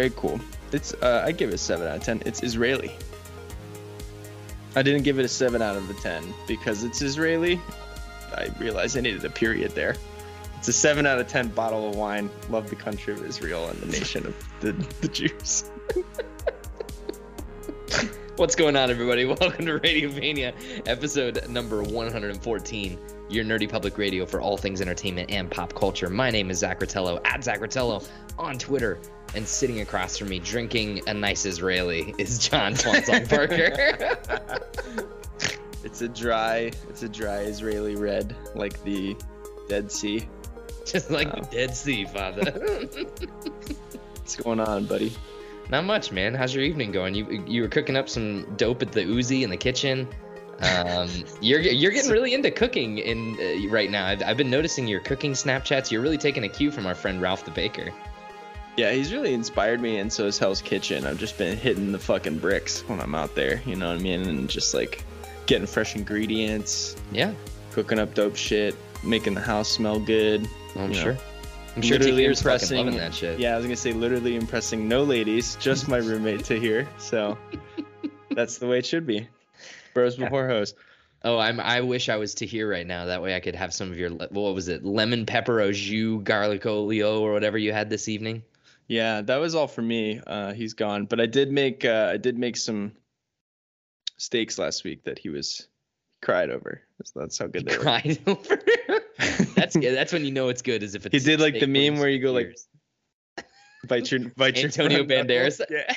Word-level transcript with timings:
Very 0.00 0.12
cool. 0.16 0.40
It's 0.72 0.94
uh, 0.94 1.24
I 1.26 1.32
give 1.32 1.50
it 1.50 1.58
seven 1.58 1.86
out 1.86 1.96
of 1.98 2.02
ten. 2.02 2.22
It's 2.24 2.42
Israeli. 2.42 2.96
I 4.74 4.80
didn't 4.80 5.02
give 5.02 5.18
it 5.18 5.26
a 5.26 5.28
seven 5.28 5.60
out 5.60 5.76
of 5.76 5.88
the 5.88 5.94
ten 5.94 6.24
because 6.46 6.84
it's 6.84 7.02
Israeli. 7.02 7.60
I 8.34 8.48
realized 8.58 8.96
I 8.96 9.02
needed 9.02 9.22
a 9.26 9.28
period 9.28 9.72
there. 9.72 9.96
It's 10.56 10.68
a 10.68 10.72
seven 10.72 11.04
out 11.04 11.18
of 11.18 11.28
ten 11.28 11.48
bottle 11.48 11.86
of 11.86 11.96
wine. 11.96 12.30
Love 12.48 12.70
the 12.70 12.76
country 12.76 13.12
of 13.12 13.22
Israel 13.26 13.68
and 13.68 13.78
the 13.78 13.88
nation 13.88 14.24
of 14.24 14.34
the, 14.60 14.72
the 15.02 15.08
Jews. 15.08 15.70
What's 18.36 18.54
going 18.54 18.74
on, 18.74 18.90
everybody? 18.90 19.24
Welcome 19.40 19.66
to 19.66 19.78
Radiovania, 19.80 20.54
episode 20.86 21.46
number 21.50 21.82
114, 21.82 22.98
your 23.28 23.44
nerdy 23.44 23.68
public 23.68 23.98
radio 23.98 24.24
for 24.24 24.40
all 24.40 24.56
things 24.56 24.80
entertainment 24.80 25.30
and 25.30 25.50
pop 25.50 25.74
culture. 25.74 26.08
My 26.08 26.30
name 26.30 26.50
is 26.50 26.60
Zach 26.60 26.80
Rotello, 26.80 27.20
at 27.26 27.44
Zach 27.44 27.60
Rotello 27.60 28.08
on 28.38 28.56
Twitter, 28.56 28.98
and 29.34 29.46
sitting 29.46 29.80
across 29.80 30.16
from 30.16 30.28
me, 30.28 30.38
drinking 30.38 31.02
a 31.06 31.14
nice 31.14 31.46
Israeli, 31.46 32.14
is 32.18 32.38
John 32.38 32.74
Swanson 32.74 33.26
Parker. 33.26 34.18
It's 35.82 36.02
a 36.02 36.08
dry, 36.08 36.72
it's 36.88 37.02
a 37.02 37.08
dry 37.08 37.38
Israeli 37.38 37.96
red, 37.96 38.36
like 38.54 38.82
the 38.84 39.16
Dead 39.68 39.90
Sea. 39.90 40.28
Just 40.84 41.10
like 41.10 41.34
the 41.34 41.40
Dead 41.50 41.74
Sea, 41.74 42.04
Father. 42.04 42.52
What's 44.16 44.36
going 44.36 44.60
on, 44.60 44.84
buddy? 44.86 45.12
Not 45.70 45.84
much, 45.84 46.12
man. 46.12 46.34
How's 46.34 46.54
your 46.54 46.64
evening 46.64 46.92
going? 46.92 47.14
You 47.14 47.44
you 47.46 47.62
were 47.62 47.68
cooking 47.68 47.96
up 47.96 48.08
some 48.08 48.54
dope 48.56 48.82
at 48.82 48.92
the 48.92 49.00
Uzi 49.00 49.42
in 49.42 49.50
the 49.50 49.56
kitchen. 49.56 50.06
Um, 50.60 51.08
you're 51.40 51.60
you're 51.60 51.92
getting 51.92 52.10
really 52.10 52.34
into 52.34 52.50
cooking 52.50 52.98
in 52.98 53.36
uh, 53.40 53.70
right 53.70 53.90
now. 53.90 54.06
I've, 54.06 54.22
I've 54.22 54.36
been 54.36 54.50
noticing 54.50 54.86
your 54.86 55.00
cooking 55.00 55.32
Snapchats. 55.32 55.90
You're 55.90 56.02
really 56.02 56.18
taking 56.18 56.44
a 56.44 56.48
cue 56.48 56.70
from 56.70 56.86
our 56.86 56.94
friend 56.94 57.22
Ralph 57.22 57.44
the 57.44 57.52
baker. 57.52 57.90
Yeah, 58.80 58.92
he's 58.92 59.12
really 59.12 59.34
inspired 59.34 59.82
me, 59.82 59.98
and 59.98 60.10
so 60.10 60.24
is 60.24 60.38
Hell's 60.38 60.62
Kitchen. 60.62 61.06
I've 61.06 61.18
just 61.18 61.36
been 61.36 61.54
hitting 61.58 61.92
the 61.92 61.98
fucking 61.98 62.38
bricks 62.38 62.80
when 62.88 62.98
I'm 62.98 63.14
out 63.14 63.34
there, 63.34 63.60
you 63.66 63.76
know 63.76 63.88
what 63.90 63.98
I 63.98 64.02
mean? 64.02 64.22
And 64.26 64.48
just 64.48 64.72
like 64.72 65.04
getting 65.44 65.66
fresh 65.66 65.96
ingredients, 65.96 66.96
Yeah, 67.12 67.34
cooking 67.72 67.98
up 67.98 68.14
dope 68.14 68.36
shit, 68.36 68.74
making 69.04 69.34
the 69.34 69.42
house 69.42 69.68
smell 69.68 70.00
good. 70.00 70.48
I'm 70.76 70.88
You 70.92 70.96
know, 70.96 71.02
sure. 71.02 71.16
I'm 71.76 71.82
sure 71.82 71.98
literally 71.98 72.24
impressing- 72.24 72.90
that 72.96 73.12
shit. 73.12 73.38
Yeah, 73.38 73.52
I 73.52 73.56
was 73.58 73.66
gonna 73.66 73.76
say 73.76 73.92
literally 73.92 74.34
impressing 74.34 74.88
no 74.88 75.02
ladies, 75.02 75.56
just 75.56 75.86
my 75.86 75.98
roommate 75.98 76.44
to 76.46 76.58
hear. 76.58 76.88
So 76.96 77.36
that's 78.30 78.56
the 78.56 78.66
way 78.66 78.78
it 78.78 78.86
should 78.86 79.06
be. 79.06 79.28
Bros 79.92 80.16
before 80.16 80.48
hoes. 80.48 80.72
Oh, 81.22 81.36
I'm. 81.36 81.60
I 81.60 81.82
wish 81.82 82.08
I 82.08 82.16
was 82.16 82.32
to 82.36 82.46
hear 82.46 82.66
right 82.66 82.86
now. 82.86 83.04
That 83.04 83.20
way 83.20 83.36
I 83.36 83.40
could 83.40 83.56
have 83.56 83.74
some 83.74 83.90
of 83.90 83.98
your 83.98 84.08
what 84.08 84.54
was 84.54 84.68
it, 84.68 84.86
lemon 84.86 85.26
pepper 85.26 85.60
au 85.60 85.70
jus, 85.70 86.22
garlic 86.22 86.64
olio, 86.64 87.20
or 87.20 87.34
whatever 87.34 87.58
you 87.58 87.74
had 87.74 87.90
this 87.90 88.08
evening. 88.08 88.42
Yeah, 88.90 89.20
that 89.20 89.36
was 89.36 89.54
all 89.54 89.68
for 89.68 89.82
me. 89.82 90.20
Uh, 90.26 90.52
he's 90.52 90.74
gone, 90.74 91.06
but 91.06 91.20
I 91.20 91.26
did 91.26 91.52
make 91.52 91.84
uh, 91.84 92.10
I 92.12 92.16
did 92.16 92.36
make 92.36 92.56
some 92.56 92.90
steaks 94.18 94.58
last 94.58 94.82
week 94.82 95.04
that 95.04 95.16
he 95.16 95.28
was 95.28 95.68
cried 96.20 96.50
over. 96.50 96.82
That's, 96.98 97.12
that's 97.12 97.38
how 97.38 97.46
good 97.46 97.66
they 97.66 97.76
were. 97.78 97.84
Cried 97.84 98.18
over. 98.26 98.58
that's 99.54 99.76
good. 99.76 99.94
That's 99.94 100.12
when 100.12 100.24
you 100.24 100.32
know 100.32 100.48
it's 100.48 100.62
good. 100.62 100.82
Is 100.82 100.96
if 100.96 101.06
it's 101.06 101.12
He 101.12 101.20
did 101.20 101.38
like 101.38 101.60
the 101.60 101.68
meme 101.68 102.00
where 102.00 102.08
you 102.08 102.18
go 102.18 102.32
like 102.32 102.58
bite 103.86 104.10
your 104.10 104.28
bite 104.36 104.56
your 104.56 104.66
Antonio. 104.66 105.04
Banderas. 105.04 105.60
Yeah. 105.70 105.94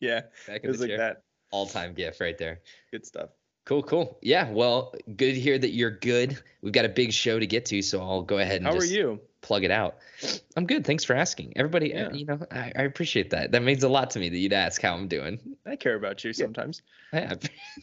yeah, 0.00 0.20
back 0.46 0.62
it 0.64 0.68
was 0.68 0.80
like 0.80 0.88
chair. 0.88 0.96
that. 0.96 1.22
All-time 1.50 1.92
gift 1.92 2.18
right 2.22 2.38
there. 2.38 2.60
Good 2.90 3.04
stuff. 3.04 3.28
Cool, 3.66 3.82
cool. 3.82 4.18
Yeah, 4.22 4.50
well, 4.50 4.94
good 5.04 5.34
to 5.34 5.40
hear 5.40 5.58
that 5.58 5.72
you're 5.72 5.90
good. 5.90 6.38
We've 6.62 6.72
got 6.72 6.86
a 6.86 6.90
big 6.90 7.12
show 7.12 7.38
to 7.38 7.46
get 7.46 7.66
to, 7.66 7.82
so 7.82 8.00
I'll 8.00 8.22
go 8.22 8.38
ahead 8.38 8.62
and 8.62 8.66
How 8.66 8.74
are 8.74 8.84
you? 8.84 9.20
Plug 9.40 9.64
it 9.64 9.70
out. 9.70 9.96
I'm 10.56 10.66
good. 10.66 10.84
Thanks 10.86 11.04
for 11.04 11.14
asking. 11.14 11.52
Everybody, 11.56 11.94
uh, 11.94 12.10
Yeah. 12.10 12.12
you 12.12 12.24
know, 12.26 12.38
I, 12.50 12.72
I 12.76 12.82
appreciate 12.82 13.30
that. 13.30 13.52
That 13.52 13.62
means 13.62 13.82
a 13.84 13.88
lot 13.88 14.10
to 14.10 14.18
me 14.18 14.28
that 14.28 14.36
you'd 14.36 14.52
ask 14.52 14.82
how 14.82 14.94
I'm 14.94 15.08
doing. 15.08 15.38
I 15.64 15.76
care 15.76 15.94
about 15.94 16.24
you 16.24 16.32
sometimes. 16.32 16.82
Yeah. 17.12 17.34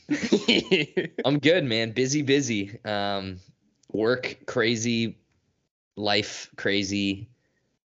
I'm 1.25 1.39
good, 1.39 1.63
man. 1.63 1.91
Busy, 1.91 2.21
busy. 2.21 2.77
Um, 2.83 3.37
work 3.91 4.37
crazy, 4.45 5.17
life 5.95 6.49
crazy, 6.57 7.29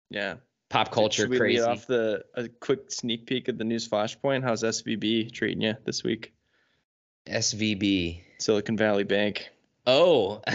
yeah. 0.09 0.36
pop 0.70 0.92
culture 0.92 1.24
Should 1.24 1.31
we 1.31 1.38
crazy. 1.40 1.62
lead 1.62 1.68
off 1.68 1.88
the 1.88 2.24
a 2.36 2.48
quick 2.48 2.92
sneak 2.92 3.25
peek 3.25 3.48
of 3.48 3.58
the 3.58 3.64
news 3.64 3.88
flashpoint? 3.90 4.44
How's 4.44 4.62
SVB 4.64 5.31
treating 5.34 5.62
you 5.62 5.74
this 5.86 6.04
week? 6.04 6.34
SVB. 7.28 8.22
Silicon 8.38 8.78
Valley 8.78 9.04
Bank. 9.06 9.50
Oh, 9.88 10.42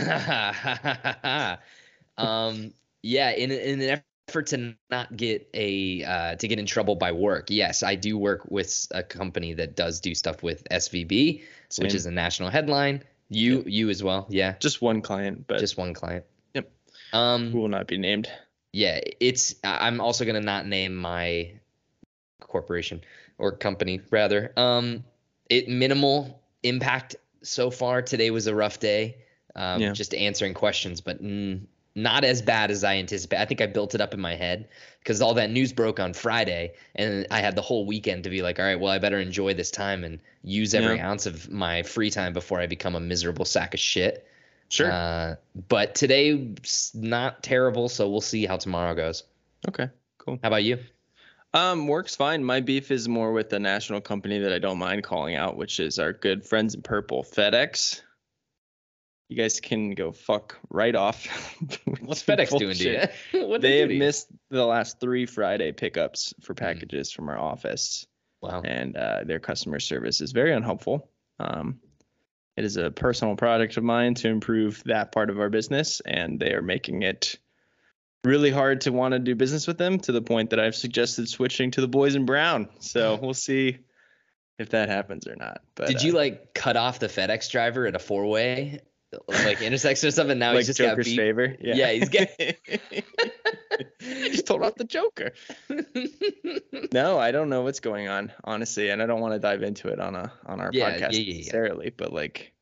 um, 2.17 2.73
yeah. 3.03 3.31
In 3.31 3.51
in 3.51 3.81
an 3.81 4.03
effort 4.29 4.47
to 4.49 4.75
not 4.91 5.17
get 5.17 5.49
a 5.55 6.05
uh, 6.05 6.35
to 6.37 6.49
get 6.49 6.59
in 6.59 6.67
trouble 6.67 6.97
by 6.97 7.13
work, 7.13 7.51
yes, 7.51 7.83
I 7.83 7.95
do 7.95 8.17
work 8.19 8.51
with 8.51 8.87
a 8.93 9.03
company 9.03 9.55
that 9.55 9.77
does 9.77 10.01
do 10.01 10.15
stuff 10.15 10.43
with 10.43 10.65
SVB, 10.71 11.43
which 11.79 11.95
is 11.95 12.07
a 12.07 12.11
national 12.11 12.51
headline. 12.51 13.03
You 13.29 13.59
Yep. 13.59 13.65
you 13.67 13.91
as 13.91 14.03
well, 14.03 14.27
yeah. 14.29 14.57
just 14.59 14.83
one 14.83 15.03
client, 15.03 15.47
but 15.47 15.61
Just 15.61 15.77
one 15.79 15.95
client. 15.95 16.25
Yep. 16.55 16.71
Um. 17.13 17.51
who 17.53 17.59
will 17.61 17.69
not 17.69 17.87
be 17.87 17.97
named. 17.99 18.29
yeah 18.73 19.01
it's 19.21 19.55
i'm 19.65 20.01
also 20.01 20.25
going 20.25 20.37
to 20.37 20.41
not 20.41 20.65
name 20.67 20.95
my 20.95 21.51
corporation 22.41 23.01
or 23.39 23.53
company 23.53 24.01
rather 24.11 24.53
um 24.57 25.03
it 25.49 25.69
minimal 25.69 26.41
impact 26.63 27.17
so 27.43 27.71
far 27.71 28.01
today 28.03 28.31
was 28.31 28.47
a 28.47 28.55
rough 28.55 28.79
day 28.79 29.17
um 29.57 29.81
Yeah. 29.81 29.93
just 29.93 30.15
answering 30.15 30.55
questions 30.55 31.01
but 31.01 31.23
mm, 31.23 31.61
not 31.95 32.25
as 32.25 32.41
bad 32.43 32.71
as 32.71 32.85
i 32.85 32.97
anticipate 32.97 33.39
i 33.41 33.45
think 33.45 33.61
i 33.61 33.67
built 33.67 33.95
it 33.95 34.01
up 34.01 34.15
in 34.15 34.21
my 34.21 34.35
head 34.37 34.69
because 35.01 35.21
all 35.21 35.35
that 35.35 35.51
news 35.51 35.73
broke 35.73 35.99
on 35.99 36.13
friday 36.13 36.73
and 36.95 37.27
i 37.31 37.41
had 37.41 37.57
the 37.57 37.63
whole 37.63 37.85
weekend 37.85 38.25
to 38.25 38.31
be 38.31 38.43
like 38.43 38.59
all 38.59 38.65
right 38.65 38.79
well 38.79 38.93
i 38.93 38.99
better 38.99 39.19
enjoy 39.19 39.53
this 39.55 39.71
time 39.71 40.05
and 40.05 40.21
use 40.45 40.73
every 40.75 40.97
Yeah. 40.97 41.11
ounce 41.11 41.27
of 41.27 41.51
my 41.51 41.83
free 41.83 42.11
time 42.11 42.33
before 42.33 42.61
i 42.61 42.67
become 42.67 42.95
a 42.95 43.01
miserable 43.01 43.45
sack 43.45 43.75
of 43.75 43.81
shit 43.81 44.27
Sure. 44.69 44.89
uh, 44.93 45.35
but 45.69 45.97
today's 45.97 46.93
not 46.95 47.43
terrible, 47.43 47.89
so 47.89 48.09
we'll 48.09 48.21
see 48.21 48.47
how 48.47 48.57
tomorrow 48.57 48.95
goes. 48.95 49.25
okay. 49.69 49.89
Cool. 50.19 50.39
How 50.45 50.47
about 50.49 50.63
you? 50.63 50.79
Um, 51.53 51.89
works 51.89 52.15
fine. 52.15 52.45
My 52.45 52.61
beef 52.61 52.93
is 52.93 53.09
more 53.09 53.33
with 53.33 53.51
the 53.51 53.59
national 53.59 54.01
company 54.01 54.39
that 54.39 54.53
I 54.53 54.61
don't 54.61 54.79
mind 54.79 55.03
calling 55.03 55.35
out, 55.35 55.57
which 55.57 55.81
is 55.81 55.99
our 55.99 56.13
good 56.13 56.47
friends 56.47 56.77
in 56.77 56.83
purple, 56.83 57.25
FedEx. 57.25 58.01
You 59.31 59.37
guys 59.37 59.61
can 59.61 59.93
go 59.95 60.11
fuck 60.11 60.59
right 60.71 60.95
off. 60.95 61.25
What's 62.01 62.25
FedEx 62.25 62.59
doing 62.59 62.75
to 62.79 63.09
you? 63.33 63.47
what 63.47 63.61
They 63.61 63.79
have 63.79 63.89
missed 63.91 64.27
the 64.51 64.67
last 64.67 64.99
three 64.99 65.25
Friday 65.25 65.71
pickups 65.71 66.35
for 66.43 66.53
Hmm. 66.53 66.59
packages 66.65 67.13
from 67.13 67.29
our 67.29 67.39
office, 67.39 68.07
Wow. 68.43 68.63
and 68.65 68.97
uh, 68.97 69.23
their 69.25 69.39
customer 69.39 69.79
service 69.79 70.21
is 70.21 70.33
very 70.33 70.53
unhelpful. 70.53 71.09
Um, 71.39 71.79
it 72.57 72.65
is 72.65 72.77
a 72.77 72.91
personal 72.91 73.37
project 73.37 73.77
of 73.77 73.85
mine 73.85 74.15
to 74.17 74.29
improve 74.29 74.83
that 74.87 75.13
part 75.13 75.31
of 75.31 75.39
our 75.39 75.49
business, 75.49 76.01
and 76.05 76.41
they 76.41 76.53
are 76.53 76.61
making 76.63 77.03
it 77.03 77.39
really 78.25 78.51
hard 78.51 78.81
to 78.83 78.91
want 78.93 79.13
to 79.13 79.21
do 79.21 79.37
business 79.37 79.69
with 79.69 79.79
them 79.79 80.01
to 80.01 80.11
the 80.13 80.21
point 80.23 80.51
that 80.51 80.59
I've 80.59 80.75
suggested 80.75 81.29
switching 81.29 81.71
to 81.71 81.81
the 81.81 81.89
boys 81.89 82.17
in 82.17 82.27
brown. 82.27 82.69
So 82.81 83.17
we'll 83.23 83.33
see 83.35 83.79
if 84.59 84.71
that 84.71 84.89
happens 84.89 85.29
or 85.29 85.37
not. 85.37 85.61
But 85.77 85.87
Did 85.87 86.03
you 86.03 86.15
uh, 86.15 86.17
like 86.17 86.53
cut 86.53 86.77
off 86.77 86.99
the 86.99 87.07
FedEx 87.07 87.49
driver 87.51 87.87
at 87.87 87.95
a 87.95 88.01
four 88.01 88.27
way, 88.27 88.81
like 89.29 89.61
intersection 89.63 90.09
or 90.09 90.13
something? 90.13 90.39
Now 90.39 90.51
like 90.51 90.59
he's 90.59 90.67
just 90.69 90.79
got 90.79 90.91
Joker's 90.91 91.07
beat. 91.07 91.17
favor? 91.17 91.57
Yeah, 91.61 91.75
Yeah, 91.75 91.91
he's 91.93 92.09
getting- 92.09 92.55
just 94.01 94.47
told 94.47 94.63
off 94.63 94.75
the 94.77 94.85
Joker. 94.85 95.33
No, 96.93 97.19
I 97.19 97.31
don't 97.31 97.49
know 97.49 97.63
what's 97.63 97.81
going 97.81 98.09
on, 98.09 98.33
honestly, 98.45 98.91
and 98.91 99.01
I 99.03 99.07
don't 99.07 99.21
want 99.21 99.33
to 99.35 99.39
dive 99.39 99.63
into 99.63 99.89
it 99.89 100.01
on 100.01 100.17
a 100.17 100.33
on 100.47 100.61
our 100.61 100.71
Yeah, 100.73 100.91
podcast 100.91 101.13
yeah, 101.13 101.35
necessarily. 101.37 101.91
But 101.97 102.13
like, 102.13 102.53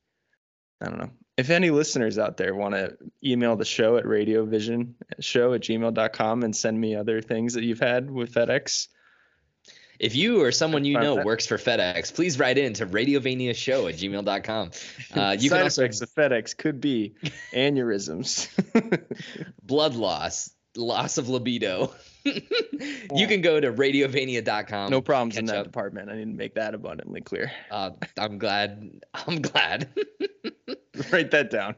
I 0.83 0.87
don't 0.87 0.99
know. 0.99 1.11
If 1.39 1.49
any 1.51 1.71
listeners 1.71 2.19
out 2.19 2.37
there 2.37 2.55
want 2.55 2.75
to 2.75 2.97
email 3.25 3.57
the 3.57 3.65
show 3.65 3.97
at 3.97 4.05
radiovania 4.05 4.89
show 5.21 5.55
at 5.55 5.63
gmail.com 5.63 6.43
and 6.43 6.55
send 6.55 6.79
me 6.81 6.95
other 6.95 7.23
things 7.23 7.55
that 7.55 7.63
you've 7.65 7.81
had 7.81 8.11
with 8.11 8.33
FedEx, 8.35 8.89
if 9.99 10.15
you 10.15 10.43
or 10.43 10.53
someone 10.53 10.85
you 10.85 10.99
know 10.99 11.17
works 11.17 11.47
for 11.47 11.59
FedEx, 11.59 12.15
please 12.15 12.39
write 12.39 12.59
in 12.59 12.75
to 12.75 12.87
radiovania 12.87 13.55
show 13.55 13.89
at 13.89 13.97
gmail.com. 13.97 14.71
Uh, 15.15 15.37
you 15.39 15.49
side 15.49 15.57
can 15.57 15.65
also 15.65 15.83
effects 15.83 16.01
of 16.01 16.11
FedEx 16.11 16.57
could 16.57 16.81
be 16.81 17.15
aneurysms. 17.53 18.49
blood 19.63 19.95
loss, 19.95 20.51
loss 20.77 21.19
of 21.19 21.29
libido. 21.29 21.93
you 22.25 23.27
can 23.27 23.41
go 23.41 23.59
to 23.61 23.73
radiovania.com. 23.73 24.91
no 24.91 25.01
problems 25.01 25.37
in 25.37 25.47
that 25.47 25.59
up. 25.59 25.65
department. 25.65 26.11
I 26.11 26.17
need 26.17 26.27
to 26.27 26.37
make 26.37 26.55
that 26.55 26.75
abundantly 26.75 27.21
clear. 27.21 27.51
Uh, 27.71 27.91
I'm 28.19 28.39
glad. 28.39 29.05
I'm 29.15 29.41
glad. 29.41 29.89
Write 31.11 31.31
that 31.33 31.51
down. 31.51 31.75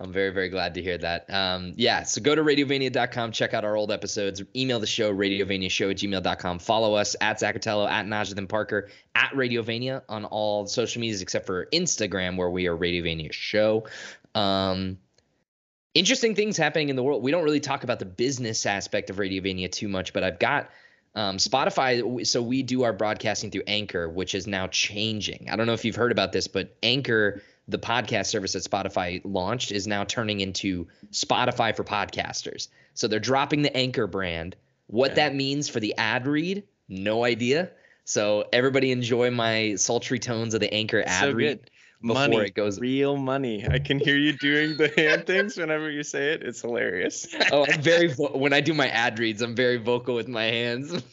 I'm 0.00 0.12
very, 0.12 0.30
very 0.30 0.48
glad 0.48 0.74
to 0.74 0.82
hear 0.82 0.96
that. 0.98 1.28
Um, 1.28 1.72
yeah, 1.76 2.04
so 2.04 2.20
go 2.20 2.34
to 2.34 2.42
radiovania.com, 2.42 3.32
check 3.32 3.52
out 3.52 3.64
our 3.64 3.76
old 3.76 3.90
episodes, 3.90 4.40
email 4.54 4.78
the 4.78 4.86
show, 4.86 5.12
radiovaniashow 5.12 5.90
at 5.90 5.96
gmail.com. 5.96 6.60
Follow 6.60 6.94
us 6.94 7.16
at 7.20 7.40
Zach 7.40 7.56
Rotello, 7.56 7.88
at 7.88 8.06
Najathan 8.06 8.48
Parker, 8.48 8.90
at 9.16 9.30
Radiovania 9.30 10.02
on 10.08 10.24
all 10.24 10.66
social 10.66 11.00
medias 11.00 11.20
except 11.20 11.46
for 11.46 11.66
Instagram, 11.72 12.36
where 12.36 12.50
we 12.50 12.68
are 12.68 12.76
Radiovania 12.76 13.32
Show. 13.32 13.86
Um, 14.36 14.98
interesting 15.94 16.36
things 16.36 16.56
happening 16.56 16.90
in 16.90 16.96
the 16.96 17.02
world. 17.02 17.24
We 17.24 17.32
don't 17.32 17.42
really 17.42 17.60
talk 17.60 17.82
about 17.82 17.98
the 17.98 18.06
business 18.06 18.66
aspect 18.66 19.10
of 19.10 19.16
Radiovania 19.16 19.70
too 19.70 19.88
much, 19.88 20.12
but 20.12 20.22
I've 20.22 20.38
got 20.38 20.70
um, 21.16 21.38
Spotify. 21.38 22.24
So 22.24 22.40
we 22.40 22.62
do 22.62 22.84
our 22.84 22.92
broadcasting 22.92 23.50
through 23.50 23.64
Anchor, 23.66 24.08
which 24.08 24.36
is 24.36 24.46
now 24.46 24.68
changing. 24.68 25.48
I 25.50 25.56
don't 25.56 25.66
know 25.66 25.72
if 25.72 25.84
you've 25.84 25.96
heard 25.96 26.12
about 26.12 26.30
this, 26.30 26.46
but 26.46 26.76
Anchor, 26.84 27.42
the 27.68 27.78
podcast 27.78 28.26
service 28.26 28.54
that 28.54 28.64
Spotify 28.64 29.20
launched, 29.24 29.70
is 29.72 29.86
now 29.86 30.04
turning 30.04 30.40
into 30.40 30.86
Spotify 31.12 31.76
for 31.76 31.84
podcasters. 31.84 32.68
So 32.94 33.06
they're 33.08 33.20
dropping 33.20 33.62
the 33.62 33.76
Anchor 33.76 34.06
brand. 34.06 34.56
What 34.86 35.16
that 35.16 35.34
means 35.34 35.68
for 35.68 35.78
the 35.80 35.94
ad 35.98 36.26
read, 36.26 36.64
no 36.88 37.24
idea. 37.24 37.70
So 38.04 38.46
everybody 38.54 38.90
enjoy 38.90 39.30
my 39.30 39.74
sultry 39.74 40.18
tones 40.18 40.54
of 40.54 40.60
the 40.60 40.72
Anchor 40.72 41.02
ad 41.06 41.24
So 41.24 41.32
read 41.32 41.58
good. 41.60 41.70
before 42.00 42.14
money, 42.14 42.36
it 42.38 42.54
goes. 42.54 42.80
real 42.80 43.18
money. 43.18 43.66
I 43.70 43.78
can 43.80 43.98
hear 43.98 44.16
you 44.16 44.32
doing 44.38 44.78
the 44.78 44.90
hand 44.96 45.26
things 45.26 45.58
whenever 45.58 45.90
you 45.90 46.02
say 46.02 46.32
it. 46.32 46.42
It's 46.42 46.62
hilarious. 46.62 47.28
oh, 47.52 47.66
I'm 47.70 47.82
very 47.82 48.06
vo- 48.14 48.34
when 48.34 48.54
I 48.54 48.62
do 48.62 48.72
my 48.72 48.88
ad 48.88 49.18
reads, 49.18 49.42
I'm 49.42 49.54
very 49.54 49.76
vocal 49.76 50.14
with 50.14 50.26
my 50.26 50.44
hands. 50.44 50.90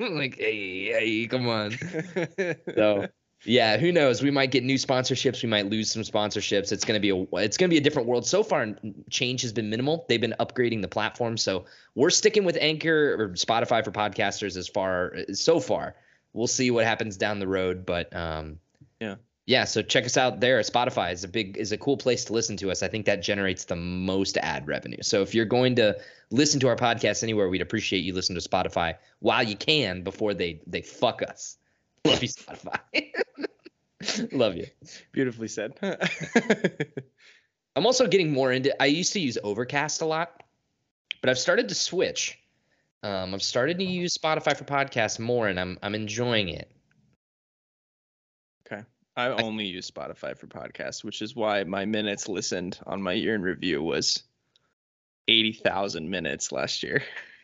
like, 0.00 0.36
hey, 0.38 0.86
hey, 0.92 1.26
come 1.26 1.48
on. 1.48 1.72
So, 2.74 3.06
yeah, 3.44 3.76
who 3.76 3.92
knows? 3.92 4.22
We 4.22 4.30
might 4.30 4.50
get 4.50 4.64
new 4.64 4.76
sponsorships. 4.76 5.42
We 5.42 5.48
might 5.48 5.66
lose 5.70 5.90
some 5.90 6.02
sponsorships. 6.02 6.72
It's 6.72 6.84
gonna 6.84 7.00
be 7.00 7.10
a 7.10 7.24
it's 7.34 7.56
gonna 7.56 7.70
be 7.70 7.76
a 7.76 7.80
different 7.82 8.08
world. 8.08 8.26
So 8.26 8.42
far, 8.42 8.76
change 9.10 9.42
has 9.42 9.52
been 9.52 9.70
minimal. 9.70 10.04
They've 10.08 10.20
been 10.20 10.34
upgrading 10.40 10.82
the 10.82 10.88
platform, 10.88 11.36
so 11.36 11.64
we're 11.94 12.10
sticking 12.10 12.44
with 12.44 12.56
Anchor 12.60 13.14
or 13.20 13.28
Spotify 13.30 13.84
for 13.84 13.92
podcasters 13.92 14.56
as 14.56 14.68
far 14.68 15.14
so 15.32 15.60
far. 15.60 15.94
We'll 16.32 16.46
see 16.46 16.70
what 16.70 16.84
happens 16.84 17.16
down 17.16 17.38
the 17.38 17.48
road, 17.48 17.86
but 17.86 18.14
um, 18.14 18.58
Yeah. 19.00 19.14
yeah. 19.46 19.64
So 19.64 19.80
check 19.80 20.04
us 20.04 20.16
out 20.18 20.40
there. 20.40 20.60
Spotify 20.60 21.12
is 21.12 21.24
a 21.24 21.28
big 21.28 21.56
is 21.56 21.72
a 21.72 21.78
cool 21.78 21.96
place 21.96 22.24
to 22.26 22.32
listen 22.32 22.56
to 22.58 22.70
us. 22.70 22.82
I 22.82 22.88
think 22.88 23.06
that 23.06 23.22
generates 23.22 23.64
the 23.64 23.76
most 23.76 24.36
ad 24.38 24.66
revenue. 24.66 25.02
So 25.02 25.22
if 25.22 25.34
you're 25.34 25.46
going 25.46 25.76
to 25.76 25.96
listen 26.30 26.60
to 26.60 26.68
our 26.68 26.76
podcast 26.76 27.22
anywhere, 27.22 27.48
we'd 27.48 27.62
appreciate 27.62 28.00
you 28.00 28.12
listen 28.12 28.34
to 28.38 28.46
Spotify 28.46 28.96
while 29.20 29.42
you 29.42 29.56
can 29.56 30.02
before 30.02 30.34
they 30.34 30.60
they 30.66 30.82
fuck 30.82 31.22
us. 31.22 31.56
Love 32.06 32.22
you, 32.22 32.28
Spotify. 32.28 33.12
Love 34.32 34.56
you. 34.56 34.66
Beautifully 35.12 35.48
said. 35.48 35.74
I'm 37.76 37.86
also 37.86 38.06
getting 38.06 38.32
more 38.32 38.52
into. 38.52 38.80
I 38.82 38.86
used 38.86 39.12
to 39.14 39.20
use 39.20 39.38
Overcast 39.42 40.00
a 40.00 40.06
lot, 40.06 40.42
but 41.20 41.30
I've 41.30 41.38
started 41.38 41.68
to 41.68 41.74
switch. 41.74 42.38
Um, 43.02 43.34
I've 43.34 43.42
started 43.42 43.78
to 43.78 43.84
use 43.84 44.16
Spotify 44.16 44.56
for 44.56 44.64
podcasts 44.64 45.18
more, 45.18 45.48
and 45.48 45.60
I'm 45.60 45.78
I'm 45.82 45.94
enjoying 45.94 46.48
it. 46.48 46.70
okay. 48.66 48.82
I 49.16 49.28
only 49.28 49.66
use 49.66 49.90
Spotify 49.90 50.36
for 50.36 50.46
podcasts, 50.46 51.02
which 51.02 51.22
is 51.22 51.34
why 51.34 51.64
my 51.64 51.84
minutes 51.86 52.28
listened 52.28 52.78
on 52.86 53.00
my 53.00 53.12
year 53.12 53.34
in 53.34 53.42
review 53.42 53.82
was 53.82 54.22
80,000 55.28 56.08
minutes 56.08 56.52
last 56.52 56.82
year. 56.82 57.02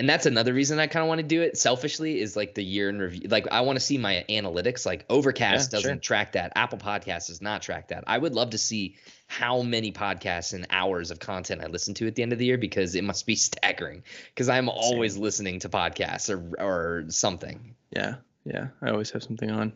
And 0.00 0.08
that's 0.08 0.24
another 0.24 0.54
reason 0.54 0.78
I 0.78 0.86
kind 0.86 1.02
of 1.02 1.08
want 1.08 1.18
to 1.18 1.26
do 1.26 1.42
it 1.42 1.58
selfishly 1.58 2.22
is 2.22 2.34
like 2.34 2.54
the 2.54 2.64
year 2.64 2.88
in 2.88 3.00
review. 3.00 3.28
Like 3.28 3.48
I 3.52 3.60
want 3.60 3.76
to 3.76 3.84
see 3.84 3.98
my 3.98 4.24
analytics. 4.30 4.86
Like 4.86 5.04
Overcast 5.10 5.70
Yeah, 5.70 5.78
doesn't 5.78 5.96
sure. 5.96 6.16
track 6.16 6.32
that. 6.32 6.52
Apple 6.56 6.78
Podcast 6.78 7.26
does 7.26 7.42
not 7.42 7.60
track 7.60 7.88
that. 7.88 8.04
I 8.06 8.16
would 8.16 8.34
love 8.34 8.50
to 8.50 8.58
see 8.58 8.96
how 9.26 9.60
many 9.60 9.92
podcasts 9.92 10.54
and 10.54 10.66
hours 10.70 11.10
of 11.10 11.18
content 11.18 11.60
I 11.62 11.66
listen 11.66 11.92
to 11.96 12.06
at 12.06 12.14
the 12.14 12.22
end 12.22 12.32
of 12.32 12.38
the 12.38 12.46
year 12.46 12.56
because 12.56 12.94
it 12.94 13.04
must 13.04 13.26
be 13.26 13.36
staggering. 13.36 14.02
Because 14.34 14.48
I'm 14.48 14.70
always 14.70 15.18
listening 15.18 15.58
to 15.60 15.68
podcasts 15.68 16.30
or 16.30 16.58
or 16.58 17.04
something. 17.10 17.74
Yeah. 17.90 18.14
Yeah. 18.46 18.68
I 18.80 18.88
always 18.92 19.10
have 19.10 19.22
something 19.22 19.50
on. 19.50 19.74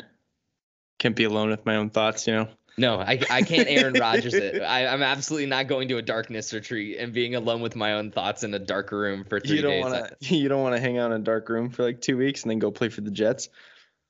Can't 0.99 1.17
be 1.17 1.25
alone 1.25 1.50
with 1.50 1.67
my 1.67 1.77
own 1.77 1.91
thoughts, 1.91 2.27
you 2.27 2.32
know? 2.32 2.49
No, 2.76 2.99
I, 2.99 3.21
I 3.31 3.43
can't 3.43 3.69
Aaron 3.69 3.94
Rodgers 4.00 4.35
it. 4.35 4.61
I, 4.62 4.87
I'm 4.87 5.03
absolutely 5.03 5.47
not 5.47 5.69
going 5.69 5.88
to 5.88 5.99
a 5.99 6.03
darkness 6.03 6.53
retreat 6.53 6.99
and 6.99 7.12
being 7.12 7.35
alone 7.37 7.61
with 7.61 7.76
my 7.76 7.93
own 7.94 8.11
thoughts 8.11 8.43
in 8.43 8.53
a 8.53 8.59
dark 8.59 8.91
room 8.91 9.25
for 9.25 9.38
three 9.38 9.56
You 9.56 9.62
don't 9.62 9.71
days. 9.71 9.85
want 9.85 10.21
to 10.21 10.35
you 10.37 10.49
don't 10.49 10.62
want 10.62 10.75
to 10.75 10.81
hang 10.81 10.99
out 10.99 11.12
in 11.12 11.21
a 11.21 11.25
dark 11.25 11.49
room 11.49 11.71
for 11.71 11.85
like 11.85 12.00
2 12.00 12.17
weeks 12.17 12.43
and 12.43 12.50
then 12.50 12.59
go 12.59 12.71
play 12.73 12.88
for 12.88 13.00
the 13.00 13.11
Jets. 13.12 13.49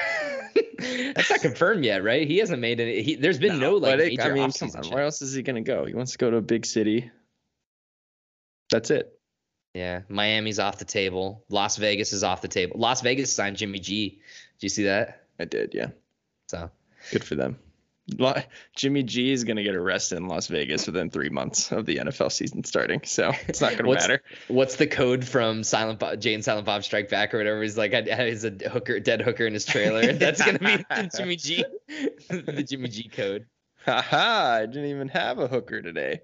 That's 0.80 1.30
not 1.30 1.42
confirmed 1.42 1.86
yet, 1.86 2.04
right? 2.04 2.28
He 2.28 2.38
hasn't 2.40 2.60
made 2.60 2.80
any. 2.80 3.04
He, 3.04 3.16
there's 3.16 3.38
been 3.40 3.60
no, 3.60 3.76
like 3.76 3.92
but 3.94 4.00
it- 4.00 4.20
I 4.22 4.32
mean, 4.32 4.52
come 4.52 4.70
on. 4.76 4.90
Where 4.90 5.04
else 5.04 5.22
is 5.22 5.34
he 5.34 5.44
going 5.44 5.64
to 5.64 5.68
go? 5.68 5.86
He 5.86 5.94
wants 5.94 6.14
to 6.14 6.18
go 6.18 6.32
to 6.32 6.38
a 6.38 6.42
big 6.42 6.66
city. 6.66 7.12
That's 8.72 8.90
it. 8.90 9.12
Yeah, 9.74 10.02
Miami's 10.10 10.60
off 10.60 10.80
the 10.80 10.86
table. 10.86 11.46
Las 11.50 11.78
Vegas 11.78 12.12
is 12.14 12.24
off 12.24 12.42
the 12.42 12.48
table. 12.48 12.78
Las 12.80 13.02
Vegas 13.02 13.32
signed 13.32 13.58
Jimmy 13.58 13.80
G. 13.80 14.10
Did 14.10 14.64
you 14.64 14.70
see 14.70 14.84
that? 14.84 15.24
I 15.40 15.46
did, 15.46 15.74
yeah. 15.74 15.88
So 16.50 16.70
Good 17.12 17.24
for 17.24 17.36
them. 17.36 17.58
Jimmy 18.76 19.04
G 19.04 19.32
is 19.32 19.44
going 19.44 19.58
to 19.58 19.64
get 19.64 19.76
arrested 19.76 20.18
in 20.18 20.28
Las 20.28 20.48
Vegas 20.48 20.86
within 20.86 21.10
three 21.10 21.30
months 21.30 21.72
of 21.72 21.86
the 21.86 21.98
NFL 21.98 22.32
season 22.32 22.64
starting, 22.64 23.02
so 23.04 23.32
it's 23.48 23.62
not 23.62 23.78
going 23.78 23.86
to 23.86 23.94
matter. 23.94 24.24
what's 24.48 24.76
the 24.76 24.88
code 24.88 25.26
from 25.26 25.64
Silent 25.64 26.00
Bob, 26.00 26.20
Jay 26.20 26.34
and 26.34 26.44
Silent 26.44 26.66
Bob 26.66 26.84
Strike 26.84 27.10
Back 27.10 27.34
or 27.34 27.38
whatever? 27.38 27.62
He's 27.62 27.78
like, 27.78 27.94
I 27.94 28.02
has 28.02 28.44
a 28.44 28.52
hooker, 28.70 29.00
dead 29.00 29.22
hooker 29.22 29.46
in 29.46 29.54
his 29.54 29.66
trailer. 29.66 30.14
That's 30.14 30.44
gonna 30.44 30.60
be 30.60 30.78
the 30.78 31.12
Jimmy 31.18 31.36
G, 31.36 31.64
the 32.30 32.66
Jimmy 32.68 32.90
G 32.90 33.08
code. 33.08 33.46
Haha! 33.86 34.62
I 34.62 34.66
didn't 34.66 34.90
even 34.90 35.08
have 35.10 35.40
a 35.40 35.48
hooker 35.48 35.82
today. 35.82 36.22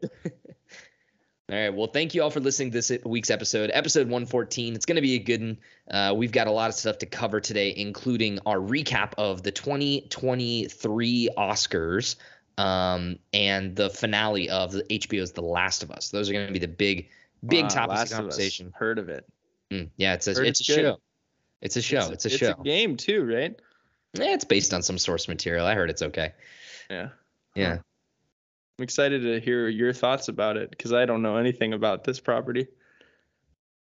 All 1.49 1.57
right. 1.57 1.69
Well, 1.69 1.87
thank 1.87 2.13
you 2.13 2.21
all 2.21 2.29
for 2.29 2.41
listening 2.41 2.71
to 2.71 2.77
this 2.77 2.91
week's 3.05 3.29
episode, 3.29 3.71
episode 3.73 4.07
114. 4.07 4.75
It's 4.75 4.85
going 4.85 4.97
to 4.97 5.01
be 5.01 5.15
a 5.15 5.19
good 5.19 5.39
one. 5.39 5.57
Uh, 5.89 6.13
we've 6.13 6.33
got 6.33 6.47
a 6.47 6.51
lot 6.51 6.67
of 6.67 6.75
stuff 6.75 6.97
to 6.97 7.05
cover 7.05 7.39
today, 7.39 7.73
including 7.77 8.37
our 8.45 8.57
recap 8.57 9.13
of 9.17 9.43
the 9.43 9.51
2023 9.51 11.29
Oscars 11.37 12.17
um, 12.57 13.17
and 13.31 13.73
the 13.77 13.89
finale 13.89 14.49
of 14.49 14.73
the 14.73 14.83
HBO's 14.83 15.31
The 15.31 15.41
Last 15.41 15.83
of 15.83 15.91
Us. 15.91 16.09
Those 16.09 16.29
are 16.29 16.33
going 16.33 16.47
to 16.47 16.53
be 16.53 16.59
the 16.59 16.67
big, 16.67 17.07
big 17.45 17.63
Wow, 17.63 17.69
topics 17.69 17.97
Last 17.97 18.11
of 18.11 18.11
of 18.11 18.17
conversation. 18.23 18.73
Heard 18.75 18.99
of 18.99 19.07
it? 19.07 19.25
Mm, 19.71 19.89
yeah, 19.95 20.15
it's 20.15 20.27
a 20.27 20.33
Heard 20.33 20.47
it's 20.47 20.59
a 20.59 20.63
it's 20.63 20.67
good. 20.67 20.81
show. 20.81 20.99
It's 21.61 21.75
a 21.77 21.81
show. 21.81 22.11
It's, 22.11 22.25
a 22.25 22.29
show. 22.29 22.49
It's 22.49 22.59
a 22.59 22.63
game 22.63 22.97
too, 22.97 23.23
right? 23.23 23.57
Yeah, 24.13 24.33
it's 24.33 24.43
based 24.43 24.73
on 24.73 24.83
some 24.83 24.97
source 24.97 25.29
material. 25.29 25.65
I 25.65 25.75
heard 25.75 25.89
it's 25.89 26.01
okay. 26.01 26.33
Yeah. 26.89 27.09
Yeah. 27.55 27.77
I'm 28.77 28.83
excited 28.83 29.23
to 29.23 29.39
hear 29.39 29.67
your 29.67 29.91
thoughts 29.91 30.27
about 30.27 30.55
it 30.57 30.69
because 30.69 30.93
I 30.93 31.05
don't 31.05 31.21
know 31.23 31.37
anything 31.37 31.73
about 31.73 32.03
this 32.03 32.19
property. 32.19 32.67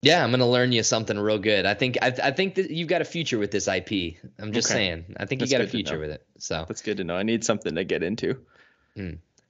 Yeah, 0.02 0.22
I'm 0.22 0.30
gonna 0.30 0.48
learn 0.48 0.70
you 0.70 0.82
something 0.82 1.18
real 1.18 1.38
good. 1.38 1.64
I 1.66 1.74
think 1.74 1.96
I, 2.02 2.08
I 2.22 2.30
think 2.30 2.56
that 2.56 2.70
you've 2.70 2.88
got 2.88 3.00
a 3.00 3.06
future 3.06 3.38
with 3.38 3.50
this 3.50 3.66
IP. 3.66 4.16
I'm 4.38 4.52
just 4.52 4.68
Okay. 4.68 4.74
saying. 4.74 5.16
I 5.16 5.24
think 5.24 5.40
That's 5.40 5.50
you 5.50 5.58
got 5.58 5.64
a 5.64 5.68
future 5.68 5.98
with 5.98 6.10
it. 6.10 6.26
So 6.38 6.64
That's 6.68 6.82
good 6.82 6.98
to 6.98 7.04
know. 7.04 7.16
I 7.16 7.22
need 7.22 7.42
something 7.42 7.74
to 7.74 7.84
get 7.84 8.02
into. 8.02 8.38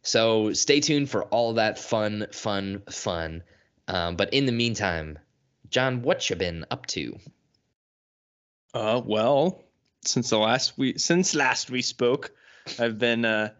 so 0.02 0.52
stay 0.52 0.80
tuned 0.80 1.10
for 1.10 1.24
all 1.24 1.54
that 1.54 1.78
fun, 1.78 2.26
fun, 2.32 2.82
fun. 2.88 3.42
Um, 3.88 4.16
but 4.16 4.32
in 4.32 4.46
the 4.46 4.52
meantime, 4.52 5.18
John, 5.70 6.02
what 6.02 6.30
you 6.30 6.36
been 6.36 6.64
up 6.70 6.86
to? 6.86 7.18
Uh, 8.72 9.02
well, 9.04 9.64
since 10.04 10.30
the 10.30 10.38
last 10.38 10.78
we 10.78 10.96
since 10.98 11.34
last 11.34 11.70
we 11.70 11.82
spoke, 11.82 12.30
I've 12.78 12.98
been 12.98 13.24
uh, 13.24 13.50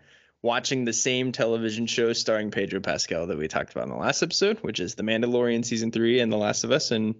watching 0.44 0.84
the 0.84 0.92
same 0.92 1.32
television 1.32 1.86
show 1.86 2.12
starring 2.12 2.50
Pedro 2.50 2.78
Pascal 2.78 3.26
that 3.28 3.38
we 3.38 3.48
talked 3.48 3.72
about 3.72 3.84
in 3.84 3.90
the 3.90 3.96
last 3.96 4.22
episode, 4.22 4.58
which 4.58 4.78
is 4.78 4.94
The 4.94 5.02
Mandalorian 5.02 5.64
season 5.64 5.90
three 5.90 6.20
and 6.20 6.30
The 6.30 6.36
Last 6.36 6.64
of 6.64 6.70
Us, 6.70 6.90
and 6.90 7.14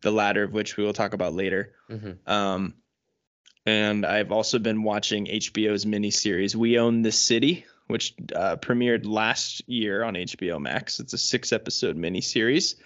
the 0.00 0.12
latter 0.12 0.44
of 0.44 0.52
which 0.52 0.76
we 0.76 0.84
will 0.84 0.92
talk 0.92 1.12
about 1.12 1.34
later. 1.34 1.74
Mm-hmm. 1.90 2.30
Um, 2.30 2.74
and 3.66 4.06
I've 4.06 4.30
also 4.30 4.60
been 4.60 4.84
watching 4.84 5.26
HBO's 5.26 5.86
miniseries 5.86 6.54
We 6.54 6.78
Own 6.78 7.02
This 7.02 7.18
City, 7.18 7.66
which 7.88 8.14
uh, 8.32 8.54
premiered 8.56 9.04
last 9.04 9.68
year 9.68 10.04
on 10.04 10.14
HBO 10.14 10.60
Max. 10.60 11.00
It's 11.00 11.12
a 11.12 11.18
six 11.18 11.52
episode 11.52 11.96
miniseries 11.96 12.76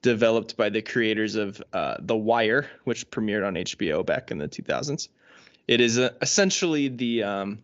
developed 0.00 0.56
by 0.56 0.70
the 0.70 0.80
creators 0.80 1.34
of 1.34 1.62
uh, 1.74 1.96
The 2.00 2.16
Wire, 2.16 2.70
which 2.84 3.10
premiered 3.10 3.46
on 3.46 3.56
HBO 3.56 4.06
back 4.06 4.30
in 4.30 4.38
the 4.38 4.48
2000s. 4.48 5.08
It 5.68 5.82
is 5.82 5.98
uh 5.98 6.10
essentially 6.20 6.88
the 6.88 7.22
um, 7.22 7.63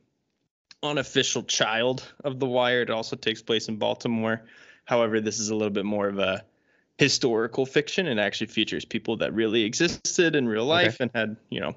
unofficial 0.82 1.42
child 1.42 2.02
of 2.25 2.38
The 2.38 2.46
Wire. 2.46 2.82
It 2.82 2.90
also 2.90 3.16
takes 3.16 3.42
place 3.42 3.68
in 3.68 3.76
Baltimore. 3.76 4.42
However, 4.84 5.20
this 5.20 5.38
is 5.38 5.50
a 5.50 5.54
little 5.54 5.70
bit 5.70 5.84
more 5.84 6.08
of 6.08 6.18
a 6.18 6.44
historical 6.99 7.64
fiction 7.66 8.06
and 8.06 8.18
actually 8.20 8.49
features 8.49 8.84
people 8.84 9.16
that 9.18 9.32
really 9.34 9.62
existed 9.62 10.37
in 10.37 10.46
real 10.49 10.64
life 10.66 11.00
and 11.00 11.10
had, 11.14 11.37
you 11.49 11.60
know, 11.60 11.75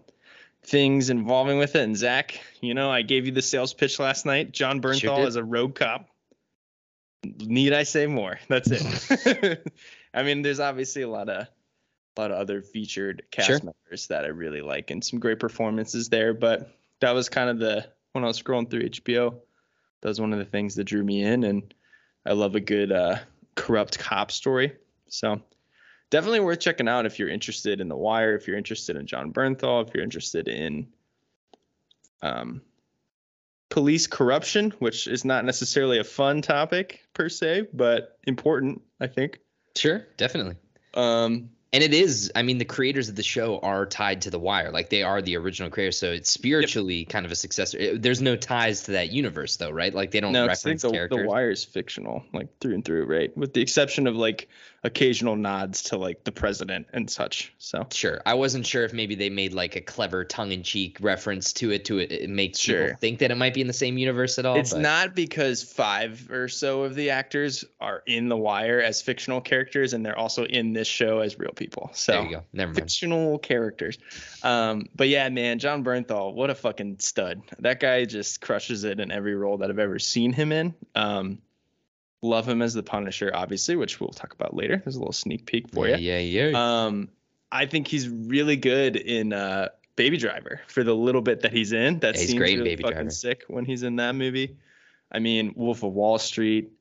things 0.64 1.10
involving 1.10 1.58
with 1.60 1.76
it. 1.76 1.82
And 1.84 1.96
Zach, 1.96 2.40
you 2.62 2.74
know, 2.74 2.90
I 2.92 3.02
gave 3.02 3.26
you 3.26 3.32
the 3.32 3.42
sales 3.42 3.74
pitch 3.74 4.00
last 4.00 4.26
night. 4.26 4.52
Jon 4.52 4.82
Sure 4.82 4.92
Bernthal 4.92 5.18
did. 5.18 5.28
is 5.28 5.36
a 5.36 5.44
rogue 5.44 5.76
cop. 5.76 6.08
Need 7.24 7.74
I 7.74 7.84
say 7.84 8.06
more? 8.08 8.40
That's 8.50 8.70
it. 8.72 9.66
I 10.14 10.24
mean, 10.24 10.42
there's 10.42 10.60
obviously 10.60 11.04
a 11.04 11.10
lot 11.10 11.30
of 11.30 11.48
a 12.18 12.22
lot 12.22 12.32
of 12.32 12.38
other 12.38 12.62
featured 12.62 13.24
cast 13.32 13.48
Sure. 13.48 13.60
members 13.60 14.08
that 14.08 14.26
I 14.26 14.28
really 14.28 14.62
like 14.62 14.92
and 14.92 15.04
some 15.04 15.20
great 15.20 15.40
performances 15.40 16.10
there. 16.10 16.34
But 16.34 16.70
that 17.00 17.12
was 17.12 17.30
kind 17.30 17.50
of 17.50 17.60
the 17.60 17.88
when 18.14 18.24
I 18.24 18.28
was 18.28 18.42
scrolling 18.42 18.70
through 18.70 18.90
HBO, 18.90 19.36
that 20.02 20.08
was 20.08 20.22
one 20.22 20.34
of 20.34 20.40
the 20.40 20.46
things 20.46 20.76
that 20.76 20.86
drew 20.86 21.04
me 21.04 21.24
in, 21.24 21.44
and 21.44 21.74
I 22.26 22.34
love 22.34 22.56
a 22.56 22.60
good 22.60 22.92
uh, 22.92 23.18
corrupt 23.56 24.00
cop 24.00 24.32
story. 24.32 24.74
So 25.10 25.42
definitely 26.10 26.40
worth 26.40 26.60
checking 26.60 26.88
out 26.88 27.06
if 27.06 27.20
you're 27.20 27.30
interested 27.30 27.82
in 27.82 27.90
The 27.90 27.98
Wire, 27.98 28.36
if 28.36 28.48
you're 28.48 28.58
interested 28.58 28.96
in 28.96 29.08
Jon 29.08 29.34
Bernthal, 29.34 29.88
if 29.88 29.94
you're 29.94 30.04
interested 30.04 30.48
in 30.48 30.88
um, 32.22 32.62
police 33.70 34.08
corruption, 34.08 34.72
which 34.80 35.08
is 35.08 35.26
not 35.26 35.44
necessarily 35.46 36.00
a 36.00 36.04
fun 36.04 36.42
topic 36.42 37.02
per 37.14 37.30
se, 37.30 37.68
but 37.74 38.20
important, 38.26 38.82
I 39.00 39.08
think. 39.08 39.40
Sure, 39.76 40.06
definitely. 40.18 40.56
Um, 40.94 41.50
And 41.74 41.84
it 41.84 41.92
is, 41.94 42.32
I 42.36 42.44
mean, 42.44 42.60
the 42.60 42.66
creators 42.66 43.10
of 43.10 43.16
the 43.16 43.24
show 43.24 43.58
are 43.60 43.88
tied 43.88 44.22
to 44.22 44.30
The 44.30 44.38
Wire. 44.38 44.72
Like 44.72 44.90
they 44.90 45.02
are 45.02 45.24
the 45.24 45.36
original 45.38 45.72
creators. 45.72 45.98
So 45.98 46.12
it's 46.12 46.30
spiritually 46.32 47.04
kind 47.06 47.26
of 47.26 47.32
a 47.32 47.36
successor. 47.36 47.80
It- 47.80 48.02
there's 48.04 48.22
no 48.22 48.36
ties 48.36 48.84
to 48.84 48.92
that 48.92 49.12
universe, 49.12 49.56
though, 49.58 49.72
right? 49.72 49.92
Like 49.94 50.12
they 50.12 50.20
don't 50.20 50.34
no, 50.34 50.48
'cause 50.48 50.60
I 50.60 50.70
think 50.70 50.78
reference 50.78 50.82
the, 50.84 50.92
characters. 50.92 51.20
the 51.24 51.28
Wire 51.28 51.50
is 51.50 51.64
fictional, 51.66 52.24
like 52.32 52.48
through 52.60 52.76
and 52.76 52.86
through, 52.86 53.06
right? 53.06 53.36
With 53.36 53.54
the 53.54 53.62
exception 53.62 54.06
of 54.06 54.16
like 54.16 54.48
occasional 54.86 55.36
nods 55.36 55.82
to 55.84 55.98
like 55.98 56.24
the 56.26 56.32
president 56.32 56.88
and 56.94 57.10
such. 57.10 57.54
So 57.58 57.88
Sure. 57.92 58.22
I 58.26 58.34
wasn't 58.34 58.66
sure 58.68 58.84
if 58.84 58.92
maybe 58.94 59.16
they 59.16 59.30
made 59.30 59.54
like 59.54 59.76
a 59.78 59.82
clever 59.82 60.26
tongue 60.26 60.52
in 60.52 60.62
cheek 60.64 60.98
reference 61.00 61.54
to 61.54 61.72
it 61.72 61.86
to 61.86 62.00
it, 62.00 62.12
it 62.12 62.30
makes 62.30 62.60
Sure. 62.60 62.88
people 62.88 63.00
think 63.00 63.20
that 63.20 63.32
it 63.32 63.36
might 63.36 63.54
be 63.54 63.62
in 63.62 63.68
the 63.68 63.74
same 63.74 63.98
universe 63.98 64.38
at 64.40 64.46
all. 64.46 64.58
it's 64.58 64.72
but- 64.74 64.82
not 64.82 65.16
because 65.16 65.64
five 65.64 66.30
or 66.30 66.48
so 66.50 66.84
of 66.84 66.96
the 66.96 67.10
actors 67.12 67.64
are 67.80 68.04
in 68.08 68.28
the 68.28 68.36
Wire 68.38 68.82
as 68.82 69.02
fictional 69.02 69.40
characters, 69.42 69.94
and 69.94 70.06
they're 70.06 70.18
also 70.20 70.46
in 70.46 70.74
this 70.74 70.88
show 70.88 71.20
as 71.20 71.40
real 71.40 71.54
people. 71.54 71.90
So 71.94 72.12
There 72.14 72.24
you 72.24 72.32
go. 72.32 72.44
Never 72.52 72.72
mind. 72.74 72.80
fictional 72.80 73.40
characters. 73.40 73.98
Um, 74.44 74.88
but 74.96 75.08
yeah, 75.08 75.30
man, 75.30 75.60
Jon 75.60 75.84
Bernthal, 75.84 76.34
what 76.34 76.50
a 76.50 76.56
fucking 76.56 76.98
stud. 77.00 77.42
That 77.60 77.80
guy 77.80 78.04
just 78.06 78.42
crushes 78.42 78.84
it 78.84 79.00
in 79.00 79.12
every 79.12 79.36
role 79.36 79.58
that 79.60 79.70
I've 79.70 79.80
ever 79.80 80.00
seen 80.00 80.34
him 80.34 80.52
in. 80.52 80.74
Um, 80.96 81.40
love 82.24 82.48
him 82.48 82.62
as 82.62 82.74
the 82.74 82.82
Punisher, 82.84 83.32
obviously, 83.34 83.76
which 83.76 84.00
we'll 84.00 84.10
talk 84.10 84.34
about 84.34 84.56
later. 84.56 84.78
There's 84.78 84.96
a 84.96 85.00
little 85.00 85.14
sneak 85.14 85.46
peek 85.46 85.70
for 85.72 85.88
yeah, 85.88 85.98
you. 85.98 86.12
yeah, 86.14 86.50
yeah. 86.50 86.86
Um, 86.86 87.10
I 87.52 87.66
think 87.68 87.88
he's 87.88 88.10
really 88.10 88.56
good 88.56 88.96
in 88.96 89.34
uh, 89.34 89.70
Baby 89.96 90.18
Driver 90.18 90.62
for 90.68 90.84
the 90.84 90.96
little 90.96 91.22
bit 91.22 91.42
that 91.42 91.52
he's 91.54 91.72
in. 91.74 92.00
That 92.00 92.16
Yeah, 92.16 92.22
he's 92.22 92.30
seems 92.30 92.40
great 92.40 92.58
really 92.58 92.72
Baby 92.72 92.84
fucking 92.84 92.96
Driver. 92.96 93.10
sick 93.12 93.44
when 93.48 93.66
he's 93.66 93.84
in 93.84 93.98
that 93.98 94.16
movie. 94.16 94.58
I 95.12 95.20
mean, 95.20 95.54
Wolf 95.56 95.84
of 95.84 95.94
Wall 95.94 96.18
Street. 96.18 96.72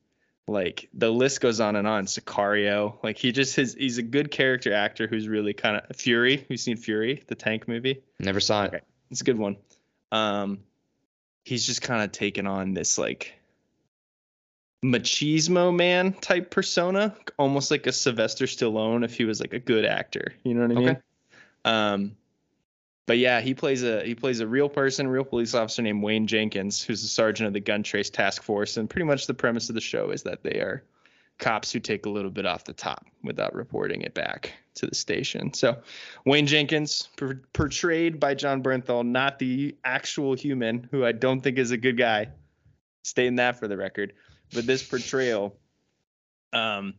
Like 0.45 0.89
the 0.93 1.09
list 1.09 1.39
goes 1.39 1.61
on 1.61 1.77
and 1.77 1.87
on. 1.87 2.05
Sicario. 2.05 2.95
Like 3.01 3.17
he 3.17 3.31
just 3.31 3.55
his 3.55 3.75
he's 3.75 3.97
a 3.97 4.03
good 4.03 4.29
character 4.29 4.73
actor 4.73 5.07
who's 5.07 5.27
really 5.27 5.53
kind 5.53 5.81
of 5.89 5.95
Fury. 5.95 6.43
Who's 6.49 6.61
seen 6.63 6.75
Fury, 6.75 7.23
the 7.27 7.35
tank 7.35 7.65
movie? 7.67 8.01
Never 8.19 8.41
saw 8.41 8.63
it. 8.63 8.67
okay. 8.67 8.79
It's 9.09 9.21
a 9.21 9.23
good 9.23 9.37
one. 9.37 9.55
Um, 10.11 10.59
he's 11.45 11.65
just 11.65 11.81
kind 11.81 12.03
of 12.03 12.11
taken 12.11 12.45
on 12.45 12.73
this 12.73 12.97
like 12.97 13.33
machismo 14.83 15.75
man 15.75 16.13
type 16.13 16.51
persona, 16.51 17.15
almost 17.39 17.71
like 17.71 17.87
a 17.87 17.91
Sylvester 17.91 18.45
Stallone 18.45 19.03
if 19.03 19.15
he 19.15 19.25
was 19.25 19.39
like 19.39 19.53
a 19.53 19.59
good 19.59 19.85
actor. 19.85 20.33
You 20.43 20.53
know 20.53 20.67
what 20.67 20.71
I 20.71 20.79
mean? 20.79 20.89
Okay. 20.89 20.99
Um, 21.65 22.15
but 23.05 23.17
yeah, 23.17 23.41
he 23.41 23.53
plays 23.53 23.83
a 23.83 24.03
he 24.03 24.15
plays 24.15 24.39
a 24.39 24.47
real 24.47 24.69
person, 24.69 25.07
real 25.07 25.25
police 25.25 25.53
officer 25.53 25.81
named 25.81 26.03
Wayne 26.03 26.27
Jenkins, 26.27 26.81
who's 26.81 27.03
a 27.03 27.07
sergeant 27.07 27.47
of 27.47 27.53
the 27.53 27.59
Gun 27.59 27.83
Trace 27.83 28.09
Task 28.09 28.43
Force, 28.43 28.77
and 28.77 28.89
pretty 28.89 29.05
much 29.05 29.27
the 29.27 29.33
premise 29.33 29.69
of 29.69 29.75
the 29.75 29.81
show 29.81 30.11
is 30.11 30.23
that 30.23 30.43
they 30.43 30.59
are 30.59 30.83
cops 31.39 31.71
who 31.71 31.79
take 31.79 32.05
a 32.05 32.09
little 32.09 32.31
bit 32.31 32.45
off 32.45 32.63
the 32.63 32.73
top 32.73 33.05
without 33.23 33.53
reporting 33.53 34.01
it 34.01 34.13
back 34.13 34.53
to 34.75 34.85
the 34.85 34.95
station. 34.95 35.53
So 35.53 35.77
Wayne 36.25 36.47
Jenkins, 36.47 37.09
per- 37.17 37.41
portrayed 37.53 38.19
by 38.19 38.35
Jon 38.35 38.63
Bernthal, 38.63 39.05
not 39.05 39.39
the 39.39 39.75
actual 39.83 40.35
human, 40.35 40.87
who 40.91 41.05
I 41.05 41.11
don't 41.11 41.41
think 41.41 41.57
is 41.57 41.71
a 41.71 41.77
good 41.77 41.97
guy. 41.97 42.27
Stating 43.03 43.35
that 43.35 43.59
for 43.59 43.67
the 43.67 43.75
record, 43.75 44.13
but 44.53 44.65
this 44.65 44.83
portrayal 44.83 45.55
um, 46.51 46.93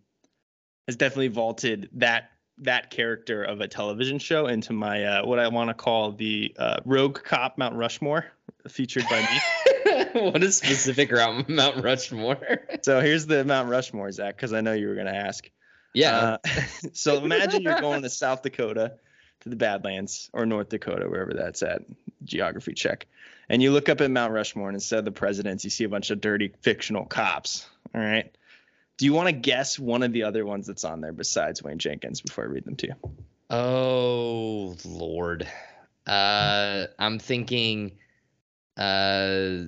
has 0.86 0.96
definitely 0.96 1.28
vaulted 1.28 1.88
that 1.94 2.30
that 2.58 2.90
character 2.90 3.42
of 3.42 3.60
a 3.60 3.66
television 3.66 4.18
show 4.18 4.46
into 4.46 4.72
my 4.72 5.04
uh, 5.04 5.26
what 5.26 5.38
I 5.38 5.48
want 5.48 5.70
to 5.70 5.74
call 5.74 6.12
the 6.12 6.54
uh, 6.58 6.80
rogue 6.84 7.20
cop 7.22 7.58
Mount 7.58 7.74
Rushmore, 7.74 8.26
featured 8.68 9.04
by 9.10 9.20
me. 9.20 10.04
what 10.20 10.42
a 10.42 10.52
specific 10.52 11.10
Mount 11.48 11.82
Rushmore. 11.82 12.60
so 12.82 13.00
here's 13.00 13.26
the 13.26 13.44
Mount 13.44 13.68
Rushmore, 13.68 14.12
Zach, 14.12 14.36
because 14.36 14.52
I 14.52 14.60
know 14.60 14.72
you 14.72 14.88
were 14.88 14.94
gonna 14.94 15.10
ask. 15.10 15.50
yeah. 15.94 16.38
Uh, 16.44 16.50
so 16.92 17.22
imagine 17.24 17.62
you're 17.62 17.80
going 17.80 18.02
to 18.02 18.10
South 18.10 18.42
Dakota, 18.42 18.94
to 19.44 19.50
the 19.50 19.56
Badlands, 19.56 20.30
or 20.32 20.44
North 20.46 20.70
Dakota, 20.70 21.08
wherever 21.08 21.32
that's 21.32 21.62
at. 21.62 21.82
Geography 22.24 22.72
check. 22.72 23.06
And 23.48 23.62
you 23.62 23.70
look 23.70 23.90
up 23.90 24.00
at 24.00 24.10
Mount 24.10 24.32
Rushmore, 24.32 24.68
and 24.68 24.76
instead 24.76 25.00
of 25.00 25.04
the 25.04 25.12
presidents, 25.12 25.62
you 25.64 25.70
see 25.70 25.84
a 25.84 25.88
bunch 25.88 26.10
of 26.10 26.20
dirty 26.20 26.52
fictional 26.62 27.04
cops. 27.04 27.66
All 27.94 28.00
right. 28.00 28.34
Do 28.96 29.04
you 29.04 29.12
want 29.12 29.28
to 29.28 29.32
guess 29.32 29.78
one 29.78 30.02
of 30.02 30.12
the 30.12 30.22
other 30.22 30.46
ones 30.46 30.66
that's 30.66 30.84
on 30.84 31.00
there 31.00 31.12
besides 31.12 31.62
Wayne 31.62 31.78
Jenkins 31.78 32.20
before 32.20 32.44
I 32.44 32.46
read 32.48 32.64
them 32.64 32.76
to 32.76 32.86
you? 32.88 32.94
oh 33.50 34.76
Lord. 34.84 35.46
Uh 36.06 36.86
I'm 36.98 37.18
thinking 37.18 37.92
uh 38.76 39.64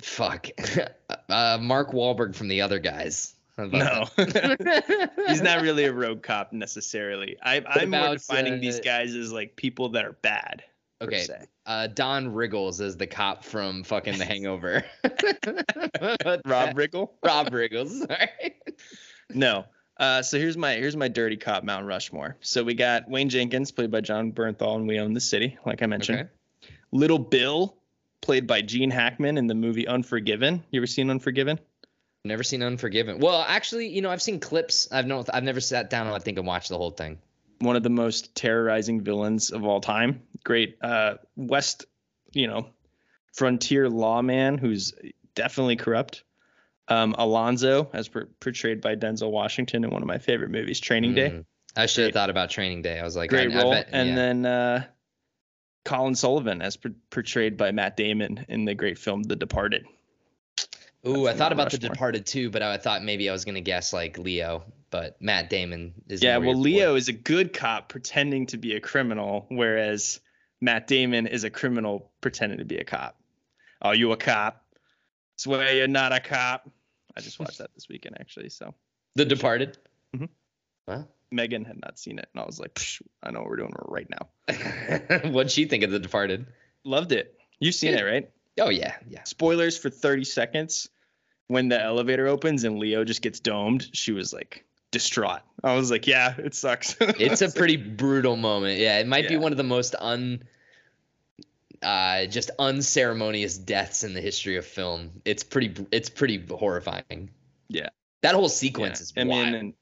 fuck. 0.00 0.48
uh 1.28 1.58
Mark 1.60 1.92
Wahlberg 1.92 2.34
from 2.34 2.48
the 2.48 2.62
other 2.62 2.78
guys. 2.78 3.34
How 3.60 3.66
about 3.66 4.16
No. 4.18 5.06
He's 5.28 5.42
not 5.42 5.62
really 5.62 5.84
a 5.84 5.92
rogue 5.92 6.22
cop 6.22 6.52
necessarily. 6.52 7.36
I, 7.42 7.62
I'm 7.66 7.90
more 7.90 8.00
about, 8.00 8.18
defining 8.18 8.60
these 8.60 8.78
uh, 8.78 8.82
guys 8.82 9.14
as 9.14 9.32
like 9.32 9.56
people 9.56 9.90
that 9.90 10.04
are 10.04 10.16
bad. 10.22 10.62
Okay. 11.02 11.26
Uh 11.66 11.86
Don 11.86 12.28
Riggles 12.28 12.80
is 12.80 12.96
the 12.96 13.06
cop 13.06 13.44
from 13.44 13.82
fucking 13.84 14.18
The 14.18 14.24
Hangover. 14.24 14.84
Rob 16.46 16.74
Riggle? 16.76 17.10
Rob 17.24 17.50
Riggles. 17.50 18.06
Sorry. 18.06 18.56
No. 19.30 19.64
Uh, 19.98 20.22
so 20.22 20.38
here's 20.38 20.56
my 20.56 20.74
here's 20.74 20.96
my 20.96 21.08
dirty 21.08 21.36
cop 21.36 21.62
Mount 21.62 21.86
Rushmore. 21.86 22.36
So 22.40 22.64
we 22.64 22.74
got 22.74 23.08
Wayne 23.08 23.28
Jenkins, 23.28 23.70
played 23.70 23.90
by 23.90 24.00
Jon 24.00 24.32
Bernthal, 24.32 24.76
and 24.76 24.88
We 24.88 24.98
Own 24.98 25.12
the 25.12 25.20
City, 25.20 25.58
like 25.66 25.82
I 25.82 25.86
mentioned. 25.86 26.20
Okay. 26.20 26.30
Little 26.92 27.18
Bill, 27.18 27.76
played 28.22 28.46
by 28.46 28.62
Gene 28.62 28.90
Hackman 28.90 29.36
in 29.36 29.46
the 29.46 29.54
movie 29.54 29.86
Unforgiven. 29.86 30.64
You 30.70 30.80
ever 30.80 30.86
seen 30.86 31.10
Unforgiven? 31.10 31.60
Never 32.24 32.42
seen 32.42 32.62
Unforgiven. 32.62 33.18
Well, 33.18 33.42
actually, 33.46 33.88
you 33.88 34.02
know, 34.02 34.10
I've 34.10 34.20
seen 34.20 34.40
clips. 34.40 34.88
I've 34.92 35.06
no, 35.06 35.24
I've 35.32 35.44
never 35.44 35.60
sat 35.60 35.88
down 35.88 36.06
and 36.06 36.14
I 36.14 36.18
think 36.18 36.38
and 36.38 36.46
watched 36.46 36.68
the 36.68 36.76
whole 36.76 36.90
thing. 36.90 37.18
One 37.60 37.76
of 37.76 37.82
the 37.82 37.90
most 37.90 38.34
terrorizing 38.34 39.02
villains 39.02 39.50
of 39.50 39.64
all 39.64 39.80
time. 39.80 40.22
Great 40.44 40.76
uh, 40.82 41.14
West, 41.36 41.86
you 42.32 42.46
know, 42.46 42.66
frontier 43.32 43.88
lawman 43.88 44.58
who's 44.58 44.92
definitely 45.34 45.76
corrupt. 45.76 46.24
Um, 46.88 47.14
Alonzo, 47.16 47.88
as 47.92 48.08
per- 48.08 48.28
portrayed 48.40 48.80
by 48.80 48.96
Denzel 48.96 49.30
Washington 49.30 49.84
in 49.84 49.90
one 49.90 50.02
of 50.02 50.08
my 50.08 50.18
favorite 50.18 50.50
movies, 50.50 50.80
Training 50.80 51.14
Day. 51.14 51.30
Mm. 51.30 51.44
I 51.76 51.86
should 51.86 52.06
have 52.06 52.14
thought 52.14 52.30
about 52.30 52.50
Training 52.50 52.82
Day. 52.82 52.98
I 52.98 53.04
was 53.04 53.14
like, 53.14 53.30
great 53.30 53.54
I, 53.54 53.60
I 53.60 53.62
role. 53.62 53.70
bet- 53.70 53.90
and 53.92 54.08
yeah. 54.08 54.14
then 54.16 54.46
uh, 54.46 54.84
Colin 55.84 56.16
Sullivan, 56.16 56.60
as 56.62 56.76
per- 56.76 56.96
portrayed 57.10 57.56
by 57.56 57.70
Matt 57.70 57.96
Damon 57.96 58.44
in 58.48 58.64
the 58.64 58.74
great 58.74 58.98
film 58.98 59.22
The 59.22 59.36
Departed. 59.36 59.86
Ooh, 61.06 61.26
I 61.26 61.32
thought 61.32 61.52
about 61.52 61.70
The 61.70 61.78
Departed 61.78 62.26
too, 62.26 62.50
but 62.50 62.62
I 62.62 62.76
thought 62.76 63.02
maybe 63.02 63.28
I 63.28 63.32
was 63.32 63.44
gonna 63.44 63.60
guess 63.60 63.92
like 63.92 64.18
Leo, 64.18 64.64
but 64.90 65.20
Matt 65.20 65.48
Damon 65.48 65.94
is. 66.08 66.22
Yeah, 66.22 66.36
well, 66.38 66.54
Leo 66.54 66.92
boy. 66.92 66.96
is 66.96 67.08
a 67.08 67.12
good 67.12 67.52
cop 67.52 67.88
pretending 67.88 68.46
to 68.46 68.58
be 68.58 68.74
a 68.74 68.80
criminal, 68.80 69.46
whereas 69.48 70.20
Matt 70.60 70.86
Damon 70.86 71.26
is 71.26 71.44
a 71.44 71.50
criminal 71.50 72.10
pretending 72.20 72.58
to 72.58 72.64
be 72.64 72.78
a 72.78 72.84
cop. 72.84 73.16
Are 73.80 73.94
you 73.94 74.12
a 74.12 74.16
cop? 74.16 74.62
Swear 75.36 75.74
you're 75.74 75.88
not 75.88 76.12
a 76.12 76.20
cop. 76.20 76.68
I 77.16 77.20
just 77.20 77.40
watched 77.40 77.58
that 77.58 77.70
this 77.74 77.88
weekend, 77.88 78.16
actually. 78.20 78.50
So 78.50 78.74
The 79.14 79.24
Departed. 79.24 79.78
Mhm. 80.14 80.28
Well, 80.86 81.08
Megan 81.30 81.64
had 81.64 81.80
not 81.80 81.98
seen 81.98 82.18
it, 82.18 82.28
and 82.34 82.42
I 82.42 82.44
was 82.44 82.60
like, 82.60 82.78
I 83.22 83.30
know 83.30 83.40
what 83.40 83.48
we're 83.48 83.56
doing 83.56 83.72
right 83.88 84.08
now. 84.10 85.28
what'd 85.30 85.50
she 85.50 85.64
think 85.64 85.82
of 85.82 85.90
The 85.90 85.98
Departed? 85.98 86.46
Loved 86.84 87.12
it. 87.12 87.38
You've 87.58 87.74
seen 87.74 87.94
it, 87.94 88.02
right? 88.02 88.30
Oh 88.60 88.68
yeah, 88.68 88.96
yeah. 89.08 89.24
spoilers 89.24 89.76
for 89.78 89.90
30 89.90 90.24
seconds 90.24 90.88
when 91.48 91.68
the 91.68 91.80
elevator 91.82 92.28
opens 92.28 92.64
and 92.64 92.78
leo 92.78 93.02
just 93.04 93.22
gets 93.22 93.40
domed 93.40 93.88
she 93.92 94.12
was 94.12 94.32
like 94.32 94.64
distraught 94.92 95.40
i 95.64 95.74
was 95.74 95.90
like 95.90 96.06
yeah 96.06 96.34
it 96.38 96.54
sucks 96.54 96.96
It's 97.00 97.42
a 97.42 97.50
pretty 97.50 97.76
brutal 97.76 98.36
moment. 98.36 98.78
Yeah, 98.78 98.98
it 98.98 99.06
might 99.06 99.28
be 99.28 99.36
one 99.36 99.52
of 99.52 99.58
the 99.58 99.64
most 99.64 99.94
un, 99.98 100.44
uh, 101.82 102.26
just 102.26 102.50
unceremonious 102.58 103.56
deaths 103.58 104.04
in 104.04 104.14
the 104.14 104.20
history 104.20 104.56
of 104.56 104.66
film. 104.66 105.10
It's 105.24 105.42
pretty. 105.44 105.86
It's 105.90 106.10
pretty 106.10 106.44
horrifying. 106.50 107.30
Yeah. 107.68 107.88
That 108.22 108.34
whole 108.34 108.48
sequence 108.50 108.98
Yeah. 109.00 109.02
is 109.02 109.12
i 109.16 109.24
wild. 109.24 109.46
mean 109.46 109.54
and 109.54 109.74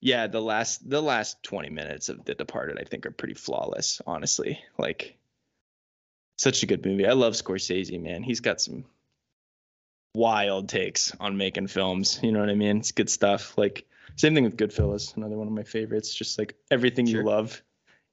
yeah 0.00 0.26
the 0.26 0.40
last 0.42 0.88
the 0.88 1.00
last 1.02 1.42
20 1.42 1.70
minutes 1.70 2.08
of 2.10 2.24
the 2.26 2.34
departed 2.34 2.78
i 2.78 2.84
think 2.84 3.06
are 3.06 3.10
pretty 3.10 3.34
flawless 3.34 4.00
honestly 4.06 4.60
like 4.78 5.16
such 6.36 6.62
a 6.62 6.66
good 6.66 6.84
movie. 6.84 7.06
I 7.06 7.12
love 7.12 7.34
scorsese 7.34 8.00
man. 8.00 8.22
He's 8.22 8.40
got 8.40 8.60
some 8.60 8.84
wild 10.14 10.68
takes 10.68 11.14
on 11.20 11.36
making 11.36 11.66
films 11.66 12.18
you 12.22 12.32
know 12.32 12.40
what 12.40 12.48
i 12.48 12.54
mean? 12.54 12.78
It's 12.78 12.92
good 12.92 13.10
stuff. 13.10 13.56
Like 13.58 13.86
same 14.16 14.34
thing 14.34 14.44
with 14.44 14.56
goodfellas 14.56 15.16
another 15.16 15.36
one 15.36 15.46
of 15.46 15.52
my 15.52 15.62
favorites. 15.64 16.14
Just 16.14 16.38
like 16.38 16.54
everything 16.70 17.06
Sure. 17.06 17.20
you 17.20 17.26
love. 17.26 17.62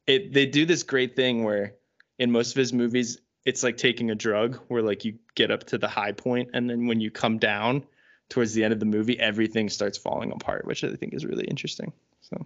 It 0.08 0.34
they 0.34 0.46
do 0.46 0.66
this 0.66 0.84
great 0.84 1.16
thing 1.16 1.44
where 1.44 1.76
in 2.20 2.32
most 2.32 2.52
of 2.52 2.58
his 2.58 2.74
movies 2.74 3.20
it's 3.46 3.64
like 3.64 3.78
taking 3.78 4.10
a 4.12 4.16
drug 4.16 4.58
where 4.68 4.82
like 4.82 5.06
you 5.06 5.18
get 5.36 5.52
up 5.52 5.64
to 5.66 5.78
the 5.78 5.88
high 5.88 6.12
point 6.12 6.50
and 6.54 6.70
then 6.70 6.88
when 6.88 7.00
you 7.00 7.10
come 7.12 7.38
down 7.38 7.84
towards 8.30 8.54
the 8.54 8.64
end 8.64 8.74
of 8.74 8.80
the 8.80 8.86
movie 8.86 9.20
everything 9.20 9.70
starts 9.70 9.98
falling 9.98 10.32
apart 10.32 10.66
which 10.66 10.84
i 10.84 10.90
think 10.96 11.14
is 11.14 11.26
really 11.26 11.44
interesting 11.46 11.92
so. 12.22 12.46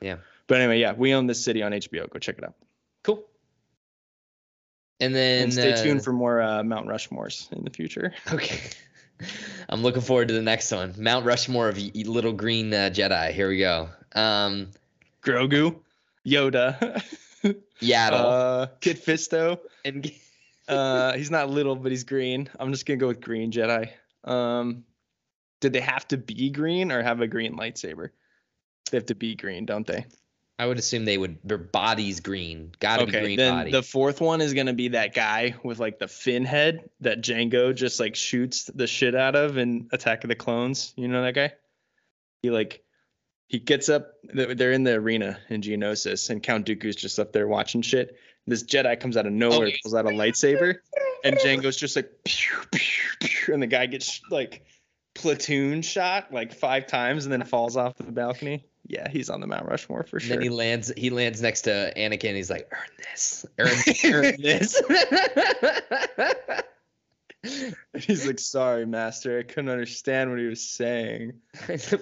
Yeah. 0.00 0.16
but 0.46 0.60
anyway 0.60 0.78
yeah 0.78 0.92
we 0.92 1.14
own 1.14 1.26
this 1.26 1.42
city 1.42 1.62
on 1.62 1.72
hbo 1.72 2.08
go 2.10 2.18
check 2.18 2.38
it 2.38 2.44
out. 2.44 2.54
Cool. 3.02 3.24
And 5.00 5.14
then 5.14 5.44
And 5.44 5.52
stay 5.52 5.72
uh, 5.72 5.82
tuned 5.82 6.04
for 6.04 6.12
more 6.12 6.40
uh, 6.42 6.62
Mount 6.62 6.86
Rushmores 6.86 7.50
in 7.52 7.64
the 7.64 7.70
future. 7.70 8.12
Okay. 8.32 8.60
I'm 9.68 9.82
looking 9.82 10.00
forward 10.00 10.28
to 10.28 10.34
the 10.34 10.40
next 10.42 10.72
one. 10.72 10.94
Mount 10.96 11.26
Rushmore 11.26 11.68
of 11.68 11.76
y- 11.76 11.90
little 11.94 12.32
green 12.32 12.72
uh, 12.72 12.88
Jedi. 12.92 13.32
Here 13.32 13.48
we 13.50 13.58
go. 13.58 13.88
Um, 14.14 14.70
Grogu, 15.22 15.76
Yoda, 16.26 17.02
Yaddle 17.82 18.62
uh, 18.62 18.66
Kit 18.80 19.04
Fisto. 19.04 19.58
and 19.84 20.10
Uh, 20.68 21.12
he's 21.16 21.30
not 21.30 21.50
little, 21.50 21.76
but 21.76 21.92
he's 21.92 22.04
green. 22.04 22.48
I'm 22.58 22.72
just 22.72 22.86
gonna 22.86 22.96
go 22.96 23.08
with 23.08 23.20
green 23.20 23.52
Jedi. 23.52 23.90
Um, 24.24 24.84
did 25.60 25.74
they 25.74 25.80
have 25.80 26.08
to 26.08 26.16
be 26.16 26.48
green 26.48 26.90
or 26.90 27.02
have 27.02 27.20
a 27.20 27.26
green 27.26 27.56
lightsaber? 27.58 28.10
They 28.90 28.96
have 28.96 29.06
to 29.06 29.14
be 29.14 29.34
green, 29.34 29.66
don't 29.66 29.86
they? 29.86 30.06
I 30.60 30.66
would 30.66 30.78
assume 30.78 31.06
they 31.06 31.16
would. 31.16 31.38
Their 31.42 31.56
body's 31.56 32.20
green. 32.20 32.72
Gotta 32.80 33.06
be 33.06 33.12
green 33.12 33.38
then 33.38 33.54
body. 33.54 33.70
the 33.70 33.82
fourth 33.82 34.20
one 34.20 34.42
is 34.42 34.52
gonna 34.52 34.74
be 34.74 34.88
that 34.88 35.14
guy 35.14 35.54
with 35.64 35.78
like 35.78 35.98
the 35.98 36.06
fin 36.06 36.44
head 36.44 36.90
that 37.00 37.22
Jango 37.22 37.74
just 37.74 37.98
like 37.98 38.14
shoots 38.14 38.64
the 38.64 38.86
shit 38.86 39.14
out 39.14 39.36
of 39.36 39.56
in 39.56 39.88
Attack 39.90 40.22
of 40.22 40.28
the 40.28 40.34
Clones. 40.34 40.92
You 40.96 41.08
know 41.08 41.22
that 41.22 41.34
guy? 41.34 41.54
He 42.42 42.50
like 42.50 42.84
he 43.48 43.58
gets 43.58 43.88
up. 43.88 44.12
they're 44.22 44.72
in 44.72 44.84
the 44.84 44.92
arena 44.92 45.38
in 45.48 45.62
Geonosis, 45.62 46.28
and 46.28 46.42
Count 46.42 46.66
Dooku's 46.66 46.94
just 46.94 47.18
up 47.18 47.32
there 47.32 47.48
watching 47.48 47.80
shit. 47.80 48.18
This 48.46 48.62
Jedi 48.62 49.00
comes 49.00 49.16
out 49.16 49.24
of 49.24 49.32
nowhere, 49.32 49.68
yes. 49.68 49.78
pulls 49.82 49.94
out 49.94 50.04
a 50.04 50.10
lightsaber, 50.10 50.74
and 51.24 51.36
Jango's 51.36 51.78
just 51.78 51.96
like, 51.96 52.10
pew, 52.24 52.56
pew, 52.70 53.08
pew, 53.18 53.54
and 53.54 53.62
the 53.62 53.66
guy 53.66 53.86
gets 53.86 54.20
like 54.30 54.66
platoon 55.14 55.80
shot 55.80 56.34
like 56.34 56.52
five 56.52 56.86
times, 56.86 57.24
and 57.24 57.32
then 57.32 57.44
falls 57.44 57.78
off 57.78 57.96
the 57.96 58.12
balcony. 58.12 58.66
Yeah, 58.90 59.08
he's 59.08 59.30
on 59.30 59.40
the 59.40 59.46
Mount 59.46 59.66
Rushmore 59.66 60.02
for 60.02 60.16
and 60.16 60.24
sure. 60.24 60.36
then 60.36 60.42
he 60.42 60.48
lands. 60.48 60.92
He 60.96 61.10
lands 61.10 61.40
next 61.40 61.60
to 61.62 61.92
Anakin. 61.96 62.34
He's 62.34 62.50
like, 62.50 62.68
"Earn 62.72 62.88
this. 62.98 63.46
Earn, 63.58 63.70
earn 64.04 64.42
this." 64.42 64.82
He's 67.98 68.26
like, 68.26 68.38
sorry, 68.38 68.84
master. 68.84 69.38
I 69.38 69.44
couldn't 69.44 69.70
understand 69.70 70.28
what 70.28 70.38
he 70.38 70.46
was 70.46 70.62
saying. 70.62 71.32
this 71.68 71.92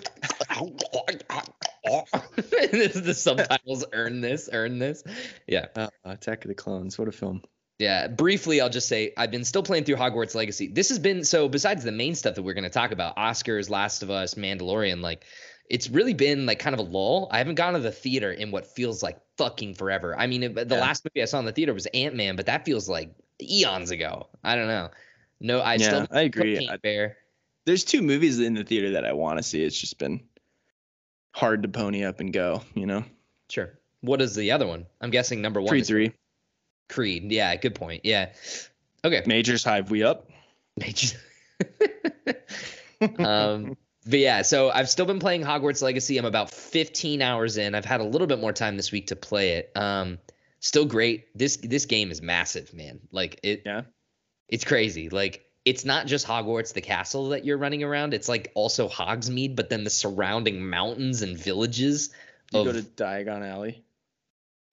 is 2.62 3.02
the 3.02 3.14
subtitles 3.14 3.84
earn 3.92 4.20
this, 4.20 4.48
earn 4.52 4.80
this. 4.80 5.04
Yeah. 5.46 5.66
Uh, 5.76 5.88
Attack 6.04 6.44
of 6.44 6.48
the 6.48 6.54
Clones. 6.54 6.98
What 6.98 7.06
a 7.06 7.12
film. 7.12 7.42
Yeah. 7.78 8.08
Briefly, 8.08 8.60
I'll 8.60 8.68
just 8.68 8.88
say 8.88 9.12
I've 9.16 9.30
been 9.30 9.44
still 9.44 9.62
playing 9.62 9.84
through 9.84 9.96
Hogwarts 9.96 10.34
Legacy. 10.34 10.66
This 10.66 10.88
has 10.88 10.98
been 10.98 11.22
so 11.22 11.48
besides 11.48 11.84
the 11.84 11.92
main 11.92 12.16
stuff 12.16 12.34
that 12.34 12.42
we're 12.42 12.54
gonna 12.54 12.68
talk 12.68 12.90
about, 12.90 13.16
Oscars, 13.16 13.70
Last 13.70 14.02
of 14.02 14.10
Us, 14.10 14.34
Mandalorian, 14.34 15.02
like 15.02 15.24
it's 15.70 15.88
really 15.90 16.14
been 16.14 16.46
like 16.46 16.58
kind 16.58 16.74
of 16.74 16.80
a 16.80 16.82
lull. 16.90 17.28
I 17.30 17.38
haven't 17.38 17.56
gone 17.56 17.74
to 17.74 17.78
the 17.80 17.92
theater 17.92 18.32
in 18.32 18.50
what 18.50 18.66
feels 18.66 19.02
like 19.02 19.18
fucking 19.36 19.74
forever. 19.74 20.16
I 20.18 20.26
mean, 20.26 20.42
it- 20.42 20.54
the 20.54 20.74
Yeah. 20.74 20.80
last 20.80 21.04
movie 21.04 21.22
I 21.22 21.26
saw 21.26 21.38
in 21.38 21.44
the 21.44 21.52
theater 21.52 21.74
was 21.74 21.86
Ant 21.92 22.14
Man, 22.14 22.36
but 22.36 22.46
that 22.46 22.64
feels 22.64 22.88
like 22.88 23.10
eons 23.40 23.90
ago. 23.90 24.28
I 24.42 24.56
don't 24.56 24.68
know. 24.68 24.90
No, 25.40 25.60
I 25.60 25.74
yeah, 25.74 25.86
still 25.86 26.06
I 26.10 26.22
agree. 26.22 26.68
I- 26.68 26.76
Bear. 26.78 27.18
there's 27.66 27.84
two 27.84 28.02
movies 28.02 28.38
in 28.40 28.54
the 28.54 28.64
theater 28.64 28.92
that 28.92 29.04
I 29.04 29.12
want 29.12 29.38
to 29.38 29.42
see. 29.42 29.62
It's 29.62 29.78
just 29.78 29.98
been 29.98 30.20
hard 31.32 31.62
to 31.62 31.68
pony 31.68 32.02
up 32.04 32.20
and 32.20 32.32
go, 32.32 32.62
you 32.74 32.86
know? 32.86 33.04
Sure. 33.50 33.78
What 34.00 34.22
is 34.22 34.34
the 34.34 34.50
other 34.52 34.66
one? 34.66 34.86
I'm 35.00 35.10
guessing 35.10 35.42
number 35.42 35.60
one. 35.60 35.68
Creed 35.68 35.82
is 35.82 35.88
3. 35.88 36.12
Creed. 36.88 37.30
Yeah, 37.30 37.54
good 37.56 37.74
point. 37.74 38.04
Yeah. 38.04 38.32
Okay. 39.04 39.22
Majors 39.26 39.62
Hive, 39.62 39.90
we 39.90 40.02
up? 40.02 40.28
Majors. 40.78 41.14
um, 43.18 43.76
but 44.06 44.18
yeah, 44.18 44.42
so 44.42 44.70
I've 44.70 44.88
still 44.88 45.06
been 45.06 45.18
playing 45.18 45.42
Hogwarts 45.42 45.82
Legacy. 45.82 46.18
I'm 46.18 46.24
about 46.24 46.50
15 46.50 47.20
hours 47.20 47.56
in. 47.56 47.74
I've 47.74 47.84
had 47.84 48.00
a 48.00 48.04
little 48.04 48.26
bit 48.26 48.40
more 48.40 48.52
time 48.52 48.76
this 48.76 48.92
week 48.92 49.08
to 49.08 49.16
play 49.16 49.52
it. 49.52 49.72
Um, 49.76 50.18
still 50.60 50.86
great. 50.86 51.26
This 51.36 51.56
this 51.56 51.86
game 51.86 52.10
is 52.10 52.22
massive, 52.22 52.72
man. 52.74 53.00
Like 53.12 53.40
it. 53.42 53.62
Yeah. 53.66 53.82
It's 54.48 54.64
crazy. 54.64 55.08
Like 55.08 55.44
it's 55.64 55.84
not 55.84 56.06
just 56.06 56.26
Hogwarts, 56.26 56.72
the 56.72 56.80
castle 56.80 57.30
that 57.30 57.44
you're 57.44 57.58
running 57.58 57.82
around. 57.82 58.14
It's 58.14 58.28
like 58.28 58.50
also 58.54 58.88
Hogsmeade, 58.88 59.56
but 59.56 59.68
then 59.68 59.84
the 59.84 59.90
surrounding 59.90 60.68
mountains 60.68 61.22
and 61.22 61.36
villages. 61.36 62.10
You 62.52 62.60
of, 62.60 62.66
go 62.66 62.72
to 62.72 62.82
Diagon 62.82 63.46
Alley. 63.46 63.84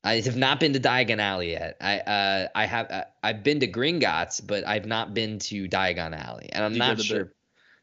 I 0.05 0.21
have 0.21 0.38
not 0.38 0.59
been 0.59 0.73
to 0.73 0.79
Diagon 0.79 1.19
Alley 1.19 1.51
yet. 1.51 1.77
I 1.81 1.99
uh, 1.99 2.47
I 2.53 2.65
have 2.67 2.91
uh, 2.91 3.03
I've 3.23 3.43
been 3.43 3.59
to 3.61 3.67
Gringotts, 3.67 4.39
but 4.45 4.65
I've 4.67 4.85
not 4.85 5.13
been 5.13 5.39
to 5.39 5.67
Diagon 5.67 6.15
Alley, 6.15 6.49
and 6.53 6.63
I'm 6.63 6.77
not 6.77 7.01
sure. 7.01 7.23
The, 7.25 7.31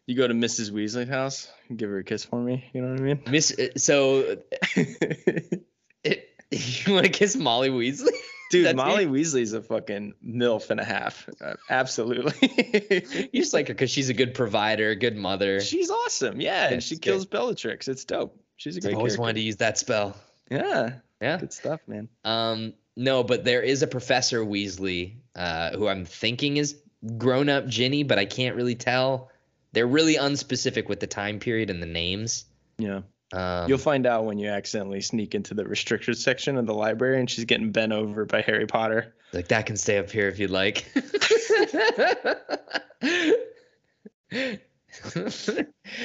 you 0.07 0.17
go 0.17 0.27
to 0.27 0.35
Mrs. 0.35 0.71
Weasley's 0.71 1.09
house, 1.09 1.49
give 1.75 1.91
her 1.91 1.99
a 1.99 2.05
kiss 2.05 2.25
for 2.25 2.41
me. 2.41 2.69
You 2.73 2.83
know 2.83 2.93
what 2.93 3.01
I 3.01 3.03
mean? 3.03 3.23
Miss, 3.31 3.57
uh, 3.59 3.69
so 3.77 4.37
it, 4.77 5.67
you 6.51 6.93
want 6.93 7.07
to 7.07 7.11
kiss 7.11 7.37
Molly 7.37 7.71
Weasley? 7.71 8.11
Dude, 8.51 8.67
That's 8.67 8.77
Molly 8.77 9.07
Weasley's 9.07 9.55
a 9.55 9.63
fucking 9.63 10.13
MILF 10.23 10.69
and 10.69 10.79
a 10.79 10.85
half. 10.85 11.27
Uh, 11.41 11.55
absolutely. 11.71 12.33
You 13.33 13.41
just 13.41 13.55
like 13.55 13.69
her 13.69 13.75
because 13.75 13.91
she's 13.91 14.11
a 14.11 14.15
good 14.15 14.35
provider, 14.35 14.95
good 14.95 15.17
mother. 15.17 15.61
She's 15.61 15.91
awesome. 15.91 16.39
Yeah. 16.39 16.69
And 16.69 16.83
she 16.83 16.99
kills 16.99 17.25
Bellatrix. 17.25 17.89
It's 17.89 18.05
dope. 18.05 18.39
She's 18.57 18.77
a 18.77 18.83
great 18.83 18.95
always 18.95 19.13
character. 19.13 19.23
wanted 19.23 19.35
to 19.35 19.41
use 19.41 19.57
that 19.57 19.79
spell. 19.79 20.15
Yeah. 20.51 20.97
Yeah. 21.23 21.39
Good 21.39 21.55
stuff, 21.55 21.81
man. 21.87 22.11
Um, 22.25 22.75
no, 22.95 23.25
but 23.25 23.45
there 23.45 23.63
is 23.63 23.83
a 23.83 23.87
Professor 23.87 24.45
Weasley 24.45 25.15
uh, 25.35 25.71
who 25.71 25.89
I'm 25.89 26.05
thinking 26.05 26.59
is 26.59 26.77
grown 27.17 27.49
up 27.49 27.67
Ginny, 27.67 28.03
but 28.03 28.19
I 28.19 28.27
can't 28.27 28.55
really 28.55 28.75
tell. 28.75 29.31
They're 29.73 29.87
really 29.87 30.17
unspecific 30.17 30.89
with 30.89 31.01
the 31.01 31.07
time 31.07 31.39
period 31.39 31.71
and 31.71 31.83
the 31.83 31.87
names. 31.87 32.45
Yeah. 32.79 33.03
Um, 33.33 33.69
You'll 33.69 33.79
find 33.79 34.07
out 34.07 34.27
when 34.27 34.39
you 34.39 34.49
accidentally 34.49 35.01
sneak 35.01 35.35
into 35.35 35.55
the 35.55 35.65
restricted 35.65 36.19
section 36.19 36.59
of 36.59 36.67
the 36.67 36.75
library 36.75 37.19
and 37.19 37.31
she's 37.31 37.47
getting 37.47 37.73
bent 37.73 37.93
over 37.93 38.27
by 38.27 38.43
Harry 38.43 38.67
Potter. 38.67 39.15
like 39.33 39.49
that 39.49 39.65
can 39.65 39.77
stay 39.77 39.99
up 39.99 40.11
here 40.11 40.29
if 40.29 40.39
you'd 40.39 40.51
like. 40.51 40.85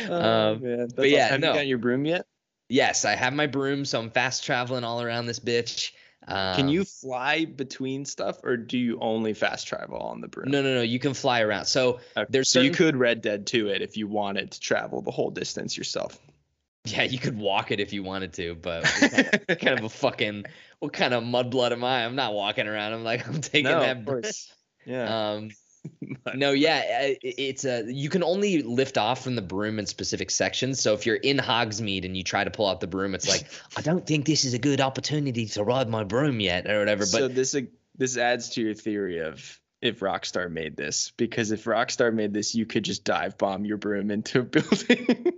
um, 0.10 0.62
man. 0.62 0.88
but 0.95 1.10
yeah, 1.10 1.27
have 1.27 1.41
no. 1.41 1.49
you 1.49 1.53
got 1.53 1.67
your 1.67 1.77
broom 1.77 2.06
yet? 2.06 2.25
yes, 2.69 3.06
I 3.06 3.15
have 3.15 3.34
my 3.34 3.47
broom, 3.47 3.86
so 3.86 3.99
I'm 3.99 4.10
fast 4.10 4.43
traveling 4.43 4.84
all 4.84 5.01
around 5.01 5.25
this 5.25 5.39
bitch. 5.39 5.91
Um, 6.28 6.56
Can 6.56 6.68
you 6.68 6.84
fly 6.84 7.46
between 7.46 8.04
stuff 8.06 8.44
or 8.44 8.58
do 8.58 8.78
you 8.78 9.00
only 9.00 9.34
fast 9.34 9.66
travel 9.68 9.98
on 10.00 10.20
the 10.20 10.28
broom? 10.28 10.52
No, 10.52 10.62
no, 10.62 10.76
no. 10.76 10.82
You 10.82 11.00
can 11.00 11.13
fly 11.13 11.42
around. 11.42 11.66
So 11.66 12.00
Okay, 12.18 12.26
there's 12.30 12.50
so 12.50 12.60
you 12.60 12.72
could 12.72 12.98
Red 12.98 13.22
Dead 13.22 13.48
to 13.48 13.70
it 13.70 13.82
if 13.82 13.96
you 13.96 14.08
wanted 14.08 14.52
to 14.52 14.60
travel 14.60 15.02
the 15.02 15.12
whole 15.12 15.30
distance 15.32 15.78
yourself. 15.78 16.20
yeah, 16.86 17.04
you 17.04 17.18
could 17.20 17.38
walk 17.38 17.72
it 17.72 17.80
if 17.80 17.94
you 17.94 18.04
wanted 18.04 18.34
to, 18.34 18.56
but 18.56 18.84
kind 19.00 19.40
of, 19.50 19.58
kind 19.60 19.80
of 19.80 19.86
a 19.86 19.90
fucking 19.90 20.46
what 20.80 20.94
kind 20.94 21.13
of 21.13 21.24
mudblood 21.24 21.72
am 21.72 21.84
I? 21.84 22.06
I'm 22.06 22.16
not 22.16 22.34
walking 22.34 22.68
around. 22.68 22.94
I'm 22.94 23.04
like 23.06 23.26
I'm 23.30 23.40
taking 23.42 23.63
no, 23.72 23.80
that. 23.80 23.98
of 23.98 24.06
course. 24.06 24.52
Yeah. 24.86 25.32
Um, 25.32 25.50
no, 26.36 26.52
yeah, 26.52 27.13
it's 27.21 27.65
a 27.65 27.84
you 27.88 28.10
can 28.10 28.23
only 28.23 28.62
lift 28.62 28.97
off 28.97 29.23
from 29.23 29.36
the 29.36 29.41
broom 29.41 29.80
in 29.80 29.86
specific 29.86 30.32
sections. 30.32 30.80
So 30.82 30.93
if 30.93 31.06
you're 31.06 31.15
in 31.15 31.38
Hogsmeade 31.38 32.06
and 32.06 32.15
you 32.15 32.23
try 32.23 32.43
to 32.43 32.52
pull 32.52 32.67
out 32.67 32.80
the 32.80 32.88
broom, 32.88 33.15
it's 33.15 33.28
like 33.28 33.45
I 33.78 33.82
don't 33.82 34.06
think 34.06 34.26
this 34.26 34.45
is 34.45 34.54
a 34.54 34.60
good 34.60 34.82
opportunity 34.82 35.45
to 35.47 35.63
ride 35.63 35.89
my 35.89 36.04
broom 36.04 36.39
yet 36.39 36.69
or 36.69 36.80
whatever. 36.80 37.02
But 37.02 37.08
so 37.08 37.28
this 37.28 37.56
this 37.95 38.17
adds 38.17 38.50
to 38.52 38.62
your 38.62 38.73
theory 38.73 39.19
of 39.19 39.60
if 39.82 40.00
Rockstar 40.00 40.52
made 40.52 40.76
this 40.76 41.12
because 41.17 41.52
if 41.52 41.65
Rockstar 41.65 42.13
made 42.13 42.34
this, 42.34 42.56
you 42.56 42.65
could 42.65 42.84
just 42.84 43.04
dive 43.04 43.38
bomb 43.38 43.65
your 43.65 43.78
broom 43.78 44.12
into 44.12 44.39
a 44.39 44.43
building. 44.43 45.34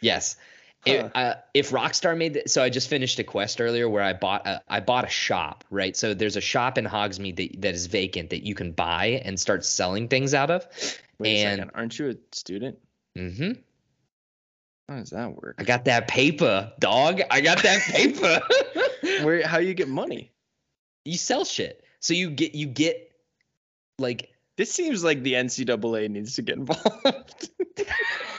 Yes. 0.00 0.36
If, 0.86 1.10
uh, 1.14 1.34
if 1.54 1.70
Rockstar 1.70 2.16
made 2.16 2.34
th- 2.34 2.48
so, 2.48 2.62
I 2.62 2.70
just 2.70 2.88
finished 2.88 3.18
a 3.18 3.24
quest 3.24 3.60
earlier 3.60 3.88
where 3.88 4.02
I 4.02 4.12
bought 4.12 4.46
a, 4.46 4.62
I 4.68 4.80
bought 4.80 5.04
a 5.04 5.08
shop, 5.08 5.64
right? 5.70 5.96
So 5.96 6.14
there's 6.14 6.36
a 6.36 6.40
shop 6.40 6.78
in 6.78 6.84
Hogsmeade 6.86 7.36
that, 7.36 7.60
that 7.62 7.74
is 7.74 7.86
vacant 7.86 8.30
that 8.30 8.46
you 8.46 8.54
can 8.54 8.72
buy 8.72 9.20
and 9.24 9.38
start 9.38 9.64
selling 9.64 10.08
things 10.08 10.34
out 10.34 10.50
of. 10.50 10.66
Wait 11.18 11.34
a 11.34 11.44
And- 11.44 11.58
second, 11.58 11.70
aren't 11.74 11.98
you 11.98 12.10
a 12.10 12.14
student? 12.32 12.78
Mm-hmm. 13.18 13.52
How 14.88 14.96
does 15.00 15.10
that 15.10 15.30
work? 15.34 15.56
I 15.58 15.64
got 15.64 15.84
that 15.84 16.08
paper, 16.08 16.72
dog. 16.78 17.20
I 17.30 17.40
got 17.42 17.62
that 17.64 17.80
paper. 17.90 18.40
Where? 19.24 19.46
How 19.46 19.58
you 19.58 19.74
get 19.74 19.88
money? 19.88 20.32
you 21.04 21.18
sell 21.18 21.44
shit, 21.44 21.82
so 22.00 22.12
you 22.14 22.30
get 22.30 22.54
you 22.54 22.66
get 22.66 23.10
like 23.98 24.30
This 24.56 24.70
seems 24.72 25.02
like 25.04 25.22
the 25.22 25.34
NCAA 25.34 26.08
needs 26.10 26.34
to 26.36 26.42
get 26.42 26.56
involved. 26.56 27.50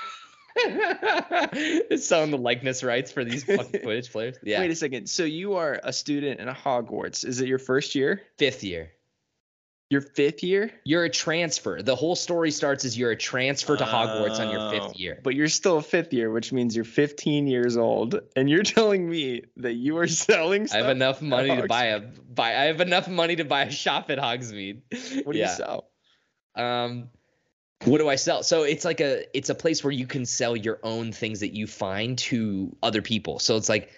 selling 1.98 2.32
the 2.32 2.38
likeness 2.38 2.84
rights 2.84 3.12
for 3.12 3.24
these 3.24 3.44
fucking 3.44 3.82
Quidditch 3.84 4.12
players. 4.12 4.38
Yeah, 4.44 4.60
Wait 4.60 4.72
a 4.72 4.76
second. 4.76 5.10
So 5.10 5.24
you 5.24 5.56
are 5.56 5.80
a 5.84 5.94
student 5.94 6.40
in 6.40 6.48
a 6.48 6.54
Hogwarts. 6.54 7.26
Is 7.26 7.42
it 7.42 7.48
your 7.48 7.60
first 7.60 7.96
year? 7.96 8.22
fifth 8.38 8.64
year. 8.64 8.92
Your 9.90 10.02
fifth 10.02 10.44
year? 10.44 10.72
You're 10.84 11.06
a 11.06 11.10
transfer. 11.10 11.82
The 11.82 11.96
whole 11.96 12.16
story 12.16 12.52
starts 12.52 12.86
as 12.86 12.96
you're 12.96 13.10
a 13.10 13.18
transfer 13.18 13.76
to 13.76 13.84
Hogwarts 13.84 14.40
on 14.40 14.52
your 14.52 14.60
Oh, 14.60 14.70
fifth 14.70 15.00
year. 15.00 15.20
But 15.24 15.34
you're 15.34 15.48
still 15.48 15.78
a 15.78 15.82
fifth 15.82 16.14
year, 16.14 16.30
which 16.30 16.54
means 16.54 16.76
you're 16.76 16.86
15 16.86 17.48
years 17.48 17.76
old, 17.76 18.20
and 18.36 18.48
you're 18.48 18.62
telling 18.62 19.10
me 19.10 19.46
that 19.58 19.74
you 19.74 19.98
are 19.98 20.08
selling 20.08 20.64
I 20.64 20.66
stuff. 20.68 20.82
have 20.82 20.90
enough 20.92 21.22
money 21.24 21.56
to 21.56 21.66
buy 21.68 21.86
a 21.86 22.00
buy. 22.02 22.50
I 22.50 22.66
have 22.66 22.82
enough 22.82 23.08
money 23.08 23.38
to 23.38 23.46
buy 23.46 23.64
a 23.64 23.72
shop 23.72 24.12
at 24.12 24.20
Hogsmeade. 24.20 24.82
What 25.26 25.34
do 25.34 25.40
yeah. 25.40 25.50
you 25.50 25.56
sell? 25.56 25.90
Um, 26.56 27.10
what 27.86 28.00
do 28.00 28.10
I 28.10 28.16
sell? 28.16 28.44
So 28.44 28.64
it's 28.64 28.84
like 28.84 29.00
a 29.00 29.26
it's 29.38 29.50
a 29.50 29.56
place 29.56 29.84
where 29.84 29.94
you 29.94 30.06
can 30.06 30.26
sell 30.26 30.56
your 30.56 30.80
own 30.84 31.12
things 31.12 31.40
that 31.40 31.56
you 31.56 31.66
find 31.66 32.18
to 32.18 32.76
other 32.84 33.02
people. 33.02 33.40
So 33.40 33.56
it's 33.56 33.70
like 33.70 33.92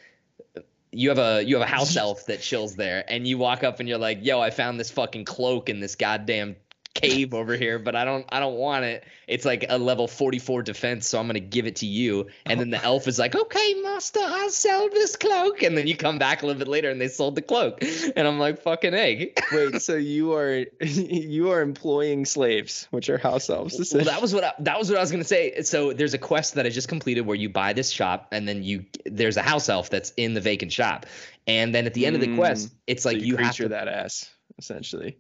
you 0.92 1.10
have 1.10 1.18
a 1.18 1.44
you 1.44 1.58
have 1.58 1.68
a 1.68 1.72
house 1.72 1.96
elf 1.98 2.26
that 2.28 2.42
chills 2.42 2.76
there, 2.76 3.04
and 3.08 3.28
you 3.28 3.38
walk 3.38 3.64
up 3.64 3.80
and 3.80 3.90
you're 3.90 3.98
like, 3.98 4.20
"Yo, 4.22 4.40
I 4.40 4.52
found 4.52 4.80
this 4.80 4.92
fucking 4.92 5.26
cloak 5.26 5.70
in 5.70 5.80
this 5.80 5.96
goddamn 5.96 6.56
cave 6.94 7.34
over 7.34 7.56
here, 7.56 7.80
but 7.80 7.96
I 7.96 8.06
don't 8.06 8.26
I 8.30 8.40
don't 8.40 8.56
want 8.56 8.86
it. 8.86 9.04
It's 9.28 9.46
like 9.46 9.66
a 9.70 9.78
level 9.78 10.08
44 10.08 10.64
defense, 10.64 11.08
so 11.08 11.20
I'm 11.20 11.28
gonna 11.28 11.40
give 11.40 11.66
it 11.66 11.78
to 11.78 11.86
you. 11.86 12.28
And 12.46 12.60
then 12.60 12.70
the 12.70 12.84
elf 12.84 13.08
is 13.08 13.20
like, 13.20 13.36
okay, 13.36 13.74
master, 13.82 14.20
I'll 14.22 14.50
sell 14.50 14.90
this 14.90 15.16
cloak. 15.16 15.64
And 15.64 15.78
then 15.78 15.88
you 15.88 15.96
come 15.96 16.20
back 16.20 16.44
a 16.44 16.46
little 16.46 16.60
bit 16.60 16.68
later 16.68 16.90
and 16.90 17.00
they 17.00 17.08
sold 17.08 17.36
the 17.36 17.42
cloak. 17.42 17.84
And 18.16 18.28
I'm 18.28 18.40
like, 18.40 18.62
fucking 18.62 18.94
egg. 18.94 19.40
Wait, 19.52 19.82
so 19.82 19.96
you 19.96 20.34
are 20.34 20.66
you 20.82 21.52
are 21.52 21.62
employing 21.62 22.26
slaves, 22.26 22.88
which 22.92 23.10
are 23.10 23.18
house 23.18 23.50
elves. 23.50 23.94
Well, 23.94 24.06
that 24.06 24.22
was 24.22 24.34
what 24.34 24.44
I, 24.44 24.54
that 24.60 24.78
was 24.78 24.90
what 24.90 24.98
I 24.98 25.02
was 25.02 25.12
gonna 25.12 25.24
say. 25.24 25.62
So 25.64 25.94
there's 25.94 26.14
a 26.14 26.20
quest 26.20 26.56
that 26.56 26.66
I 26.66 26.70
just 26.70 26.88
completed 26.88 27.22
where 27.22 27.38
you 27.38 27.50
buy 27.50 27.74
this 27.74 27.90
shop 27.90 28.28
and 28.32 28.48
then 28.48 28.64
you 28.64 28.86
there's 29.06 29.38
a 29.38 29.42
house 29.42 29.70
elf 29.70 29.90
that's 29.90 30.14
in 30.18 30.34
the 30.34 30.42
vacant 30.42 30.72
shop. 30.72 31.06
And 31.48 31.74
then 31.74 31.88
at 31.88 31.96
the 31.96 32.06
end 32.06 32.16
of 32.16 32.22
the 32.22 32.36
quest, 32.36 32.52
Mm, 32.52 32.72
it's 32.88 33.04
so 33.04 33.10
like 33.10 33.20
you, 33.20 33.26
you 33.28 33.38
have 33.38 33.56
to 33.56 33.70
that 33.70 33.88
ass, 33.88 34.30
essentially. 34.58 35.18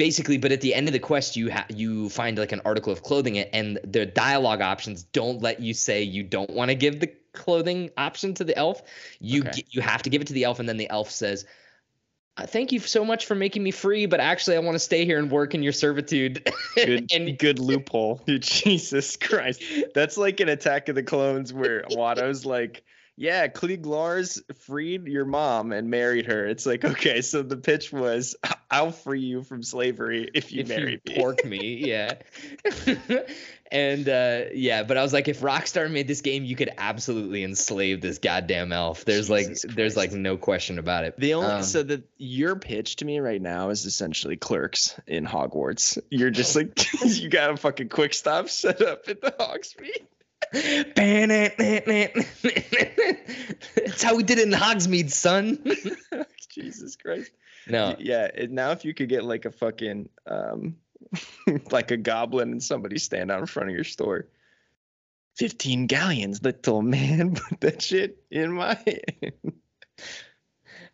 Basically 0.00 0.38
but 0.38 0.50
at 0.50 0.62
the 0.62 0.74
end 0.74 0.88
of 0.88 0.94
the 0.94 0.98
quest 0.98 1.36
you 1.36 1.50
ha- 1.50 1.66
you 1.68 2.08
find 2.08 2.38
like 2.38 2.52
an 2.52 2.60
article 2.64 2.90
of 2.90 3.02
clothing 3.02 3.38
and 3.38 3.78
the 3.84 4.06
dialogue 4.06 4.62
options 4.62 5.02
don't 5.02 5.42
let 5.42 5.60
you 5.60 5.74
say 5.74 6.02
you 6.02 6.22
don't 6.22 6.48
want 6.48 6.70
to 6.70 6.74
give 6.74 7.00
the 7.00 7.06
clothing 7.34 7.90
option 7.98 8.32
to 8.32 8.42
the 8.42 8.56
elf 8.56 8.82
you 9.20 9.42
Okay. 9.42 9.50
g- 9.56 9.66
you 9.68 9.82
have 9.82 10.02
to 10.02 10.08
give 10.08 10.22
it 10.22 10.26
to 10.26 10.32
the 10.32 10.44
elf 10.44 10.58
and 10.58 10.66
then 10.66 10.78
the 10.78 10.88
elf 10.88 11.10
says 11.10 11.44
"Uh, 12.38 12.46
thank 12.46 12.72
you 12.72 12.78
so 12.78 13.04
much 13.04 13.26
for 13.26 13.34
making 13.34 13.62
me 13.62 13.70
free 13.70 14.06
but 14.06 14.20
actually 14.20 14.56
i 14.56 14.58
want 14.60 14.74
to 14.74 14.78
stay 14.78 15.04
here 15.04 15.18
and 15.18 15.30
work 15.30 15.54
in 15.54 15.62
your 15.62 15.72
servitude 15.74 16.50
Good, 16.76 17.12
and 17.12 17.38
good 17.38 17.58
loophole. 17.58 18.22
Jesus 18.26 19.16
Christ, 19.18 19.62
that's 19.94 20.16
like 20.16 20.40
an 20.40 20.48
Attack 20.48 20.88
of 20.88 20.94
the 20.94 21.02
Clones 21.02 21.52
where 21.52 21.84
Watto's 21.90 22.46
like, 22.46 22.84
"Yeah, 23.20 23.48
Cliegg 23.48 23.84
Lars 23.84 24.42
freed 24.60 25.06
your 25.06 25.26
mom 25.26 25.72
and 25.72 25.90
married 25.90 26.24
her." 26.26 26.46
It's 26.46 26.64
like, 26.64 26.84
okay, 26.84 27.20
so 27.20 27.42
the 27.42 27.58
pitch 27.58 27.92
was, 27.92 28.34
"I'll 28.70 28.92
free 28.92 29.20
you 29.20 29.42
from 29.42 29.62
slavery 29.62 30.30
if 30.32 30.52
you 30.52 30.62
if 30.62 30.68
marry 30.68 30.92
you 30.92 31.12
me." 31.12 31.20
pork 31.20 31.44
me 31.44 31.76
yeah 31.86 32.14
and 33.72 34.08
uh 34.08 34.42
yeah 34.52 34.82
but 34.82 34.96
i 34.96 35.02
was 35.02 35.12
like 35.12 35.28
if 35.28 35.40
rockstar 35.40 35.90
made 35.90 36.08
this 36.08 36.20
game 36.22 36.44
you 36.44 36.56
could 36.56 36.70
absolutely 36.78 37.44
enslave 37.44 38.00
this 38.00 38.18
goddamn 38.18 38.72
elf 38.72 39.04
there's 39.04 39.28
Jesus 39.28 39.64
like 39.64 39.74
there's 39.74 39.96
like 39.96 40.12
no 40.12 40.36
question 40.36 40.78
about 40.78 41.04
it 41.04 41.16
The 41.18 41.34
only 41.34 41.50
Um, 41.50 41.62
so 41.62 41.82
that 41.82 42.02
your 42.16 42.56
pitch 42.56 42.96
to 42.96 43.04
me 43.04 43.18
right 43.20 43.40
now 43.40 43.70
is 43.70 43.84
essentially 43.84 44.36
clerks 44.36 44.98
in 45.06 45.26
Hogwarts. 45.26 45.98
You're 46.10 46.30
just 46.30 46.56
like 46.56 46.86
you 47.04 47.28
got 47.28 47.50
a 47.50 47.56
fucking 47.56 47.88
quick 47.88 48.14
stop 48.14 48.48
set 48.48 48.80
up 48.82 49.08
at 49.08 49.20
the 49.20 49.32
Hogsmeade. 49.32 50.06
That's 50.52 50.92
how 54.02 54.16
we 54.16 54.22
did 54.22 54.38
it 54.38 54.46
in 54.46 54.52
Hogsmeade, 54.52 55.10
son. 55.10 55.62
Jesus 56.50 56.96
Christ. 56.96 57.32
no, 57.68 57.96
Yeah, 57.98 58.28
it, 58.34 58.50
now 58.50 58.70
if 58.72 58.84
you 58.84 58.94
could 58.94 59.08
get 59.08 59.24
like 59.24 59.44
a 59.44 59.52
fucking 59.52 60.08
um 60.26 60.76
like 61.70 61.90
a 61.90 61.96
goblin 61.96 62.52
and 62.52 62.62
somebody 62.62 62.98
stand 62.98 63.30
out 63.30 63.40
in 63.40 63.46
front 63.46 63.68
of 63.68 63.74
your 63.74 63.84
store. 63.84 64.26
15 65.36 65.86
galleons, 65.86 66.42
little 66.42 66.82
man. 66.82 67.34
Put 67.36 67.60
that 67.60 67.82
shit 67.82 68.22
in 68.30 68.52
my 68.52 68.74
hand. 68.74 69.52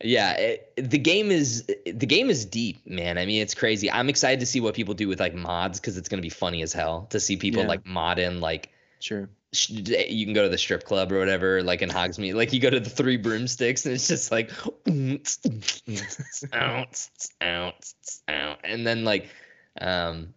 yeah, 0.05 0.33
it, 0.35 0.73
the 0.91 0.99
game 0.99 1.31
is 1.31 1.65
the 1.67 2.07
game 2.07 2.31
is 2.31 2.45
deep, 2.45 2.87
man. 2.87 3.19
I 3.19 3.27
mean, 3.27 3.43
it's 3.43 3.55
crazy. 3.55 3.91
I'm 3.91 4.09
excited 4.09 4.41
to 4.41 4.47
see 4.47 4.61
what 4.61 4.75
people 4.75 4.95
do 4.95 5.09
with 5.09 5.21
like 5.21 5.35
mods 5.35 5.81
because 5.81 5.97
it's 5.97 6.09
gonna 6.09 6.23
be 6.23 6.29
funny 6.29 6.63
as 6.63 6.73
hell 6.73 7.07
to 7.11 7.19
see 7.19 7.37
people 7.37 7.63
Yeah. 7.63 7.69
like 7.69 7.87
mod 7.87 8.19
in 8.19 8.41
like 8.41 8.71
Sure. 9.01 9.29
You 9.53 10.25
can 10.27 10.35
go 10.35 10.43
to 10.43 10.49
the 10.49 10.59
strip 10.59 10.85
club 10.85 11.13
or 11.13 11.19
whatever, 11.19 11.63
like 11.63 11.83
in 11.83 11.89
Hogsmeade. 11.89 12.35
Like 12.35 12.53
you 12.53 12.61
go 12.61 12.71
to 12.71 12.81
the 12.81 12.91
three 12.91 13.17
broomsticks 13.17 13.87
and 13.87 13.95
it's 13.95 14.09
just 14.09 14.31
like, 14.31 14.51
and 18.65 18.87
then 18.87 19.05
like, 19.05 19.29
um, 19.81 20.35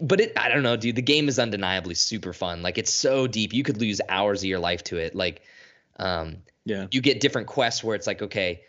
but 0.00 0.20
it, 0.20 0.32
I 0.36 0.48
don't 0.48 0.62
know, 0.62 0.76
dude. 0.76 0.96
The 0.96 1.02
game 1.02 1.28
is 1.28 1.38
undeniably 1.38 1.94
super 1.94 2.32
fun. 2.32 2.62
Like 2.62 2.78
it's 2.78 2.92
so 2.92 3.26
deep, 3.26 3.52
you 3.52 3.62
could 3.62 3.80
lose 3.80 4.00
hours 4.08 4.42
of 4.42 4.48
your 4.48 4.58
life 4.58 4.82
to 4.84 4.96
it. 4.96 5.14
Like, 5.14 5.42
um, 5.98 6.38
Yeah. 6.64 6.86
you 6.90 7.00
get 7.00 7.20
different 7.20 7.46
quests 7.46 7.84
where 7.84 7.94
it's 7.94 8.06
like, 8.06 8.22
okay, 8.22 8.62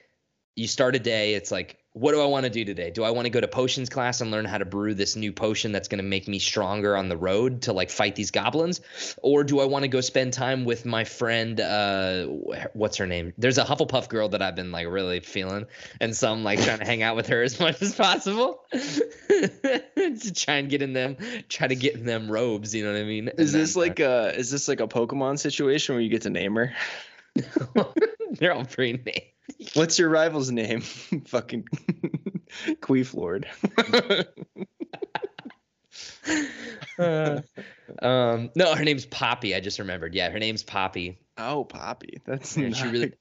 you 0.55 0.67
start 0.67 0.95
a 0.95 0.99
day. 0.99 1.33
It's 1.35 1.51
like, 1.51 1.77
what 1.97 2.11
do 2.11 2.21
I 2.21 2.25
want 2.25 2.43
to 2.43 2.49
do 2.49 2.63
today? 2.63 2.91
Do 2.91 3.03
I 3.03 3.09
want 3.09 3.25
to 3.25 3.29
go 3.29 3.41
to 3.41 3.47
potions 3.47 3.89
class 3.89 4.21
and 4.21 4.29
learn 4.29 4.45
how 4.45 4.57
to 4.59 4.65
brew 4.65 4.93
this 4.93 5.15
new 5.15 5.31
potion 5.31 5.71
that's 5.71 5.87
going 5.87 5.97
to 5.97 6.03
make 6.03 6.27
me 6.27 6.37
stronger 6.37 6.95
on 6.95 7.09
the 7.09 7.17
road 7.17 7.63
to 7.63 7.73
like 7.73 7.89
fight 7.89 8.15
these 8.15 8.31
goblins? 8.31 8.81
Or 9.23 9.43
do 9.43 9.59
I 9.59 9.65
want 9.65 9.83
to 9.83 9.87
go 9.87 10.01
spend 10.01 10.33
time 10.33 10.65
with 10.65 10.85
my 10.85 11.03
friend? 11.05 11.59
Uh, 11.59 12.25
what's 12.73 12.97
her 12.97 13.07
name? 13.07 13.33
There's 13.37 13.57
a 13.57 13.63
Hufflepuff 13.63 14.09
girl 14.09 14.29
that 14.29 14.41
I've 14.41 14.55
been 14.55 14.71
like 14.71 14.87
really 14.87 15.21
feeling, 15.21 15.65
and 15.99 16.15
so 16.15 16.31
I'm 16.31 16.43
like 16.43 16.61
trying 16.61 16.79
to 16.79 16.85
hang 16.85 17.01
out 17.01 17.15
with 17.15 17.27
her 17.27 17.41
as 17.41 17.59
much 17.59 17.81
as 17.81 17.95
possible 17.95 18.63
to 18.71 20.33
try 20.35 20.55
and 20.55 20.69
get 20.69 20.81
in 20.81 20.93
them, 20.93 21.17
try 21.49 21.67
to 21.67 21.75
get 21.75 21.95
in 21.95 22.05
them 22.05 22.31
robes. 22.31 22.75
You 22.75 22.85
know 22.85 22.93
what 22.93 23.01
I 23.01 23.05
mean? 23.05 23.29
Is 23.37 23.53
And 23.53 23.63
this 23.63 23.73
then, 23.73 23.81
uh, 23.81 23.85
like 23.87 23.99
a 23.99 24.37
is 24.37 24.51
this 24.51 24.67
like 24.67 24.81
a 24.81 24.87
Pokemon 24.87 25.39
situation 25.39 25.95
where 25.95 26.01
you 26.01 26.09
get 26.09 26.21
to 26.23 26.29
name 26.29 26.55
her? 26.55 26.73
they're 28.31 28.53
all 28.53 28.65
pre-named. 28.65 29.21
What's 29.73 29.97
your 29.97 30.09
rival's 30.09 30.51
name? 30.51 30.81
Fucking 31.27 31.67
Queef 32.81 33.13
Lord. 33.13 33.47
Uh, 36.99 37.41
um, 38.01 38.49
no, 38.55 38.73
her 38.75 38.83
name's 38.83 39.05
Poppy. 39.05 39.55
I 39.55 39.59
just 39.59 39.79
remembered. 39.79 40.13
Yeah, 40.15 40.29
her 40.29 40.39
name's 40.39 40.63
Poppy. 40.63 41.19
oh, 41.37 41.63
Poppy. 41.63 42.21
That's 42.25 42.55
And 42.57 42.71
not, 42.71 42.75
she 42.77 42.87
really- 42.87 43.13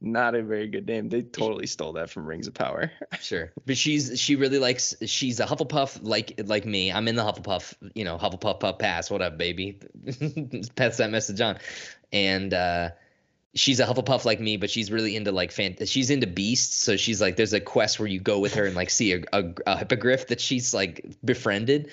not 0.00 0.34
a 0.34 0.42
very 0.42 0.66
good 0.66 0.86
name. 0.86 1.08
They 1.08 1.22
totally 1.22 1.66
stole 1.66 1.92
that 1.94 2.10
from 2.10 2.26
Rings 2.26 2.48
of 2.48 2.54
Power. 2.54 2.90
Sure, 3.20 3.52
but 3.66 3.76
she's 3.76 4.18
she 4.18 4.34
really 4.36 4.58
likes. 4.58 4.94
She's 5.06 5.38
a 5.38 5.46
Hufflepuff 5.46 6.00
like 6.02 6.40
like 6.44 6.64
me. 6.66 6.90
I'm 6.90 7.06
in 7.06 7.14
the 7.14 7.22
Hufflepuff. 7.22 7.74
You 7.94 8.04
know, 8.04 8.18
Hufflepuff 8.18 8.58
Puff 8.60 8.78
Pass. 8.78 9.10
What 9.10 9.22
up, 9.22 9.38
baby? 9.38 9.78
Pass 10.74 10.96
that 10.96 11.10
message 11.10 11.40
on. 11.40 11.58
And 12.12 12.52
uh, 12.52 12.90
she's 13.54 13.80
a 13.80 13.86
Hufflepuff 13.86 14.24
like 14.24 14.40
me, 14.40 14.56
but 14.56 14.70
she's 14.70 14.90
really 14.90 15.16
into 15.16 15.32
like 15.32 15.52
fan. 15.52 15.76
She's 15.84 16.10
into 16.10 16.26
beasts. 16.26 16.76
So 16.76 16.96
she's 16.96 17.20
like, 17.20 17.36
there's 17.36 17.52
a 17.52 17.60
quest 17.60 17.98
where 17.98 18.08
you 18.08 18.20
go 18.20 18.38
with 18.38 18.54
her 18.54 18.64
and 18.64 18.74
like 18.74 18.90
see 18.90 19.12
a, 19.12 19.22
a, 19.32 19.44
a 19.66 19.78
hippogriff 19.78 20.28
that 20.28 20.40
she's 20.40 20.72
like 20.72 21.04
befriended. 21.24 21.90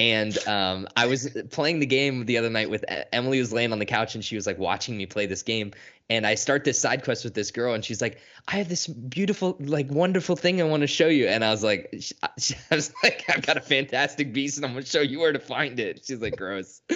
And 0.00 0.36
um, 0.46 0.86
I 0.96 1.06
was 1.06 1.36
playing 1.50 1.80
the 1.80 1.86
game 1.86 2.24
the 2.24 2.38
other 2.38 2.50
night 2.50 2.70
with 2.70 2.84
Emily 3.12 3.40
was 3.40 3.52
laying 3.52 3.72
on 3.72 3.80
the 3.80 3.84
couch 3.84 4.14
and 4.14 4.24
she 4.24 4.36
was 4.36 4.46
like 4.46 4.56
watching 4.56 4.96
me 4.96 5.06
play 5.06 5.26
this 5.26 5.42
game. 5.42 5.72
And 6.08 6.24
I 6.26 6.36
start 6.36 6.64
this 6.64 6.80
side 6.80 7.02
quest 7.04 7.24
with 7.24 7.34
this 7.34 7.50
girl 7.50 7.74
and 7.74 7.84
she's 7.84 8.00
like, 8.00 8.18
I 8.46 8.56
have 8.56 8.68
this 8.68 8.86
beautiful, 8.86 9.56
like 9.58 9.90
wonderful 9.90 10.36
thing 10.36 10.60
I 10.60 10.64
want 10.64 10.82
to 10.82 10.86
show 10.86 11.08
you. 11.08 11.26
And 11.26 11.44
I 11.44 11.50
was 11.50 11.64
like, 11.64 11.92
I 12.22 12.74
was 12.74 12.92
like, 13.02 13.24
I've 13.28 13.44
got 13.44 13.56
a 13.56 13.60
fantastic 13.60 14.32
beast 14.32 14.56
and 14.56 14.66
I'm 14.66 14.72
gonna 14.72 14.86
show 14.86 15.00
you 15.00 15.18
where 15.18 15.32
to 15.32 15.40
find 15.40 15.80
it. 15.80 16.04
She's 16.04 16.22
like, 16.22 16.36
gross. 16.36 16.80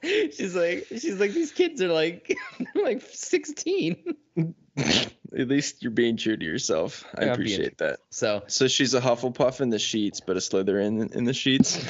she's 0.32 0.54
like, 0.54 0.86
she's 0.88 1.18
like, 1.20 1.32
these 1.32 1.52
kids 1.52 1.80
are 1.82 1.88
like, 1.88 2.36
like 2.74 3.02
16. 3.02 4.14
At 4.76 5.48
least 5.48 5.82
you're 5.82 5.92
being 5.92 6.16
true 6.16 6.36
to 6.36 6.44
yourself. 6.44 7.04
I 7.16 7.26
Yeah, 7.26 7.32
appreciate 7.32 7.78
that. 7.78 8.00
So 8.10 8.42
So 8.46 8.66
she's 8.66 8.94
a 8.94 9.00
Hufflepuff 9.00 9.60
in 9.60 9.70
the 9.70 9.78
sheets, 9.78 10.20
but 10.20 10.36
a 10.36 10.40
Slytherin 10.40 11.14
in 11.14 11.24
the 11.24 11.34
sheets. 11.34 11.84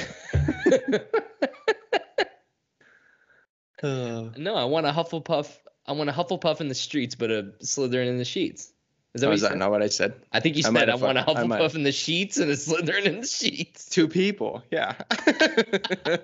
Uh, 3.83 4.31
no, 4.37 4.57
I 4.57 4.64
want 4.64 4.87
a 4.87 4.90
Hufflepuff. 4.90 5.49
I 5.87 5.92
want 5.92 6.11
a 6.11 6.12
Hufflepuff 6.12 6.61
in 6.61 6.68
the 6.68 6.75
streets, 6.75 7.14
but 7.14 7.31
a 7.31 7.53
Slytherin 7.62 8.09
in 8.09 8.18
the 8.18 8.25
sheets. 8.25 8.73
Is 9.14 9.23
that 9.23 9.27
oh, 9.27 9.31
what 9.31 9.35
is 9.37 9.40
that 9.40 9.57
not 9.57 9.70
what 9.70 9.83
I 9.83 9.88
said? 9.88 10.14
I 10.33 10.40
think 10.40 10.57
you 10.57 10.62
I 10.66 10.73
said 10.73 10.88
I 10.90 10.94
want 10.94 11.18
a 11.18 11.25
fuck- 11.25 11.37
I 11.37 11.44
might 11.44 11.61
Hufflepuff 11.61 11.75
in 11.75 11.83
the 11.83 11.92
sheets 11.92 12.37
and 12.37 12.51
a 12.51 12.55
Slytherin 12.55 13.07
in 13.07 13.20
the 13.23 13.27
sheets. 13.27 13.88
Two 13.88 14.07
people. 14.07 14.62
Yeah. 14.70 14.94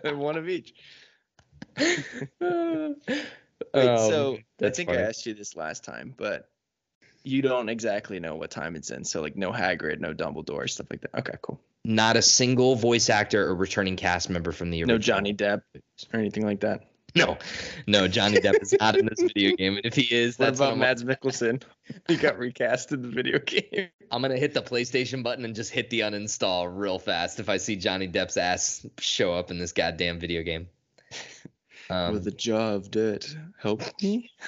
One 0.04 0.36
of 0.36 0.48
each. 0.48 0.74
Wait, 3.74 3.88
oh, 3.88 4.10
so 4.10 4.38
I 4.62 4.70
think 4.70 4.90
I 4.90 4.96
asked 4.96 5.26
you 5.26 5.34
this 5.34 5.56
last 5.56 5.84
time, 5.84 6.14
but 6.16 6.48
you 7.24 7.42
don't 7.42 7.68
exactly 7.68 8.20
know 8.20 8.36
what 8.36 8.50
time 8.50 8.76
it's 8.76 8.90
in. 8.90 9.04
So 9.04 9.20
like 9.20 9.36
no 9.36 9.52
Hagrid, 9.52 10.00
no 10.00 10.14
Dumbledore, 10.14 10.68
stuff 10.70 10.86
like 10.90 11.00
that. 11.02 11.14
Okay, 11.18 11.34
cool. 11.42 11.60
not 11.84 12.16
a 12.16 12.22
single 12.22 12.76
voice 12.76 13.10
actor 13.10 13.46
or 13.46 13.54
returning 13.54 13.96
cast 13.96 14.30
member 14.30 14.52
from 14.52 14.70
the 14.70 14.82
original. 14.82 14.96
No 14.96 14.98
Johnny 14.98 15.34
Depp 15.34 15.62
or 16.12 16.20
anything 16.20 16.44
like 16.44 16.60
that. 16.60 16.82
No, 17.14 17.38
no, 17.86 18.08
Johnny 18.08 18.36
Depp 18.36 18.60
is 18.60 18.74
not 18.78 18.96
in 18.96 19.06
this 19.06 19.20
video 19.20 19.56
game, 19.56 19.76
and 19.76 19.86
if 19.86 19.94
he 19.94 20.02
is, 20.14 20.36
that's 20.36 20.60
what 20.60 20.66
about 20.66 20.78
Mads 20.78 21.02
Mikkelsen? 21.02 21.62
he 22.08 22.16
got 22.16 22.38
recast 22.38 22.92
in 22.92 23.00
the 23.00 23.08
video 23.08 23.38
game. 23.38 23.88
I'm 24.10 24.20
gonna 24.20 24.36
hit 24.36 24.52
the 24.52 24.62
PlayStation 24.62 25.22
button 25.22 25.44
and 25.44 25.54
just 25.54 25.72
hit 25.72 25.88
the 25.88 26.00
uninstall 26.00 26.70
real 26.70 26.98
fast 26.98 27.40
if 27.40 27.48
I 27.48 27.56
see 27.56 27.76
Johnny 27.76 28.06
Depp's 28.06 28.36
ass 28.36 28.86
show 28.98 29.32
up 29.32 29.50
in 29.50 29.58
this 29.58 29.72
goddamn 29.72 30.18
video 30.18 30.42
game. 30.42 30.68
Um, 31.88 32.14
With 32.14 32.26
a 32.26 32.32
jaw 32.32 32.74
of 32.74 32.90
dirt. 32.90 33.36
Help 33.58 33.82
me. 34.02 34.30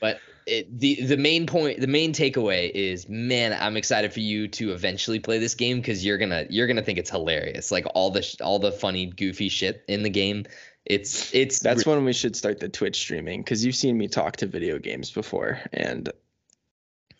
But 0.00 0.18
it, 0.46 0.80
the 0.80 1.02
the 1.02 1.18
main 1.18 1.46
point, 1.46 1.78
the 1.78 1.86
main 1.86 2.14
takeaway 2.14 2.70
is, 2.70 3.06
man, 3.06 3.52
I'm 3.52 3.76
excited 3.76 4.12
for 4.14 4.20
you 4.20 4.48
to 4.48 4.72
eventually 4.72 5.20
play 5.20 5.38
this 5.38 5.54
game 5.54 5.76
because 5.76 6.02
you're 6.04 6.16
gonna 6.16 6.46
you're 6.48 6.66
gonna 6.66 6.82
think 6.82 6.98
it's 6.98 7.10
hilarious. 7.10 7.70
Like 7.70 7.84
all 7.94 8.10
the 8.10 8.22
sh- 8.22 8.40
all 8.40 8.58
the 8.58 8.72
funny, 8.72 9.04
goofy 9.06 9.50
shit 9.50 9.84
in 9.88 10.02
the 10.02 10.08
game 10.08 10.46
It's 10.86 11.32
it's 11.34 11.60
That's 11.60 11.84
when 11.84 12.04
we 12.04 12.12
should 12.12 12.34
start 12.34 12.58
the 12.60 12.68
Twitch 12.68 12.98
streaming 12.98 13.42
because 13.42 13.64
you've 13.64 13.76
seen 13.76 13.96
me 13.98 14.08
talk 14.08 14.36
to 14.38 14.46
video 14.46 14.78
games 14.78 15.10
before, 15.10 15.60
and 15.72 16.10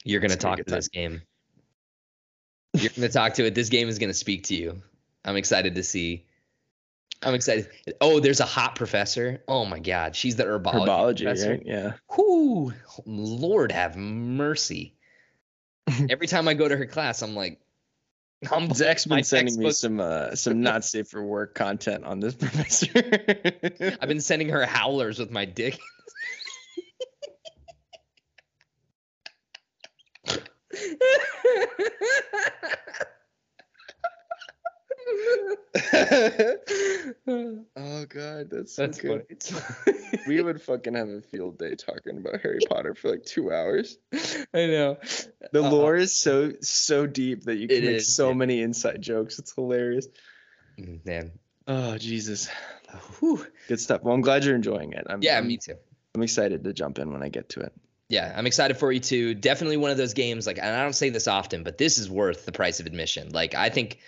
you're 0.02 0.20
gonna 0.20 0.36
talk 0.36 0.56
to 0.56 0.64
good 0.64 0.74
this 0.74 0.88
game. 0.88 1.22
You're 2.72 2.92
gonna 2.96 3.10
talk 3.10 3.34
to 3.34 3.44
it. 3.44 3.54
This 3.54 3.68
game 3.68 3.88
is 3.88 3.98
gonna 3.98 4.14
speak 4.14 4.44
to 4.44 4.54
you. 4.54 4.82
I'm 5.24 5.36
excited 5.36 5.74
to 5.74 5.82
see. 5.82 6.24
I'm 7.22 7.34
excited. 7.34 7.68
Oh, 8.00 8.20
there's 8.20 8.40
a 8.40 8.46
hot 8.46 8.76
professor. 8.76 9.42
Oh 9.46 9.64
my 9.66 9.78
god, 9.78 10.16
she's 10.16 10.36
the 10.36 10.44
herbology, 10.44 10.86
herbology, 10.86 11.24
professor. 11.24 11.50
right? 11.50 11.62
Yeah. 11.64 11.92
Whoo, 12.16 12.72
Lord 13.04 13.72
have 13.72 13.96
mercy. 13.96 14.94
Every 16.08 16.26
time 16.26 16.48
I 16.48 16.54
go 16.54 16.66
to 16.66 16.76
her 16.76 16.86
class, 16.86 17.20
I'm 17.22 17.34
like, 17.34 17.60
I'm 18.50 18.72
Zach's 18.72 19.04
been 19.04 19.22
sending 19.22 19.58
me 19.58 19.70
some 19.72 20.00
uh, 20.00 20.34
some 20.34 20.60
not 20.62 20.84
safe 20.84 21.08
for 21.08 21.22
work 21.22 21.54
content 21.54 22.04
on 22.04 22.20
this 22.20 22.34
professor. 22.36 22.88
I've 24.00 24.08
been 24.08 24.20
sending 24.20 24.48
her 24.48 24.64
howlers 24.64 25.18
with 25.18 25.30
my 25.30 25.44
dick. 25.44 25.78
oh 37.26 38.04
god, 38.08 38.50
that's 38.50 38.74
so 38.74 38.86
That's 38.86 39.00
good. 39.00 39.26
funny. 39.42 39.96
We 40.26 40.42
would 40.42 40.60
fucking 40.60 40.94
have 40.94 41.08
a 41.08 41.20
field 41.22 41.58
day 41.58 41.74
talking 41.74 42.18
about 42.18 42.40
Harry 42.42 42.58
Potter 42.68 42.94
for 42.94 43.10
like 43.10 43.24
two 43.24 43.52
hours. 43.52 43.96
I 44.54 44.66
know. 44.66 44.98
The 45.52 45.62
Uh, 45.64 45.70
lore 45.70 45.96
is 45.96 46.16
so 46.16 46.52
so 46.60 47.06
deep 47.06 47.44
that 47.44 47.56
you 47.56 47.68
can 47.68 47.84
make 47.84 47.96
is, 47.96 48.14
so 48.14 48.28
yeah. 48.28 48.34
many 48.34 48.60
inside 48.62 49.00
jokes. 49.02 49.38
It's 49.38 49.54
hilarious. 49.54 50.06
Mm, 50.78 51.04
Man. 51.06 51.32
Oh 51.66 51.98
Jesus, 51.98 52.48
Whew. 53.20 53.46
good 53.68 53.80
stuff. 53.80 54.02
Well, 54.02 54.14
I'm 54.14 54.22
glad 54.22 54.44
you're 54.44 54.56
enjoying 54.56 54.92
it. 54.92 55.06
I'm, 55.08 55.22
Yeah, 55.22 55.38
I'm, 55.38 55.46
me 55.46 55.56
too. 55.58 55.76
I'm 56.14 56.22
excited 56.22 56.64
to 56.64 56.72
jump 56.72 56.98
in 56.98 57.12
when 57.12 57.22
I 57.22 57.28
get 57.28 57.50
to 57.50 57.60
it. 57.60 57.72
Yeah, 58.08 58.32
I'm 58.36 58.46
excited 58.46 58.76
for 58.76 58.90
you 58.90 58.98
too. 58.98 59.34
Definitely 59.34 59.76
one 59.76 59.92
of 59.92 59.96
those 59.96 60.14
games. 60.14 60.44
Like, 60.48 60.58
and 60.58 60.66
I 60.66 60.82
don't 60.82 60.94
say 60.94 61.10
this 61.10 61.28
often, 61.28 61.62
but 61.62 61.78
this 61.78 61.98
is 61.98 62.10
worth 62.10 62.44
the 62.44 62.50
price 62.50 62.80
of 62.80 62.86
admission. 62.86 63.28
Like, 63.30 63.54
I 63.54 63.68
think, 63.68 63.98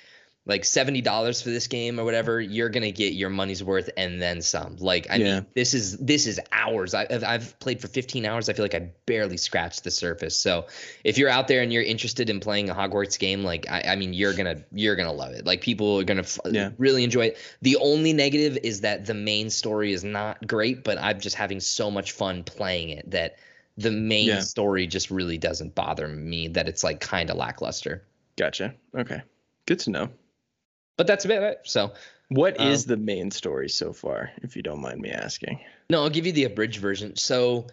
like 0.45 0.65
seventy 0.65 1.01
dollars 1.01 1.41
for 1.41 1.51
this 1.51 1.69
game 1.69 2.01
or 2.01 2.05
whatever, 2.05 2.41
you're 2.41 2.69
gonna 2.69 2.91
get 2.91 3.13
your 3.13 3.31
money's 3.31 3.63
worth 3.63 3.89
and 3.97 4.21
then 4.21 4.43
some. 4.43 4.75
Like, 4.81 5.07
I 5.09 5.17
Yeah. 5.17 5.35
mean, 5.35 5.47
this 5.55 5.73
is 5.73 5.97
this 5.99 6.27
is 6.27 6.41
hours. 6.51 6.95
I, 6.95 7.07
I've 7.09 7.23
I've 7.25 7.61
played 7.61 7.81
for 7.81 7.87
15 7.87 8.27
hours. 8.27 8.49
I 8.49 8.53
feel 8.53 8.65
like 8.65 8.75
I 8.75 8.91
barely 9.07 9.37
scratched 9.37 9.85
the 9.85 9.91
surface. 9.93 10.37
So, 10.37 10.67
if 11.05 11.17
you're 11.17 11.29
out 11.29 11.47
there 11.47 11.63
and 11.63 11.73
you're 11.73 11.85
interested 11.85 12.29
in 12.29 12.41
playing 12.41 12.71
a 12.71 12.75
Hogwarts 12.75 13.19
game, 13.21 13.45
like, 13.45 13.71
I, 13.71 13.83
I 13.89 13.97
mean, 13.97 14.15
you're 14.15 14.35
gonna 14.35 14.65
you're 14.73 14.97
gonna 14.97 15.13
love 15.13 15.33
it. 15.33 15.47
Like, 15.47 15.61
people 15.61 16.01
are 16.01 16.05
gonna 16.05 16.23
f- 16.23 16.41
Yeah. 16.51 16.71
really 16.77 17.05
enjoy 17.05 17.27
it. 17.27 17.39
The 17.61 17.77
only 17.77 18.13
negative 18.13 18.59
is 18.65 18.81
that 18.81 19.07
the 19.07 19.15
main 19.15 19.49
story 19.49 19.93
is 19.93 20.03
not 20.03 20.45
great, 20.47 20.83
but 20.83 20.99
I'm 20.99 21.21
just 21.21 21.37
having 21.37 21.61
so 21.61 21.89
much 21.89 22.13
fun 22.13 22.43
playing 22.43 22.89
it 22.89 23.09
that 23.13 23.37
the 23.79 23.93
main 23.93 24.27
Yeah. 24.27 24.41
story 24.41 24.89
just 24.89 25.09
really 25.11 25.39
doesn't 25.39 25.77
bother 25.77 26.09
me 26.09 26.49
that 26.49 26.69
it's 26.69 26.83
like 26.83 27.01
kind 27.01 27.31
of 27.31 27.37
lackluster. 27.37 28.03
Gotcha. 28.37 28.75
Okay, 28.93 29.23
good 29.67 29.79
to 29.81 29.91
know. 29.91 30.11
But 31.03 31.09
that's 31.09 31.25
about 31.25 31.43
it. 31.43 31.61
So 31.65 31.93
What 32.29 32.61
is 32.61 32.85
Um, 32.85 32.89
the 32.89 32.97
main 32.97 33.31
story 33.33 33.69
so 33.69 33.93
far, 33.93 34.31
if 34.43 34.55
you 34.57 34.63
don't 34.63 34.81
mind 34.81 35.01
me 35.01 35.11
asking? 35.11 35.59
no, 35.91 36.03
I'll 36.05 36.11
give 36.11 36.27
you 36.27 36.33
the 36.33 36.45
abridged 36.45 36.79
version. 36.81 37.17
So 37.17 37.67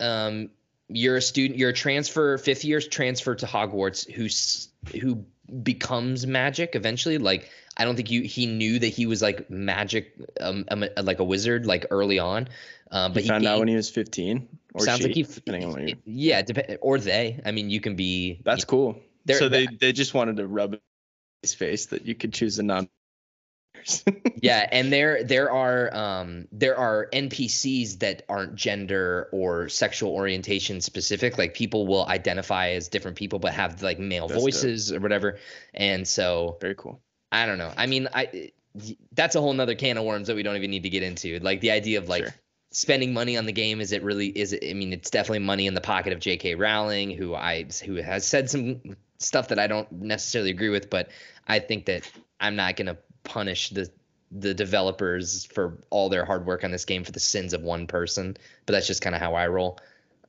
um 0.00 0.50
you're 0.88 1.16
a 1.16 1.22
student, 1.22 1.58
you're 1.58 1.70
a 1.70 1.74
transfer, 1.74 2.38
fifth 2.38 2.64
year's 2.64 2.88
transfer 2.88 3.34
to 3.34 3.44
Hogwarts 3.46 4.10
who's 4.10 4.68
who 5.02 5.24
becomes 5.62 6.26
magic 6.26 6.74
eventually. 6.74 7.18
Like 7.18 7.50
I 7.76 7.84
don't 7.84 7.94
think 7.96 8.10
you 8.10 8.22
he 8.22 8.46
knew 8.46 8.78
that 8.78 8.88
he 8.88 9.04
was 9.06 9.20
like 9.20 9.50
magic 9.50 10.14
um, 10.40 10.64
um 10.70 10.84
like 11.02 11.18
a 11.18 11.24
wizard 11.24 11.66
like 11.66 11.86
early 11.90 12.18
on. 12.18 12.48
Um, 12.90 13.12
but 13.12 13.22
he 13.22 13.28
found 13.28 13.46
out 13.46 13.58
when 13.58 13.68
he 13.68 13.76
was 13.76 13.90
15, 13.90 14.48
or 14.74 14.80
sounds 14.84 15.00
she, 15.00 15.04
like 15.08 15.14
he 15.14 15.22
depending 15.24 15.64
on 15.74 15.88
you. 15.88 15.96
yeah 16.06 16.40
or 16.80 16.98
they 16.98 17.40
i 17.44 17.50
mean 17.50 17.68
you 17.68 17.80
can 17.80 17.96
be 17.96 18.40
That's 18.44 18.64
cool. 18.64 18.98
They're- 19.26 19.38
so 19.38 19.48
they 19.48 19.66
they 19.66 19.92
just 19.92 20.14
wanted 20.14 20.36
to 20.38 20.46
rub 20.46 20.78
face 21.44 21.86
that 21.86 22.04
you 22.06 22.14
could 22.14 22.32
choose 22.32 22.58
a 22.58 22.62
non. 22.62 22.88
yeah 24.42 24.66
and 24.72 24.92
there 24.92 25.22
there 25.22 25.48
are 25.52 25.94
um 25.94 26.48
there 26.50 26.76
are 26.76 27.08
npcs 27.12 27.98
that 28.00 28.22
aren't 28.28 28.56
gender 28.56 29.28
or 29.32 29.68
sexual 29.68 30.10
orientation 30.12 30.80
specific 30.80 31.38
like 31.38 31.54
people 31.54 31.86
will 31.86 32.04
identify 32.06 32.70
as 32.70 32.88
different 32.88 33.16
people 33.16 33.38
but 33.38 33.52
have 33.52 33.82
like 33.82 34.00
male 34.00 34.26
That's 34.26 34.38
dope. 34.38 34.44
voices 34.44 34.92
or 34.92 34.98
whatever 34.98 35.38
and 35.72 36.08
so 36.08 36.56
Very 36.60 36.74
cool. 36.74 37.00
i 37.30 37.46
don't 37.46 37.58
know 37.58 37.72
i 37.76 37.86
mean 37.86 38.08
i 38.12 38.50
that's 39.12 39.36
a 39.36 39.40
whole 39.40 39.52
nother 39.52 39.76
can 39.76 39.98
of 39.98 40.04
worms 40.04 40.26
that 40.26 40.34
we 40.36 40.42
don't 40.42 40.56
even 40.56 40.70
need 40.70 40.82
to 40.82 40.90
get 40.90 41.04
into 41.04 41.38
like 41.40 41.60
the 41.60 41.70
idea 41.70 41.98
of 41.98 42.08
like 42.08 42.24
Sure. 42.24 42.34
spending 42.72 43.12
money 43.12 43.36
on 43.36 43.46
the 43.46 43.52
game 43.52 43.80
is 43.80 43.92
it 43.92 44.02
really 44.02 44.28
is 44.28 44.52
it 44.52 44.64
i 44.68 44.72
mean 44.72 44.92
it's 44.94 45.10
definitely 45.10 45.40
money 45.40 45.66
in 45.68 45.74
the 45.74 45.80
pocket 45.80 46.12
of 46.12 46.18
jk 46.18 46.58
rowling 46.58 47.10
who 47.10 47.36
i 47.36 47.64
who 47.84 47.96
has 47.96 48.26
said 48.26 48.50
some 48.50 48.80
stuff 49.18 49.48
that 49.48 49.58
i 49.58 49.66
don't 49.66 49.90
necessarily 49.92 50.50
agree 50.50 50.68
with 50.68 50.90
but 50.90 51.08
i 51.48 51.58
think 51.58 51.86
that 51.86 52.02
i'm 52.40 52.56
not 52.56 52.76
going 52.76 52.86
to 52.86 52.96
punish 53.24 53.70
the 53.70 53.90
the 54.32 54.52
developers 54.54 55.44
for 55.46 55.78
all 55.90 56.08
their 56.08 56.24
hard 56.24 56.46
work 56.46 56.64
on 56.64 56.70
this 56.70 56.84
game 56.84 57.04
for 57.04 57.12
the 57.12 57.20
sins 57.20 57.52
of 57.52 57.62
one 57.62 57.86
person 57.86 58.36
but 58.66 58.72
that's 58.72 58.86
just 58.86 59.02
kind 59.02 59.14
of 59.14 59.20
how 59.20 59.34
i 59.34 59.46
roll 59.46 59.78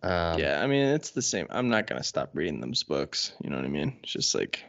um, 0.04 0.40
yeah, 0.40 0.62
I 0.62 0.68
mean 0.68 0.86
it's 0.90 1.10
the 1.10 1.24
same. 1.24 1.48
I'm 1.50 1.70
not 1.70 1.88
gonna 1.88 2.04
stop 2.04 2.30
reading 2.34 2.62
those 2.62 2.84
books. 2.84 3.34
You 3.44 3.50
know 3.50 3.56
what 3.56 3.66
I 3.66 3.70
mean? 3.70 3.98
It's 4.04 4.12
just 4.12 4.36
like, 4.36 4.64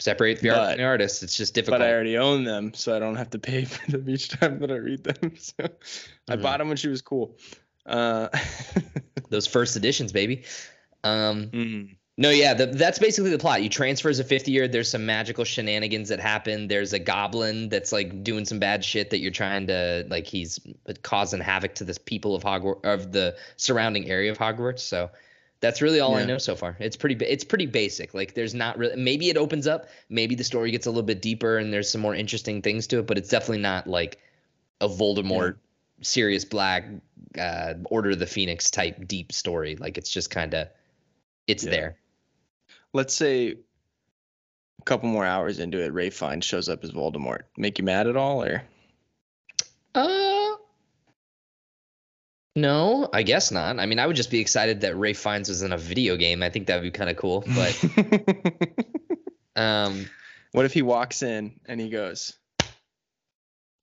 separate 0.00 0.40
the 0.40 0.50
art 0.50 0.68
from 0.68 0.76
the 0.78 0.84
artist 0.84 1.22
it's 1.24 1.36
just 1.36 1.54
difficult 1.54 1.80
but 1.80 1.86
I 1.86 1.92
already 1.92 2.18
own 2.18 2.44
them, 2.44 2.72
so 2.74 2.94
I 2.94 2.98
don't 3.00 3.16
have 3.16 3.30
to 3.30 3.38
pay 3.38 3.64
for 3.64 3.90
them 3.90 4.08
each 4.08 4.28
time 4.28 4.58
that 4.60 4.70
I 4.70 4.76
read 4.76 5.02
them. 5.04 5.32
So 5.38 5.54
I 6.28 6.36
Mhm. 6.36 6.42
bought 6.42 6.58
them 6.58 6.68
when 6.68 6.76
she 6.76 6.88
was 6.88 7.02
cool. 7.02 7.36
Uh, 7.86 8.28
those 9.30 9.46
first 9.46 9.76
editions 9.76 10.12
baby 10.12 10.44
um 11.04 11.46
mm, 11.46 11.96
No, 12.20 12.30
yeah, 12.30 12.52
the, 12.52 12.66
that's 12.66 12.98
basically 12.98 13.30
the 13.30 13.38
plot. 13.38 13.62
You 13.62 13.68
transfer 13.68 14.08
as 14.08 14.18
a 14.18 14.24
fifth 14.24 14.48
year. 14.48 14.66
There's 14.66 14.90
some 14.90 15.06
magical 15.06 15.44
shenanigans 15.44 16.08
that 16.08 16.18
happen. 16.18 16.66
There's 16.66 16.92
a 16.92 16.98
goblin 16.98 17.68
that's 17.68 17.92
like 17.92 18.24
doing 18.24 18.44
some 18.44 18.58
bad 18.58 18.84
shit 18.84 19.10
that 19.10 19.20
you're 19.20 19.30
trying 19.30 19.68
to 19.68 20.04
like. 20.10 20.26
He's 20.26 20.58
causing 21.02 21.38
havoc 21.40 21.76
to 21.76 21.84
the 21.84 21.96
people 22.04 22.34
of 22.34 22.42
Hogwarts 22.42 22.84
of 22.84 23.12
the 23.12 23.36
surrounding 23.56 24.10
area 24.10 24.32
of 24.32 24.36
Hogwarts. 24.36 24.80
So 24.80 25.10
that's 25.60 25.80
really 25.80 26.00
all 26.00 26.16
I 26.16 26.24
know 26.24 26.38
so 26.38 26.56
far. 26.56 26.76
It's 26.80 26.96
pretty. 26.96 27.24
It's 27.24 27.44
pretty 27.44 27.66
basic. 27.66 28.14
Like 28.14 28.34
there's 28.34 28.52
not 28.52 28.78
really. 28.78 28.96
Maybe 28.96 29.30
it 29.30 29.36
opens 29.36 29.68
up. 29.68 29.86
Maybe 30.08 30.34
the 30.34 30.42
story 30.42 30.72
gets 30.72 30.86
a 30.86 30.90
little 30.90 31.04
bit 31.04 31.22
deeper 31.22 31.56
and 31.58 31.72
there's 31.72 31.88
some 31.88 32.00
more 32.00 32.16
interesting 32.16 32.62
things 32.62 32.88
to 32.88 32.98
it. 32.98 33.06
But 33.06 33.18
it's 33.18 33.28
definitely 33.28 33.62
not 33.62 33.86
like 33.86 34.18
a 34.80 34.88
Voldemort, 34.88 35.54
Sirius 36.02 36.44
Black, 36.44 36.84
uh, 37.38 37.74
Order 37.84 38.10
of 38.10 38.18
the 38.18 38.26
Phoenix 38.26 38.72
type 38.72 39.06
deep 39.06 39.30
story. 39.30 39.76
Like 39.76 39.98
it's 39.98 40.10
just 40.10 40.30
kind 40.30 40.52
of. 40.54 40.66
It's 41.46 41.62
Yeah. 41.64 41.70
there. 41.70 41.96
Let's 42.94 43.14
say 43.14 43.56
a 44.80 44.84
couple 44.84 45.08
more 45.08 45.24
hours 45.24 45.58
into 45.58 45.82
it, 45.82 45.92
Ralph 45.92 46.14
Fiennes 46.14 46.44
shows 46.44 46.68
up 46.68 46.84
as 46.84 46.90
Voldemort. 46.90 47.42
Make 47.56 47.78
you 47.78 47.84
mad 47.84 48.06
at 48.06 48.16
all, 48.16 48.42
or 48.42 48.62
Uh, 49.94 50.56
no, 52.56 53.08
I 53.12 53.22
guess 53.22 53.52
not. 53.52 53.78
I 53.78 53.86
mean, 53.86 53.98
I 53.98 54.06
would 54.06 54.16
just 54.16 54.30
be 54.30 54.40
excited 54.40 54.80
that 54.80 54.96
Ralph 54.96 55.16
Fiennes 55.16 55.48
was 55.48 55.62
in 55.62 55.72
a 55.72 55.78
video 55.78 56.16
game. 56.16 56.42
I 56.42 56.50
think 56.50 56.66
that 56.66 56.76
would 56.76 56.82
be 56.82 56.90
kind 56.90 57.08
of 57.10 57.16
cool. 57.16 57.44
But 57.54 57.84
um, 59.56 60.06
what 60.52 60.64
if 60.64 60.72
he 60.72 60.82
walks 60.82 61.22
in 61.22 61.60
and 61.66 61.80
he 61.80 61.88
goes, 61.88 62.36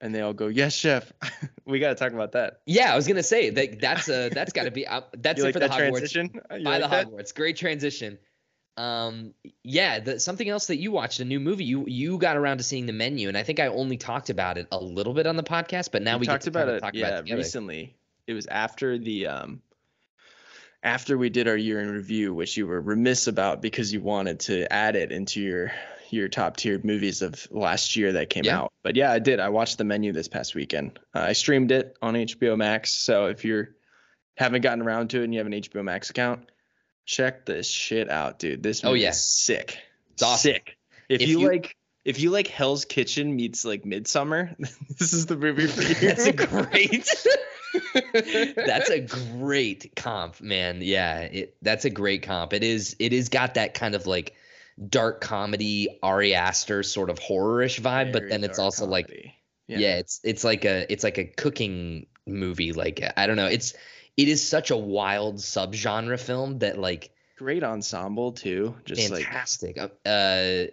and 0.02 0.13
they 0.13 0.22
all 0.22 0.34
go, 0.34 0.48
"Yes, 0.48 0.76
chef." 0.76 1.12
we 1.65 1.80
got 1.80 1.89
to 1.89 1.96
talk 1.96 2.12
about 2.12 2.34
that. 2.34 2.62
yeah, 2.65 2.91
I 2.91 2.96
was 2.96 3.08
gonna 3.08 3.24
say 3.24 3.50
that 3.50 3.80
that's 3.80 4.10
a 4.10 4.30
that's 4.30 4.52
got 4.52 4.63
to 4.63 4.72
be 4.72 4.86
uh, 4.86 5.02
that's 5.18 5.39
you 5.39 5.44
it 5.44 5.48
like 5.48 5.54
for 5.54 5.60
the 5.60 5.68
that 5.68 5.78
Hogwarts 5.78 5.89
transition? 5.91 6.30
You 6.34 6.63
by 6.63 6.78
like 6.78 6.82
the 6.82 6.88
that? 6.89 7.08
Hogwarts. 7.08 7.36
Great 7.36 7.56
transition. 7.56 8.18
Um, 8.78 9.34
yeah, 9.64 10.00
the, 10.00 10.20
something 10.20 10.48
else 10.50 10.68
that 10.68 10.78
you 10.78 10.92
watched 10.92 11.20
a 11.22 11.26
new 11.26 11.40
movie. 11.40 11.64
You 11.64 11.86
you 11.88 12.18
got 12.18 12.36
around 12.36 12.58
to 12.58 12.64
seeing 12.64 12.86
the 12.86 12.94
menu, 12.94 13.30
and 13.30 13.38
I 13.38 13.44
think 13.44 13.60
I 13.60 13.68
only 13.68 13.98
talked 13.98 14.30
about 14.30 14.58
it 14.58 14.68
a 14.72 14.78
little 14.78 15.14
bit 15.14 15.28
on 15.28 15.38
the 15.38 15.44
podcast, 15.44 15.92
but 15.92 16.02
now 16.02 16.16
we, 16.16 16.22
we 16.22 16.26
get 16.26 16.32
talked 16.34 16.44
to 16.44 16.50
about 16.50 16.68
it. 16.70 16.80
talk 16.82 16.94
yeah, 16.94 17.08
about 17.08 17.30
it 17.30 17.34
recently. 17.36 17.96
It 18.28 18.34
was 18.34 18.48
after 18.48 18.98
the 18.98 19.28
um 19.28 19.62
after 20.84 21.18
we 21.18 21.30
did 21.30 21.48
our 21.48 21.58
year 21.58 21.80
in 21.80 21.90
review, 21.90 22.34
which 22.34 22.58
you 22.58 22.68
were 22.68 22.80
remiss 22.80 23.28
about 23.28 23.62
because 23.62 23.92
you 23.94 24.02
wanted 24.02 24.42
to 24.42 24.72
add 24.72 24.96
it 24.96 25.12
into 25.12 25.42
your 25.42 25.72
your 26.12 26.28
top 26.28 26.56
tiered 26.58 26.86
movies 26.86 27.22
of 27.22 27.48
last 27.52 27.96
year 27.96 28.14
that 28.14 28.30
came 28.30 28.44
Yeah. 28.44 28.60
out. 28.60 28.74
But 28.84 28.96
yeah, 28.96 29.12
I 29.12 29.20
did. 29.20 29.40
I 29.40 29.50
watched 29.50 29.78
the 29.78 29.84
menu 29.84 30.12
this 30.14 30.28
past 30.28 30.54
weekend. 30.54 31.00
Uh, 31.14 31.20
I 31.20 31.34
streamed 31.34 31.72
it 31.72 31.98
on 32.02 32.14
HBO 32.14 32.56
Max. 32.58 32.94
So 32.94 33.26
if 33.28 33.44
you're 33.44 33.70
haven't 34.38 34.62
gotten 34.62 34.82
around 34.82 35.10
to 35.12 35.22
it 35.22 35.24
and 35.24 35.34
you 35.34 35.40
have 35.40 35.48
an 35.48 35.54
HBO 35.54 35.84
Max 35.84 36.10
account, 36.10 36.50
check 37.06 37.46
this 37.46 37.70
shit 37.70 38.10
out, 38.10 38.39
dude. 38.39 38.63
This 38.63 38.84
Oh, 38.84 38.89
movie 38.89 39.02
yeah. 39.02 39.10
is 39.10 39.24
sick. 39.24 39.78
It's 40.13 40.24
awesome. 40.24 40.54
Sick. 40.54 40.78
If, 41.10 41.22
If 41.22 41.30
you, 41.30 41.41
you- 41.41 41.48
like 41.48 41.76
if 42.04 42.20
you 42.20 42.30
like 42.30 42.48
Hell's 42.48 42.86
Kitchen 42.86 43.36
meets 43.36 43.65
like 43.65 43.84
Midsommar, 43.84 44.56
this 44.98 45.13
is 45.13 45.26
the 45.26 45.36
movie 45.38 45.68
for 45.68 45.82
you. 45.82 45.96
That's 45.96 46.26
a 46.26 46.34
great. 46.34 47.10
that's 48.56 48.89
a 48.89 49.00
great 49.02 49.96
comp, 49.96 50.41
man. 50.41 50.80
Yeah, 50.82 51.20
it, 51.22 51.56
that's 51.62 51.86
a 51.86 51.89
great 51.89 52.24
comp. 52.24 52.54
It 52.54 52.63
is. 52.63 52.96
It 53.00 53.13
is 53.13 53.30
got 53.30 53.56
that 53.56 53.74
kind 53.74 53.96
of 53.96 54.06
like 54.08 54.36
dark 54.89 55.22
comedy, 55.22 56.00
Ari 56.04 56.36
Aster 56.36 56.84
sort 56.84 57.10
of 57.10 57.18
horror-ish 57.20 57.80
vibe, 57.80 58.13
but 58.13 58.30
then 58.30 58.44
it's 58.44 58.60
also 58.60 58.86
like 58.86 59.08
comedy. 59.08 59.36
Yeah. 59.68 59.98
it's 59.98 60.20
it's 60.24 60.44
like 60.44 60.63
a 60.65 60.91
it's 60.91 61.04
like 61.04 61.18
a 61.18 61.26
cooking 61.26 62.06
movie. 62.28 62.72
Like 62.74 63.02
I 63.18 63.26
don't 63.28 63.36
know. 63.36 63.48
It's 63.48 63.74
it 64.17 64.28
is 64.28 64.45
such 64.45 64.71
a 64.71 64.78
wild 64.78 65.38
subgenre 65.38 66.19
film 66.19 66.60
that 66.60 66.80
like 66.80 67.12
great 67.38 67.63
ensemble 67.63 68.32
too. 68.32 68.75
Just 68.86 69.12
fantastic. 69.12 69.78
Like... 69.78 69.91
Uh, 70.06 70.65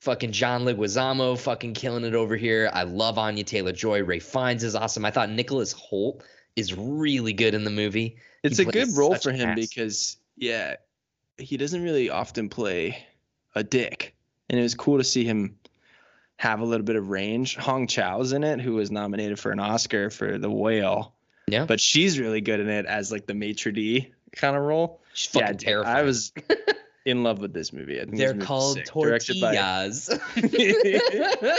fucking 0.00 0.32
John 0.32 0.64
Leguizamo 0.64 1.38
fucking 1.38 1.74
killing 1.74 2.04
it 2.04 2.14
over 2.14 2.36
here. 2.36 2.70
I 2.72 2.82
love 2.82 3.18
Anya 3.18 3.44
Taylor 3.44 3.72
Joy. 3.72 4.02
Ralph 4.02 4.22
Fiennes 4.22 4.64
is 4.64 4.74
awesome. 4.74 5.04
I 5.04 5.12
thought 5.12 5.30
Nicholas 5.30 5.72
Hoult 5.74 6.22
is 6.56 6.74
really 6.74 7.32
good 7.32 7.54
in 7.54 7.64
the 7.64 7.70
movie. 7.70 8.16
It's 8.42 8.58
he 8.58 8.64
a 8.64 8.66
good 8.66 8.96
role 8.96 9.14
for 9.14 9.30
him 9.30 9.54
because 9.54 10.16
yeah, 10.36 10.76
he 11.38 11.56
doesn't 11.56 11.82
really 11.82 12.10
often 12.10 12.48
play 12.48 13.06
a 13.54 13.62
dick, 13.62 14.14
and 14.50 14.58
it 14.58 14.62
was 14.62 14.74
cool 14.74 14.98
to 14.98 15.04
see 15.04 15.24
him 15.24 15.56
have 16.36 16.60
a 16.60 16.64
little 16.64 16.84
bit 16.84 16.96
of 16.96 17.08
range. 17.08 17.56
Hong 17.56 17.86
Chau's 17.86 18.32
in 18.32 18.42
it, 18.42 18.60
who 18.60 18.74
was 18.74 18.90
nominated 18.90 19.38
for 19.38 19.52
an 19.52 19.60
Oscar 19.60 20.10
for 20.10 20.38
The 20.38 20.50
Whale. 20.50 21.14
Yeah, 21.48 21.64
but 21.66 21.80
she's 21.80 22.18
really 22.18 22.40
good 22.40 22.60
in 22.60 22.68
it 22.68 22.86
as 22.86 23.10
like 23.12 23.26
the 23.26 23.34
maitre 23.34 23.72
d 23.72 24.12
kind 24.32 24.56
of 24.56 24.62
role. 24.62 25.00
She's 25.14 25.30
fucking 25.32 25.48
yeah, 25.48 25.52
terrifying. 25.54 25.96
I 25.96 26.02
was 26.02 26.32
in 27.04 27.22
love 27.22 27.38
with 27.38 27.52
this 27.52 27.72
movie. 27.72 28.00
I 28.00 28.04
think 28.04 28.16
They're 28.16 28.34
called 28.34 28.78
tortillas. 28.84 30.06
Directed 30.06 31.00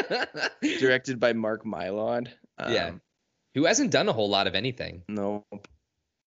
by, 0.01 0.27
directed 0.79 1.19
by 1.19 1.33
Mark 1.33 1.65
Mylod. 1.65 2.29
Um, 2.57 2.73
yeah, 2.73 2.91
who 3.55 3.65
hasn't 3.65 3.91
done 3.91 4.09
a 4.09 4.13
whole 4.13 4.29
lot 4.29 4.47
of 4.47 4.55
anything. 4.55 5.03
Nope. 5.07 5.67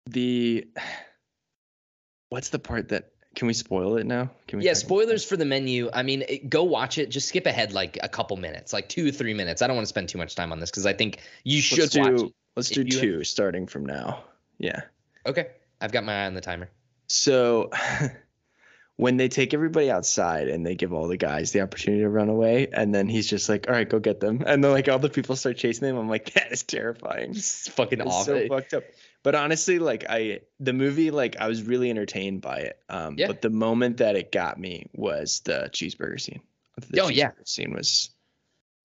The 0.07 0.67
what's 2.31 2.49
the 2.49 2.59
part 2.59 2.89
that 2.89 3.11
can 3.35 3.49
we 3.49 3.55
spoil 3.55 3.97
it 3.97 4.07
now? 4.07 4.31
Can 4.47 4.59
we? 4.59 4.65
Yeah, 4.65 4.75
spoilers 4.75 5.25
for 5.25 5.37
the 5.37 5.45
menu. 5.45 5.91
I 5.93 6.03
mean, 6.03 6.25
it, 6.29 6.49
go 6.49 6.65
watch 6.65 6.99
it. 6.99 7.11
Just 7.11 7.29
skip 7.29 7.47
ahead 7.47 7.73
like 7.73 7.99
a 8.03 8.09
couple 8.09 8.37
minutes, 8.37 8.73
like 8.73 8.89
two 8.89 9.09
or 9.09 9.11
three 9.11 9.35
minutes. 9.35 9.61
I 9.61 9.67
don't 9.67 9.77
want 9.77 9.85
to 9.85 9.89
spend 9.89 10.09
too 10.09 10.19
much 10.19 10.35
time 10.35 10.53
on 10.53 10.61
this 10.61 10.71
because 10.71 10.87
I 10.87 10.93
think 10.93 11.21
you 11.43 11.61
should 11.61 11.91
do, 11.91 12.01
watch. 12.01 12.33
Let's 12.57 12.71
do 12.71 12.85
two 12.85 13.19
have... 13.19 13.27
starting 13.27 13.67
from 13.67 13.87
now. 13.87 14.25
Yeah. 14.59 14.83
Okay, 15.27 15.49
I've 15.81 15.93
got 15.93 16.05
my 16.05 16.23
eye 16.23 16.27
on 16.27 16.35
the 16.35 16.41
timer. 16.41 16.71
So, 17.07 17.71
when 18.97 19.17
they 19.17 19.29
take 19.29 19.55
everybody 19.55 19.91
outside 19.91 20.49
and 20.49 20.65
they 20.65 20.75
give 20.75 20.93
all 20.93 21.09
the 21.09 21.17
guys 21.17 21.51
the 21.51 21.63
opportunity 21.63 22.03
to 22.03 22.09
run 22.09 22.29
away, 22.29 22.69
and 22.73 22.95
then 22.95 23.09
he's 23.09 23.27
just 23.27 23.49
like, 23.49 23.67
"All 23.69 23.75
right, 23.75 23.89
go 23.89 23.99
get 23.99 24.21
them," 24.21 24.43
and 24.47 24.63
then 24.63 24.71
like 24.71 24.89
all 24.89 24.99
the 24.99 25.11
people 25.11 25.35
start 25.37 25.57
chasing 25.57 25.87
them. 25.89 25.97
I'm 25.97 26.09
like, 26.09 26.33
that 26.35 26.53
is 26.53 26.63
terrifying. 26.63 27.31
It's 27.31 27.69
fucking 27.69 28.01
awful. 28.01 28.25
So 28.25 28.49
fucked 28.49 28.75
up. 28.75 28.85
But 29.23 29.35
honestly, 29.35 29.79
like 29.79 30.05
I, 30.09 30.41
the 30.61 30.75
movie, 30.75 31.11
like 31.11 31.37
I 31.41 31.49
was 31.49 31.63
really 31.63 31.91
entertained 31.91 32.43
by 32.43 32.59
it. 32.59 32.79
Um, 32.89 33.17
yeah. 33.19 33.27
But 33.27 33.43
the 33.43 33.51
moment 33.51 33.97
that 33.97 34.17
it 34.17 34.31
got 34.31 34.61
me 34.61 34.87
was 34.93 35.41
the 35.41 35.71
cheeseburger 35.73 36.21
scene. 36.21 36.41
The 36.89 37.01
oh 37.01 37.09
cheeseburger 37.09 37.17
yeah, 37.17 37.31
scene 37.45 37.73
was 37.73 38.11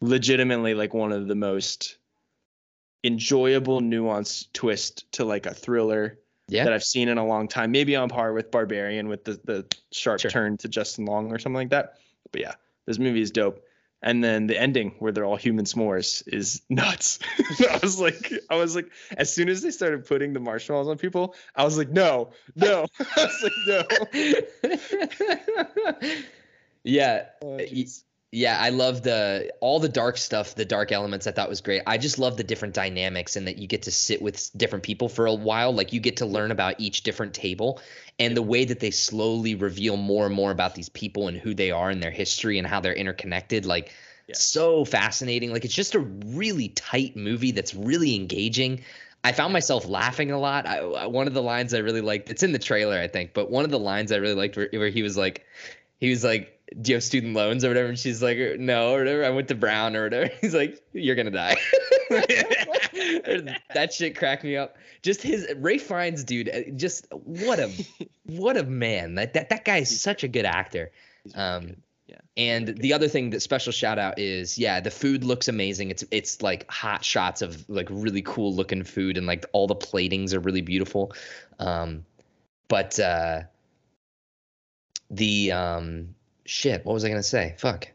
legitimately 0.01 0.73
like 0.73 0.93
one 0.93 1.11
of 1.11 1.27
the 1.27 1.35
most 1.35 1.98
enjoyable, 3.03 3.81
nuanced 3.81 4.51
twist 4.53 5.11
to 5.13 5.25
like 5.25 5.45
a 5.45 5.53
thriller 5.53 6.19
yeah. 6.47 6.65
that 6.65 6.73
I've 6.73 6.83
seen 6.83 7.07
in 7.07 7.17
a 7.17 7.25
long 7.25 7.47
time. 7.47 7.71
Maybe 7.71 7.95
on 7.95 8.09
par 8.09 8.33
with 8.33 8.51
Barbarian 8.51 9.07
with 9.07 9.23
the 9.23 9.39
the 9.43 9.65
sharp 9.91 10.19
sure. 10.19 10.31
turn 10.31 10.57
to 10.57 10.67
Justin 10.67 11.05
Long 11.05 11.31
or 11.31 11.39
something 11.39 11.55
like 11.55 11.69
that. 11.69 11.95
But 12.31 12.41
yeah, 12.41 12.55
this 12.85 12.99
movie 12.99 13.21
is 13.21 13.31
dope. 13.31 13.63
And 14.01 14.23
then 14.23 14.47
the 14.47 14.57
ending 14.57 14.95
where 14.99 15.11
they're 15.11 15.25
all 15.25 15.35
human 15.35 15.65
s'mores 15.65 16.23
is 16.25 16.61
nuts. 16.69 17.19
I 17.69 17.79
was 17.81 17.99
like, 17.99 18.31
I 18.49 18.55
was 18.55 18.73
like, 18.75 18.89
as 19.17 19.33
soon 19.33 19.49
as 19.49 19.61
they 19.61 19.71
started 19.71 20.05
putting 20.05 20.31
the 20.33 20.39
marshmallows 20.39 20.87
on 20.87 20.97
people, 20.97 21.35
I 21.55 21.65
was 21.65 21.77
like, 21.77 21.89
no, 21.89 22.29
no. 22.55 22.85
I 22.99 23.25
was 23.25 23.43
like, 23.43 23.51
no. 23.67 23.83
yeah. 26.83 27.25
Oh, 27.41 27.57
yeah, 28.31 28.59
I 28.59 28.69
love 28.69 29.01
the 29.01 29.51
all 29.59 29.79
the 29.79 29.89
dark 29.89 30.17
stuff, 30.17 30.53
the 30.53 30.65
dark 30.65 30.91
elements. 30.91 31.25
I 31.25 31.31
thought 31.31 31.49
was 31.49 31.61
great. 31.61 31.81
I 31.87 31.97
just 31.97 32.19
love 32.19 32.37
the 32.37 32.43
different 32.43 32.75
dynamics 32.75 33.35
and 33.35 33.47
that 33.47 33.57
you 33.57 33.67
get 33.67 33.83
to 33.83 33.91
sit 33.91 34.21
with 34.21 34.51
different 34.55 34.83
people 34.83 35.09
for 35.09 35.25
a 35.25 35.33
while. 35.33 35.73
Like 35.73 35.93
you 35.93 35.99
get 35.99 36.17
to 36.17 36.27
learn 36.27 36.51
about 36.51 36.75
each 36.77 37.01
different 37.01 37.33
table, 37.33 37.81
and 38.19 38.37
the 38.37 38.43
way 38.43 38.65
that 38.65 38.79
they 38.79 38.91
slowly 38.91 39.55
reveal 39.55 39.97
more 39.97 40.27
and 40.27 40.35
more 40.35 40.51
about 40.51 40.75
these 40.75 40.89
people 40.89 41.27
and 41.27 41.37
who 41.37 41.55
they 41.55 41.71
are 41.71 41.89
and 41.89 42.03
their 42.03 42.11
history 42.11 42.59
and 42.59 42.67
how 42.67 42.79
they're 42.79 42.93
interconnected. 42.93 43.65
Like 43.65 43.93
yeah. 44.27 44.35
so 44.35 44.85
fascinating. 44.85 45.51
Like 45.51 45.65
it's 45.65 45.73
just 45.73 45.95
a 45.95 45.99
really 45.99 46.69
tight 46.69 47.15
movie 47.15 47.51
that's 47.51 47.73
really 47.73 48.15
engaging. 48.15 48.81
I 49.23 49.31
found 49.31 49.53
myself 49.53 49.87
laughing 49.87 50.31
a 50.31 50.39
lot. 50.39 50.67
I, 50.67 51.07
one 51.07 51.25
of 51.25 51.33
the 51.33 51.41
lines 51.41 51.73
I 51.73 51.79
really 51.79 52.01
liked, 52.01 52.29
it's 52.29 52.43
in 52.43 52.51
the 52.51 52.59
trailer, 52.59 52.97
I 52.97 53.07
think, 53.07 53.33
but 53.33 53.49
one 53.49 53.65
of 53.65 53.71
the 53.71 53.79
lines 53.79 54.11
I 54.11 54.17
really 54.17 54.35
liked 54.35 54.55
where, 54.55 54.69
where 54.71 54.89
he 54.89 55.01
was 55.01 55.17
like, 55.17 55.45
he 55.99 56.09
was 56.09 56.23
like, 56.23 56.58
do 56.79 56.91
you 56.91 56.95
have 56.95 57.03
student 57.03 57.33
loans 57.33 57.65
or 57.65 57.69
whatever? 57.69 57.89
And 57.89 57.97
she's 57.97 58.21
like, 58.21 58.37
no, 58.59 58.93
or 58.93 58.99
whatever. 58.99 59.25
I 59.25 59.29
went 59.29 59.47
to 59.47 59.55
Brown 59.55 59.95
or 59.95 60.03
whatever. 60.03 60.31
He's 60.41 60.53
like, 60.53 60.81
you're 60.93 61.15
gonna 61.15 61.31
die. 61.31 61.57
that 63.73 63.91
shit 63.91 64.17
cracked 64.17 64.43
me 64.43 64.55
up. 64.55 64.77
Just 65.01 65.21
his 65.21 65.47
Ralph 65.57 65.81
Fiennes, 65.81 66.23
dude. 66.23 66.49
Uh, 66.49 66.69
just 66.75 67.07
what 67.11 67.59
a 67.59 67.71
what 68.25 68.57
a 68.57 68.63
man. 68.63 69.15
That 69.15 69.33
that 69.33 69.49
that 69.49 69.65
guy 69.65 69.77
is 69.77 69.99
such 70.01 70.23
a 70.23 70.27
good 70.27 70.45
actor. 70.45 70.91
Um, 71.35 71.77
yeah. 72.07 72.19
And 72.37 72.67
the 72.77 72.93
other 72.93 73.07
thing 73.07 73.29
that 73.31 73.41
special 73.41 73.71
shout 73.71 73.97
out 73.97 74.19
is 74.19 74.57
yeah, 74.57 74.79
the 74.79 74.91
food 74.91 75.23
looks 75.23 75.47
amazing. 75.47 75.89
It's 75.89 76.03
it's 76.11 76.41
like 76.41 76.69
hot 76.69 77.03
shots 77.03 77.41
of 77.41 77.67
like 77.69 77.87
really 77.89 78.21
cool 78.21 78.53
looking 78.53 78.83
food 78.83 79.17
and 79.17 79.25
like 79.25 79.45
all 79.53 79.67
the 79.67 79.75
platings 79.75 80.33
are 80.33 80.39
really 80.39 80.61
beautiful. 80.61 81.13
Um, 81.57 82.05
but 82.67 82.99
uh, 82.99 83.41
the 85.09 85.51
um 85.51 86.15
shit, 86.49 86.83
what 86.83 86.93
was 86.93 87.05
I 87.05 87.09
gonna 87.09 87.23
say? 87.23 87.55
Fuck. 87.57 87.87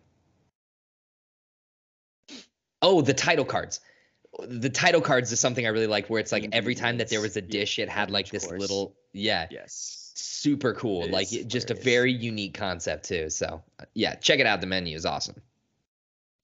Oh, 2.80 3.02
the 3.02 3.14
title 3.14 3.44
cards. 3.44 3.80
The 4.46 4.70
title 4.70 5.00
cards 5.00 5.32
is 5.32 5.40
something 5.40 5.66
I 5.66 5.70
really 5.70 5.86
like 5.86 6.08
where 6.08 6.20
it's 6.20 6.32
like 6.32 6.48
every 6.52 6.74
time 6.74 6.98
that 6.98 7.08
there 7.08 7.20
was 7.20 7.36
a 7.36 7.42
dish, 7.42 7.78
it 7.78 7.88
had 7.88 8.10
like 8.10 8.28
this 8.28 8.50
little 8.50 8.96
yeah. 9.12 9.46
Yes. 9.50 10.12
Super 10.14 10.74
cool. 10.74 11.04
It 11.04 11.10
like 11.10 11.28
just 11.28 11.70
a 11.70 11.74
very 11.74 12.12
unique 12.12 12.54
concept 12.54 13.06
too. 13.06 13.30
So 13.30 13.62
yeah, 13.94 14.14
check 14.14 14.38
it 14.38 14.46
out. 14.46 14.60
The 14.60 14.66
menu 14.66 14.96
is 14.96 15.06
awesome. 15.06 15.36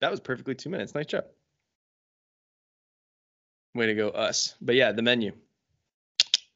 That 0.00 0.10
was 0.10 0.20
perfectly 0.20 0.54
two 0.54 0.70
minutes. 0.70 0.94
Nice 0.94 1.06
job. 1.06 1.24
Way 3.74 3.86
to 3.86 3.94
go, 3.94 4.08
us. 4.08 4.54
But 4.60 4.74
yeah, 4.74 4.92
the 4.92 5.02
menu. 5.02 5.32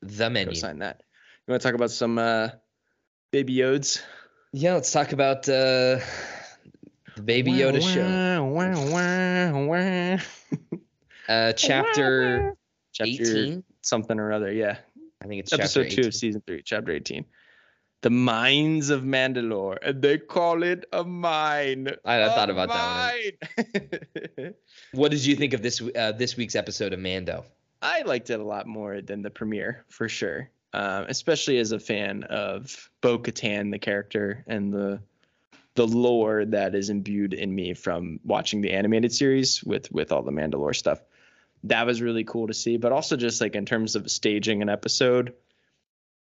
The 0.03 0.31
menu. 0.31 0.55
Go 0.55 0.59
sign 0.59 0.79
that. 0.81 1.03
You 1.47 1.53
want 1.53 1.63
to 1.63 1.69
talk 1.69 1.75
about 1.75 1.91
some 1.91 2.19
uh, 2.19 2.49
baby 3.31 3.55
Yodes? 3.55 4.03
Yeah, 4.57 4.75
let's 4.75 4.93
talk 4.93 5.11
about 5.11 5.49
uh, 5.49 5.99
the 7.17 7.23
Baby 7.25 7.51
Yoda 7.55 7.83
show. 7.83 8.45
uh, 11.29 11.53
chapter, 11.55 12.57
chapter 12.93 13.11
18? 13.11 13.65
something 13.83 14.21
or 14.21 14.33
other. 14.33 14.53
Yeah, 14.53 14.77
I 15.21 15.27
think 15.27 15.41
it's 15.41 15.53
episode 15.53 15.91
two 15.91 16.07
of 16.07 16.15
season 16.15 16.41
three, 16.47 16.63
chapter 16.63 16.93
18. 16.93 17.25
The 18.03 18.11
Mines 18.11 18.91
of 18.91 19.03
Mandalore, 19.03 19.79
and 19.83 20.01
they 20.01 20.19
call 20.19 20.63
it 20.63 20.85
a 20.93 21.03
mine. 21.03 21.89
I, 22.05 22.23
I 22.23 22.29
thought 22.29 22.51
about 22.51 22.69
mine. 22.69 23.33
that 23.57 24.29
one. 24.37 24.55
what 24.93 25.11
did 25.11 25.27
you 25.27 25.35
think 25.35 25.53
of 25.55 25.63
this 25.63 25.83
uh, 25.97 26.13
this 26.13 26.37
week's 26.37 26.55
episode 26.55 26.93
of 26.93 27.01
Mando? 27.01 27.45
I 27.83 28.03
liked 28.03 28.31
it 28.31 28.39
a 28.39 28.45
lot 28.45 28.69
more 28.69 29.01
than 29.01 29.21
the 29.21 29.31
premiere, 29.31 29.85
for 29.89 30.09
sure 30.09 30.49
um, 30.75 31.07
especially 31.09 31.59
as 31.59 31.71
a 31.71 31.79
fan 31.79 32.25
of 32.25 32.91
Bo 33.01 33.19
Katan, 33.19 33.71
the 33.71 33.79
character, 33.79 34.45
and 34.49 34.73
the 34.73 35.01
the 35.77 35.87
lore 35.87 36.45
that 36.45 36.75
is 36.75 36.91
imbued 36.91 37.35
in 37.35 37.53
me 37.53 37.75
from 37.75 38.21
watching 38.25 38.61
the 38.61 38.73
animated 38.73 39.13
series 39.13 39.63
with 39.63 39.91
with 39.93 40.11
all 40.11 40.23
the 40.23 40.33
Mandalore 40.33 40.75
stuff. 40.75 41.01
That 41.65 41.87
was 41.87 42.03
really 42.03 42.25
cool 42.25 42.49
to 42.49 42.55
see, 42.55 42.77
but 42.77 42.93
also 42.93 43.17
just 43.17 43.41
like 43.41 43.55
in 43.55 43.67
terms 43.67 43.95
of 43.95 44.11
staging 44.11 44.63
an 44.63 44.69
episode, 44.69 45.35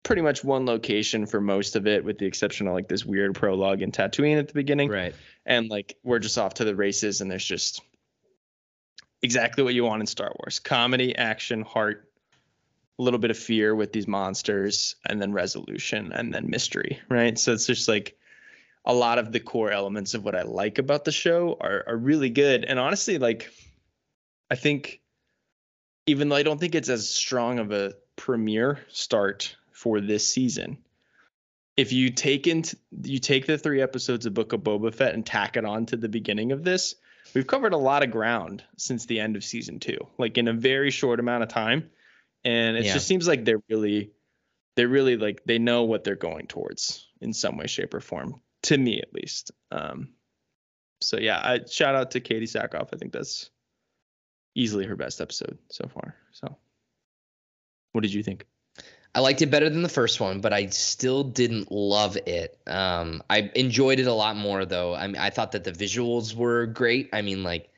pretty 0.04 0.22
much 0.22 0.44
one 0.44 0.66
location 0.66 1.26
for 1.26 1.40
most 1.40 1.78
of 1.78 1.88
it, 1.88 2.04
with 2.04 2.18
the 2.18 2.26
exception 2.26 2.68
of 2.68 2.74
like 2.74 2.90
this 2.90 3.06
weird 3.06 3.34
prologue 3.34 3.82
in 3.82 3.92
Tatooine 3.94 4.38
at 4.38 4.50
the 4.50 4.54
beginning. 4.54 4.90
Right. 4.90 5.16
And 5.46 5.70
like 5.70 5.98
we're 6.04 6.20
just 6.20 6.38
off 6.38 6.56
to 6.56 6.66
the 6.66 6.76
races, 6.76 7.22
and 7.22 7.32
there's 7.32 7.46
just 7.46 7.82
exactly 9.22 9.64
what 9.64 9.74
you 9.74 9.86
want 9.86 10.02
in 10.02 10.08
Star 10.08 10.34
Wars: 10.38 10.60
comedy, 10.60 11.16
action, 11.16 11.62
heart, 11.62 12.11
a 13.02 13.04
little 13.04 13.20
bit 13.20 13.32
of 13.32 13.38
fear 13.38 13.74
with 13.74 13.92
these 13.92 14.08
monsters 14.08 14.96
and 15.08 15.20
then 15.20 15.34
resolution 15.34 16.12
and 16.14 16.32
then 16.32 16.52
mystery, 16.52 17.00
right? 17.10 17.38
So 17.40 17.52
it's 17.52 17.66
just 17.66 17.88
like 17.88 18.16
a 18.86 18.94
lot 18.94 19.18
of 19.18 19.32
the 19.32 19.40
core 19.40 19.72
elements 19.72 20.14
of 20.14 20.24
what 20.24 20.36
I 20.36 20.44
like 20.44 20.78
about 20.78 21.04
the 21.04 21.12
show 21.12 21.58
are 21.60 21.84
are 21.88 21.98
really 21.98 22.30
good. 22.30 22.64
And 22.64 22.78
honestly, 22.78 23.18
like 23.18 23.50
I 24.52 24.56
think 24.56 25.02
even 26.06 26.30
though 26.30 26.36
I 26.36 26.44
don't 26.44 26.60
think 26.60 26.76
it's 26.76 26.90
as 26.90 27.10
strong 27.10 27.58
of 27.58 27.72
a 27.72 27.94
premiere 28.18 28.80
start 28.90 29.56
for 29.72 30.00
this 30.00 30.28
season, 30.32 30.78
if 31.76 31.92
you 31.92 32.12
take 32.12 32.46
into 32.46 32.78
you 33.02 33.18
take 33.18 33.48
the 33.48 33.58
three 33.58 33.82
episodes 33.82 34.28
of 34.28 34.36
Book 34.36 34.54
of 34.54 34.62
Boba 34.62 34.94
Fett 34.94 35.16
and 35.16 35.26
tack 35.26 35.58
it 35.58 35.66
on 35.66 35.88
to 35.88 35.98
the 35.98 36.10
beginning 36.10 36.52
of 36.52 36.64
this, 36.64 36.94
we've 37.34 37.48
covered 37.48 37.74
a 37.74 37.78
lot 37.78 38.04
of 38.04 38.12
ground 38.12 38.64
since 38.78 39.08
the 39.08 39.20
end 39.20 39.36
of 39.36 39.44
season 39.44 39.80
two. 39.80 39.98
Like 40.20 40.38
in 40.38 40.48
a 40.48 40.54
very 40.54 40.92
short 40.92 41.20
amount 41.20 41.42
of 41.42 41.50
time 41.50 41.90
and 42.44 42.78
it 42.78 42.86
yeah. 42.86 42.94
just 42.94 43.08
seems 43.08 43.28
like 43.28 43.46
they're 43.46 43.64
really 43.70 44.12
they're 44.76 44.88
really 44.88 45.18
like 45.18 45.42
they 45.46 45.60
know 45.60 45.84
what 45.84 46.04
they're 46.04 46.16
going 46.16 46.48
towards 46.48 47.08
in 47.20 47.34
some 47.34 47.58
way 47.58 47.68
shape 47.68 47.94
or 47.94 48.00
form 48.00 48.42
to 48.64 48.78
me 48.78 49.02
at 49.02 49.14
least 49.14 49.52
um 49.72 50.10
so 51.02 51.18
yeah 51.18 51.40
i 51.44 51.60
shout 51.70 51.96
out 51.96 52.12
to 52.12 52.22
katee 52.22 52.44
sackhoff 52.44 52.90
i 52.94 52.98
think 52.98 53.12
that's 53.12 53.50
easily 54.56 54.86
her 54.86 54.96
best 54.96 55.22
episode 55.22 55.58
so 55.70 55.88
far. 55.88 56.16
So, 56.32 56.58
what 57.92 58.02
did 58.02 58.14
you 58.14 58.24
think? 58.24 58.46
I 59.14 59.20
liked 59.20 59.42
it 59.42 59.52
better 59.52 59.70
than 59.70 59.82
the 59.82 59.90
first 59.90 60.22
one, 60.22 60.40
but 60.40 60.54
I 60.54 60.68
still 60.68 61.24
didn't 61.24 61.70
love 61.70 62.16
it. 62.16 62.58
Um, 62.66 63.22
I 63.30 63.52
enjoyed 63.56 64.00
it 64.00 64.08
a 64.08 64.14
lot 64.14 64.38
more 64.38 64.66
though. 64.66 64.96
I 64.96 65.08
mean, 65.08 65.18
I 65.18 65.30
thought 65.30 65.52
that 65.52 65.66
the 65.66 65.74
visuals 65.74 66.34
were 66.34 66.68
great. 66.68 67.10
I 67.12 67.22
mean, 67.22 67.44
like, 67.44 67.70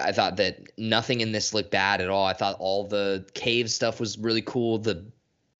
I 0.00 0.12
thought 0.12 0.36
that 0.36 0.60
nothing 0.78 1.20
in 1.20 1.32
this 1.32 1.52
looked 1.54 1.70
bad 1.70 2.00
at 2.00 2.08
all. 2.08 2.24
I 2.26 2.34
thought 2.34 2.56
all 2.60 2.86
the 2.86 3.26
cave 3.34 3.70
stuff 3.70 3.98
was 3.98 4.16
really 4.18 4.42
cool. 4.42 4.78
The 4.78 5.04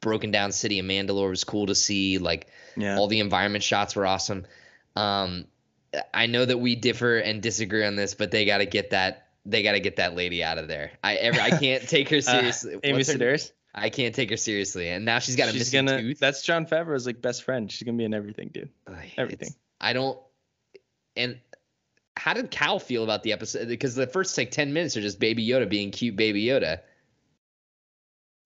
broken 0.00 0.30
down 0.30 0.52
city 0.52 0.78
of 0.78 0.86
Mandalore 0.86 1.30
was 1.30 1.44
cool 1.44 1.66
to 1.66 1.74
see. 1.74 2.18
Like, 2.18 2.46
Yeah. 2.76 2.96
all 2.98 3.06
the 3.08 3.20
environment 3.20 3.64
shots 3.64 3.96
were 3.96 4.06
awesome. 4.06 4.46
Um, 4.96 5.46
I 6.14 6.26
know 6.26 6.44
that 6.44 6.58
we 6.58 6.74
differ 6.76 7.18
and 7.18 7.42
disagree 7.42 7.84
on 7.84 7.96
this, 7.96 8.14
but 8.14 8.30
they 8.30 8.44
got 8.44 8.58
to 8.58 8.66
get 8.66 8.90
that. 8.90 9.28
They 9.44 9.62
got 9.64 9.72
to 9.72 9.80
get 9.80 9.96
that 9.96 10.14
lady 10.14 10.42
out 10.44 10.58
of 10.58 10.68
there. 10.68 10.92
I 11.02 11.16
ever, 11.16 11.40
I 11.40 11.50
can't 11.50 11.86
take 11.88 12.08
her 12.10 12.20
seriously. 12.20 12.76
Uh, 12.76 12.80
Amy 12.84 13.00
Sedaris. 13.02 13.50
I 13.74 13.88
can't 13.90 14.14
take 14.14 14.30
her 14.30 14.36
seriously, 14.36 14.88
and 14.88 15.04
now 15.04 15.18
she's 15.18 15.34
got 15.34 15.48
a 15.48 15.52
She's 15.52 15.60
missing 15.72 15.86
gonna. 15.86 16.00
tooth. 16.02 16.18
That's 16.18 16.42
Jon 16.42 16.66
Favreau's 16.66 17.06
like 17.06 17.20
best 17.22 17.42
friend. 17.42 17.72
She's 17.72 17.82
gonna 17.84 17.96
be 17.96 18.04
in 18.04 18.12
everything, 18.14 18.50
dude. 18.52 18.68
Everything. 19.16 19.48
it's- 19.48 19.56
I 19.80 19.94
don't. 19.94 20.18
And 21.16 21.40
how 22.16 22.34
did 22.34 22.50
Cal 22.50 22.78
feel 22.78 23.04
about 23.04 23.22
the 23.22 23.32
episode? 23.32 23.68
Because 23.68 23.94
the 23.94 24.06
first 24.06 24.36
like 24.36 24.50
ten 24.50 24.72
minutes 24.72 24.96
are 24.96 25.00
just 25.00 25.18
Baby 25.18 25.46
Yoda 25.46 25.68
being 25.68 25.90
cute, 25.90 26.16
Baby 26.16 26.44
Yoda. 26.44 26.80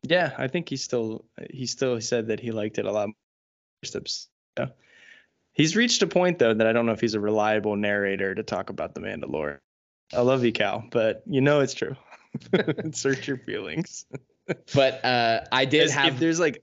Yeah, 0.02 0.32
I 0.38 0.48
think 0.48 0.68
he 0.68 0.76
still 0.76 1.24
he 1.50 1.66
still 1.66 2.00
said 2.00 2.28
that 2.28 2.40
he 2.40 2.52
liked 2.52 2.78
it 2.78 2.84
a 2.86 2.92
lot. 2.92 3.08
more. 3.08 4.02
Yeah. 4.58 4.66
He's 5.52 5.74
reached 5.74 6.02
a 6.02 6.06
point 6.06 6.38
though 6.38 6.54
that 6.54 6.66
I 6.66 6.72
don't 6.72 6.86
know 6.86 6.92
if 6.92 7.00
he's 7.00 7.14
a 7.14 7.20
reliable 7.20 7.76
narrator 7.76 8.34
to 8.34 8.42
talk 8.42 8.70
about 8.70 8.94
the 8.94 9.00
Mandalorian. 9.00 9.58
I 10.14 10.20
love 10.20 10.44
you, 10.44 10.52
Cal, 10.52 10.84
but 10.90 11.22
you 11.26 11.40
know 11.40 11.60
it's 11.60 11.74
true. 11.74 11.96
Search 12.92 13.26
your 13.26 13.38
feelings. 13.38 14.06
But 14.74 15.04
uh, 15.04 15.40
I 15.50 15.64
did 15.64 15.84
As- 15.86 15.92
have. 15.92 16.14
if 16.14 16.20
there's 16.20 16.38
like 16.38 16.62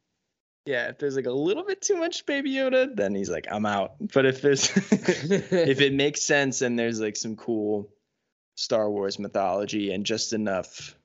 yeah, 0.65 0.89
if 0.89 0.97
there's 0.97 1.15
like 1.15 1.25
a 1.25 1.31
little 1.31 1.63
bit 1.63 1.81
too 1.81 1.97
much 1.97 2.25
Baby 2.25 2.53
Yoda, 2.53 2.95
then 2.95 3.13
he's 3.13 3.29
like, 3.29 3.47
I'm 3.51 3.65
out. 3.65 3.95
But 4.13 4.25
if 4.25 4.41
there's 4.41 4.69
if 4.91 5.81
it 5.81 5.93
makes 5.93 6.23
sense 6.23 6.61
and 6.61 6.79
there's 6.79 7.01
like 7.01 7.17
some 7.17 7.35
cool 7.35 7.89
Star 8.55 8.89
Wars 8.89 9.19
mythology 9.19 9.91
and 9.91 10.05
just 10.05 10.31
enough 10.31 10.95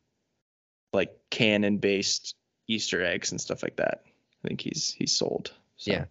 like 0.92 1.16
canon 1.30 1.78
based 1.78 2.34
Easter 2.68 3.04
eggs 3.04 3.32
and 3.32 3.40
stuff 3.40 3.62
like 3.62 3.76
that, 3.76 4.02
I 4.44 4.48
think 4.48 4.61
he's 4.61 4.94
he's 4.96 5.16
sold. 5.16 5.52
So, 5.76 5.92
Yeah. 5.92 6.04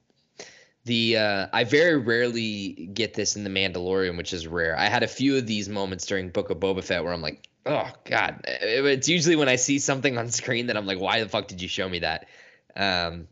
The 0.84 1.18
uh, 1.18 1.48
I 1.52 1.64
very 1.66 1.98
rarely 1.98 2.90
get 2.94 3.14
this 3.14 3.36
in 3.36 3.44
the 3.44 3.50
Mandalorian, 3.50 4.18
which 4.18 4.32
is 4.34 4.48
rare. 4.48 4.78
I 4.78 4.86
had 4.86 5.04
a 5.04 5.08
few 5.08 5.38
of 5.38 5.46
these 5.46 5.68
moments 5.68 6.06
during 6.06 6.30
Book 6.30 6.50
of 6.50 6.60
Boba 6.60 6.84
Fett 6.84 7.04
where 7.04 7.14
I'm 7.14 7.22
like, 7.22 7.48
oh 7.66 7.90
god. 8.04 8.42
It's 8.46 9.08
usually 9.08 9.38
when 9.38 9.50
I 9.50 9.56
see 9.56 9.80
something 9.80 10.18
on 10.18 10.30
screen 10.32 10.68
that 10.68 10.76
I'm 10.76 10.86
like, 10.86 11.00
why 11.00 11.22
the 11.22 11.30
fuck 11.30 11.48
did 11.48 11.62
you 11.62 11.68
show 11.70 11.88
me 11.88 12.00
that? 12.00 12.28
Um, 12.76 13.28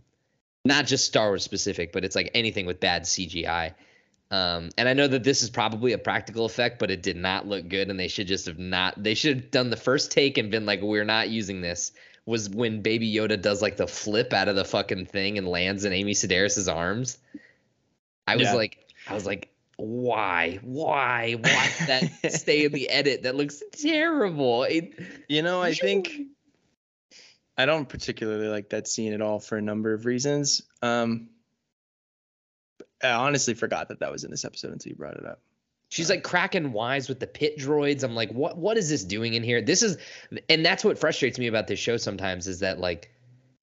not 0.65 0.85
just 0.87 1.05
Star 1.05 1.27
Wars 1.29 1.43
specific, 1.43 1.93
but 1.93 2.03
it's 2.03 2.15
like 2.15 2.31
anything 2.33 2.65
with 2.65 2.79
bad 2.79 3.03
CGI. 3.03 3.73
Um, 4.31 4.69
and 4.77 4.89
I 4.89 4.93
know 4.93 5.07
that 5.07 5.23
this 5.23 5.43
is 5.43 5.49
probably 5.51 5.93
a 5.93 5.97
practical 5.99 6.45
effect, 6.45 6.79
but 6.79 6.89
it 6.89 7.03
did 7.03 7.15
not 7.15 7.47
look 7.47 7.67
good, 7.69 7.89
and 7.89 7.99
they 7.99 8.07
should 8.07 8.27
just 8.27 8.47
have 8.47 8.57
not. 8.57 9.01
They 9.01 9.13
should 9.13 9.37
have 9.37 9.51
done 9.51 9.69
the 9.69 9.77
first 9.77 10.11
take 10.11 10.37
and 10.39 10.49
been 10.49 10.65
like, 10.65 10.81
"We're 10.81 11.05
not 11.05 11.29
using 11.29 11.61
this." 11.61 11.91
Was 12.25 12.49
when 12.49 12.81
Baby 12.81 13.13
Yoda 13.13 13.39
does 13.39 13.61
like 13.61 13.77
the 13.77 13.85
flip 13.85 14.33
out 14.33 14.47
of 14.47 14.55
the 14.55 14.65
fucking 14.65 15.05
thing 15.05 15.37
and 15.37 15.47
lands 15.47 15.85
in 15.85 15.93
Amy 15.93 16.13
Sedaris's 16.13 16.67
arms. 16.67 17.19
I 18.27 18.35
was 18.35 18.45
Yeah. 18.45 18.55
like, 18.55 18.79
I 19.07 19.13
was 19.13 19.27
like, 19.27 19.51
why, 19.77 20.57
why, 20.63 21.33
why 21.39 21.69
that 21.85 22.31
stay 22.31 22.65
in 22.65 22.71
the 22.71 22.89
edit? 22.89 23.21
That 23.23 23.35
looks 23.35 23.61
terrible. 23.73 24.63
It, 24.63 24.97
You 25.27 25.43
know, 25.43 25.61
I 25.61 25.75
think 25.75 26.09
I 27.57 27.65
don't 27.65 27.87
particularly 27.87 28.47
like 28.47 28.69
that 28.69 28.87
scene 28.87 29.13
at 29.13 29.21
all 29.21 29.39
for 29.39 29.57
a 29.57 29.61
number 29.61 29.93
of 29.93 30.05
reasons. 30.05 30.61
Um, 30.81 31.29
I 33.01 33.11
honestly 33.11 33.53
forgot 33.53 33.89
that 33.89 33.99
that 33.99 34.11
was 34.11 34.23
in 34.23 34.31
this 34.31 34.45
episode 34.45 34.71
until 34.71 34.89
you 34.89 34.95
brought 34.95 35.15
it 35.15 35.25
up. 35.25 35.41
She's 35.89 36.09
like 36.09 36.23
cracking 36.23 36.73
wise 36.73 37.07
with 37.07 37.19
the 37.19 37.27
pit 37.27 37.57
droids. 37.57 38.03
I'm 38.03 38.15
like, 38.15 38.31
what 38.31 38.57
what 38.57 38.77
is 38.77 38.89
this 38.89 39.03
doing 39.03 39.33
in 39.33 39.43
here? 39.43 39.61
This 39.61 39.83
is 39.83 39.97
and 40.49 40.65
that's 40.65 40.83
what 40.83 40.97
frustrates 40.97 41.39
me 41.39 41.47
about 41.47 41.67
this 41.67 41.79
show 41.79 41.97
sometimes 41.97 42.47
is 42.47 42.59
that 42.59 42.79
like 42.79 43.11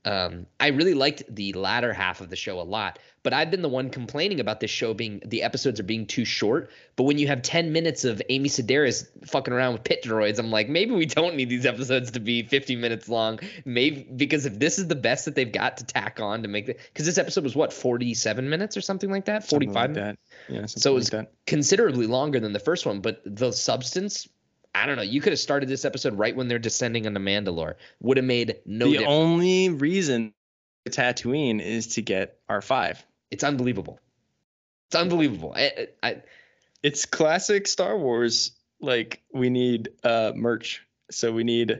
um 0.04 0.46
I 0.58 0.68
really 0.68 0.94
liked 0.94 1.22
the 1.28 1.52
latter 1.52 1.92
half 1.92 2.20
of 2.20 2.28
the 2.28 2.36
show 2.36 2.60
a 2.60 2.62
lot, 2.62 2.98
but 3.22 3.32
I've 3.32 3.50
been 3.50 3.62
the 3.62 3.68
one 3.68 3.88
complaining 3.90 4.40
about 4.40 4.58
this 4.58 4.70
show 4.70 4.94
being 4.94 5.22
the 5.24 5.42
episodes 5.42 5.78
are 5.78 5.84
being 5.84 6.06
too 6.06 6.24
short. 6.24 6.70
But 6.96 7.04
when 7.04 7.18
you 7.18 7.28
have 7.28 7.42
10 7.42 7.72
minutes 7.72 8.04
of 8.04 8.20
Amy 8.28 8.48
Sedaris 8.48 9.06
fucking 9.26 9.54
around 9.54 9.74
with 9.74 9.84
pit 9.84 10.02
droids, 10.02 10.38
I'm 10.40 10.50
like, 10.50 10.68
maybe 10.68 10.90
we 10.92 11.06
don't 11.06 11.36
need 11.36 11.48
these 11.48 11.64
episodes 11.66 12.10
to 12.12 12.20
be 12.20 12.42
50 12.42 12.74
minutes 12.76 13.08
long. 13.08 13.38
Maybe 13.64 14.02
because 14.16 14.44
if 14.44 14.58
this 14.58 14.78
is 14.78 14.88
the 14.88 14.96
best 14.96 15.24
that 15.26 15.34
they've 15.36 15.52
got 15.52 15.76
to 15.76 15.84
tack 15.84 16.18
on 16.20 16.42
to 16.42 16.48
make 16.48 16.66
the 16.66 16.74
because 16.74 17.06
this 17.06 17.18
episode 17.18 17.44
was 17.44 17.54
what 17.54 17.72
47 17.72 18.50
minutes 18.50 18.76
or 18.76 18.80
something 18.80 19.10
like 19.10 19.26
that, 19.26 19.44
Something 19.44 19.72
45 19.72 19.90
like 19.90 19.94
that. 19.94 20.18
Yeah, 20.48 20.66
So 20.66 20.94
like 20.94 21.00
it's 21.02 21.10
that. 21.10 21.32
considerably 21.46 22.06
longer 22.06 22.40
than 22.40 22.52
the 22.52 22.58
first 22.60 22.86
one, 22.86 23.00
but 23.00 23.22
the 23.24 23.52
substance, 23.52 24.28
I 24.74 24.86
don't 24.86 24.96
know. 24.96 25.02
You 25.02 25.20
could 25.20 25.32
have 25.32 25.40
started 25.40 25.68
this 25.68 25.84
episode 25.84 26.14
right 26.14 26.34
when 26.34 26.48
they're 26.48 26.58
descending 26.58 27.06
on 27.06 27.12
the 27.14 27.20
Mandalore. 27.20 27.74
Would 28.00 28.16
have 28.16 28.24
made 28.26 28.56
no 28.64 28.86
the 28.86 28.92
difference. 28.92 29.12
only 29.12 29.68
reason 29.68 30.32
Tatooine 30.88 31.60
is 31.60 31.88
to 31.94 32.02
get 32.02 32.38
R5. 32.48 32.98
it's 33.30 33.44
unbelievable. 33.44 34.00
It's 34.88 34.96
unbelievable. 34.96 35.52
I, 35.56 35.88
I, 36.02 36.22
It's 36.82 37.04
classic 37.04 37.66
Star 37.68 37.96
Wars. 37.96 38.52
Like 38.80 39.22
we 39.32 39.48
need 39.48 39.90
uh 40.02 40.32
merch, 40.34 40.82
so 41.10 41.30
we 41.32 41.44
need 41.44 41.78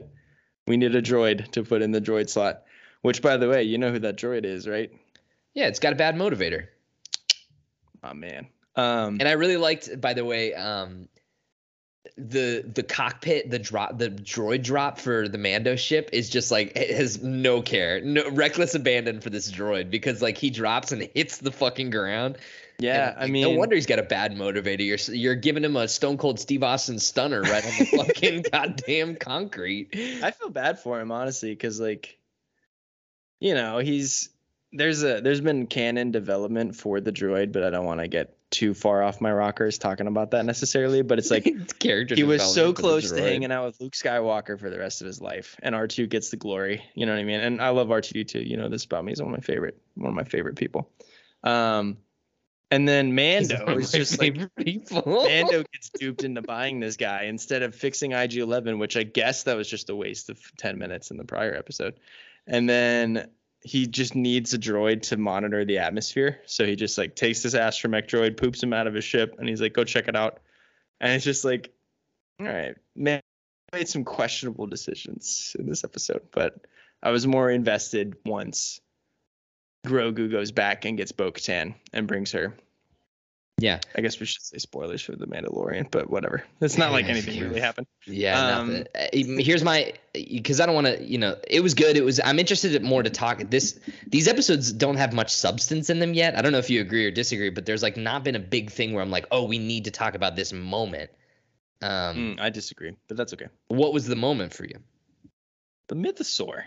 we 0.67 0.77
need 0.77 0.95
a 0.95 1.01
droid 1.01 1.51
to 1.51 1.63
put 1.63 1.81
in 1.81 1.91
the 1.91 1.99
droid 1.99 2.29
slot. 2.29 2.63
Which, 3.01 3.21
by 3.21 3.35
the 3.35 3.49
way, 3.49 3.63
you 3.63 3.77
know 3.77 3.91
who 3.91 3.99
that 3.99 4.15
droid 4.17 4.45
is, 4.45 4.67
right? 4.67 4.89
yeah, 5.53 5.67
it's 5.67 5.79
got 5.79 5.91
a 5.91 5.95
bad 5.97 6.15
motivator. 6.15 6.67
Oh 8.03 8.13
man. 8.13 8.47
Um, 8.75 9.17
And 9.19 9.27
I 9.27 9.33
really 9.33 9.57
liked, 9.57 9.99
by 10.01 10.13
the 10.13 10.25
way, 10.25 10.53
um, 10.53 11.07
the 12.17 12.69
the 12.73 12.83
cockpit, 12.83 13.49
the 13.49 13.59
drop, 13.59 13.97
the 13.97 14.09
droid 14.09 14.63
drop 14.63 14.99
for 14.99 15.27
the 15.27 15.37
Mando 15.37 15.75
ship 15.75 16.09
is 16.11 16.29
just 16.29 16.51
like 16.51 16.75
it 16.75 16.95
has 16.95 17.23
no 17.23 17.61
care, 17.61 18.01
no 18.01 18.29
reckless 18.29 18.75
abandon 18.75 19.21
for 19.21 19.29
this 19.29 19.51
droid 19.51 19.89
because 19.89 20.21
like 20.21 20.37
he 20.37 20.49
drops 20.49 20.91
and 20.91 21.09
hits 21.15 21.37
the 21.37 21.51
fucking 21.51 21.89
ground. 21.89 22.37
yeah, 22.77 23.11
And, 23.11 23.19
I 23.19 23.27
mean, 23.27 23.43
no 23.43 23.51
wonder 23.51 23.75
he's 23.75 23.85
got 23.85 23.99
a 23.99 24.03
bad 24.03 24.35
motivator. 24.35 24.85
You're 24.85 25.15
you're 25.15 25.35
giving 25.35 25.63
him 25.63 25.77
a 25.77 25.87
Stone 25.87 26.17
Cold 26.17 26.39
Steve 26.39 26.61
Austin 26.61 26.99
stunner 26.99 27.41
right 27.41 27.65
on 27.65 27.71
the 27.79 27.85
fucking 27.97 28.45
goddamn 28.51 29.15
concrete. 29.15 29.89
I 30.21 30.31
feel 30.31 30.49
bad 30.49 30.79
for 30.79 30.99
him 30.99 31.11
honestly, 31.11 31.51
because 31.51 31.79
like, 31.79 32.17
you 33.39 33.53
know, 33.53 33.77
he's 33.77 34.29
there's 34.73 35.03
a 35.03 35.21
there's 35.21 35.41
been 35.41 35.67
canon 35.67 36.11
development 36.11 36.75
for 36.75 36.99
the 36.99 37.13
droid, 37.13 37.53
but 37.53 37.63
I 37.63 37.69
don't 37.69 37.85
want 37.85 38.01
to 38.01 38.07
get 38.09 38.35
too 38.53 38.73
far 38.73 39.03
off 39.03 39.19
my 39.19 39.33
rockers 39.33 39.77
talking 39.77 40.07
about 40.07 40.31
that 40.31 40.45
necessarily. 40.45 41.01
But 41.01 41.17
it's 41.17 41.31
like 41.31 41.43
character. 41.79 42.15
he 42.15 42.23
was 42.23 42.41
so 42.41 42.71
development 42.71 42.77
for 42.77 42.81
the 42.81 42.87
close 42.87 43.11
to 43.11 43.21
hanging 43.21 43.51
out 43.51 43.65
with 43.65 43.81
Luke 43.81 43.93
Skywalker 43.93 44.59
for 44.59 44.69
the 44.69 44.79
rest 44.79 45.01
of 45.01 45.07
his 45.07 45.19
life, 45.19 45.57
and 45.61 45.75
R2 45.75 46.07
gets 46.07 46.29
the 46.29 46.37
glory. 46.37 46.83
You 46.93 47.05
know 47.05 47.13
what 47.13 47.19
I 47.19 47.23
mean? 47.23 47.41
And 47.41 47.61
I 47.61 47.69
love 47.69 47.89
R2D2. 47.89 48.47
You 48.47 48.57
know 48.57 48.69
this 48.69 48.85
about 48.85 49.03
me. 49.03 49.11
He's 49.11 49.21
one 49.21 49.33
of 49.33 49.37
my 49.37 49.43
favorite 49.43 49.81
one 49.95 50.09
of 50.09 50.15
my 50.15 50.23
favorite 50.23 50.55
people. 50.55 50.89
Um, 51.43 51.97
and 52.71 52.87
then 52.87 53.13
Mando 53.13 53.77
is 53.77 53.91
just 53.91 54.19
like 54.19 54.55
people. 54.55 55.03
Mando 55.05 55.63
gets 55.73 55.89
duped 55.89 56.23
into 56.23 56.41
buying 56.41 56.79
this 56.79 56.97
guy 56.97 57.23
instead 57.23 57.61
of 57.61 57.75
fixing 57.75 58.13
IG 58.13 58.37
11, 58.37 58.79
which 58.79 58.97
I 58.97 59.03
guess 59.03 59.43
that 59.43 59.55
was 59.57 59.69
just 59.69 59.89
a 59.89 59.95
waste 59.95 60.29
of 60.29 60.39
10 60.57 60.79
minutes 60.79 61.11
in 61.11 61.17
the 61.17 61.23
prior 61.23 61.53
episode. 61.53 61.99
And 62.47 62.67
then 62.67 63.29
he 63.63 63.87
just 63.87 64.15
needs 64.15 64.53
a 64.53 64.59
droid 64.59 65.01
to 65.03 65.17
monitor 65.17 65.63
the 65.65 65.77
atmosphere. 65.77 66.39
So 66.45 66.65
he 66.65 66.75
just 66.75 66.97
like 66.97 67.15
takes 67.15 67.43
this 67.43 67.55
astromech 67.55 68.07
droid, 68.07 68.37
poops 68.37 68.61
him 68.61 68.73
out 68.73 68.87
of 68.87 68.93
his 68.93 69.05
ship, 69.05 69.35
and 69.39 69.47
he's 69.47 69.61
like, 69.61 69.73
go 69.73 69.83
check 69.83 70.07
it 70.07 70.15
out. 70.15 70.39
And 70.99 71.13
it's 71.13 71.25
just 71.25 71.45
like, 71.45 71.71
all 72.39 72.47
right, 72.47 72.75
man, 72.95 73.21
made 73.71 73.87
some 73.87 74.03
questionable 74.03 74.67
decisions 74.67 75.55
in 75.57 75.67
this 75.67 75.83
episode, 75.83 76.21
but 76.31 76.65
I 77.01 77.11
was 77.11 77.25
more 77.25 77.49
invested 77.49 78.15
once 78.25 78.79
Grogu 79.85 80.31
goes 80.31 80.51
back 80.51 80.85
and 80.85 80.97
gets 80.97 81.11
Bo 81.11 81.31
Katan 81.31 81.75
and 81.91 82.07
brings 82.07 82.31
her 82.31 82.55
yeah, 83.59 83.79
I 83.95 84.01
guess 84.01 84.19
we 84.19 84.25
should 84.25 84.41
say 84.41 84.57
spoilers 84.57 85.01
for 85.01 85.15
the 85.15 85.27
Mandalorian, 85.27 85.89
but 85.91 86.09
whatever. 86.09 86.43
It's 86.59 86.77
not 86.77 86.91
like 86.91 87.05
anything 87.09 87.39
really 87.41 87.59
happened. 87.59 87.87
yeah. 88.05 88.57
Um, 88.57 88.83
nothing. 88.83 88.87
Uh, 89.37 89.41
Here's 89.41 89.63
my 89.63 89.93
because 90.13 90.59
I 90.59 90.65
don't 90.65 90.75
want 90.75 90.87
to. 90.87 91.03
You 91.03 91.17
know, 91.19 91.35
it 91.47 91.61
was 91.61 91.73
good. 91.73 91.95
It 91.95 92.03
was. 92.03 92.19
I'm 92.23 92.39
interested 92.39 92.81
more 92.83 93.03
to 93.03 93.09
talk. 93.09 93.41
This 93.49 93.79
these 94.07 94.27
episodes 94.27 94.73
don't 94.73 94.97
have 94.97 95.13
much 95.13 95.33
substance 95.33 95.89
in 95.89 95.99
them 95.99 96.13
yet. 96.13 96.37
I 96.37 96.41
don't 96.41 96.51
know 96.51 96.57
if 96.57 96.69
you 96.69 96.81
agree 96.81 97.05
or 97.05 97.11
disagree, 97.11 97.51
but 97.51 97.65
there's 97.65 97.83
like 97.83 97.95
not 97.95 98.23
been 98.23 98.35
a 98.35 98.39
big 98.39 98.71
thing 98.71 98.93
where 98.93 99.03
I'm 99.03 99.11
like, 99.11 99.27
oh, 99.31 99.43
we 99.45 99.59
need 99.59 99.85
to 99.85 99.91
talk 99.91 100.15
about 100.15 100.35
this 100.35 100.51
moment. 100.51 101.11
Um, 101.81 102.15
Mm, 102.37 102.39
I 102.39 102.49
disagree, 102.49 102.95
but 103.07 103.17
that's 103.17 103.33
okay. 103.33 103.47
what 103.67 103.93
was 103.93 104.07
the 104.07 104.15
moment 104.15 104.53
for 104.53 104.65
you? 104.65 104.79
The 105.89 105.95
Mythosaur. 105.95 106.63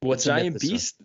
What's 0.00 0.24
the 0.24 0.30
giant 0.30 0.56
mythosaur? 0.56 0.60
beast? 0.60 0.96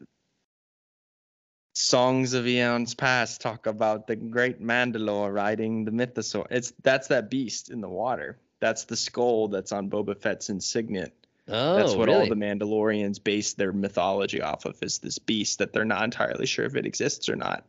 Songs 1.79 2.33
of 2.33 2.45
eons 2.45 2.93
past 2.93 3.39
talk 3.39 3.65
about 3.65 4.05
the 4.05 4.17
great 4.17 4.61
Mandalore 4.61 5.33
riding 5.33 5.85
the 5.85 5.91
Mythosaur. 5.91 6.45
It's 6.51 6.73
that's 6.83 7.07
that 7.07 7.29
beast 7.29 7.69
in 7.69 7.79
the 7.79 7.87
water 7.87 8.37
That's 8.59 8.83
the 8.83 8.97
skull 8.97 9.47
that's 9.47 9.71
on 9.71 9.89
Boba 9.89 10.19
Fett's 10.19 10.49
insignia. 10.49 11.09
Oh, 11.47 11.75
That's 11.77 11.95
what 11.95 12.09
really? 12.09 12.19
all 12.19 12.27
the 12.27 12.35
Mandalorians 12.35 13.23
base 13.23 13.53
their 13.53 13.71
mythology 13.71 14.41
off 14.41 14.65
of 14.65 14.77
is 14.83 14.99
this 14.99 15.19
beast 15.19 15.59
that 15.59 15.71
they're 15.71 15.85
not 15.85 16.03
entirely 16.03 16.45
sure 16.45 16.65
if 16.65 16.75
it 16.75 16.85
exists 16.85 17.29
or 17.29 17.37
not. 17.37 17.65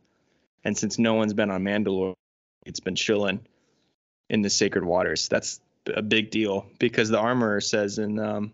And 0.65 0.77
since 0.77 0.99
no 0.99 1.13
one's 1.13 1.33
been 1.33 1.49
on 1.49 1.63
Mandalore, 1.63 2.15
it's 2.65 2.81
been 2.81 2.95
chilling 2.95 3.39
in 4.29 4.41
the 4.41 4.49
sacred 4.49 4.83
waters. 4.83 5.29
That's 5.29 5.61
a 5.87 6.01
big 6.01 6.31
deal 6.31 6.65
because 6.79 7.07
the 7.07 7.17
armorer 7.17 7.61
says 7.61 7.97
in 7.97 8.19
um, 8.19 8.51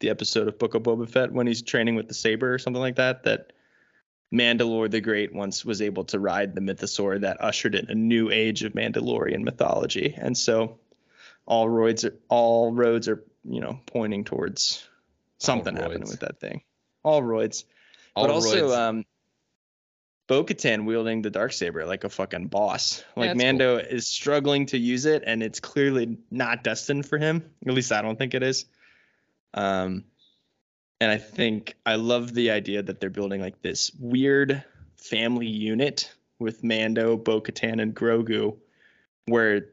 the 0.00 0.08
episode 0.08 0.48
of 0.48 0.58
Book 0.58 0.74
of 0.74 0.84
Boba 0.84 1.06
Fett 1.06 1.32
when 1.32 1.46
he's 1.46 1.60
training 1.60 1.96
with 1.96 2.08
the 2.08 2.14
saber 2.14 2.54
or 2.54 2.58
something 2.58 2.80
like 2.80 2.96
that 2.96 3.22
that 3.24 3.52
Mandalore 4.32 4.90
the 4.90 5.00
Great 5.00 5.32
once 5.32 5.64
was 5.64 5.80
able 5.80 6.04
to 6.04 6.18
ride 6.18 6.54
the 6.54 6.60
mythosaur 6.60 7.20
that 7.20 7.40
ushered 7.40 7.74
in 7.74 7.90
a 7.90 7.94
new 7.94 8.30
age 8.30 8.64
of 8.64 8.72
Mandalorian 8.72 9.42
mythology. 9.42 10.14
And 10.16 10.36
so 10.36 10.78
all 11.46 11.68
roads 11.68 12.04
are 12.04 12.16
all 12.28 12.72
roads 12.72 13.08
are, 13.08 13.22
you 13.44 13.60
know, 13.60 13.80
pointing 13.86 14.24
towards 14.24 14.86
something 15.38 15.76
happening 15.76 16.08
with 16.08 16.20
that 16.20 16.40
thing. 16.40 16.62
All 17.04 17.22
roids. 17.22 17.64
All 18.14 18.26
but 18.26 18.34
also 18.34 18.68
roids. 18.68 18.76
um 18.76 19.04
Bo-Katan 20.28 20.86
wielding 20.86 21.22
the 21.22 21.30
dark 21.30 21.52
saber 21.52 21.86
like 21.86 22.02
a 22.02 22.08
fucking 22.08 22.48
boss. 22.48 23.04
Like 23.14 23.30
that's 23.30 23.38
Mando 23.38 23.76
is 23.76 24.08
struggling 24.08 24.66
to 24.66 24.78
use 24.78 25.06
it, 25.06 25.22
and 25.24 25.40
it's 25.40 25.60
clearly 25.60 26.18
not 26.32 26.64
destined 26.64 27.06
for 27.06 27.16
him. 27.16 27.48
At 27.64 27.74
least 27.74 27.92
I 27.92 28.02
don't 28.02 28.18
think 28.18 28.34
it 28.34 28.42
is. 28.42 28.64
Um, 29.54 30.04
and 31.00 31.10
I 31.10 31.18
think 31.18 31.74
I 31.84 31.96
love 31.96 32.34
the 32.34 32.50
idea 32.50 32.82
that 32.82 33.00
they're 33.00 33.10
building 33.10 33.40
like 33.40 33.60
this 33.62 33.90
weird 33.98 34.64
family 34.96 35.46
unit 35.46 36.12
with 36.38 36.62
Mando, 36.64 37.16
Bo-Katan, 37.16 37.80
and 37.80 37.94
Grogu, 37.94 38.56
where 39.26 39.68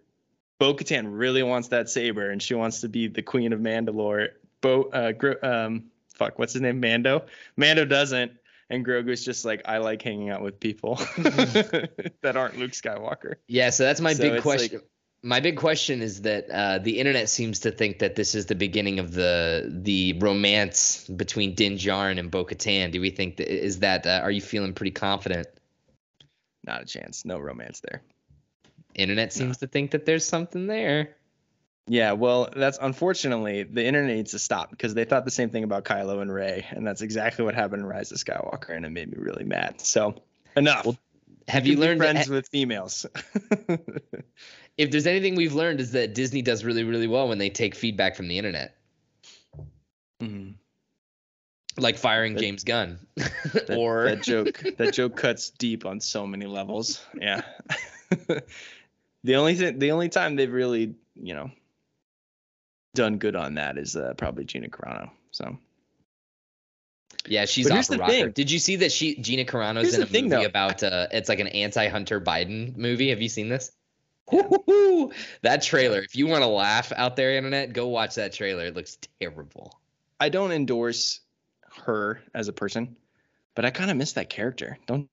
Bo-Katan 0.59 1.07
really 1.09 1.43
wants 1.43 1.69
that 1.69 1.89
saber, 1.89 2.29
and 2.29 2.41
she 2.41 2.53
wants 2.53 2.81
to 2.81 2.89
be 2.89 3.07
the 3.07 3.21
queen 3.21 3.53
of 3.53 3.59
Mandalore. 3.59 4.29
Bo, 4.61 4.83
uh, 4.83 5.11
Gro- 5.11 5.41
um, 5.43 5.85
fuck, 6.15 6.39
what's 6.39 6.53
his 6.53 6.61
name? 6.61 6.79
Mando. 6.79 7.25
Mando 7.57 7.83
doesn't, 7.85 8.31
and 8.69 8.85
Grogu's 8.85 9.25
just 9.25 9.43
like, 9.43 9.61
I 9.65 9.79
like 9.79 10.01
hanging 10.01 10.29
out 10.29 10.41
with 10.41 10.59
people 10.59 10.95
that 11.17 12.33
aren't 12.35 12.57
Luke 12.57 12.71
Skywalker. 12.71 13.35
Yeah, 13.47 13.69
so 13.71 13.83
that's 13.83 13.99
my 14.01 14.13
So 14.13 14.29
big 14.31 14.41
question. 14.41 14.79
like- 14.79 14.87
my 15.23 15.39
big 15.39 15.55
question 15.57 16.01
is 16.01 16.21
that 16.23 16.49
uh, 16.49 16.79
the 16.79 16.99
internet 16.99 17.29
seems 17.29 17.61
to 17.61 17.71
think 17.71 17.99
that 17.99 18.15
this 18.15 18.35
is 18.35 18.45
the 18.45 18.55
beginning 18.55 18.99
of 18.99 19.13
the 19.13 19.65
the 19.69 20.13
romance 20.19 21.07
between 21.07 21.55
Din 21.55 21.77
Djarin 21.77 22.19
and 22.19 22.29
Bo-Katan. 22.29 22.91
Do 22.91 22.99
we 22.99 23.09
think 23.09 23.37
that 23.37 23.47
is 23.47 23.79
that? 23.79 24.05
Uh, 24.05 24.19
are 24.21 24.31
you 24.31 24.41
feeling 24.41 24.73
pretty 24.73 24.91
confident? 24.91 25.47
Not 26.65 26.81
a 26.83 26.85
chance. 26.85 27.23
No 27.25 27.39
romance 27.39 27.81
there. 27.81 28.01
Internet 28.95 29.33
seems 29.33 29.57
to 29.57 29.67
think 29.67 29.91
that 29.91 30.05
there's 30.05 30.25
something 30.25 30.67
there. 30.67 31.15
Yeah, 31.87 32.13
well, 32.13 32.49
that's 32.55 32.77
unfortunately 32.81 33.63
the 33.63 33.83
internet 33.83 34.15
needs 34.15 34.31
to 34.31 34.39
stop 34.39 34.69
because 34.69 34.93
they 34.93 35.03
thought 35.03 35.25
the 35.25 35.31
same 35.31 35.49
thing 35.49 35.63
about 35.63 35.83
Kylo 35.83 36.21
and 36.21 36.31
Rey, 36.31 36.65
and 36.69 36.85
that's 36.85 37.01
exactly 37.01 37.43
what 37.43 37.55
happened 37.55 37.81
in 37.81 37.87
Rise 37.87 38.11
of 38.11 38.19
Skywalker, 38.19 38.69
and 38.69 38.85
it 38.85 38.89
made 38.89 39.09
me 39.09 39.17
really 39.17 39.43
mad. 39.43 39.81
So 39.81 40.21
enough. 40.55 40.85
Well, 40.85 40.97
Have 41.49 41.65
You 41.65 41.73
you 41.73 41.79
learned 41.79 41.99
friends 41.99 42.27
that, 42.27 42.33
with 42.33 42.47
females? 42.47 43.05
if 44.77 44.91
there's 44.91 45.07
anything 45.07 45.35
we've 45.35 45.53
learned 45.53 45.79
is 45.79 45.91
that 45.91 46.13
Disney 46.15 46.41
does 46.41 46.63
really 46.63 46.83
really 46.83 47.07
well 47.07 47.27
when 47.29 47.37
they 47.37 47.49
take 47.49 47.75
feedback 47.75 48.15
from 48.15 48.27
the 48.27 48.37
internet, 48.37 48.75
Mhm. 50.21 50.55
like 51.77 51.97
firing 51.97 52.33
That- 52.33 52.39
James 52.41 52.63
Gunn, 52.63 52.99
That, 53.15 53.69
or 53.77 54.05
that 54.05 54.23
joke 54.23 54.63
that 54.77 54.93
joke 54.93 55.15
cuts 55.15 55.49
deep 55.51 55.85
on 55.85 55.99
so 55.99 56.25
many 56.27 56.45
levels. 56.45 57.05
Yeah. 57.19 57.41
the 59.23 59.35
only 59.35 59.55
thing 59.55 59.79
the 59.79 59.91
only 59.91 60.09
time 60.09 60.35
they've 60.35 60.51
really, 60.51 60.95
you 61.15 61.33
know, 61.33 61.51
done 62.95 63.17
good 63.17 63.35
on 63.35 63.55
that 63.55 63.77
is 63.77 63.95
uh, 63.95 64.13
probably 64.17 64.45
Gina 64.45 64.69
Carano. 64.69 65.09
So 65.31 65.57
Yeah, 67.27 67.45
she's 67.45 67.65
But 67.65 67.71
off 67.71 67.75
here's 67.77 67.87
the 67.87 67.97
rocker. 67.97 68.11
thing. 68.11 68.31
Did 68.31 68.51
you 68.51 68.59
see 68.59 68.75
that 68.77 68.91
she 68.91 69.15
Gina 69.15 69.45
Carano's 69.45 69.83
Here's 69.83 69.95
in 69.95 70.03
a 70.03 70.05
thing, 70.05 70.25
movie 70.29 70.35
though. 70.43 70.45
about 70.45 70.83
uh 70.83 71.07
it's 71.11 71.29
like 71.29 71.39
an 71.39 71.47
anti-Hunter 71.47 72.21
Biden 72.21 72.75
movie. 72.77 73.09
Have 73.09 73.21
you 73.21 73.29
seen 73.29 73.49
this? 73.49 73.71
That 74.31 75.61
trailer. 75.63 75.99
If 76.01 76.15
you 76.15 76.27
want 76.27 76.43
to 76.43 76.47
laugh 76.47 76.91
out 76.95 77.15
there, 77.15 77.35
internet, 77.35 77.73
go 77.73 77.87
watch 77.87 78.15
that 78.15 78.33
trailer. 78.33 78.65
It 78.65 78.75
looks 78.75 78.97
terrible. 79.19 79.79
I 80.19 80.29
don't 80.29 80.51
endorse 80.51 81.19
her 81.85 82.21
as 82.33 82.47
a 82.47 82.53
person, 82.53 82.95
but 83.55 83.65
I 83.65 83.71
kind 83.71 83.91
of 83.91 83.97
miss 83.97 84.13
that 84.13 84.29
character. 84.29 84.77
Don't 84.87 85.09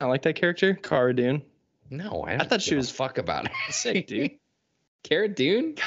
I 0.00 0.06
like 0.06 0.22
that 0.22 0.36
character, 0.36 0.74
Cara 0.74 1.14
Dune? 1.14 1.42
No, 1.90 2.24
I, 2.26 2.36
don't 2.36 2.48
thought 2.50 2.62
she 2.62 2.74
was- 2.74 2.90
fuck 2.90 3.18
about 3.18 3.46
it. 3.46 3.52
Sick, 3.70 4.06
dude. 4.06 4.32
Cara 5.04 5.28
Dune? 5.28 5.74
God, 5.74 5.84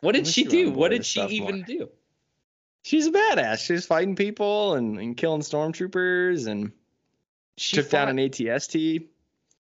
What 0.00 0.12
did 0.14 0.26
she 0.26 0.42
you 0.42 0.48
were 0.48 0.56
on 0.56 0.72
do? 0.72 0.78
What 0.78 0.90
did 0.90 1.06
she 1.06 1.22
even 1.22 1.56
more. 1.58 1.64
do? 1.66 1.88
she's 2.82 3.06
a 3.06 3.12
badass. 3.12 3.64
She 3.64 3.72
was 3.72 3.86
fighting 3.86 4.16
people 4.16 4.74
and, 4.74 4.98
and 4.98 5.16
killing 5.16 5.40
stormtroopers 5.40 6.46
and 6.48 6.72
She 7.56 7.76
took 7.76 7.88
down 7.90 8.08
an 8.08 8.16
ATST. 8.18 9.06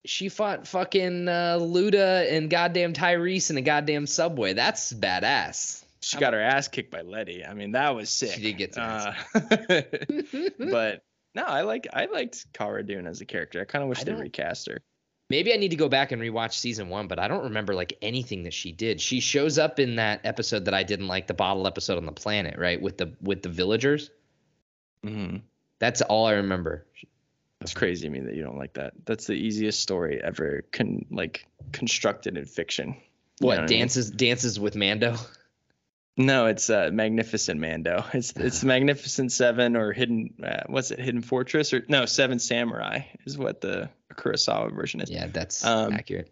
She 0.04 0.28
fought 0.28 0.66
fucking 0.66 1.28
uh, 1.28 1.58
Luda 1.60 2.30
and 2.32 2.50
goddamn 2.50 2.92
Tyrese 2.92 3.50
in 3.50 3.56
a 3.56 3.62
goddamn 3.62 4.06
subway. 4.06 4.52
That's 4.52 4.92
badass. 4.92 5.84
She 6.00 6.18
got 6.18 6.32
her 6.32 6.40
ass 6.40 6.66
kicked 6.66 6.90
by 6.90 7.02
Letty. 7.02 7.44
I 7.44 7.54
mean, 7.54 7.72
that 7.72 7.94
was 7.94 8.10
sick. 8.10 8.32
She 8.32 8.40
did 8.40 8.58
get 8.58 8.76
Uh, 8.76 9.12
but 10.58 11.04
no, 11.34 11.44
I 11.44 11.62
like 11.62 11.86
I 11.92 12.06
liked 12.06 12.52
Cara 12.52 12.84
Dune 12.84 13.06
as 13.06 13.20
a 13.20 13.24
character. 13.24 13.60
I 13.60 13.64
kind 13.64 13.82
of 13.82 13.88
wish 13.88 14.00
I 14.00 14.04
they 14.04 14.14
recast 14.14 14.68
her. 14.68 14.82
Maybe 15.30 15.54
I 15.54 15.56
need 15.56 15.70
to 15.70 15.76
go 15.76 15.88
back 15.88 16.12
and 16.12 16.20
rewatch 16.20 16.54
season 16.54 16.88
one, 16.88 17.06
but 17.06 17.18
I 17.18 17.28
don't 17.28 17.44
remember 17.44 17.74
like 17.74 17.96
anything 18.02 18.42
that 18.42 18.52
she 18.52 18.72
did. 18.72 19.00
She 19.00 19.20
shows 19.20 19.58
up 19.58 19.78
in 19.78 19.96
that 19.96 20.20
episode 20.24 20.64
that 20.66 20.74
I 20.74 20.82
didn't 20.82 21.06
like, 21.06 21.26
the 21.26 21.34
bottle 21.34 21.66
episode 21.66 21.96
on 21.96 22.04
the 22.04 22.12
planet, 22.12 22.58
right? 22.58 22.82
With 22.82 22.98
the 22.98 23.14
with 23.22 23.42
the 23.42 23.48
villagers. 23.48 24.10
Mm-hmm. 25.06 25.38
That's 25.78 26.02
all 26.02 26.26
I 26.26 26.32
remember. 26.32 26.84
It's 27.62 27.74
crazy 27.74 28.06
to 28.06 28.10
me 28.10 28.20
that 28.20 28.34
you 28.34 28.42
don't 28.42 28.58
like 28.58 28.74
that. 28.74 28.92
That's 29.04 29.26
the 29.26 29.34
easiest 29.34 29.80
story 29.80 30.20
ever 30.22 30.62
con 30.72 31.04
like 31.10 31.46
constructed 31.72 32.36
in 32.36 32.44
fiction. 32.44 32.96
You 33.40 33.46
What 33.48 33.58
I 33.58 33.60
mean? 33.62 33.68
dances 33.78 34.10
dances 34.10 34.60
with 34.60 34.76
Mando? 34.76 35.16
No, 36.18 36.44
it's 36.46 36.68
uh, 36.68 36.90
Magnificent 36.92 37.58
Mando. 37.58 38.04
It's 38.12 38.32
it's 38.36 38.62
Magnificent 38.74 39.32
Seven 39.32 39.76
or 39.76 39.92
Hidden. 39.92 40.34
Uh, 40.44 40.62
what's 40.66 40.90
it? 40.90 40.98
Hidden 40.98 41.22
Fortress 41.22 41.72
or 41.72 41.82
no? 41.88 42.04
Seven 42.04 42.38
Samurai 42.38 43.00
is 43.24 43.38
what 43.38 43.60
the 43.62 43.88
Kurosawa 44.14 44.74
version 44.74 45.00
is. 45.00 45.10
Yeah, 45.10 45.28
that's 45.28 45.64
Um, 45.64 45.92
accurate. 45.94 46.30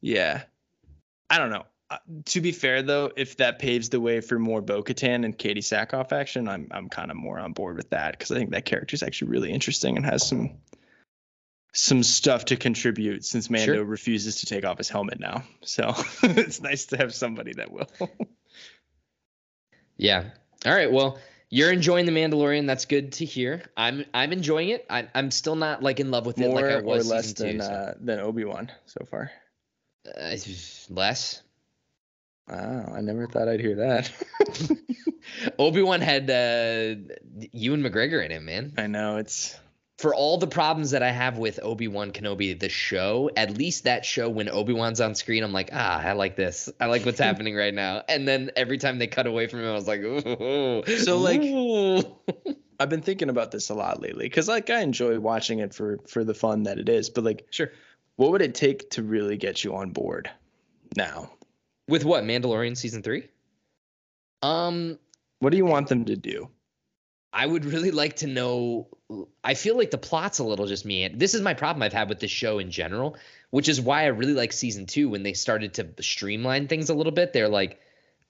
Yeah. 0.00 0.42
I 1.30 1.38
don't 1.38 1.50
know. 1.50 1.64
Uh, 1.88 1.98
to 2.24 2.40
be 2.40 2.50
fair 2.50 2.82
though, 2.82 3.12
if 3.16 3.36
that 3.36 3.58
paves 3.60 3.90
the 3.90 4.00
way 4.00 4.20
for 4.20 4.38
more 4.40 4.60
Bo-Katan 4.60 5.24
and 5.24 5.38
Katee 5.38 5.58
Sackhoff 5.58 6.10
action, 6.12 6.48
I'm 6.48 6.66
I'm 6.72 6.88
kind 6.88 7.10
of 7.12 7.16
more 7.16 7.38
on 7.38 7.52
board 7.52 7.76
with 7.76 7.90
that 7.90 8.12
because 8.12 8.32
I 8.32 8.36
think 8.36 8.50
that 8.50 8.64
character 8.64 8.94
is 8.94 9.02
actually 9.04 9.30
really 9.30 9.52
interesting 9.52 9.96
and 9.96 10.04
has 10.04 10.26
some 10.26 10.56
some 11.72 12.02
stuff 12.02 12.46
to 12.46 12.56
contribute 12.56 13.24
since 13.24 13.50
Mando 13.50 13.74
Sure. 13.74 13.84
refuses 13.84 14.40
to 14.40 14.46
take 14.46 14.64
off 14.64 14.78
his 14.78 14.88
helmet 14.88 15.20
now. 15.20 15.44
So 15.62 15.94
it's 16.22 16.60
nice 16.60 16.86
to 16.86 16.96
have 16.96 17.14
somebody 17.14 17.52
that 17.54 17.70
will. 17.70 17.88
Yeah. 19.98 20.24
All 20.66 20.74
right. 20.74 20.92
Well, 20.92 21.18
you're 21.48 21.72
enjoying 21.72 22.04
the 22.06 22.12
Mandalorian. 22.12 22.66
That's 22.66 22.84
good 22.84 23.12
to 23.12 23.24
hear. 23.24 23.62
I'm 23.76 24.04
I'm 24.12 24.32
enjoying 24.32 24.68
it. 24.70 24.84
I'm 24.90 25.08
I'm 25.14 25.30
still 25.30 25.56
not 25.56 25.82
like 25.82 26.00
in 26.00 26.10
love 26.10 26.26
with 26.26 26.38
it 26.38 26.42
more 26.48 26.56
like 26.60 26.64
I 26.66 26.74
or 26.74 26.82
was 26.82 27.08
less 27.08 27.32
than 27.32 27.52
two. 27.58 27.60
so- 27.62 27.70
uh, 27.70 27.94
than 28.00 28.20
Obi-Wan 28.20 28.70
so 28.86 29.06
far. 29.10 29.30
uh, 30.06 30.36
less. 30.90 31.42
Wow, 32.48 32.92
I 32.94 33.00
never 33.00 33.26
thought 33.26 33.48
I'd 33.48 33.60
hear 33.60 33.76
that. 33.76 34.10
Obi 35.58 35.82
Wan 35.82 36.00
had 36.00 36.30
uh, 36.30 36.94
Ewan 37.52 37.82
McGregor 37.82 38.24
in 38.24 38.30
him, 38.30 38.44
man. 38.44 38.74
I 38.78 38.86
know 38.86 39.16
it's 39.16 39.58
for 39.98 40.14
all 40.14 40.36
the 40.38 40.46
problems 40.46 40.90
that 40.90 41.02
I 41.02 41.10
have 41.10 41.38
with 41.38 41.58
Obi 41.62 41.88
Wan 41.88 42.12
Kenobi, 42.12 42.58
the 42.58 42.68
show, 42.68 43.30
at 43.36 43.56
least 43.56 43.84
that 43.84 44.04
show 44.04 44.28
when 44.28 44.48
Obi 44.48 44.74
Wan's 44.74 45.00
on 45.00 45.14
screen, 45.14 45.42
I'm 45.42 45.52
like, 45.52 45.70
ah, 45.72 46.00
I 46.00 46.12
like 46.12 46.36
this. 46.36 46.70
I 46.78 46.86
like 46.86 47.04
what's 47.06 47.18
happening 47.28 47.56
right 47.56 47.74
now. 47.74 48.02
And 48.08 48.28
then 48.28 48.50
every 48.56 48.78
time 48.78 48.98
they 48.98 49.06
cut 49.06 49.26
away 49.26 49.46
from 49.46 49.60
him, 49.60 49.66
I 49.66 49.72
was 49.72 49.88
like, 49.88 50.00
ooh. 50.00 50.84
So, 50.98 51.18
like- 51.18 51.42
ooh. 51.42 52.02
I've 52.78 52.90
been 52.90 53.00
thinking 53.00 53.30
about 53.30 53.52
this 53.52 53.70
a 53.70 53.74
lot 53.74 54.02
lately 54.02 54.26
because 54.26 54.48
like 54.48 54.68
I 54.68 54.80
enjoy 54.80 55.18
watching 55.18 55.60
it 55.60 55.72
for 55.72 55.98
for 56.06 56.24
the 56.24 56.34
fun 56.34 56.64
that 56.64 56.78
it 56.78 56.90
is, 56.90 57.08
but 57.08 57.24
like 57.24 57.46
sure. 57.48 57.72
what 58.16 58.32
would 58.32 58.42
it 58.42 58.54
take 58.54 58.90
to 58.90 59.02
really 59.02 59.38
get 59.38 59.64
you 59.64 59.76
on 59.76 59.92
board 59.92 60.30
now? 60.94 61.30
With 61.88 62.04
what 62.04 62.24
Mandalorian 62.24 62.76
season 62.76 63.02
three? 63.02 63.28
Um, 64.42 64.98
What 65.38 65.50
do 65.50 65.56
you 65.56 65.66
want 65.66 65.88
them 65.88 66.04
to 66.06 66.16
do? 66.16 66.50
I 67.32 67.46
would 67.46 67.64
really 67.64 67.90
like 67.90 68.16
to 68.16 68.26
know. 68.26 68.88
I 69.44 69.54
feel 69.54 69.76
like 69.76 69.90
the 69.90 69.98
plot's 69.98 70.38
a 70.38 70.44
little 70.44 70.66
just 70.66 70.84
me. 70.84 71.06
This 71.08 71.34
is 71.34 71.42
my 71.42 71.54
problem 71.54 71.82
I've 71.82 71.92
had 71.92 72.08
with 72.08 72.18
the 72.18 72.28
show 72.28 72.58
in 72.58 72.70
general, 72.70 73.16
which 73.50 73.68
is 73.68 73.80
why 73.80 74.04
I 74.04 74.06
really 74.06 74.32
like 74.32 74.52
season 74.52 74.86
two 74.86 75.08
when 75.10 75.22
they 75.22 75.34
started 75.34 75.74
to 75.74 75.88
streamline 76.02 76.66
things 76.66 76.88
a 76.88 76.94
little 76.94 77.12
bit. 77.12 77.32
They're 77.32 77.48
like, 77.48 77.80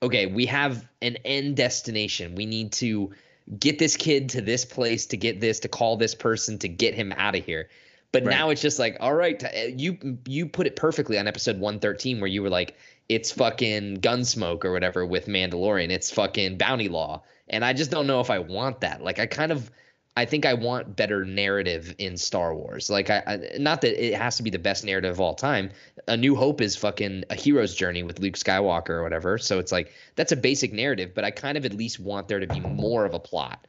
okay, 0.02 0.26
we 0.26 0.46
have 0.46 0.86
an 1.00 1.16
end 1.24 1.56
destination. 1.56 2.34
We 2.34 2.46
need 2.46 2.72
to 2.72 3.12
get 3.58 3.78
this 3.78 3.96
kid 3.96 4.30
to 4.30 4.40
this 4.40 4.64
place 4.64 5.06
to 5.06 5.16
get 5.16 5.40
this 5.40 5.60
to 5.60 5.68
call 5.68 5.96
this 5.96 6.14
person 6.14 6.58
to 6.58 6.68
get 6.68 6.94
him 6.94 7.12
out 7.16 7.36
of 7.36 7.44
here. 7.44 7.68
But 8.12 8.24
Right. 8.24 8.36
now 8.36 8.50
it's 8.50 8.60
just 8.62 8.78
like, 8.78 8.96
all 8.98 9.14
right, 9.14 9.42
you 9.78 10.18
you 10.26 10.46
put 10.48 10.66
it 10.66 10.74
perfectly 10.74 11.16
on 11.18 11.28
episode 11.28 11.58
113 11.60 12.20
where 12.20 12.28
you 12.28 12.42
were 12.42 12.50
like, 12.50 12.76
it's 13.08 13.30
fucking 13.32 13.98
Gunsmoke 13.98 14.64
or 14.64 14.72
whatever 14.72 15.06
with 15.06 15.26
Mandalorian. 15.26 15.90
It's 15.90 16.10
fucking 16.10 16.58
Bounty 16.58 16.88
Law, 16.88 17.22
and 17.48 17.64
I 17.64 17.72
just 17.72 17.90
don't 17.90 18.06
know 18.06 18.20
if 18.20 18.30
I 18.30 18.38
want 18.38 18.80
that. 18.80 19.02
Like 19.02 19.18
I 19.18 19.26
kind 19.26 19.52
of. 19.52 19.70
I 20.18 20.24
think 20.24 20.46
I 20.46 20.54
want 20.54 20.96
better 20.96 21.26
narrative 21.26 21.94
in 21.98 22.16
Star 22.16 22.54
Wars. 22.54 22.88
Like 22.88 23.10
I, 23.10 23.22
I, 23.26 23.58
not 23.58 23.82
that 23.82 24.02
it 24.02 24.14
has 24.14 24.38
to 24.38 24.42
be 24.42 24.48
the 24.48 24.58
best 24.58 24.82
narrative 24.82 25.10
of 25.10 25.20
all 25.20 25.34
time. 25.34 25.70
A 26.08 26.16
New 26.16 26.34
Hope 26.34 26.62
is 26.62 26.74
fucking 26.74 27.24
a 27.28 27.34
hero's 27.34 27.74
journey 27.74 28.02
with 28.02 28.18
Luke 28.18 28.36
Skywalker 28.36 28.88
or 28.88 29.02
whatever. 29.02 29.36
So 29.36 29.58
it's 29.58 29.72
like 29.72 29.92
that's 30.14 30.32
a 30.32 30.36
basic 30.36 30.72
narrative, 30.72 31.12
but 31.14 31.24
I 31.24 31.30
kind 31.30 31.58
of 31.58 31.66
at 31.66 31.74
least 31.74 32.00
want 32.00 32.28
there 32.28 32.40
to 32.40 32.46
be 32.46 32.60
more 32.60 33.04
of 33.04 33.12
a 33.12 33.18
plot. 33.18 33.66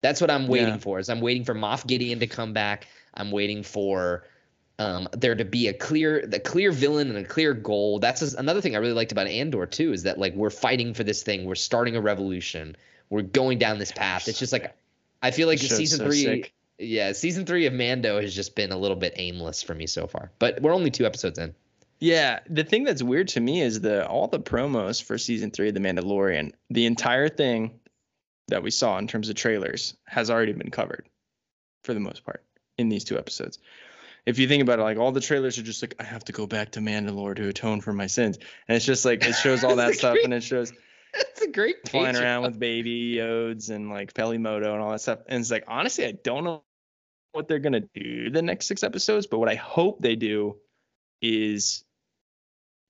That's 0.00 0.18
what 0.18 0.30
I'm 0.30 0.48
waiting 0.48 0.68
Yeah. 0.68 0.78
for. 0.78 0.98
Is 0.98 1.10
I'm 1.10 1.20
waiting 1.20 1.44
for 1.44 1.54
Moff 1.54 1.86
Gideon 1.86 2.20
to 2.20 2.26
come 2.26 2.54
back. 2.54 2.86
I'm 3.12 3.30
waiting 3.30 3.62
for 3.62 4.24
um, 4.82 5.08
there 5.12 5.34
to 5.34 5.44
be 5.44 5.68
a 5.68 5.72
clear, 5.72 6.26
the 6.26 6.40
clear 6.40 6.72
villain 6.72 7.08
and 7.08 7.18
a 7.18 7.24
clear 7.24 7.54
goal. 7.54 8.00
That's 8.00 8.34
another 8.34 8.60
thing 8.60 8.74
I 8.74 8.78
really 8.78 8.94
liked 8.94 9.12
about 9.12 9.28
Andor 9.28 9.66
too. 9.66 9.92
Is 9.92 10.02
that 10.02 10.18
like 10.18 10.34
we're 10.34 10.50
fighting 10.50 10.92
for 10.94 11.04
this 11.04 11.22
thing. 11.22 11.44
We're 11.44 11.54
starting 11.54 11.94
a 11.96 12.00
revolution. 12.00 12.76
We're 13.08 13.22
going 13.22 13.58
down 13.58 13.78
this 13.78 13.92
path. 13.92 14.26
It's 14.28 14.38
just 14.38 14.52
like 14.52 14.74
I 15.22 15.30
feel 15.30 15.46
like 15.46 15.60
The 15.60 15.68
season 15.68 15.98
so 15.98 16.06
three. 16.06 16.22
sick. 16.22 16.52
Yeah, 16.78 17.12
season 17.12 17.46
three 17.46 17.66
of 17.66 17.72
Mando 17.72 18.20
has 18.20 18.34
just 18.34 18.56
been 18.56 18.72
a 18.72 18.76
little 18.76 18.96
bit 18.96 19.14
aimless 19.16 19.62
for 19.62 19.74
me 19.74 19.86
so 19.86 20.08
far. 20.08 20.32
But 20.40 20.60
we're 20.60 20.74
only 20.74 20.90
two 20.90 21.06
episodes 21.06 21.38
in. 21.38 21.54
Yeah, 22.00 22.40
the 22.50 22.64
thing 22.64 22.82
that's 22.82 23.02
weird 23.04 23.28
to 23.28 23.40
me 23.40 23.60
is 23.60 23.80
the 23.80 24.04
all 24.08 24.26
the 24.26 24.40
promos 24.40 25.00
for 25.00 25.16
season 25.16 25.52
three 25.52 25.68
of 25.68 25.74
The 25.74 25.80
Mandalorian. 25.80 26.52
The 26.70 26.86
entire 26.86 27.28
thing 27.28 27.78
that 28.48 28.64
we 28.64 28.72
saw 28.72 28.98
in 28.98 29.06
terms 29.06 29.28
of 29.28 29.36
trailers 29.36 29.94
has 30.06 30.28
already 30.28 30.52
been 30.52 30.72
covered, 30.72 31.08
for 31.84 31.94
the 31.94 32.00
most 32.00 32.24
part, 32.24 32.42
in 32.78 32.88
these 32.88 33.04
two 33.04 33.16
episodes. 33.16 33.60
If 34.26 34.38
you 34.38 34.46
think 34.46 34.62
about 34.62 34.78
it, 34.78 34.82
like 34.82 34.98
all 34.98 35.10
the 35.12 35.20
trailers 35.20 35.58
are 35.58 35.62
just 35.62 35.82
like, 35.82 35.94
I 35.98 36.04
have 36.04 36.24
to 36.24 36.32
go 36.32 36.46
back 36.46 36.70
to 36.72 36.80
Mandalore 36.80 37.34
to 37.36 37.48
atone 37.48 37.80
for 37.80 37.92
my 37.92 38.06
sins, 38.06 38.38
and 38.68 38.76
it's 38.76 38.84
just 38.86 39.04
like 39.04 39.24
it 39.24 39.32
shows 39.34 39.64
all 39.64 39.76
that 39.82 39.94
stuff, 39.94 40.14
great. 40.14 40.24
and 40.24 40.34
it 40.34 40.42
shows 40.42 40.72
It's 41.14 41.42
a 41.42 41.48
great 41.50 41.88
flying 41.88 42.16
around 42.16 42.42
with 42.42 42.58
baby 42.58 43.14
Yodes 43.16 43.68
and 43.70 43.90
like 43.90 44.14
Peli 44.14 44.38
Motto 44.38 44.72
and 44.72 44.82
all 44.82 44.92
that 44.92 45.00
stuff. 45.00 45.18
And 45.28 45.40
it's 45.40 45.50
like 45.50 45.64
honestly, 45.66 46.06
I 46.06 46.12
don't 46.12 46.44
know 46.44 46.62
what 47.32 47.48
they're 47.48 47.58
gonna 47.58 47.82
do 47.94 48.30
the 48.30 48.42
next 48.42 48.66
six 48.66 48.82
episodes, 48.84 49.26
but 49.26 49.38
what 49.38 49.48
I 49.48 49.56
hope 49.56 50.00
they 50.00 50.16
do 50.16 50.56
is 51.20 51.84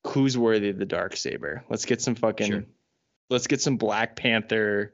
who's 0.07 0.37
worthy 0.37 0.69
of 0.69 0.77
the 0.77 0.85
dark 0.85 1.15
saber. 1.15 1.63
Let's 1.69 1.85
get 1.85 2.01
some 2.01 2.15
fucking 2.15 2.51
Sure. 2.51 2.65
let's 3.29 3.47
get 3.47 3.61
some 3.61 3.77
Black 3.77 4.15
Panther, 4.15 4.93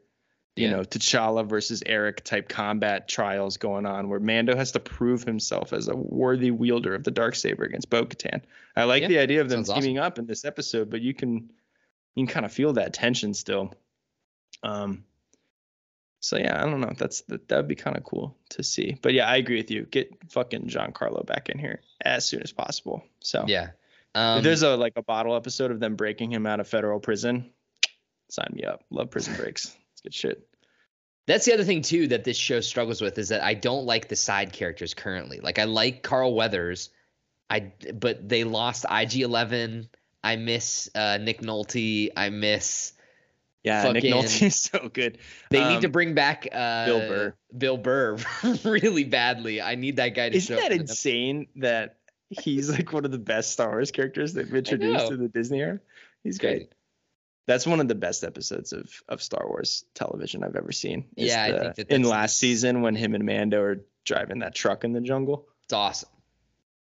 you 0.60 0.68
Yeah. 0.68 0.76
know, 0.78 0.82
T'Challa 0.82 1.47
versus 1.47 1.82
Erik 1.86 2.24
type 2.24 2.49
combat 2.49 3.07
trials 3.07 3.57
going 3.57 3.86
on 3.86 4.10
where 4.10 4.20
Mando 4.20 4.55
has 4.55 4.72
to 4.74 4.80
prove 4.80 5.24
himself 5.24 5.74
as 5.74 5.88
a 5.88 5.95
worthy 5.95 6.51
wielder 6.51 6.93
of 6.95 7.03
the 7.03 7.12
dark 7.12 7.36
saber 7.36 7.64
against 7.64 7.89
Bo-Katan. 7.89 8.41
I 8.76 8.84
like 8.84 9.01
Yeah, 9.03 9.07
the 9.07 9.20
idea 9.20 9.41
of 9.41 9.49
them 9.49 9.60
sounds 9.60 9.70
awesome. 9.72 9.82
teaming 9.84 9.97
up 9.99 10.20
in 10.20 10.26
this 10.26 10.45
episode, 10.45 10.89
but 10.89 11.01
you 11.01 11.14
can 11.14 11.51
you 12.16 12.26
can 12.26 12.34
kind 12.34 12.45
of 12.45 12.51
feel 12.51 12.74
that 12.74 12.93
tension 12.93 13.34
still. 13.34 13.74
Um 14.64 15.05
so 16.22 16.38
yeah, 16.38 16.62
I 16.62 16.66
don't 16.70 16.82
know. 16.82 16.91
That's 16.97 17.22
that 17.22 17.47
that'd 17.47 17.68
be 17.68 17.76
kind 17.76 17.95
of 17.95 18.03
cool 18.03 18.36
to 18.49 18.64
see. 18.64 18.97
But 19.01 19.14
yeah, 19.14 19.28
I 19.28 19.38
agree 19.38 19.55
with 19.57 19.72
you. 19.72 19.86
Get 19.86 20.12
fucking 20.32 20.68
Giancarlo 20.68 21.26
back 21.26 21.47
in 21.49 21.57
here 21.57 21.80
as 22.03 22.26
soon 22.26 22.41
as 22.43 22.51
possible. 22.51 23.03
So 23.22 23.45
Yeah. 23.47 23.70
if 23.70 23.76
Um, 24.16 24.43
there's 24.43 24.64
a 24.64 24.76
like 24.76 24.93
a 24.97 25.01
bottle 25.03 25.36
episode 25.36 25.72
of 25.72 25.80
them 25.80 25.95
breaking 25.95 26.32
him 26.34 26.45
out 26.45 26.60
of 26.60 26.68
federal 26.68 26.99
prison, 26.99 27.53
sign 28.30 28.49
me 28.53 28.64
up. 28.64 28.84
Love 28.89 29.12
prison 29.12 29.36
breaks. 29.36 29.74
It's 29.93 30.01
good 30.01 30.14
shit. 30.14 30.49
That's 31.30 31.45
the 31.45 31.53
other 31.53 31.63
thing 31.63 31.84
too 31.84 32.07
that 32.07 32.23
this 32.23 32.36
show 32.38 32.59
struggles 32.59 33.01
with 33.01 33.17
is 33.19 33.30
that 33.30 33.41
I 33.43 33.53
don't 33.53 33.86
like 33.86 34.07
the 34.07 34.15
side 34.15 34.51
characters 34.51 34.93
currently. 34.95 35.39
Like 35.39 35.59
I 35.59 35.65
like 35.65 36.01
Carl 36.01 36.34
Weathers, 36.34 36.89
I 37.51 37.71
but 37.93 38.27
they 38.27 38.43
lost 38.43 38.86
IG 38.89 39.17
Eleven. 39.21 39.89
I 40.23 40.36
miss 40.36 40.89
uh, 40.95 41.17
Nick 41.21 41.41
Nolte. 41.41 42.09
I 42.17 42.30
miss. 42.30 42.93
Yeah, 43.63 43.91
Nick 43.91 44.03
Fucking- 44.03 44.13
Nolte 44.13 44.41
is 44.47 44.59
so 44.59 44.89
good. 44.91 45.17
They 45.51 45.59
need 45.59 45.75
Um, 45.75 45.82
to 45.82 45.89
bring 45.89 46.13
back 46.15 46.47
uh, 46.51 46.86
Bill 46.86 46.99
Burr. 47.07 47.34
Bill 47.57 47.77
Burr 47.77 48.17
really 48.65 49.03
badly. 49.03 49.61
I 49.61 49.75
need 49.75 49.97
that 49.97 50.09
guy 50.15 50.30
to 50.30 50.36
Isn't 50.38 50.55
show. 50.55 50.61
that 50.61 50.71
in 50.71 50.82
insane 50.82 51.47
that 51.57 51.97
he's 52.30 52.69
like 52.69 52.91
one 52.91 53.05
of 53.05 53.11
the 53.11 53.19
best 53.19 53.51
Star 53.51 53.69
Wars 53.69 53.91
characters 53.91 54.34
they've 54.34 54.51
introduced 54.53 55.07
to 55.09 55.17
the 55.17 55.27
Disney 55.27 55.59
era? 55.61 55.80
He's 56.23 56.38
great. 56.38 56.71
That's 57.50 57.66
one 57.66 57.80
of 57.80 57.88
the 57.88 57.95
best 57.95 58.24
episodes 58.24 58.74
of 58.74 59.02
of 59.10 59.24
Star 59.24 59.47
Wars 59.47 59.84
television 59.95 60.43
I've 60.43 60.56
ever 60.56 60.72
seen. 60.72 61.06
Yeah, 61.18 61.43
I 61.43 61.74
think 61.74 61.76
that 61.78 61.89
in 61.95 62.04
last 62.04 62.38
season 62.38 62.84
when 62.84 62.93
him 62.93 63.16
and 63.16 63.26
Mando 63.26 63.60
are 63.60 63.84
driving 64.06 64.39
that 64.39 64.54
truck 64.54 64.84
in 64.84 64.93
the 64.93 65.02
jungle. 65.02 65.47
It's 65.64 65.74
awesome. 65.74 66.10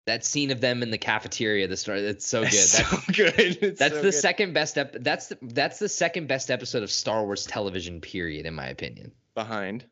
That 0.08 0.26
scene 0.26 0.52
of 0.52 0.60
them 0.60 0.84
in 0.84 0.92
the 0.92 0.98
cafeteria, 0.98 1.70
the 1.70 1.78
story, 1.78 2.02
it's 2.02 2.28
so 2.28 2.42
good. 2.42 2.54
It's 2.54 2.78
That's, 2.78 2.90
so 2.90 2.98
good. 3.14 3.58
It's 3.62 3.80
that's 3.80 3.94
so 3.94 4.02
the 4.02 4.08
good. 4.08 4.12
second 4.12 4.54
best 4.54 4.78
ep- 4.78 4.96
that's 5.00 5.28
the, 5.28 5.38
that's 5.42 5.80
the 5.80 5.88
second 5.90 6.28
best 6.28 6.52
episode 6.52 6.84
of 6.84 6.92
Star 6.92 7.24
Wars 7.24 7.46
television 7.46 8.02
period 8.02 8.46
in 8.46 8.54
my 8.54 8.68
opinion. 8.68 9.14
behind 9.36 9.86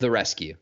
The 0.00 0.10
Rescue. 0.10 0.56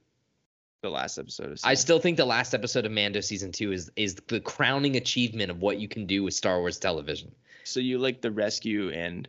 the 0.83 0.91
last 0.91 1.19
episode. 1.19 1.51
Of 1.51 1.59
I 1.65 1.75
still 1.75 1.99
think 1.99 2.17
the 2.17 2.25
last 2.25 2.55
episode 2.55 2.87
of 2.87 2.93
Mando 2.93 3.21
season 3.21 3.51
2 3.51 3.73
is 3.73 3.91
is 3.97 4.15
the 4.29 4.39
crowning 4.39 4.95
achievement 4.97 5.51
of 5.51 5.61
what 5.61 5.79
you 5.79 5.89
can 5.89 6.07
do 6.07 6.23
with 6.23 6.35
Star 6.35 6.61
Wars 6.61 6.79
television. 6.79 7.33
So 7.65 7.81
you 7.81 7.99
like 7.99 8.21
the 8.21 8.31
rescue 8.31 8.91
and 8.91 9.29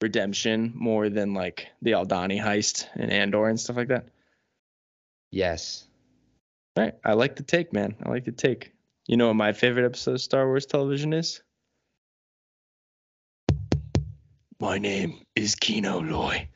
redemption 0.00 0.72
more 0.74 1.08
than 1.08 1.34
like 1.34 1.68
the 1.82 1.92
Aldhani 1.92 2.40
heist 2.42 2.86
and 2.94 3.10
Andor 3.10 3.48
and 3.48 3.58
stuff 3.58 3.76
like 3.76 3.88
that? 3.88 4.08
Yes. 5.30 5.86
Right. 6.76 6.94
I 7.04 7.14
like 7.14 7.36
the 7.36 7.42
take, 7.42 7.72
man. 7.72 7.96
I 8.04 8.08
like 8.08 8.24
the 8.24 8.32
take. 8.32 8.72
You 9.06 9.16
know 9.16 9.28
what 9.28 9.34
my 9.34 9.52
favorite 9.52 9.84
episode 9.84 10.14
of 10.14 10.20
Star 10.20 10.46
Wars 10.46 10.66
television 10.66 11.12
is? 11.12 11.42
My 14.60 14.78
name 14.78 15.20
is 15.36 15.54
Kino 15.54 16.00
Loy. 16.00 16.48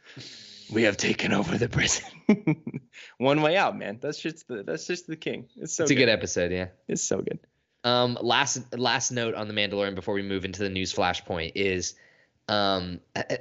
We 0.72 0.85
have 0.85 0.97
taken 0.97 1.33
over 1.33 1.57
the 1.57 1.68
prison. 1.68 2.05
One 3.18 3.43
way 3.43 3.57
out, 3.57 3.78
man. 3.78 3.99
That's 4.01 4.18
just 4.18 4.49
the 4.49 4.62
that's 4.62 4.87
just 4.87 5.07
the 5.07 5.16
king. 5.16 5.49
It's 5.57 5.74
so 5.74 5.85
it's 5.85 5.91
a 5.91 5.95
good. 5.95 6.07
good 6.07 6.09
episode, 6.09 6.51
yeah. 6.51 6.68
It's 6.89 7.03
so 7.03 7.18
good. 7.20 7.39
Um, 7.85 8.16
last 8.20 8.76
last 8.76 9.11
note 9.11 9.35
on 9.35 9.49
the 9.49 9.55
Mandalorian 9.55 9.95
before 9.95 10.14
we 10.14 10.22
move 10.22 10.45
into 10.45 10.62
the 10.62 10.68
news 10.68 10.95
flashpoint 10.95 11.53
is, 11.55 11.95
um, 12.49 13.01
I, 13.16 13.39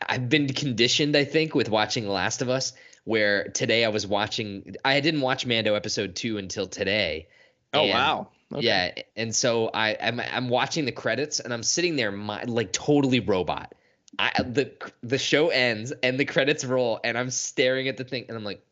I've 0.00 0.28
been 0.28 0.48
conditioned, 0.48 1.16
I 1.16 1.24
think, 1.24 1.54
with 1.54 1.68
watching 1.68 2.04
The 2.04 2.10
Last 2.10 2.42
of 2.42 2.48
Us. 2.48 2.72
Where 3.04 3.48
today 3.48 3.84
I 3.84 3.88
was 3.88 4.06
watching, 4.06 4.76
I 4.84 5.00
didn't 5.00 5.22
watch 5.22 5.44
Mando 5.44 5.74
episode 5.74 6.14
two 6.14 6.38
until 6.38 6.68
today. 6.68 7.26
Oh 7.74 7.82
and- 7.82 7.90
wow. 7.90 8.28
Okay. 8.54 8.66
Yeah, 8.66 9.02
and 9.16 9.34
so 9.34 9.70
I 9.72 9.96
I'm, 10.00 10.20
I'm 10.20 10.48
watching 10.50 10.84
the 10.84 10.92
credits 10.92 11.40
and 11.40 11.54
I'm 11.54 11.62
sitting 11.62 11.96
there 11.96 12.12
my, 12.12 12.42
like 12.44 12.72
totally 12.72 13.20
robot. 13.20 13.74
I 14.18 14.42
the 14.42 14.72
the 15.02 15.16
show 15.18 15.48
ends 15.48 15.92
and 16.02 16.20
the 16.20 16.26
credits 16.26 16.64
roll 16.64 17.00
and 17.02 17.16
I'm 17.16 17.30
staring 17.30 17.88
at 17.88 17.96
the 17.96 18.04
thing 18.04 18.26
and 18.28 18.36
I'm 18.36 18.44
like 18.44 18.62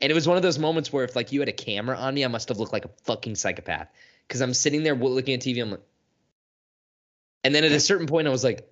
and 0.00 0.10
it 0.10 0.14
was 0.14 0.26
one 0.26 0.38
of 0.38 0.42
those 0.42 0.58
moments 0.58 0.90
where 0.90 1.04
if 1.04 1.14
like 1.14 1.30
you 1.30 1.40
had 1.40 1.50
a 1.50 1.52
camera 1.52 1.96
on 1.96 2.14
me 2.14 2.24
I 2.24 2.28
must 2.28 2.48
have 2.48 2.58
looked 2.58 2.72
like 2.72 2.86
a 2.86 2.90
fucking 3.04 3.34
psychopath 3.34 3.88
cuz 4.30 4.40
I'm 4.40 4.54
sitting 4.54 4.82
there 4.82 4.94
looking 4.94 5.34
at 5.34 5.40
TV 5.40 5.60
I'm 5.62 5.70
like 5.72 5.82
And 7.44 7.54
then 7.54 7.64
at 7.64 7.72
a 7.72 7.80
certain 7.80 8.06
point 8.06 8.26
I 8.26 8.30
was 8.30 8.42
like 8.44 8.66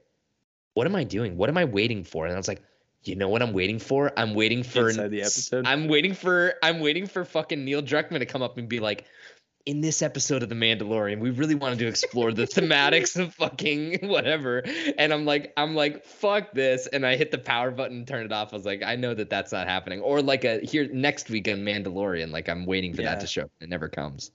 what 0.74 0.86
am 0.86 0.94
I 0.94 1.04
doing? 1.04 1.36
What 1.36 1.48
am 1.48 1.58
I 1.58 1.64
waiting 1.64 2.04
for? 2.04 2.24
And 2.24 2.34
I 2.34 2.38
was 2.38 2.48
like 2.48 2.62
you 3.04 3.14
know 3.14 3.28
what 3.28 3.42
I'm 3.42 3.52
waiting 3.52 3.78
for? 3.78 4.12
I'm 4.16 4.34
waiting 4.34 4.62
for 4.62 4.88
Inside 4.88 5.10
the 5.10 5.20
episode? 5.20 5.66
I'm 5.66 5.88
waiting 5.88 6.14
for 6.14 6.54
I'm 6.62 6.80
waiting 6.80 7.06
for 7.06 7.24
fucking 7.24 7.64
Neil 7.64 7.82
Druckmann 7.82 8.18
to 8.20 8.26
come 8.26 8.42
up 8.42 8.58
and 8.58 8.68
be 8.68 8.80
like, 8.80 9.04
in 9.66 9.80
this 9.82 10.00
episode 10.02 10.42
of 10.42 10.48
The 10.48 10.54
Mandalorian, 10.54 11.18
we 11.20 11.30
really 11.30 11.54
wanted 11.54 11.78
to 11.80 11.86
explore 11.88 12.32
the 12.32 12.44
thematics 12.46 13.20
of 13.20 13.34
fucking 13.34 13.98
whatever. 14.08 14.62
And 14.96 15.12
I'm 15.12 15.26
like, 15.26 15.52
I'm 15.58 15.74
like, 15.74 16.04
fuck 16.06 16.52
this. 16.52 16.86
And 16.86 17.04
I 17.06 17.16
hit 17.16 17.30
the 17.30 17.38
power 17.38 17.70
button, 17.70 18.06
turn 18.06 18.24
it 18.24 18.32
off. 18.32 18.52
I 18.52 18.56
was 18.56 18.64
like, 18.64 18.82
I 18.82 18.96
know 18.96 19.12
that 19.12 19.28
that's 19.28 19.52
not 19.52 19.68
happening. 19.68 20.00
Or 20.00 20.22
like 20.22 20.44
a 20.44 20.58
here 20.60 20.88
next 20.90 21.28
week 21.28 21.48
on 21.48 21.58
Mandalorian, 21.58 22.30
like 22.30 22.48
I'm 22.48 22.64
waiting 22.66 22.94
for 22.94 23.02
Yeah. 23.02 23.10
that 23.10 23.20
to 23.20 23.26
show. 23.26 23.50
It 23.60 23.68
never 23.68 23.88
comes. 23.88 24.30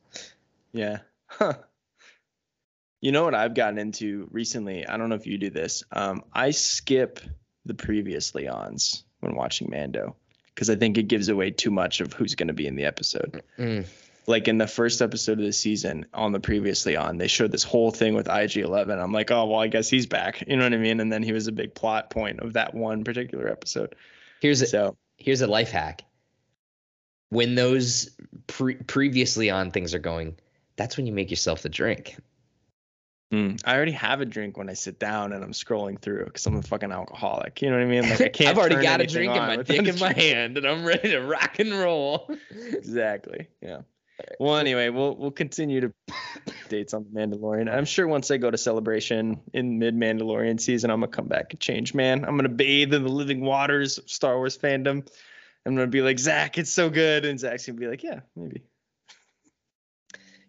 Yeah. 0.71 0.99
Huh. 1.39 1.53
You 3.01 3.11
know 3.11 3.25
what 3.25 3.35
I've 3.35 3.53
gotten 3.53 3.79
into 3.79 4.29
recently? 4.31 4.87
I 4.87 4.95
don't 4.95 5.09
know 5.09 5.15
if 5.15 5.27
you 5.27 5.37
do 5.37 5.49
this. 5.49 5.83
Um, 5.91 6.23
I 6.31 6.51
skip 6.51 7.19
the 7.65 7.73
previously 7.73 8.47
ons 8.47 9.03
when 9.19 9.35
watching 9.35 9.69
Mando 9.69 10.15
because 10.53 10.69
I 10.69 10.75
think 10.75 10.97
it 10.97 11.09
gives 11.09 11.29
away 11.29 11.51
too 11.51 11.71
much 11.71 12.01
of 12.01 12.13
who's 12.13 12.35
going 12.35 12.47
to 12.47 12.53
be 12.53 12.67
in 12.67 12.75
the 12.75 12.85
episode. 12.85 13.43
Mm. 13.57 13.85
Like 14.25 14.47
in 14.47 14.57
the 14.57 14.67
first 14.67 15.01
episode 15.01 15.39
of 15.39 15.45
the 15.45 15.51
season 15.51 16.05
on 16.13 16.31
the 16.31 16.39
previously 16.39 16.95
on, 16.95 17.17
they 17.17 17.27
showed 17.27 17.51
this 17.51 17.63
whole 17.63 17.91
thing 17.91 18.13
with 18.13 18.29
IG 18.29 18.57
11. 18.57 18.97
I'm 18.97 19.11
like, 19.11 19.31
oh, 19.31 19.47
well, 19.47 19.59
I 19.59 19.67
guess 19.67 19.89
he's 19.89 20.05
back. 20.05 20.43
You 20.47 20.55
know 20.55 20.63
what 20.63 20.73
I 20.73 20.77
mean? 20.77 21.01
And 21.01 21.11
then 21.11 21.23
he 21.23 21.33
was 21.33 21.47
a 21.47 21.51
big 21.51 21.75
plot 21.75 22.09
point 22.09 22.39
of 22.39 22.53
that 22.53 22.73
one 22.73 23.03
particular 23.03 23.49
episode. 23.49 23.95
Here's 24.39 24.61
a 24.61 24.67
So, 24.67 24.95
here's 25.17 25.41
a 25.41 25.47
life 25.47 25.71
hack. 25.71 26.03
When 27.29 27.55
those 27.55 28.11
pre- 28.47 28.75
previously 28.75 29.49
on 29.49 29.71
things 29.71 29.93
are 29.93 29.99
going, 29.99 30.37
that's 30.75 30.97
when 30.97 31.05
you 31.05 31.13
make 31.13 31.29
yourself 31.29 31.61
the 31.61 31.69
drink. 31.69 32.17
mm, 33.33 33.61
I 33.65 33.75
already 33.75 33.91
have 33.91 34.21
a 34.21 34.25
drink 34.25 34.57
when 34.57 34.69
I 34.69 34.73
sit 34.73 34.99
down 34.99 35.33
and 35.33 35.43
I'm 35.43 35.51
scrolling 35.53 35.99
through 35.99 36.25
because 36.25 36.45
I'm 36.45 36.55
a 36.57 36.61
fucking 36.61 36.91
alcoholic. 36.91 37.61
You 37.61 37.69
know 37.69 37.77
what 37.77 37.83
I 37.83 37.87
mean? 37.87 38.09
Like 38.09 38.21
I 38.21 38.27
can't. 38.29 38.49
I've 38.49 38.57
already 38.57 38.81
got 38.81 39.01
a 39.01 39.07
drink 39.07 39.35
in 39.35 39.37
my 39.41 39.57
dick 39.57 39.87
in 39.87 39.99
my 39.99 40.13
hand, 40.13 40.57
and 40.57 40.67
I'm 40.67 40.85
ready 40.85 41.11
to 41.11 41.19
rock 41.19 41.59
and 41.59 41.71
roll. 41.71 42.29
Exactly. 42.51 43.47
Yeah. 43.61 43.81
Well, 44.39 44.57
anyway, 44.57 44.89
we'll 44.89 45.15
we'll 45.17 45.31
continue 45.31 45.81
to 45.81 45.93
dates 46.69 46.93
on 46.93 47.03
the 47.03 47.19
Mandalorian. 47.19 47.67
I'm 47.67 47.83
sure 47.83 48.07
once 48.07 48.29
I 48.29 48.37
go 48.37 48.51
to 48.51 48.57
Celebration 48.57 49.41
in 49.53 49.79
mid 49.79 49.95
Mandalorian 49.95 50.61
season, 50.61 50.91
I'm 50.91 50.99
gonna 50.99 51.11
come 51.11 51.27
back 51.27 51.47
and 51.51 51.59
change, 51.59 51.95
man. 51.95 52.23
I'm 52.23 52.37
gonna 52.37 52.47
bathe 52.47 52.93
in 52.93 53.03
the 53.03 53.09
living 53.09 53.41
waters 53.41 53.97
of 53.97 54.09
Star 54.09 54.37
Wars 54.37 54.55
fandom. 54.55 55.05
I'm 55.65 55.75
gonna 55.75 55.87
be 55.87 56.03
like 56.03 56.19
Zach, 56.19 56.59
it's 56.59 56.71
so 56.71 56.91
good, 56.91 57.25
and 57.25 57.39
Zach's 57.39 57.65
gonna 57.65 57.79
be 57.79 57.87
like, 57.87 58.03
yeah, 58.03 58.19
maybe. 58.35 58.61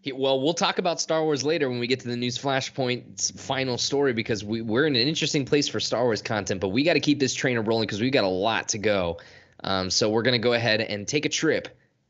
He- 0.05 0.13
Well, 0.13 0.39
we'll 0.43 0.53
talk 0.53 0.79
about 0.79 1.01
Star 1.01 1.25
Wars 1.25 1.43
later 1.45 1.71
when 1.71 1.79
we 1.79 1.87
get 1.87 2.01
to 2.01 2.09
the 2.09 2.17
news 2.17 2.37
flashpoint's 2.39 3.31
final 3.31 3.79
story 3.79 4.13
because 4.13 4.45
we, 4.45 4.61
we're 4.61 4.87
in 4.87 4.95
an 4.97 5.09
interesting 5.09 5.47
place 5.47 5.67
for 5.67 5.81
Star 5.81 6.05
Wars 6.05 6.21
content, 6.21 6.61
but 6.61 6.69
we 6.69 6.83
got 6.83 6.93
to 6.93 7.01
keep 7.01 7.19
this 7.19 7.33
trainer 7.33 7.63
rolling 7.63 7.87
because 7.87 8.03
we've 8.03 8.13
got 8.13 8.25
a 8.25 8.29
lot 8.29 8.69
to 8.69 8.79
go. 8.79 9.19
Um, 9.63 9.89
so 9.89 10.11
we're 10.11 10.21
going 10.23 10.33
to 10.41 10.45
go 10.47 10.53
ahead 10.53 10.83
and 10.83 11.09
take 11.09 11.25
a 11.25 11.31
trip 11.31 11.69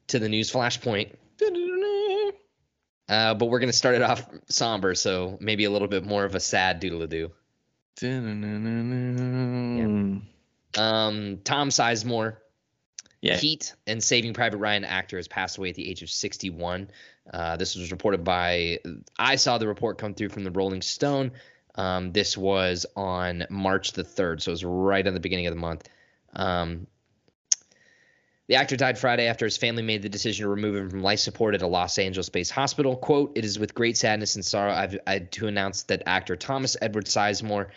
to 0.09 0.18
the 0.18 0.28
news 0.28 0.51
flashpoint. 0.53 1.12
Uh, 3.09 3.34
but 3.34 3.47
we're 3.47 3.61
going 3.61 3.70
to 3.70 3.76
start 3.76 3.95
it 3.95 4.03
off 4.03 4.26
somber, 4.49 4.95
so 4.97 5.38
maybe 5.40 5.64
a 5.64 5.70
little 5.70 5.86
bit 5.86 6.05
more 6.05 6.24
of 6.24 6.34
a 6.34 6.40
sad 6.40 6.80
doodle 6.80 7.07
doo. 7.07 7.30
Um, 10.76 11.38
Tom 11.45 11.68
Sizemore, 11.68 12.38
Yeah. 13.22 13.36
Heat 13.36 13.72
and 13.86 14.03
Saving 14.03 14.34
Private 14.34 14.57
Ryan 14.59 14.84
actor 14.84 15.16
has 15.16 15.28
passed 15.28 15.59
away 15.59 15.68
at 15.68 15.76
the 15.76 15.88
age 15.88 16.03
of 16.03 16.11
61. 16.11 16.88
Uh, 17.33 17.57
this 17.57 17.75
was 17.77 17.91
reported 17.91 18.22
by, 18.22 18.79
I 19.18 19.37
saw 19.37 19.59
the 19.59 19.66
report 19.66 19.99
come 19.99 20.14
through 20.14 20.29
from 20.29 20.45
the 20.45 20.51
Rolling 20.51 20.83
Stone. 20.83 21.33
Um, 21.75 22.12
this 22.12 22.37
was 22.37 22.87
on 22.95 23.47
March 23.51 23.93
the 23.93 24.05
3rd, 24.05 24.43
so 24.43 24.51
it 24.51 24.53
was 24.53 24.64
right 24.64 25.07
at 25.07 25.14
the 25.14 25.20
beginning 25.20 25.47
of 25.47 25.55
the 25.55 25.61
month. 25.61 25.89
Um, 26.35 26.87
the 28.47 28.57
actor 28.57 28.77
died 28.77 28.99
Friday 28.99 29.27
after 29.27 29.47
his 29.47 29.57
family 29.57 29.83
made 29.83 30.03
the 30.03 30.11
decision 30.11 30.45
to 30.45 30.51
remove 30.51 30.77
him 30.77 30.91
from 30.91 31.03
life 31.03 31.20
support 31.20 31.55
at 31.55 31.62
a 31.62 31.66
Los 31.66 31.97
Angeles-based 31.97 32.51
hospital. 32.51 32.95
"Quote: 32.95 33.33
It 33.37 33.45
is 33.45 33.59
with 33.59 33.75
great 33.75 33.97
sadness 33.97 34.35
and 34.35 34.45
sorrow 34.45 34.72
I've, 34.72 34.99
I 35.07 35.20
to 35.20 35.47
announce 35.47 35.85
that 35.85 36.03
actor 36.05 36.37
Thomas 36.37 36.77
Edward 36.81 37.07
Sizemore, 37.07 37.68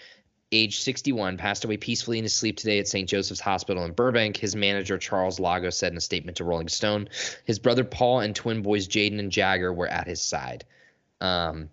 age 0.52 0.80
61, 0.80 1.38
passed 1.38 1.66
away 1.66 1.78
peacefully 1.78 2.18
in 2.18 2.24
his 2.24 2.34
sleep 2.34 2.58
today 2.58 2.80
at 2.80 2.88
St. 2.88 3.08
Joseph's 3.08 3.40
Hospital 3.40 3.84
in 3.84 3.92
Burbank. 3.92 4.38
His 4.38 4.56
manager 4.56 4.98
Charles 4.98 5.40
Lago 5.40 5.70
said 5.70 5.92
in 5.92 5.98
a 5.98 6.02
statement 6.02 6.38
to 6.38 6.44
Rolling 6.44 6.70
Stone. 6.70 7.10
His 7.46 7.60
brother 7.60 7.84
Paul 7.84 8.22
and 8.22 8.36
twin 8.36 8.62
boys 8.62 8.88
Jaden 8.88 9.20
and 9.20 9.32
Jagger 9.32 9.74
were 9.74 9.88
at 9.88 10.08
his 10.08 10.22
side. 10.22 10.64
Um, 11.20 11.70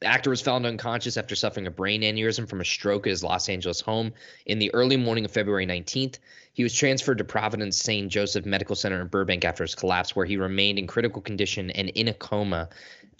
the 0.00 0.08
actor 0.08 0.30
was 0.30 0.42
found 0.42 0.66
unconscious 0.66 1.16
after 1.16 1.34
suffering 1.34 1.66
a 1.66 1.70
brain 1.70 2.02
aneurysm 2.02 2.48
from 2.48 2.60
a 2.60 2.64
stroke 2.64 3.06
at 3.06 3.10
his 3.10 3.24
Los 3.24 3.48
Angeles 3.48 3.80
home 3.80 4.12
in 4.44 4.58
the 4.58 4.72
early 4.74 4.96
morning 4.96 5.24
of 5.24 5.30
February 5.30 5.66
19th. 5.66 6.18
He 6.52 6.62
was 6.62 6.74
transferred 6.74 7.18
to 7.18 7.24
Providence 7.24 7.78
St. 7.78 8.10
Joseph 8.10 8.44
Medical 8.44 8.76
Center 8.76 9.00
in 9.00 9.06
Burbank 9.06 9.44
after 9.44 9.64
his 9.64 9.74
collapse, 9.74 10.14
where 10.14 10.26
he 10.26 10.36
remained 10.36 10.78
in 10.78 10.86
critical 10.86 11.22
condition 11.22 11.70
and 11.70 11.88
in 11.90 12.08
a 12.08 12.14
coma 12.14 12.68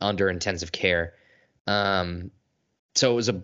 under 0.00 0.28
intensive 0.28 0.72
care. 0.72 1.14
Um, 1.66 2.30
so 2.94 3.12
it 3.12 3.14
was 3.14 3.28
a 3.28 3.42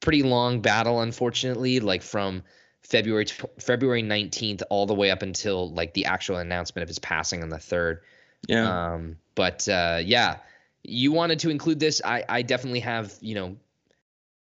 pretty 0.00 0.22
long 0.22 0.60
battle, 0.60 1.00
unfortunately, 1.00 1.80
like 1.80 2.02
from 2.02 2.42
February 2.82 3.26
February 3.58 4.02
19th 4.02 4.62
all 4.70 4.86
the 4.86 4.94
way 4.94 5.10
up 5.10 5.22
until 5.22 5.70
like 5.72 5.94
the 5.94 6.06
actual 6.06 6.36
announcement 6.36 6.82
of 6.82 6.88
his 6.88 6.98
passing 6.98 7.42
on 7.42 7.48
the 7.48 7.58
third. 7.58 8.00
Yeah. 8.48 8.92
Um, 8.92 9.16
but 9.34 9.68
uh, 9.68 10.00
yeah, 10.02 10.38
you 10.82 11.12
wanted 11.12 11.40
to 11.40 11.50
include 11.50 11.78
this. 11.78 12.00
I, 12.04 12.24
I 12.28 12.42
definitely 12.42 12.80
have, 12.80 13.14
you 13.20 13.34
know, 13.34 13.56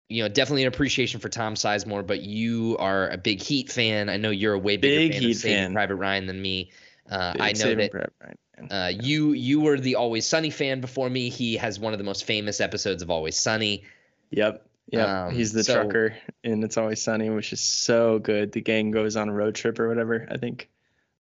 you 0.08 0.22
know, 0.22 0.28
definitely 0.28 0.62
an 0.62 0.68
appreciation 0.68 1.20
for 1.20 1.28
Tom 1.28 1.54
Sizemore, 1.54 2.06
but 2.06 2.20
you 2.20 2.76
are 2.78 3.08
a 3.08 3.16
big 3.16 3.40
Heat 3.40 3.70
fan. 3.70 4.08
I 4.08 4.18
know 4.18 4.30
you're 4.30 4.52
a 4.52 4.58
way 4.58 4.76
bigger 4.76 4.98
Big 4.98 5.12
fan 5.12 5.22
Heat 5.22 5.30
of 5.30 5.36
Saving 5.36 5.56
fan. 5.56 5.72
Private 5.72 5.96
Ryan 5.96 6.26
than 6.26 6.40
me. 6.40 6.70
Uh, 7.10 7.34
I 7.40 7.52
know 7.52 7.74
that 7.74 7.90
Private 7.90 8.12
Ryan, 8.20 8.36
man. 8.58 8.72
uh, 8.72 8.88
you 9.02 9.32
you 9.32 9.60
were 9.60 9.80
the 9.80 9.96
Always 9.96 10.26
Sunny 10.26 10.50
fan 10.50 10.80
before 10.80 11.08
me. 11.08 11.30
He 11.30 11.56
has 11.56 11.80
one 11.80 11.92
of 11.92 11.98
the 11.98 12.04
most 12.04 12.24
famous 12.24 12.60
episodes 12.60 13.02
of 13.02 13.10
Always 13.10 13.36
Sunny. 13.36 13.84
Yep. 14.30 14.66
Yep. 14.88 15.08
Um, 15.08 15.34
He's 15.34 15.52
the 15.52 15.64
so- 15.64 15.74
trucker 15.74 16.16
and 16.44 16.62
It's 16.64 16.76
Always 16.76 17.02
Sunny, 17.02 17.30
which 17.30 17.52
is 17.52 17.60
so 17.60 18.18
good. 18.18 18.52
The 18.52 18.60
gang 18.60 18.90
goes 18.90 19.16
on 19.16 19.28
a 19.28 19.32
road 19.32 19.54
trip 19.54 19.78
or 19.78 19.88
whatever, 19.88 20.26
I 20.30 20.36
think. 20.36 20.68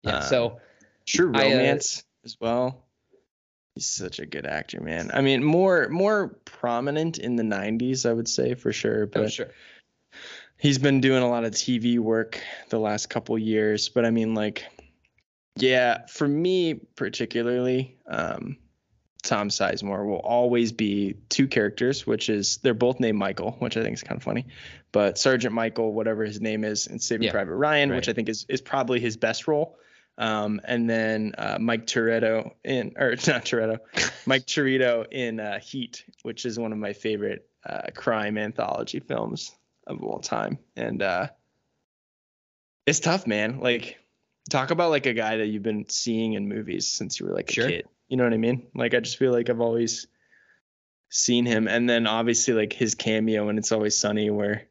Yeah. 0.04 0.18
Uh, 0.18 0.22
so 0.22 0.60
True 1.06 1.32
I, 1.36 1.46
uh, 1.46 1.50
Romance 1.50 2.04
as 2.26 2.38
well. 2.40 2.84
He's 3.76 3.88
such 3.88 4.20
a 4.20 4.26
good 4.26 4.46
actor, 4.46 4.82
man. 4.82 5.12
I 5.14 5.22
mean, 5.22 5.44
more 5.44 5.88
more 5.90 6.36
prominent 6.46 7.20
in 7.20 7.38
the 7.38 7.44
90s, 7.44 8.10
I 8.10 8.12
would 8.12 8.28
say 8.28 8.54
for 8.54 8.74
sure, 8.74 9.06
but 9.06 9.24
oh, 9.24 9.28
sure. 9.28 9.52
he's 10.58 10.78
been 10.78 11.00
doing 11.00 11.24
a 11.24 11.30
lot 11.30 11.46
of 11.46 11.54
TV 11.54 11.98
work 11.98 12.42
the 12.70 12.80
last 12.80 13.10
couple 13.10 13.38
years, 13.38 13.88
but 13.88 14.06
I 14.06 14.10
mean 14.10 14.34
like 14.34 14.66
yeah, 15.56 16.06
for 16.08 16.28
me 16.28 16.74
particularly, 16.96 17.98
um 18.08 18.58
Tom 19.24 19.50
Sizemore 19.50 20.06
will 20.06 20.20
always 20.20 20.72
be 20.72 21.16
two 21.30 21.48
characters, 21.48 22.08
which 22.08 22.30
is 22.30 22.58
they're 22.58 22.74
both 22.74 23.00
named 23.00 23.18
Michael, 23.18 23.52
which 23.60 23.78
I 23.78 23.84
think 23.84 23.94
is 23.94 24.04
kind 24.04 24.18
of 24.18 24.24
funny. 24.24 24.48
But 24.92 25.18
Sergeant 25.18 25.54
Michael, 25.54 25.94
whatever 25.94 26.24
his 26.26 26.42
name 26.42 26.64
is, 26.64 26.88
and 26.88 27.02
Saving 27.02 27.26
Yeah, 27.26 27.32
Private 27.32 27.56
Ryan, 27.56 27.92
which. 27.92 28.10
I 28.10 28.14
think 28.14 28.30
is 28.30 28.46
is 28.50 28.62
probably 28.62 29.00
his 29.00 29.18
best 29.18 29.48
role. 29.48 29.78
Um, 30.18 30.60
and 30.66 30.90
then 30.90 31.34
uh, 31.38 31.58
Mike 31.60 31.88
Toretto 31.88 32.52
in, 32.64 32.94
or 32.98 33.12
not 33.28 33.46
Toretto, 33.46 33.80
Mike 34.26 34.46
Torito 34.46 35.06
in 35.12 35.40
uh, 35.40 35.60
Heat, 35.60 36.04
which 36.24 36.46
is 36.46 36.60
one 36.60 36.72
of 36.72 36.78
my 36.78 36.94
favorite 36.94 37.48
uh, 37.66 37.88
crime 37.96 38.38
anthology 38.38 39.00
films 39.00 39.56
of 39.88 40.04
all 40.04 40.20
time. 40.20 40.60
And 40.76 41.02
uh, 41.02 41.28
it's 42.86 43.00
tough, 43.00 43.26
man. 43.26 43.60
Like, 43.60 43.98
talk 44.50 44.72
about 44.72 44.90
like 44.90 45.06
a 45.06 45.14
guy 45.14 45.38
that 45.38 45.48
you've 45.48 45.64
been 45.64 45.88
seeing 45.90 46.34
in 46.34 46.48
movies 46.48 46.88
since 46.88 47.20
you 47.20 47.26
were 47.26 47.34
like 47.34 47.50
a 47.50 47.54
Sure. 47.54 47.70
kid. 47.70 47.88
You 48.12 48.18
know 48.18 48.26
what 48.26 48.34
I 48.34 48.38
mean? 48.38 48.68
Like, 48.76 48.94
I 48.94 49.00
just 49.00 49.18
feel 49.18 49.32
like 49.32 49.50
I've 49.50 49.62
always 49.62 50.06
seen 51.10 51.46
him. 51.46 51.70
And 51.70 51.90
then 51.90 52.08
obviously, 52.08 52.54
like 52.54 52.74
his 52.74 52.94
cameo 52.94 53.48
in 53.48 53.58
It's 53.58 53.72
Always 53.72 53.98
Sunny, 53.98 54.30
where 54.30 54.68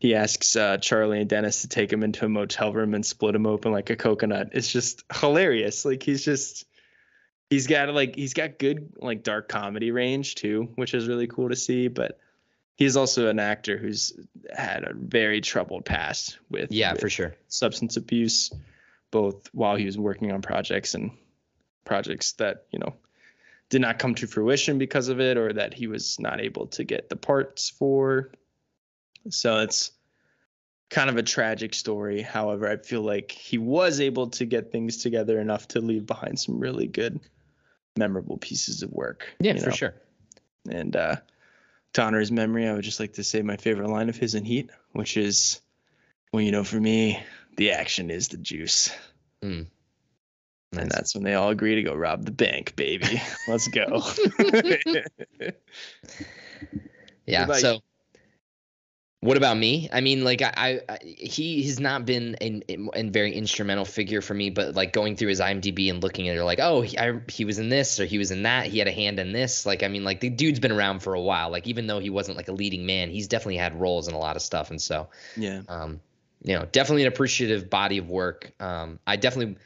he 0.00 0.16
asks 0.16 0.56
uh, 0.56 0.78
Charlie 0.78 1.20
and 1.20 1.30
Dennis 1.30 1.62
to 1.62 1.68
take 1.68 1.92
him 1.92 2.02
into 2.02 2.24
a 2.24 2.28
motel 2.28 2.72
room 2.72 2.94
and 2.94 3.06
split 3.06 3.36
him 3.36 3.46
open 3.46 3.70
like 3.70 3.90
a 3.90 3.96
coconut. 3.96 4.48
It's 4.54 4.72
just 4.72 5.04
hilarious. 5.20 5.84
Like, 5.84 6.02
he's 6.02 6.24
just. 6.24 6.66
He's 7.48 7.66
got 7.66 7.92
like 7.94 8.14
he's 8.16 8.34
got 8.34 8.58
good 8.58 8.92
like 8.98 9.22
dark 9.24 9.48
comedy 9.48 9.92
range 9.92 10.34
too, 10.36 10.68
which 10.76 10.94
is 10.94 11.08
really 11.08 11.26
cool 11.26 11.48
to 11.48 11.56
see. 11.56 11.88
But 11.88 12.18
he's 12.76 12.96
also 12.96 13.28
an 13.28 13.38
actor 13.38 13.76
who's 13.76 14.12
had 14.56 14.84
a 14.84 14.94
very 14.94 15.40
troubled 15.40 15.84
past 15.84 16.38
with 16.48 16.72
Yeah, 16.72 16.92
with 16.92 17.00
for 17.00 17.08
sure. 17.08 17.34
substance 17.48 17.96
abuse, 17.96 18.52
both 19.10 19.48
while 19.52 19.74
he 19.76 19.84
was 19.84 19.98
working 19.98 20.30
on 20.32 20.42
projects 20.42 20.94
and 20.94 21.10
projects 21.90 22.34
that 22.34 22.66
you 22.70 22.78
know 22.78 22.94
did 23.68 23.80
not 23.80 23.98
come 23.98 24.14
to 24.14 24.28
fruition 24.28 24.78
because 24.78 25.08
of 25.08 25.20
it, 25.20 25.36
or 25.36 25.52
that 25.52 25.74
he 25.74 25.88
was 25.88 26.20
not 26.20 26.40
able 26.40 26.68
to 26.68 26.84
get 26.84 27.08
the 27.08 27.16
parts 27.16 27.68
for. 27.68 28.30
So 29.28 29.58
it's 29.58 29.90
kind 30.88 31.10
of 31.10 31.16
a 31.16 31.22
tragic 31.22 31.74
story. 31.74 32.22
However, 32.22 32.68
I 32.68 32.76
feel 32.76 33.02
like 33.02 33.32
he 33.32 33.58
was 33.58 34.00
able 34.00 34.28
to 34.30 34.44
get 34.44 34.70
things 34.70 34.98
together 34.98 35.40
enough 35.40 35.66
to 35.68 35.80
leave 35.80 36.06
behind 36.06 36.38
some 36.38 36.60
really 36.60 36.86
good, 36.86 37.18
memorable 37.96 38.38
pieces 38.38 38.82
of 38.82 38.92
work. 38.92 39.26
Yeah, 39.40 39.56
for 39.58 39.70
know? 39.70 39.74
sure. 39.74 39.94
And 40.70 40.94
uh, 40.94 41.16
to 41.94 42.02
honor 42.02 42.20
his 42.20 42.30
memory, 42.30 42.68
I 42.68 42.72
would 42.72 42.84
just 42.84 43.00
like 43.00 43.14
to 43.14 43.24
say 43.24 43.42
my 43.42 43.56
favorite 43.56 43.88
line 43.88 44.08
of 44.08 44.16
his 44.16 44.36
in 44.36 44.44
Heat, 44.44 44.70
which 44.92 45.16
is, 45.16 45.60
"Well, 46.32 46.42
you 46.42 46.52
know, 46.52 46.62
for 46.62 46.80
me, 46.80 47.20
the 47.56 47.72
action 47.72 48.10
is 48.10 48.28
the 48.28 48.36
juice." 48.36 48.90
Nice. 50.72 50.82
And 50.82 50.90
that's 50.90 51.14
when 51.14 51.24
they 51.24 51.34
all 51.34 51.50
agree 51.50 51.74
to 51.76 51.82
go 51.82 51.94
rob 51.94 52.24
the 52.24 52.30
bank, 52.30 52.76
baby. 52.76 53.20
Let's 53.48 53.68
go. 53.68 54.02
Yeah. 57.30 57.52
So, 57.54 57.80
what 59.20 59.36
about 59.36 59.56
me? 59.56 59.88
I 59.92 60.00
mean, 60.00 60.24
like, 60.24 60.42
I, 60.42 60.80
I 60.88 60.98
he 61.02 61.62
has 61.64 61.78
not 61.78 62.06
been 62.06 62.34
an, 62.36 62.62
a 62.94 63.02
very 63.04 63.32
instrumental 63.32 63.84
figure 63.84 64.22
for 64.22 64.34
me, 64.34 64.50
but 64.50 64.74
like 64.74 64.92
going 64.92 65.16
through 65.16 65.28
his 65.28 65.40
IMDb 65.40 65.90
and 65.90 66.02
looking 66.02 66.28
at 66.28 66.36
it, 66.36 66.44
like, 66.44 66.58
oh, 66.60 66.80
he, 66.80 66.98
I, 66.98 67.20
he 67.28 67.44
was 67.44 67.58
in 67.58 67.68
this 67.68 68.00
or 68.00 68.06
he 68.06 68.18
was 68.18 68.30
in 68.30 68.44
that. 68.44 68.66
He 68.66 68.78
had 68.78 68.88
a 68.88 68.92
hand 68.92 69.18
in 69.18 69.32
this. 69.32 69.66
Like, 69.66 69.82
I 69.82 69.88
mean, 69.88 70.04
like 70.04 70.20
the 70.20 70.30
dude's 70.30 70.58
been 70.58 70.72
around 70.72 71.00
for 71.00 71.14
a 71.14 71.20
while. 71.20 71.50
Like, 71.50 71.66
even 71.66 71.86
though 71.86 71.98
he 71.98 72.10
wasn't 72.10 72.36
like 72.36 72.48
a 72.48 72.52
leading 72.52 72.86
man, 72.86 73.10
he's 73.10 73.28
definitely 73.28 73.58
had 73.58 73.78
roles 73.78 74.08
in 74.08 74.14
a 74.14 74.18
lot 74.18 74.36
of 74.36 74.42
stuff. 74.42 74.70
And 74.70 74.80
so, 74.80 75.08
yeah. 75.36 75.62
um, 75.68 76.00
you 76.42 76.58
know, 76.58 76.66
definitely 76.72 77.02
an 77.02 77.08
appreciative 77.08 77.68
body 77.68 77.98
of 77.98 78.08
work. 78.08 78.52
Um, 78.58 78.98
I 79.06 79.16
definitely, 79.16 79.56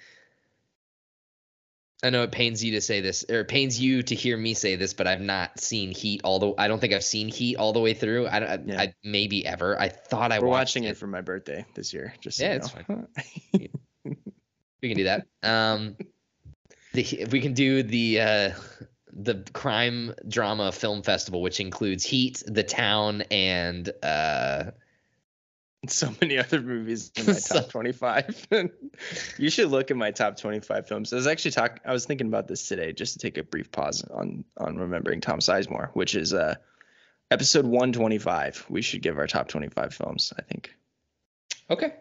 I 2.05 2.11
know 2.11 2.23
it 2.23 2.31
pains 2.33 2.63
you 2.63 2.73
to 2.73 2.81
say 2.81 3.01
this, 3.01 3.25
or 3.29 3.41
it 3.41 3.49
pains 3.49 3.81
you 3.81 4.03
to 4.03 4.15
hear 4.15 4.37
me 4.37 4.55
say 4.55 4.77
this, 4.77 4.93
but 4.93 5.07
I've 5.07 5.21
not 5.23 5.59
seen 5.59 5.91
Heat 5.91 6.21
all 6.23 6.39
the. 6.39 6.53
I 6.59 6.69
don't 6.69 6.79
think 6.79 6.93
I've 6.93 7.03
seen 7.05 7.29
Heat 7.29 7.57
all 7.57 7.73
the 7.73 7.81
way 7.81 7.95
through. 7.95 8.29
I, 8.29 8.41
don't- 8.41 8.69
Yeah. 8.69 8.81
I 8.81 8.95
maybe 9.03 9.47
ever. 9.47 9.81
I 9.81 9.89
thought 9.89 10.31
I 10.31 10.39
We're 10.39 10.49
watching 10.49 10.85
it. 10.85 10.97
for 10.97 11.07
my 11.07 11.23
birthday 11.23 11.65
this 11.75 11.93
year. 11.95 12.15
Just 12.21 12.39
so 12.39 12.45
Yeah, 12.45 12.53
you 12.53 12.57
it's 12.59 12.89
know. 12.89 13.07
We 14.83 14.89
can 14.91 14.99
do 14.99 15.05
that. 15.05 15.27
Um, 15.43 15.97
the, 16.93 17.27
we 17.31 17.41
can 17.41 17.55
do 17.55 17.83
the 17.83 18.21
uh, 18.21 18.51
the 19.15 19.43
crime 19.55 20.15
drama 20.29 20.73
film 20.73 21.03
festival, 21.03 21.41
which 21.41 21.59
includes 21.59 22.05
Heat, 22.05 22.43
The 22.47 22.63
Town, 22.63 23.23
and 23.31 23.91
uh, 24.03 24.73
so 25.91 26.13
many 26.21 26.39
other 26.39 26.61
movies 26.61 27.11
in 27.17 27.27
my 27.27 27.33
top 27.49 27.69
25. 27.69 28.49
you 29.39 29.51
should 29.51 29.69
look 29.69 29.91
at 29.91 29.97
my 29.97 30.11
top 30.11 30.37
25 30.37 30.89
films. 30.89 31.13
I 31.13 31.17
was 31.17 31.27
actually 31.27 31.53
talking. 31.53 31.81
I 31.85 31.93
was 31.93 32.07
thinking 32.07 32.27
about 32.27 32.49
this 32.49 32.69
today, 32.69 32.93
just 32.93 33.15
to 33.15 33.19
take 33.19 33.39
a 33.39 33.43
brief 33.43 33.71
pause 33.73 34.03
on 34.03 34.45
on 34.57 34.77
remembering 34.77 35.21
Tom 35.21 35.41
Sizemore, 35.41 35.91
which 35.95 36.15
is 36.15 36.33
uh 36.33 36.55
episode 37.31 37.65
125. 37.65 38.67
We 38.69 38.83
should 38.83 39.03
give 39.03 39.19
our 39.19 39.27
top 39.27 39.49
25 39.49 39.95
films. 39.95 40.33
I 40.39 40.43
think. 40.43 40.75
Okay. 41.71 41.95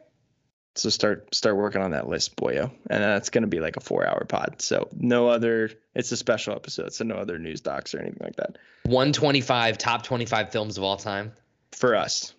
So 0.75 0.89
start 0.89 1.34
start 1.36 1.55
working 1.55 1.81
on 1.81 1.91
that 1.91 2.07
list, 2.07 2.36
boyo, 2.36 2.71
and 2.89 3.03
that's 3.03 3.29
gonna 3.29 3.47
be 3.47 3.59
like 3.59 3.77
a 3.77 3.79
four 3.79 4.07
hour 4.07 4.25
pod. 4.25 4.61
So 4.61 4.89
no 4.93 5.27
other. 5.27 5.69
It's 5.93 6.11
a 6.11 6.17
special 6.17 6.55
episode, 6.55 6.93
so 6.93 7.03
no 7.03 7.15
other 7.15 7.38
news 7.38 7.61
docs 7.61 7.93
or 7.93 7.99
anything 7.99 8.21
like 8.21 8.38
that 8.38 8.57
125 8.86 9.77
top 9.77 10.03
25 10.03 10.51
films 10.51 10.77
of 10.79 10.84
all 10.84 10.97
time. 10.97 11.34
for 11.71 11.95
us. 11.95 12.34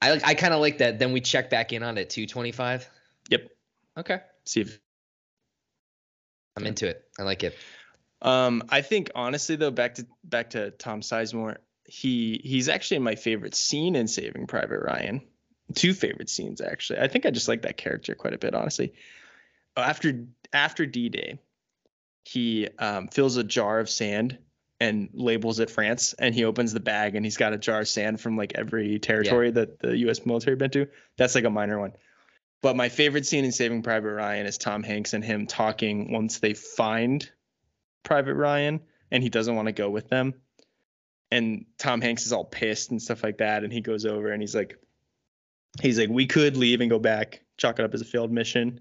I 0.00 0.20
I 0.24 0.34
kind 0.34 0.54
of 0.54 0.60
like 0.60 0.78
that. 0.78 0.98
Then 0.98 1.12
we 1.12 1.20
check 1.20 1.50
back 1.50 1.72
in 1.72 1.82
on 1.82 1.98
it 1.98 2.10
225. 2.10 2.88
Yep. 3.30 3.50
Okay. 3.98 4.20
See 4.44 4.60
if 4.60 4.78
I'm 6.56 6.66
into 6.66 6.88
it. 6.88 7.04
I 7.18 7.22
like 7.22 7.44
it. 7.44 7.54
Um, 8.20 8.64
I 8.68 8.82
think 8.82 9.10
honestly 9.14 9.56
though, 9.56 9.70
back 9.70 9.94
to 9.96 10.06
back 10.24 10.50
to 10.50 10.70
Tom 10.72 11.00
Sizemore, 11.00 11.56
he 11.84 12.40
he's 12.44 12.68
actually 12.68 13.00
my 13.00 13.14
favorite 13.14 13.54
scene 13.54 13.96
in 13.96 14.08
Saving 14.08 14.46
Private 14.46 14.80
Ryan. 14.80 15.22
Two 15.74 15.94
favorite 15.94 16.30
scenes 16.30 16.60
actually. 16.60 17.00
I 17.00 17.08
think 17.08 17.26
I 17.26 17.30
just 17.30 17.48
like 17.48 17.62
that 17.62 17.76
character 17.76 18.14
quite 18.14 18.34
a 18.34 18.38
bit, 18.38 18.54
honestly. 18.54 18.94
After 19.76 20.26
after 20.52 20.86
D 20.86 21.08
Day, 21.08 21.38
he 22.24 22.68
um, 22.78 23.08
fills 23.08 23.36
a 23.36 23.44
jar 23.44 23.78
of 23.78 23.88
sand 23.88 24.38
and 24.80 25.08
labels 25.12 25.58
it 25.58 25.70
France, 25.70 26.14
and 26.18 26.34
he 26.34 26.44
opens 26.44 26.72
the 26.72 26.80
bag 26.80 27.16
and 27.16 27.24
he's 27.24 27.36
got 27.36 27.52
a 27.52 27.58
jar 27.58 27.80
of 27.80 27.88
sand 27.88 28.20
from 28.20 28.36
like 28.36 28.52
every 28.54 28.98
territory 28.98 29.50
that 29.50 29.80
the 29.80 29.96
U.S. 29.98 30.24
military 30.24 30.56
been 30.56 30.70
to. 30.70 30.86
That's 31.16 31.34
like 31.34 31.44
a 31.44 31.50
minor 31.50 31.78
one. 31.78 31.92
But 32.60 32.76
my 32.76 32.88
favorite 32.88 33.26
scene 33.26 33.44
in 33.44 33.52
Saving 33.52 33.82
Private 33.82 34.12
Ryan 34.14 34.46
is 34.46 34.58
Tom 34.58 34.82
Hanks 34.82 35.14
and 35.14 35.24
him 35.24 35.46
talking 35.46 36.12
once 36.12 36.38
they 36.38 36.54
find 36.54 37.28
Private 38.02 38.34
Ryan 38.34 38.80
and 39.10 39.22
he 39.22 39.28
doesn't 39.28 39.54
want 39.54 39.66
to 39.66 39.72
go 39.72 39.90
with 39.90 40.08
them. 40.08 40.34
And 41.30 41.66
Tom 41.78 42.00
Hanks 42.00 42.26
is 42.26 42.32
all 42.32 42.44
pissed 42.44 42.90
and 42.90 43.00
stuff 43.00 43.22
like 43.22 43.38
that. 43.38 43.62
And 43.62 43.72
he 43.72 43.80
goes 43.80 44.06
over 44.06 44.30
and 44.30 44.42
he's 44.42 44.54
like, 44.54 44.78
he's 45.80 45.98
like, 45.98 46.08
we 46.08 46.26
could 46.26 46.56
leave 46.56 46.80
and 46.80 46.90
go 46.90 46.98
back, 46.98 47.42
chalk 47.56 47.78
it 47.78 47.84
up 47.84 47.94
as 47.94 48.00
a 48.00 48.04
failed 48.04 48.32
mission. 48.32 48.80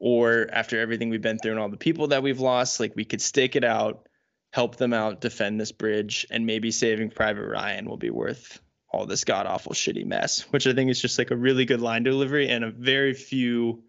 Or 0.00 0.48
after 0.52 0.80
everything 0.80 1.10
we've 1.10 1.22
been 1.22 1.38
through 1.38 1.52
and 1.52 1.60
all 1.60 1.68
the 1.68 1.76
people 1.76 2.08
that 2.08 2.22
we've 2.22 2.40
lost, 2.40 2.80
like 2.80 2.94
we 2.96 3.04
could 3.04 3.20
stake 3.20 3.54
it 3.56 3.64
out, 3.64 4.07
help 4.50 4.76
them 4.76 4.92
out, 4.92 5.20
defend 5.20 5.60
this 5.60 5.72
bridge, 5.72 6.26
and 6.30 6.46
maybe 6.46 6.70
saving 6.70 7.10
Private 7.10 7.46
Ryan 7.46 7.86
will 7.88 7.96
be 7.96 8.10
worth 8.10 8.60
all 8.90 9.04
this 9.06 9.24
god 9.24 9.46
awful 9.46 9.72
shitty 9.72 10.06
mess. 10.06 10.42
Which 10.50 10.66
I 10.66 10.72
think 10.72 10.90
is 10.90 11.00
just 11.00 11.18
like 11.18 11.30
a 11.30 11.36
really 11.36 11.64
good 11.66 11.80
line 11.80 12.02
delivery 12.04 12.48
and 12.48 12.64
a 12.64 12.70
very 12.70 13.12
few 13.14 13.82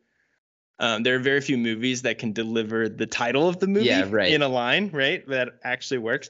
um, 0.82 1.04
there 1.04 1.16
are 1.16 1.20
very 1.20 1.42
few 1.42 1.58
movies 1.58 2.04
that 2.04 2.20
can 2.20 2.32
deliver 2.32 2.88
the 2.88 3.06
title 3.06 3.50
of 3.50 3.60
the 3.60 3.68
movie 3.68 3.88
Yeah, 3.88 4.08
right. 4.10 4.32
in 4.32 4.42
a 4.42 4.48
line, 4.48 4.92
right? 4.94 5.28
That 5.28 5.50
actually 5.62 5.98
works. 5.98 6.30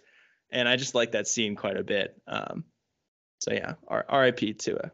And 0.50 0.68
I 0.68 0.76
just 0.76 0.96
like 0.96 1.12
that 1.12 1.28
scene 1.28 1.56
quite 1.56 1.78
a 1.78 1.84
bit. 1.84 2.20
Um, 2.28 2.64
so 3.42 3.54
yeah, 3.54 3.76
R- 3.88 4.08
RIP 4.12 4.58
to 4.60 4.86
a, 4.88 4.92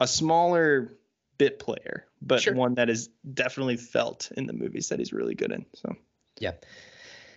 a 0.00 0.06
smaller 0.06 0.98
bit 1.38 1.58
player, 1.58 2.04
but 2.20 2.42
Sure. 2.42 2.54
one 2.54 2.74
that 2.74 2.90
is 2.90 3.08
definitely 3.32 3.78
felt 3.78 4.30
in 4.36 4.46
the 4.46 4.52
movies 4.52 4.90
that 4.90 4.98
he's 4.98 5.12
really 5.14 5.34
good 5.34 5.52
in. 5.52 5.64
So 5.76 5.96
Yeah, 6.38 6.52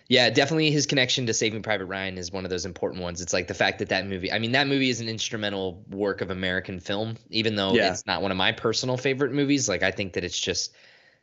definitely 0.08 0.70
his 0.70 0.86
connection 0.86 1.26
to 1.26 1.34
Saving 1.34 1.62
Private 1.62 1.86
Ryan 1.86 2.18
is 2.18 2.30
one 2.30 2.44
of 2.44 2.50
those 2.50 2.64
important 2.64 3.02
ones. 3.02 3.20
It's 3.20 3.32
like 3.32 3.48
the 3.48 3.54
fact 3.54 3.78
that 3.80 3.88
that 3.88 4.06
movie, 4.06 4.32
I 4.32 4.38
mean, 4.38 4.52
that 4.52 4.66
movie 4.68 4.90
is 4.90 5.00
an 5.00 5.08
instrumental 5.08 5.84
work 5.90 6.20
of 6.20 6.30
American 6.30 6.80
film, 6.80 7.16
even 7.30 7.56
though 7.56 7.74
Yeah. 7.74 7.90
it's 7.90 8.06
not 8.06 8.22
one 8.22 8.30
of 8.30 8.36
my 8.36 8.52
personal 8.52 8.96
favorite 8.96 9.32
movies. 9.32 9.68
Like, 9.68 9.82
I 9.82 9.90
think 9.90 10.12
that 10.12 10.24
it's 10.24 10.38
just, 10.38 10.74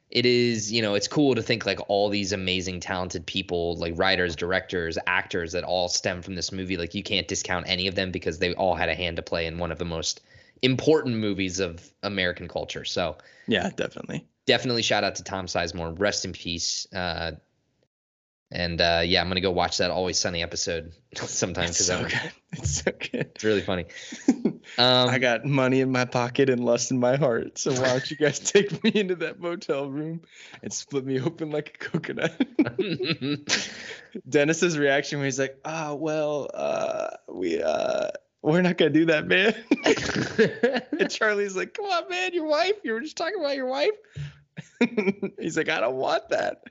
it 0.09 0.25
is, 0.25 0.71
you 0.71 0.81
know, 0.81 0.93
it's 0.95 1.07
cool 1.07 1.33
to 1.33 1.41
think 1.41 1.65
like 1.65 1.79
all 1.87 2.09
these 2.09 2.33
amazing, 2.33 2.79
talented 2.81 3.25
people, 3.25 3.77
like 3.77 3.93
writers, 3.97 4.35
directors, 4.35 4.97
actors 5.07 5.53
that 5.53 5.63
all 5.63 5.87
stem 5.87 6.21
from 6.21 6.35
this 6.35 6.51
movie. 6.51 6.77
Like, 6.77 6.93
you 6.93 7.03
can't 7.03 7.27
discount 7.27 7.67
any 7.67 7.87
of 7.87 7.95
them 7.95 8.11
because 8.11 8.37
they 8.39 8.53
all 8.53 8.75
had 8.75 8.89
a 8.89 8.95
hand 8.95 9.15
to 9.15 9.21
play 9.23 9.47
in 9.47 9.57
one 9.57 9.71
of 9.71 9.79
the 9.79 9.85
most 9.85 10.21
important 10.61 11.15
movies 11.17 11.59
of 11.59 11.91
American 12.03 12.47
culture. 12.47 12.85
So, 12.85 13.17
yeah, 13.47 13.69
definitely. 13.75 14.25
definitely 14.45 14.81
shout 14.81 15.03
out 15.03 15.15
to 15.15 15.23
Tom 15.23 15.47
Sizemore. 15.47 15.97
Rest 15.97 16.25
in 16.25 16.33
peace. 16.33 16.85
Uh, 16.93 17.31
and 18.53 18.79
uh, 18.79 19.01
yeah, 19.03 19.19
I'm 19.19 19.27
gonna 19.27 19.41
go 19.41 19.51
watch 19.51 19.79
that 19.79 19.89
Always 19.91 20.17
Sunny 20.19 20.43
episode 20.43 20.93
sometime 21.15 21.65
It's 21.65 21.85
because 21.85 21.87
so 21.87 22.03
good. 22.03 22.31
It's 22.53 22.83
so 22.83 22.91
good. 22.91 23.31
it's 23.35 23.43
really 23.43 23.61
funny. 23.61 23.85
Um, 24.77 25.09
I 25.09 25.19
got 25.19 25.45
money 25.45 25.81
in 25.81 25.91
my 25.91 26.05
pocket 26.05 26.49
and 26.49 26.63
lust 26.63 26.89
in 26.89 26.97
my 26.97 27.17
heart. 27.17 27.57
So 27.59 27.73
why 27.73 27.89
don't 27.89 28.09
you 28.09 28.15
guys 28.17 28.39
take 28.51 28.81
me 28.83 28.91
into 28.95 29.15
that 29.17 29.39
motel 29.39 29.87
room 29.89 30.21
and 30.63 30.71
split 30.71 31.05
me 31.05 31.19
open 31.19 31.51
like 31.51 31.75
a 31.75 31.77
coconut? 31.89 32.33
Dennis's 34.27 34.77
reaction 34.77 35.19
when 35.19 35.25
he's 35.25 35.37
like, 35.37 35.59
"Ah, 35.65 35.93
well, 35.93 36.49
uh, 36.53 37.09
we 37.29 37.61
uh, 37.61 38.11
we're 38.41 38.61
not 38.61 38.77
gonna 38.77 38.91
do 38.91 39.05
that, 39.07 39.27
man." 39.27 39.53
and 40.99 41.11
Charlie's 41.11 41.55
like, 41.57 41.73
"Come 41.73 41.85
on, 41.85 42.09
man, 42.09 42.33
your 42.33 42.45
wife. 42.47 42.75
You 42.83 42.93
were 42.93 43.01
just 43.01 43.17
talking 43.17 43.39
about 43.39 43.55
your 43.55 43.67
wife." 43.67 43.91
he's 45.39 45.57
like, 45.57 45.69
"I 45.69 45.81
don't 45.81 45.95
want 45.95 46.29
that." 46.29 46.63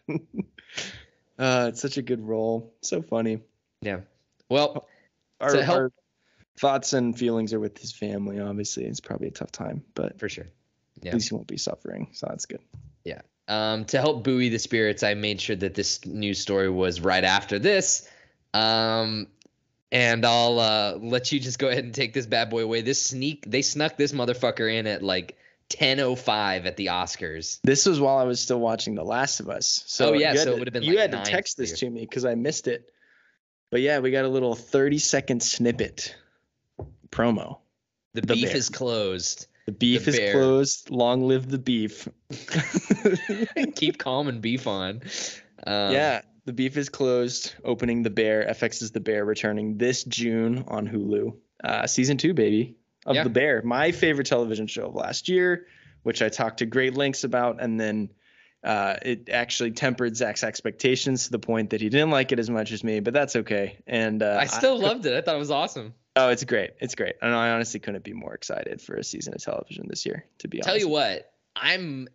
Uh, 1.39 1.67
it's 1.71 1.81
such 1.81 1.97
a 1.99 2.03
good 2.03 2.21
role. 2.27 2.75
So 2.83 3.03
funny. 3.03 3.41
yeah. 3.81 4.01
Well, 4.49 4.87
Our, 5.41 5.63
help- 5.63 5.77
our 5.79 5.93
thoughts 6.59 6.93
and 6.93 7.19
feelings 7.19 7.53
are 7.53 7.61
with 7.61 7.79
his 7.79 7.93
family. 7.93 8.39
Obviously, 8.41 8.85
it's 8.85 9.01
probably 9.01 9.29
a 9.29 9.33
tough 9.33 9.53
time, 9.53 9.83
but 9.95 10.19
for 10.19 10.29
sure. 10.29 10.47
Yeah. 11.03 11.09
at 11.11 11.15
least 11.15 11.31
he 11.31 11.35
won't 11.35 11.47
be 11.49 11.57
suffering. 11.57 12.09
So 12.13 12.27
that's 12.29 12.47
good. 12.47 12.61
Yeah. 13.05 13.23
Um, 13.49 13.87
to 13.87 14.01
help 14.01 14.23
buoy 14.25 14.51
the 14.51 14.59
spirits, 14.59 15.03
I 15.03 15.15
made 15.15 15.41
sure 15.41 15.57
that 15.57 15.75
this 15.75 16.05
news 16.07 16.39
story 16.39 16.71
was 16.71 17.01
right 17.01 17.25
after 17.25 17.59
this. 17.59 18.09
Um, 18.55 19.27
and 19.91 20.25
I'll 20.25 20.59
uh, 20.59 20.97
let 21.01 21.33
you 21.33 21.41
just 21.41 21.59
go 21.59 21.69
ahead 21.69 21.85
and 21.85 21.95
take 21.95 22.13
this 22.13 22.27
bad 22.27 22.51
boy 22.51 22.63
away. 22.63 22.83
This 22.83 23.05
sneak, 23.05 23.51
they 23.51 23.63
snuck 23.63 23.97
this 23.97 24.13
motherfucker 24.13 24.73
in 24.73 24.87
at 24.87 25.03
like 25.03 25.37
10:05 25.79 26.67
at 26.67 26.77
the 26.77 26.87
Oscars. 26.87 27.59
This 27.65 27.87
was 27.87 28.01
while 28.01 28.19
I 28.19 28.25
was 28.25 28.41
still 28.41 28.61
watching 28.61 28.95
The 28.95 29.05
Last 29.05 29.41
of 29.41 29.49
Us. 29.49 29.83
So 29.87 30.11
Oh, 30.11 30.13
yeah, 30.15 30.35
so 30.35 30.41
it 30.41 30.45
to- 30.55 30.59
would've 30.59 30.73
been, 30.75 30.83
you 30.83 30.95
like, 30.97 31.11
had 31.11 31.25
to 31.25 31.31
text 31.31 31.57
this 31.57 31.79
to 31.81 31.89
me 31.91 32.01
because 32.03 32.25
I 32.25 32.35
missed 32.35 32.69
it. 32.69 32.91
But 33.71 33.81
yeah, 33.81 34.01
we 34.01 34.11
got 34.11 34.25
a 34.25 34.29
little 34.29 34.55
30 34.55 34.99
second 34.99 35.43
snippet 35.43 36.15
promo. 37.11 37.59
The, 38.15 38.21
The 38.21 38.35
beef 38.35 38.49
bear. 38.49 38.57
is 38.57 38.69
closed. 38.69 39.47
The 39.67 39.73
beef 39.73 40.05
The 40.05 40.11
is 40.27 40.33
closed. 40.33 40.91
Long 40.91 41.27
live 41.27 41.49
the 41.49 41.59
beef. 41.59 42.07
Keep 43.77 43.99
calm 43.99 44.29
and 44.29 44.41
beef 44.43 44.67
on. 44.67 45.03
Um, 45.67 45.93
yeah, 45.93 46.23
the 46.45 46.53
beef 46.53 46.77
is 46.77 46.89
closed. 46.89 47.55
Opening 47.65 48.03
the 48.03 48.11
bear. 48.11 48.47
FX 48.51 48.83
is 48.83 48.91
the 48.91 49.01
bear 49.01 49.25
returning 49.25 49.79
this 49.79 50.05
June 50.05 50.65
on 50.69 50.89
Hulu. 50.89 51.37
Uh, 51.63 51.87
season 51.87 52.17
two, 52.19 52.35
baby, 52.35 52.77
of 53.07 53.17
Yeah. 53.17 53.25
the 53.25 53.31
bear. 53.31 53.63
My 53.63 53.93
favorite 53.93 54.27
television 54.27 54.67
show 54.67 54.87
of 54.87 54.95
last 54.95 55.29
year, 55.29 55.67
which 56.03 56.23
I 56.23 56.29
talked 56.29 56.59
to 56.59 56.67
great 56.67 56.95
lengths 56.95 57.25
about, 57.25 57.63
and 57.63 57.79
then 57.81 58.11
uh, 58.65 58.97
it 59.03 59.29
actually 59.29 59.73
tempered 59.73 60.17
Zach's 60.17 60.45
expectations 60.45 61.25
to 61.25 61.33
the 61.33 61.39
point 61.39 61.71
that 61.71 61.81
he 61.81 61.89
didn't 61.89 62.11
like 62.11 62.31
it 62.31 62.39
as 62.39 62.49
much 62.49 62.71
as 62.71 62.85
me, 62.85 63.01
but 63.01 63.13
that's 63.13 63.35
okay. 63.37 63.79
And 63.87 64.23
uh, 64.23 64.37
I 64.41 64.47
still 64.47 64.79
loved 64.79 65.05
it. 65.07 65.17
I 65.17 65.21
thought 65.21 65.35
it 65.35 65.41
was 65.41 65.51
awesome. 65.51 65.95
Oh, 66.15 66.29
it's 66.29 66.45
great. 66.45 66.73
It's 66.81 66.95
great. 66.95 67.17
And 67.23 67.35
I 67.35 67.51
honestly 67.51 67.81
couldn't 67.81 68.05
be 68.05 68.13
more 68.13 68.35
excited 68.35 68.81
for 68.81 68.95
a 68.95 69.03
season 69.03 69.35
of 69.35 69.43
television 69.43 69.87
this 69.89 70.07
year. 70.07 70.27
To 70.39 70.49
be 70.49 70.59
Tell 70.61 70.73
honest. 70.73 70.83
Tell 70.83 70.89
you 70.89 70.93
what, 70.93 71.33
I'm 71.57 72.09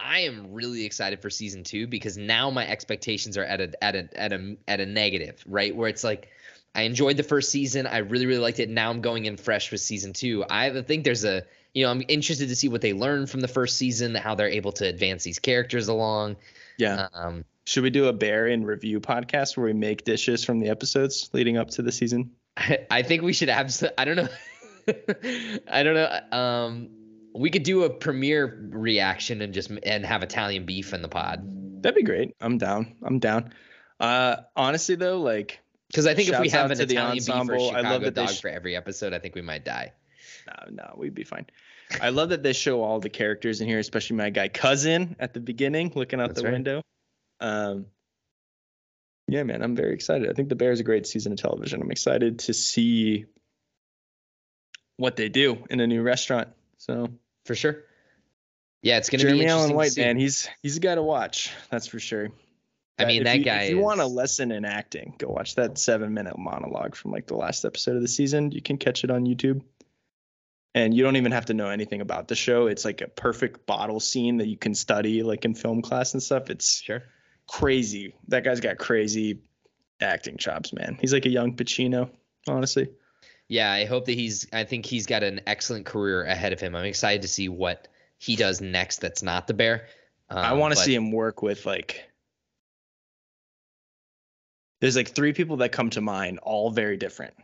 I 0.00 0.20
am 0.20 0.52
really 0.52 0.84
excited 0.84 1.20
for 1.22 1.30
season 1.30 1.64
two 1.64 1.86
because 1.86 2.16
now 2.16 2.50
my 2.50 2.66
expectations 2.68 3.36
are 3.38 3.44
at 3.44 3.60
a 3.60 3.84
at 3.84 3.96
a 3.96 4.20
at 4.20 4.32
a 4.32 4.56
at 4.66 4.80
a 4.80 4.86
negative, 4.86 5.42
right? 5.46 5.74
Where 5.74 5.88
it's 5.88 6.04
like 6.04 6.28
I 6.74 6.82
enjoyed 6.82 7.16
the 7.16 7.22
first 7.22 7.50
season, 7.50 7.86
I 7.86 7.98
really 7.98 8.26
really 8.26 8.40
liked 8.40 8.60
it. 8.60 8.68
Now 8.68 8.90
I'm 8.90 9.00
going 9.00 9.24
in 9.24 9.36
fresh 9.36 9.70
with 9.70 9.80
season 9.80 10.12
two. 10.12 10.44
I 10.48 10.82
think 10.82 11.04
there's 11.04 11.24
a 11.24 11.42
you 11.74 11.84
know 11.84 11.90
I'm 11.90 12.02
interested 12.08 12.48
to 12.48 12.56
see 12.56 12.68
what 12.68 12.80
they 12.80 12.92
learned 12.92 13.30
from 13.30 13.40
the 13.40 13.48
first 13.48 13.76
season, 13.76 14.14
how 14.14 14.34
they're 14.34 14.48
able 14.48 14.72
to 14.72 14.86
advance 14.86 15.24
these 15.24 15.38
characters 15.38 15.88
along. 15.88 16.36
Yeah. 16.78 17.08
Um, 17.12 17.44
Should 17.64 17.82
we 17.82 17.90
do 17.90 18.06
a 18.06 18.12
bear 18.12 18.46
in 18.46 18.64
review 18.64 19.00
podcast 19.00 19.56
where 19.56 19.66
we 19.66 19.72
make 19.72 20.04
dishes 20.04 20.44
from 20.44 20.60
the 20.60 20.68
episodes 20.68 21.28
leading 21.32 21.56
up 21.56 21.70
to 21.70 21.82
the 21.82 21.92
season? 21.92 22.30
I, 22.56 22.86
I 22.90 23.02
think 23.02 23.22
we 23.22 23.32
should 23.32 23.48
have. 23.48 23.72
I 23.96 24.04
don't 24.04 24.16
know. 24.16 24.28
I 25.70 25.82
don't 25.82 25.94
know. 25.94 26.38
Um, 26.38 26.90
we 27.34 27.50
could 27.50 27.62
do 27.62 27.84
a 27.84 27.90
premiere 27.90 28.68
reaction 28.70 29.42
and 29.42 29.54
just 29.54 29.70
and 29.82 30.04
have 30.04 30.22
Italian 30.22 30.64
beef 30.64 30.92
in 30.92 31.02
the 31.02 31.08
pod. 31.08 31.42
That'd 31.82 31.96
be 31.96 32.02
great. 32.02 32.34
I'm 32.40 32.58
down. 32.58 32.96
I'm 33.02 33.18
down. 33.18 33.52
Uh, 34.00 34.36
honestly 34.56 34.94
though, 34.94 35.20
like, 35.20 35.60
Because 35.88 36.06
I 36.06 36.14
think 36.14 36.28
if 36.28 36.38
we 36.40 36.50
have 36.50 36.70
an 36.70 36.78
to 36.78 36.86
the 36.86 36.94
Italian 36.94 37.18
ensemble. 37.18 37.70
I 37.74 37.80
love 37.80 38.02
that 38.02 38.14
dog 38.14 38.30
sh- 38.30 38.40
for 38.40 38.48
every 38.48 38.76
episode, 38.76 39.12
I 39.14 39.18
think 39.18 39.34
we 39.34 39.42
might 39.42 39.64
die. 39.64 39.92
no, 40.46 40.70
no, 40.70 40.94
we'd 40.96 41.14
be 41.14 41.24
fine. 41.24 41.46
I 42.00 42.10
love 42.10 42.28
that 42.30 42.42
they 42.42 42.52
show 42.52 42.82
all 42.82 43.00
the 43.00 43.08
characters 43.08 43.60
in 43.62 43.68
here, 43.68 43.78
especially 43.78 44.16
my 44.16 44.28
guy 44.30 44.48
cousin 44.48 45.16
at 45.18 45.32
the 45.32 45.40
beginning, 45.40 45.92
looking 45.94 46.20
out 46.20 46.28
That's 46.28 46.40
the 46.42 46.46
right. 46.46 46.52
window. 46.52 46.82
Um, 47.40 47.86
yeah, 49.26 49.42
man, 49.42 49.62
I'm 49.62 49.76
very 49.76 49.94
excited. 49.94 50.28
I 50.28 50.34
think 50.34 50.48
the 50.50 50.54
Bear 50.54 50.72
is 50.72 50.80
a 50.80 50.84
great 50.84 51.06
season 51.06 51.32
of 51.32 51.38
television. 51.38 51.80
I'm 51.80 51.90
excited 51.90 52.40
to 52.40 52.54
see 52.54 53.26
what 54.98 55.16
they 55.16 55.28
do 55.28 55.64
in 55.70 55.80
a 55.80 55.86
new 55.86 56.02
restaurant. 56.02 56.48
So 56.76 57.08
for 57.46 57.54
sure. 57.54 57.84
Yeah, 58.82 58.98
it's 58.98 59.10
gonna 59.10 59.22
Jeremy 59.22 59.40
be 59.40 59.46
Allen 59.46 59.70
interesting. 59.70 60.02
White, 60.04 60.08
man, 60.08 60.18
he's 60.18 60.48
he's 60.62 60.76
a 60.76 60.80
guy 60.80 60.94
to 60.94 61.02
watch. 61.02 61.52
That's 61.70 61.86
for 61.86 61.98
sure. 61.98 62.28
I 62.98 63.04
mean, 63.04 63.18
if 63.18 63.24
that 63.24 63.38
you, 63.38 63.44
guy 63.44 63.62
If 63.62 63.70
you 63.70 63.78
want 63.78 64.00
a 64.00 64.06
lesson 64.06 64.50
in 64.50 64.64
acting, 64.64 65.14
go 65.18 65.28
watch 65.28 65.54
that 65.54 65.78
seven 65.78 66.14
minute 66.14 66.38
monologue 66.38 66.94
from 66.94 67.12
like 67.12 67.26
the 67.26 67.36
last 67.36 67.64
episode 67.64 67.96
of 67.96 68.02
the 68.02 68.08
season. 68.08 68.50
You 68.52 68.60
can 68.62 68.76
catch 68.76 69.04
it 69.04 69.10
on 69.10 69.24
YouTube. 69.24 69.62
And 70.74 70.94
you 70.94 71.02
don't 71.02 71.16
even 71.16 71.32
have 71.32 71.46
to 71.46 71.54
know 71.54 71.68
anything 71.70 72.00
about 72.00 72.28
the 72.28 72.34
show. 72.36 72.66
It's 72.66 72.84
like 72.84 73.00
a 73.00 73.08
perfect 73.08 73.66
bottle 73.66 74.00
scene 74.00 74.36
that 74.38 74.48
you 74.48 74.56
can 74.56 74.74
study 74.74 75.22
like 75.22 75.44
in 75.44 75.54
film 75.54 75.82
class 75.82 76.12
and 76.12 76.22
stuff. 76.22 76.50
It's 76.50 76.80
Sure. 76.82 77.02
crazy. 77.46 78.14
That 78.28 78.44
guy's 78.44 78.60
got 78.60 78.78
crazy 78.78 79.40
acting 80.00 80.36
chops, 80.36 80.72
man. 80.72 80.98
He's 81.00 81.12
like 81.12 81.26
a 81.26 81.30
young 81.30 81.56
Pacino, 81.56 82.10
honestly. 82.46 82.88
Yeah, 83.48 83.72
I 83.72 83.86
hope 83.86 84.04
that 84.04 84.12
he's. 84.12 84.46
I 84.52 84.64
think 84.64 84.84
he's 84.84 85.06
got 85.06 85.22
an 85.22 85.40
excellent 85.46 85.86
career 85.86 86.24
ahead 86.24 86.52
of 86.52 86.60
him. 86.60 86.74
I'm 86.74 86.84
excited 86.84 87.22
to 87.22 87.28
see 87.28 87.48
what 87.48 87.88
he 88.18 88.36
does 88.36 88.60
next. 88.60 89.00
That's 89.00 89.22
not 89.22 89.46
the 89.46 89.54
bear. 89.54 89.86
Um, 90.28 90.38
I 90.38 90.52
want 90.52 90.74
to 90.74 90.80
see 90.80 90.94
him 90.94 91.10
work 91.10 91.40
with 91.40 91.64
like. 91.64 92.07
There's 94.80 94.96
like 94.96 95.08
three 95.08 95.32
people 95.32 95.58
that 95.58 95.72
come 95.72 95.90
to 95.90 96.00
mind, 96.00 96.38
all 96.40 96.70
very 96.70 96.96
different. 96.96 97.34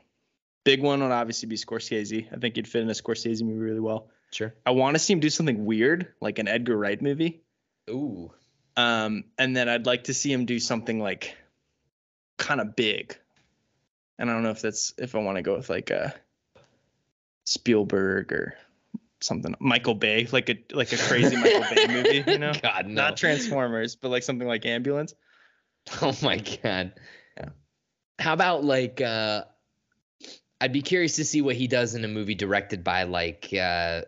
Big 0.64 0.80
one 0.80 1.03
would 1.03 1.12
obviously 1.12 1.49
be 1.49 1.57
Scorsese. 1.57 2.32
I 2.32 2.37
think 2.37 2.57
he'd 2.57 2.68
fit 2.68 2.82
in 2.82 2.89
a 2.89 2.95
Scorsese 2.95 3.43
movie 3.43 3.59
really 3.59 3.80
well. 3.80 4.09
Sure. 4.30 4.55
I 4.64 4.70
want 4.70 4.95
to 4.95 4.99
see 4.99 5.12
him 5.12 5.20
do 5.20 5.30
something 5.30 5.64
weird, 5.64 6.09
like 6.20 6.39
an 6.39 6.49
Edgar 6.49 6.76
Wright 6.76 7.01
movie. 7.01 7.43
Ooh. 7.91 8.32
Um, 8.76 9.24
and 9.39 9.57
then 9.57 9.68
I'd 9.68 9.87
like 9.87 10.05
to 10.05 10.14
see 10.14 10.32
him 10.32 10.47
do 10.47 10.59
something 10.59 10.99
like 10.99 11.37
kind 12.39 12.61
of 12.61 12.74
big. 12.74 13.16
And 14.18 14.30
I 14.30 14.32
don't 14.32 14.43
know 14.43 14.51
if 14.51 14.62
that's 14.62 14.95
if 14.99 15.14
I 15.14 15.18
want 15.18 15.37
to 15.37 15.43
go 15.43 15.57
with 15.57 15.68
like 15.68 15.91
a 15.91 16.14
Spielberg 17.45 18.32
or 18.32 18.55
something. 19.20 19.55
Michael 19.59 19.95
Bay, 19.95 20.26
like 20.30 20.49
a 20.49 20.59
like 20.72 20.93
a 20.93 20.97
crazy 20.97 21.37
Michael 21.37 21.64
Bay 21.74 21.87
movie, 21.89 22.32
you 22.32 22.39
know? 22.39 22.53
God 22.62 22.87
no. 22.87 23.03
Not 23.03 23.16
Transformers, 23.16 23.97
but 23.97 24.11
like 24.11 24.22
something 24.22 24.47
like 24.47 24.66
Ambulance. 24.66 25.14
Oh 26.01 26.16
my 26.22 26.39
god. 26.39 26.95
How 28.19 28.33
about 28.33 28.65
like 28.65 29.01
uh 29.01 29.45
I'd 30.61 30.73
be 30.73 30.83
curious 30.83 31.17
to 31.17 31.25
see 31.25 31.43
what 31.43 31.57
he 31.57 31.67
does 31.67 31.95
in 31.95 32.05
a 32.05 32.09
movie 32.09 32.35
directed 32.35 32.85
by 32.85 33.05
like 33.05 33.53
uh 33.53 34.03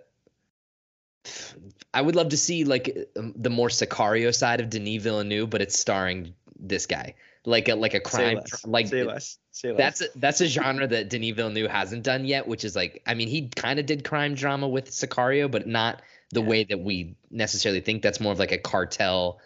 I 1.92 2.02
would 2.02 2.14
love 2.14 2.28
to 2.30 2.36
see 2.36 2.64
like 2.64 2.96
um, 3.16 3.34
the 3.36 3.50
more 3.50 3.68
Sicario 3.68 4.34
side 4.34 4.60
of 4.60 4.70
Denis 4.70 5.02
Villeneuve, 5.02 5.50
but 5.50 5.60
it's 5.60 5.78
starring 5.78 6.34
this 6.58 6.86
guy. 6.86 7.14
Like 7.44 7.68
a 7.68 7.74
like 7.74 7.94
a 7.94 7.98
Say 7.98 8.00
crime 8.00 8.36
less. 8.36 8.64
like 8.66 8.86
say 8.88 9.02
less. 9.04 9.38
Say 9.50 9.70
less. 9.72 9.78
that's 9.78 10.00
a, 10.02 10.18
that's 10.18 10.40
a 10.40 10.46
genre 10.46 10.86
that 10.86 11.08
Denis 11.10 11.34
Villeneuve 11.34 11.70
hasn't 11.70 12.02
done 12.02 12.24
yet, 12.24 12.46
which 12.46 12.64
is 12.64 12.74
like 12.76 13.02
I 13.06 13.14
mean 13.14 13.28
he 13.28 13.48
kind 13.48 13.78
of 13.78 13.86
did 13.86 14.04
crime 14.04 14.34
drama 14.34 14.68
with 14.68 14.90
Sicario, 14.90 15.50
but 15.50 15.66
not 15.66 16.02
the 16.32 16.40
Yeah. 16.42 16.46
way 16.48 16.64
that 16.64 16.80
we 16.80 17.14
necessarily 17.30 17.80
think. 17.80 18.02
That's 18.02 18.20
more 18.20 18.32
of 18.32 18.38
like 18.38 18.52
a 18.52 18.58
cartel 18.58 19.38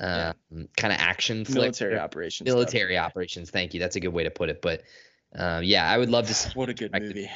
um, 0.00 0.34
kind 0.76 0.92
of 0.92 0.98
action 1.00 1.44
flick 1.44 1.56
military 1.56 1.98
operations. 1.98 2.48
stuff. 2.48 2.54
military 2.56 2.98
operations. 2.98 3.50
Thank 3.50 3.74
you. 3.74 3.80
That's 3.80 3.96
a 3.96 4.00
good 4.00 4.08
way 4.12 4.24
to 4.24 4.30
put 4.30 4.48
it. 4.48 4.60
But 4.62 4.82
uh, 5.36 5.60
yeah, 5.62 5.88
I 5.90 5.98
would 5.98 6.10
love 6.10 6.26
to. 6.28 6.34
See, 6.34 6.50
What 6.54 6.68
a 6.68 6.74
good 6.74 6.92
could- 6.92 7.02
movie. 7.02 7.30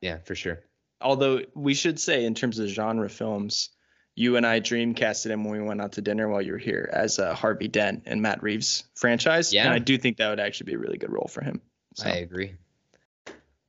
yeah, 0.00 0.18
for 0.24 0.34
sure. 0.34 0.60
Although 1.02 1.40
we 1.54 1.72
should 1.74 1.98
say, 1.98 2.24
in 2.26 2.34
terms 2.34 2.58
of 2.58 2.68
genre 2.68 3.08
films, 3.08 3.70
you 4.16 4.36
and 4.36 4.44
I 4.46 4.60
dreamcasted 4.60 5.30
him 5.30 5.44
when 5.44 5.60
we 5.62 5.66
went 5.66 5.80
out 5.80 5.92
to 5.92 6.02
dinner 6.02 6.28
while 6.28 6.42
you 6.42 6.52
were 6.52 6.58
here 6.58 6.90
as 6.92 7.18
uh, 7.18 7.34
Harvey 7.34 7.68
Dent 7.68 8.02
and 8.04 8.20
Matt 8.20 8.42
Reeves 8.42 8.84
franchise. 8.94 9.50
Yeah. 9.52 9.64
And 9.64 9.72
I 9.72 9.78
do 9.78 9.96
think 9.96 10.18
that 10.18 10.28
would 10.28 10.40
actually 10.40 10.66
be 10.66 10.74
a 10.74 10.78
really 10.78 10.98
good 10.98 11.10
role 11.10 11.28
for 11.30 11.42
him. 11.42 11.62
So, 11.94 12.06
I 12.10 12.16
agree. 12.16 12.52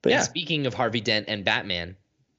but 0.02 0.12
yeah, 0.12 0.22
Speaking 0.24 0.66
of 0.66 0.74
Harvey 0.74 1.00
Dent 1.00 1.26
and 1.30 1.46
Batman, 1.46 1.96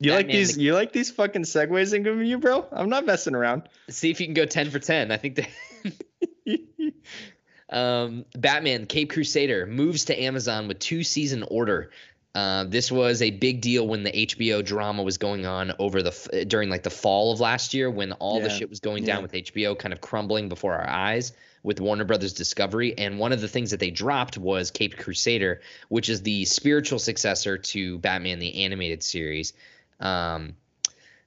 you 0.09 0.15
like 0.15 0.27
these? 0.29 0.57
the- 0.57 0.63
You 0.63 0.75
like 0.75 0.93
these 0.93 1.11
fucking 1.11 1.43
segues 1.43 1.95
in 1.95 2.03
giving 2.03 2.27
you, 2.27 2.39
bro? 2.39 2.67
I'm 2.73 2.89
not 2.89 3.07
messing 3.07 3.35
around. 3.35 3.69
see 3.89 4.11
if 4.11 4.21
you 4.21 4.27
can 4.27 4.35
go 4.35 4.47
ten 4.47 4.71
for 4.71 4.79
ten. 4.79 5.11
I 5.11 5.17
think 5.17 5.37
that. 5.37 5.49
Um, 7.73 8.27
Batman 8.37 8.85
Cape 8.85 9.11
Crusader 9.11 9.67
moves 9.67 10.05
to 10.05 10.23
Amazon 10.23 10.69
with 10.69 10.79
two 10.79 11.03
season 11.03 11.43
order. 11.43 11.91
Uh, 12.35 12.65
this 12.65 12.93
was 12.93 13.23
a 13.23 13.31
big 13.31 13.63
deal 13.63 13.89
when 13.89 14.05
the 14.05 14.13
HBO 14.13 14.65
drama 14.65 15.03
was 15.03 15.19
going 15.19 15.47
on 15.47 15.73
over 15.79 16.03
the 16.03 16.11
f- 16.11 16.49
during 16.49 16.69
like 16.69 16.83
the 16.83 16.91
fall 16.91 17.33
of 17.33 17.41
last 17.41 17.75
year 17.75 17.91
when 17.91 18.13
all 18.13 18.41
the 18.41 18.51
shit 18.51 18.71
was 18.71 18.81
going 18.81 19.05
yeah. 19.05 19.15
down 19.15 19.23
with 19.23 19.33
HBO 19.33 19.79
kind 19.79 19.93
of 19.93 20.01
crumbling 20.01 20.49
before 20.49 20.75
our 20.75 20.89
eyes 20.89 21.33
with 21.63 21.81
Warner 21.81 22.05
Brothers 22.05 22.33
Discovery. 22.33 22.97
And 22.97 23.19
one 23.19 23.33
of 23.33 23.41
the 23.41 23.49
things 23.49 23.71
that 23.71 23.81
they 23.81 23.91
dropped 23.91 24.37
was 24.39 24.71
Cape 24.71 24.97
Crusader, 24.97 25.61
which 25.89 26.09
is 26.09 26.23
the 26.23 26.45
spiritual 26.45 26.99
successor 26.99 27.59
to 27.59 27.99
Batman 27.99 28.39
the 28.39 28.65
animated 28.65 29.03
series. 29.03 29.53
Um, 30.03 30.57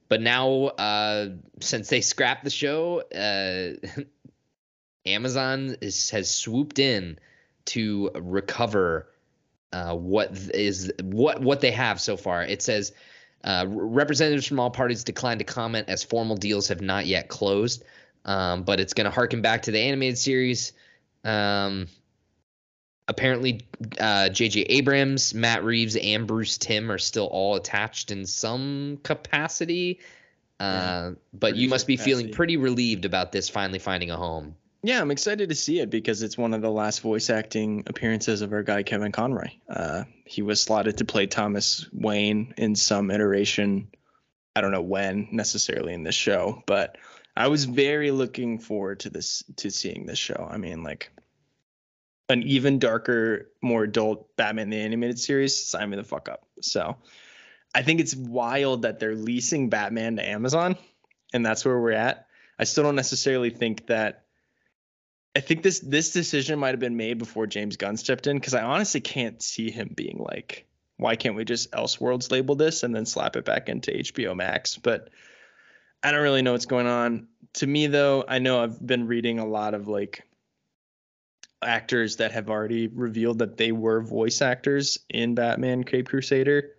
but 0.08 0.22
now, 0.22 0.66
uh, 0.66 1.30
since 1.62 1.90
they 1.90 2.02
scrapped 2.02 2.44
the 2.44 2.50
show, 2.52 3.02
uh, 3.02 4.02
Amazon 5.06 5.76
is, 5.82 6.10
has 6.12 6.30
swooped 6.30 6.78
in 6.80 7.18
to 7.66 8.12
recover 8.16 9.08
uh, 9.74 9.96
what 9.96 10.38
what 11.02 11.42
what 11.42 11.62
they 11.62 11.72
have 11.72 12.00
so 12.00 12.18
far. 12.18 12.44
It 12.44 12.62
says 12.62 12.92
uh, 13.44 13.66
representatives 13.68 14.48
from 14.48 14.60
all 14.60 14.70
parties 14.70 15.04
declined 15.04 15.40
to 15.40 15.46
comment 15.46 15.90
as 15.90 16.04
formal 16.04 16.36
deals 16.36 16.68
have 16.68 16.82
not 16.82 17.06
yet 17.06 17.28
closed, 17.28 17.84
um, 18.26 18.64
but 18.64 18.80
it's 18.80 18.94
going 18.94 19.06
to 19.06 19.12
harken 19.12 19.42
back 19.42 19.64
to 19.64 19.72
the 19.72 19.80
animated 19.80 20.18
series. 20.18 20.74
Um, 21.24 21.88
apparently, 23.08 23.68
uh, 24.00 24.30
J.J. 24.30 24.62
Abrams, 24.62 25.34
Matt 25.34 25.64
Reeves, 25.64 25.96
and 25.96 26.28
Bruce 26.28 26.58
Timm 26.58 26.92
are 26.92 26.98
still 26.98 27.28
all 27.28 27.56
attached 27.56 28.12
in 28.12 28.26
some 28.26 29.00
capacity. 29.04 30.00
Uh, 30.60 31.12
but 31.34 31.56
you 31.56 31.68
must 31.68 31.86
be 31.86 31.98
feeling 31.98 32.32
pretty 32.32 32.58
relieved 32.58 33.06
about 33.06 33.32
this 33.32 33.50
finally 33.50 33.80
finding 33.80 34.10
a 34.10 34.16
home. 34.16 34.56
Yeah, 34.84 35.02
I'm 35.02 35.12
excited 35.12 35.50
to 35.50 35.56
see 35.56 35.80
it 35.80 35.90
because 35.90 36.22
it's 36.22 36.38
one 36.38 36.54
of 36.54 36.62
the 36.62 36.70
last 36.70 37.02
voice 37.02 37.32
acting 37.32 37.84
appearances 37.88 38.42
of 38.42 38.54
our 38.54 38.62
guy 38.62 38.84
Kevin 38.84 39.12
Conroy. 39.12 39.50
Uh, 39.68 40.04
he 40.26 40.44
was 40.44 40.62
slotted 40.62 40.98
to 40.98 41.06
play 41.06 41.26
Thomas 41.26 41.90
Wayne 41.92 42.54
in 42.56 42.76
some 42.76 43.10
iteration. 43.10 43.90
I 44.56 44.62
don't 44.62 44.72
know 44.72 44.84
when 44.84 45.30
necessarily 45.32 45.94
in 45.94 46.04
this 46.04 46.16
show, 46.16 46.62
but 46.68 46.98
I 47.36 47.48
was 47.48 47.66
very 47.66 48.12
looking 48.12 48.60
forward 48.60 49.00
to 49.02 49.10
this 49.10 49.44
to 49.58 49.72
seeing 49.72 50.06
this 50.06 50.20
show. 50.20 50.48
I 50.50 50.58
mean, 50.58 50.84
like 50.84 51.12
an 52.30 52.44
even 52.44 52.80
darker, 52.80 53.52
more 53.62 53.84
adult 53.84 54.36
Batman 54.36 54.66
in 54.66 54.70
the 54.72 54.80
animated 54.80 55.20
series. 55.20 55.64
Sign 55.64 55.90
me 55.90 55.98
the 55.98 56.04
fuck 56.04 56.30
up. 56.30 56.46
So 56.62 56.98
I 57.74 57.84
think 57.84 58.00
it's 58.00 58.16
wild 58.16 58.84
that 58.84 59.00
they're 59.00 59.16
leasing 59.16 59.70
Batman 59.70 60.16
to 60.16 60.28
Amazon, 60.28 60.78
and 61.34 61.46
that's 61.46 61.66
where 61.66 61.80
we're 61.80 61.92
at. 61.92 62.28
I 62.58 62.64
still 62.64 62.84
don't 62.84 62.96
necessarily 62.96 63.50
think 63.50 63.88
that 63.88 64.24
I 65.36 65.42
think 65.42 65.62
this 65.62 65.80
this 65.80 66.12
decision 66.12 66.58
might 66.58 66.70
have 66.70 66.80
been 66.80 66.96
made 66.96 67.18
before 67.18 67.48
James 67.48 67.76
Gunn 67.76 67.98
stepped 67.98 68.28
in 68.28 68.38
because 68.38 68.54
I 68.54 68.64
honestly 68.64 69.02
can't 69.02 69.42
see 69.42 69.70
him 69.70 69.92
being 69.94 70.18
like, 70.18 70.66
why 70.98 71.18
can't 71.18 71.36
we 71.36 71.44
just 71.44 71.72
Elseworlds 71.72 72.32
label 72.32 72.56
this 72.56 72.84
and 72.84 72.96
then 72.96 73.06
slap 73.06 73.36
it 73.36 73.44
back 73.44 73.68
into 73.68 73.92
HBO 73.92 74.36
Max? 74.36 74.78
But 74.78 75.10
I 76.02 76.12
don't 76.12 76.22
really 76.22 76.42
know 76.42 76.54
what's 76.54 76.66
going 76.66 76.88
on. 76.88 77.28
To 77.56 77.68
me 77.68 77.88
though, 77.88 78.24
I 78.26 78.40
know 78.40 78.64
I've 78.64 78.86
been 78.86 79.08
reading 79.08 79.40
a 79.40 79.46
lot 79.46 79.74
of 79.74 79.90
like 79.90 80.24
actors 81.66 82.18
that 82.18 82.32
have 82.32 82.50
already 82.50 82.88
revealed 82.88 83.40
that 83.40 83.58
they 83.58 83.72
were 83.72 84.02
voice 84.02 84.42
actors 84.42 85.00
in 85.10 85.36
Batman 85.36 85.84
Cape 85.84 86.08
Crusader. 86.08 86.72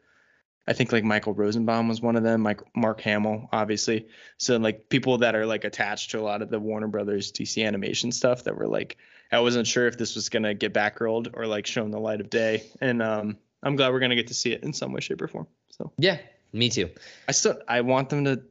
I 0.68 0.72
think 0.72 0.92
like 0.92 1.04
Michael 1.04 1.34
Rosenbaum 1.34 1.88
was 1.88 2.00
one 2.00 2.16
of 2.16 2.24
them, 2.24 2.42
Mike 2.42 2.60
Mark 2.74 3.00
Hamill, 3.02 3.48
obviously. 3.52 4.08
So 4.38 4.56
like 4.56 4.88
people 4.88 5.18
that 5.18 5.36
are 5.36 5.46
like 5.46 5.64
attached 5.64 6.10
to 6.10 6.18
a 6.18 6.22
lot 6.22 6.42
of 6.42 6.50
the 6.50 6.58
Warner 6.58 6.88
Brothers 6.88 7.30
DC 7.30 7.64
animation 7.64 8.10
stuff 8.10 8.44
that 8.44 8.56
were 8.56 8.66
like 8.66 8.96
I 9.30 9.40
wasn't 9.40 9.66
sure 9.66 9.86
if 9.86 9.98
this 9.98 10.14
was 10.14 10.28
gonna 10.28 10.54
get 10.54 10.74
backrolled 10.74 11.30
or 11.34 11.46
like 11.46 11.66
shown 11.66 11.90
the 11.90 12.00
light 12.00 12.20
of 12.20 12.30
day. 12.30 12.64
And 12.80 13.00
um 13.00 13.38
I'm 13.62 13.76
glad 13.76 13.92
we're 13.92 14.00
gonna 14.00 14.16
get 14.16 14.28
to 14.28 14.34
see 14.34 14.52
it 14.52 14.64
in 14.64 14.72
some 14.72 14.92
way, 14.92 15.00
shape, 15.00 15.22
or 15.22 15.28
form. 15.28 15.46
So 15.70 15.92
Yeah, 15.98 16.18
me 16.52 16.68
too. 16.68 16.90
I 17.28 17.32
still 17.32 17.60
I 17.68 17.82
want 17.82 18.08
them 18.08 18.24
to 18.24 18.42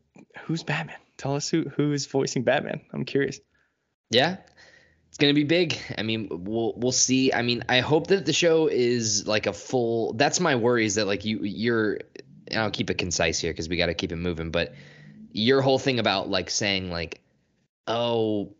who's 0.46 0.64
Batman? 0.64 0.98
Tell 1.18 1.36
us 1.36 1.50
who 1.50 1.64
who 1.64 1.92
is 1.92 2.06
voicing 2.06 2.44
Batman. 2.44 2.82
I'm 2.94 3.04
curious. 3.04 3.40
Yeah. 4.10 4.38
It's 5.16 5.22
gonna 5.22 5.34
be 5.34 5.46
big. 5.46 5.80
I 5.98 6.04
mean, 6.04 6.28
we'll 6.30 6.74
we'll 6.76 6.92
see. 6.92 7.32
I 7.32 7.42
mean, 7.42 7.64
I 7.70 7.80
hope 7.80 8.08
that 8.08 8.26
the 8.26 8.34
show 8.34 8.68
is 8.68 9.26
like 9.26 9.46
a 9.48 9.54
full. 9.54 10.12
That's 10.12 10.42
my 10.42 10.58
worry 10.58 10.86
is 10.86 10.96
that 10.96 11.08
like 11.08 11.24
you 11.24 11.40
you're. 11.42 12.00
And 12.52 12.60
I'll 12.60 12.70
keep 12.70 12.90
it 12.90 12.98
concise 12.98 13.40
here 13.40 13.54
because 13.54 13.70
we 13.70 13.78
got 13.78 13.86
to 13.86 13.94
keep 13.94 14.12
it 14.12 14.18
moving. 14.18 14.52
But 14.52 14.74
your 15.32 15.62
whole 15.62 15.80
thing 15.80 16.00
about 16.00 16.30
like 16.30 16.50
saying 16.50 16.92
like, 16.92 17.22
oh, 17.88 18.56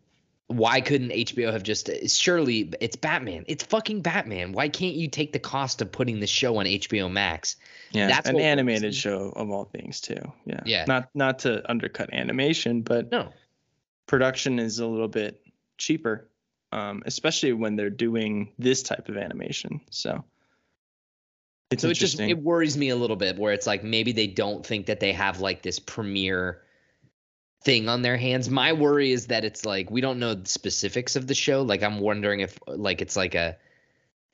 why 0.46 0.80
couldn't 0.80 1.10
HBO 1.10 1.52
have 1.52 1.62
just 1.62 1.90
surely 2.08 2.72
it's 2.80 2.96
Batman. 2.96 3.44
It's 3.48 3.62
fucking 3.64 4.00
Batman. 4.00 4.52
Why 4.52 4.70
can't 4.70 4.94
you 4.94 5.08
take 5.08 5.34
the 5.34 5.38
cost 5.38 5.82
of 5.82 5.92
putting 5.92 6.20
the 6.20 6.26
show 6.26 6.56
on 6.56 6.64
HBO 6.64 7.12
Max? 7.12 7.56
Yeah, 7.90 8.06
That's 8.06 8.30
an 8.30 8.40
animated 8.40 8.94
show 8.94 9.30
of 9.36 9.50
all 9.50 9.66
things 9.66 10.00
too. 10.00 10.32
Yeah. 10.46 10.60
Yeah. 10.64 10.86
Not 10.88 11.10
not 11.14 11.40
to 11.40 11.68
undercut 11.70 12.14
animation, 12.14 12.80
but 12.80 13.10
No. 13.12 13.28
production 14.06 14.58
is 14.58 14.78
a 14.78 14.86
little 14.86 15.06
bit 15.06 15.42
cheaper, 15.76 16.30
um, 16.72 17.02
especially 17.06 17.52
when 17.52 17.76
they're 17.76 17.90
doing 17.90 18.52
this 18.58 18.82
type 18.82 19.08
of 19.08 19.16
animation. 19.16 19.80
So 19.90 20.24
It's 21.70 21.82
so 21.82 21.88
it 21.90 21.94
just 21.94 22.20
it 22.20 22.38
worries 22.38 22.76
me 22.76 22.90
a 22.90 22.96
little 22.96 23.16
bit 23.16 23.38
where 23.38 23.52
it's 23.52 23.66
like 23.66 23.84
maybe 23.84 24.12
they 24.12 24.26
don't 24.26 24.64
think 24.64 24.86
that 24.86 25.00
they 25.00 25.12
have 25.12 25.40
like 25.40 25.62
this 25.62 25.78
premiere 25.78 26.62
thing 27.64 27.88
on 27.88 28.02
their 28.02 28.16
hands. 28.16 28.48
My 28.48 28.72
worry 28.72 29.12
is 29.12 29.28
that 29.28 29.44
it's 29.44 29.64
like 29.64 29.90
we 29.90 30.00
don't 30.00 30.18
know 30.18 30.34
the 30.34 30.48
specifics 30.48 31.16
of 31.16 31.26
the 31.26 31.34
show. 31.34 31.62
Like 31.62 31.82
I'm 31.82 32.00
wondering 32.00 32.40
if 32.40 32.58
like 32.66 33.00
it's 33.00 33.16
like 33.16 33.34
a 33.34 33.56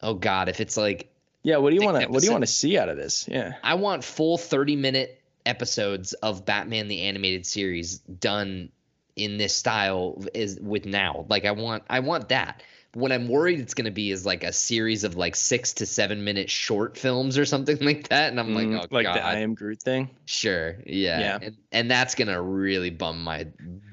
oh 0.01 0.15
god, 0.15 0.49
if 0.49 0.61
it's 0.61 0.77
like 0.77 1.09
yeah. 1.43 1.57
What 1.57 1.71
do 1.71 1.77
you 1.77 1.83
want 1.83 2.01
to 2.01 2.09
What 2.09 2.21
do 2.21 2.27
you 2.27 2.33
want 2.33 2.45
to 2.45 2.53
see 2.53 2.79
out 2.79 2.89
of 2.89 2.97
this? 2.97 3.27
Yeah. 3.29 3.55
I 3.63 3.75
want 3.75 4.05
full 4.05 4.39
30 4.39 4.77
minute 4.77 5.21
episodes 5.45 6.13
of 6.13 6.45
Batman 6.45 6.89
the 6.89 7.03
animated 7.03 7.47
series 7.47 7.99
done 7.99 8.71
in 9.17 9.37
this 9.39 9.55
style 9.55 10.23
is 10.35 10.59
with 10.61 10.87
now. 10.87 11.27
Like 11.29 11.45
I 11.45 11.53
want 11.53 11.85
I 11.91 12.01
want 12.01 12.29
that. 12.31 12.63
What 12.95 13.11
I'm 13.11 13.27
worried 13.27 13.59
it's 13.61 13.73
going 13.73 13.87
to 13.87 13.91
be 13.91 14.11
is 14.11 14.27
like 14.27 14.45
a 14.45 14.53
series 14.53 15.03
of 15.05 15.17
like 15.17 15.35
6 15.35 15.73
to 15.75 15.87
7 15.87 16.25
minute 16.25 16.51
short 16.51 16.99
films 16.99 17.39
or 17.39 17.47
something 17.47 17.79
like 17.81 18.09
that 18.09 18.31
and 18.31 18.39
I'm 18.39 18.55
like 18.55 18.67
Mm, 18.67 18.81
oh 18.83 18.87
like 18.91 19.07
god. 19.07 19.17
the 19.17 19.25
I 19.25 19.39
am 19.39 19.55
Groot 19.55 19.81
thing. 19.83 20.11
Sure. 20.27 20.77
Yeah. 20.85 21.19
Yeah. 21.21 21.39
And, 21.41 21.57
and 21.73 21.91
that's 21.91 22.15
going 22.15 22.29
to 22.29 22.41
really 22.43 22.91
bum 22.91 23.25
my 23.25 23.47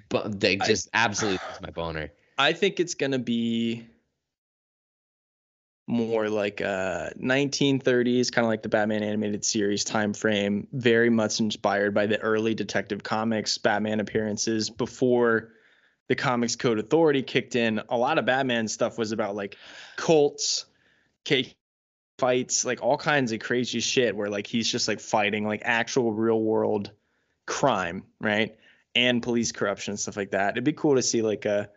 bu- 0.09 0.27
they 0.29 0.57
I- 0.59 0.65
just 0.65 0.89
absolutely 0.93 1.39
my 1.61 1.69
boner. 1.71 2.11
I 2.37 2.53
think 2.53 2.79
it's 2.79 2.93
gonna 2.95 3.19
be 3.19 3.85
more 5.89 6.29
like 6.29 6.61
uh 6.61 7.09
1930s, 7.19 8.31
kind 8.31 8.45
of 8.45 8.49
like 8.49 8.61
the 8.61 8.69
Batman 8.69 9.01
animated 9.01 9.43
series 9.43 9.83
time 9.83 10.13
frame, 10.13 10.67
very 10.71 11.09
much 11.09 11.39
inspired 11.39 11.95
by 11.95 12.05
the 12.05 12.19
early 12.19 12.53
Detective 12.53 13.01
Comics 13.01 13.57
Batman 13.57 13.99
appearances 13.99 14.69
before 14.69 15.49
the 16.07 16.15
Comics 16.15 16.55
Code 16.55 16.77
Authority 16.77 17.23
kicked 17.23 17.55
in. 17.55 17.81
A 17.89 17.97
lot 17.97 18.19
of 18.19 18.27
Batman 18.27 18.67
stuff 18.67 18.99
was 18.99 19.11
about 19.11 19.35
like 19.35 19.57
cults, 19.95 20.67
cake 21.25 21.55
fights, 22.19 22.65
like 22.65 22.83
all 22.83 22.97
kinds 22.97 23.31
of 23.31 23.39
crazy 23.39 23.79
shit 23.79 24.15
where 24.15 24.29
like 24.29 24.45
he's 24.45 24.71
just 24.71 24.87
like 24.87 24.99
fighting 24.99 25.47
like 25.47 25.63
actual 25.65 26.13
real 26.13 26.39
world 26.39 26.91
crime, 27.47 28.03
right? 28.21 28.55
And 28.93 29.23
police 29.23 29.51
corruption 29.51 29.93
and 29.93 29.99
stuff 29.99 30.17
like 30.17 30.31
that. 30.31 30.51
It'd 30.51 30.63
be 30.63 30.73
cool 30.73 30.97
to 30.97 31.01
see 31.01 31.23
like 31.23 31.45
a 31.45 31.71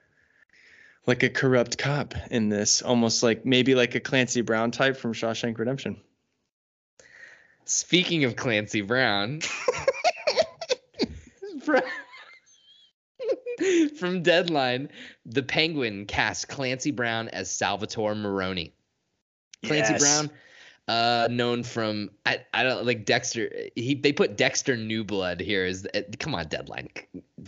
like 1.07 1.23
a 1.23 1.29
corrupt 1.31 1.79
cop 1.79 2.15
in 2.31 2.49
this, 2.49 2.83
almost 2.83 3.23
like 3.23 3.45
maybe 3.45 3.75
like 3.75 3.95
a 3.95 4.01
Clancy 4.01 4.41
Brown 4.41 4.71
type 4.71 4.97
from 4.97 5.13
Shawshank 5.13 5.59
Redemption. 5.59 6.01
Speaking 7.65 8.25
of 8.25 8.37
Clancy 8.37 8.81
Brown, 8.81 9.41
from, 13.97 14.23
Deadline, 14.23 14.89
the 15.25 15.43
Penguin 15.43 16.07
cast 16.07 16.49
Clancy 16.49 16.91
Brown 16.91 17.29
as 17.29 17.51
Salvatore 17.51 18.15
Maroni. 18.15 18.75
Clancy 19.65 19.93
Yes. 19.93 20.01
Brown, 20.03 20.31
uh, 20.89 21.29
known 21.31 21.63
from 21.63 22.11
I, 22.27 22.41
I 22.53 22.63
don't 22.63 22.85
like 22.87 23.05
Dexter. 23.05 23.51
He 23.77 23.95
they 23.95 24.13
put 24.13 24.37
Dexter 24.37 24.77
New 24.77 25.05
Blood 25.05 25.41
here. 25.41 25.65
Is 25.65 25.87
uh, 25.95 26.03
come 26.19 26.35
on 26.35 26.49
Deadline? 26.49 26.89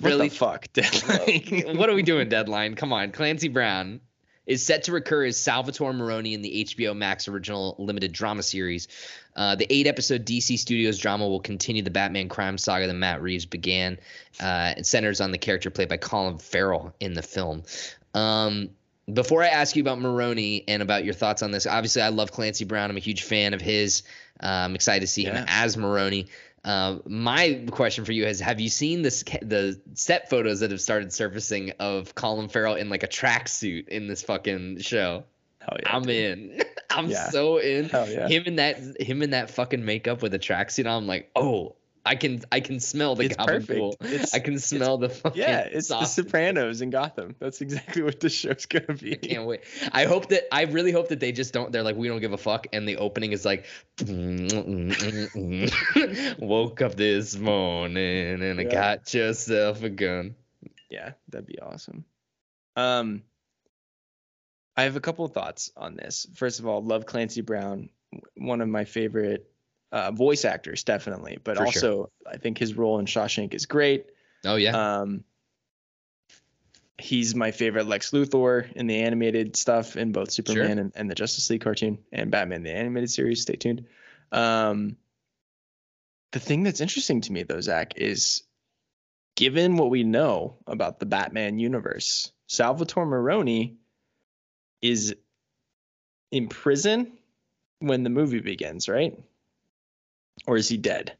Really? 0.00 0.28
fuck? 0.28 0.66
Deadline. 0.72 1.76
what 1.76 1.88
are 1.90 1.94
we 1.94 2.02
doing, 2.02 2.28
Deadline? 2.28 2.74
Come 2.74 2.92
on, 2.92 3.12
Clancy 3.12 3.48
Brown 3.48 4.00
is 4.46 4.64
set 4.64 4.84
to 4.84 4.92
recur 4.92 5.24
as 5.24 5.40
Salvatore 5.40 5.92
Maroni 5.92 6.34
in 6.34 6.42
the 6.42 6.64
HBO 6.64 6.94
Max 6.94 7.28
original 7.28 7.76
limited 7.78 8.12
drama 8.12 8.42
series. 8.42 8.88
Uh, 9.34 9.54
the 9.54 9.66
eight-episode 9.72 10.26
DC 10.26 10.58
Studios 10.58 10.98
drama 10.98 11.26
will 11.26 11.40
continue 11.40 11.82
the 11.82 11.90
Batman 11.90 12.28
crime 12.28 12.58
saga 12.58 12.86
that 12.86 12.94
Matt 12.94 13.22
Reeves 13.22 13.46
began. 13.46 13.98
Uh, 14.38 14.74
it 14.76 14.86
centers 14.86 15.20
on 15.20 15.32
the 15.32 15.38
character 15.38 15.70
played 15.70 15.88
by 15.88 15.96
Colin 15.96 16.38
Farrell 16.38 16.94
in 17.00 17.14
the 17.14 17.22
film. 17.22 17.62
Um, 18.12 18.70
before 19.12 19.42
I 19.42 19.48
ask 19.48 19.76
you 19.76 19.82
about 19.82 20.00
Maroni 20.00 20.64
and 20.68 20.82
about 20.82 21.04
your 21.04 21.14
thoughts 21.14 21.42
on 21.42 21.50
this, 21.50 21.66
obviously 21.66 22.02
I 22.02 22.08
love 22.08 22.32
Clancy 22.32 22.64
Brown. 22.64 22.90
I'm 22.90 22.96
a 22.96 23.00
huge 23.00 23.22
fan 23.22 23.54
of 23.54 23.60
his. 23.60 24.02
Uh, 24.42 24.46
I'm 24.46 24.74
excited 24.74 25.00
to 25.00 25.06
see 25.06 25.24
him 25.24 25.44
as 25.48 25.76
Maroni. 25.76 26.26
Uh, 26.64 26.98
my 27.06 27.62
question 27.70 28.04
for 28.06 28.12
you 28.12 28.24
is: 28.26 28.40
Have 28.40 28.58
you 28.60 28.70
seen 28.70 29.02
this 29.02 29.22
the 29.42 29.78
set 29.94 30.30
photos 30.30 30.60
that 30.60 30.70
have 30.70 30.80
started 30.80 31.12
surfacing 31.12 31.72
of 31.78 32.14
Colin 32.14 32.48
Farrell 32.48 32.74
in 32.76 32.88
like 32.88 33.02
a 33.02 33.06
tracksuit 33.08 33.88
in 33.88 34.06
this 34.08 34.22
fucking 34.22 34.80
show? 34.80 35.24
Hell 35.60 35.76
yeah. 35.82 35.94
I'm 35.96 36.02
dude. 36.02 36.38
in. 36.38 36.62
I'm 36.90 37.08
Yeah. 37.10 37.28
so 37.30 37.58
in. 37.58 37.88
Hell 37.90 38.08
yeah. 38.08 38.28
Him 38.28 38.44
in 38.46 38.56
that 38.56 38.78
him 39.00 39.22
in 39.22 39.30
that 39.30 39.50
fucking 39.50 39.84
makeup 39.84 40.22
with 40.22 40.32
a 40.32 40.38
tracksuit. 40.38 40.86
I'm 40.86 41.06
like, 41.06 41.30
oh, 41.36 41.74
I 42.06 42.16
can 42.16 42.42
I 42.52 42.60
can 42.60 42.80
smell 42.80 43.14
the 43.14 43.24
It's 43.24 43.36
Gotham 43.36 43.60
perfect. 43.62 43.78
pool. 43.78 43.96
It's- 44.02 44.34
I 44.34 44.38
can 44.40 44.58
smell 44.58 44.98
the 44.98 45.08
fucking 45.08 45.40
Yeah, 45.40 45.60
it's 45.60 45.88
the. 45.88 46.04
Sopranos 46.04 46.82
in 46.82 46.90
Gotham. 46.90 47.34
That's 47.38 47.60
exactly 47.62 48.02
what 48.02 48.20
this 48.20 48.34
show's 48.34 48.66
gonna 48.66 48.92
be. 48.94 49.12
I 49.14 49.16
can't 49.16 49.46
wait. 49.46 49.60
I 49.90 50.04
hope 50.04 50.28
that 50.28 50.44
I 50.54 50.64
really 50.64 50.92
hope 50.92 51.08
that 51.08 51.20
they 51.20 51.32
just 51.32 51.54
don't. 51.54 51.72
They're 51.72 51.82
like, 51.82 51.96
we 51.96 52.08
don't 52.08 52.20
give 52.20 52.32
a 52.34 52.36
fuck, 52.38 52.66
and 52.74 52.86
the 52.86 52.98
opening 52.98 53.32
is 53.32 53.44
like, 53.46 53.64
woke 56.38 56.82
up 56.82 56.94
this 56.96 57.36
morning 57.36 58.42
and 58.42 58.60
I 58.60 58.64
got 58.64 59.12
yourself 59.14 59.82
a 59.82 59.88
gun. 59.90 60.34
Yeah, 60.90 61.12
that'd 61.30 61.46
be 61.46 61.58
awesome. 61.58 62.04
Um, 62.76 63.22
I 64.76 64.82
have 64.84 64.96
a 64.96 65.00
couple 65.00 65.24
of 65.24 65.32
thoughts 65.32 65.70
on 65.76 65.96
this. 65.96 66.26
First 66.34 66.60
of 66.60 66.66
all, 66.66 66.82
love 66.82 67.06
Clancy 67.06 67.40
Brown, 67.40 67.88
one 68.36 68.60
of 68.60 68.68
my 68.68 68.84
favorite 68.84 69.50
uh, 69.94 70.10
voice 70.10 70.44
actors, 70.44 70.82
definitely. 70.82 71.38
But 71.42 71.56
For 71.56 71.66
also, 71.66 71.80
sure. 71.80 72.10
I 72.26 72.36
think 72.36 72.58
his 72.58 72.74
role 72.74 72.98
in 72.98 73.06
Shawshank 73.06 73.54
is 73.54 73.64
great. 73.64 74.06
Oh 74.44 74.56
yeah, 74.56 75.00
Um, 75.00 75.22
he's 76.98 77.34
my 77.34 77.52
favorite 77.52 77.86
Lex 77.86 78.10
Luthor 78.10 78.70
in 78.72 78.88
the 78.88 79.02
animated 79.02 79.54
stuff 79.56 79.96
in 79.96 80.10
both 80.10 80.32
Superman 80.32 80.80
and, 80.80 80.92
and 80.96 81.08
the 81.08 81.14
Justice 81.14 81.48
League 81.48 81.62
cartoon 81.62 81.98
and 82.12 82.32
Batman 82.32 82.64
the 82.64 82.72
animated 82.72 83.08
series. 83.08 83.42
Stay 83.42 83.54
tuned. 83.54 83.86
Um, 84.32 84.96
the 86.32 86.40
thing 86.40 86.64
that's 86.64 86.80
interesting 86.80 87.20
to 87.22 87.32
me 87.32 87.44
though, 87.44 87.60
Zach, 87.60 87.94
is 87.96 88.42
given 89.36 89.76
what 89.76 89.90
we 89.90 90.02
know 90.02 90.56
about 90.66 90.98
the 90.98 91.06
Batman 91.06 91.60
universe, 91.60 92.32
Salvatore 92.48 93.06
Maroni 93.06 93.76
is 94.82 95.14
in 96.32 96.48
prison 96.48 97.12
when 97.78 98.02
the 98.02 98.10
movie 98.10 98.40
begins, 98.40 98.88
right? 98.88 99.16
Or 100.46 100.56
is 100.56 100.68
he 100.68 100.76
dead? 100.76 101.12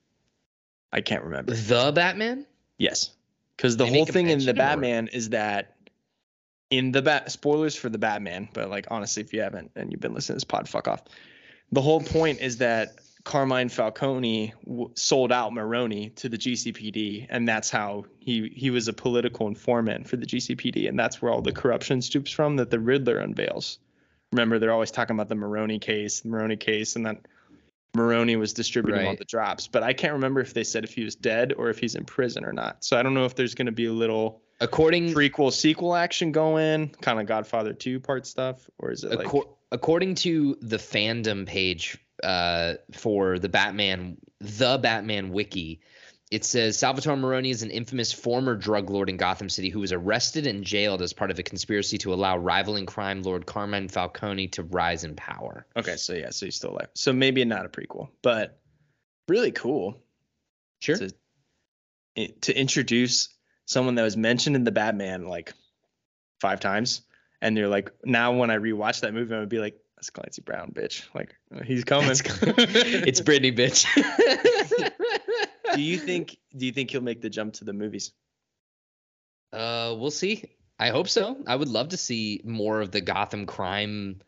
I 0.93 1.01
can't 1.01 1.25
remember. 1.25 1.55
the 1.55 1.93
Batman. 1.95 2.47
Yes, 2.79 3.11
because 3.57 3.77
the 3.77 3.85
They 3.85 3.91
whole 3.91 4.07
thing 4.07 4.29
in 4.29 4.39
the 4.41 4.47
mention, 4.47 4.51
or- 4.51 4.55
Batman 4.59 5.09
is 5.09 5.31
that 5.31 5.77
in 6.71 6.93
the 6.93 7.03
bat 7.03 7.31
spoilers 7.31 7.77
for 7.77 7.89
the 7.89 7.99
Batman, 7.99 8.49
but 8.53 8.71
like 8.71 8.87
honestly, 8.91 9.23
if 9.23 9.33
you 9.33 9.41
haven't 9.43 9.71
and 9.77 9.91
you've 9.93 10.01
been 10.01 10.15
listening 10.15 10.35
to 10.35 10.37
this 10.37 10.45
pod, 10.45 10.69
fuck 10.69 10.89
off. 10.89 11.03
The 11.73 11.81
whole 11.81 12.01
point 12.01 12.41
is 12.41 12.59
that 12.59 12.97
Carmine 13.25 13.69
Falcone 13.71 14.53
w- 14.67 14.91
sold 14.95 15.33
out 15.33 15.53
Maroni 15.53 16.11
to 16.11 16.29
the 16.29 16.37
GCPD, 16.37 17.27
and 17.31 17.49
that's 17.49 17.71
how 17.71 18.05
he 18.19 18.49
he 18.55 18.71
was 18.71 18.87
a 18.89 18.93
political 18.93 19.47
informant 19.49 20.09
for 20.09 20.17
the 20.17 20.27
GCPD, 20.27 20.89
and 20.89 20.99
that's 20.99 21.23
where 21.23 21.33
all 21.33 21.41
the 21.43 21.53
corruption 21.53 22.03
stoops 22.03 22.31
from 22.31 22.57
that 22.57 22.71
the 22.71 22.79
Riddler 22.81 23.19
unveils. 23.19 23.79
Remember, 24.33 24.59
they're 24.59 24.73
always 24.73 24.91
talking 24.91 25.15
about 25.17 25.29
the 25.29 25.37
Maroni 25.37 25.79
case, 25.79 26.21
the 26.21 26.29
Maroni 26.29 26.57
case, 26.57 26.97
and 26.97 27.07
that 27.07 27.19
Maroni 27.95 28.37
was 28.37 28.53
distributing 28.53 29.07
all 29.07 29.17
the 29.17 29.25
drops. 29.25 29.67
But 29.69 29.83
I 29.83 29.93
can't 29.93 30.13
remember 30.15 30.41
if 30.41 30.55
they 30.55 30.65
said 30.65 30.85
if 30.85 30.95
he 30.95 31.05
was 31.05 31.15
dead 31.15 31.53
or 31.57 31.71
if 31.71 31.79
he's 31.79 31.95
in 31.95 32.05
prison 32.05 32.45
or 32.45 32.53
not. 32.53 32.85
So 32.85 32.99
I 32.99 33.03
don't 33.03 33.15
know 33.15 33.25
if 33.25 33.35
there's 33.35 33.55
going 33.55 33.67
to 33.67 33.73
be 33.73 33.87
a 33.87 33.93
little 33.93 34.43
According 34.61 35.13
prequel 35.13 35.53
sequel 35.53 35.95
action 35.95 36.33
going, 36.33 36.91
kind 37.01 37.21
of 37.21 37.27
Godfather 37.27 37.73
2 37.73 38.01
part 38.01 38.27
stuff, 38.27 38.69
or 38.79 38.93
is 38.93 39.05
it 39.05 39.13
like 39.19 39.27
Accor- 39.27 39.49
according 39.73 40.15
to 40.17 40.57
the 40.61 40.77
fandom 40.77 41.47
page 41.47 41.99
uh, 42.23 42.75
for 42.93 43.39
the 43.39 43.49
Batman, 43.49 44.17
the 44.41 44.79
Batman 44.79 45.31
wiki, 45.31 45.81
it 46.35 46.45
says 46.45 46.77
Salvatore 46.79 47.17
Maroni 47.17 47.51
is 47.51 47.63
an 47.63 47.71
infamous 47.71 48.13
former 48.13 48.55
drug 48.57 48.91
lord 48.91 49.09
in 49.09 49.17
Gotham 49.17 49.49
City 49.49 49.69
who 49.69 49.81
was 49.81 49.93
arrested 49.93 50.47
and 50.47 50.65
jailed 50.65 51.01
as 51.03 51.13
part 51.13 51.31
of 51.31 51.39
a 51.39 51.43
conspiracy 51.43 51.99
to 51.99 52.13
allow 52.13 52.37
rivaling 52.37 52.87
crime 52.87 53.23
lord 53.23 53.47
Carmine 53.47 53.89
Falcone 53.89 54.49
to 54.49 54.63
rise 54.65 55.05
in 55.05 55.15
power. 55.15 55.67
okay? 55.77 55.97
So 55.97 56.15
yeah, 56.15 56.31
so 56.31 56.47
he's 56.47 56.57
still 56.57 56.71
alive. 56.71 56.89
So 56.95 57.13
maybe 57.13 57.45
not 57.45 57.67
a 57.67 57.69
prequel, 57.69 58.09
but 58.23 58.59
really 59.29 59.53
cool 59.53 60.03
Sure. 60.81 60.97
to 60.97 61.11
to 62.43 62.59
introduce 62.59 63.29
someone 63.67 63.95
that 63.97 64.03
was 64.03 64.17
mentioned 64.17 64.57
in 64.57 64.65
the 64.65 64.71
Batman 64.73 65.27
like 65.27 65.53
five 66.41 66.61
times, 66.61 67.03
and 67.41 67.57
you're 67.57 67.69
like, 67.69 67.91
now 68.05 68.33
when 68.35 68.51
I 68.51 68.57
rewatch 68.57 69.01
that 69.01 69.15
movie, 69.15 69.35
I 69.35 69.39
would 69.41 69.49
be 69.49 69.59
like, 69.59 69.77
that's 69.97 70.11
Clancy 70.11 70.43
Brown, 70.43 70.73
bitch. 70.73 71.05
Like 71.15 71.35
he's 71.65 71.85
coming. 71.85 72.11
it's 72.13 73.21
Brittany, 73.21 73.53
bitch. 73.53 73.87
do 75.75 75.83
you 75.83 75.99
think? 75.99 76.37
Do 76.57 76.67
you 76.67 76.73
think 76.73 76.91
he'll 76.91 77.01
make 77.01 77.21
the 77.21 77.31
jump 77.31 77.55
to 77.55 77.65
the 77.65 77.73
movies? 77.73 78.13
Uh, 79.53 79.95
we'll 79.99 80.11
see. 80.11 80.45
I 80.79 80.91
hope 80.91 81.09
so. 81.09 81.37
I 81.47 81.55
would 81.55 81.69
love 81.69 81.91
to 81.91 81.97
see 81.97 82.41
more 82.45 82.81
of 82.81 82.91
the 82.91 83.01
Gotham 83.01 83.47
crime 83.47 84.21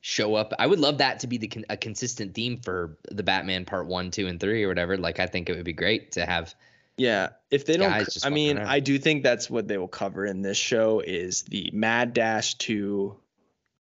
show 0.00 0.34
up. 0.34 0.54
I 0.58 0.66
would 0.66 0.78
love 0.78 0.98
that 0.98 1.20
to 1.20 1.26
be 1.26 1.36
the 1.36 1.48
con- 1.48 1.66
a 1.68 1.76
consistent 1.76 2.34
theme 2.34 2.58
for 2.58 2.98
the 3.10 3.22
Batman 3.22 3.66
Part 3.66 3.86
One, 3.86 4.10
Two, 4.10 4.26
and 4.26 4.40
Three, 4.40 4.64
or 4.64 4.68
whatever. 4.68 4.96
Like, 4.96 5.20
I 5.20 5.26
think 5.26 5.48
it 5.50 5.56
would 5.56 5.64
be 5.64 5.74
great 5.74 6.12
to 6.12 6.24
have. 6.24 6.54
Yeah, 6.96 7.30
if 7.50 7.64
they 7.64 7.76
don't, 7.76 8.08
I 8.24 8.30
mean, 8.30 8.58
around. 8.58 8.68
I 8.68 8.80
do 8.80 8.98
think 8.98 9.22
that's 9.22 9.48
what 9.48 9.68
they 9.68 9.78
will 9.78 9.88
cover 9.88 10.26
in 10.26 10.42
this 10.42 10.58
show 10.58 11.00
is 11.00 11.42
the 11.42 11.70
mad 11.72 12.12
dash 12.12 12.54
to 12.56 13.16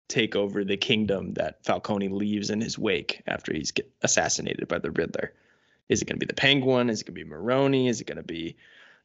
take 0.08 0.36
over 0.36 0.64
the 0.64 0.76
kingdom 0.76 1.34
that 1.34 1.64
Falcone 1.64 2.08
leaves 2.08 2.50
in 2.50 2.60
his 2.60 2.78
wake 2.78 3.22
after 3.26 3.52
he's 3.52 3.70
get 3.70 3.90
assassinated 4.02 4.68
by 4.68 4.78
the 4.78 4.90
Riddler. 4.90 5.32
Is 5.90 6.00
it 6.00 6.06
going 6.06 6.18
to 6.18 6.24
be 6.24 6.26
the 6.26 6.34
Penguin? 6.34 6.88
Is 6.88 7.02
it 7.02 7.04
going 7.04 7.16
to 7.16 7.24
be 7.24 7.28
Maroni? 7.28 7.88
Is 7.88 8.00
it 8.00 8.06
going 8.06 8.16
to 8.16 8.22
be 8.22 8.56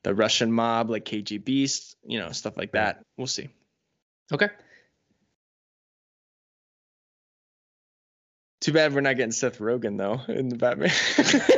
the 0.04 0.14
Russian 0.14 0.52
mob 0.52 0.92
like 0.92 1.04
KGB? 1.04 1.44
Beast? 1.44 1.98
You 2.06 2.20
know, 2.20 2.32
stuff 2.32 2.56
like 2.56 2.74
that. 2.74 3.04
We'll 3.18 3.26
see. 3.26 3.50
Okay. 4.32 4.50
Too 8.62 8.72
bad 8.72 8.94
we're 8.94 9.02
not 9.02 9.18
getting 9.18 9.32
Seth 9.32 9.60
Rogen 9.60 9.98
though 9.98 10.22
in 10.32 10.50
the 10.50 10.56
Batman. 10.56 10.92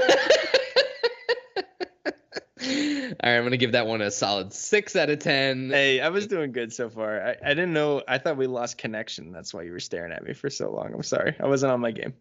All 3.19 3.31
right, 3.31 3.37
I'm 3.37 3.43
gonna 3.43 3.57
give 3.57 3.71
that 3.73 3.87
one 3.87 4.01
a 4.01 4.11
solid 4.11 4.53
six 4.53 4.95
out 4.95 5.09
of 5.09 5.19
ten. 5.19 5.69
hey, 5.69 6.01
I 6.01 6.09
was 6.09 6.27
doing 6.27 6.51
good 6.51 6.73
so 6.73 6.89
far. 6.89 7.21
I, 7.21 7.35
I 7.43 7.49
didn't 7.49 7.73
know. 7.73 8.03
I 8.07 8.17
thought 8.17 8.35
we 8.35 8.47
lost 8.47 8.77
connection. 8.77 9.31
That's 9.31 9.53
why 9.53 9.63
you 9.63 9.71
were 9.71 9.79
staring 9.79 10.11
at 10.11 10.23
me 10.23 10.33
for 10.33 10.49
so 10.49 10.71
long. 10.71 10.93
I'm 10.93 11.03
sorry. 11.03 11.35
I 11.39 11.47
wasn't 11.47 11.71
on 11.71 11.79
my 11.79 11.91
game. 11.91 12.13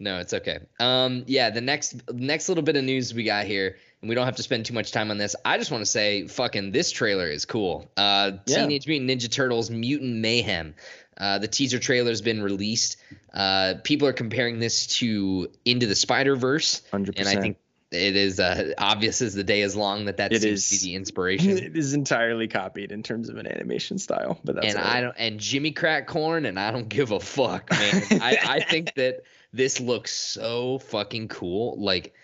No, 0.00 0.18
it's 0.18 0.32
okay. 0.32 0.60
Um, 0.80 1.24
yeah, 1.26 1.50
the 1.50 1.60
next 1.60 2.10
next 2.10 2.48
little 2.48 2.64
bit 2.64 2.74
of 2.74 2.82
news 2.84 3.12
we 3.12 3.22
got 3.22 3.44
here, 3.44 3.76
and 4.00 4.08
we 4.08 4.14
don't 4.14 4.24
have 4.24 4.36
to 4.36 4.42
spend 4.42 4.64
too 4.64 4.72
much 4.72 4.92
time 4.92 5.10
on 5.10 5.18
this. 5.18 5.36
I 5.44 5.58
just 5.58 5.70
want 5.70 5.82
to 5.82 5.90
say, 5.90 6.26
fucking, 6.26 6.72
this 6.72 6.90
trailer 6.90 7.28
is 7.28 7.44
cool. 7.44 7.90
Uh, 7.98 8.32
Yeah. 8.46 8.62
Teenage 8.62 8.86
Mutant 8.86 9.10
Ninja 9.10 9.30
Turtles: 9.30 9.70
Mutant 9.70 10.16
Mayhem. 10.16 10.74
Uh, 11.18 11.38
the 11.38 11.48
teaser 11.48 11.78
trailer's 11.78 12.22
been 12.22 12.42
released. 12.42 12.96
Uh, 13.34 13.74
people 13.84 14.08
are 14.08 14.14
comparing 14.14 14.58
this 14.58 14.86
to 14.86 15.50
Into 15.66 15.86
the 15.86 15.94
Spider 15.94 16.34
Verse, 16.34 16.80
and 16.92 17.28
I 17.28 17.36
think 17.36 17.58
it 17.90 18.16
is 18.16 18.38
uh, 18.40 18.72
obvious 18.78 19.20
as 19.20 19.34
the 19.34 19.44
day 19.44 19.62
is 19.62 19.74
long 19.76 20.06
that 20.06 20.18
that 20.18 20.32
It 20.32 20.42
seems 20.42 20.60
is. 20.60 20.68
to 20.70 20.86
be 20.86 20.90
the 20.92 20.96
inspiration. 20.96 21.50
it 21.58 21.76
is 21.76 21.92
entirely 21.92 22.48
copied 22.48 22.92
in 22.92 23.02
terms 23.02 23.28
of 23.28 23.36
an 23.36 23.46
animation 23.46 23.98
style. 23.98 24.38
But 24.44 24.56
that's 24.56 24.74
and. 24.74 24.78
I 24.78 25.00
don't 25.00 25.14
and 25.18 25.40
Jimmy 25.40 25.72
Crack 25.72 26.06
Corn 26.06 26.46
and 26.46 26.58
I 26.58 26.70
don't 26.70 26.88
give 26.88 27.10
a 27.10 27.20
fuck, 27.20 27.70
man. 27.70 28.02
I, 28.22 28.38
I 28.42 28.60
think 28.60 28.94
that 28.94 29.24
this 29.52 29.80
looks 29.80 30.12
so 30.12 30.78
fucking 30.78 31.28
cool. 31.28 31.76
Like 31.80 32.14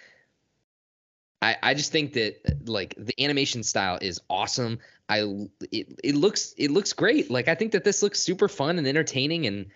I 1.43 1.57
I 1.63 1.75
just 1.75 1.93
think 1.93 2.15
that 2.15 2.69
like 2.69 2.95
the 2.99 3.15
animation 3.23 3.63
style 3.63 3.99
is 4.01 4.21
awesome. 4.31 4.79
I 5.09 5.21
it, 5.73 6.01
it 6.03 6.15
looks 6.15 6.55
it 6.57 6.71
looks 6.71 6.93
great. 6.93 7.31
Like 7.31 7.49
I 7.49 7.55
think 7.55 7.73
that 7.73 7.85
this 7.85 8.03
looks 8.03 8.21
super 8.21 8.49
fun 8.49 8.79
and 8.79 8.87
entertaining 8.87 9.47
and 9.47 9.67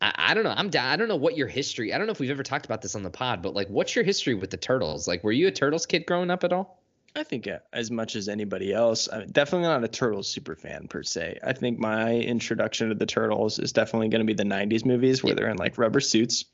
I, 0.00 0.12
I 0.16 0.34
don't 0.34 0.44
know. 0.44 0.54
I'm. 0.56 0.70
I 0.78 0.96
don't 0.96 1.08
know 1.08 1.16
what 1.16 1.36
your 1.36 1.48
history. 1.48 1.92
I 1.92 1.98
don't 1.98 2.06
know 2.06 2.12
if 2.12 2.20
we've 2.20 2.30
ever 2.30 2.44
talked 2.44 2.66
about 2.66 2.82
this 2.82 2.94
on 2.94 3.02
the 3.02 3.10
pod, 3.10 3.42
but 3.42 3.54
like, 3.54 3.68
what's 3.68 3.96
your 3.96 4.04
history 4.04 4.34
with 4.34 4.50
the 4.50 4.56
turtles? 4.56 5.08
Like, 5.08 5.24
were 5.24 5.32
you 5.32 5.48
a 5.48 5.50
turtles 5.50 5.86
kid 5.86 6.06
growing 6.06 6.30
up 6.30 6.44
at 6.44 6.52
all? 6.52 6.80
I 7.16 7.24
think 7.24 7.48
uh, 7.48 7.58
as 7.72 7.90
much 7.90 8.14
as 8.14 8.28
anybody 8.28 8.72
else, 8.72 9.08
I'm 9.12 9.26
definitely 9.30 9.66
not 9.66 9.82
a 9.82 9.88
Turtles 9.88 10.28
super 10.28 10.54
fan 10.54 10.86
per 10.86 11.02
se. 11.02 11.40
I 11.42 11.52
think 11.52 11.80
my 11.80 12.14
introduction 12.14 12.90
to 12.90 12.94
the 12.94 13.06
Turtles 13.06 13.58
is 13.58 13.72
definitely 13.72 14.08
going 14.08 14.20
to 14.20 14.26
be 14.26 14.34
the 14.34 14.44
'90s 14.44 14.84
movies 14.84 15.24
where 15.24 15.32
Yeah. 15.32 15.34
they're 15.36 15.50
in 15.50 15.56
like 15.56 15.78
rubber 15.78 16.00
suits. 16.00 16.44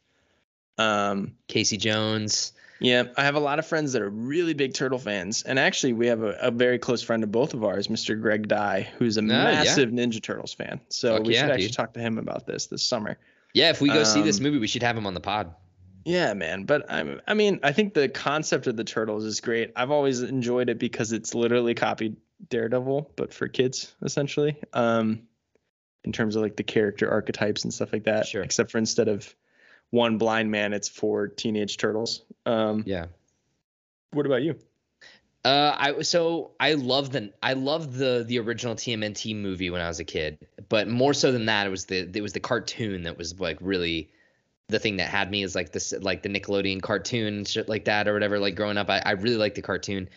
Um, 0.79 1.35
Casey 1.49 1.77
Jones. 1.77 2.53
yeah, 2.81 3.05
I 3.17 3.25
have 3.25 3.35
a 3.37 3.41
lot 3.41 3.59
of 3.59 3.67
friends 3.67 3.93
that 3.93 4.03
are 4.03 4.11
really 4.11 4.55
big 4.55 4.75
Turtle 4.75 4.99
fans, 4.99 5.43
and 5.43 5.59
actually, 5.59 5.93
we 5.93 6.09
have 6.09 6.23
a, 6.23 6.37
a 6.41 6.51
very 6.51 6.79
close 6.79 7.03
friend 7.03 7.23
of 7.23 7.31
both 7.31 7.55
of 7.55 7.63
ours, 7.65 7.89
Mr. 7.89 8.21
Greg 8.21 8.49
Dye, 8.49 8.89
who's 8.99 9.17
a 9.17 9.21
Oh, 9.21 9.25
yeah. 9.25 9.29
massive 9.29 9.91
Ninja 9.91 10.23
Turtles 10.23 10.53
fan. 10.53 10.81
So 10.89 11.17
Fuck 11.19 11.27
we 11.27 11.35
yeah, 11.35 11.43
should 11.43 11.51
actually 11.51 11.67
dude. 11.69 11.77
talk 11.77 11.93
to 11.95 12.01
him 12.01 12.19
about 12.19 12.47
this 12.47 12.67
this 12.67 12.83
summer. 12.85 13.17
Yeah, 13.53 13.71
if 13.71 13.81
we 13.81 13.89
go 13.89 14.03
see 14.05 14.23
this 14.23 14.39
Um, 14.39 14.43
movie, 14.45 14.59
we 14.59 14.67
should 14.67 14.83
have 14.83 14.97
him 14.97 15.07
on 15.07 15.15
the 15.15 15.21
pod. 15.21 15.55
Yeah, 16.05 16.35
man. 16.35 16.65
But 16.65 16.91
I'm, 16.93 17.21
I 17.27 17.35
mean, 17.35 17.61
I 17.63 17.73
think 17.73 17.95
the 17.95 18.09
concept 18.09 18.67
of 18.67 18.77
the 18.77 18.85
turtles 18.85 19.25
is 19.25 19.41
great. 19.41 19.73
I've 19.77 19.91
always 19.93 20.21
enjoyed 20.23 20.69
it 20.69 20.79
because 20.79 21.13
it's 21.13 21.35
literally 21.35 21.75
copied 21.75 22.17
Daredevil, 22.51 23.13
but 23.17 23.33
for 23.33 23.47
kids, 23.49 23.95
essentially. 24.03 24.57
Um, 24.73 25.23
in 26.05 26.13
terms 26.13 26.37
of 26.37 26.43
like 26.43 26.57
the 26.57 26.63
character 26.65 27.09
archetypes 27.11 27.65
and 27.65 27.73
stuff 27.73 27.93
like 27.93 28.05
that. 28.05 28.27
Sure. 28.27 28.43
Except 28.43 28.71
for 28.73 28.77
instead 28.79 29.09
of 29.09 29.35
one 29.91 30.19
blind 30.19 30.51
man, 30.51 30.73
it's 30.73 30.89
for 30.89 31.29
teenage 31.29 31.77
turtles. 31.77 32.23
Um, 32.47 32.83
Yeah. 32.87 33.07
what 34.13 34.27
about 34.27 34.43
you? 34.43 34.57
Uh, 35.45 35.77
I 35.79 36.03
so 36.03 36.53
I 36.59 36.73
love 36.73 37.11
the 37.11 37.31
I 37.43 37.53
love 37.53 37.99
the 37.99 38.25
the 38.27 38.39
original 38.39 38.75
TMNT 38.75 39.37
movie 39.37 39.69
when 39.69 39.83
I 39.83 39.89
was 39.89 40.01
a 40.01 40.05
kid, 40.05 40.39
but 40.71 40.89
more 40.89 41.13
so 41.13 41.33
than 41.33 41.47
that, 41.47 41.67
it 41.67 41.71
was 41.71 41.85
the 41.85 42.09
it 42.15 42.23
was 42.23 42.33
the 42.33 42.41
cartoon 42.41 43.03
that 43.03 43.19
was 43.19 43.39
like 43.39 43.59
really 43.61 44.11
the 44.69 44.79
thing 44.79 44.97
that 44.97 45.11
had 45.11 45.31
me 45.31 45.43
is 45.43 45.55
like 45.55 45.71
this 45.71 45.93
like 46.01 46.23
the 46.23 46.31
Nickelodeon 46.31 46.81
cartoon 46.81 47.45
shit 47.45 47.69
like 47.69 47.85
that 47.85 48.09
or 48.09 48.15
whatever. 48.15 48.39
Like 48.39 48.55
growing 48.55 48.79
up, 48.79 48.89
I, 48.89 49.03
I 49.05 49.11
really 49.13 49.37
liked 49.37 49.57
the 49.57 49.63
cartoon. 49.63 50.09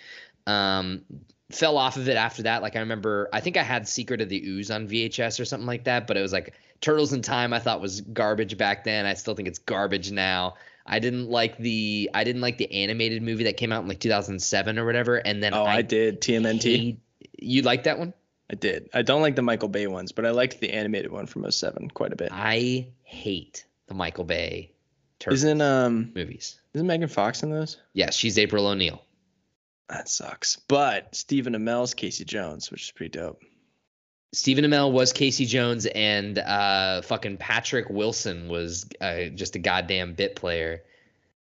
Um, 0.46 1.04
fell 1.52 1.78
off 1.78 1.98
of 1.98 2.08
it 2.08 2.16
after 2.16 2.44
that. 2.44 2.62
Like 2.62 2.78
I 2.78 2.80
remember, 2.80 3.28
I 3.34 3.42
think 3.42 3.58
I 3.58 3.64
had 3.64 3.86
Secret 3.86 4.22
of 4.22 4.30
the 4.30 4.42
Ooze 4.48 4.72
on 4.72 4.88
VHS 4.88 5.42
or 5.42 5.46
something 5.46 5.68
like 5.68 5.84
that, 5.84 6.08
but 6.08 6.16
it 6.16 6.22
was 6.22 6.32
like 6.32 6.54
Turtles 6.82 7.14
in 7.14 7.22
Time. 7.22 7.54
I 7.54 7.60
thought 7.60 7.82
was 7.82 8.02
garbage 8.02 8.58
back 8.58 8.84
then. 8.84 9.06
I 9.06 9.14
still 9.16 9.36
think 9.36 9.48
it's 9.48 9.60
garbage 9.60 10.12
now. 10.12 10.56
I 10.86 11.00
didn't 11.00 11.30
like 11.30 11.58
the 11.58 12.10
I 12.14 12.24
didn't 12.24 12.42
like 12.42 12.58
the 12.58 12.72
animated 12.84 13.22
movie 13.22 13.44
that 13.46 13.58
came 13.58 13.72
out 13.72 13.82
in 13.82 13.88
like 13.90 14.00
2007 14.00 14.80
or 14.80 14.86
whatever. 14.86 15.16
And 15.18 15.44
then 15.44 15.54
Oh, 15.54 15.66
I, 15.66 15.82
did 15.82 16.22
TMNT. 16.22 16.62
hate- 16.78 17.00
You 17.40 17.62
like 17.64 17.84
that 17.84 18.00
one? 18.00 18.14
I 18.50 18.56
did. 18.56 18.90
I 18.94 19.02
don't 19.02 19.22
like 19.22 19.36
the 19.36 19.42
Michael 19.42 19.68
Bay 19.68 19.88
ones, 19.88 20.14
but 20.14 20.26
I 20.26 20.30
liked 20.32 20.60
the 20.62 20.72
animated 20.72 21.12
one 21.12 21.26
from 21.26 21.50
07 21.52 21.90
quite 21.90 22.14
a 22.14 22.16
bit. 22.16 22.30
I 22.32 22.88
hate 23.04 23.66
the 23.88 23.94
Michael 23.94 24.24
Bay 24.24 24.72
Turtles 25.20 25.44
Isn't 25.44 25.62
um 25.62 26.12
movies. 26.16 26.60
isn't 26.74 26.88
Megan 26.88 27.10
Fox 27.10 27.44
in 27.44 27.50
those? 27.50 27.78
Yes, 27.94 28.16
she's 28.16 28.38
April 28.38 28.68
O'Neil. 28.68 29.02
That 29.90 30.08
sucks. 30.10 30.58
But 30.68 31.16
Stephen 31.16 31.54
Amell's 31.56 31.94
Casey 31.94 32.24
Jones, 32.26 32.70
which 32.72 32.84
is 32.84 32.92
pretty 32.92 33.18
dope. 33.18 33.42
Stephen 34.34 34.66
Amell 34.66 34.92
was 34.92 35.14
Casey 35.14 35.46
Jones, 35.46 35.86
and 35.86 36.38
uh, 36.38 37.02
fucking 37.02 37.38
Patrick 37.38 37.90
Wilson 37.90 38.50
was 38.50 38.88
uh, 39.00 39.26
just 39.34 39.56
a 39.56 39.60
goddamn 39.60 40.14
bit 40.14 40.36
player. 40.36 40.84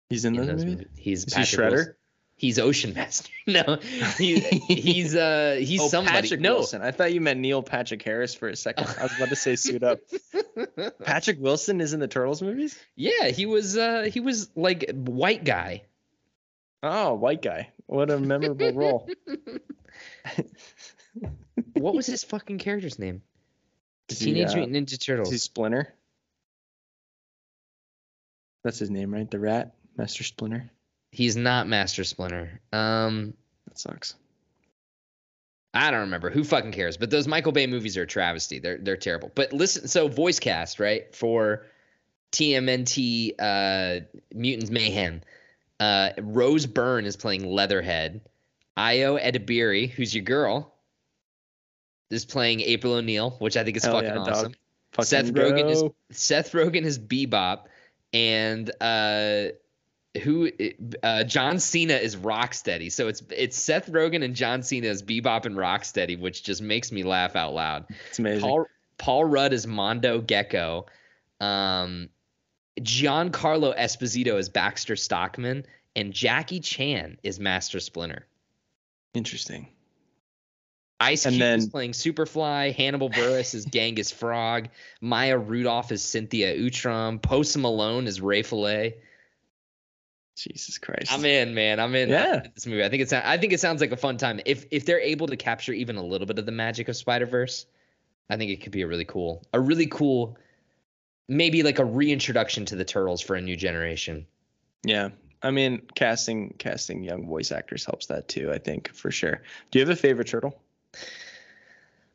He's 0.10 0.26
in 0.26 0.36
in 0.36 0.48
those 0.48 0.58
those 0.58 0.66
movies? 0.66 0.88
He's 0.98 1.26
Is 1.26 1.34
he 1.34 1.42
Shredder? 1.42 1.72
Wilson. 1.72 1.96
He's 2.36 2.58
Ocean 2.58 2.94
Master. 2.96 3.32
no, 3.48 3.78
he, 4.18 4.40
he's 4.68 5.16
uh 5.16 5.58
he's 5.60 5.80
oh, 5.80 5.88
somebody. 5.90 6.22
Patrick 6.22 6.42
no, 6.42 6.56
Wilson. 6.56 6.82
I 6.82 6.90
thought 6.90 7.14
you 7.14 7.22
meant 7.22 7.40
Neil 7.40 7.62
Patrick 7.62 8.02
Harris 8.02 8.34
for 8.34 8.50
a 8.50 8.56
second. 8.56 8.88
I 9.00 9.04
was 9.04 9.16
about 9.16 9.30
to 9.30 9.36
say 9.36 9.56
suit 9.56 9.84
up. 9.84 10.00
Patrick 11.04 11.38
Wilson 11.40 11.82
is 11.82 11.94
in 11.94 12.00
the 12.00 12.08
Turtles 12.08 12.42
movies? 12.42 12.80
yeah, 12.96 13.28
he 13.28 13.46
was 13.46 13.78
uh 13.78 14.10
he 14.12 14.22
was 14.22 14.50
like 14.56 14.90
white 14.92 15.44
guy. 15.44 15.84
Oh, 16.82 17.14
white 17.14 17.44
guy. 17.44 17.70
What 17.86 18.10
a 18.10 18.18
memorable 18.18 18.74
role. 18.74 19.08
What 21.74 21.94
was 21.96 22.06
his 22.06 22.24
fucking 22.24 22.60
character's 22.60 23.00
name? 23.00 23.22
Is 24.10 24.20
he, 24.20 24.34
Teenage 24.34 24.52
uh, 24.54 24.58
Mutant 24.58 24.88
Ninja 24.88 24.94
Is 24.94 24.98
Turtles. 25.00 25.32
he 25.32 25.38
Splinter? 25.38 25.94
That's 28.64 28.80
his 28.80 28.90
name, 28.90 29.14
right? 29.14 29.30
The 29.30 29.40
rat? 29.40 29.74
Master 29.98 30.24
Splinter? 30.24 30.70
He's 31.12 31.36
not 31.36 31.68
Master 31.68 32.04
Splinter. 32.04 32.62
Um, 32.72 33.34
That 33.68 33.78
sucks. 33.80 34.16
I 35.74 35.90
don't 35.90 36.02
remember. 36.02 36.30
Who 36.30 36.44
fucking 36.44 36.74
cares? 36.74 36.98
But 36.98 37.10
those 37.10 37.28
Michael 37.28 37.54
Bay 37.54 37.66
movies 37.66 37.98
are 37.98 38.02
a 38.04 38.08
travesty. 38.08 38.60
They're 38.60 38.78
they're 38.78 38.98
terrible. 38.98 39.32
But 39.34 39.54
listen, 39.54 39.88
so 39.88 40.08
voice 40.10 40.38
cast 40.40 40.80
right 40.82 41.14
for 41.16 41.66
TMNT 42.34 43.36
uh, 43.40 44.02
Mutants 44.34 44.70
Mayhem. 44.70 45.22
Uh, 45.80 46.10
Rose 46.20 46.66
Byrne 46.66 47.06
is 47.06 47.16
playing 47.16 47.46
Leatherhead. 47.50 48.22
Ayo 48.78 49.22
Edebiri, 49.22 49.90
who's 49.90 50.14
your 50.14 50.24
girl, 50.24 50.74
is 52.12 52.26
playing 52.26 52.62
April 52.62 52.94
O'Neil, 52.94 53.32
which 53.40 53.58
I 53.58 53.64
think 53.64 53.78
is 53.78 53.84
Hell 53.84 53.94
fucking 53.94 54.10
yeah, 54.10 54.20
awesome. 54.20 54.54
Fucking 54.94 55.06
Seth 55.06 55.34
Rogen 55.34 55.70
is. 55.70 55.84
Seth 56.12 56.52
Rogen 56.52 56.84
is 56.84 57.00
Bebop, 57.00 57.66
and 58.14 58.70
uh, 58.82 59.48
who 60.22 60.50
uh, 61.02 61.24
John 61.24 61.60
Cena 61.60 61.94
is 61.94 62.16
Rocksteady. 62.16 62.92
So 62.92 63.08
it's 63.08 63.24
it's 63.30 63.58
Seth 63.58 63.90
Rogen 63.92 64.24
and 64.24 64.36
John 64.36 64.64
Cena 64.64 64.88
as 64.88 65.02
Bebop 65.02 65.46
and 65.46 65.56
Rocksteady, 65.56 66.20
which 66.20 66.44
just 66.44 66.62
makes 66.62 66.92
me 66.92 67.04
laugh 67.04 67.36
out 67.36 67.54
loud. 67.54 67.86
It's 68.10 68.20
amazing. 68.20 68.42
Paul 68.42 68.66
Paul 68.98 69.26
Rudd 69.26 69.54
is 69.54 69.66
Mondo 69.66 70.20
Gecko. 70.22 70.86
Um, 71.40 72.10
Giancarlo 72.80 73.78
Esposito 73.78 74.38
is 74.38 74.50
Baxter 74.50 74.96
Stockman, 74.96 75.66
and 75.96 76.14
Jackie 76.14 76.60
Chan 76.60 77.18
is 77.24 77.40
Master 77.40 77.80
Splinter. 77.80 78.28
Interesting. 79.14 79.68
Ice 81.02 81.26
Cube 81.26 81.42
is 81.42 81.68
playing 81.68 81.92
Superfly. 81.92 82.74
Hannibal 82.76 83.10
Buress 83.10 83.56
is 83.56 83.66
Genghis 83.66 84.12
Frog. 84.12 84.70
Maya 85.02 85.38
Rudolph 85.38 85.92
is 85.92 86.04
Cynthia 86.04 86.56
Utrom. 86.56 87.22
Post 87.22 87.58
Malone 87.58 88.08
is 88.08 88.22
Ray 88.22 88.44
Fillet. 88.44 88.96
Jesus 90.38 90.78
Christ. 90.78 91.12
I'm 91.12 91.26
in, 91.26 91.54
man. 91.54 91.80
I'm 91.80 91.94
in. 91.96 92.10
Yeah. 92.10 92.26
I'm 92.26 92.46
in 92.46 92.52
this 92.54 92.66
movie. 92.66 92.84
I 92.84 92.90
think 92.90 93.02
it's. 93.02 93.14
I 93.14 93.38
think 93.38 93.54
it 93.54 93.60
sounds 93.60 93.82
like 93.82 93.92
a 93.92 93.98
fun 93.98 94.18
time. 94.18 94.40
If 94.46 94.66
if 94.72 94.86
they're 94.86 95.00
able 95.00 95.28
to 95.28 95.38
capture 95.38 95.74
even 95.74 95.98
a 95.98 96.04
little 96.04 96.28
bit 96.28 96.40
of 96.40 96.46
the 96.46 96.52
magic 96.52 96.88
of 96.88 96.96
Spider 96.96 97.26
Verse, 97.26 97.66
I 98.30 98.38
think 98.38 98.52
it 98.52 98.62
could 98.62 98.72
be 98.72 98.82
a 98.82 98.88
really 98.88 99.06
cool, 99.06 99.44
a 99.54 99.60
really 99.60 99.88
cool, 99.88 100.38
maybe 101.28 101.64
like 101.64 101.80
a 101.80 101.86
reintroduction 101.86 102.66
to 102.66 102.76
the 102.76 102.86
turtles 102.86 103.22
for 103.22 103.36
a 103.36 103.42
new 103.42 103.56
generation. 103.56 104.26
Yeah. 104.84 105.10
I 105.44 105.52
mean, 105.52 105.82
casting 105.96 106.56
casting 106.58 107.04
young 107.04 107.28
voice 107.28 107.52
actors 107.52 107.86
helps 107.86 108.08
that 108.08 108.28
too, 108.28 108.52
I 108.52 108.60
think, 108.60 108.94
for 108.94 109.12
sure. 109.12 109.42
Do 109.72 109.80
you 109.80 109.86
have 109.86 109.96
a 109.96 110.00
favorite 110.00 110.28
turtle? 110.28 110.60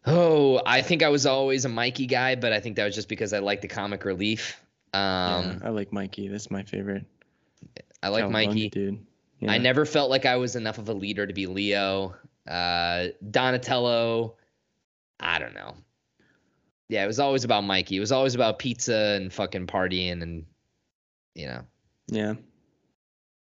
Oh, 0.05 0.61
I 0.65 0.83
think 0.83 1.03
I 1.03 1.09
was 1.09 1.27
always 1.27 1.65
a 1.65 1.69
Mikey 1.69 2.07
guy, 2.07 2.37
but 2.37 2.53
I 2.53 2.61
think 2.61 2.77
that 2.77 2.85
was 2.85 2.95
just 2.95 3.09
because 3.09 3.33
I 3.33 3.41
like 3.41 3.61
the 3.61 3.69
comic 3.69 4.05
relief. 4.05 4.61
Um, 4.95 5.01
yeah, 5.01 5.59
I 5.65 5.69
like 5.71 5.93
Mikey. 5.93 6.29
That's 6.29 6.51
my 6.51 6.63
favorite. 6.63 7.05
I 8.03 8.09
like 8.09 8.31
Mikey. 8.31 8.69
dude. 8.71 9.05
I 9.47 9.59
never 9.59 9.85
felt 9.85 10.11
like 10.11 10.25
I 10.25 10.37
was 10.37 10.57
enough 10.57 10.79
of 10.79 10.89
a 10.89 10.95
leader 10.95 11.27
to 11.27 11.33
be 11.35 11.47
Leo. 11.47 12.15
Uh, 12.49 13.09
Donatello, 13.29 14.37
I 15.19 15.39
don't 15.39 15.55
know. 15.55 15.75
Yeah, 16.89 17.03
it 17.03 17.07
was 17.09 17.19
always 17.19 17.45
about 17.45 17.65
Mikey. 17.65 17.97
It 17.97 18.01
was 18.01 18.13
always 18.13 18.37
about 18.37 18.61
pizza 18.61 19.19
and 19.21 19.33
fucking 19.33 19.67
partying 19.67 20.23
and, 20.23 20.47
you 21.35 21.47
know, 21.47 21.63
Yeah. 22.07 22.35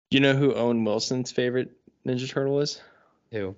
You 0.10 0.20
know 0.22 0.34
who 0.34 0.54
Owen 0.54 0.86
Wilson's 0.86 1.32
favorite 1.32 1.72
Ninja 2.08 2.30
Turtle 2.30 2.62
is? 2.62 2.82
who? 3.32 3.56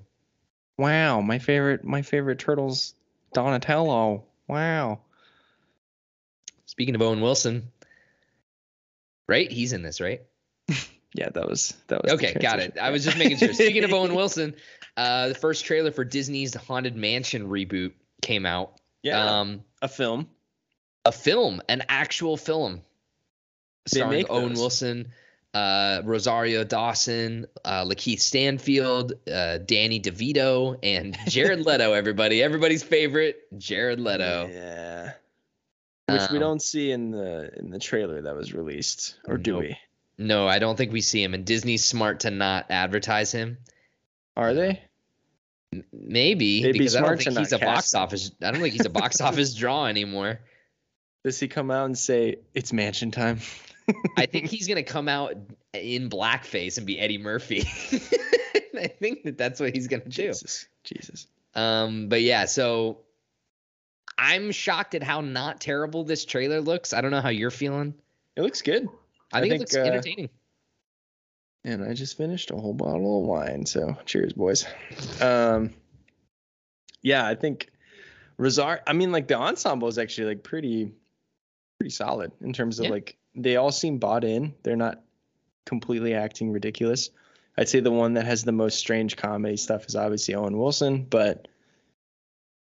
Wow, 0.78 1.22
my 1.22 1.40
favorite 1.40 1.84
my 1.84 2.02
favorite 2.02 2.40
turtle's 2.40 2.94
Donatello. 3.34 4.24
Wow. 4.48 5.00
Speaking 6.66 6.96
of 6.96 7.02
Owen 7.02 7.22
Wilson, 7.22 7.72
right? 9.28 9.50
He's 9.52 9.74
in 9.74 9.82
this, 9.84 10.02
right? 10.02 10.22
Yeah, 11.18 11.30
that 11.30 11.48
was 11.48 11.74
that 11.88 12.04
was 12.04 12.12
Okay, 12.12 12.34
got 12.34 12.60
it. 12.60 12.78
I 12.78 12.90
was 12.92 13.06
just 13.06 13.18
making 13.18 13.38
sure. 13.38 13.54
Speaking 13.54 13.86
of 13.86 13.94
Owen 13.94 14.14
Wilson, 14.16 14.54
uh, 14.98 15.30
the 15.30 15.36
first 15.36 15.64
trailer 15.64 15.92
for 15.92 16.04
Disney's 16.04 16.54
Haunted 16.54 16.98
Mansion 16.98 17.48
reboot 17.48 17.94
came 18.22 18.46
out. 18.46 18.74
yeah, 19.02 19.40
Um, 19.40 19.64
a 19.82 19.88
film. 19.88 20.28
a 21.06 21.14
film, 21.14 21.62
an 21.70 21.84
actual 21.88 22.36
film, 22.36 22.82
They 23.94 24.00
starring 24.00 24.18
make 24.18 24.30
Owen 24.30 24.50
those. 24.50 24.60
Wilson, 24.60 25.14
uh, 25.56 26.02
Rosario 26.04 26.64
Dawson, 26.66 27.48
uh, 27.64 27.86
Lakeith 27.86 28.20
Stanfield, 28.20 29.14
uh, 29.32 29.58
Danny 29.60 30.00
DeVito, 30.02 30.78
and 30.84 31.18
Jared 31.28 31.66
Leto. 31.66 31.94
Everybody, 31.94 32.44
everybody's 32.44 32.84
favorite, 32.84 33.48
Jared 33.58 34.00
Leto. 34.00 34.50
Yeah. 34.52 35.14
Which 36.08 36.30
we 36.30 36.38
Um, 36.38 36.40
don't 36.42 36.62
see 36.62 36.92
in 36.92 37.10
the 37.12 37.50
in 37.58 37.72
the 37.72 37.80
trailer 37.80 38.22
that 38.22 38.36
was 38.36 38.54
released, 38.54 39.16
or 39.28 39.38
do 39.38 39.54
Nope. 39.54 39.62
we? 39.62 39.78
No, 40.18 40.48
I 40.48 40.60
don't 40.60 40.76
think 40.78 40.92
we 40.92 41.02
see 41.02 41.24
him, 41.24 41.34
and 41.34 41.46
Disney's 41.46 41.84
smart 41.84 42.20
to 42.22 42.32
not 42.32 42.68
advertise 42.70 43.32
him. 43.32 43.58
Are 44.38 44.54
they? 44.54 44.82
Maybe 45.92 46.62
They'd 46.64 46.72
be 46.74 46.80
because 46.80 46.96
I 46.96 47.02
don't 47.02 47.18
think 47.22 47.38
he's 47.38 47.52
a 47.54 47.60
box 47.60 47.94
him. 47.94 48.02
office. 48.02 48.32
I 48.42 48.52
don't 48.52 48.62
think 48.62 48.74
he's 48.74 48.86
a 48.86 48.90
box 48.90 49.20
office 49.22 49.54
draw 49.56 49.88
anymore. 49.88 50.40
Does 51.24 51.40
he 51.40 51.48
come 51.48 51.72
out 51.72 51.86
and 51.86 51.98
say 51.98 52.38
it's 52.54 52.72
mansion 52.72 53.12
time? 53.12 53.40
I 54.18 54.26
think 54.26 54.50
he's 54.50 54.68
gonna 54.68 54.84
come 54.84 55.08
out 55.08 55.36
in 55.74 56.10
blackface 56.10 56.78
and 56.78 56.86
be 56.88 57.00
Eddie 57.00 57.18
Murphy. 57.18 57.62
I 58.78 58.88
think 58.88 59.24
that 59.24 59.38
that's 59.38 59.60
what 59.60 59.74
he's 59.74 59.88
gonna 59.88 60.04
do. 60.04 60.10
Jesus, 60.10 60.68
Jesus. 60.84 61.28
Um, 61.54 62.10
but 62.10 62.22
yeah, 62.22 62.46
so 62.46 63.00
I'm 64.18 64.52
shocked 64.52 64.96
at 64.96 65.04
how 65.04 65.22
not 65.22 65.62
terrible 65.62 66.04
this 66.04 66.26
trailer 66.26 66.62
looks. 66.62 66.94
I 66.94 67.02
don't 67.02 67.12
know 67.12 67.22
how 67.22 67.30
you're 67.30 67.52
feeling. 67.52 67.94
It 68.36 68.42
looks 68.42 68.62
good. 68.62 68.88
I 69.32 69.40
I 69.40 69.42
think, 69.42 69.52
think, 69.52 69.54
it 69.54 69.60
looks 69.62 69.76
uh, 69.76 69.80
entertaining. 69.80 70.30
And 71.64 71.84
I 71.84 71.94
just 71.94 72.16
finished 72.18 72.52
a 72.52 72.56
whole 72.56 72.74
bottle 72.74 73.22
of 73.22 73.28
wine, 73.28 73.66
so 73.66 73.98
cheers, 74.06 74.34
boys. 74.34 74.66
Um, 75.20 75.74
yeah, 77.02 77.26
I 77.26 77.36
think 77.36 77.72
Rosar. 78.38 78.82
I 78.86 78.94
mean, 78.94 79.12
like 79.12 79.28
the 79.28 79.36
ensemble 79.36 79.88
is 79.88 79.98
actually 79.98 80.28
like 80.28 80.44
pretty, 80.44 80.92
pretty 81.80 81.90
solid 81.92 82.32
in 82.42 82.54
terms 82.54 82.80
of 82.80 82.86
Yeah. 82.86 82.92
like 82.92 83.18
they 83.36 83.56
all 83.56 83.72
seem 83.72 83.98
bought 83.98 84.24
in. 84.24 84.54
They're 84.64 84.76
not 84.76 85.02
completely 85.66 86.14
acting 86.14 86.52
ridiculous. 86.52 87.10
I'd 87.58 87.70
say 87.70 87.80
the 87.80 87.92
one 87.92 88.14
that 88.16 88.26
has 88.26 88.44
the 88.44 88.52
most 88.52 88.78
strange 88.78 89.16
comedy 89.16 89.58
stuff 89.58 89.86
is 89.88 89.96
obviously 89.96 90.36
Owen 90.36 90.58
Wilson, 90.58 91.04
but 91.04 91.48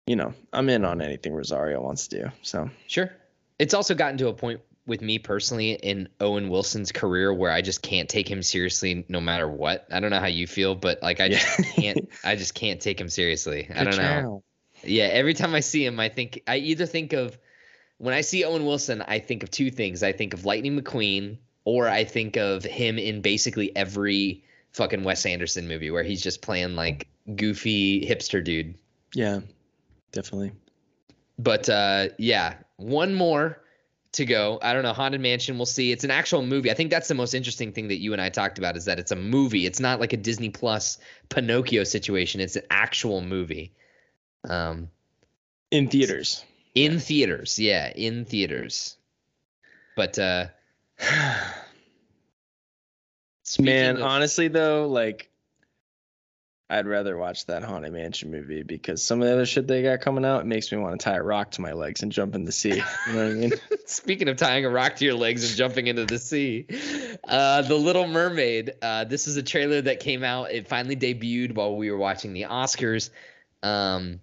you 0.06 0.16
know, 0.16 0.34
I'm 0.52 0.70
in 0.70 0.84
on 0.84 1.02
anything 1.02 1.34
Rosario 1.34 1.82
wants 1.82 2.08
to 2.10 2.24
do. 2.24 2.32
So 2.42 2.70
Sure. 2.88 3.12
It's 3.60 3.74
also 3.74 3.96
gotten 3.96 4.18
to 4.18 4.28
a 4.28 4.34
point 4.34 4.60
with 4.86 5.02
me 5.02 5.18
personally 5.18 5.72
in 5.72 6.10
Owen 6.20 6.50
Wilson's 6.50 6.92
career 6.92 7.34
where 7.34 7.52
I 7.52 7.62
just 7.62 7.82
can't 7.82 8.10
take 8.10 8.30
him 8.30 8.44
seriously 8.44 9.06
no 9.08 9.22
matter 9.22 9.48
what. 9.48 9.88
I 9.92 10.02
don't 10.02 10.10
know 10.10 10.20
how 10.20 10.28
you 10.28 10.48
feel, 10.48 10.76
but 10.76 11.02
like 11.02 11.22
I 11.22 11.30
just 11.30 11.64
can't 11.76 12.10
I 12.24 12.36
just 12.36 12.54
can't 12.54 12.82
take 12.82 13.00
him 13.00 13.10
seriously. 13.10 13.70
I 13.74 13.84
don't 13.84 13.98
know. 13.98 14.44
Yeah, 14.84 15.06
every 15.06 15.34
time 15.34 15.56
I 15.56 15.62
see 15.62 15.86
him, 15.86 16.00
I 16.00 16.10
think 16.10 16.42
I 16.46 16.58
either 16.58 16.86
think 16.86 17.14
of 17.14 17.38
when 18.04 18.14
I 18.14 18.20
see 18.20 18.44
Owen 18.44 18.66
Wilson, 18.66 19.02
I 19.02 19.20
think 19.20 19.44
of 19.44 19.50
two 19.50 19.72
things. 19.72 20.04
I 20.04 20.12
think 20.12 20.34
of 20.34 20.44
Lightning 20.44 20.78
McQueen, 20.78 21.38
or 21.64 21.88
I 21.88 22.04
think 22.04 22.36
of 22.36 22.66
him 22.66 23.00
in 23.00 23.22
basically 23.22 23.74
every 23.78 24.44
fucking 24.74 25.06
Wes 25.06 25.26
Anderson 25.26 25.70
movie 25.70 25.90
where 25.90 26.04
he's 26.04 26.22
just 26.22 26.42
playing 26.42 26.76
like 26.76 27.08
goofy 27.34 28.06
hipster 28.06 28.44
dude. 28.44 28.76
Yeah, 29.16 29.40
definitely. 30.12 30.52
But 31.40 31.70
uh, 31.70 32.10
yeah, 32.18 32.56
one 32.76 33.14
more 33.14 33.62
to 34.12 34.26
go. 34.26 34.60
I 34.62 34.74
don't 34.74 34.84
know. 34.84 34.92
Haunted 34.92 35.22
Mansion. 35.22 35.56
We'll 35.56 35.66
see. 35.66 35.94
It's 35.94 36.04
an 36.04 36.12
actual 36.12 36.46
movie. 36.46 36.70
I 36.70 36.74
think 36.74 36.92
that's 36.92 37.08
the 37.08 37.16
most 37.16 37.34
interesting 37.34 37.72
thing 37.72 37.88
that 37.88 38.02
you 38.02 38.12
and 38.12 38.22
I 38.22 38.28
talked 38.28 38.58
about 38.58 38.76
is 38.76 38.84
that 38.84 39.00
it's 39.00 39.14
a 39.14 39.16
movie. 39.16 39.66
It's 39.66 39.80
not 39.80 40.02
like 40.02 40.12
a 40.12 40.18
Disney 40.18 40.50
Plus 40.50 40.98
Pinocchio 41.30 41.86
situation. 41.86 42.42
It's 42.42 42.58
an 42.58 42.64
actual 42.70 43.22
movie. 43.22 43.72
Um, 44.44 44.90
In 45.72 45.88
theaters. 45.88 46.44
In 46.76 47.00
theaters. 47.00 47.60
Yeah, 47.60 47.92
in 47.96 48.26
theaters. 48.26 48.98
But 49.96 50.18
uh, 50.20 50.48
Man, 53.60 53.98
of- 53.98 54.04
honestly 54.04 54.48
though, 54.48 54.88
like 54.88 55.30
I'd 56.70 56.88
rather 56.88 57.16
watch 57.16 57.46
that 57.48 57.64
Haunted 57.64 57.94
Mansion 57.94 58.32
movie 58.32 58.64
because 58.64 59.04
some 59.04 59.22
of 59.22 59.28
the 59.28 59.34
other 59.34 59.46
shit 59.46 59.68
they 59.68 59.84
got 59.84 60.02
coming 60.02 60.26
out 60.26 60.48
makes 60.48 60.72
me 60.72 60.80
want 60.80 61.00
to 61.00 61.04
tie 61.04 61.18
a 61.18 61.22
rock 61.22 61.52
to 61.52 61.62
my 61.62 61.74
legs 61.74 62.02
and 62.02 62.12
jump 62.12 62.34
in 62.34 62.46
the 62.46 62.52
sea. 62.52 62.82
You 63.08 63.14
know 63.14 63.24
what 63.26 63.32
I 63.32 63.34
mean? 63.34 63.52
Speaking 63.86 64.28
of 64.28 64.38
tying 64.38 64.66
a 64.66 64.70
rock 64.70 64.96
to 64.96 65.06
your 65.06 65.14
legs 65.14 65.48
and 65.48 65.56
jumping 65.56 65.86
into 65.86 66.06
the 66.06 66.18
sea, 66.18 66.66
uh, 67.28 67.62
The 67.64 67.76
Little 67.76 68.08
Mermaid. 68.08 68.74
Uh, 68.82 69.04
this 69.04 69.28
is 69.28 69.38
a 69.38 69.44
trailer 69.44 69.82
that 69.82 70.00
came 70.00 70.24
out. 70.24 70.52
It 70.52 70.68
finally 70.68 70.96
debuted 70.96 71.54
while 71.54 71.76
we 71.76 71.92
were 71.92 71.98
watching 71.98 72.34
the 72.34 72.44
Oscars. 72.44 73.12
Um, 73.62 74.20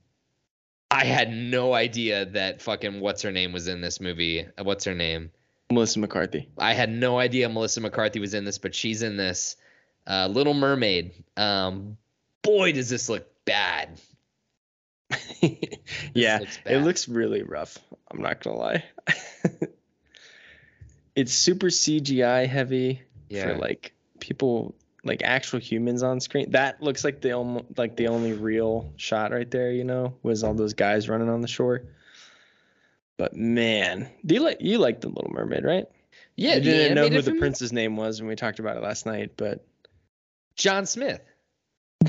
I 0.90 1.04
had 1.04 1.32
no 1.32 1.72
idea 1.72 2.24
that 2.26 2.62
fucking 2.62 3.00
what's 3.00 3.22
her 3.22 3.30
name 3.30 3.52
was 3.52 3.68
in 3.68 3.80
this 3.80 4.00
movie. 4.00 4.46
Uh, 4.58 4.64
What's 4.64 4.84
her 4.86 4.94
name? 4.94 5.30
Melissa 5.70 6.00
McCarthy. 6.00 6.48
I 6.58 6.72
had 6.74 6.90
no 6.90 7.18
idea 7.18 7.48
Melissa 7.48 7.80
McCarthy 7.80 8.18
was 8.18 8.34
in 8.34 8.44
this, 8.44 8.58
but 8.58 8.74
she's 8.74 9.02
in 9.02 9.16
this. 9.16 9.56
Uh, 10.06 10.26
Little 10.26 10.54
Mermaid. 10.54 11.12
Um, 11.36 11.96
boy, 12.42 12.72
does 12.72 12.88
this 12.88 13.08
look 13.08 13.26
bad. 13.44 14.00
yeah, 16.14 16.38
looks 16.40 16.58
it 16.66 16.78
looks 16.78 17.08
really 17.08 17.42
rough. 17.42 17.78
I'm 18.10 18.22
not 18.22 18.42
gonna 18.42 18.56
lie. 18.56 18.84
it's 21.14 21.32
super 21.32 21.68
CGI 21.68 22.48
heavy 22.48 23.02
Yeah. 23.28 23.44
for 23.44 23.58
like 23.58 23.92
people 24.18 24.74
like 25.04 25.22
actual 25.22 25.58
humans 25.60 26.02
on 26.02 26.20
screen. 26.20 26.50
That 26.50 26.82
looks 26.82 27.04
like 27.04 27.20
the 27.20 27.32
only 27.32 27.64
like 27.76 27.96
the 27.96 28.08
only 28.08 28.32
real 28.32 28.92
shot 28.96 29.32
right 29.32 29.50
there. 29.50 29.72
You 29.72 29.84
know, 29.84 30.14
was 30.22 30.44
all 30.44 30.54
those 30.54 30.74
guys 30.74 31.08
running 31.08 31.28
on 31.28 31.40
the 31.40 31.48
shore. 31.48 31.82
But 33.16 33.34
man, 33.34 34.10
do 34.24 34.34
you 34.34 34.42
like 34.42 34.58
you 34.60 34.78
like 34.78 35.00
the 35.00 35.08
Little 35.08 35.30
Mermaid, 35.30 35.64
right? 35.64 35.86
Yeah, 36.36 36.52
I 36.52 36.60
didn't 36.60 36.94
know 36.94 37.08
who 37.08 37.20
the 37.22 37.34
prince's 37.34 37.72
name 37.72 37.96
was 37.96 38.20
when 38.20 38.28
we 38.28 38.36
talked 38.36 38.60
about 38.60 38.76
it 38.76 38.82
last 38.82 39.04
night, 39.04 39.32
but 39.36 39.66
John 40.56 40.86
Smith. 40.86 41.20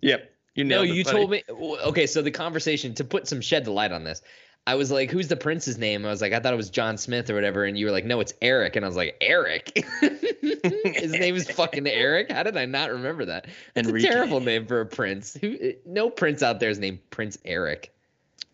yep, 0.00 0.32
you 0.54 0.64
know, 0.64 0.78
No, 0.78 0.82
you 0.82 1.04
buddy. 1.04 1.16
told 1.16 1.30
me. 1.30 1.42
Okay, 1.48 2.06
so 2.06 2.22
the 2.22 2.30
conversation 2.32 2.94
to 2.94 3.04
put 3.04 3.28
some 3.28 3.40
shed 3.40 3.64
the 3.64 3.70
light 3.70 3.92
on 3.92 4.02
this, 4.02 4.20
I 4.66 4.74
was 4.74 4.90
like, 4.90 5.10
"Who's 5.10 5.28
the 5.28 5.36
prince's 5.36 5.78
name?" 5.78 6.04
I 6.04 6.08
was 6.08 6.20
like, 6.20 6.32
"I 6.32 6.40
thought 6.40 6.52
it 6.52 6.56
was 6.56 6.70
John 6.70 6.98
Smith 6.98 7.30
or 7.30 7.34
whatever," 7.34 7.64
and 7.64 7.78
you 7.78 7.86
were 7.86 7.92
like, 7.92 8.04
"No, 8.04 8.18
it's 8.20 8.34
Eric," 8.42 8.74
and 8.76 8.84
I 8.84 8.88
was 8.88 8.96
like, 8.96 9.16
"Eric? 9.20 9.86
His 10.00 11.12
name 11.12 11.36
is 11.36 11.48
fucking 11.50 11.86
Eric? 11.86 12.32
How 12.32 12.42
did 12.42 12.56
I 12.56 12.64
not 12.66 12.90
remember 12.90 13.24
that? 13.26 13.46
That's 13.74 13.86
Enrique. 13.88 14.08
a 14.08 14.10
terrible 14.10 14.40
name 14.40 14.66
for 14.66 14.80
a 14.80 14.86
prince. 14.86 15.34
Who? 15.40 15.56
No 15.84 16.10
prince 16.10 16.42
out 16.42 16.58
there 16.58 16.70
is 16.70 16.78
named 16.80 16.98
Prince 17.10 17.38
Eric. 17.44 17.92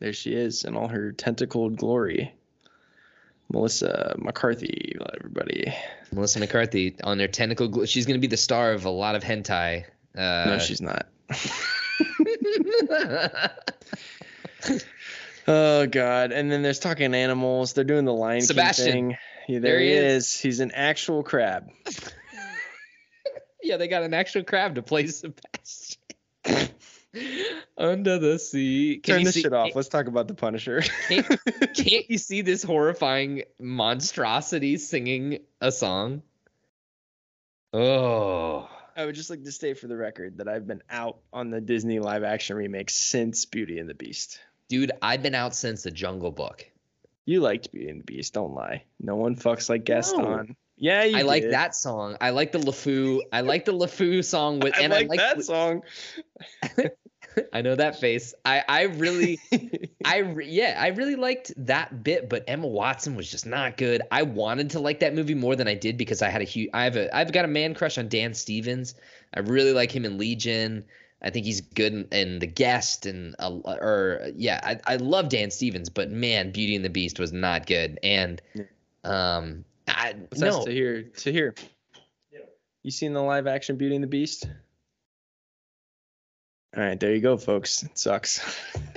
There 0.01 0.13
she 0.13 0.35
is 0.35 0.65
in 0.65 0.77
all 0.77 0.89
her 0.89 1.13
tentacled 1.13 1.77
glory. 1.79 2.35
Melissa 3.51 4.15
McCarthy, 4.19 4.97
everybody. 5.19 5.73
Melissa 6.13 6.41
McCarthy 6.41 6.97
on 7.05 7.19
their 7.19 7.29
tentacle. 7.29 7.69
Gl- 7.69 7.89
she's 7.89 8.07
gonna 8.07 8.19
be 8.19 8.27
the 8.27 8.37
star 8.37 8.73
of 8.73 8.85
a 8.85 8.91
lot 8.91 9.15
of 9.15 9.23
hentai. 9.23 9.85
Uh, 10.17 10.45
no, 10.47 10.59
she's 10.59 10.83
not. 10.83 11.07
Oh 15.49 15.87
God! 15.87 16.33
And 16.33 16.51
then 16.51 16.63
there's 16.63 16.79
talking 16.79 17.15
animals. 17.15 17.73
They're 17.73 17.85
doing 17.85 18.05
the 18.05 18.13
Lion 18.13 18.47
King 18.47 18.73
thing. 18.73 19.11
Yeah, 19.49 19.59
there, 19.59 19.73
There 19.73 19.81
he 19.81 19.87
he 19.89 19.93
is. 19.95 20.39
He's 20.39 20.61
an 20.61 20.71
actual 20.73 21.23
crab. 21.23 21.71
yeah, 23.63 23.77
they 23.77 23.89
got 23.89 24.03
an 24.03 24.15
actual 24.15 24.45
crab 24.45 24.77
to 24.77 24.83
play 24.83 25.07
Sebastian. 25.09 26.01
Under 27.77 28.19
the 28.19 28.39
sea. 28.39 29.01
Can 29.03 29.17
Turn 29.17 29.25
this 29.25 29.35
see- 29.35 29.43
shit 29.43 29.53
off. 29.53 29.71
Let's 29.75 29.89
talk 29.89 30.07
about 30.07 30.29
the 30.29 30.35
Punisher. 30.35 30.83
Can't, 31.09 31.27
can't 31.75 32.11
you 32.11 32.19
see 32.19 32.43
this 32.43 32.63
horrifying 32.63 33.43
monstrosity 33.61 34.79
singing 34.79 35.41
a 35.61 35.73
song? 35.73 36.23
Oh, 37.75 38.69
I 38.97 39.05
would 39.05 39.15
just 39.15 39.31
like 39.31 39.45
to 39.45 39.53
state 39.53 39.79
for 39.79 39.89
the 39.89 39.97
record 39.97 40.39
that 40.39 40.49
I've 40.49 40.67
been 40.67 40.83
out 40.91 41.19
on 41.33 41.51
the 41.51 41.61
Disney 41.61 41.99
live 41.99 42.23
action 42.23 42.57
remake 42.57 42.91
since 42.91 43.47
Beauty 43.47 43.79
and 43.79 43.89
the 43.89 43.95
Beast. 43.95 44.39
Dude, 44.73 44.93
I've 45.03 45.23
been 45.23 45.35
out 45.35 45.55
since 45.55 45.83
the 45.83 45.91
Jungle 45.91 46.31
Book. 46.31 46.67
You 47.27 47.43
liked 47.43 47.71
Beauty 47.73 47.91
and 47.91 48.01
the 48.01 48.05
Beast, 48.05 48.33
don't 48.33 48.55
lie. 48.55 48.85
No 48.99 49.17
one 49.17 49.37
fucks 49.37 49.69
like 49.69 49.85
Gaston. 49.85 50.23
No. 50.23 50.47
Yeah, 50.79 51.05
you 51.05 51.19
I 51.19 51.23
like 51.23 51.51
that 51.51 51.75
song. 51.75 52.17
I 52.23 52.31
like 52.31 52.53
the 52.53 52.59
LeFou. 52.59 53.21
I 53.35 53.43
like 53.43 53.67
the 53.67 53.75
LeFou 53.75 54.25
song 54.25 54.61
with, 54.61 54.75
I 54.79 54.81
and 54.81 54.93
like, 54.95 55.05
I 55.05 55.09
like 55.09 55.19
that 55.19 55.45
song. 55.45 55.83
I 57.53 57.61
know 57.61 57.75
that 57.75 58.01
face. 58.01 58.33
I 58.47 58.65
I 58.67 58.83
really 58.85 59.39
I 60.07 60.21
re- 60.21 60.49
yeah, 60.49 60.79
I 60.81 60.89
really 60.89 61.17
liked 61.17 61.53
that 61.67 62.03
bit, 62.03 62.31
but 62.31 62.45
Emma 62.49 62.67
Watson 62.67 63.15
was 63.15 63.31
just 63.31 63.45
not 63.45 63.77
good. 63.77 64.01
I 64.11 64.23
wanted 64.23 64.71
to 64.71 64.81
like 64.81 65.01
that 65.01 65.15
movie 65.15 65.35
more 65.35 65.55
than 65.55 65.69
I 65.69 65.75
did 65.75 65.99
because 65.99 66.23
I 66.23 66.31
had 66.31 66.41
a 66.41 66.45
huge 66.45 66.71
I 66.73 66.85
have 66.85 66.97
a 66.97 67.15
I've 67.15 67.31
got 67.31 67.45
a 67.45 67.49
man 67.49 67.75
crush 67.75 67.99
on 67.99 68.09
Dan 68.09 68.33
Stevens. 68.33 68.95
I 69.35 69.41
really 69.41 69.73
like 69.75 69.95
him 69.95 70.07
in 70.07 70.17
Legion. 70.17 70.87
I 71.23 71.31
think 71.31 71.47
he's 71.47 71.61
good 71.61 71.93
in, 71.93 72.09
in 72.11 72.39
The 72.41 72.47
Guest 72.49 73.07
and 73.07 73.37
uh, 73.39 73.51
or 73.51 74.29
yeah, 74.35 74.61
I 74.63 74.95
I 74.95 74.97
love 74.97 75.29
Dan 75.29 75.51
Stevens, 75.51 75.89
but 75.89 76.11
man, 76.11 76.51
Beauty 76.51 76.75
and 76.75 76.85
the 76.85 76.91
Beast 76.91 77.19
was 77.21 77.33
not 77.33 77.67
good. 77.67 77.99
And 78.03 78.43
um 79.05 79.65
I 79.87 80.15
What's 80.29 80.41
no, 80.41 80.65
to 80.65 80.71
hear? 80.73 81.03
To 81.03 81.33
hear. 81.33 81.55
You 82.83 82.91
seen 82.91 83.13
the 83.13 83.23
live 83.23 83.47
action 83.47 83.77
Beauty 83.77 83.95
and 83.95 84.03
the 84.03 84.09
Beast? 84.09 84.47
All 86.77 86.83
right, 86.83 86.99
there 86.99 87.15
you 87.15 87.21
go, 87.21 87.37
folks. 87.37 87.83
It 87.85 87.97
sucks. 87.97 88.41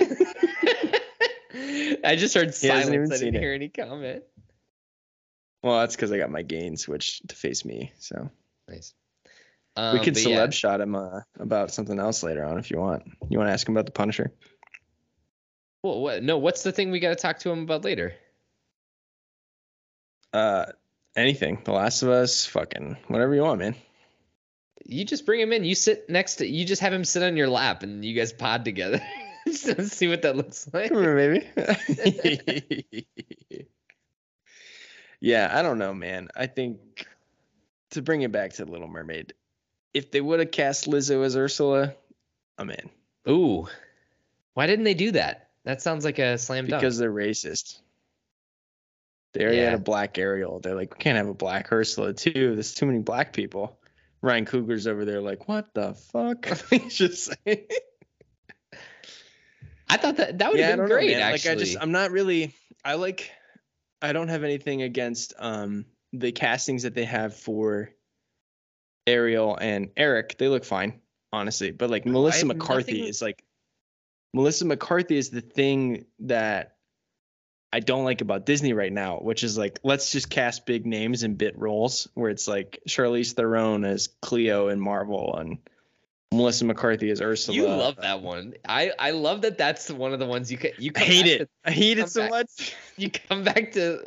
I 2.04 2.16
just 2.16 2.34
heard 2.34 2.48
He 2.48 2.52
silence. 2.52 3.12
I 3.12 3.18
didn't 3.18 3.36
it. 3.36 3.40
hear 3.40 3.52
any 3.52 3.68
comment. 3.68 4.24
well, 5.62 5.80
that's 5.80 5.94
because 5.94 6.10
I 6.10 6.18
got 6.18 6.30
my 6.30 6.42
gain 6.42 6.76
switched 6.76 7.28
to 7.28 7.36
face 7.36 7.64
me. 7.64 7.92
So 7.98 8.30
Nice. 8.68 8.94
We 9.76 9.82
Um, 9.82 10.04
could 10.04 10.14
celeb 10.14 10.28
yeah. 10.30 10.50
shot 10.50 10.80
him 10.80 10.94
uh, 10.94 11.20
about 11.38 11.70
something 11.70 11.98
else 11.98 12.22
later 12.22 12.44
on 12.44 12.58
if 12.58 12.70
you 12.70 12.78
want. 12.78 13.02
You 13.28 13.38
want 13.38 13.48
to 13.48 13.52
ask 13.52 13.68
him 13.68 13.74
about 13.76 13.86
the 13.86 13.92
Punisher? 13.92 14.32
Well, 15.82 16.00
what? 16.00 16.22
No, 16.22 16.38
what's 16.38 16.62
the 16.62 16.72
thing 16.72 16.90
we 16.90 17.00
got 17.00 17.10
to 17.10 17.16
talk 17.16 17.38
to 17.40 17.50
him 17.50 17.62
about 17.62 17.84
later? 17.84 18.14
Uh, 20.32 20.66
anything. 21.16 21.60
The 21.64 21.72
Last 21.72 22.02
of 22.02 22.08
Us. 22.08 22.46
Fucking 22.46 22.96
whatever 23.08 23.34
you 23.34 23.42
want, 23.42 23.60
man. 23.60 23.74
You 24.84 25.04
just 25.04 25.26
bring 25.26 25.40
him 25.40 25.52
in. 25.52 25.64
You 25.64 25.74
sit 25.74 26.08
next 26.08 26.36
to. 26.36 26.46
You 26.46 26.64
just 26.64 26.82
have 26.82 26.92
him 26.92 27.04
sit 27.04 27.22
on 27.22 27.36
your 27.36 27.48
lap, 27.48 27.82
and 27.82 28.04
you 28.04 28.14
guys 28.14 28.32
pod 28.32 28.64
together. 28.64 29.00
Just 29.46 29.92
see 29.92 30.08
what 30.08 30.22
that 30.22 30.36
looks 30.36 30.68
like. 30.72 30.90
Baby. 30.92 31.46
yeah, 35.20 35.50
I 35.52 35.62
don't 35.62 35.78
know, 35.78 35.94
man. 35.94 36.28
I 36.34 36.46
think 36.46 37.06
to 37.90 38.02
bring 38.02 38.22
it 38.22 38.32
back 38.32 38.54
to 38.54 38.64
Little 38.64 38.88
Mermaid, 38.88 39.34
if 39.96 40.10
they 40.10 40.20
would 40.20 40.40
have 40.40 40.50
cast 40.50 40.86
Lizzo 40.86 41.24
as 41.24 41.36
Ursula, 41.36 41.94
I'm 42.58 42.70
in 42.70 42.90
Ooh, 43.28 43.66
why 44.54 44.66
didn't 44.66 44.84
they 44.84 44.94
do 44.94 45.12
that? 45.12 45.48
That 45.64 45.82
sounds 45.82 46.04
like 46.04 46.18
a 46.18 46.38
slam 46.38 46.66
dunk. 46.66 46.80
because 46.80 46.98
they're 46.98 47.12
racist. 47.12 47.80
They 49.32 49.42
already 49.42 49.58
had 49.58 49.74
a 49.74 49.78
black 49.78 50.16
Ariel. 50.16 50.60
They're 50.60 50.74
like, 50.74 50.94
we 50.94 50.98
can't 50.98 51.16
have 51.16 51.28
a 51.28 51.34
black 51.34 51.72
Ursula 51.72 52.12
too. 52.12 52.54
There's 52.54 52.74
too 52.74 52.86
many 52.86 53.00
black 53.00 53.32
people. 53.32 53.78
Ryan 54.22 54.44
Coogler's 54.46 54.86
over 54.86 55.04
there 55.04 55.20
like, 55.20 55.48
what 55.48 55.74
the 55.74 55.94
fuck? 55.94 56.46
He's 56.70 56.94
just 56.94 57.34
saying. 57.44 57.66
I 59.88 59.96
thought 59.96 60.16
that 60.16 60.38
that 60.38 60.50
would 60.50 60.60
yeah, 60.60 60.68
have 60.68 60.78
been 60.78 60.88
great. 60.88 61.16
know, 61.16 61.22
actually, 61.22 61.50
Like 61.50 61.58
I 61.58 61.64
just 61.64 61.76
I'm 61.80 61.92
not 61.92 62.10
really 62.10 62.54
I 62.84 62.94
like 62.94 63.30
I 64.02 64.12
don't 64.12 64.28
have 64.28 64.44
anything 64.44 64.82
against 64.82 65.32
um 65.38 65.86
the 66.12 66.32
castings 66.32 66.84
that 66.84 66.94
they 66.94 67.04
have 67.04 67.34
for 67.34 67.90
Ariel 69.06 69.56
and 69.56 69.90
Eric. 69.96 70.36
They 70.38 70.48
look 70.48 70.64
fine, 70.64 71.00
honestly. 71.32 71.70
But 71.70 71.90
like 71.90 72.06
Melissa 72.06 72.46
McCarthy 72.46 72.92
nothing- 72.92 73.08
is 73.08 73.22
like 73.22 73.42
Melissa 74.34 74.64
McCarthy 74.64 75.16
is 75.16 75.30
the 75.30 75.40
thing 75.40 76.04
that 76.20 76.76
I 77.72 77.80
don't 77.80 78.04
like 78.04 78.20
about 78.20 78.46
Disney 78.46 78.72
right 78.72 78.92
now, 78.92 79.18
which 79.18 79.44
is 79.44 79.58
like 79.58 79.78
let's 79.82 80.10
just 80.12 80.30
cast 80.30 80.66
big 80.66 80.86
names 80.86 81.22
in 81.22 81.34
bit 81.34 81.58
roles 81.58 82.08
where 82.14 82.30
it's 82.30 82.46
like 82.48 82.80
Charlize 82.88 83.32
Theron 83.32 83.84
as 83.84 84.08
Clea 84.22 84.70
in 84.70 84.80
Marvel 84.80 85.36
and 85.36 85.58
Melissa 86.32 86.64
McCarthy 86.64 87.10
as 87.10 87.20
Ursula. 87.20 87.56
you 87.56 87.66
love 87.66 87.96
that 88.02 88.20
one. 88.20 88.54
I 88.68 88.92
I 88.98 89.12
love 89.12 89.42
that. 89.42 89.58
That's 89.58 89.90
one 89.90 90.12
of 90.12 90.18
the 90.18 90.26
ones 90.26 90.50
you 90.50 90.58
can 90.58 90.72
you 90.78 90.90
I 90.96 91.00
hate 91.00 91.26
it. 91.26 91.50
I 91.64 91.70
hate 91.70 91.98
it 91.98 92.08
so 92.10 92.22
back- 92.22 92.30
much. 92.30 92.74
You 92.98 93.10
come 93.10 93.44
back 93.44 93.72
to 93.72 94.02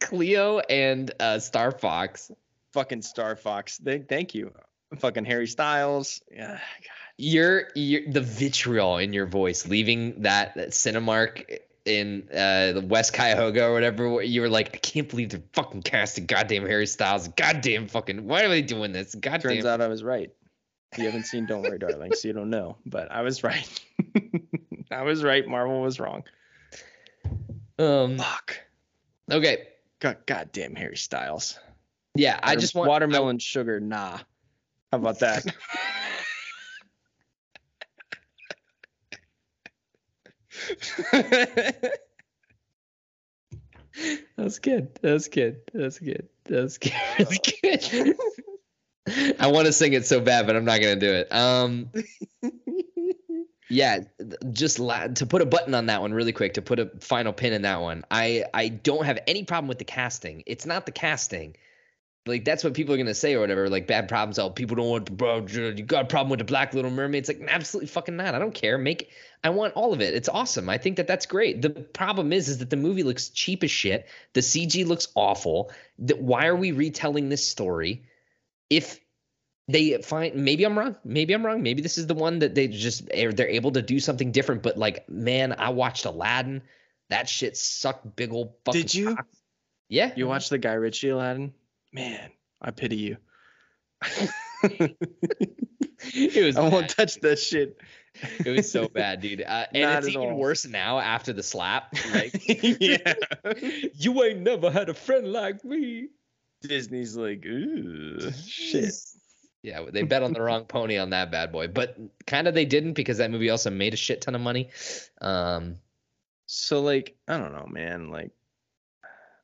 Clea 0.00 0.62
and 0.68 1.12
uh, 1.20 1.38
Star 1.38 1.70
Fox. 1.70 2.30
Fucking 2.72 3.02
Star 3.02 3.36
Fox. 3.36 3.78
Th- 3.78 4.06
thank 4.08 4.34
you. 4.34 4.52
Fucking 4.98 5.24
Harry 5.24 5.46
Styles. 5.46 6.20
Yeah. 6.30 6.52
God. 6.52 6.60
You're, 7.16 7.68
you're 7.74 8.10
the 8.10 8.22
vitriol 8.22 8.96
in 8.96 9.12
your 9.12 9.26
voice, 9.26 9.68
leaving 9.68 10.22
that, 10.22 10.54
that 10.54 10.70
Cinemark 10.70 11.58
in 11.84 12.28
uh, 12.32 12.72
the 12.72 12.84
West 12.86 13.12
Cuyahoga 13.12 13.66
or 13.66 13.72
whatever. 13.72 14.22
You 14.22 14.40
were 14.40 14.48
like, 14.48 14.74
I 14.74 14.78
can't 14.78 15.08
believe 15.08 15.30
they're 15.30 15.42
fucking 15.52 15.82
casting 15.82 16.26
goddamn 16.26 16.66
Harry 16.66 16.86
Styles. 16.86 17.28
Goddamn 17.28 17.88
fucking, 17.88 18.26
why 18.26 18.44
are 18.44 18.48
they 18.48 18.62
doing 18.62 18.92
this? 18.92 19.14
Goddamn. 19.14 19.52
Turns 19.52 19.64
out 19.66 19.80
I 19.80 19.88
was 19.88 20.02
right. 20.02 20.30
You 20.96 21.04
haven't 21.04 21.24
seen 21.24 21.46
Don't 21.46 21.62
Worry, 21.62 21.78
Darling, 21.78 22.14
so 22.14 22.26
you 22.26 22.34
don't 22.34 22.50
know. 22.50 22.76
But 22.84 23.12
I 23.12 23.22
was 23.22 23.44
right. 23.44 23.80
I 24.90 25.02
was 25.02 25.22
right. 25.22 25.46
Marvel 25.46 25.80
was 25.80 26.00
wrong. 26.00 26.24
Um. 27.78 28.18
Fuck. 28.18 28.60
Okay. 29.30 29.68
God, 30.00 30.18
goddamn 30.26 30.74
Harry 30.74 30.96
Styles. 30.96 31.58
Yeah, 32.14 32.38
I 32.42 32.56
just 32.56 32.74
want 32.74 32.88
watermelon 32.88 33.38
sugar. 33.38 33.80
Nah. 33.80 34.18
How 34.90 34.98
about 34.98 35.20
that? 35.20 35.46
That's 44.36 44.58
good. 44.58 44.98
That's 45.02 45.28
good. 45.28 45.60
That's 45.72 45.98
good. 45.98 46.28
That's 46.44 46.78
good. 46.78 46.92
That 47.18 47.28
was 47.28 47.38
good. 47.62 48.16
I 49.40 49.46
want 49.48 49.66
to 49.66 49.72
sing 49.72 49.92
it 49.92 50.06
so 50.06 50.20
bad, 50.20 50.46
but 50.46 50.56
I'm 50.56 50.64
not 50.64 50.80
gonna 50.80 50.96
do 50.96 51.12
it. 51.12 51.32
Um. 51.32 51.90
Yeah, 53.72 54.00
just 54.50 54.80
la- 54.80 55.06
to 55.06 55.26
put 55.26 55.42
a 55.42 55.46
button 55.46 55.74
on 55.74 55.86
that 55.86 56.00
one 56.00 56.12
really 56.12 56.32
quick 56.32 56.54
to 56.54 56.62
put 56.62 56.80
a 56.80 56.90
final 57.00 57.32
pin 57.32 57.52
in 57.52 57.62
that 57.62 57.80
one. 57.80 58.04
I 58.10 58.44
I 58.52 58.68
don't 58.68 59.04
have 59.04 59.20
any 59.28 59.44
problem 59.44 59.68
with 59.68 59.78
the 59.78 59.84
casting. 59.84 60.42
It's 60.46 60.66
not 60.66 60.86
the 60.86 60.92
casting. 60.92 61.54
Like 62.26 62.44
that's 62.44 62.62
what 62.62 62.74
people 62.74 62.94
are 62.94 62.98
gonna 62.98 63.14
say 63.14 63.34
or 63.34 63.40
whatever. 63.40 63.68
Like 63.68 63.86
bad 63.86 64.08
problems. 64.08 64.38
Oh, 64.38 64.50
people 64.50 64.76
don't 64.76 64.88
want 64.88 65.16
bro. 65.16 65.46
You 65.46 65.82
got 65.82 66.04
a 66.04 66.08
problem 66.08 66.30
with 66.30 66.38
the 66.38 66.44
Black 66.44 66.74
Little 66.74 66.90
Mermaid? 66.90 67.20
It's 67.20 67.28
like 67.28 67.48
absolutely 67.48 67.88
fucking 67.88 68.16
not. 68.16 68.34
I 68.34 68.38
don't 68.38 68.54
care. 68.54 68.76
Make. 68.76 69.10
I 69.42 69.50
want 69.50 69.72
all 69.74 69.94
of 69.94 70.02
it. 70.02 70.12
It's 70.12 70.28
awesome. 70.28 70.68
I 70.68 70.76
think 70.76 70.96
that 70.98 71.06
that's 71.06 71.24
great. 71.24 71.62
The 71.62 71.70
problem 71.70 72.32
is, 72.32 72.48
is 72.48 72.58
that 72.58 72.68
the 72.68 72.76
movie 72.76 73.02
looks 73.02 73.30
cheap 73.30 73.64
as 73.64 73.70
shit. 73.70 74.06
The 74.34 74.42
CG 74.42 74.86
looks 74.86 75.08
awful. 75.14 75.72
That 76.00 76.20
why 76.20 76.46
are 76.46 76.56
we 76.56 76.72
retelling 76.72 77.30
this 77.30 77.48
story? 77.48 78.04
If 78.68 79.00
they 79.72 80.00
find 80.02 80.34
maybe 80.34 80.64
I'm 80.64 80.78
wrong. 80.78 80.96
Maybe 81.04 81.32
I'm 81.32 81.44
wrong. 81.44 81.62
Maybe 81.62 81.80
this 81.80 81.96
is 81.96 82.06
the 82.06 82.14
one 82.14 82.40
that 82.40 82.54
they 82.54 82.68
just 82.68 83.08
eh, 83.12 83.30
they're 83.34 83.48
able 83.48 83.72
to 83.72 83.82
do 83.82 84.00
something 84.00 84.32
different. 84.32 84.62
But 84.62 84.76
like, 84.76 85.08
man, 85.08 85.54
I 85.58 85.70
watched 85.70 86.04
Aladdin. 86.04 86.62
That 87.08 87.28
shit 87.28 87.56
sucked 87.56 88.16
big 88.16 88.32
old 88.32 88.52
fucking. 88.64 88.80
Did 88.80 88.94
you? 88.94 89.14
cock. 89.14 89.26
Yeah. 89.88 90.12
You 90.16 90.28
watched 90.28 90.50
the 90.50 90.58
Guy 90.58 90.74
Ritchie 90.74 91.08
Aladdin? 91.08 91.52
Man, 91.92 92.30
I 92.60 92.70
pity 92.70 92.96
you. 92.96 93.16
It 96.14 96.44
was. 96.44 96.56
I 96.56 96.68
won't 96.68 96.88
touch 96.88 97.20
that 97.20 97.38
shit. 97.38 97.78
It 98.44 98.48
was 98.56 98.70
so 98.70 98.88
bad, 98.88 99.20
dude. 99.20 99.42
Uh, 99.42 99.66
and 99.74 99.82
Not 99.82 99.98
it's 99.98 100.08
even 100.08 100.30
all. 100.30 100.36
worse 100.36 100.66
now 100.66 100.98
after 100.98 101.32
the 101.32 101.42
slap. 101.42 101.94
Like, 102.12 102.32
yeah. 102.48 103.14
you 103.94 104.22
ain't 104.24 104.40
never 104.40 104.70
had 104.70 104.88
a 104.88 104.94
friend 104.94 105.30
like 105.32 105.64
me. 105.64 106.08
Disney's 106.62 107.16
like, 107.16 107.44
ooh, 107.44 108.30
shit. 108.46 108.94
Yeah, 109.62 109.84
they 109.92 110.02
bet 110.02 110.22
on 110.22 110.32
the 110.32 110.40
wrong 110.40 110.64
pony 110.64 110.96
on 110.96 111.10
that 111.10 111.30
bad 111.30 111.52
boy, 111.52 111.68
but 111.68 111.96
kind 112.26 112.48
of 112.48 112.54
they 112.54 112.64
didn't 112.64 112.94
because 112.94 113.18
that 113.18 113.30
movie 113.30 113.50
also 113.50 113.68
made 113.70 113.92
a 113.92 113.98
shit 113.98 114.22
ton 114.22 114.34
of 114.34 114.40
money. 114.40 114.70
Um, 115.20 115.76
So 116.46 116.80
like, 116.80 117.16
I 117.28 117.36
don't 117.36 117.52
know, 117.52 117.66
man. 117.70 118.08
Like, 118.08 118.30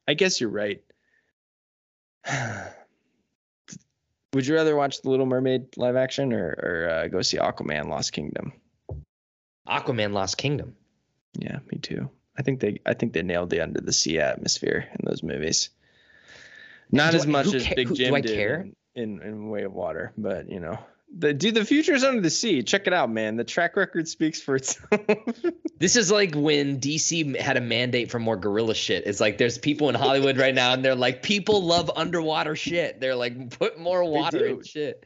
I 0.09 0.15
guess 0.15 0.41
you're 0.41 0.51
right. 0.51 0.83
Would 4.35 4.47
you 4.47 4.55
rather 4.55 4.77
watch 4.77 5.01
The 5.03 5.09
Little 5.11 5.27
Mermaid 5.27 5.77
live 5.77 5.97
action 5.97 6.33
or, 6.33 6.47
or 6.49 6.89
uh, 6.91 7.09
go 7.09 7.23
see 7.23 7.39
Aquaman 7.39 7.89
Lost 7.89 8.13
Kingdom? 8.13 8.53
Aquaman 9.67 10.13
Lost 10.13 10.37
Kingdom. 10.37 10.77
Yeah, 11.39 11.59
me 11.73 11.79
too. 11.79 12.11
I 12.39 12.43
think 12.43 12.61
they 12.61 12.81
I 12.85 12.93
think 12.95 13.13
they 13.15 13.23
nailed 13.23 13.51
the 13.51 13.61
under 13.63 13.81
the 13.81 13.93
sea 13.93 14.19
atmosphere 14.19 14.89
in 14.91 15.09
those 15.09 15.23
movies. 15.23 15.71
Not 16.91 17.13
Do 17.13 17.17
as 17.19 17.25
I- 17.27 17.29
much 17.31 17.55
as 17.55 17.65
ca- 17.67 17.75
Big 17.75 17.89
who- 17.89 17.95
do 17.95 18.05
Jim 18.05 18.15
I 18.15 18.21
did 18.21 18.37
care? 18.37 18.61
In, 18.61 18.75
in 18.95 19.23
in 19.23 19.49
Way 19.49 19.63
of 19.63 19.73
Water, 19.73 20.13
but 20.19 20.51
you 20.51 20.61
know, 20.61 20.79
the 21.15 21.33
dude, 21.33 21.55
the 21.55 21.65
future's 21.65 22.05
under 22.05 22.21
the 22.21 22.31
sea. 22.31 22.63
Check 22.63 22.87
it 22.87 22.93
out, 22.93 23.11
man. 23.11 23.37
The 23.37 23.45
track 23.45 23.77
record 23.77 24.09
speaks 24.09 24.41
for 24.41 24.57
itself. 24.57 24.91
This 25.79 25.95
is 25.95 26.11
like 26.11 26.35
when 26.35 26.81
DC 26.81 27.39
had 27.39 27.59
a 27.59 27.61
mandate 27.61 28.11
for 28.11 28.19
more 28.19 28.39
gorilla 28.39 28.75
shit. 28.75 29.07
It's 29.07 29.21
like 29.21 29.37
there's 29.37 29.59
people 29.59 29.91
in 29.91 29.95
Hollywood 29.95 30.39
right 30.39 30.55
now, 30.55 30.73
and 30.73 30.83
they're 30.83 30.95
like, 30.95 31.23
people 31.23 31.63
love 31.63 31.91
underwater 31.95 32.57
shit. 32.57 32.99
They're 32.99 33.15
like, 33.15 33.59
put 33.59 33.79
more 33.79 34.03
water 34.03 34.47
in 34.47 34.63
shit. 34.63 35.05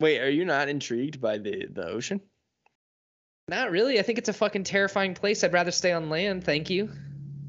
Wait, 0.00 0.20
are 0.20 0.28
you 0.28 0.44
not 0.44 0.68
intrigued 0.68 1.20
by 1.20 1.38
the 1.38 1.68
the 1.70 1.86
ocean? 1.86 2.20
Not 3.46 3.70
really. 3.70 4.00
I 4.00 4.02
think 4.02 4.18
it's 4.18 4.28
a 4.28 4.32
fucking 4.32 4.64
terrifying 4.64 5.14
place. 5.14 5.44
I'd 5.44 5.52
rather 5.52 5.70
stay 5.70 5.92
on 5.92 6.10
land. 6.10 6.42
Thank 6.42 6.70
you. 6.70 6.90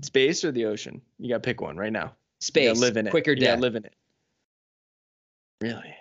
Space 0.01 0.43
or 0.43 0.51
the 0.51 0.65
ocean? 0.65 1.01
You 1.17 1.29
got 1.29 1.37
to 1.41 1.47
pick 1.47 1.61
one 1.61 1.77
right 1.77 1.91
now. 1.91 2.13
Space. 2.41 2.77
Live 2.77 2.97
in 2.97 3.07
it. 3.07 3.09
Quicker 3.09 3.33
death. 3.33 3.59
live 3.59 3.75
in 3.75 3.85
it. 3.85 3.93
Really? 5.61 5.95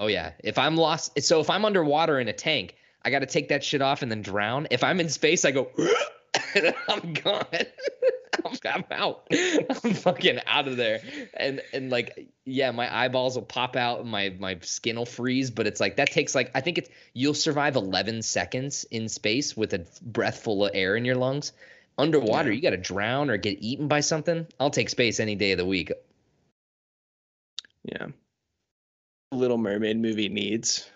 Oh 0.00 0.06
yeah. 0.06 0.32
If 0.42 0.58
I'm 0.58 0.76
lost, 0.76 1.22
so 1.22 1.40
if 1.40 1.50
I'm 1.50 1.64
underwater 1.66 2.18
in 2.18 2.26
a 2.26 2.32
tank, 2.32 2.74
I 3.02 3.10
got 3.10 3.18
to 3.20 3.26
take 3.26 3.50
that 3.50 3.62
shit 3.62 3.82
off 3.82 4.00
and 4.02 4.10
then 4.10 4.22
drown. 4.22 4.66
If 4.70 4.82
I'm 4.82 4.98
in 4.98 5.10
space, 5.10 5.44
I 5.44 5.50
go. 5.52 5.70
I'm 6.88 7.12
gone. 7.12 7.44
I'm, 8.64 8.84
out. 8.90 9.26
I'm 9.32 9.92
fucking 9.92 10.40
out 10.46 10.68
of 10.68 10.78
there. 10.78 11.00
And 11.34 11.60
and 11.74 11.90
like 11.90 12.28
yeah, 12.46 12.70
my 12.70 12.92
eyeballs 13.04 13.34
will 13.34 13.42
pop 13.42 13.76
out 13.76 14.00
and 14.00 14.10
my 14.10 14.34
my 14.38 14.58
skin 14.62 14.96
will 14.96 15.04
freeze. 15.06 15.50
But 15.50 15.66
it's 15.66 15.80
like 15.80 15.96
that 15.96 16.10
takes 16.10 16.34
like 16.34 16.50
I 16.54 16.62
think 16.62 16.78
it's 16.78 16.88
you'll 17.12 17.34
survive 17.34 17.76
11 17.76 18.22
seconds 18.22 18.84
in 18.90 19.08
space 19.10 19.54
with 19.54 19.74
a 19.74 19.86
breath 20.00 20.42
full 20.42 20.64
of 20.64 20.70
air 20.72 20.96
in 20.96 21.04
your 21.04 21.16
lungs. 21.16 21.52
Underwater, 21.98 22.48
Yeah. 22.50 22.56
you 22.56 22.62
got 22.62 22.70
to 22.70 22.78
drown 22.78 23.28
or 23.28 23.36
get 23.36 23.58
eaten 23.60 23.86
by 23.86 24.00
something. 24.00 24.46
I'll 24.58 24.70
take 24.70 24.88
space 24.88 25.20
any 25.20 25.34
day 25.34 25.52
of 25.52 25.58
the 25.58 25.66
week. 25.66 25.92
Yeah. 27.84 28.06
Little 29.32 29.58
Mermaid 29.58 29.98
movie 29.98 30.28
needs 30.28 30.88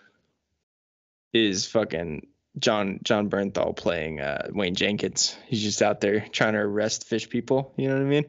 is 1.32 1.66
fucking 1.66 2.26
John 2.58 3.00
Jon 3.02 3.30
Bernthal 3.30 3.76
playing 3.76 4.20
uh, 4.20 4.48
Wayne 4.52 4.74
Jenkins. 4.74 5.36
He's 5.46 5.62
just 5.62 5.82
out 5.82 6.00
there 6.00 6.26
trying 6.32 6.54
to 6.54 6.60
arrest 6.60 7.06
fish 7.06 7.28
people. 7.28 7.72
You 7.76 7.88
know 7.88 7.94
what 7.94 8.02
I 8.02 8.06
mean? 8.06 8.24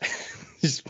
Just- 0.60 0.86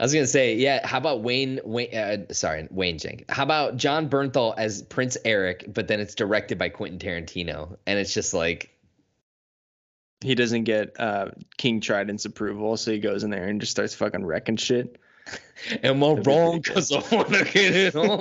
I 0.00 0.02
was 0.02 0.12
gonna 0.12 0.26
say, 0.26 0.56
yeah. 0.56 0.84
How 0.86 0.98
about 0.98 1.22
Wayne? 1.22 1.60
Wayne, 1.64 1.94
uh, 1.96 2.32
sorry, 2.32 2.66
Wayne 2.70 2.98
Jenkins. 2.98 3.26
How 3.28 3.44
about 3.44 3.76
Jon 3.76 4.08
Bernthal 4.08 4.52
as 4.56 4.82
Prince 4.82 5.16
Eric, 5.24 5.66
but 5.72 5.86
then 5.86 6.00
it's 6.00 6.16
directed 6.16 6.58
by 6.58 6.68
Quentin 6.68 6.98
Tarantino, 6.98 7.76
and 7.86 7.98
it's 7.98 8.12
just 8.12 8.34
like, 8.34 8.70
he 10.20 10.34
doesn't 10.34 10.64
get 10.64 10.98
uh, 10.98 11.28
King 11.56 11.80
Trident's 11.80 12.24
approval, 12.24 12.76
so 12.76 12.90
he 12.90 12.98
goes 12.98 13.22
in 13.22 13.30
there 13.30 13.44
and 13.44 13.60
just 13.60 13.70
starts 13.70 13.94
fucking 13.94 14.26
wrecking 14.26 14.56
shit. 14.56 14.98
am 15.82 16.02
I 16.02 16.12
wrong? 16.12 16.60
Because 16.60 16.92
I 16.92 16.98
want 17.14 17.28
to 17.28 17.44
get 17.44 17.74
it 17.74 17.96
on. 17.96 18.20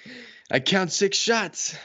I 0.50 0.60
count 0.60 0.92
six 0.92 1.16
shots. 1.16 1.76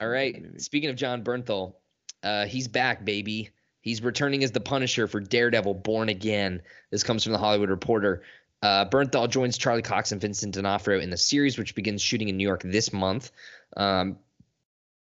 All 0.00 0.08
right. 0.08 0.40
movie. 0.40 0.58
Speaking 0.58 0.90
of 0.90 0.96
Jon 0.96 1.22
Bernthal, 1.22 1.74
uh, 2.22 2.46
he's 2.46 2.68
back, 2.68 3.04
baby. 3.04 3.50
He's 3.80 4.02
returning 4.02 4.44
as 4.44 4.52
the 4.52 4.60
Punisher 4.60 5.06
for 5.06 5.20
Daredevil: 5.20 5.74
Born 5.74 6.08
Again. 6.08 6.62
This 6.90 7.02
comes 7.02 7.24
from 7.24 7.32
the 7.32 7.38
Hollywood 7.38 7.70
Reporter. 7.70 8.22
Uh, 8.62 8.84
Bernthal 8.84 9.28
joins 9.28 9.56
Charlie 9.56 9.82
Cox 9.82 10.12
and 10.12 10.20
Vincent 10.20 10.54
D'Onofrio 10.54 11.00
in 11.00 11.08
the 11.10 11.16
series, 11.16 11.56
which 11.56 11.74
begins 11.74 12.02
shooting 12.02 12.28
in 12.28 12.36
New 12.36 12.46
York 12.46 12.62
this 12.62 12.92
month. 12.92 13.32
Um, 13.76 14.18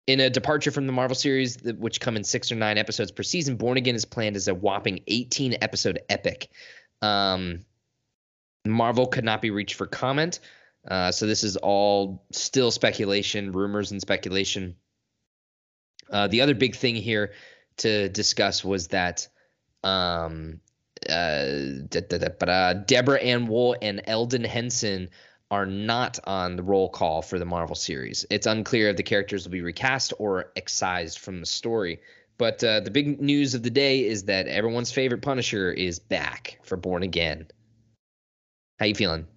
in 0.09 0.19
a 0.19 0.29
departure 0.29 0.71
from 0.71 0.87
the 0.87 0.91
Marvel 0.91 1.13
series, 1.13 1.61
which 1.61 1.99
come 1.99 2.17
in 2.17 2.23
six 2.23 2.51
or 2.51 2.55
nine 2.55 2.79
episodes 2.79 3.11
per 3.11 3.21
season, 3.21 3.57
Born 3.57 3.77
Again 3.77 3.93
is 3.93 4.05
planned 4.05 4.35
as 4.35 4.47
a 4.47 4.55
whopping 4.55 5.01
18 5.05 5.57
episode 5.61 5.99
epic. 6.09 6.49
Um, 7.03 7.59
Marvel 8.65 9.05
could 9.05 9.23
not 9.23 9.39
be 9.39 9.51
reached 9.51 9.75
for 9.75 9.85
comment. 9.85 10.39
Uh, 10.87 11.11
so 11.11 11.27
this 11.27 11.43
is 11.43 11.57
all 11.57 12.25
still 12.31 12.71
speculation, 12.71 13.51
rumors, 13.51 13.91
and 13.91 14.01
speculation. 14.01 14.75
Uh, 16.09 16.25
the 16.25 16.41
other 16.41 16.55
big 16.55 16.75
thing 16.75 16.95
here 16.95 17.33
to 17.77 18.09
discuss 18.09 18.65
was 18.65 18.87
that 18.87 19.27
um, 19.83 20.59
uh, 21.07 21.43
Deborah 21.87 23.21
Ann 23.21 23.45
Woll 23.45 23.75
and 23.79 24.01
Elden 24.05 24.43
Henson 24.43 25.11
are 25.51 25.65
not 25.65 26.19
on 26.25 26.55
the 26.55 26.63
roll 26.63 26.89
call 26.89 27.21
for 27.21 27.39
the 27.39 27.45
Marvel 27.45 27.75
series. 27.75 28.25
It's 28.29 28.47
unclear 28.47 28.89
if 28.89 28.97
the 28.97 29.03
characters 29.03 29.45
will 29.45 29.51
be 29.51 29.61
recast 29.61 30.13
or 30.19 30.51
excised 30.55 31.19
from 31.19 31.39
the 31.39 31.45
story. 31.45 32.01
But 32.37 32.63
uh, 32.63 32.79
the 32.81 32.91
big 32.91 33.19
news 33.19 33.55
of 33.55 33.63
the 33.63 33.69
day 33.69 34.05
is 34.05 34.25
that 34.25 34.47
everyone's 34.47 34.91
favorite 34.91 35.21
Punisher 35.21 35.71
is 35.71 35.99
back 35.99 36.59
for 36.63 36.77
Born 36.77 37.03
Again. 37.03 37.47
How 38.79 38.85
you 38.85 38.95
feeling? 38.95 39.27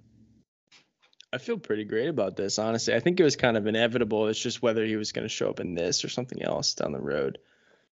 I 1.33 1.39
feel 1.39 1.59
pretty 1.59 1.85
great 1.85 2.09
about 2.09 2.37
this, 2.37 2.59
honestly. 2.59 2.95
I 2.95 3.01
think 3.01 3.19
it 3.19 3.25
was 3.25 3.37
kind 3.37 3.57
of 3.57 3.67
inevitable. 3.67 4.29
It's 4.29 4.39
just 4.39 4.63
whether 4.63 4.85
he 4.85 4.97
was 4.97 5.13
going 5.13 5.25
to 5.25 5.31
show 5.31 5.49
up 5.49 5.61
in 5.61 5.75
this 5.75 6.05
or 6.05 6.11
something 6.11 6.43
else 6.43 6.75
down 6.75 6.93
the 6.93 7.01
road. 7.01 7.39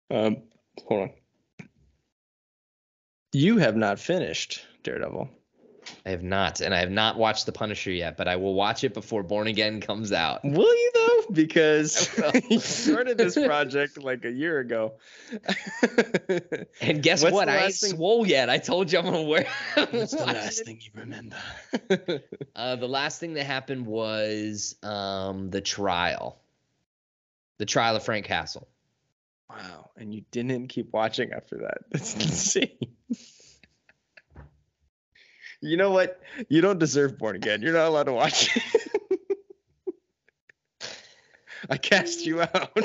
Um, 0.10 0.44
hold 0.88 1.02
on. 1.02 1.68
You 3.34 3.58
have 3.58 3.76
not 3.76 4.00
finished 4.00 4.66
Daredevil. 4.84 5.30
I 6.06 6.10
have 6.12 6.24
not, 6.24 6.62
and 6.62 6.74
I 6.74 6.80
have 6.80 6.92
not 6.92 7.18
watched 7.18 7.46
The 7.46 7.52
Punisher 7.52 7.92
yet, 7.92 8.18
but 8.18 8.28
I 8.28 8.36
will 8.36 8.54
watch 8.54 8.84
it 8.84 8.94
before 8.94 9.24
Born 9.24 9.48
Again 9.48 9.82
comes 9.82 10.12
out. 10.12 10.44
Will 10.44 10.76
you 10.76 10.92
though? 10.94 11.34
Because 11.34 12.10
I 12.20 12.42
you 12.50 12.60
started 12.60 13.18
this 13.18 13.36
project 13.36 13.98
like 14.02 14.26
a 14.26 14.32
year 14.32 14.60
ago. 14.60 14.94
And 16.82 17.02
guess 17.02 17.24
What's 17.24 17.34
what? 17.34 17.50
I 17.50 17.66
ain't 17.66 17.74
thing- 17.74 17.96
swole 17.96 18.28
yet. 18.28 18.50
I 18.50 18.58
told 18.58 18.92
you 18.92 19.00
I'm 19.00 19.06
gonna 19.06 19.24
wear. 19.24 19.48
What's 19.92 20.12
the 20.12 20.26
last 20.26 20.66
thing 20.66 20.80
you 20.82 20.92
remember? 21.00 21.36
Uh, 22.56 22.76
the 22.78 22.88
last 22.88 23.20
thing 23.20 23.34
that 23.34 23.44
happened 23.46 23.86
was 23.86 24.76
um, 24.82 25.50
the 25.50 25.60
trial, 25.60 26.40
the 27.58 27.66
trial 27.66 27.96
of 27.98 28.04
Frank 28.04 28.26
Castle. 28.26 28.68
wow, 29.50 29.90
and 29.98 30.14
you 30.14 30.24
didn't 30.32 30.68
keep 30.70 30.94
watching 30.94 31.34
after 31.34 31.58
that. 31.58 31.80
That's 31.92 32.16
insane. 32.16 32.70
You 35.66 35.78
know 35.78 35.92
what? 35.92 36.22
You 36.50 36.62
don't 36.62 36.80
deserve 36.80 37.18
Born 37.18 37.36
Again. 37.36 37.62
You're 37.62 37.74
not 37.74 37.88
allowed 37.88 38.04
to 38.04 38.14
watch 38.14 38.56
it. 38.56 38.64
I 41.70 41.78
cast 41.78 42.26
you 42.26 42.42
out. 42.42 42.78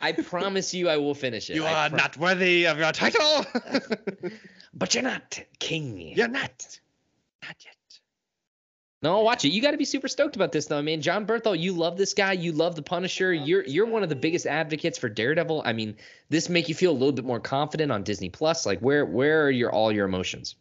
I 0.00 0.12
promise 0.12 0.74
you, 0.74 0.88
I 0.88 0.98
will 0.98 1.14
finish 1.14 1.50
it. 1.50 1.56
you 1.56 1.64
I 1.64 1.86
are 1.86 1.88
pro- 1.88 1.98
not 1.98 2.16
worthy 2.16 2.66
of 2.66 2.78
your 2.78 2.92
title. 2.92 3.46
but 4.74 4.94
you're 4.94 5.02
not 5.02 5.40
king. 5.58 5.98
You're 5.98 6.28
not. 6.28 6.78
Not 7.42 7.56
yet. 7.64 7.76
No, 9.02 9.20
watch 9.20 9.44
it. 9.44 9.50
You 9.50 9.60
got 9.60 9.72
to 9.72 9.76
be 9.76 9.84
super 9.84 10.08
stoked 10.08 10.36
about 10.36 10.52
this, 10.52 10.66
though. 10.66 10.78
I 10.78 10.82
mean, 10.82 11.02
Jon 11.02 11.26
Bernthal, 11.26 11.58
you 11.58 11.72
love 11.72 11.98
this 11.98 12.14
guy. 12.14 12.32
You 12.32 12.52
love 12.52 12.76
the 12.76 12.82
Punisher. 12.82 13.32
You're 13.32 13.64
you're 13.64 13.86
one 13.86 14.02
of 14.02 14.08
the 14.08 14.16
biggest 14.16 14.46
advocates 14.46 14.98
for 14.98 15.08
Daredevil. 15.08 15.62
I 15.64 15.74
mean, 15.74 15.96
this 16.30 16.48
make 16.48 16.68
you 16.68 16.74
feel 16.74 16.92
a 16.92 16.98
little 16.98 17.12
bit 17.12 17.24
more 17.24 17.40
confident 17.40 17.92
on 17.92 18.02
Disney 18.02 18.30
Plus. 18.30 18.64
Like, 18.64 18.80
where 18.80 19.04
where 19.04 19.44
are 19.44 19.50
your 19.50 19.70
all 19.70 19.92
your 19.92 20.06
emotions? 20.06 20.56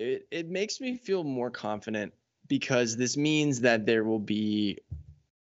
it, 0.00 0.26
it 0.30 0.48
makes 0.48 0.80
me 0.80 0.96
feel 0.96 1.22
more 1.22 1.50
confident 1.50 2.12
because 2.48 2.96
this 2.96 3.16
means 3.16 3.60
that 3.60 3.86
there 3.86 4.02
will 4.02 4.18
be 4.18 4.78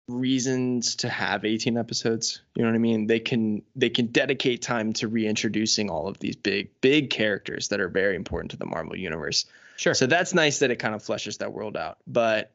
reasons 0.09 0.97
to 0.97 1.09
have 1.09 1.45
18 1.45 1.77
episodes 1.77 2.41
you 2.55 2.63
know 2.63 2.71
what 2.71 2.75
i 2.75 2.79
mean 2.79 3.07
they 3.07 3.21
can 3.21 3.63
they 3.77 3.91
can 3.91 4.07
dedicate 4.07 4.63
time 4.63 4.95
to 4.95 5.07
reintroducing 5.07 5.91
all 5.91 6.09
of 6.09 6.19
these 6.19 6.35
big 6.35 6.71
big 6.81 7.11
characters 7.11 7.69
that 7.69 7.79
are 7.79 7.89
very 7.89 8.17
important 8.17 8.51
to 8.51 8.57
the 8.57 8.65
marvel 8.65 8.97
universe 8.97 9.45
Sure. 9.79 9.95
so 9.95 10.07
that's 10.07 10.35
nice 10.35 10.59
that 10.59 10.71
it 10.71 10.77
kind 10.77 10.95
of 10.95 11.03
fleshes 11.03 11.39
that 11.39 11.53
world 11.53 11.77
out 11.77 11.99
but 12.07 12.53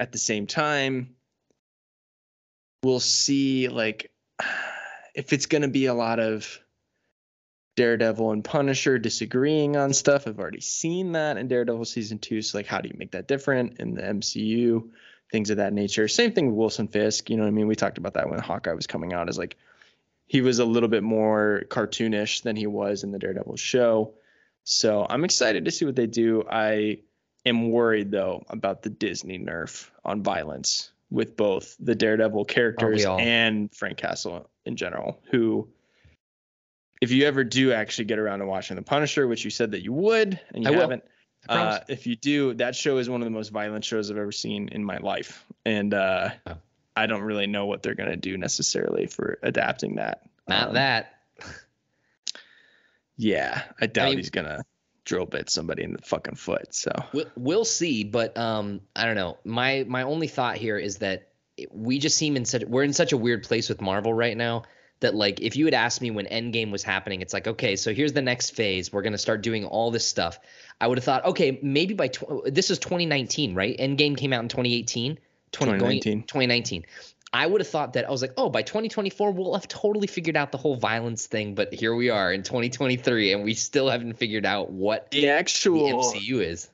at 0.00 0.12
the 0.12 0.18
same 0.18 0.46
time 0.46 1.14
we'll 2.82 3.00
see 3.00 3.68
like 3.68 4.10
if 5.14 5.32
it's 5.32 5.46
going 5.46 5.62
to 5.62 5.68
be 5.68 5.86
a 5.86 5.94
lot 5.94 6.18
of 6.18 6.60
Daredevil 7.76 8.32
and 8.32 8.42
Punisher 8.42 8.98
disagreeing 8.98 9.76
on 9.76 9.92
stuff. 9.92 10.26
I've 10.26 10.38
already 10.38 10.60
seen 10.60 11.12
that 11.12 11.36
in 11.36 11.46
Daredevil 11.46 11.84
season 11.84 12.18
two. 12.18 12.42
So 12.42 12.58
like, 12.58 12.66
how 12.66 12.80
do 12.80 12.88
you 12.88 12.96
make 12.98 13.12
that 13.12 13.28
different 13.28 13.78
in 13.78 13.94
the 13.94 14.02
MCU? 14.02 14.88
Things 15.30 15.50
of 15.50 15.58
that 15.58 15.72
nature. 15.72 16.08
Same 16.08 16.32
thing 16.32 16.46
with 16.46 16.54
Wilson 16.54 16.88
Fisk. 16.88 17.28
You 17.28 17.36
know 17.36 17.42
what 17.42 17.48
I 17.48 17.52
mean? 17.52 17.66
We 17.66 17.76
talked 17.76 17.98
about 17.98 18.14
that 18.14 18.30
when 18.30 18.38
Hawkeye 18.38 18.72
was 18.72 18.86
coming 18.86 19.12
out. 19.12 19.28
As 19.28 19.36
like, 19.36 19.56
he 20.26 20.40
was 20.40 20.58
a 20.58 20.64
little 20.64 20.88
bit 20.88 21.02
more 21.02 21.64
cartoonish 21.68 22.42
than 22.42 22.56
he 22.56 22.66
was 22.66 23.02
in 23.02 23.10
the 23.10 23.18
Daredevil 23.18 23.56
show. 23.56 24.14
So 24.66 25.06
I'm 25.08 25.24
excited 25.24 25.64
to 25.64 25.70
see 25.70 25.84
what 25.84 25.94
they 25.94 26.08
do. 26.08 26.44
I 26.50 26.98
am 27.46 27.70
worried 27.70 28.10
though 28.10 28.44
about 28.48 28.82
the 28.82 28.90
Disney 28.90 29.38
nerf 29.38 29.88
on 30.04 30.22
violence 30.24 30.90
with 31.08 31.36
both 31.36 31.76
the 31.78 31.94
Daredevil 31.94 32.46
characters 32.46 33.04
and 33.04 33.72
Frank 33.72 33.96
Castle 33.96 34.50
in 34.64 34.74
general, 34.74 35.22
who 35.30 35.68
if 37.00 37.12
you 37.12 37.26
ever 37.26 37.44
do 37.44 37.72
actually 37.72 38.06
get 38.06 38.18
around 38.18 38.40
to 38.40 38.46
watching 38.46 38.74
The 38.74 38.82
Punisher, 38.82 39.28
which 39.28 39.44
you 39.44 39.50
said 39.50 39.70
that 39.70 39.82
you 39.84 39.92
would, 39.92 40.40
and 40.52 40.64
you 40.64 40.70
I 40.70 40.74
haven't, 40.74 41.04
uh, 41.48 41.78
if 41.88 42.06
you 42.08 42.16
do, 42.16 42.54
that 42.54 42.74
show 42.74 42.98
is 42.98 43.08
one 43.08 43.20
of 43.20 43.26
the 43.26 43.30
most 43.30 43.50
violent 43.50 43.84
shows 43.84 44.10
I've 44.10 44.16
ever 44.16 44.32
seen 44.32 44.68
in 44.70 44.82
my 44.82 44.98
life, 44.98 45.44
and 45.64 45.94
uh, 45.94 46.30
Oh. 46.46 46.56
I 46.96 47.06
don't 47.06 47.22
really 47.22 47.46
know 47.46 47.66
what 47.66 47.82
they're 47.82 47.94
gonna 47.94 48.16
do 48.16 48.36
necessarily 48.36 49.06
for 49.06 49.38
adapting 49.42 49.96
that. 49.96 50.22
Not 50.48 50.68
Um, 50.68 50.74
that. 50.74 51.15
Yeah, 53.16 53.62
I 53.80 53.86
doubt 53.86 54.10
mean- 54.10 54.18
he's 54.18 54.30
gonna 54.30 54.64
drill 55.04 55.26
bit 55.26 55.48
somebody 55.48 55.84
in 55.84 55.92
the 55.92 56.02
fucking 56.02 56.34
foot. 56.34 56.74
So 56.74 56.90
We'll, 57.12 57.26
we'll 57.36 57.64
see, 57.64 58.04
but 58.04 58.36
um, 58.36 58.80
I 58.94 59.04
don't 59.04 59.14
know. 59.14 59.38
My 59.44 59.84
my 59.88 60.02
only 60.02 60.26
thought 60.28 60.56
here 60.56 60.78
is 60.78 60.98
that 60.98 61.28
we 61.70 61.98
just 61.98 62.18
seem 62.18 62.36
in 62.36 62.44
such 62.44 62.64
we're 62.64 62.82
in 62.82 62.92
such 62.92 63.12
a 63.12 63.16
weird 63.16 63.44
place 63.44 63.68
with 63.68 63.80
Marvel 63.80 64.12
right 64.12 64.36
now 64.36 64.64
that 65.00 65.14
like 65.14 65.40
if 65.40 65.56
you 65.56 65.64
had 65.66 65.74
asked 65.74 66.00
me 66.00 66.10
when 66.10 66.26
Endgame 66.26 66.70
was 66.70 66.82
happening, 66.82 67.22
it's 67.22 67.32
like 67.32 67.46
okay, 67.46 67.76
so 67.76 67.94
here's 67.94 68.12
the 68.12 68.22
next 68.22 68.50
phase. 68.50 68.92
We're 68.92 69.02
gonna 69.02 69.18
start 69.18 69.42
doing 69.42 69.64
all 69.64 69.90
this 69.90 70.06
stuff. 70.06 70.38
I 70.80 70.86
would 70.86 70.98
have 70.98 71.04
thought 71.04 71.24
okay, 71.26 71.58
maybe 71.62 71.94
by 71.94 72.08
tw- 72.08 72.44
this 72.46 72.70
is 72.70 72.78
2019, 72.78 73.54
right? 73.54 73.76
Endgame 73.78 74.16
came 74.16 74.32
out 74.32 74.42
in 74.42 74.48
2018. 74.48 75.18
20, 75.52 75.72
2019. 75.78 76.12
Going, 76.18 76.26
2019. 76.26 76.84
I 77.32 77.46
would 77.46 77.60
have 77.60 77.68
thought 77.68 77.94
that 77.94 78.06
I 78.06 78.10
was 78.10 78.22
like, 78.22 78.32
oh, 78.36 78.48
by 78.48 78.62
2024 78.62 79.32
we'll 79.32 79.54
have 79.54 79.68
totally 79.68 80.06
figured 80.06 80.36
out 80.36 80.52
the 80.52 80.58
whole 80.58 80.76
violence 80.76 81.26
thing, 81.26 81.54
but 81.54 81.72
here 81.74 81.94
we 81.94 82.08
are 82.10 82.32
in 82.32 82.42
2023 82.42 83.32
and 83.32 83.44
we 83.44 83.54
still 83.54 83.88
haven't 83.90 84.14
figured 84.14 84.46
out 84.46 84.70
what 84.70 85.10
The 85.10 85.22
the 85.22 85.28
actual 85.30 86.02
MCU 86.02 86.40
is. 86.42 86.70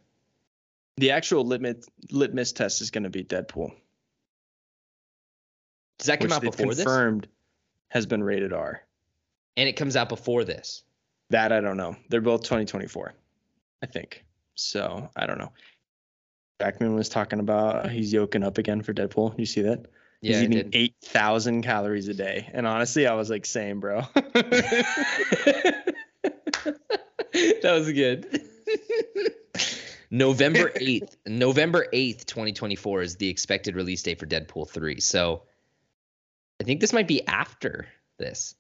the 0.99 1.13
actual 1.13 1.45
litmus 1.45 1.87
litmus 2.11 2.53
test 2.53 2.81
is 2.83 2.91
going 2.91 3.05
to 3.05 3.11
be 3.11 3.25
Deadpool, 3.25 3.73
Does 5.99 6.07
that 6.07 6.21
come 6.21 6.33
out 6.33 6.43
before 6.43 6.75
this? 6.75 6.85
confirmed 6.85 7.29
has 7.89 8.07
been 8.07 8.23
rated 8.23 8.53
R. 8.53 8.83
And 9.57 9.69
it 9.69 9.75
comes 9.75 9.97
out 9.97 10.09
before 10.09 10.45
this. 10.45 10.83
That 11.31 11.53
I 11.53 11.61
don't 11.61 11.77
know. 11.77 11.97
They're 12.09 12.21
both 12.21 12.43
2024, 12.43 13.15
I 13.83 13.87
think. 13.87 14.25
So 14.55 15.09
I 15.17 15.27
don't 15.27 15.39
know. 15.39 15.53
Jackman 16.61 16.95
was 16.95 17.09
talking 17.09 17.41
about 17.41 17.91
he's 17.91 18.13
yoking 18.13 18.43
up 18.45 18.59
again 18.59 18.83
for 18.83 18.93
Deadpool. 18.95 19.39
You 19.39 19.47
see 19.47 19.63
that? 19.63 19.87
Yeah, 20.23 20.41
he's 20.41 20.45
eating 20.45 20.71
eight 20.73 20.95
thousand 21.03 21.63
calories 21.63 22.07
a 22.07 22.15
day, 22.15 22.49
and 22.53 22.65
honestly, 22.67 23.09
I 23.09 23.15
was 23.15 23.29
like, 23.29 23.45
same, 23.45 23.81
bro. 23.81 24.03
that 24.15 25.85
was 27.65 27.91
good. 27.93 28.41
November 30.13 30.71
8th, 30.77 31.17
November 31.27 31.87
8th, 31.93 32.27
2024 32.27 33.03
is 33.03 33.17
the 33.17 33.29
expected 33.29 33.75
release 33.75 34.03
date 34.03 34.21
for 34.21 34.27
Deadpool 34.27 34.69
3. 34.69 35.01
So 35.01 35.43
I 36.61 36.65
think 36.65 36.81
this 36.81 36.93
might 36.93 37.09
be 37.09 37.27
after 37.27 37.89
this. 38.19 38.55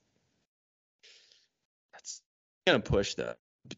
That's 1.93 2.22
gonna 2.66 2.80
push 2.80 3.14
the. 3.14 3.36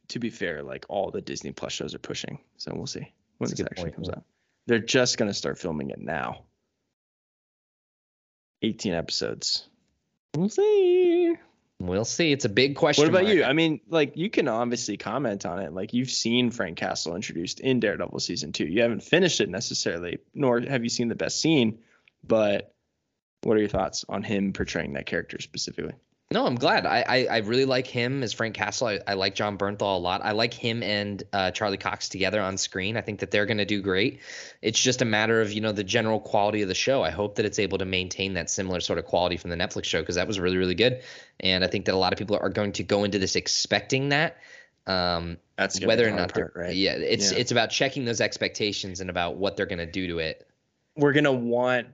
To 0.08 0.18
be 0.18 0.30
fair, 0.30 0.62
like 0.62 0.86
all 0.88 1.10
the 1.10 1.20
Disney 1.20 1.52
Plus 1.52 1.72
shows 1.72 1.94
are 1.94 1.98
pushing, 1.98 2.38
so 2.56 2.72
we'll 2.74 2.86
see 2.86 3.12
when 3.36 3.50
That's 3.50 3.60
this 3.60 3.66
actually 3.66 3.82
point, 3.90 3.94
comes 3.96 4.08
yeah. 4.08 4.14
out. 4.16 4.24
They're 4.66 4.78
just 4.78 5.18
gonna 5.18 5.34
start 5.34 5.58
filming 5.58 5.90
it 5.90 6.00
now. 6.00 6.44
18 8.64 8.94
episodes. 8.94 9.68
We'll 10.34 10.48
see. 10.48 11.36
We'll 11.80 12.04
see. 12.04 12.32
It's 12.32 12.44
a 12.44 12.48
big 12.48 12.76
question. 12.76 13.02
What 13.02 13.10
about 13.10 13.24
mark. 13.24 13.34
you? 13.34 13.44
I 13.44 13.52
mean, 13.52 13.80
like 13.88 14.16
you 14.16 14.30
can 14.30 14.48
obviously 14.48 14.96
comment 14.96 15.44
on 15.44 15.58
it. 15.58 15.72
Like 15.72 15.92
you've 15.92 16.10
seen 16.10 16.50
Frank 16.50 16.78
Castle 16.78 17.14
introduced 17.14 17.60
in 17.60 17.80
Daredevil 17.80 18.20
season 18.20 18.52
two. 18.52 18.64
You 18.64 18.82
haven't 18.82 19.02
finished 19.02 19.40
it 19.40 19.48
necessarily, 19.48 20.18
nor 20.34 20.60
have 20.60 20.82
you 20.82 20.88
seen 20.88 21.08
the 21.08 21.14
best 21.14 21.40
scene. 21.40 21.78
But 22.26 22.72
what 23.42 23.56
are 23.56 23.60
your 23.60 23.68
thoughts 23.68 24.04
on 24.08 24.22
him 24.22 24.52
portraying 24.52 24.94
that 24.94 25.06
character 25.06 25.40
specifically? 25.40 25.94
No, 26.34 26.46
I'm 26.46 26.56
glad. 26.56 26.84
I, 26.84 27.04
I 27.06 27.26
I 27.26 27.36
really 27.38 27.64
like 27.64 27.86
him 27.86 28.24
as 28.24 28.32
Frank 28.32 28.56
Castle. 28.56 28.88
I, 28.88 28.98
I 29.06 29.14
like 29.14 29.36
Jon 29.36 29.56
Bernthal 29.56 29.94
a 29.94 30.00
lot. 30.00 30.20
I 30.24 30.32
like 30.32 30.52
him 30.52 30.82
and 30.82 31.22
uh, 31.32 31.52
Charlie 31.52 31.76
Cox 31.76 32.08
together 32.08 32.42
on 32.42 32.58
screen. 32.58 32.96
I 32.96 33.02
think 33.02 33.20
that 33.20 33.30
they're 33.30 33.46
going 33.46 33.58
to 33.58 33.64
do 33.64 33.80
great. 33.80 34.18
It's 34.60 34.80
just 34.80 35.00
a 35.00 35.04
matter 35.04 35.40
of 35.40 35.52
you 35.52 35.60
know 35.60 35.70
the 35.70 35.84
general 35.84 36.18
quality 36.18 36.62
of 36.62 36.66
the 36.66 36.74
show. 36.74 37.04
I 37.04 37.10
hope 37.10 37.36
that 37.36 37.44
it's 37.44 37.60
able 37.60 37.78
to 37.78 37.84
maintain 37.84 38.34
that 38.34 38.50
similar 38.50 38.80
sort 38.80 38.98
of 38.98 39.04
quality 39.04 39.36
from 39.36 39.50
the 39.50 39.56
Netflix 39.56 39.84
show 39.84 40.00
because 40.00 40.16
that 40.16 40.26
was 40.26 40.40
really 40.40 40.56
really 40.56 40.74
good. 40.74 41.02
And 41.38 41.62
I 41.62 41.68
think 41.68 41.84
that 41.84 41.94
a 41.94 41.98
lot 41.98 42.12
of 42.12 42.18
people 42.18 42.36
are 42.42 42.50
going 42.50 42.72
to 42.72 42.82
go 42.82 43.04
into 43.04 43.20
this 43.20 43.36
expecting 43.36 44.08
that. 44.08 44.38
Um, 44.88 45.38
That's 45.56 45.80
whether 45.86 46.04
or 46.08 46.10
not 46.10 46.34
part, 46.34 46.54
right? 46.56 46.74
yeah, 46.74 46.94
it's 46.94 47.30
Yeah. 47.30 47.38
it's 47.38 47.52
about 47.52 47.70
checking 47.70 48.06
those 48.06 48.20
expectations 48.20 49.00
and 49.00 49.08
about 49.08 49.36
what 49.36 49.56
they're 49.56 49.66
going 49.66 49.78
to 49.78 49.86
do 49.86 50.08
to 50.08 50.18
it. 50.18 50.44
We're 50.96 51.12
gonna 51.12 51.32
want 51.32 51.86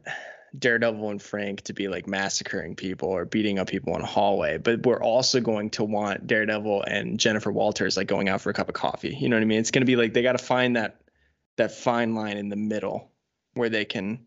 Daredevil 0.58 1.10
and 1.10 1.22
Frank 1.22 1.62
to 1.62 1.72
be 1.72 1.88
like 1.88 2.06
massacring 2.06 2.74
people 2.76 3.08
or 3.08 3.24
beating 3.24 3.58
up 3.58 3.68
people 3.68 3.94
in 3.96 4.02
a 4.02 4.06
hallway, 4.06 4.58
but 4.58 4.84
we're 4.84 5.02
also 5.02 5.40
going 5.40 5.70
to 5.70 5.84
want 5.84 6.26
Daredevil 6.26 6.82
and 6.82 7.18
Jennifer 7.20 7.52
Walters 7.52 7.96
like 7.96 8.08
going 8.08 8.28
out 8.28 8.40
for 8.40 8.50
a 8.50 8.54
cup 8.54 8.68
of 8.68 8.74
coffee. 8.74 9.16
You 9.18 9.28
know 9.28 9.36
what 9.36 9.42
I 9.42 9.46
mean? 9.46 9.60
It's 9.60 9.70
gonna 9.70 9.86
be 9.86 9.96
like 9.96 10.12
they 10.12 10.22
got 10.22 10.32
to 10.32 10.44
find 10.44 10.76
that 10.76 11.00
that 11.56 11.72
fine 11.72 12.14
line 12.14 12.36
in 12.36 12.48
the 12.48 12.56
middle 12.56 13.10
where 13.54 13.68
they 13.68 13.84
can 13.84 14.26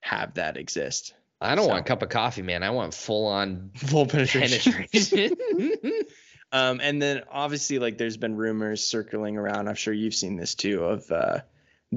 have 0.00 0.34
that 0.34 0.56
exist. 0.56 1.14
I 1.40 1.54
don't 1.54 1.64
So- 1.64 1.70
want 1.70 1.80
a 1.80 1.88
cup 1.88 2.02
of 2.02 2.08
coffee, 2.08 2.42
man. 2.42 2.62
I 2.62 2.70
want 2.70 2.94
full 2.94 3.26
on 3.26 3.70
Full 3.76 4.06
penetration. 4.06 4.86
um, 6.52 6.80
and 6.82 7.02
then 7.02 7.22
obviously, 7.30 7.78
like, 7.78 7.98
there's 7.98 8.16
been 8.16 8.36
rumors 8.36 8.86
circling 8.86 9.36
around. 9.36 9.68
I'm 9.68 9.74
sure 9.74 9.92
you've 9.92 10.14
seen 10.14 10.36
this 10.36 10.54
too. 10.54 10.84
Of 10.84 11.10
uh, 11.10 11.40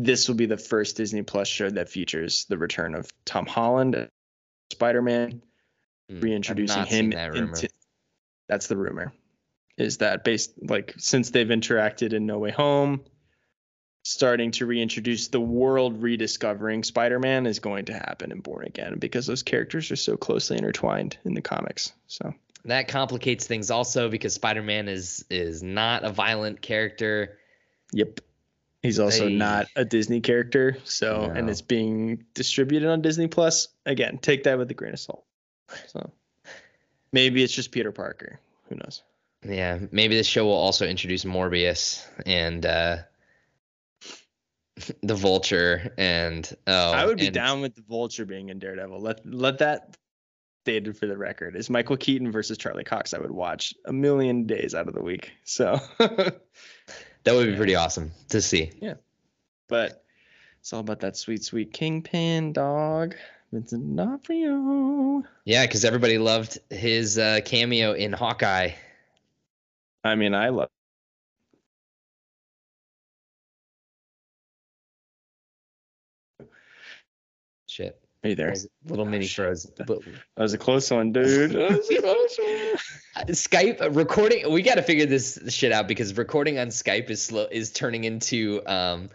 this 0.03 0.27
will 0.27 0.35
be 0.35 0.45
the 0.45 0.57
first 0.57 0.97
Disney 0.97 1.23
Plus 1.23 1.47
show 1.47 1.69
that 1.69 1.89
features 1.89 2.45
the 2.49 2.57
return 2.57 2.95
of 2.95 3.09
Tom 3.25 3.45
Holland, 3.45 4.09
Spider-Man, 4.71 5.41
Hmm, 6.09 6.17
I've 6.17 6.23
reintroducing 6.23 6.85
him 6.85 7.09
that 7.11 7.35
into. 7.35 7.69
That's 8.47 8.67
the 8.67 8.77
rumor. 8.77 9.13
Is 9.77 9.97
that 9.97 10.23
based 10.23 10.53
like 10.61 10.95
since 10.97 11.29
they've 11.29 11.47
interacted 11.47 12.13
in 12.13 12.25
No 12.25 12.39
Way 12.39 12.51
Home, 12.51 13.03
starting 14.03 14.51
to 14.51 14.65
reintroduce 14.65 15.27
the 15.27 15.41
world 15.41 16.01
rediscovering 16.01 16.83
Spider-Man 16.83 17.45
is 17.45 17.59
going 17.59 17.85
to 17.85 17.93
happen 17.93 18.31
in 18.31 18.39
Born 18.39 18.65
Again 18.65 18.95
because 18.97 19.27
those 19.27 19.43
characters 19.43 19.91
are 19.91 19.97
so 19.97 20.17
closely 20.17 20.57
intertwined 20.57 21.17
in 21.25 21.33
the 21.33 21.41
comics. 21.41 21.91
So 22.07 22.33
that 22.65 22.87
complicates 22.87 23.45
things 23.45 23.69
also 23.69 24.09
because 24.09 24.33
Spider-Man 24.33 24.87
is 24.87 25.25
is 25.29 25.61
not 25.61 26.03
a 26.03 26.09
violent 26.09 26.61
character. 26.61 27.37
Yep. 27.91 28.21
He's 28.87 28.99
also 28.99 29.27
not 29.27 29.67
a 29.75 29.83
Disney 29.83 30.21
character, 30.21 30.77
so 30.85 31.29
and 31.35 31.49
it's 31.49 31.61
being 31.61 32.23
distributed 32.33 32.87
on 32.87 33.01
Disney 33.01 33.27
Plus. 33.27 33.67
Again, 33.85 34.17
take 34.17 34.43
that 34.43 34.57
with 34.57 34.71
a 34.71 34.73
grain 34.73 34.93
of 34.93 34.99
salt. 34.99 35.25
So 35.87 36.09
maybe 37.11 37.43
it's 37.43 37.51
just 37.51 37.71
Peter 37.71 37.91
Parker. 37.91 38.39
Who 38.69 38.75
knows? 38.75 39.03
Yeah, 39.45 39.79
maybe 39.91 40.15
this 40.15 40.25
show 40.25 40.45
will 40.45 40.53
also 40.53 40.87
introduce 40.87 41.25
Morbius 41.25 42.05
and 42.25 42.65
uh 42.65 42.97
the 45.03 45.15
Vulture 45.15 45.93
and 45.97 46.49
oh 46.65 46.91
I 46.91 47.05
would 47.05 47.17
be 47.17 47.25
and- 47.25 47.35
down 47.35 47.59
with 47.59 47.75
the 47.75 47.83
Vulture 47.89 48.25
being 48.25 48.47
in 48.47 48.57
Daredevil. 48.57 49.01
Let 49.01 49.25
let 49.25 49.57
that 49.57 49.97
stated 50.63 50.97
for 50.97 51.07
the 51.07 51.17
record. 51.17 51.57
Is 51.57 51.69
Michael 51.69 51.97
Keaton 51.97 52.31
versus 52.31 52.57
Charlie 52.57 52.85
Cox? 52.85 53.13
I 53.13 53.19
would 53.19 53.31
watch 53.31 53.73
a 53.85 53.91
million 53.91 54.45
days 54.45 54.75
out 54.75 54.87
of 54.87 54.93
the 54.93 55.01
week. 55.01 55.31
So, 55.45 55.79
That 57.27 57.35
would 57.35 57.47
be 57.47 57.57
pretty 57.57 57.75
awesome 57.75 58.13
to 58.29 58.41
see. 58.41 58.71
Yeah. 58.81 58.93
But 59.67 60.01
it's 60.61 60.71
all 60.71 60.79
about 60.79 61.01
that 61.01 61.17
sweet, 61.17 61.43
sweet 61.43 61.73
Kingpin 61.73 62.53
dog, 62.53 63.15
Vincent 63.51 63.97
D'Onofrio. 63.97 65.23
Yeah, 65.43 65.65
because 65.65 65.83
everybody 65.83 66.19
loved 66.19 66.57
his 66.69 67.17
uh, 67.17 67.41
cameo 67.43 67.91
in 67.91 68.13
Hawkeye. 68.13 68.71
I 70.05 70.15
mean, 70.15 70.33
I 70.33 70.47
love. 70.47 70.69
You 78.23 78.35
there? 78.35 78.55
little 78.85 79.05
mini 79.05 79.25
shit. 79.25 79.35
froze. 79.45 79.65
But 79.87 79.99
That 80.35 80.43
was 80.43 80.53
a 80.53 80.57
close 80.57 80.89
one, 80.91 81.11
dude. 81.11 81.51
That 81.53 81.71
was 81.71 81.89
a 81.89 82.01
close 82.01 82.37
one. 82.39 82.77
Uh, 83.15 83.31
Skype 83.31 83.81
uh, 83.81 83.91
recording. 83.91 84.51
We 84.51 84.61
got 84.61 84.75
to 84.75 84.81
figure 84.81 85.05
this 85.05 85.39
shit 85.49 85.71
out 85.71 85.87
because 85.87 86.17
recording 86.17 86.59
on 86.59 86.67
Skype 86.67 87.09
is 87.09 87.23
slow. 87.23 87.47
Is 87.49 87.71
turning 87.71 88.03
into 88.03 88.61
um, 88.65 89.09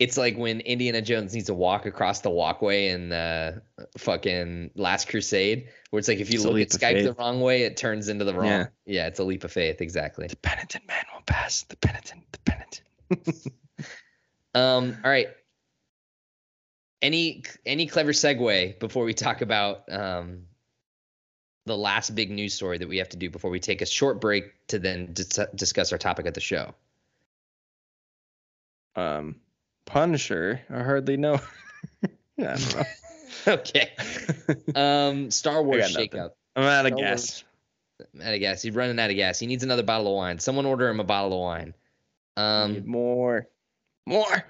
it's 0.00 0.16
like 0.16 0.36
when 0.36 0.60
Indiana 0.60 1.02
Jones 1.02 1.34
needs 1.34 1.46
to 1.46 1.54
walk 1.54 1.86
across 1.86 2.20
the 2.20 2.30
walkway 2.30 2.88
in 2.88 3.12
uh, 3.12 3.60
fucking 3.98 4.70
Last 4.74 5.08
Crusade, 5.08 5.68
where 5.90 5.98
it's 5.98 6.08
like 6.08 6.18
if 6.20 6.32
you 6.32 6.38
It's 6.40 6.46
look 6.46 6.58
at 6.60 6.68
Skype 6.70 7.04
the 7.04 7.12
wrong 7.12 7.40
way, 7.40 7.62
it 7.62 7.76
turns 7.76 8.08
into 8.08 8.24
the 8.24 8.34
wrong. 8.34 8.46
Yeah. 8.46 8.66
Yeah, 8.86 9.06
it's 9.06 9.20
a 9.20 9.24
leap 9.24 9.44
of 9.44 9.52
faith. 9.52 9.80
Exactly. 9.80 10.26
The 10.26 10.36
penitent 10.36 10.86
man 10.88 11.04
will 11.14 11.22
pass. 11.22 11.62
The 11.64 11.76
penitent. 11.76 12.24
The 12.32 12.38
penitent. 12.44 13.46
Um. 14.52 14.96
All 15.04 15.10
right. 15.10 15.28
Any 17.02 17.42
any 17.64 17.86
clever 17.86 18.12
segue 18.12 18.78
before 18.78 19.04
we 19.04 19.14
talk 19.14 19.40
about 19.40 19.84
um 19.90 20.42
the 21.66 21.76
last 21.76 22.14
big 22.14 22.30
news 22.30 22.54
story 22.54 22.78
that 22.78 22.88
we 22.88 22.98
have 22.98 23.08
to 23.10 23.16
do 23.16 23.30
before 23.30 23.50
we 23.50 23.60
take 23.60 23.80
a 23.82 23.86
short 23.86 24.20
break 24.20 24.44
to 24.68 24.78
then 24.78 25.12
dis- 25.12 25.38
discuss 25.54 25.92
our 25.92 25.98
topic 25.98 26.26
of 26.26 26.34
the 26.34 26.40
show. 26.40 26.74
Um, 28.96 29.36
Punisher. 29.84 30.60
I 30.70 30.82
hardly 30.82 31.16
know. 31.16 31.40
I 32.04 32.08
don't 32.38 32.76
know. 32.76 32.82
okay. 33.54 33.90
Um. 34.74 35.30
Star 35.30 35.62
Wars 35.62 35.92
nothing. 35.92 36.10
shakeup. 36.10 36.30
I'm 36.56 36.64
out 36.64 36.86
of 36.86 36.92
Star 36.92 36.98
gas. 36.98 37.44
Out 38.22 38.34
of 38.34 38.40
gas. 38.40 38.62
He's 38.62 38.74
running 38.74 38.98
out 38.98 39.10
of 39.10 39.16
gas. 39.16 39.38
He 39.38 39.46
needs 39.46 39.62
another 39.62 39.82
bottle 39.82 40.08
of 40.08 40.14
wine. 40.16 40.38
Someone 40.38 40.66
order 40.66 40.88
him 40.88 41.00
a 41.00 41.04
bottle 41.04 41.32
of 41.34 41.40
wine. 41.40 41.74
Need 42.36 42.42
Um. 42.42 42.82
more. 42.86 43.46
More. 44.06 44.44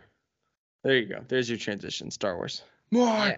There 0.83 0.97
you 0.97 1.07
go. 1.07 1.25
There's 1.29 1.49
your 1.49 1.59
transition. 1.59 2.11
Star 2.11 2.37
Wars. 2.37 2.63
More. 2.91 3.07
Yeah. 3.07 3.37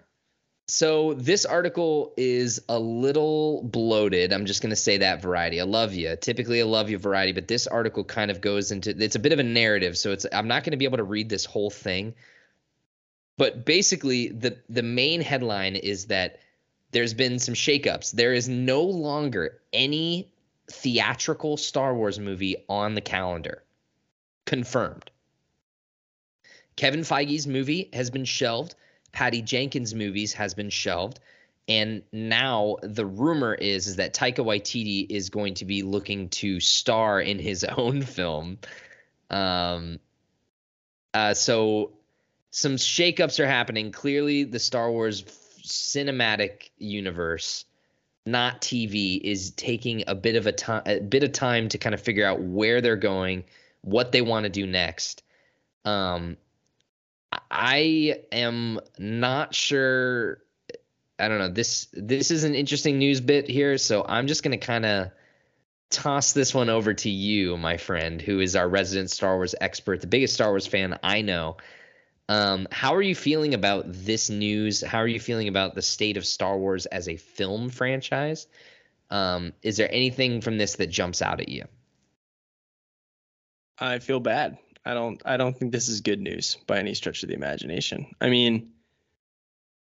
So 0.68 1.14
this 1.14 1.44
article 1.44 2.14
is 2.16 2.62
a 2.68 2.78
little 2.78 3.62
bloated. 3.62 4.32
I'm 4.32 4.46
just 4.46 4.62
going 4.62 4.70
to 4.70 4.76
say 4.76 4.98
that 4.98 5.20
variety. 5.20 5.60
I 5.60 5.64
love 5.64 5.92
you. 5.92 6.16
Typically 6.16 6.60
I 6.60 6.64
love 6.64 6.88
you 6.88 6.98
variety, 6.98 7.32
but 7.32 7.48
this 7.48 7.66
article 7.66 8.04
kind 8.04 8.30
of 8.30 8.40
goes 8.40 8.70
into 8.70 8.90
it's 8.90 9.16
a 9.16 9.18
bit 9.18 9.32
of 9.32 9.38
a 9.38 9.42
narrative, 9.44 9.98
so 9.98 10.12
it's 10.12 10.24
I'm 10.32 10.48
not 10.48 10.64
going 10.64 10.70
to 10.70 10.76
be 10.76 10.84
able 10.84 10.98
to 10.98 11.04
read 11.04 11.28
this 11.28 11.44
whole 11.44 11.70
thing. 11.70 12.14
But 13.36 13.66
basically 13.66 14.28
the 14.28 14.56
the 14.68 14.82
main 14.82 15.20
headline 15.20 15.76
is 15.76 16.06
that 16.06 16.38
there's 16.92 17.12
been 17.12 17.38
some 17.38 17.54
shakeups. 17.54 18.12
There 18.12 18.32
is 18.32 18.48
no 18.48 18.82
longer 18.82 19.60
any 19.72 20.30
theatrical 20.70 21.56
Star 21.56 21.94
Wars 21.94 22.18
movie 22.18 22.64
on 22.68 22.94
the 22.94 23.00
calendar. 23.00 23.62
Confirmed. 24.46 25.10
Kevin 26.76 27.00
Feige's 27.00 27.46
movie 27.46 27.88
has 27.92 28.10
been 28.10 28.24
shelved. 28.24 28.74
Patty 29.12 29.42
Jenkins' 29.42 29.94
movies 29.94 30.32
has 30.34 30.54
been 30.54 30.70
shelved. 30.70 31.20
And 31.68 32.02
now 32.12 32.76
the 32.82 33.06
rumor 33.06 33.54
is, 33.54 33.86
is 33.86 33.96
that 33.96 34.14
Taika 34.14 34.44
Waititi 34.44 35.06
is 35.08 35.30
going 35.30 35.54
to 35.54 35.64
be 35.64 35.82
looking 35.82 36.28
to 36.30 36.58
star 36.60 37.20
in 37.20 37.38
his 37.38 37.64
own 37.76 38.02
film. 38.02 38.58
Um, 39.30 40.00
uh, 41.14 41.34
so 41.34 41.92
some 42.50 42.76
shakeups 42.76 43.38
are 43.40 43.46
happening. 43.46 43.92
Clearly, 43.92 44.44
the 44.44 44.58
Star 44.58 44.90
Wars 44.90 45.22
cinematic 45.62 46.70
universe, 46.78 47.64
not 48.26 48.60
TV, 48.60 49.20
is 49.22 49.52
taking 49.52 50.04
a 50.06 50.14
bit 50.14 50.36
of 50.36 50.46
a 50.46 50.52
time, 50.52 50.82
a 50.86 51.00
bit 51.00 51.22
of 51.22 51.32
time 51.32 51.68
to 51.68 51.78
kind 51.78 51.94
of 51.94 52.00
figure 52.00 52.26
out 52.26 52.40
where 52.40 52.80
they're 52.80 52.96
going, 52.96 53.44
what 53.82 54.12
they 54.12 54.22
want 54.22 54.44
to 54.44 54.50
do 54.50 54.66
next. 54.66 55.22
Um, 55.84 56.36
I 57.52 58.22
am 58.32 58.80
not 58.98 59.54
sure. 59.54 60.38
I 61.18 61.28
don't 61.28 61.38
know. 61.38 61.50
This 61.50 61.86
this 61.92 62.30
is 62.30 62.44
an 62.44 62.54
interesting 62.54 62.98
news 62.98 63.20
bit 63.20 63.46
here, 63.46 63.76
so 63.76 64.04
I'm 64.08 64.26
just 64.26 64.42
gonna 64.42 64.56
kind 64.56 64.86
of 64.86 65.10
toss 65.90 66.32
this 66.32 66.54
one 66.54 66.70
over 66.70 66.94
to 66.94 67.10
you, 67.10 67.58
my 67.58 67.76
friend, 67.76 68.22
who 68.22 68.40
is 68.40 68.56
our 68.56 68.66
resident 68.66 69.10
Star 69.10 69.36
Wars 69.36 69.54
expert, 69.60 70.00
the 70.00 70.06
biggest 70.06 70.32
Star 70.32 70.48
Wars 70.48 70.66
fan 70.66 70.98
I 71.02 71.20
know. 71.20 71.58
Um, 72.30 72.66
how 72.70 72.94
are 72.94 73.02
you 73.02 73.14
feeling 73.14 73.52
about 73.52 73.84
this 73.86 74.30
news? 74.30 74.80
How 74.80 74.98
are 74.98 75.08
you 75.08 75.20
feeling 75.20 75.48
about 75.48 75.74
the 75.74 75.82
state 75.82 76.16
of 76.16 76.24
Star 76.24 76.56
Wars 76.56 76.86
as 76.86 77.06
a 77.06 77.16
film 77.16 77.68
franchise? 77.68 78.46
Um, 79.10 79.52
is 79.60 79.76
there 79.76 79.92
anything 79.92 80.40
from 80.40 80.56
this 80.56 80.76
that 80.76 80.86
jumps 80.86 81.20
out 81.20 81.40
at 81.40 81.50
you? 81.50 81.66
I 83.78 83.98
feel 83.98 84.20
bad. 84.20 84.56
I 84.84 84.94
don't 84.94 85.22
I 85.24 85.36
don't 85.36 85.56
think 85.56 85.72
this 85.72 85.88
is 85.88 86.00
good 86.00 86.20
news 86.20 86.56
by 86.66 86.78
any 86.78 86.94
stretch 86.94 87.22
of 87.22 87.28
the 87.28 87.34
imagination. 87.34 88.14
I 88.20 88.30
mean, 88.30 88.72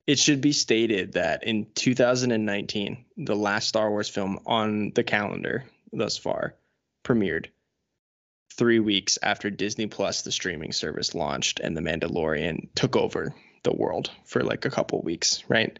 it 0.05 0.19
should 0.19 0.41
be 0.41 0.51
stated 0.51 1.13
that 1.13 1.43
in 1.43 1.67
2019, 1.76 3.05
the 3.17 3.35
last 3.35 3.67
Star 3.67 3.89
Wars 3.89 4.09
film 4.09 4.39
on 4.45 4.91
the 4.93 5.03
calendar 5.03 5.65
thus 5.93 6.17
far 6.17 6.55
premiered 7.03 7.47
3 8.57 8.80
weeks 8.80 9.17
after 9.23 9.49
Disney 9.49 9.88
Plus 9.88 10.23
the 10.23 10.31
streaming 10.31 10.73
service 10.73 11.15
launched 11.15 11.59
and 11.59 11.77
The 11.77 11.81
Mandalorian 11.81 12.69
took 12.76 12.95
over 12.95 13.34
the 13.63 13.73
world 13.73 14.11
for 14.26 14.43
like 14.43 14.65
a 14.65 14.69
couple 14.69 15.01
weeks, 15.01 15.43
right? 15.47 15.80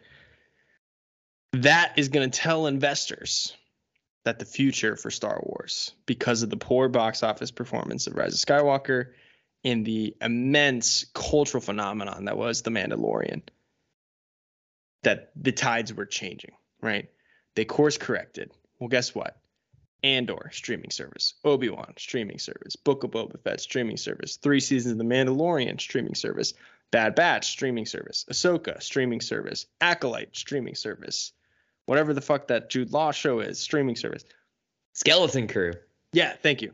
That 1.52 1.94
is 1.98 2.08
going 2.08 2.30
to 2.30 2.38
tell 2.38 2.66
investors 2.66 3.56
that 4.24 4.38
the 4.38 4.44
future 4.44 4.96
for 4.96 5.10
Star 5.10 5.40
Wars, 5.42 5.92
because 6.06 6.42
of 6.42 6.50
the 6.50 6.56
poor 6.56 6.88
box 6.88 7.22
office 7.22 7.50
performance 7.50 8.06
of 8.06 8.16
Rise 8.16 8.34
of 8.34 8.40
Skywalker 8.40 9.12
and 9.64 9.84
the 9.84 10.16
immense 10.20 11.06
cultural 11.14 11.60
phenomenon 11.60 12.26
that 12.26 12.36
was 12.36 12.62
The 12.62 12.70
Mandalorian, 12.70 13.42
that 15.02 15.30
the 15.36 15.52
tides 15.52 15.94
were 15.94 16.06
changing, 16.06 16.52
right? 16.82 17.08
They 17.54 17.64
course 17.64 17.96
corrected. 17.98 18.52
Well, 18.78 18.88
guess 18.88 19.14
what? 19.14 19.36
Andor 20.02 20.50
streaming 20.52 20.90
service, 20.90 21.34
Obi 21.44 21.68
Wan 21.68 21.92
streaming 21.98 22.38
service, 22.38 22.76
Book 22.76 23.04
of 23.04 23.10
Boba 23.10 23.38
Fett 23.42 23.60
streaming 23.60 23.98
service, 23.98 24.36
three 24.36 24.60
seasons 24.60 24.92
of 24.92 24.98
The 24.98 25.04
Mandalorian 25.04 25.78
streaming 25.80 26.14
service, 26.14 26.54
Bad 26.90 27.14
Batch 27.14 27.50
streaming 27.50 27.86
service, 27.86 28.24
Ahsoka 28.30 28.82
streaming 28.82 29.20
service, 29.20 29.66
Acolyte 29.80 30.34
streaming 30.34 30.74
service, 30.74 31.32
whatever 31.90 32.14
the 32.14 32.20
fuck 32.20 32.46
that 32.46 32.70
Jude 32.70 32.92
Law 32.92 33.10
show 33.10 33.40
is, 33.40 33.58
streaming 33.58 33.96
service. 33.96 34.24
Skeleton 34.92 35.48
Crew. 35.48 35.72
Yeah, 36.12 36.34
thank 36.40 36.62
you. 36.62 36.72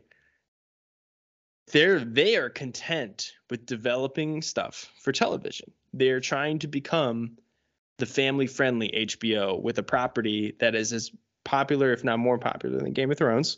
They're 1.71 2.01
they 2.01 2.35
are 2.35 2.51
content 2.51 3.31
with 3.49 3.65
developing 3.65 4.43
stuff 4.43 4.93
for 4.99 5.11
television. 5.11 5.71
They're 5.91 6.19
trying 6.19 6.59
to 6.59 6.67
become 6.67 7.39
the 7.97 8.05
family-friendly 8.05 8.89
HBO 8.95 9.59
with 9.59 9.79
a 9.79 9.83
property 9.83 10.55
that 10.59 10.75
is 10.75 10.93
as 10.93 11.09
popular, 11.43 11.91
if 11.91 12.03
not 12.03 12.19
more 12.19 12.37
popular, 12.37 12.77
than 12.77 12.93
Game 12.93 13.09
of 13.09 13.17
Thrones. 13.17 13.57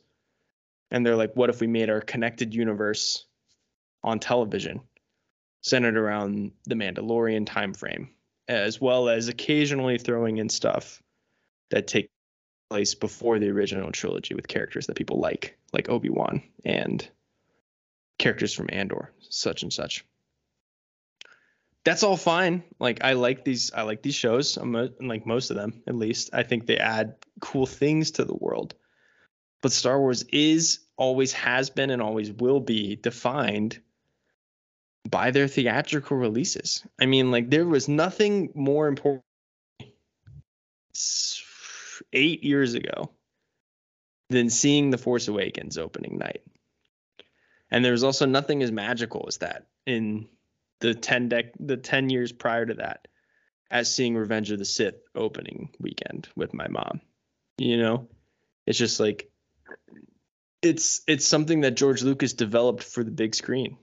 And 0.91 1.05
they're 1.05 1.17
like, 1.17 1.35
what 1.35 1.49
if 1.49 1.59
we 1.59 1.67
made 1.67 1.89
our 1.89 1.99
connected 1.99 2.55
universe 2.55 3.25
on 4.01 4.19
television 4.19 4.79
centered 5.59 5.97
around 5.97 6.53
the 6.67 6.75
Mandalorian 6.75 7.45
time 7.45 7.73
frame, 7.73 8.11
as 8.47 8.79
well 8.79 9.09
as 9.09 9.27
occasionally 9.27 9.97
throwing 9.97 10.37
in 10.37 10.47
stuff 10.47 11.03
that 11.69 11.87
take 11.87 12.09
place 12.69 12.95
before 12.95 13.39
the 13.39 13.49
original 13.49 13.91
trilogy 13.91 14.35
with 14.35 14.47
characters 14.47 14.87
that 14.87 14.95
people 14.95 15.19
like, 15.19 15.57
like 15.73 15.89
Obi 15.89 16.09
Wan 16.09 16.43
and 16.63 17.07
characters 18.17 18.53
from 18.53 18.69
Andor, 18.71 19.11
such 19.29 19.63
and 19.63 19.73
such. 19.73 20.05
That's 21.85 22.03
all 22.03 22.17
fine. 22.17 22.63
Like 22.79 23.03
I 23.03 23.13
like 23.13 23.43
these. 23.45 23.71
I 23.73 23.83
like 23.83 24.01
these 24.01 24.15
shows. 24.15 24.57
I'm 24.57 24.75
a, 24.75 24.89
like 24.99 25.25
most 25.25 25.49
of 25.49 25.55
them, 25.55 25.81
at 25.87 25.95
least. 25.95 26.29
I 26.33 26.43
think 26.43 26.65
they 26.65 26.77
add 26.77 27.15
cool 27.39 27.65
things 27.65 28.11
to 28.11 28.25
the 28.25 28.35
world. 28.35 28.75
But 29.61 29.71
Star 29.71 29.99
Wars 29.99 30.23
is 30.31 30.79
always 30.97 31.33
has 31.33 31.69
been 31.69 31.89
and 31.89 32.01
always 32.01 32.31
will 32.31 32.59
be 32.59 32.97
defined 32.97 33.79
by 35.09 35.31
their 35.31 35.47
theatrical 35.47 36.17
releases. 36.17 36.83
I 36.99 37.05
mean, 37.05 37.31
like 37.31 37.49
there 37.49 37.65
was 37.65 37.87
nothing 37.87 38.51
more 38.53 38.87
important 38.87 39.23
eight 42.13 42.43
years 42.43 42.73
ago 42.73 43.11
than 44.29 44.49
seeing 44.49 44.89
The 44.89 44.97
Force 44.97 45.27
Awakens 45.27 45.77
opening 45.77 46.17
night. 46.17 46.43
And 47.71 47.83
there 47.83 47.91
was 47.91 48.03
also 48.03 48.25
nothing 48.25 48.63
as 48.63 48.71
magical 48.71 49.25
as 49.27 49.37
that 49.37 49.67
in 49.85 50.27
the 50.79 50.93
10 50.93 51.29
dec- 51.29 51.53
the 51.59 51.77
10 51.77 52.09
years 52.09 52.31
prior 52.31 52.65
to 52.65 52.75
that 52.75 53.07
as 53.69 53.93
seeing 53.93 54.15
Revenge 54.15 54.51
of 54.51 54.59
the 54.59 54.65
Sith 54.65 54.95
opening 55.15 55.69
weekend 55.79 56.27
with 56.35 56.53
my 56.53 56.67
mom. 56.67 57.01
You 57.57 57.77
know, 57.77 58.07
it's 58.65 58.79
just 58.79 58.99
like 58.99 59.29
it's 60.61 61.01
it's 61.07 61.27
something 61.27 61.61
that 61.61 61.77
George 61.77 62.01
Lucas 62.01 62.33
developed 62.33 62.83
for 62.83 63.03
the 63.03 63.11
big 63.11 63.35
screen. 63.35 63.77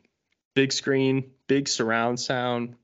Big 0.55 0.73
screen, 0.73 1.33
big 1.49 1.69
surround 1.69 2.19
sound, 2.19 2.77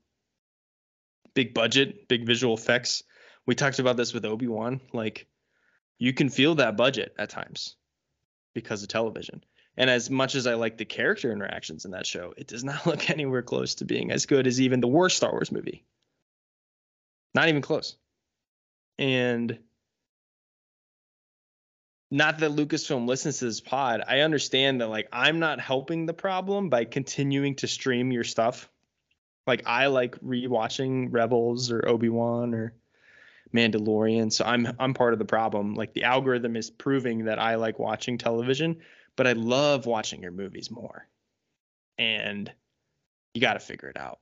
big 1.33 1.53
budget, 1.53 2.07
big 2.07 2.25
visual 2.25 2.53
effects. 2.53 3.03
We 3.45 3.55
talked 3.55 3.79
about 3.79 3.97
this 3.97 4.13
with 4.13 4.25
Obi-Wan, 4.25 4.79
like 4.93 5.27
you 5.97 6.13
can 6.13 6.29
feel 6.29 6.55
that 6.55 6.77
budget 6.77 7.13
at 7.17 7.29
times 7.29 7.75
because 8.53 8.83
of 8.83 8.89
television. 8.89 9.43
And 9.75 9.89
as 9.89 10.09
much 10.09 10.35
as 10.35 10.45
I 10.45 10.53
like 10.53 10.77
the 10.77 10.85
character 10.85 11.31
interactions 11.31 11.85
in 11.85 11.91
that 11.91 12.05
show, 12.05 12.33
it 12.37 12.47
does 12.47 12.63
not 12.63 12.85
look 12.85 13.09
anywhere 13.09 13.41
close 13.41 13.75
to 13.75 13.85
being 13.85 14.11
as 14.11 14.25
good 14.25 14.47
as 14.47 14.61
even 14.61 14.79
the 14.79 14.87
worst 14.87 15.17
Star 15.17 15.31
Wars 15.31 15.51
movie. 15.51 15.83
Not 17.33 17.49
even 17.49 17.61
close. 17.61 17.95
And 18.99 19.57
not 22.11 22.37
that 22.39 22.51
Lucasfilm 22.51 23.07
listens 23.07 23.39
to 23.39 23.45
this 23.45 23.59
pod. 23.59 24.03
I 24.07 24.19
understand 24.19 24.81
that 24.81 24.87
like 24.87 25.07
I'm 25.11 25.39
not 25.39 25.59
helping 25.59 26.05
the 26.05 26.13
problem 26.13 26.69
by 26.69 26.85
continuing 26.85 27.55
to 27.55 27.67
stream 27.67 28.11
your 28.11 28.23
stuff. 28.23 28.69
Like 29.47 29.63
I 29.65 29.87
like 29.87 30.19
rewatching 30.21 31.07
Rebels 31.11 31.71
or 31.71 31.87
Obi-Wan 31.87 32.53
or 32.53 32.75
Mandalorian. 33.53 34.31
So 34.31 34.45
I'm 34.45 34.67
I'm 34.79 34.93
part 34.93 35.13
of 35.13 35.19
the 35.19 35.25
problem. 35.25 35.75
Like 35.75 35.93
the 35.93 36.03
algorithm 36.03 36.55
is 36.55 36.69
proving 36.69 37.25
that 37.25 37.39
I 37.39 37.55
like 37.55 37.79
watching 37.79 38.17
television, 38.17 38.77
but 39.15 39.27
I 39.27 39.33
love 39.33 39.85
watching 39.85 40.21
your 40.21 40.31
movies 40.31 40.71
more. 40.71 41.07
And 41.97 42.51
you 43.33 43.41
got 43.41 43.53
to 43.53 43.59
figure 43.59 43.89
it 43.89 43.97
out. 43.97 44.19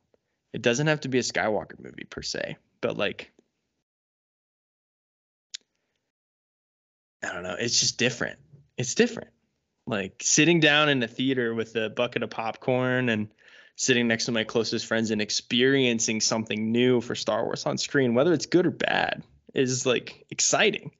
It 0.53 0.61
doesn't 0.61 0.87
have 0.87 1.01
to 1.01 1.09
be 1.09 1.19
a 1.19 1.21
Skywalker 1.23 1.79
movie 1.79 2.05
per 2.09 2.21
se, 2.21 2.57
but 2.81 2.97
like 2.97 3.31
I 7.23 7.33
don't 7.33 7.43
know, 7.43 7.55
it's 7.57 7.79
just 7.79 7.97
different. 7.97 8.39
It's 8.77 8.95
different. 8.95 9.29
Like 9.87 10.21
sitting 10.21 10.59
down 10.59 10.89
in 10.89 11.01
a 11.03 11.07
theater 11.07 11.53
with 11.53 11.75
a 11.75 11.89
bucket 11.89 12.23
of 12.23 12.29
popcorn 12.29 13.09
and 13.09 13.29
sitting 13.75 14.07
next 14.07 14.25
to 14.25 14.31
my 14.31 14.43
closest 14.43 14.85
friends 14.85 15.11
and 15.11 15.21
experiencing 15.21 16.21
something 16.21 16.71
new 16.71 17.01
for 17.01 17.15
Star 17.15 17.43
Wars 17.43 17.65
on 17.65 17.77
screen, 17.77 18.13
whether 18.13 18.33
it's 18.33 18.45
good 18.45 18.65
or 18.65 18.71
bad, 18.71 19.23
is 19.53 19.85
like 19.85 20.25
exciting. 20.29 20.91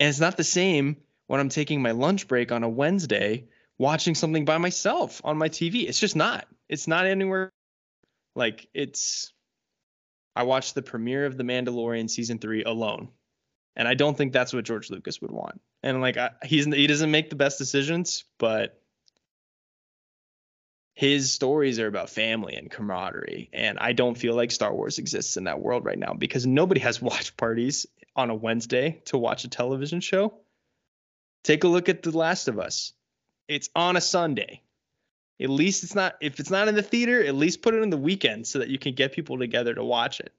And 0.00 0.08
it's 0.08 0.20
not 0.20 0.36
the 0.36 0.44
same 0.44 0.96
when 1.26 1.40
I'm 1.40 1.48
taking 1.48 1.82
my 1.82 1.92
lunch 1.92 2.28
break 2.28 2.52
on 2.52 2.62
a 2.62 2.68
Wednesday 2.68 3.48
watching 3.78 4.14
something 4.14 4.44
by 4.44 4.58
myself 4.58 5.20
on 5.24 5.38
my 5.38 5.48
TV. 5.48 5.88
It's 5.88 6.00
just 6.00 6.16
not. 6.16 6.46
It's 6.68 6.88
not 6.88 7.06
anywhere 7.06 7.52
like 8.34 8.68
it's 8.74 9.32
I 10.34 10.42
watched 10.42 10.74
the 10.74 10.82
premiere 10.82 11.24
of 11.26 11.36
The 11.36 11.44
Mandalorian 11.44 12.10
season 12.10 12.38
3 12.38 12.64
alone. 12.64 13.08
And 13.74 13.88
I 13.88 13.94
don't 13.94 14.16
think 14.16 14.32
that's 14.32 14.52
what 14.52 14.64
George 14.64 14.90
Lucas 14.90 15.20
would 15.20 15.30
want. 15.30 15.60
And 15.82 16.00
like 16.00 16.16
I, 16.16 16.30
he's 16.44 16.66
he 16.66 16.86
doesn't 16.86 17.10
make 17.10 17.30
the 17.30 17.36
best 17.36 17.58
decisions, 17.58 18.24
but 18.38 18.80
his 20.96 21.30
stories 21.30 21.78
are 21.78 21.86
about 21.86 22.08
family 22.08 22.56
and 22.56 22.70
camaraderie. 22.70 23.50
And 23.52 23.78
I 23.78 23.92
don't 23.92 24.16
feel 24.16 24.34
like 24.34 24.50
Star 24.50 24.74
Wars 24.74 24.98
exists 24.98 25.36
in 25.36 25.44
that 25.44 25.60
world 25.60 25.84
right 25.84 25.98
now 25.98 26.14
because 26.14 26.46
nobody 26.46 26.80
has 26.80 27.02
watch 27.02 27.36
parties 27.36 27.86
on 28.16 28.30
a 28.30 28.34
Wednesday 28.34 29.02
to 29.04 29.18
watch 29.18 29.44
a 29.44 29.48
television 29.48 30.00
show, 30.00 30.32
take 31.44 31.64
a 31.64 31.68
look 31.68 31.90
at 31.90 32.02
The 32.02 32.16
Last 32.16 32.48
of 32.48 32.58
Us. 32.58 32.94
It's 33.46 33.68
on 33.76 33.96
a 33.96 34.00
Sunday. 34.00 34.62
At 35.38 35.50
least 35.50 35.84
it's 35.84 35.94
not 35.94 36.16
if 36.22 36.40
it's 36.40 36.50
not 36.50 36.66
in 36.66 36.74
the 36.74 36.82
theater, 36.82 37.22
at 37.22 37.34
least 37.34 37.60
put 37.60 37.74
it 37.74 37.82
in 37.82 37.90
the 37.90 37.98
weekend 37.98 38.46
so 38.46 38.60
that 38.60 38.70
you 38.70 38.78
can 38.78 38.94
get 38.94 39.12
people 39.12 39.38
together 39.38 39.74
to 39.74 39.84
watch 39.84 40.20
it. 40.20 40.32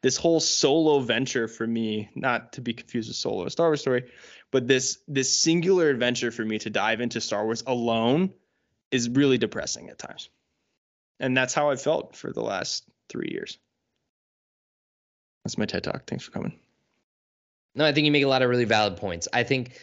This 0.00 0.16
whole 0.16 0.38
solo 0.38 1.00
venture 1.00 1.48
for 1.48 1.66
me, 1.66 2.08
not 2.14 2.52
to 2.52 2.60
be 2.60 2.72
confused 2.72 3.08
with 3.08 3.16
solo 3.16 3.46
a 3.46 3.50
Star 3.50 3.66
Wars 3.66 3.80
story, 3.80 4.12
but 4.52 4.68
this 4.68 4.98
this 5.08 5.36
singular 5.36 5.90
adventure 5.90 6.30
for 6.30 6.44
me 6.44 6.60
to 6.60 6.70
dive 6.70 7.00
into 7.00 7.20
Star 7.20 7.44
Wars 7.44 7.64
alone 7.66 8.32
is 8.90 9.08
really 9.08 9.38
depressing 9.38 9.90
at 9.90 9.98
times. 9.98 10.28
And 11.20 11.36
that's 11.36 11.54
how 11.54 11.70
I 11.70 11.76
felt 11.76 12.16
for 12.16 12.32
the 12.32 12.42
last 12.42 12.84
three 13.08 13.30
years. 13.30 13.58
That's 15.44 15.58
my 15.58 15.66
TED 15.66 15.84
talk. 15.84 16.04
Thanks 16.06 16.24
for 16.24 16.30
coming. 16.30 16.58
No, 17.74 17.84
I 17.84 17.92
think 17.92 18.04
you 18.04 18.12
make 18.12 18.24
a 18.24 18.28
lot 18.28 18.42
of 18.42 18.50
really 18.50 18.64
valid 18.64 18.96
points. 18.96 19.28
I 19.32 19.44
think 19.44 19.78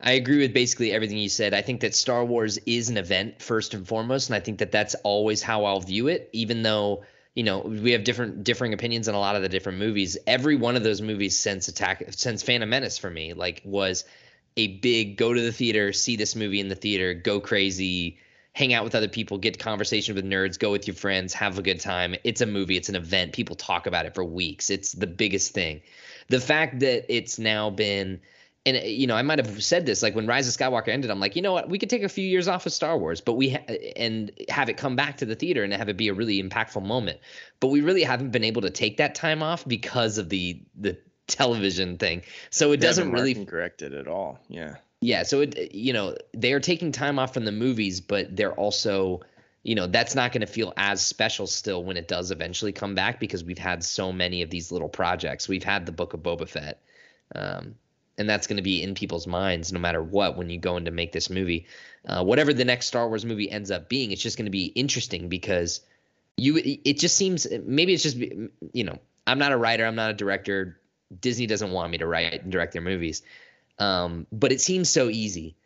I 0.00 0.12
agree 0.12 0.38
with 0.38 0.54
basically 0.54 0.92
everything 0.92 1.18
you 1.18 1.28
said. 1.28 1.52
I 1.52 1.62
think 1.62 1.80
that 1.80 1.94
Star 1.94 2.24
Wars 2.24 2.58
is 2.58 2.88
an 2.88 2.96
event 2.96 3.42
first 3.42 3.74
and 3.74 3.86
foremost, 3.86 4.28
and 4.28 4.36
I 4.36 4.40
think 4.40 4.58
that 4.58 4.72
that's 4.72 4.94
always 4.96 5.42
how 5.42 5.64
I'll 5.64 5.80
view 5.80 6.08
it. 6.08 6.30
Even 6.32 6.62
though 6.62 7.04
you 7.34 7.42
know 7.42 7.60
we 7.60 7.92
have 7.92 8.04
different 8.04 8.44
differing 8.44 8.72
opinions 8.72 9.08
on 9.08 9.14
a 9.14 9.18
lot 9.18 9.36
of 9.36 9.42
the 9.42 9.48
different 9.48 9.78
movies, 9.78 10.16
every 10.26 10.56
one 10.56 10.76
of 10.76 10.82
those 10.82 11.02
movies 11.02 11.38
since 11.38 11.68
Attack 11.68 12.04
since 12.10 12.42
Phantom 12.42 12.68
Menace 12.68 12.98
for 12.98 13.10
me 13.10 13.34
like 13.34 13.62
was 13.64 14.04
a 14.56 14.78
big 14.78 15.16
go 15.16 15.32
to 15.32 15.40
the 15.40 15.52
theater, 15.52 15.92
see 15.92 16.16
this 16.16 16.34
movie 16.34 16.60
in 16.60 16.68
the 16.68 16.74
theater, 16.74 17.14
go 17.14 17.40
crazy, 17.40 18.18
hang 18.60 18.74
out 18.74 18.84
with 18.84 18.94
other 18.94 19.08
people, 19.08 19.38
get 19.38 19.58
conversation 19.58 20.14
with 20.14 20.24
nerds, 20.24 20.58
go 20.58 20.70
with 20.70 20.86
your 20.86 20.94
friends, 20.94 21.32
have 21.32 21.58
a 21.58 21.62
good 21.62 21.80
time. 21.80 22.14
It's 22.24 22.42
a 22.42 22.46
movie, 22.46 22.76
it's 22.76 22.90
an 22.90 22.94
event. 22.94 23.32
People 23.32 23.56
talk 23.56 23.86
about 23.86 24.04
it 24.04 24.14
for 24.14 24.22
weeks. 24.22 24.68
It's 24.68 24.92
the 24.92 25.06
biggest 25.06 25.54
thing. 25.54 25.80
The 26.28 26.40
fact 26.40 26.80
that 26.80 27.06
it's 27.08 27.38
now 27.38 27.70
been 27.70 28.20
and 28.66 28.76
uh, 28.76 28.80
you 28.80 29.06
know, 29.06 29.16
I 29.16 29.22
might 29.22 29.38
have 29.38 29.64
said 29.64 29.86
this 29.86 30.02
like 30.02 30.14
when 30.14 30.26
Rise 30.26 30.46
of 30.46 30.54
Skywalker 30.54 30.88
ended. 30.88 31.10
I'm 31.10 31.18
like, 31.20 31.34
you 31.36 31.40
know 31.40 31.54
what? 31.54 31.70
We 31.70 31.78
could 31.78 31.88
take 31.88 32.02
a 32.02 32.08
few 32.10 32.26
years 32.26 32.46
off 32.48 32.66
of 32.66 32.74
Star 32.74 32.98
Wars, 32.98 33.22
but 33.22 33.32
we 33.32 33.50
ha- 33.50 33.64
and 33.96 34.30
have 34.50 34.68
it 34.68 34.76
come 34.76 34.94
back 34.94 35.16
to 35.18 35.24
the 35.24 35.34
theater 35.34 35.64
and 35.64 35.72
have 35.72 35.88
it 35.88 35.96
be 35.96 36.08
a 36.08 36.14
really 36.14 36.42
impactful 36.42 36.82
moment. 36.82 37.18
But 37.60 37.68
we 37.68 37.80
really 37.80 38.02
haven't 38.02 38.30
been 38.30 38.44
able 38.44 38.60
to 38.60 38.70
take 38.70 38.98
that 38.98 39.14
time 39.14 39.42
off 39.42 39.66
because 39.66 40.18
of 40.18 40.28
the 40.28 40.62
the 40.74 40.98
television 41.26 41.96
thing. 41.96 42.22
So 42.50 42.72
it 42.72 42.80
They 42.80 42.86
doesn't 42.88 43.10
really 43.10 43.46
correct 43.46 43.80
it 43.80 43.94
at 43.94 44.06
all. 44.06 44.38
Yeah. 44.48 44.76
Yeah, 45.00 45.22
so 45.22 45.40
it 45.40 45.74
you 45.74 45.92
know, 45.92 46.16
they 46.32 46.52
are 46.52 46.60
taking 46.60 46.92
time 46.92 47.18
off 47.18 47.34
from 47.34 47.44
the 47.44 47.52
movies, 47.52 48.00
but 48.00 48.34
they're 48.36 48.54
also 48.54 49.20
you 49.62 49.74
know, 49.74 49.86
that's 49.86 50.14
not 50.14 50.32
going 50.32 50.40
to 50.40 50.46
feel 50.46 50.72
as 50.76 51.04
special 51.04 51.46
still 51.46 51.84
when 51.84 51.98
it 51.98 52.08
does 52.08 52.30
eventually 52.30 52.72
come 52.72 52.94
back 52.94 53.20
because 53.20 53.44
we've 53.44 53.58
had 53.58 53.84
so 53.84 54.10
many 54.10 54.40
of 54.42 54.48
these 54.48 54.72
little 54.72 54.88
projects. 54.88 55.48
We've 55.48 55.62
had 55.62 55.84
the 55.84 55.92
Book 55.92 56.14
of 56.14 56.20
Boba 56.20 56.48
Fett. 56.48 56.80
Um, 57.34 57.74
and 58.16 58.28
that's 58.28 58.46
going 58.46 58.56
to 58.56 58.62
be 58.62 58.82
in 58.82 58.94
people's 58.94 59.26
minds 59.26 59.72
no 59.72 59.78
matter 59.78 60.02
what 60.02 60.36
when 60.36 60.50
you 60.50 60.58
go 60.58 60.76
in 60.76 60.84
to 60.86 60.90
make 60.90 61.12
this 61.12 61.30
movie. 61.30 61.66
Uh, 62.06 62.24
whatever 62.24 62.52
the 62.52 62.64
next 62.64 62.86
Star 62.86 63.08
Wars 63.08 63.24
movie 63.24 63.50
ends 63.50 63.70
up 63.70 63.88
being, 63.88 64.12
it's 64.12 64.22
just 64.22 64.36
going 64.36 64.46
to 64.46 64.50
be 64.50 64.66
interesting 64.66 65.28
because 65.28 65.80
you 66.36 66.58
it 66.58 66.98
just 66.98 67.16
seems 67.16 67.46
maybe 67.64 67.92
it's 67.92 68.02
just 68.02 68.16
you 68.16 68.84
know, 68.84 68.98
I'm 69.26 69.38
not 69.38 69.52
a 69.52 69.56
writer, 69.56 69.86
I'm 69.86 69.94
not 69.94 70.10
a 70.10 70.14
director. 70.14 70.78
Disney 71.20 71.46
doesn't 71.46 71.70
want 71.70 71.90
me 71.90 71.98
to 71.98 72.06
write 72.06 72.42
and 72.42 72.52
direct 72.52 72.72
their 72.72 72.82
movies. 72.82 73.22
Um, 73.80 74.26
but 74.30 74.52
it 74.52 74.60
seems 74.60 74.88
so 74.90 75.08
easy. 75.08 75.56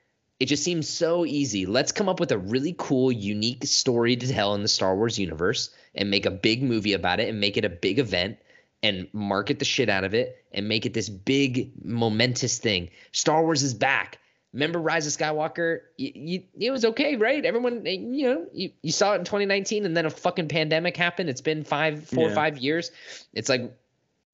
It 0.41 0.47
just 0.47 0.65
seems 0.65 0.89
so 0.89 1.25
easy. 1.27 1.67
Let's 1.67 1.93
come 1.93 2.09
up 2.09 2.21
with 2.21 2.33
a 2.33 2.39
really 2.39 2.75
cool, 2.77 3.13
unique 3.13 3.65
story 3.65 4.17
to 4.17 4.27
tell 4.27 4.55
in 4.55 4.63
the 4.63 4.69
Star 4.69 4.97
Wars 4.97 5.19
universe 5.19 5.71
and 5.95 6.11
make 6.11 6.25
a 6.27 6.31
big 6.31 6.63
movie 6.63 6.93
about 6.93 7.21
it 7.21 7.29
and 7.29 7.41
make 7.41 7.57
it 7.57 7.65
a 7.65 7.69
big 7.69 7.99
event 7.99 8.39
and 8.83 9.09
market 9.13 9.59
the 9.59 9.65
shit 9.65 9.89
out 9.89 10.05
of 10.05 10.15
it 10.15 10.45
and 10.53 10.69
make 10.69 10.87
it 10.87 10.93
this 10.95 11.09
big, 11.09 11.73
momentous 11.85 12.59
thing. 12.59 12.91
Star 13.13 13.43
Wars 13.43 13.63
is 13.63 13.75
back. 13.75 14.19
Remember 14.53 14.79
Rise 14.81 15.07
of 15.07 15.13
Skywalker? 15.13 15.81
You, 15.97 16.13
you, 16.15 16.43
it 16.61 16.71
was 16.71 16.85
okay, 16.85 17.17
right? 17.17 17.45
Everyone, 17.45 17.85
you 17.87 18.29
know, 18.29 18.47
you, 18.53 18.71
you 18.83 18.93
saw 18.93 19.13
it 19.15 19.17
in 19.17 19.25
2019 19.25 19.85
and 19.85 19.97
then 19.97 20.07
a 20.07 20.11
fucking 20.11 20.49
pandemic 20.49 20.97
happened. 20.97 21.29
It's 21.29 21.41
been 21.41 21.65
five, 21.65 22.07
four 22.09 22.27
or 22.27 22.29
Yeah. 22.29 22.35
five 22.35 22.59
years. 22.59 22.91
It's 23.33 23.49
like, 23.49 23.73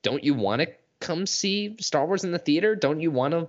don't 0.03 0.23
you 0.25 0.35
want 0.35 0.61
to 0.63 0.69
come 0.99 1.27
see 1.27 1.77
Star 1.81 2.05
Wars 2.05 2.25
in 2.25 2.33
the 2.33 2.39
theater? 2.39 2.75
Don't 2.75 3.01
you 3.01 3.11
want 3.11 3.33
to 3.33 3.49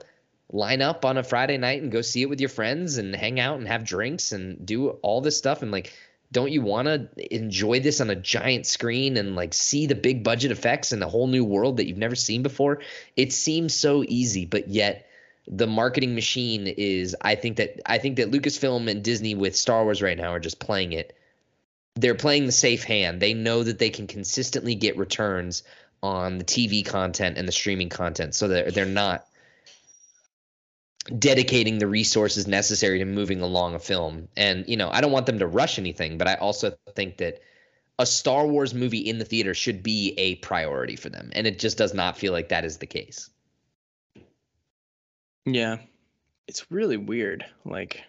line 0.52 0.82
up 0.82 1.06
on 1.06 1.18
a 1.18 1.24
Friday 1.24 1.58
night 1.58 1.82
and 1.82 1.92
go 1.92 2.02
see 2.02 2.22
it 2.22 2.30
with 2.30 2.40
your 2.40 2.50
friends 2.50 2.98
and 2.98 3.16
hang 3.16 3.40
out 3.40 3.58
and 3.58 3.68
have 3.68 3.84
drinks 3.84 4.32
and 4.32 4.66
do 4.66 4.90
all 4.90 5.22
this 5.22 5.38
stuff 5.38 5.62
and 5.62 5.72
like 5.72 5.94
don't 6.32 6.52
you 6.52 6.62
want 6.62 6.88
to 6.88 7.36
enjoy 7.36 7.80
this 7.82 8.00
on 8.00 8.10
a 8.10 8.16
giant 8.16 8.66
screen 8.66 9.18
and 9.18 9.36
like 9.36 9.54
see 9.54 9.86
the 9.86 9.96
big 9.96 10.24
budget 10.24 10.52
effects 10.52 10.92
and 10.92 11.02
the 11.02 11.10
whole 11.10 11.28
new 11.28 11.44
world 11.44 11.78
that 11.78 11.88
you've 11.88 11.98
never 11.98 12.16
seen 12.16 12.42
before? 12.42 12.80
It 13.18 13.34
seems 13.34 13.74
so 13.74 14.04
easy, 14.08 14.46
but 14.46 14.70
yet 14.70 15.08
the 15.48 15.68
marketing 15.68 16.16
machine 16.16 16.68
is 16.68 17.16
I 17.20 17.36
think 17.36 17.58
that 17.58 17.82
I 17.86 17.98
think 17.98 18.16
that 18.18 18.32
Lucasfilm 18.32 18.90
and 18.90 19.04
Disney 19.04 19.36
with 19.36 19.58
Star 19.58 19.84
Wars 19.84 20.02
right 20.02 20.18
now 20.18 20.32
are 20.32 20.40
just 20.40 20.60
playing 20.60 20.94
it. 20.94 21.18
They're 21.96 22.16
playing 22.16 22.46
the 22.46 22.54
safe 22.54 22.84
hand. 22.84 23.22
They 23.22 23.34
know 23.34 23.64
that 23.64 23.80
they 23.80 23.90
can 23.90 24.08
consistently 24.08 24.76
get 24.76 24.98
returns 24.98 25.64
on 26.02 26.38
the 26.38 26.46
TV 26.46 26.86
content 26.86 27.38
and 27.38 27.48
the 27.48 27.52
streaming 27.52 27.90
content 27.90 28.36
so 28.36 28.48
that 28.48 28.74
they're 28.74 28.86
not 28.86 29.26
dedicating 31.20 31.78
the 31.78 31.88
resources 31.88 32.48
necessary 32.48 33.00
to 33.00 33.06
moving 33.06 33.42
along 33.42 33.76
a 33.76 33.80
film. 33.80 34.28
And 34.36 34.68
you 34.68 34.78
know, 34.78 34.90
I 34.90 35.02
don't 35.02 35.12
want 35.12 35.26
them 35.26 35.40
to 35.40 35.48
rush 35.48 35.80
anything, 35.80 36.18
but 36.18 36.28
I 36.28 36.36
also 36.36 36.74
think 36.96 37.18
that 37.18 37.42
a 38.00 38.06
Star 38.06 38.48
Wars 38.48 38.74
movie 38.74 39.00
in 39.00 39.20
the 39.20 39.26
theater 39.26 39.54
should 39.54 39.84
be 39.84 40.14
a 40.18 40.36
priority 40.36 40.96
for 40.96 41.10
them, 41.10 41.32
and 41.34 41.46
it 41.46 41.60
just 41.60 41.78
does 41.78 41.94
not 41.94 42.18
feel 42.18 42.34
like 42.34 42.50
that 42.50 42.66
is 42.66 42.78
the 42.78 42.88
case. 42.88 43.30
Yeah. 45.46 45.78
It's 46.48 46.70
really 46.72 46.98
weird. 46.98 47.46
Like 47.66 48.04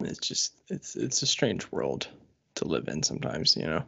it's 0.00 0.18
just 0.26 0.54
it's 0.68 0.96
it's 0.96 1.22
a 1.22 1.26
strange 1.26 1.70
world 1.70 2.08
to 2.56 2.66
live 2.66 2.88
in 2.88 3.02
sometimes, 3.02 3.56
you 3.56 3.64
know. 3.64 3.84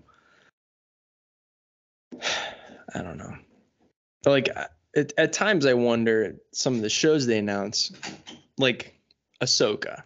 I 2.95 3.03
don't 3.03 3.19
know. 3.19 3.37
Like 4.25 4.49
I- 4.57 4.69
at, 4.97 5.13
at 5.19 5.33
times 5.33 5.67
I 5.67 5.75
wonder 5.75 6.37
some 6.53 6.75
of 6.75 6.83
the 6.83 6.91
shows 6.91 7.27
they 7.27 7.39
announce 7.39 7.93
like 8.59 8.95
Ahsoka. 9.41 10.05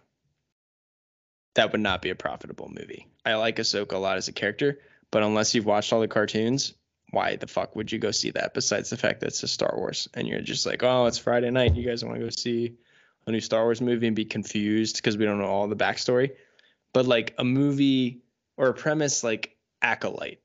That 1.55 1.71
would 1.71 1.81
not 1.81 2.01
be 2.01 2.09
a 2.09 2.15
profitable 2.15 2.69
movie. 2.69 3.07
I 3.25 3.35
like 3.35 3.57
Ahsoka 3.57 3.93
a 3.93 3.97
lot 3.97 4.17
as 4.17 4.27
a 4.27 4.33
character, 4.33 4.79
but 5.11 5.23
unless 5.23 5.53
you've 5.53 5.65
watched 5.65 5.91
all 5.91 5.99
the 5.99 6.07
cartoons, 6.07 6.73
why 7.11 7.35
the 7.35 7.47
fuck 7.47 7.75
would 7.75 7.91
you 7.91 7.99
go 7.99 8.11
see 8.11 8.31
that 8.31 8.53
besides 8.53 8.89
the 8.89 8.97
fact 8.97 9.21
that 9.21 9.27
it's 9.27 9.43
a 9.43 9.47
Star 9.47 9.73
Wars 9.75 10.07
and 10.13 10.27
you're 10.27 10.41
just 10.41 10.65
like, 10.65 10.83
oh, 10.83 11.07
it's 11.07 11.17
Friday 11.17 11.49
night. 11.49 11.75
You 11.75 11.83
guys 11.85 12.03
want 12.03 12.17
to 12.17 12.23
go 12.23 12.29
see 12.29 12.75
a 13.25 13.31
new 13.31 13.39
Star 13.39 13.63
Wars 13.63 13.81
movie 13.81 14.07
and 14.07 14.15
be 14.15 14.25
confused 14.25 14.97
because 14.97 15.17
we 15.17 15.25
don't 15.25 15.39
know 15.39 15.47
all 15.47 15.67
the 15.67 15.75
backstory. 15.75 16.31
But 16.93 17.05
like 17.05 17.35
a 17.37 17.43
movie 17.43 18.21
or 18.57 18.67
a 18.67 18.73
premise 18.73 19.23
like 19.23 19.55
Acolyte, 19.81 20.41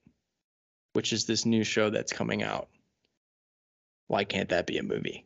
which 0.95 1.13
is 1.13 1.27
this 1.27 1.45
new 1.45 1.65
show 1.65 1.91
that's 1.91 2.13
coming 2.13 2.43
out. 2.43 2.69
Why 4.09 4.25
can't 4.25 4.51
that 4.51 4.67
be 4.67 4.79
a 4.79 4.83
movie? 4.83 5.25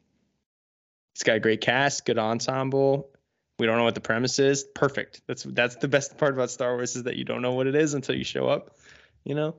It's 1.15 1.25
got 1.25 1.37
a 1.37 1.41
great 1.41 1.61
cast, 1.61 2.05
good 2.05 2.19
ensemble. 2.19 3.11
We 3.59 3.67
don't 3.67 3.77
know 3.77 3.85
what 3.85 3.97
the 3.97 4.01
premise 4.01 4.39
is. 4.39 4.63
Perfect. 4.63 5.23
That's 5.27 5.43
that's 5.43 5.77
the 5.77 5.89
best 5.89 6.17
part 6.17 6.35
about 6.35 6.51
Star 6.51 6.77
Wars 6.77 6.95
is 6.95 7.03
that 7.05 7.17
you 7.17 7.25
don't 7.25 7.43
know 7.43 7.55
what 7.55 7.67
it 7.67 7.75
is 7.75 7.95
until 7.95 8.15
you 8.15 8.23
show 8.25 8.47
up. 8.47 8.77
You 9.25 9.35
know? 9.35 9.57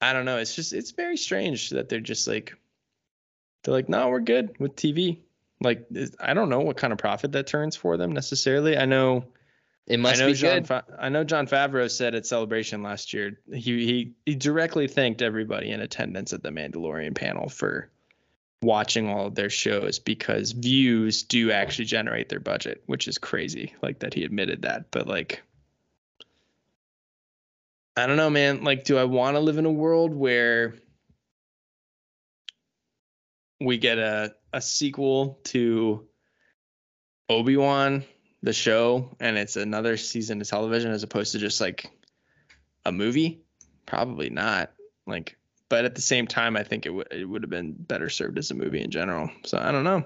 I 0.00 0.14
don't 0.14 0.24
know. 0.24 0.38
It's 0.38 0.54
just 0.56 0.72
it's 0.72 0.92
very 0.92 1.16
strange 1.16 1.70
that 1.70 1.88
they're 1.90 2.00
just 2.00 2.26
like 2.26 2.56
they're 3.62 3.74
like, 3.74 3.88
no, 3.90 4.08
we're 4.08 4.20
good 4.20 4.58
with 4.58 4.74
TV. 4.74 5.18
Like 5.60 5.86
I 6.18 6.32
don't 6.34 6.48
know 6.48 6.60
what 6.60 6.78
kind 6.78 6.92
of 6.92 6.98
profit 6.98 7.32
that 7.32 7.46
turns 7.46 7.76
for 7.76 7.96
them 7.98 8.12
necessarily. 8.12 8.76
I 8.78 8.86
know 8.86 9.26
It 9.86 10.00
must 10.00 10.16
I 10.16 10.24
know 10.24 10.32
be 10.32 10.34
John 10.38 10.54
good. 10.54 10.66
Fa- 10.68 10.84
I 10.98 11.10
know 11.10 11.22
Jon 11.22 11.46
Favreau 11.46 11.90
said 11.90 12.14
at 12.14 12.24
Celebration 12.26 12.82
last 12.82 13.12
year 13.12 13.38
he 13.52 13.84
he 13.86 14.14
he 14.24 14.34
directly 14.34 14.88
thanked 14.88 15.20
everybody 15.20 15.70
in 15.70 15.82
attendance 15.82 16.32
at 16.32 16.42
the 16.42 16.48
Mandalorian 16.50 17.14
panel 17.14 17.50
for 17.50 17.91
watching 18.62 19.08
all 19.08 19.26
of 19.26 19.34
their 19.34 19.50
shows 19.50 19.98
because 19.98 20.52
views 20.52 21.24
do 21.24 21.50
actually 21.50 21.84
generate 21.86 22.28
their 22.28 22.40
budget, 22.40 22.82
which 22.86 23.08
is 23.08 23.18
crazy. 23.18 23.74
Like 23.82 24.00
that 24.00 24.14
he 24.14 24.24
admitted 24.24 24.62
that, 24.62 24.90
but 24.90 25.06
like 25.06 25.42
I 27.96 28.06
don't 28.06 28.16
know, 28.16 28.30
man. 28.30 28.64
Like, 28.64 28.84
do 28.84 28.96
I 28.96 29.04
want 29.04 29.36
to 29.36 29.40
live 29.40 29.58
in 29.58 29.66
a 29.66 29.70
world 29.70 30.14
where 30.14 30.74
we 33.60 33.78
get 33.78 33.98
a 33.98 34.34
a 34.52 34.60
sequel 34.60 35.40
to 35.44 36.06
Obi 37.28 37.56
Wan, 37.56 38.04
the 38.42 38.52
show, 38.52 39.14
and 39.20 39.36
it's 39.36 39.56
another 39.56 39.96
season 39.96 40.40
of 40.40 40.48
television 40.48 40.90
as 40.90 41.02
opposed 41.02 41.32
to 41.32 41.38
just 41.38 41.60
like 41.60 41.90
a 42.84 42.92
movie? 42.92 43.42
Probably 43.84 44.30
not. 44.30 44.72
Like, 45.06 45.36
but 45.72 45.86
at 45.86 45.94
the 45.94 46.02
same 46.02 46.26
time, 46.26 46.54
I 46.54 46.64
think 46.64 46.84
it 46.84 46.90
would 46.90 47.08
it 47.10 47.24
would 47.24 47.42
have 47.42 47.48
been 47.48 47.72
better 47.72 48.10
served 48.10 48.36
as 48.36 48.50
a 48.50 48.54
movie 48.54 48.82
in 48.82 48.90
general. 48.90 49.30
So 49.46 49.56
I 49.56 49.72
don't 49.72 49.84
know. 49.84 50.04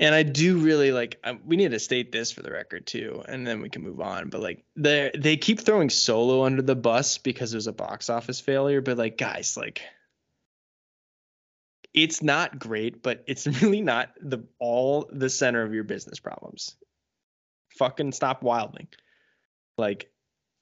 And 0.00 0.14
I 0.14 0.22
do 0.22 0.56
really 0.56 0.92
like. 0.92 1.18
I, 1.22 1.38
we 1.44 1.56
need 1.56 1.72
to 1.72 1.78
state 1.78 2.10
this 2.10 2.32
for 2.32 2.40
the 2.40 2.50
record 2.50 2.86
too, 2.86 3.22
and 3.28 3.46
then 3.46 3.60
we 3.60 3.68
can 3.68 3.82
move 3.82 4.00
on. 4.00 4.30
But 4.30 4.40
like, 4.40 4.64
they 4.74 5.10
they 5.14 5.36
keep 5.36 5.60
throwing 5.60 5.90
Solo 5.90 6.46
under 6.46 6.62
the 6.62 6.74
bus 6.74 7.18
because 7.18 7.52
it 7.52 7.58
was 7.58 7.66
a 7.66 7.72
box 7.74 8.08
office 8.08 8.40
failure. 8.40 8.80
But 8.80 8.96
like, 8.96 9.18
guys, 9.18 9.58
like, 9.58 9.82
it's 11.92 12.22
not 12.22 12.58
great, 12.58 13.02
but 13.02 13.24
it's 13.26 13.46
really 13.62 13.82
not 13.82 14.08
the 14.22 14.38
all 14.58 15.06
the 15.12 15.28
center 15.28 15.64
of 15.64 15.74
your 15.74 15.84
business 15.84 16.18
problems. 16.18 16.76
Fucking 17.76 18.12
stop 18.12 18.42
wilding. 18.42 18.88
Like 19.76 20.10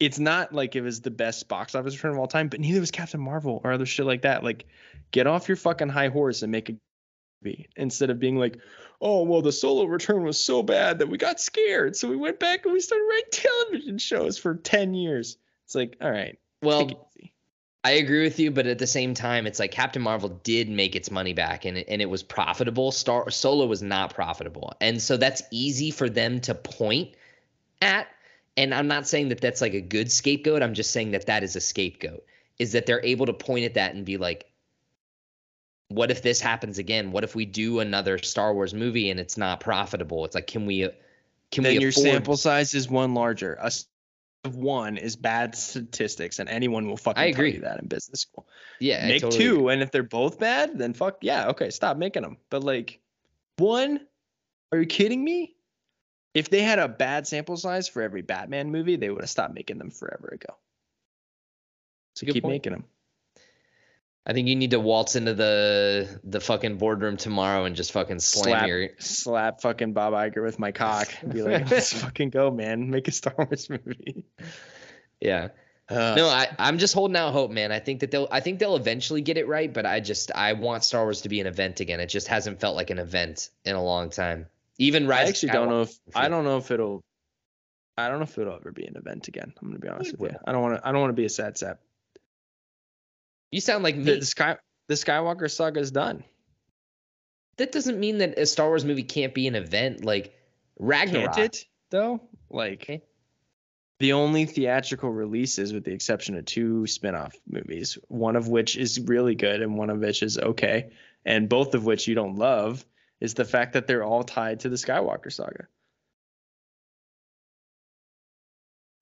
it's 0.01 0.19
not 0.19 0.53
like 0.53 0.77
it 0.77 0.81
was 0.81 1.01
the 1.01 1.11
best 1.11 1.49
box 1.49 1.75
office 1.75 1.95
return 1.95 2.13
of 2.13 2.19
all 2.19 2.27
time, 2.27 2.49
but 2.49 2.61
neither 2.61 2.81
was 2.81 2.91
Captain 2.91 3.21
Marvel 3.21 3.61
or 3.65 3.73
other 3.73 3.87
shit 3.87 4.07
like 4.07 4.23
that. 4.23 4.43
Like, 4.43 4.67
get 5.11 5.27
off 5.27 5.49
your 5.49 5.57
fucking 5.57 5.89
high 5.89 6.09
horse 6.09 6.43
and 6.43 6.51
make 6.51 6.69
a 6.69 6.75
movie 7.43 7.69
instead 7.77 8.11
of 8.11 8.19
being 8.19 8.37
like, 8.37 8.59
oh 9.01 9.23
well, 9.23 9.43
the 9.43 9.53
solo 9.53 9.85
return 9.85 10.25
was 10.25 10.43
so 10.43 10.63
bad 10.63 10.99
that 10.99 11.09
we 11.09 11.19
got 11.19 11.41
scared, 11.41 11.97
so 11.97 12.09
we 12.09 12.17
went 12.17 12.41
back 12.41 12.65
and 12.65 12.73
we 12.73 12.81
started 12.81 13.05
writing 13.09 13.25
television 13.33 13.99
shows 13.99 14.39
for 14.39 14.55
ten 14.55 14.95
years. 14.95 15.37
It's 15.67 15.75
like, 15.75 15.97
all 16.01 16.11
right, 16.11 16.39
well, 16.63 17.09
I 17.85 17.93
agree 17.93 18.23
with 18.23 18.39
you, 18.39 18.51
but 18.51 18.67
at 18.67 18.79
the 18.79 18.87
same 18.87 19.15
time, 19.15 19.47
it's 19.47 19.59
like 19.59 19.71
Captain 19.71 20.03
Marvel 20.03 20.31
did 20.43 20.69
make 20.69 20.97
its 20.97 21.11
money 21.11 21.35
back 21.35 21.65
and 21.65 21.79
it, 21.79 21.87
and 21.89 22.03
it 22.03 22.09
was 22.09 22.23
profitable. 22.23 22.91
Star 22.91 23.31
Solo 23.31 23.67
was 23.67 23.83
not 23.83 24.15
profitable, 24.15 24.73
and 24.81 25.01
so 25.01 25.17
that's 25.17 25.43
easy 25.51 25.91
for 25.91 26.09
them 26.09 26.41
to 26.41 26.55
point 26.55 27.15
at 27.81 28.09
and 28.57 28.75
I'm 28.75 28.89
not 28.89 29.07
saying 29.07 29.29
that 29.31 29.41
that's 29.41 29.61
like 29.61 29.75
a 29.75 29.81
good 29.81 30.11
scapegoat. 30.11 30.63
I'm 30.63 30.75
just 30.75 30.91
saying 30.91 31.13
that 31.13 31.27
that 31.27 31.43
is 31.43 31.57
a 31.57 31.61
scapegoat. 31.61 32.25
Is 32.59 32.73
that 32.73 32.87
they're 32.87 33.05
able 33.05 33.27
to 33.27 33.33
point 33.33 33.65
at 33.65 33.75
that 33.75 33.95
and 33.95 34.05
be 34.05 34.17
like, 34.17 34.47
what 35.89 36.11
if 36.11 36.23
this 36.23 36.41
happens 36.41 36.79
again? 36.79 37.11
What 37.11 37.25
if 37.25 37.35
we 37.35 37.45
do 37.45 37.81
another 37.81 38.19
Star 38.19 38.55
Wars 38.55 38.73
movie 38.73 39.11
and 39.11 39.19
it's 39.19 39.37
not 39.37 39.61
profitable? 39.61 40.25
It's 40.25 40.35
like, 40.35 40.47
can 40.47 40.67
we? 40.67 40.89
Can 41.51 41.65
then 41.65 41.77
we? 41.77 41.81
your 41.81 41.93
sample 41.93 42.37
size 42.37 42.75
is 42.75 42.89
one 42.89 43.15
larger. 43.15 43.59
A 43.61 43.71
of 44.45 44.57
one 44.57 44.99
is 44.99 45.17
bad 45.17 45.57
statistics, 45.57 46.39
and 46.39 46.49
anyone 46.49 46.87
will 46.87 46.97
fucking 46.97 47.21
I 47.23 47.27
agree. 47.27 47.53
tell 47.53 47.61
you 47.61 47.65
that 47.67 47.81
in 47.81 47.89
business 47.89 48.21
school. 48.21 48.47
Yeah, 48.79 49.07
make 49.07 49.23
totally 49.23 49.43
two, 49.43 49.57
agree. 49.61 49.73
and 49.73 49.83
if 49.83 49.91
they're 49.91 50.03
both 50.03 50.39
bad, 50.39 50.79
then 50.79 50.93
fuck 50.93 51.19
yeah, 51.23 51.49
okay, 51.49 51.71
stop 51.71 51.97
making 51.97 52.23
them. 52.23 52.37
But 52.51 52.63
like 52.63 53.01
one, 53.57 54.01
are 54.71 54.79
you 54.79 54.87
kidding 54.87 55.25
me? 55.25 55.54
If 56.35 56.51
they 56.51 56.63
had 56.63 56.81
a 56.81 56.89
bad 56.89 57.27
sample 57.27 57.57
size 57.57 57.89
for 57.89 58.03
every 58.03 58.23
Batman 58.23 58.71
movie, 58.71 58.97
they 58.97 59.09
would 59.09 59.23
have 59.23 59.31
stopped 59.31 59.55
making 59.55 59.79
them 59.79 59.91
forever 59.91 60.29
ago. 60.33 60.55
So 62.17 62.27
keep 62.27 62.43
point. 62.43 62.55
making 62.55 62.73
them. 62.73 62.85
I 64.27 64.33
think 64.33 64.49
you 64.49 64.57
need 64.57 64.71
to 64.71 64.81
waltz 64.81 65.17
into 65.17 65.35
the 65.35 66.21
the 66.25 66.41
fucking 66.41 66.79
boardroom 66.79 67.17
tomorrow 67.17 67.65
and 67.65 67.77
just 67.77 67.93
fucking 67.93 68.21
slam 68.21 68.45
slap, 68.45 68.69
your 68.69 68.89
slap 68.99 69.61
fucking 69.61 69.93
Bob 69.93 70.15
Iger 70.15 70.43
with 70.43 70.59
my 70.59 70.73
cock 70.73 71.09
and 71.21 71.33
be 71.33 71.43
like, 71.43 71.71
let's 71.71 71.93
fucking 71.93 72.31
go, 72.31 72.51
man. 72.51 72.91
Make 72.91 73.07
a 73.09 73.13
Star 73.13 73.35
Wars 73.37 73.69
movie. 73.69 74.25
Yeah. 75.21 75.49
Uh, 75.87 76.15
no, 76.17 76.29
I, 76.29 76.49
I'm 76.59 76.79
just 76.79 76.95
holding 76.95 77.17
out 77.17 77.35
hope, 77.35 77.51
man. 77.51 77.71
I 77.71 77.79
think 77.79 78.01
that 78.01 78.11
they'll 78.11 78.29
I 78.31 78.41
think 78.41 78.59
they'll 78.59 78.77
eventually 78.77 79.21
get 79.21 79.37
it 79.37 79.47
right, 79.47 79.71
but 79.71 79.85
I 79.85 80.01
just 80.01 80.33
I 80.35 80.55
want 80.55 80.85
Star 80.85 81.03
Wars 81.03 81.21
to 81.23 81.29
be 81.29 81.41
an 81.41 81.47
event 81.47 81.81
again. 81.81 82.01
It 82.01 82.07
just 82.07 82.29
hasn't 82.29 82.61
felt 82.61 82.77
like 82.77 82.89
an 82.89 82.99
event 82.99 83.51
in 83.67 83.77
a 83.77 83.85
long 83.85 84.09
time. 84.09 84.47
Even 84.79 85.07
Rise. 85.07 85.27
I 85.27 85.29
actually 85.29 85.53
don't 85.53 85.69
know 85.69 85.83
if 85.83 85.99
I 86.15 86.29
don't 86.29 86.45
know 86.45 86.59
if 86.59 86.71
it'll. 86.71 87.03
I 87.97 88.09
don't 88.09 88.19
know 88.19 88.25
if 88.25 88.37
it'll 88.37 88.57
ever 88.57 88.73
be 88.73 88.87
an 88.87 88.97
event 88.97 89.29
again. 89.29 89.53
I'm 89.61 89.69
gonna 89.69 89.79
be 89.79 89.89
honest 89.89 90.19
with 90.19 90.33
you. 90.33 90.39
I 90.47 90.53
don't 90.53 90.63
want 90.63 90.77
to. 90.77 90.89
I 90.89 90.93
don't 90.93 91.01
want 91.01 91.11
to 91.11 91.21
be 91.21 91.27
a 91.27 91.31
sad 91.31 91.57
sap. 91.57 91.81
You 93.53 93.61
sound 93.61 93.85
like 93.85 93.97
me. 93.97 94.05
The, 94.05 94.19
the 94.21 94.27
Sky 94.27 94.57
the 94.89 94.95
Skywalker 94.95 95.51
saga 95.51 95.81
is 95.81 95.91
done. 95.91 96.25
That 97.57 97.71
doesn't 97.71 98.01
mean 98.01 98.19
that 98.19 98.37
a 98.37 98.47
Star 98.47 98.67
Wars 98.67 98.85
movie 98.85 99.05
can't 99.05 99.33
be 99.33 99.47
an 99.47 99.55
event. 99.55 100.05
Like 100.05 100.35
Ragnarok. 100.79 101.39
It 101.39 101.65
though? 101.91 102.21
Like 102.51 102.83
okay. 102.83 103.03
the 104.01 104.15
only 104.15 104.45
theatrical 104.45 105.11
releases, 105.11 105.73
with 105.73 105.85
the 105.85 105.93
exception 105.93 106.37
of 106.37 106.45
two 106.45 106.87
spin-off 106.89 107.37
movies, 107.49 107.97
one 108.09 108.35
of 108.35 108.49
which 108.49 108.77
is 108.77 108.99
really 108.99 109.37
good 109.37 109.63
and 109.63 109.79
one 109.79 109.91
of 109.91 110.01
which 110.01 110.25
is 110.25 110.37
okay, 110.37 110.91
and 111.25 111.49
both 111.49 111.75
of 111.75 111.85
which 111.85 112.09
you 112.09 112.17
don't 112.17 112.35
love 112.35 112.85
is 113.25 113.35
the 113.35 113.45
fact 113.45 113.73
that 113.73 113.87
they're 113.87 114.05
all 114.05 114.23
tied 114.23 114.61
to 114.61 114.69
the 114.69 114.77
Skywalker 114.77 115.33
saga. 115.33 115.67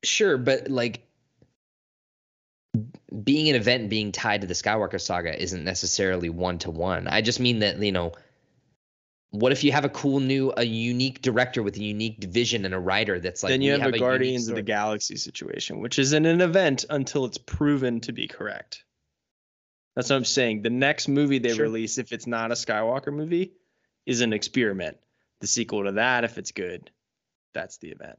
Sure, 0.04 0.38
but 0.38 0.68
like 0.68 1.06
being 3.24 3.48
an 3.48 3.56
event 3.56 3.82
and 3.82 3.90
being 3.90 4.12
tied 4.12 4.42
to 4.42 4.46
the 4.46 4.54
Skywalker 4.54 5.00
saga 5.00 5.40
isn't 5.40 5.64
necessarily 5.64 6.30
one 6.30 6.58
to 6.58 6.70
one. 6.70 7.08
I 7.08 7.20
just 7.20 7.40
mean 7.40 7.58
that, 7.58 7.82
you 7.82 7.90
know, 7.92 8.12
what 9.30 9.50
if 9.50 9.64
you 9.64 9.72
have 9.72 9.84
a 9.84 9.88
cool 9.88 10.20
new 10.20 10.52
a 10.56 10.62
unique 10.62 11.20
director 11.20 11.62
with 11.62 11.76
a 11.76 11.82
unique 11.82 12.22
vision 12.22 12.64
and 12.64 12.74
a 12.74 12.78
writer 12.78 13.18
that's 13.18 13.42
like 13.42 13.50
then 13.50 13.62
you 13.62 13.72
have, 13.72 13.80
have 13.80 13.94
a 13.94 13.98
Guardians 13.98 14.48
of 14.48 14.54
the 14.54 14.62
Galaxy 14.62 15.16
situation, 15.16 15.80
which 15.80 15.98
isn't 15.98 16.26
an 16.26 16.40
event 16.40 16.84
until 16.88 17.24
it's 17.24 17.38
proven 17.38 18.00
to 18.02 18.12
be 18.12 18.28
correct. 18.28 18.84
That's 19.96 20.10
what 20.10 20.16
I'm 20.16 20.24
saying. 20.24 20.62
The 20.62 20.70
next 20.70 21.08
movie 21.08 21.38
they 21.38 21.54
sure. 21.54 21.64
release, 21.64 21.98
if 21.98 22.12
it's 22.12 22.26
not 22.26 22.50
a 22.50 22.54
Skywalker 22.54 23.12
movie, 23.12 23.52
is 24.06 24.20
an 24.20 24.32
experiment. 24.32 24.98
The 25.40 25.46
sequel 25.46 25.84
to 25.84 25.92
that, 25.92 26.24
if 26.24 26.38
it's 26.38 26.52
good, 26.52 26.90
that's 27.52 27.78
the 27.78 27.88
event. 27.88 28.18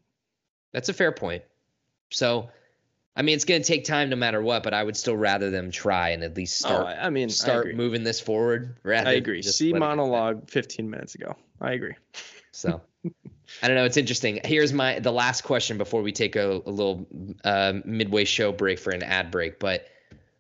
That's 0.74 0.90
a 0.90 0.94
fair 0.94 1.12
point. 1.12 1.44
So, 2.12 2.50
I 3.16 3.22
mean, 3.22 3.36
it's 3.36 3.46
going 3.46 3.62
to 3.62 3.68
take 3.68 3.86
time 3.86 4.10
no 4.10 4.16
matter 4.16 4.42
what, 4.42 4.64
but 4.64 4.74
I 4.74 4.84
would 4.84 4.98
still 4.98 5.16
rather 5.16 5.50
them 5.50 5.72
try 5.72 6.10
and 6.10 6.24
at 6.24 6.36
least 6.36 6.60
start. 6.60 6.86
Oh, 6.86 7.02
I 7.02 7.10
mean, 7.10 7.30
start 7.30 7.68
I 7.70 7.74
moving 7.74 8.04
this 8.04 8.20
forward. 8.20 8.78
Rather, 8.84 9.10
I 9.10 9.14
agree. 9.14 9.42
See 9.42 9.72
monologue 9.72 10.50
15 10.50 10.90
minutes 10.90 11.16
ago. 11.16 11.36
I 11.62 11.72
agree. 11.74 11.96
So, 12.52 12.82
I 13.62 13.68
don't 13.68 13.76
know. 13.76 13.86
It's 13.86 13.98
interesting. 13.98 14.40
Here's 14.44 14.74
my 14.74 15.00
the 15.00 15.12
last 15.12 15.44
question 15.44 15.78
before 15.78 16.02
we 16.02 16.12
take 16.12 16.36
a, 16.36 16.62
a 16.66 16.70
little 16.70 17.08
uh, 17.44 17.74
midway 17.86 18.26
show 18.26 18.52
break 18.52 18.80
for 18.80 18.92
an 18.92 19.04
ad 19.04 19.32
break. 19.32 19.60
But 19.60 19.88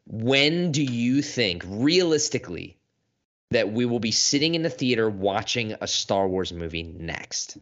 when 0.05 0.71
do 0.71 0.83
you 0.83 1.21
think, 1.21 1.63
realistically, 1.65 2.77
that 3.53 3.71
we 3.71 3.85
will 3.85 3.99
be 3.99 4.11
sitting 4.11 4.55
in 4.55 4.61
the 4.61 4.69
theater 4.69 5.09
watching 5.09 5.75
a 5.79 5.87
Star 5.87 6.27
Wars 6.27 6.53
movie 6.53 6.83
next. 6.83 7.57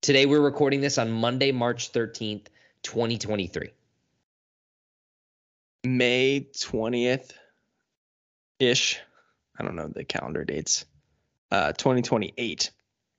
Today 0.00 0.26
we're 0.26 0.40
recording 0.40 0.80
this 0.80 0.98
on 0.98 1.10
Monday, 1.10 1.50
March 1.52 1.92
13th, 1.92 2.46
2023. 2.82 3.70
May 5.84 6.46
20th 6.52 7.32
ish. 8.58 9.00
I 9.58 9.64
don't 9.64 9.76
know 9.76 9.88
the 9.88 10.04
calendar 10.04 10.44
dates. 10.44 10.84
Uh 11.50 11.72
2028. 11.72 12.70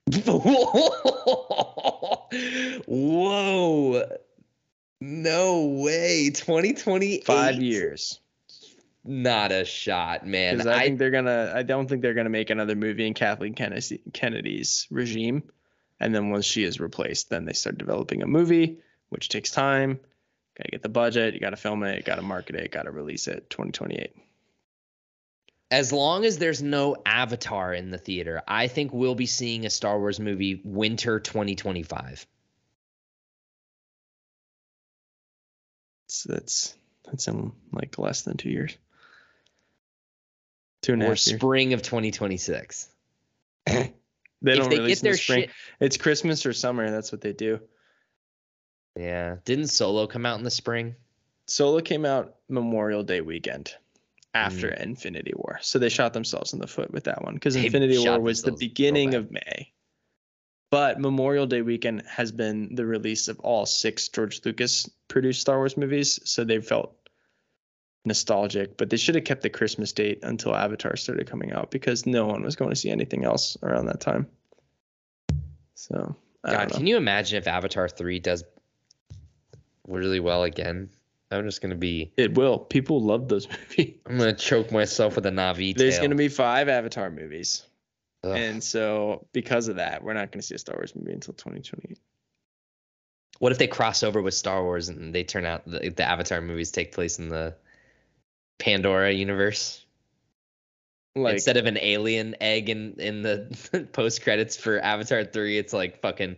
Whoa. 2.88 4.18
No 5.02 5.66
way. 5.66 6.30
2028. 6.30 7.26
5 7.26 7.62
years 7.62 8.20
not 9.10 9.52
a 9.52 9.66
shot, 9.66 10.26
man. 10.26 10.66
I, 10.68 10.76
I 10.76 10.84
think 10.84 11.00
they're 11.00 11.10
gonna. 11.10 11.52
I 11.56 11.64
don't 11.64 11.90
think 11.90 12.04
they're 12.04 12.14
gonna 12.14 12.30
make 12.30 12.52
another 12.52 12.76
movie 12.76 13.08
in 13.08 13.16
Kathleen 13.16 13.56
Kennedy's 13.56 14.88
regime, 14.92 15.44
and 16.00 16.14
then 16.14 16.30
once 16.30 16.46
she 16.46 16.64
is 16.64 16.80
replaced, 16.80 17.30
then 17.30 17.46
they 17.46 17.54
start 17.54 17.80
developing 17.80 18.22
a 18.22 18.28
movie, 18.28 18.78
which 19.10 19.28
takes 19.30 19.50
time. 19.50 20.00
Gotta 20.58 20.70
get 20.70 20.84
the 20.84 20.90
budget. 20.90 21.34
You 21.34 21.40
gotta 21.40 21.58
film 21.58 21.84
it. 21.84 21.98
You 21.98 22.04
gotta 22.04 22.22
market 22.22 22.56
it. 22.56 22.72
Gotta 22.72 22.92
release 22.92 23.28
it. 23.28 23.50
2028. 23.50 24.16
As 25.72 25.92
long 25.92 26.24
as 26.24 26.38
there's 26.38 26.62
no 26.62 26.96
Avatar 27.06 27.74
in 27.74 27.90
the 27.90 27.98
theater, 27.98 28.44
I 28.48 28.68
think 28.68 28.94
we'll 28.94 29.16
be 29.16 29.26
seeing 29.26 29.66
a 29.66 29.70
Star 29.72 29.98
Wars 30.00 30.20
movie 30.20 30.62
winter 30.64 31.20
2025. 31.20 32.28
So 36.08 36.34
that's 36.34 36.76
that's 37.06 37.28
in 37.28 37.54
like 37.72 37.98
less 37.98 38.22
than 38.22 38.38
two 38.38 38.50
years. 38.50 38.78
Two 40.82 40.94
and 40.94 41.04
or 41.04 41.16
spring 41.16 41.74
of 41.74 41.82
2026. 41.82 42.90
they 43.66 43.92
don't 44.44 44.70
they 44.70 44.78
release 44.78 45.04
in 45.04 45.12
the 45.12 45.18
spring. 45.18 45.42
Shit... 45.42 45.52
It's 45.80 45.98
Christmas 45.98 46.46
or 46.46 46.54
summer. 46.54 46.90
That's 46.90 47.12
what 47.12 47.22
they 47.22 47.34
do. 47.34 47.60
Yeah. 48.96 49.38
Didn't 49.46 49.68
Solo 49.68 50.08
come 50.08 50.26
out 50.26 50.38
in 50.38 50.44
the 50.44 50.52
spring? 50.52 50.96
Solo 51.46 51.82
came 51.82 52.06
out 52.06 52.36
Memorial 52.48 53.04
Day 53.04 53.22
weekend 53.22 53.74
after 54.34 54.68
mm. 54.68 54.80
Infinity 54.82 55.34
War. 55.36 55.60
So 55.62 55.80
they 55.80 55.90
shot 55.90 56.14
themselves 56.14 56.54
in 56.54 56.60
the 56.60 56.68
foot 56.68 56.92
with 56.92 57.06
that 57.06 57.24
one 57.24 57.34
because 57.34 57.56
Infinity 57.56 57.98
War 57.98 58.20
was 58.20 58.42
the 58.42 58.52
beginning 58.52 59.16
of 59.16 59.32
May. 59.32 59.72
But 60.72 61.00
Memorial 61.00 61.48
Day 61.48 61.64
weekend 61.64 62.04
has 62.08 62.32
been 62.32 62.76
the 62.76 62.86
release 62.86 63.28
of 63.28 63.40
all 63.40 63.66
six 63.66 64.08
George 64.10 64.42
Lucas 64.46 64.88
produced 65.08 65.42
Star 65.42 65.58
Wars 65.58 65.76
movies. 65.76 66.20
So 66.30 66.44
they 66.44 66.62
felt 66.62 66.99
nostalgic, 68.06 68.78
but 68.78 68.90
they 68.90 68.98
should 68.98 69.16
have 69.16 69.24
kept 69.24 69.42
the 69.42 69.50
Christmas 69.50 69.92
date 69.92 70.20
until 70.24 70.56
Avatar 70.56 70.96
started 70.96 71.28
coming 71.28 71.52
out 71.52 71.72
because 71.72 72.06
no 72.06 72.26
one 72.26 72.44
was 72.44 72.56
going 72.56 72.70
to 72.70 72.76
see 72.76 72.90
anything 72.90 73.26
else 73.26 73.58
around 73.62 73.88
that 73.88 74.00
time. 74.00 74.28
So, 75.76 76.16
God, 76.46 76.72
can 76.72 76.88
you 76.88 76.98
imagine 76.98 77.38
if 77.38 77.48
Avatar 77.48 77.88
3 77.88 78.20
does 78.20 78.44
really 79.88 80.20
well 80.20 80.44
again? 80.44 80.90
I'm 81.32 81.46
just 81.46 81.62
gonna 81.62 81.76
be. 81.76 82.12
It 82.18 82.36
will. 82.36 82.58
People 82.58 83.02
love 83.02 83.28
those 83.28 83.48
movies. 83.78 83.96
I'm 84.06 84.18
gonna 84.18 84.34
choke 84.34 84.72
myself 84.72 85.16
with 85.16 85.26
a 85.26 85.30
Na'vi. 85.30 85.78
There's 85.78 85.96
tail. 85.96 86.06
gonna 86.06 86.16
be 86.16 86.28
five 86.28 86.70
Avatar 86.70 87.12
movies, 87.12 87.64
Ugh. 88.24 88.36
and 88.36 88.64
so 88.64 89.28
because 89.32 89.68
of 89.68 89.76
that, 89.76 90.04
we're 90.04 90.14
not 90.14 90.32
gonna 90.32 90.42
see 90.42 90.56
a 90.56 90.58
Star 90.58 90.76
Wars 90.76 90.96
movie 90.96 91.14
until 91.14 91.36
2028. 91.36 92.00
What 93.38 93.52
if 93.52 93.58
they 93.58 93.68
cross 93.68 94.02
over 94.04 94.22
with 94.22 94.34
Star 94.34 94.64
Wars 94.64 94.90
and 94.90 95.14
they 95.14 95.24
turn 95.24 95.46
out 95.46 95.66
the, 95.66 95.90
the 95.96 96.04
Avatar 96.04 96.42
movies 96.42 96.72
take 96.72 96.92
place 96.94 97.20
in 97.20 97.30
the 97.30 97.56
Pandora 98.60 99.12
universe. 99.12 99.84
Like 101.16 101.36
Instead 101.36 101.58
of 101.58 101.66
an 101.66 101.78
alien 101.82 102.36
egg 102.40 102.70
in 102.70 102.94
in 103.00 103.24
the 103.24 103.88
post 103.94 104.22
credits 104.22 104.56
for 104.56 104.80
Avatar 104.80 105.26
three, 105.26 105.58
it's 105.58 105.74
like 105.74 106.02
fucking 106.02 106.38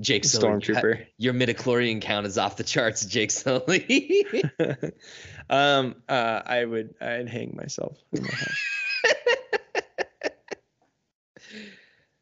Jake 0.00 0.24
Sully. 0.24 0.46
stormtrooper. 0.46 1.06
Your 1.18 1.34
midichlorian 1.34 2.00
count 2.00 2.26
is 2.26 2.38
off 2.38 2.56
the 2.56 2.64
charts, 2.64 3.04
Jake 3.06 3.30
Sully. 3.30 4.14
um, 5.50 5.96
uh, 6.08 6.42
I 6.46 6.64
would 6.64 6.94
I'd 7.00 7.28
hang 7.28 7.54
myself. 7.56 7.98
my. 8.12 8.20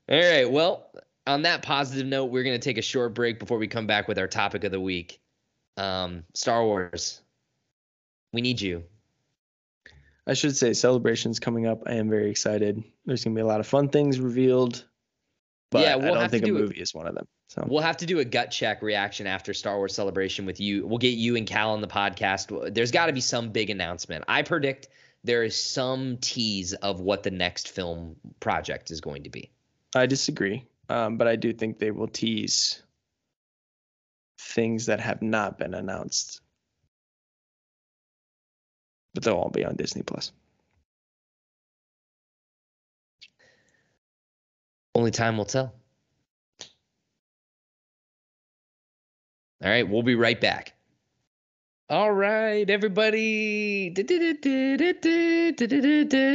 All 0.09 0.19
right. 0.19 0.51
Well, 0.51 0.91
on 1.27 1.43
that 1.43 1.63
positive 1.63 2.07
note, 2.07 2.27
we're 2.27 2.43
going 2.43 2.59
to 2.59 2.65
take 2.65 2.79
a 2.79 2.83
short 2.83 3.15
break 3.15 3.39
before 3.39 3.59
we 3.59 3.69
come 3.69 3.87
back 3.87 4.09
with 4.09 4.19
our 4.19 4.27
topic 4.27 4.65
of 4.65 4.73
the 4.73 4.81
week. 4.81 5.21
Um, 5.77 6.25
Star 6.35 6.65
Wars. 6.65 7.21
We 8.33 8.41
need 8.41 8.61
you. 8.61 8.85
I 10.27 10.35
should 10.35 10.57
say 10.57 10.73
celebrations 10.73 11.41
coming 11.41 11.67
up. 11.67 11.83
I 11.87 11.95
am 11.95 12.09
very 12.09 12.31
excited. 12.31 12.83
There's 13.07 13.25
gonna 13.25 13.35
be 13.35 13.41
a 13.41 13.47
lot 13.47 13.61
of 13.61 13.67
fun 13.67 13.89
things 13.89 14.21
revealed. 14.21 14.85
But 15.71 15.83
Yeah, 15.83 15.97
we'll 15.97 16.15
I 16.15 16.21
don't 16.21 16.31
think 16.31 16.45
a 16.45 16.47
do 16.47 16.57
it- 16.57 16.61
movie 16.61 16.81
is 16.81 16.95
one 16.95 17.07
of 17.07 17.15
them. 17.15 17.27
So 17.49 17.67
We'll 17.69 17.83
have 17.83 17.97
to 17.99 18.07
do 18.07 18.19
a 18.21 18.25
gut 18.25 18.51
check 18.51 18.83
reaction 18.83 19.27
after 19.27 19.53
Star 19.53 19.77
Wars 19.77 19.95
Celebration 19.95 20.47
with 20.47 20.61
you. 20.61 20.87
We'll 20.87 20.99
get 20.99 21.15
you 21.19 21.37
and 21.37 21.47
Cal 21.47 21.71
on 21.73 21.81
the 21.81 21.87
podcast. 21.89 22.75
There's 22.75 22.91
got 22.91 23.07
to 23.07 23.13
be 23.13 23.21
some 23.21 23.51
big 23.51 23.69
announcement. 23.71 24.25
I 24.29 24.43
predict 24.43 24.89
there 25.25 25.43
is 25.43 25.55
some 25.55 26.17
tease 26.19 26.73
of 26.75 27.01
what 27.01 27.23
the 27.23 27.31
next 27.31 27.69
film 27.69 28.17
project 28.41 28.91
is 28.91 29.01
going 29.01 29.25
to 29.25 29.31
be. 29.31 29.51
I 29.95 30.07
disagree. 30.07 30.65
Um, 30.89 31.17
but 31.19 31.29
I 31.29 31.37
do 31.37 31.53
think 31.53 31.79
they 31.79 31.91
will 31.91 32.09
tease 32.09 32.83
things 34.39 34.87
that 34.87 35.01
have 35.01 35.23
not 35.23 35.59
been 35.59 35.75
announced. 35.75 36.41
But 39.15 39.25
they'll 39.25 39.35
all 39.35 39.51
be 39.51 39.65
on 39.65 39.77
Disney 39.77 40.03
Plus. 40.03 40.33
Only 44.95 45.11
time 45.11 45.37
will 45.37 45.45
tell. 45.45 45.75
All 49.63 49.71
right, 49.71 49.89
we'll 49.89 50.03
be 50.03 50.15
right 50.15 50.41
back. 50.41 50.75
All 51.93 52.11
right, 52.11 52.71
everybody. 52.71 53.93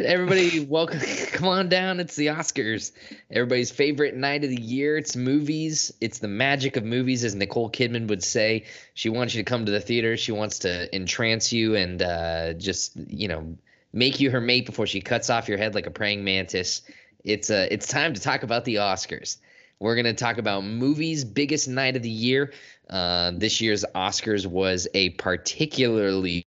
Everybody, 0.05 0.59
welcome. 0.59 0.99
Come 1.31 1.47
on 1.47 1.67
down. 1.67 1.99
It's 1.99 2.15
the 2.15 2.27
Oscars. 2.27 2.91
Everybody's 3.31 3.71
favorite 3.71 4.15
night 4.15 4.43
of 4.43 4.51
the 4.51 4.61
year. 4.61 4.97
It's 4.97 5.15
movies. 5.15 5.91
It's 5.99 6.19
the 6.19 6.27
magic 6.27 6.77
of 6.77 6.83
movies, 6.83 7.23
as 7.23 7.33
Nicole 7.33 7.71
Kidman 7.71 8.07
would 8.09 8.23
say. 8.23 8.65
She 8.93 9.09
wants 9.09 9.33
you 9.33 9.43
to 9.43 9.49
come 9.49 9.65
to 9.65 9.71
the 9.71 9.79
theater. 9.79 10.15
She 10.15 10.31
wants 10.31 10.59
to 10.59 10.93
entrance 10.93 11.51
you 11.51 11.75
and 11.75 12.03
uh, 12.03 12.53
just, 12.53 12.95
you 12.95 13.27
know, 13.27 13.57
make 13.91 14.19
you 14.19 14.29
her 14.29 14.41
mate 14.41 14.67
before 14.67 14.85
she 14.85 15.01
cuts 15.01 15.31
off 15.31 15.49
your 15.49 15.57
head 15.57 15.73
like 15.73 15.87
a 15.87 15.91
praying 15.91 16.23
mantis. 16.23 16.83
It's 17.23 17.49
uh, 17.49 17.67
it's 17.71 17.87
time 17.87 18.13
to 18.13 18.21
talk 18.21 18.43
about 18.43 18.63
the 18.63 18.75
Oscars. 18.75 19.37
We're 19.79 19.95
gonna 19.95 20.13
talk 20.13 20.37
about 20.37 20.63
movies' 20.63 21.23
biggest 21.23 21.67
night 21.67 21.95
of 21.95 22.01
the 22.01 22.09
year. 22.09 22.53
Uh, 22.89 23.31
this 23.35 23.61
year's 23.61 23.85
Oscars 23.95 24.45
was 24.45 24.87
a 24.93 25.09
particularly 25.11 26.45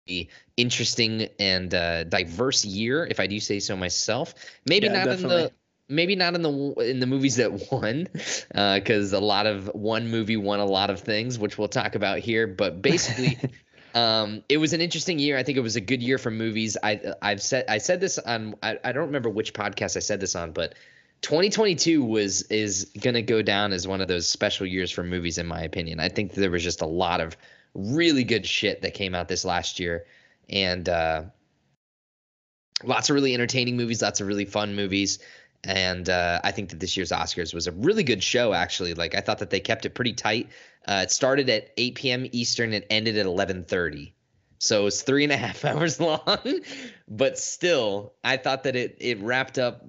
interesting 0.57 1.29
and 1.39 1.73
uh, 1.73 2.03
diverse 2.05 2.65
year, 2.65 3.07
if 3.09 3.19
I 3.19 3.27
do 3.27 3.39
say 3.39 3.59
so 3.59 3.75
myself. 3.75 4.33
Maybe 4.65 4.87
Yeah, 4.87 4.93
not 4.93 5.11
in 5.11 5.27
the 5.27 5.51
maybe 5.89 6.15
not 6.15 6.35
in 6.35 6.41
the 6.41 6.73
in 6.79 6.99
the 6.99 7.07
movies 7.07 7.37
that 7.37 7.71
won, 7.71 8.07
because 8.53 9.13
a 9.13 9.19
lot 9.19 9.45
of 9.45 9.67
one 9.73 10.09
movie 10.09 10.37
won 10.37 10.59
a 10.59 10.65
lot 10.65 10.89
of 10.89 11.01
things, 11.01 11.39
which 11.39 11.57
we'll 11.57 11.67
talk 11.67 11.95
about 11.95 12.19
here. 12.19 12.47
But 12.47 12.81
basically, 12.81 13.37
um, 13.93 14.43
it 14.49 14.57
was 14.57 14.73
an 14.73 14.81
interesting 14.81 15.19
year. 15.19 15.37
I 15.37 15.43
think 15.43 15.57
it 15.57 15.61
was 15.61 15.75
a 15.75 15.81
good 15.81 16.01
year 16.03 16.17
for 16.17 16.31
movies. 16.31 16.77
I 16.81 17.13
I've 17.21 17.41
said 17.41 17.65
I 17.69 17.77
said 17.77 18.01
this 18.01 18.17
on 18.17 18.55
I, 18.63 18.77
I 18.83 18.91
don't 18.91 19.07
remember 19.07 19.29
which 19.29 19.53
podcast 19.53 19.95
I 19.97 19.99
said 19.99 20.19
this 20.19 20.35
on, 20.35 20.51
but 20.51 20.75
2022 21.23 22.03
was 22.03 22.43
is 22.43 22.91
going 22.99 23.15
to 23.15 23.21
go 23.21 23.41
down 23.41 23.73
as 23.73 23.87
one 23.87 24.01
of 24.01 24.07
those 24.07 24.29
special 24.29 24.67
years 24.67 24.91
for 24.91 25.03
movies 25.03 25.37
in 25.37 25.47
my 25.47 25.61
opinion. 25.61 25.99
I 25.99 26.09
think 26.09 26.33
there 26.33 26.51
was 26.51 26.63
just 26.63 26.81
a 26.81 26.85
lot 26.85 27.21
of 27.21 27.35
really 27.73 28.23
good 28.23 28.45
shit 28.45 28.83
that 28.83 28.93
came 28.93 29.15
out 29.15 29.27
this 29.27 29.43
last 29.43 29.79
year 29.79 30.05
and 30.49 30.87
uh 30.87 31.23
lots 32.83 33.09
of 33.09 33.15
really 33.15 33.33
entertaining 33.33 33.77
movies, 33.77 34.01
lots 34.01 34.21
of 34.21 34.27
really 34.27 34.45
fun 34.45 34.75
movies. 34.75 35.19
And 35.63 36.09
uh, 36.09 36.41
I 36.43 36.51
think 36.51 36.69
that 36.69 36.79
this 36.79 36.97
year's 36.97 37.11
Oscars 37.11 37.53
was 37.53 37.67
a 37.67 37.71
really 37.71 38.03
good 38.03 38.21
show, 38.21 38.53
actually. 38.53 38.93
Like 38.93 39.15
I 39.15 39.21
thought 39.21 39.39
that 39.39 39.49
they 39.49 39.59
kept 39.59 39.85
it 39.85 39.95
pretty 39.95 40.13
tight. 40.13 40.49
Uh, 40.85 41.01
it 41.03 41.11
started 41.11 41.49
at 41.49 41.71
8 41.77 41.95
p.m. 41.95 42.27
Eastern 42.31 42.73
and 42.73 42.83
ended 42.89 43.17
at 43.17 43.25
11:30, 43.25 44.12
so 44.63 44.87
it's 44.87 45.01
three 45.01 45.23
and 45.23 45.33
a 45.33 45.37
half 45.45 45.65
hours 45.65 45.99
long. 45.99 46.39
but 47.07 47.37
still, 47.37 48.13
I 48.23 48.37
thought 48.37 48.63
that 48.63 48.75
it 48.75 48.97
it 49.01 49.19
wrapped 49.21 49.59
up 49.59 49.83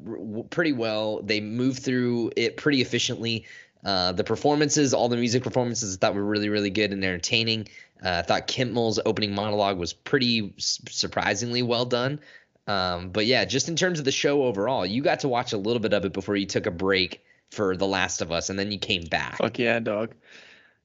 pretty 0.51 0.73
well. 0.73 1.23
They 1.23 1.41
moved 1.41 1.83
through 1.83 2.33
it 2.37 2.57
pretty 2.57 2.81
efficiently. 2.81 3.47
Uh, 3.85 4.13
the 4.13 4.25
performances, 4.25 4.93
all 4.93 5.09
the 5.09 5.17
music 5.17 5.45
performances, 5.45 5.95
I 5.95 5.99
thought 5.99 6.15
were 6.15 6.25
really, 6.25 6.49
really 6.49 6.71
good 6.71 6.93
and 6.93 7.05
entertaining. 7.05 7.69
Uh, 8.03 8.11
I 8.11 8.23
thought 8.23 8.47
Kimmel's 8.47 8.99
opening 9.05 9.35
monologue 9.35 9.79
was 9.79 9.93
pretty 9.93 10.55
surprisingly 10.59 11.63
well 11.63 11.85
done. 11.85 12.21
Um, 12.67 13.11
but 13.11 13.27
yeah, 13.27 13.45
just 13.45 13.69
in 13.69 13.77
terms 13.77 13.99
of 13.99 14.07
the 14.07 14.13
show 14.13 14.45
overall, 14.45 14.87
you 14.87 15.03
got 15.03 15.21
to 15.21 15.29
watch 15.29 15.53
a 15.53 15.59
little 15.59 15.81
bit 15.81 15.93
of 15.93 16.05
it 16.07 16.15
before 16.15 16.35
you 16.35 16.47
took 16.47 16.67
a 16.67 16.71
break 16.71 17.23
for 17.51 17.77
The 17.77 17.87
Last 17.87 18.23
of 18.23 18.33
Us, 18.33 18.49
and 18.49 18.59
then 18.59 18.73
you 18.73 18.79
came 18.79 19.05
back. 19.05 19.37
Fuck 19.37 19.59
yeah, 19.59 19.79
dog. 19.81 20.15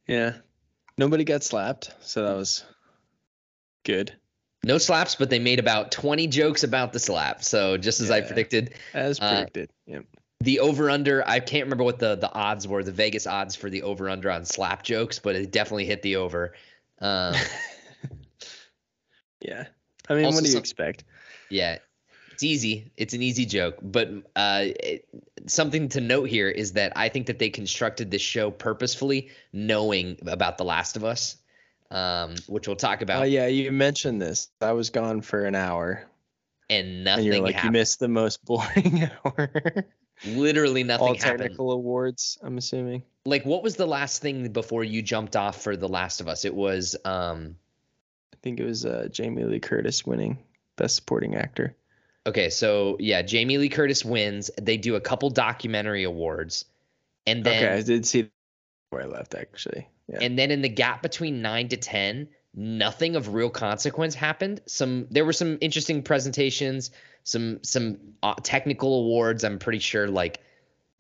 Yeah. 0.06 0.34
Nobody 0.98 1.24
got 1.24 1.44
slapped, 1.44 1.94
so 2.02 2.26
that 2.26 2.36
was 2.36 2.66
good. 3.84 4.14
No 4.64 4.78
slaps, 4.78 5.16
but 5.16 5.30
they 5.30 5.40
made 5.40 5.60
about 5.60 5.92
20 5.92 6.28
jokes 6.28 6.64
about 6.64 6.92
the 6.94 7.00
slap. 7.00 7.44
So 7.44 7.78
just 7.78 8.02
as 8.02 8.12
I 8.12 8.22
predicted, 8.22 8.74
As 8.94 9.20
Uh, 9.20 9.30
predicted. 9.46 9.70
yeah. 9.86 10.00
the 10.42 10.60
over 10.60 10.90
under, 10.90 11.26
I 11.28 11.40
can't 11.40 11.66
remember 11.66 11.84
what 11.86 12.00
the, 12.00 12.16
the 12.16 12.32
odds 12.32 12.68
were, 12.68 12.84
the 12.84 12.92
Vegas 12.92 13.26
odds 13.26 13.56
for 13.56 13.70
the 13.70 13.84
over 13.84 14.10
under 14.10 14.30
on 14.30 14.44
slap 14.46 14.84
jokes, 14.84 15.20
but 15.20 15.36
it 15.36 15.52
definitely 15.52 15.86
hit 15.86 16.02
the 16.02 16.18
over. 16.18 16.54
Um, 17.00 17.34
Yeah. 19.42 19.68
I 20.10 20.16
mean, 20.16 20.26
what 20.26 20.36
do 20.40 20.42
you 20.42 20.48
some- 20.52 20.60
expect? 20.60 21.04
Yeah, 21.50 21.78
it's 22.32 22.44
easy. 22.44 22.92
It's 22.98 23.14
an 23.14 23.22
easy 23.22 23.46
joke, 23.46 23.78
but 23.82 24.10
uh, 24.36 24.66
it, 24.66 25.08
something 25.48 25.90
to 25.90 26.02
note 26.02 26.26
here 26.30 26.50
is 26.50 26.74
that 26.74 26.94
I 26.96 27.10
think 27.10 27.28
that 27.28 27.40
they 27.40 27.50
constructed 27.50 28.12
this 28.12 28.22
show 28.22 28.52
purposefully, 28.52 29.30
knowing 29.54 30.18
about 30.28 30.58
The 30.58 30.66
Last 30.66 30.96
of 30.98 31.04
Us, 31.04 31.38
um, 31.92 32.36
which 32.48 32.68
we'll 32.68 32.76
talk 32.76 33.02
about, 33.02 33.22
Oh 33.22 33.26
yeah, 33.26 33.48
you 33.48 33.72
mentioned 33.72 34.22
this. 34.22 34.50
I 34.62 34.74
was 34.74 34.90
gone 34.90 35.22
for 35.22 35.46
an 35.46 35.56
hour, 35.56 36.06
and 36.70 37.04
nothing. 37.04 37.26
and 37.26 37.34
you're 37.36 37.44
like, 37.44 37.64
you 37.64 37.72
missed 37.72 38.00
the 38.00 38.08
most 38.08 38.44
boring 38.46 39.10
hour. 39.26 39.86
Literally 40.26 40.84
nothing 40.84 41.08
All 41.08 41.14
happened. 41.16 41.40
technical 41.40 41.72
awards, 41.72 42.38
I'm 42.42 42.58
assuming. 42.58 43.04
Like, 43.26 43.46
what 43.46 43.64
was 43.64 43.76
the 43.76 43.86
last 43.88 44.22
thing 44.22 44.50
before 44.52 44.84
you 44.84 45.02
jumped 45.02 45.36
off 45.36 45.62
for 45.62 45.78
The 45.78 45.88
Last 45.88 46.20
of 46.20 46.28
Us? 46.28 46.46
It 46.46 46.54
was 46.54 46.96
um, 47.06 47.56
I 48.34 48.38
think 48.42 48.60
it 48.60 48.66
was 48.66 48.86
uh, 48.86 49.08
Jamie 49.12 49.44
Lee 49.46 49.60
Curtis 49.60 50.06
winning 50.06 50.38
Best 50.76 50.96
Supporting 50.98 51.36
Actor. 51.36 51.76
okay. 52.28 52.50
So 52.50 52.98
yeah, 53.00 53.22
Jamie 53.22 53.58
Lee 53.58 53.70
Curtis 53.70 54.04
wins. 54.04 54.52
They 54.62 54.78
do 54.78 54.96
a 54.96 55.02
couple 55.02 55.30
documentary 55.30 56.04
awards, 56.04 56.66
and 57.26 57.44
then 57.44 57.64
okay, 57.64 57.74
I 57.78 57.82
did 57.82 58.06
see 58.06 58.30
where 58.90 59.04
I 59.04 59.06
left 59.06 59.36
actually. 59.36 59.88
Yeah. 60.12 60.20
and 60.22 60.40
then 60.40 60.50
in 60.50 60.62
the 60.62 60.70
gap 60.70 61.04
between 61.04 61.42
9 61.42 61.70
to 61.70 61.78
10 61.78 62.30
nothing 62.56 63.16
of 63.16 63.34
real 63.34 63.50
consequence 63.52 64.16
happened 64.16 64.62
some 64.66 65.06
there 65.12 65.24
were 65.24 65.34
some 65.34 65.60
interesting 65.62 66.02
presentations 66.02 66.90
some 67.24 67.60
some 67.64 68.00
uh, 68.24 68.34
technical 68.42 69.02
awards 69.02 69.44
i'm 69.44 69.60
pretty 69.60 69.80
sure 69.80 70.08
like 70.08 70.42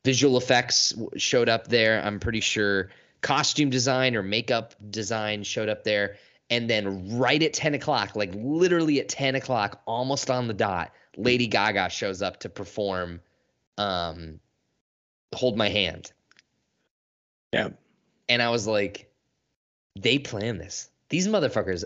visual 0.05 0.37
effects 0.37 0.93
showed 1.17 1.49
up 1.49 1.67
there 1.67 2.03
i'm 2.03 2.19
pretty 2.19 2.39
sure 2.39 2.89
costume 3.21 3.71
design 3.71 4.15
or 4.15 4.21
makeup 4.21 4.75
design 4.91 5.43
showed 5.43 5.69
up 5.69 5.83
there 5.83 6.17
and 6.51 6.69
then 6.69 7.17
right 7.17 7.41
at 7.41 7.53
10 7.53 7.73
o'clock 7.73 8.15
like 8.15 8.31
literally 8.35 8.99
at 8.99 9.09
10 9.09 9.33
o'clock 9.35 9.81
almost 9.87 10.29
on 10.29 10.47
the 10.47 10.53
dot 10.53 10.93
lady 11.17 11.47
gaga 11.47 11.89
shows 11.89 12.21
up 12.21 12.39
to 12.41 12.49
perform 12.49 13.21
um 13.79 14.39
hold 15.33 15.57
my 15.57 15.69
hand 15.69 16.11
yeah. 17.51 17.69
And 18.29 18.41
I 18.41 18.49
was 18.49 18.67
like, 18.67 19.11
they 19.99 20.19
planned 20.19 20.61
this. 20.61 20.89
These 21.09 21.27
motherfuckers 21.27 21.83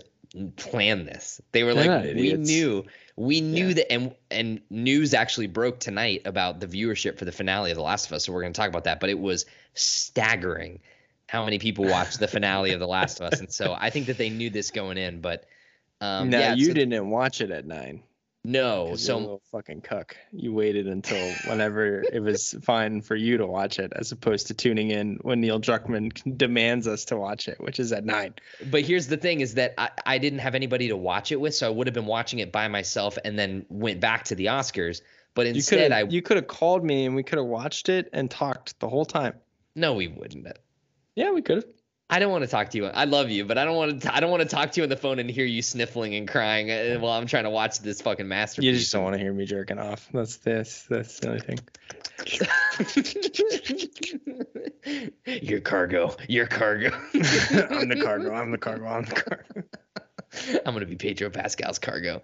planned 0.58 1.08
this. 1.08 1.42
They 1.52 1.64
were 1.64 1.74
They're 1.74 2.00
like, 2.04 2.16
we 2.16 2.34
knew, 2.34 2.86
we 3.16 3.42
knew 3.42 3.68
Yeah. 3.68 3.74
that, 3.76 3.92
and 3.92 4.16
and 4.30 4.62
news 4.70 5.14
actually 5.14 5.48
broke 5.48 5.80
tonight 5.80 6.24
about 6.26 6.60
the 6.60 6.68
viewership 6.68 7.18
for 7.18 7.26
the 7.26 7.32
finale 7.32 7.72
of 7.72 7.78
The 7.78 7.84
Last 7.84 8.08
of 8.08 8.14
Us. 8.14 8.26
So 8.26 8.34
we're 8.34 8.42
going 8.42 8.54
to 8.54 8.58
talk 8.60 8.70
about 8.70 8.84
that. 8.84 9.00
But 9.00 9.10
it 9.10 9.20
was 9.20 9.46
staggering 9.74 10.80
how 11.28 11.46
many 11.46 11.58
people 11.58 11.86
watched 11.86 12.20
the 12.20 12.28
finale 12.28 12.74
of 12.74 12.80
The 12.80 12.88
Last 12.88 13.20
of 13.20 13.32
Us, 13.32 13.40
and 13.40 13.52
so 13.52 13.76
I 13.80 13.90
think 13.90 14.08
that 14.08 14.18
they 14.18 14.30
knew 14.30 14.50
this 14.50 14.70
going 14.72 14.98
in. 14.98 15.22
But 15.22 15.46
um, 16.02 16.30
no, 16.32 16.40
yeah, 16.40 16.54
you 16.56 16.68
so- 16.68 16.74
didn't 16.74 17.10
watch 17.10 17.40
it 17.42 17.50
at 17.52 17.66
nine. 17.66 18.04
No, 18.46 18.88
'cause 18.90 19.08
you're 19.08 19.16
a 19.16 19.18
so 19.18 19.18
little 19.20 19.42
fucking 19.52 19.82
cuck. 19.82 20.18
You 20.34 20.54
waited 20.54 20.88
until 20.88 21.32
whenever 21.48 22.02
it 22.12 22.22
was 22.22 22.54
fine 22.64 23.02
for 23.02 23.16
you 23.16 23.38
to 23.38 23.48
watch 23.48 23.80
it, 23.80 23.94
as 23.96 24.12
opposed 24.12 24.48
to 24.48 24.54
tuning 24.54 24.92
in 24.92 25.18
when 25.22 25.40
Neil 25.40 25.60
Druckmann 25.62 26.12
demands 26.38 26.86
us 26.88 27.06
to 27.06 27.18
watch 27.18 27.48
it, 27.48 27.60
which 27.62 27.80
is 27.80 27.94
at 27.94 28.04
nine. 28.04 28.34
But 28.70 28.82
here's 28.84 29.08
the 29.08 29.16
thing: 29.18 29.40
is 29.42 29.54
that 29.54 29.74
I, 29.78 29.92
I 30.06 30.18
didn't 30.18 30.40
have 30.40 30.56
anybody 30.56 30.90
to 30.90 30.98
watch 30.98 31.32
it 31.32 31.40
with, 31.40 31.56
so 31.56 31.68
I 31.68 31.70
would 31.70 31.88
have 31.88 31.94
been 31.94 32.06
watching 32.06 32.40
it 32.40 32.52
by 32.52 32.68
myself, 32.68 33.18
and 33.24 33.40
then 33.40 33.66
went 33.70 34.02
back 34.02 34.26
to 34.26 34.36
the 34.36 34.48
Oscars. 34.48 35.02
But 35.36 35.46
You 35.48 35.54
instead, 35.54 35.92
could 35.92 35.92
I 35.94 36.02
you 36.10 36.22
could 36.22 36.38
have 36.38 36.48
called 36.48 36.84
me 36.84 37.06
and 37.06 37.16
we 37.16 37.24
could 37.24 37.38
have 37.40 37.48
watched 37.48 37.88
it 37.90 38.10
and 38.14 38.30
talked 38.30 38.80
the 38.80 38.90
whole 38.90 39.06
time. 39.06 39.36
no, 39.76 39.94
we 39.94 40.08
wouldn't. 40.10 40.46
Yeah, 41.16 41.32
we 41.32 41.42
could 41.42 41.56
have. 41.58 41.66
I 42.14 42.20
don't 42.20 42.32
want 42.32 42.44
to 42.44 42.48
talk 42.48 42.70
to 42.70 42.78
you. 42.78 42.86
I 42.86 43.06
love 43.06 43.32
you, 43.32 43.44
but 43.44 43.58
I 43.58 43.66
don't 43.66 43.76
want 43.76 44.04
to. 44.04 44.14
I 44.16 44.20
don't 44.20 44.30
want 44.30 44.44
to 44.44 44.48
talk 44.48 44.72
to 44.74 44.80
you 44.80 44.84
on 44.84 44.90
the 44.90 44.96
phone 44.96 45.18
and 45.18 45.28
hear 45.28 45.48
you 45.48 45.64
sniffling 45.64 46.14
and 46.14 46.28
crying 46.28 46.70
uh, 46.70 47.00
while 47.00 47.14
I'm 47.14 47.26
trying 47.26 47.46
to 47.46 47.50
watch 47.50 47.80
this 47.80 48.04
fucking 48.04 48.28
masterpiece. 48.28 48.68
You 48.68 48.74
just 48.78 48.94
don't 48.94 49.04
want 49.04 49.16
to 49.16 49.20
hear 49.20 49.34
me 49.34 49.46
jerking 49.46 49.80
off. 49.80 50.08
That's 50.14 50.36
this. 50.36 50.86
That's 50.88 51.20
the 51.20 51.30
only 51.30 51.40
thing. 51.40 51.60
your 55.42 55.60
cargo. 55.62 56.16
Your 56.30 56.46
cargo. 56.46 56.92
I'm 57.16 57.90
the 57.90 58.00
cargo. 58.04 58.32
I'm 58.32 58.52
the 58.52 58.60
cargo. 58.60 58.86
I'm 58.86 59.06
the 59.06 59.16
cargo. 59.16 59.64
I'm 60.68 60.74
gonna 60.76 60.86
be 60.86 60.96
Pedro 60.96 61.32
Pascal's 61.32 61.80
cargo. 61.80 62.22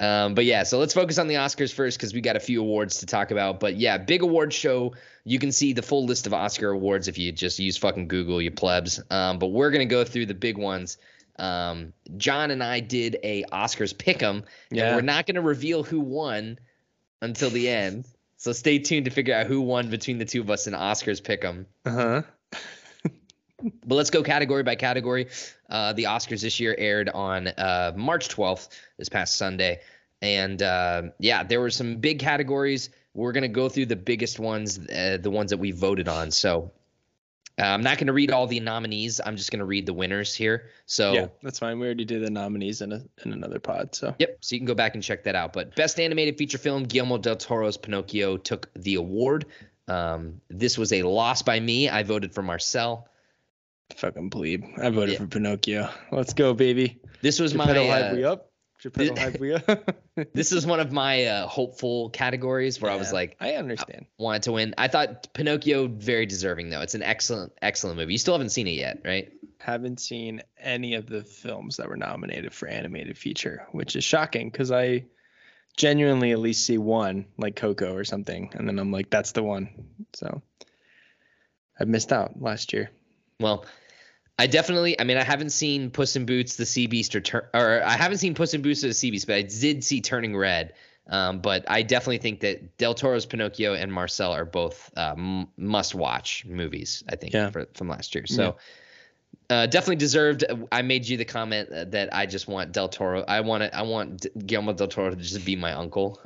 Um, 0.00 0.34
but 0.34 0.44
yeah, 0.44 0.64
so 0.64 0.78
let's 0.78 0.92
focus 0.92 1.18
on 1.18 1.28
the 1.28 1.34
Oscars 1.34 1.72
first 1.72 1.96
because 1.98 2.12
we 2.12 2.20
got 2.20 2.34
a 2.36 2.40
few 2.40 2.60
awards 2.60 2.98
to 2.98 3.06
talk 3.06 3.30
about. 3.30 3.60
But 3.60 3.76
yeah, 3.76 3.96
big 3.98 4.22
award 4.22 4.52
show. 4.52 4.94
You 5.24 5.38
can 5.38 5.52
see 5.52 5.72
the 5.72 5.82
full 5.82 6.04
list 6.04 6.26
of 6.26 6.34
Oscar 6.34 6.70
awards 6.70 7.06
if 7.08 7.16
you 7.16 7.30
just 7.32 7.58
use 7.58 7.76
fucking 7.76 8.08
Google, 8.08 8.42
you 8.42 8.50
plebs. 8.50 9.00
Um, 9.10 9.38
but 9.38 9.48
we're 9.48 9.70
gonna 9.70 9.86
go 9.86 10.04
through 10.04 10.26
the 10.26 10.34
big 10.34 10.58
ones. 10.58 10.98
Um, 11.38 11.92
Jon 12.16 12.50
and 12.50 12.62
I 12.62 12.80
did 12.80 13.18
a 13.22 13.44
Oscars 13.52 13.94
pick'em, 13.94 14.44
Yeah. 14.70 14.94
we're 14.94 15.00
not 15.02 15.26
gonna 15.26 15.40
reveal 15.42 15.82
who 15.82 16.00
won 16.00 16.58
until 17.22 17.50
the 17.50 17.68
end. 17.68 18.04
So 18.36 18.52
stay 18.52 18.78
tuned 18.78 19.06
to 19.06 19.10
figure 19.10 19.34
out 19.34 19.46
who 19.46 19.60
won 19.62 19.90
between 19.90 20.18
the 20.18 20.24
two 20.24 20.40
of 20.40 20.50
us 20.50 20.66
in 20.66 20.74
Oscars 20.74 21.22
pick'em. 21.22 21.66
Uh 21.86 21.90
huh. 21.90 22.22
But 23.86 23.94
let's 23.94 24.10
go 24.10 24.22
category 24.22 24.62
by 24.62 24.74
category. 24.74 25.28
Uh, 25.68 25.92
the 25.92 26.04
Oscars 26.04 26.42
this 26.42 26.60
year 26.60 26.74
aired 26.76 27.08
on 27.08 27.48
uh, 27.48 27.92
March 27.96 28.28
12th, 28.28 28.68
this 28.98 29.08
past 29.08 29.36
Sunday. 29.36 29.80
And 30.20 30.62
uh, 30.62 31.02
yeah, 31.18 31.42
there 31.42 31.60
were 31.60 31.70
some 31.70 31.96
big 31.96 32.18
categories. 32.18 32.90
We're 33.14 33.32
going 33.32 33.42
to 33.42 33.48
go 33.48 33.68
through 33.68 33.86
the 33.86 33.96
biggest 33.96 34.38
ones, 34.38 34.78
uh, 34.78 35.18
the 35.20 35.30
ones 35.30 35.50
that 35.50 35.58
we 35.58 35.70
voted 35.70 36.08
on. 36.08 36.30
So 36.30 36.72
uh, 37.58 37.66
I'm 37.66 37.82
not 37.82 37.98
going 37.98 38.08
to 38.08 38.12
read 38.12 38.32
all 38.32 38.46
the 38.46 38.58
nominees. 38.58 39.20
I'm 39.24 39.36
just 39.36 39.50
going 39.50 39.60
to 39.60 39.64
read 39.64 39.86
the 39.86 39.92
winners 39.92 40.34
here. 40.34 40.70
So, 40.86 41.12
Yeah, 41.12 41.26
that's 41.42 41.60
fine. 41.60 41.78
We 41.78 41.86
already 41.86 42.04
did 42.04 42.24
the 42.24 42.30
nominees 42.30 42.80
in 42.80 42.92
a 42.92 43.02
in 43.24 43.32
another 43.32 43.60
pod. 43.60 43.94
So 43.94 44.14
yep. 44.18 44.38
So 44.40 44.54
you 44.54 44.60
can 44.60 44.66
go 44.66 44.74
back 44.74 44.94
and 44.94 45.02
check 45.02 45.24
that 45.24 45.36
out. 45.36 45.52
But 45.52 45.76
Best 45.76 46.00
Animated 46.00 46.36
Feature 46.36 46.58
Film, 46.58 46.82
Guillermo 46.82 47.18
del 47.18 47.36
Toro's 47.36 47.76
Pinocchio 47.76 48.36
took 48.36 48.70
the 48.74 48.96
award. 48.96 49.46
Um, 49.86 50.40
this 50.48 50.76
was 50.76 50.92
a 50.92 51.02
loss 51.02 51.42
by 51.42 51.60
me. 51.60 51.88
I 51.88 52.02
voted 52.02 52.34
for 52.34 52.42
Marcel. 52.42 53.08
Fucking 53.96 54.30
plebe. 54.30 54.64
I 54.80 54.90
voted 54.90 55.14
Yeah. 55.14 55.18
for 55.18 55.26
Pinocchio. 55.26 55.90
Let's 56.10 56.32
go, 56.34 56.54
baby. 56.54 57.00
This 57.22 57.38
was 57.40 57.54
my. 57.54 57.66
Geppetto 57.66 57.88
uh, 57.88 57.92
hype 57.92 58.12
we 58.12 58.24
up. 58.24 58.50
Geppetto 58.82 59.14
hype 59.18 59.40
we 59.40 59.54
up. 59.54 59.96
this 60.34 60.52
is 60.52 60.66
one 60.66 60.80
of 60.80 60.92
my 60.92 61.24
uh, 61.24 61.46
hopeful 61.46 62.10
categories 62.10 62.80
where 62.80 62.90
I 62.90 62.96
was 62.96 63.12
like 63.12 63.36
I 63.40 63.54
understand. 63.54 64.06
wanted 64.18 64.42
to 64.44 64.52
win. 64.52 64.74
I 64.76 64.88
thought 64.88 65.32
Pinocchio 65.32 65.86
very 65.88 66.26
deserving 66.26 66.70
though. 66.70 66.80
It's 66.82 66.94
an 66.94 67.02
excellent 67.02 67.52
excellent 67.62 67.96
movie. 67.96 68.12
You 68.12 68.18
still 68.18 68.34
haven't 68.34 68.50
seen 68.50 68.66
it 68.66 68.72
yet, 68.72 69.00
right? 69.04 69.32
Haven't 69.58 70.00
seen 70.00 70.42
any 70.58 70.94
of 70.94 71.06
the 71.06 71.22
films 71.22 71.78
that 71.78 71.88
were 71.88 71.96
nominated 71.96 72.52
for 72.52 72.68
animated 72.68 73.16
feature, 73.16 73.66
which 73.72 73.96
is 73.96 74.04
shocking 74.04 74.50
because 74.50 74.70
I 74.70 75.06
genuinely 75.76 76.32
at 76.32 76.38
least 76.38 76.66
see 76.66 76.76
one, 76.78 77.24
like 77.38 77.56
Coco 77.56 77.94
or 77.94 78.04
something, 78.04 78.50
and 78.54 78.68
then 78.68 78.78
I'm 78.78 78.92
like, 78.92 79.08
that's 79.08 79.32
the 79.32 79.42
one. 79.42 79.70
So 80.12 80.42
I 81.80 81.84
missed 81.84 82.12
out 82.12 82.40
last 82.40 82.72
year. 82.74 82.90
Well, 83.40 83.66
I 84.38 84.46
definitely. 84.46 84.98
I 84.98 85.04
mean, 85.04 85.16
I 85.16 85.22
haven't 85.24 85.50
seen 85.50 85.90
Puss 85.90 86.16
in 86.16 86.26
Boots: 86.26 86.56
The 86.56 86.66
Sea 86.66 86.86
Beast 86.86 87.14
or 87.14 87.20
Tur- 87.20 87.50
or 87.54 87.82
I 87.84 87.92
haven't 87.96 88.18
seen 88.18 88.34
Puss 88.34 88.54
in 88.54 88.62
Boots 88.62 88.82
or 88.84 88.88
The 88.88 88.94
Sea 88.94 89.10
Beast, 89.10 89.26
but 89.26 89.36
I 89.36 89.42
did 89.42 89.84
see 89.84 90.00
Turning 90.00 90.36
Red. 90.36 90.72
Um, 91.06 91.40
but 91.40 91.64
I 91.70 91.82
definitely 91.82 92.18
think 92.18 92.40
that 92.40 92.78
Del 92.78 92.94
Toro's 92.94 93.26
Pinocchio 93.26 93.74
and 93.74 93.92
Marcel 93.92 94.32
are 94.32 94.46
both 94.46 94.90
uh, 94.96 95.14
m- 95.18 95.48
must-watch 95.58 96.46
movies. 96.46 97.04
I 97.10 97.16
think 97.16 97.34
Yeah. 97.34 97.50
for, 97.50 97.66
from 97.74 97.88
last 97.88 98.14
year. 98.14 98.26
So. 98.26 98.56
Uh, 99.50 99.66
definitely 99.66 99.96
deserved. 99.96 100.42
I 100.72 100.80
made 100.80 101.06
you 101.06 101.18
the 101.18 101.26
comment 101.26 101.68
that 101.70 102.14
I 102.14 102.24
just 102.24 102.48
want 102.48 102.72
Del 102.72 102.88
Toro. 102.88 103.22
I 103.28 103.40
want 103.42 103.64
it. 103.64 103.74
I 103.74 103.82
want 103.82 104.26
Guillermo 104.46 104.72
del 104.72 104.88
Toro 104.88 105.10
to 105.10 105.16
just 105.16 105.44
be 105.44 105.54
my 105.54 105.72
uncle. 105.74 106.18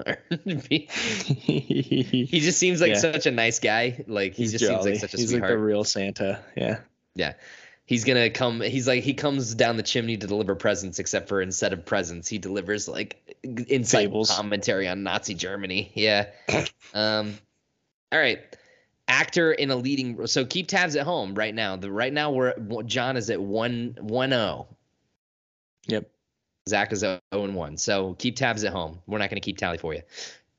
Be- 0.68 0.86
he 0.93 2.40
just 2.40 2.59
seems 2.60 2.80
like 2.80 2.90
Yeah. 2.90 2.98
such 3.01 3.26
a 3.26 3.32
nice 3.32 3.59
guy. 3.59 4.05
Like 4.06 4.35
he 4.35 4.44
He's 4.44 4.52
just 4.52 4.66
seems 4.66 4.85
like 4.85 4.97
such 4.97 5.14
a 5.14 5.16
He's 5.16 5.30
sweetheart. 5.30 5.51
like 5.51 5.59
the 5.59 5.64
real 5.64 5.82
Santa. 5.82 6.40
Yeah. 6.56 6.78
Yeah. 7.19 7.35
He's 7.85 8.05
gonna 8.05 8.31
come. 8.31 8.61
He's 8.61 8.86
like 8.86 9.03
he 9.03 9.15
comes 9.15 9.55
down 9.55 9.77
the 9.77 9.82
chimney 9.82 10.16
to 10.19 10.27
deliver 10.27 10.55
presents, 10.55 10.99
except 10.99 11.28
for 11.28 11.40
instead 11.40 11.73
of 11.73 11.86
presents, 11.86 12.28
he 12.28 12.36
delivers 12.39 12.86
like 12.86 13.36
insightful 13.45 14.28
commentary 14.28 14.86
on 14.86 15.03
Nazi 15.03 15.35
Germany. 15.35 15.90
Yeah. 15.95 16.27
um. 16.95 17.39
All 18.12 18.19
right. 18.19 18.40
Actor 19.09 19.53
in 19.53 19.70
a 19.70 19.77
leading. 19.77 20.16
Role. 20.16 20.27
So 20.27 20.45
keep 20.45 20.69
tabs 20.69 20.97
at 20.97 21.05
home 21.05 21.35
right 21.35 21.55
now. 21.55 21.77
The 21.77 21.90
right 21.90 22.12
now 22.12 22.31
we're 22.31 22.55
Jon 22.82 23.16
is 23.16 23.31
at 23.31 23.40
one 23.40 23.97
one 24.01 24.31
zero. 24.31 24.66
Yep. 25.86 26.11
Zach 26.69 26.93
is 26.93 27.01
0 27.01 27.20
and 27.32 27.55
1. 27.55 27.77
So 27.78 28.15
keep 28.19 28.36
tabs 28.36 28.62
at 28.65 28.73
home. 28.73 29.01
We're 29.07 29.19
not 29.19 29.31
going 29.31 29.40
to 29.40 29.45
keep 29.45 29.57
tally 29.57 29.78
for 29.78 29.95
you. 29.95 30.03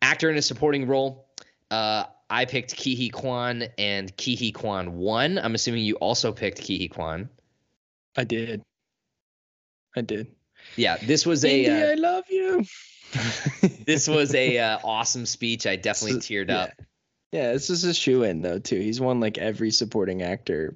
Actor 0.02 0.30
in 0.32 0.38
a 0.38 0.42
supporting 0.42 0.88
role. 0.88 1.28
Uh, 1.72 2.06
I 2.30 2.46
picked 2.46 2.76
Ke 2.76 2.96
Huy 2.96 3.10
Quan 3.10 3.64
and 3.78 4.16
Ke 4.16 4.38
Huy 4.38 4.52
Quan 4.52 4.98
won. 4.98 5.40
I'm 5.40 5.56
assuming 5.56 5.84
you 5.84 5.96
also 5.96 6.32
picked 6.32 6.62
Ke 6.62 6.78
Huy 6.78 6.88
Quan. 6.88 7.30
I 8.16 8.24
did. 8.24 8.62
I 9.96 10.02
did. 10.02 10.28
Yeah, 10.76 10.98
this 10.98 11.26
was 11.26 11.44
a 11.46 11.66
Indy, 11.66 11.84
I 11.84 11.94
uh, 11.94 11.98
love 11.98 12.26
you. 12.30 12.66
this 13.86 14.08
was 14.08 14.36
a 14.36 14.58
uh, 14.60 14.80
awesome 14.84 15.26
speech. 15.26 15.66
I 15.66 15.76
definitely 15.76 16.22
So- 16.22 16.28
teared 16.34 16.50
yeah. 16.50 16.58
up. 16.60 16.72
Yeah, 17.32 17.54
this 17.54 17.70
is 17.70 17.84
a 17.84 17.94
shoe 17.94 18.24
in 18.24 18.42
though 18.42 18.58
too. 18.58 18.80
He's 18.80 19.00
won 19.00 19.20
like 19.20 19.38
every 19.38 19.70
supporting 19.70 20.24
actor 20.24 20.76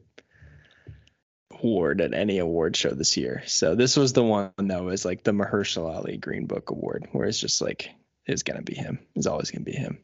award 1.52 2.02
at 2.02 2.14
any 2.14 2.38
award 2.38 2.76
show 2.76 2.92
this 2.92 3.18
year. 3.18 3.42
So 3.48 3.74
this 3.74 3.98
was 3.98 4.14
the 4.14 4.24
one 4.24 4.52
that 4.58 4.84
was 4.84 5.04
like 5.04 5.24
the 5.24 5.32
Mahershala 5.32 5.96
Ali 5.96 6.18
Green 6.18 6.46
Book 6.46 6.70
Award, 6.70 7.08
where 7.12 7.28
it's 7.28 7.40
just 7.40 7.62
like 7.62 7.90
it's 8.26 8.44
gonna 8.44 8.62
be 8.62 8.76
him. 8.76 9.00
It's 9.16 9.26
always 9.26 9.50
gonna 9.50 9.64
be 9.64 9.72
him. 9.72 10.00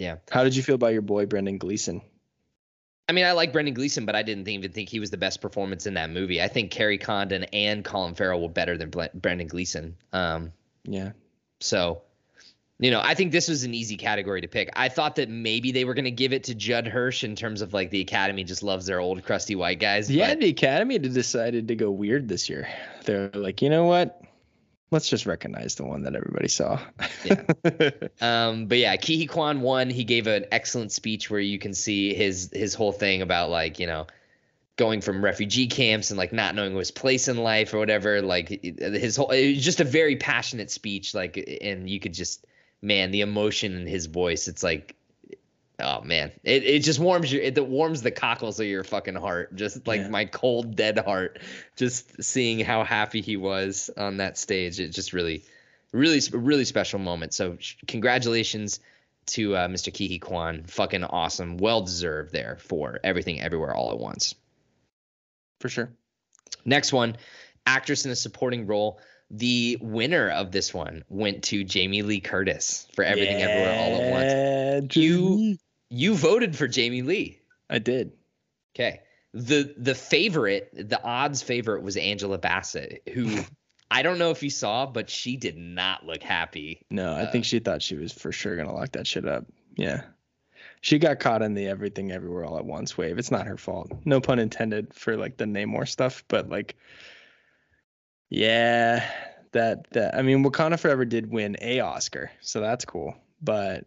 Yeah. 0.00 0.16
How 0.30 0.44
did 0.44 0.56
you 0.56 0.62
feel 0.62 0.76
about 0.76 0.94
your 0.94 1.02
boy 1.02 1.26
Brendan 1.26 1.58
Gleeson? 1.58 2.00
I 3.06 3.12
mean, 3.12 3.26
I 3.26 3.32
like 3.32 3.52
Brendan 3.52 3.74
Gleeson, 3.74 4.06
but 4.06 4.16
I 4.16 4.22
didn't 4.22 4.48
even 4.48 4.72
think 4.72 4.88
he 4.88 4.98
was 4.98 5.10
the 5.10 5.18
best 5.18 5.42
performance 5.42 5.86
in 5.86 5.94
that 5.94 6.08
movie. 6.08 6.40
I 6.40 6.48
think 6.48 6.70
Kerry 6.70 6.96
Condon 6.96 7.44
and 7.52 7.84
Colin 7.84 8.14
Farrell 8.14 8.40
were 8.40 8.48
better 8.48 8.78
than 8.78 8.90
Brendan 9.14 9.48
Gleeson. 9.48 9.96
Um, 10.12 10.52
Yeah. 10.84 11.12
So, 11.60 12.00
you 12.78 12.90
know, 12.90 13.02
I 13.04 13.14
think 13.14 13.30
this 13.30 13.48
was 13.48 13.64
an 13.64 13.74
easy 13.74 13.98
category 13.98 14.40
to 14.40 14.48
pick. 14.48 14.70
I 14.74 14.88
thought 14.88 15.16
that 15.16 15.28
maybe 15.28 15.72
they 15.72 15.84
were 15.84 15.92
going 15.92 16.06
to 16.06 16.10
give 16.10 16.32
it 16.32 16.44
to 16.44 16.54
Judd 16.54 16.86
Hirsch 16.86 17.22
in 17.22 17.36
terms 17.36 17.60
of 17.60 17.74
like 17.74 17.90
the 17.90 18.00
Academy 18.00 18.42
just 18.44 18.62
loves 18.62 18.86
their 18.86 19.00
old 19.00 19.22
crusty 19.22 19.54
white 19.54 19.80
guys. 19.80 20.10
Yeah, 20.10 20.30
but- 20.30 20.40
the 20.40 20.48
Academy 20.48 20.98
decided 20.98 21.68
to 21.68 21.74
go 21.74 21.90
weird 21.90 22.26
this 22.26 22.48
year. 22.48 22.68
They're 23.04 23.30
like, 23.34 23.60
you 23.60 23.68
know 23.68 23.84
what? 23.84 24.19
Let's 24.90 25.08
just 25.08 25.24
recognize 25.24 25.76
the 25.76 25.84
one 25.84 26.02
that 26.02 26.16
everybody 26.16 26.48
saw. 26.48 26.80
Yeah. 27.24 27.42
Um, 28.20 28.66
but 28.66 28.78
yeah, 28.78 28.96
Ke 28.96 29.16
Huy 29.16 29.26
Quan 29.26 29.60
won. 29.62 29.88
He 29.88 30.04
gave 30.04 30.26
an 30.26 30.44
excellent 30.52 30.92
speech 30.92 31.30
where 31.30 31.40
you 31.40 31.58
can 31.58 31.72
see 31.72 32.12
his 32.12 32.50
his 32.52 32.74
whole 32.74 32.92
thing 32.92 33.22
about 33.22 33.50
like 33.50 33.78
you 33.78 33.86
know 33.86 34.06
going 34.76 35.00
from 35.00 35.24
refugee 35.24 35.66
camps 35.66 36.10
and 36.10 36.18
like 36.18 36.32
not 36.32 36.54
knowing 36.54 36.74
his 36.76 36.90
place 36.90 37.28
in 37.28 37.38
life 37.38 37.72
or 37.72 37.78
whatever. 37.78 38.20
Like 38.20 38.48
his 38.48 39.16
whole 39.16 39.30
it 39.30 39.54
was 39.54 39.64
just 39.64 39.80
a 39.80 39.84
very 39.84 40.16
passionate 40.16 40.70
speech. 40.70 41.14
Like 41.14 41.58
and 41.62 41.88
you 41.88 42.00
could 42.00 42.14
just 42.14 42.46
man 42.82 43.10
the 43.10 43.20
emotion 43.22 43.74
in 43.76 43.86
his 43.86 44.06
voice. 44.06 44.48
It's 44.48 44.62
like 44.62 44.96
oh 45.80 46.02
man, 46.02 46.32
it 46.44 46.64
it 46.64 46.82
just 46.82 46.98
warms 47.00 47.32
your 47.32 47.42
it, 47.42 47.56
it 47.56 47.66
warms 47.66 48.02
the 48.02 48.10
cockles 48.10 48.60
of 48.60 48.66
your 48.66 48.84
fucking 48.84 49.14
heart. 49.16 49.54
Just 49.56 49.86
like 49.86 50.00
Yeah. 50.02 50.08
my 50.08 50.24
cold 50.26 50.76
dead 50.76 50.98
heart. 50.98 51.40
Just 51.76 52.22
seeing 52.22 52.60
how 52.60 52.84
happy 52.84 53.20
he 53.20 53.36
was 53.36 53.90
on 53.96 54.18
that 54.18 54.38
stage. 54.38 54.78
It 54.80 54.90
just 54.90 55.12
really 55.12 55.44
really 55.92 56.20
really 56.32 56.64
special 56.64 57.00
moment 57.00 57.34
so 57.34 57.58
congratulations 57.88 58.78
to 59.26 59.56
uh, 59.56 59.66
mr 59.66 59.92
Ke 59.92 60.06
Huy 60.08 60.20
Quan 60.20 60.62
fucking 60.62 61.02
awesome 61.02 61.56
well 61.56 61.82
deserved 61.82 62.32
there 62.32 62.58
for 62.60 63.00
everything 63.02 63.40
everywhere 63.40 63.74
all 63.74 63.90
at 63.90 63.98
once 63.98 64.36
For 65.60 65.68
sure. 65.68 65.90
next 66.64 66.92
one 66.92 67.16
actress 67.66 68.04
in 68.04 68.12
a 68.12 68.16
supporting 68.16 68.68
role 68.68 69.00
the 69.32 69.78
winner 69.80 70.30
of 70.30 70.52
this 70.52 70.72
one 70.72 71.02
went 71.08 71.42
to 71.44 71.64
jamie 71.64 72.02
lee 72.02 72.20
curtis 72.20 72.86
for 72.94 73.02
everything 73.02 73.42
everywhere 73.42 73.74
all 73.80 74.00
at 74.00 74.12
once 74.12 74.96
You-. 74.96 75.58
You 75.90 76.14
voted 76.14 76.56
for 76.56 76.66
jamie 76.68 77.02
lee 77.02 77.38
I 77.68 77.78
did. 77.78 78.12
okay 78.74 79.00
the 79.34 79.74
the 79.76 79.94
favorite 79.94 80.70
the 80.72 81.02
odds 81.02 81.42
favorite 81.42 81.82
was 81.82 81.96
angela 81.96 82.38
bassett 82.38 83.02
who 83.12 83.40
i 83.90 84.02
don't 84.02 84.18
know 84.18 84.30
if 84.30 84.42
you 84.42 84.50
saw 84.50 84.86
but 84.86 85.10
she 85.10 85.36
did 85.36 85.56
not 85.56 86.06
look 86.06 86.22
happy 86.22 86.84
No, 86.90 87.12
I 87.12 87.22
Uh, 87.22 87.30
think 87.32 87.44
she 87.44 87.58
thought 87.58 87.82
she 87.82 87.96
was 87.96 88.12
for 88.12 88.32
sure 88.32 88.56
gonna 88.56 88.72
lock 88.74 88.92
that 88.92 89.06
shit 89.06 89.26
up. 89.26 89.46
Yeah. 89.76 90.02
She 90.82 90.98
got 90.98 91.20
caught 91.20 91.42
in 91.42 91.54
the 91.54 91.66
everything 91.68 92.10
everywhere 92.10 92.44
all 92.44 92.56
at 92.58 92.64
once 92.64 92.96
wave. 92.96 93.18
It's 93.18 93.30
not 93.30 93.46
her 93.46 93.56
fault. 93.58 93.92
No 94.06 94.20
pun 94.20 94.38
intended 94.38 94.94
for 94.94 95.16
like 95.16 95.36
the 95.36 95.44
Namor 95.44 95.86
stuff, 95.86 96.24
but 96.28 96.48
like 96.48 96.74
yeah, 98.28 99.04
that 99.52 99.90
that 99.92 100.14
I 100.16 100.22
mean 100.22 100.44
Wakanda 100.44 100.78
Forever 100.78 101.04
did 101.04 101.30
win 101.30 101.56
a 101.60 101.80
Oscar, 101.80 102.30
so 102.40 102.60
that's 102.60 102.84
cool. 102.84 103.14
but 103.42 103.86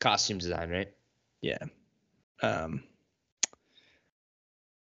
Costume 0.00 0.38
design, 0.38 0.70
right? 0.70 0.88
Yeah. 1.42 1.58
Um, 2.40 2.82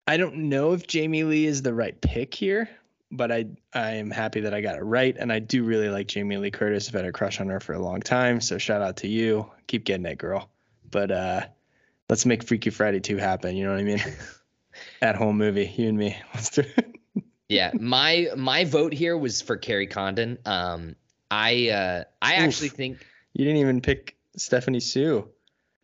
I 0.06 0.16
don't 0.16 0.48
know 0.48 0.72
if 0.72 0.86
Jamie 0.86 1.24
Lee 1.24 1.47
is 1.47 1.62
the 1.62 1.74
right 1.74 1.98
pick 2.01 2.35
here, 2.35 2.68
but 3.10 3.32
I 3.32 3.47
I 3.72 3.93
am 3.93 4.10
happy 4.10 4.40
that 4.40 4.55
I 4.55 4.60
got 4.60 4.76
it 4.76 4.82
right, 4.82 5.16
and 5.18 5.32
I 5.32 5.39
do 5.39 5.64
really 5.64 5.89
like 5.89 6.09
Jamie 6.09 6.36
Lee 6.36 6.51
Curtis. 6.51 6.89
I've 6.89 6.94
had 6.94 7.05
a 7.05 7.12
crush 7.12 7.40
on 7.40 7.48
her 7.48 7.60
for 7.60 7.72
a 7.74 7.78
long 7.78 8.01
time, 8.01 8.40
so 8.40 8.59
shout 8.59 8.82
out 8.82 8.98
to 8.98 9.09
you. 9.09 9.51
Keep 9.66 9.85
getting 9.85 10.06
it, 10.06 10.18
girl. 10.18 10.48
But 10.90 11.10
uh, 11.10 11.40
let's 12.09 12.26
make 12.26 12.44
Freaky 12.44 12.70
Friday 12.70 13.01
2 13.01 13.16
happen. 13.16 13.56
You 13.56 13.64
know 13.64 13.72
what 13.72 13.81
I 13.81 13.85
mean? 13.85 14.02
At 15.02 15.16
home 15.16 15.39
movie, 15.39 15.72
you 15.76 15.89
and 15.89 15.97
me. 15.98 16.16
Let's 16.35 16.51
do 16.51 16.62
it. 16.62 16.97
Yeah, 17.48 17.70
my 17.74 18.28
my 18.36 18.64
vote 18.64 18.93
here 18.93 19.16
was 19.16 19.40
for 19.40 19.56
Kerry 19.56 19.86
Condon. 19.86 20.39
Um, 20.44 20.97
I 21.31 21.68
uh, 21.68 22.05
I 22.20 22.35
Oof. 22.35 22.40
actually 22.40 22.70
think 22.70 23.06
You 23.35 23.44
didn't 23.44 23.60
even 23.60 23.81
pick 23.81 24.16
Stephanie 24.36 24.81
Hsu. 24.81 25.28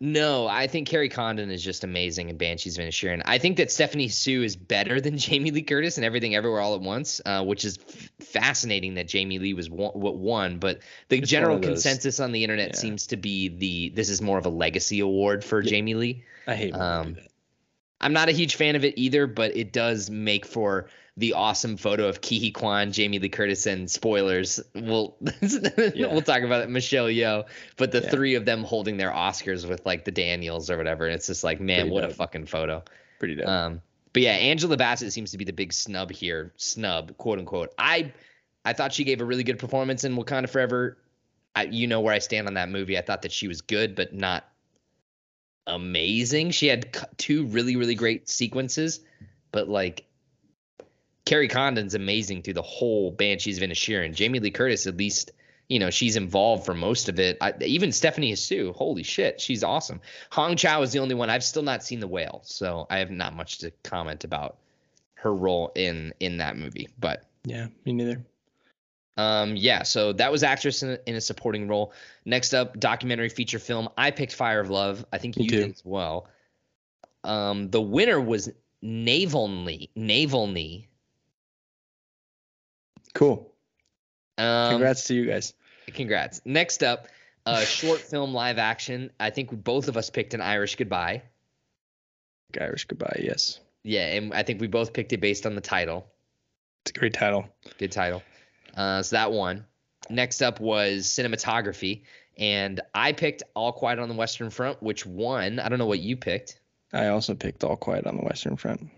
No, 0.03 0.47
I 0.47 0.67
think 0.67 0.89
Kerry 0.89 1.11
Condon 1.11 1.51
is 1.51 1.63
just 1.63 1.85
amazing 1.85 2.31
in 2.31 2.39
Banshees 2.39 2.79
of 2.79 2.85
Inisherin. 2.85 3.21
I 3.27 3.37
think 3.37 3.59
that 3.59 3.71
Stephanie 3.71 4.09
Hsu 4.09 4.43
is 4.43 4.57
better 4.57 4.99
than 4.99 5.19
Jamie 5.19 5.51
Lee 5.51 5.63
Curtis 5.63 5.99
in 5.99 6.05
Everything 6.05 6.35
Everywhere 6.35 6.61
All 6.61 6.75
at 6.75 6.81
Once, 6.81 7.21
uh, 7.27 7.45
which 7.45 7.67
is 7.67 7.79
f- 7.87 8.11
fascinating 8.29 8.95
that 8.95 9.09
Jamie 9.09 9.39
Lee 9.39 9.53
was 9.53 9.69
what 9.69 9.95
won. 9.97 10.59
But 10.59 10.79
the 11.11 11.19
It's 11.19 11.29
general 11.29 11.59
consensus 11.59 12.19
on 12.19 12.33
the 12.33 12.43
internet 12.45 12.71
yeah. 12.71 12.77
seems 12.77 13.09
to 13.09 13.19
be 13.19 13.49
the 13.49 13.91
this 13.91 14.09
is 14.09 14.23
more 14.23 14.39
of 14.39 14.47
a 14.47 14.51
legacy 14.51 15.01
award 15.01 15.45
for 15.45 15.61
Yeah. 15.63 15.69
Jamie 15.71 15.95
Lee. 15.95 16.25
I 16.47 16.55
hate 16.55 16.75
Um, 16.75 17.15
that. 17.15 17.30
I'm 18.01 18.13
not 18.13 18.29
a 18.29 18.33
huge 18.33 18.57
fan 18.57 18.77
of 18.77 18.85
it 18.85 18.95
either, 18.97 19.27
but 19.27 19.57
it 19.57 19.73
does 19.73 20.11
make 20.11 20.47
for 20.47 20.89
the 21.17 21.35
awesome 21.35 21.77
photo 21.77 22.09
of 22.09 22.21
Ke 22.23 22.39
Huy 22.41 22.51
Quan, 22.51 22.93
Jamie 22.93 23.19
Lee 23.19 23.29
Curtis, 23.29 23.67
and 23.67 23.91
spoilers. 23.91 24.59
We'll 24.75 25.17
we'll 25.43 26.23
talk 26.23 26.43
about 26.43 26.63
it, 26.63 26.71
Michelle 26.71 27.07
Yeoh, 27.09 27.45
but 27.77 27.93
the 27.93 28.01
Yeah. 28.01 28.11
three 28.11 28.35
of 28.37 28.45
them 28.47 28.63
holding 28.65 28.97
their 28.97 29.11
Oscars 29.11 29.69
with 29.69 29.85
like 29.85 30.05
the 30.05 30.13
Daniels 30.13 30.71
or 30.71 30.79
whatever. 30.79 31.05
And 31.07 31.15
it's 31.15 31.27
just 31.27 31.45
like, 31.45 31.61
man, 31.61 31.81
Pretty 31.83 31.91
what 31.91 32.05
a 32.05 32.11
fucking 32.11 32.47
photo. 32.47 32.83
Pretty 33.19 33.35
dope. 33.35 33.49
Um, 33.49 33.83
but 34.13 34.23
yeah, 34.23 34.33
Angela 34.33 34.77
Bassett 34.77 35.13
seems 35.13 35.31
to 35.33 35.39
be 35.39 35.45
the 35.45 35.53
big 35.53 35.73
snub 35.73 36.11
here, 36.11 36.53
snub, 36.57 37.17
quote 37.19 37.39
unquote. 37.39 37.75
I 37.77 38.13
I 38.65 38.73
thought 38.73 38.93
she 38.93 39.05
gave 39.05 39.21
a 39.21 39.25
really 39.25 39.45
good 39.45 39.59
performance 39.59 40.05
in 40.05 40.17
Wakanda 40.17 40.49
Forever. 40.49 40.97
I, 41.57 41.65
you 41.65 41.87
know 41.87 42.01
where 42.01 42.15
I 42.15 42.19
stand 42.21 42.47
on 42.47 42.55
that 42.55 42.69
movie. 42.69 42.97
I 42.97 43.03
thought 43.03 43.23
that 43.23 43.33
she 43.33 43.49
was 43.49 43.61
good, 43.61 43.95
but 43.95 44.15
not 44.15 44.45
amazing. 45.71 46.51
She 46.51 46.67
had 46.67 46.97
two 47.17 47.47
really, 47.47 47.77
really 47.77 47.95
great 47.95 48.29
sequences, 48.29 49.01
but 49.53 49.69
like 49.69 50.05
Kerry 51.25 51.49
Condon's 51.49 51.95
amazing 51.95 52.43
through 52.43 52.55
the 52.55 52.63
whole 52.63 53.11
Banshees 53.11 53.59
of 53.59 53.65
Inisherin. 53.69 54.15
Jamie 54.15 54.41
Lee 54.41 54.51
Curtis, 54.51 54.87
at 54.87 54.97
least, 54.97 55.31
you 55.69 55.79
know, 55.79 55.91
she's 55.91 56.17
involved 56.17 56.67
for 56.67 56.75
most 56.75 57.09
of 57.09 57.21
it. 57.21 57.39
I, 57.41 57.55
even 57.61 57.93
Stephanie 57.93 58.35
Hsu, 58.35 58.73
holy 58.73 59.05
shit, 59.05 59.41
she's 59.41 59.63
awesome. 59.63 60.01
Hong 60.31 60.57
Chau 60.57 60.83
is 60.83 60.93
the 60.93 60.99
only 60.99 61.15
one 61.15 61.31
I've 61.31 61.45
still 61.45 61.63
not 61.63 61.85
seen 61.85 62.01
the 62.01 62.09
whale, 62.09 62.41
so 62.45 62.87
I 62.91 62.99
have 62.99 63.11
not 63.11 63.35
much 63.35 63.59
to 63.59 63.71
comment 63.85 64.25
about 64.25 64.59
her 65.15 65.35
role 65.35 65.71
in 65.75 66.13
in 66.19 66.39
that 66.39 66.57
movie. 66.57 66.89
But 66.99 67.25
yeah, 67.45 67.69
me 67.85 67.93
neither. 67.93 68.25
Um, 69.17 69.57
yeah, 69.57 69.83
so 69.83 70.13
that 70.15 70.33
was 70.33 70.43
actress 70.43 70.83
in 70.83 70.91
a, 70.91 70.99
in 71.07 71.15
a 71.15 71.21
supporting 71.21 71.69
role. 71.69 71.93
Next 72.25 72.55
up, 72.55 72.79
documentary 72.79 73.29
feature 73.29 73.59
film. 73.59 73.89
I 73.97 74.11
picked 74.11 74.35
Fire 74.35 74.61
of 74.61 74.71
Love. 74.71 75.05
I 75.13 75.19
think 75.19 75.37
you 75.37 75.49
did 75.49 75.71
as 75.71 75.83
well. 75.85 76.29
Um, 77.25 77.71
the 77.71 77.81
winner 77.81 78.21
was 78.21 78.51
Navalny. 78.83 79.91
Navalny. 79.97 80.87
Cool. 83.15 83.53
Um, 84.39 84.71
Congrats 84.73 85.05
to 85.05 85.15
you 85.15 85.27
guys. 85.27 85.55
Congrats. 85.89 86.41
Next 86.45 86.83
up, 86.83 87.09
uh, 87.45 87.61
short 87.65 88.01
film 88.01 88.33
live 88.33 88.59
action. 88.59 89.11
I 89.19 89.31
think 89.31 89.51
both 89.51 89.89
of 89.89 89.97
us 89.97 90.09
picked 90.09 90.35
an 90.35 90.41
Irish 90.41 90.77
Goodbye. 90.77 91.23
Irish 92.59 92.85
Goodbye. 92.85 93.21
Yes. 93.23 93.61
Yeah, 93.83 94.07
and 94.07 94.33
I 94.35 94.43
think 94.43 94.61
we 94.61 94.67
both 94.67 94.93
picked 94.93 95.13
it 95.13 95.21
based 95.21 95.47
on 95.47 95.55
the 95.55 95.61
title. 95.61 96.07
It's 96.85 96.91
a 96.97 96.99
great 96.99 97.15
title. 97.15 97.47
Good 97.79 97.93
title. 97.93 98.23
Uh, 98.77 99.03
so 99.03 99.17
that 99.17 99.33
one. 99.33 99.65
Next 100.09 100.43
up 100.43 100.61
was 100.61 101.07
cinematography, 101.07 102.03
and 102.37 102.81
I 102.95 103.13
picked 103.13 103.43
All 103.55 103.73
Quiet 103.73 103.99
on 103.99 104.09
the 104.09 104.15
Western 104.15 104.51
Front, 104.51 104.83
which 104.83 105.07
won. 105.07 105.59
I 105.59 105.69
don't 105.69 105.79
know 105.79 105.87
what 105.87 106.01
you 106.01 106.17
picked. 106.17 106.59
I 106.93 107.09
also 107.09 107.35
picked 107.35 107.63
All 107.63 107.77
Quiet 107.77 108.07
on 108.07 108.17
the 108.17 108.25
Western 108.25 108.57
Front. 108.57 108.89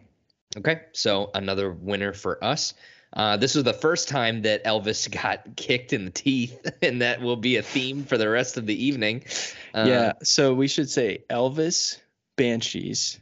Okay, 0.57 0.83
so 0.93 1.31
another 1.35 1.73
winner 1.73 2.13
for 2.13 2.43
us. 2.43 2.75
Uh, 3.15 3.37
this 3.37 3.55
was 3.55 3.65
the 3.65 3.75
first 3.75 4.09
time 4.09 4.43
that 4.43 4.65
Elvis 4.65 5.11
got 5.23 5.57
kicked 5.57 5.93
in 5.93 6.05
the 6.05 6.11
teeth, 6.11 6.67
and 6.83 7.03
that 7.03 7.21
will 7.21 7.37
be 7.37 7.57
a 7.57 7.63
theme 7.63 8.05
for 8.05 8.17
the 8.17 8.29
rest 8.29 8.57
of 8.57 8.67
the 8.67 8.85
evening. 8.85 9.25
Uh, 9.75 9.85
yeah. 9.87 10.13
So 10.23 10.55
we 10.55 10.69
should 10.69 10.89
say 10.89 11.25
Elvis, 11.29 11.99
Banshees, 12.37 13.19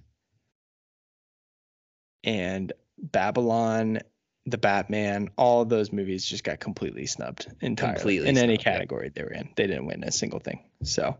and 2.23 2.73
Babylon, 2.99 4.01
the 4.47 4.59
Batman. 4.59 5.31
All 5.37 5.63
of 5.63 5.69
those 5.69 5.93
movies 5.93 6.25
just 6.25 6.45
got 6.45 6.61
completely 6.61 7.07
snubbed 7.07 7.47
entirely 7.61 7.95
Completely 7.97 8.29
in 8.29 8.39
any 8.39 8.55
snubbed, 8.55 8.67
yeah. 8.67 8.73
category 8.73 9.09
they 9.15 9.23
were 9.23 9.33
in. 9.33 9.49
They 9.57 9.67
didn't 9.67 9.87
win 9.87 10.03
a 10.05 10.13
single 10.13 10.41
thing. 10.41 10.61
So 10.83 11.17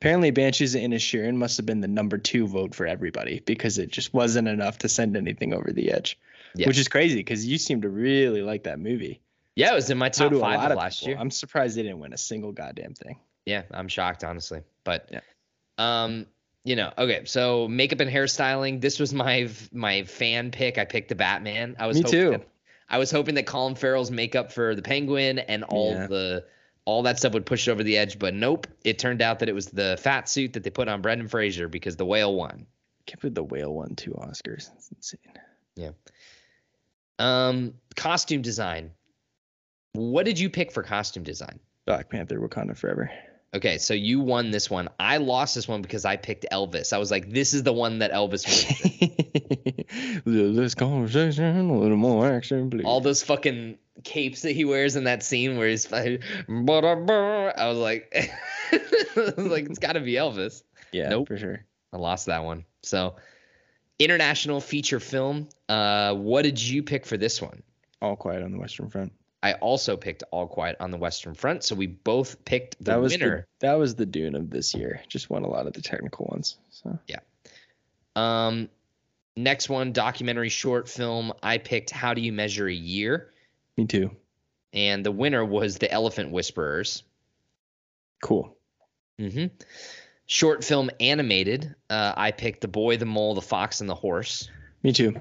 apparently, 0.00 0.30
Banshees 0.30 0.74
in 0.74 0.90
Inisherin 0.90 1.34
must 1.36 1.56
have 1.56 1.66
been 1.66 1.80
the 1.80 1.88
number 1.88 2.18
two 2.18 2.46
vote 2.46 2.74
for 2.74 2.86
everybody 2.86 3.40
because 3.44 3.78
it 3.78 3.90
just 3.90 4.12
wasn't 4.12 4.48
enough 4.48 4.78
to 4.78 4.88
send 4.88 5.16
anything 5.16 5.54
over 5.54 5.72
the 5.72 5.90
edge. 5.92 6.18
Yeah. 6.54 6.66
Which 6.68 6.78
is 6.78 6.88
crazy 6.88 7.16
because 7.16 7.46
you 7.46 7.56
seem 7.56 7.80
to 7.82 7.88
really 7.88 8.42
like 8.42 8.64
that 8.64 8.78
movie. 8.78 9.20
Yeah, 9.56 9.72
it 9.72 9.74
was 9.74 9.88
in 9.90 9.96
my 9.98 10.10
So 10.10 10.28
top 10.28 10.36
a 10.36 10.40
five 10.40 10.70
of 10.70 10.76
last 10.76 11.00
people. 11.00 11.12
year. 11.12 11.18
I'm 11.20 11.30
surprised 11.30 11.76
they 11.76 11.82
didn't 11.82 11.98
win 12.00 12.12
a 12.12 12.18
single 12.18 12.52
goddamn 12.52 12.94
thing. 12.94 13.18
Yeah, 13.46 13.62
I'm 13.70 13.88
shocked, 13.88 14.22
honestly. 14.24 14.60
But 14.84 15.08
Yeah. 15.10 15.20
um, 15.78 16.26
you 16.64 16.76
know, 16.76 16.92
okay. 16.96 17.22
So 17.24 17.66
makeup 17.68 18.00
and 18.00 18.10
hairstyling. 18.10 18.80
This 18.80 18.98
was 19.00 19.12
my 19.12 19.48
my 19.72 20.04
fan 20.04 20.50
pick. 20.50 20.78
I 20.78 20.84
picked 20.84 21.08
the 21.08 21.14
Batman. 21.14 21.76
I 21.78 21.86
was 21.86 21.96
Me 21.98 22.02
too. 22.04 22.30
That, 22.30 22.48
I 22.88 22.98
was 22.98 23.10
hoping 23.10 23.34
that 23.36 23.46
Colin 23.46 23.74
Farrell's 23.74 24.10
makeup 24.10 24.52
for 24.52 24.74
the 24.74 24.82
Penguin 24.82 25.38
and 25.38 25.64
all 25.64 25.92
Yeah. 25.92 26.06
the 26.06 26.44
all 26.84 27.02
that 27.04 27.18
stuff 27.18 27.32
would 27.32 27.46
push 27.46 27.68
it 27.68 27.70
over 27.70 27.82
the 27.82 27.96
edge, 27.96 28.18
but 28.18 28.34
nope. 28.34 28.66
It 28.84 28.98
turned 28.98 29.22
out 29.22 29.38
that 29.38 29.48
it 29.48 29.54
was 29.54 29.66
the 29.66 29.96
fat 30.00 30.28
suit 30.28 30.54
that 30.54 30.64
they 30.64 30.70
put 30.70 30.88
on 30.88 31.00
Brendan 31.00 31.28
Fraser 31.28 31.68
because 31.68 31.96
the 31.96 32.04
whale 32.04 32.34
won. 32.34 32.66
can't 33.06 33.20
believe 33.20 33.34
the 33.34 33.42
whale 33.44 33.72
won 33.72 33.94
two 33.94 34.10
Oscars. 34.12 34.68
That's 34.68 34.90
insane. 34.90 35.18
Yeah. 35.76 35.90
Um, 37.18 37.74
costume 37.96 38.42
design. 38.42 38.90
What 39.92 40.24
did 40.26 40.38
you 40.38 40.50
pick 40.50 40.72
for 40.72 40.82
costume 40.82 41.22
design? 41.22 41.60
Black 41.86 42.08
Panther, 42.10 42.38
Wakanda 42.40 42.76
Forever. 42.76 43.10
Okay, 43.54 43.76
so 43.76 43.92
you 43.92 44.20
won 44.20 44.50
this 44.50 44.70
one. 44.70 44.88
I 44.98 45.18
lost 45.18 45.54
this 45.54 45.68
one 45.68 45.82
because 45.82 46.06
I 46.06 46.16
picked 46.16 46.46
Elvis. 46.50 46.92
I 46.94 46.98
was 46.98 47.10
like, 47.10 47.30
this 47.30 47.52
is 47.52 47.62
the 47.62 47.72
one 47.72 47.98
that 47.98 48.10
Elvis 48.12 48.46
wins. 48.46 49.18
This 50.24 50.74
conversation, 50.74 51.68
a 51.70 51.78
little 51.78 51.96
more 51.98 52.26
action, 52.32 52.70
please. 52.70 52.84
all 52.86 53.00
those 53.02 53.22
fucking 53.22 53.76
capes 54.04 54.42
that 54.42 54.52
he 54.52 54.64
wears 54.64 54.96
in 54.96 55.04
that 55.04 55.22
scene 55.22 55.58
where 55.58 55.68
he's 55.68 55.90
like, 55.92 56.22
I 56.48 57.66
was 57.68 57.76
like, 57.78 58.10
I 58.72 58.80
was 59.36 59.46
like, 59.46 59.66
it's 59.66 59.78
got 59.78 59.92
to 59.92 60.00
be 60.00 60.14
Elvis. 60.14 60.62
yeah, 60.92 61.10
Nope. 61.10 61.28
for 61.28 61.36
sure. 61.36 61.64
I 61.92 61.98
lost 61.98 62.26
that 62.26 62.42
one. 62.44 62.64
So, 62.82 63.16
international 63.98 64.60
feature 64.60 64.98
film. 65.00 65.48
Uh, 65.68 66.14
what 66.14 66.42
did 66.42 66.60
you 66.60 66.82
pick 66.82 67.04
for 67.04 67.16
this 67.18 67.42
one? 67.42 67.62
All 68.00 68.16
Quiet 68.16 68.42
on 68.42 68.52
the 68.52 68.58
Western 68.58 68.88
Front. 68.88 69.12
I 69.42 69.54
also 69.54 69.96
picked 69.96 70.22
All 70.30 70.46
Quiet 70.46 70.76
on 70.78 70.90
the 70.90 70.96
Western 70.96 71.34
Front. 71.34 71.64
So 71.64 71.74
we 71.74 71.86
both 71.88 72.44
picked 72.44 72.78
the 72.78 72.92
that 72.92 73.00
was 73.00 73.12
winner. 73.12 73.48
the 73.58 73.66
that 73.66 73.74
was 73.74 73.94
the 73.96 74.06
Dune 74.06 74.34
of 74.36 74.50
this 74.50 74.74
year. 74.74 75.00
Just 75.08 75.30
won 75.30 75.42
a 75.42 75.48
lot 75.48 75.66
of 75.66 75.72
the 75.72 75.82
technical 75.82 76.26
ones. 76.30 76.56
So 76.70 76.98
yeah. 77.08 77.18
Um, 78.14 78.68
next 79.36 79.68
one, 79.68 79.92
documentary 79.92 80.48
short 80.48 80.88
film. 80.88 81.32
I 81.42 81.58
picked 81.58 81.90
How 81.90 82.14
Do 82.14 82.20
You 82.20 82.32
Measure 82.32 82.68
a 82.68 82.72
Year, 82.72 83.32
me 83.76 83.86
too. 83.86 84.10
and 84.72 85.04
the 85.04 85.10
winner 85.12 85.44
was 85.44 85.78
The 85.78 85.90
Elephant 85.90 86.30
Whisperers. 86.30 87.02
Cool. 88.22 88.56
Mm-hmm. 89.20 89.46
Short 90.26 90.62
film 90.62 90.90
animated. 91.00 91.74
Uh, 91.90 92.12
I 92.16 92.30
picked 92.30 92.60
The 92.60 92.68
Boy, 92.68 92.96
the 92.96 93.06
Mole, 93.06 93.34
the 93.34 93.42
Fox, 93.42 93.80
and 93.80 93.90
the 93.90 93.94
Horse 93.94 94.48
Me 94.82 94.92
too. 94.92 95.16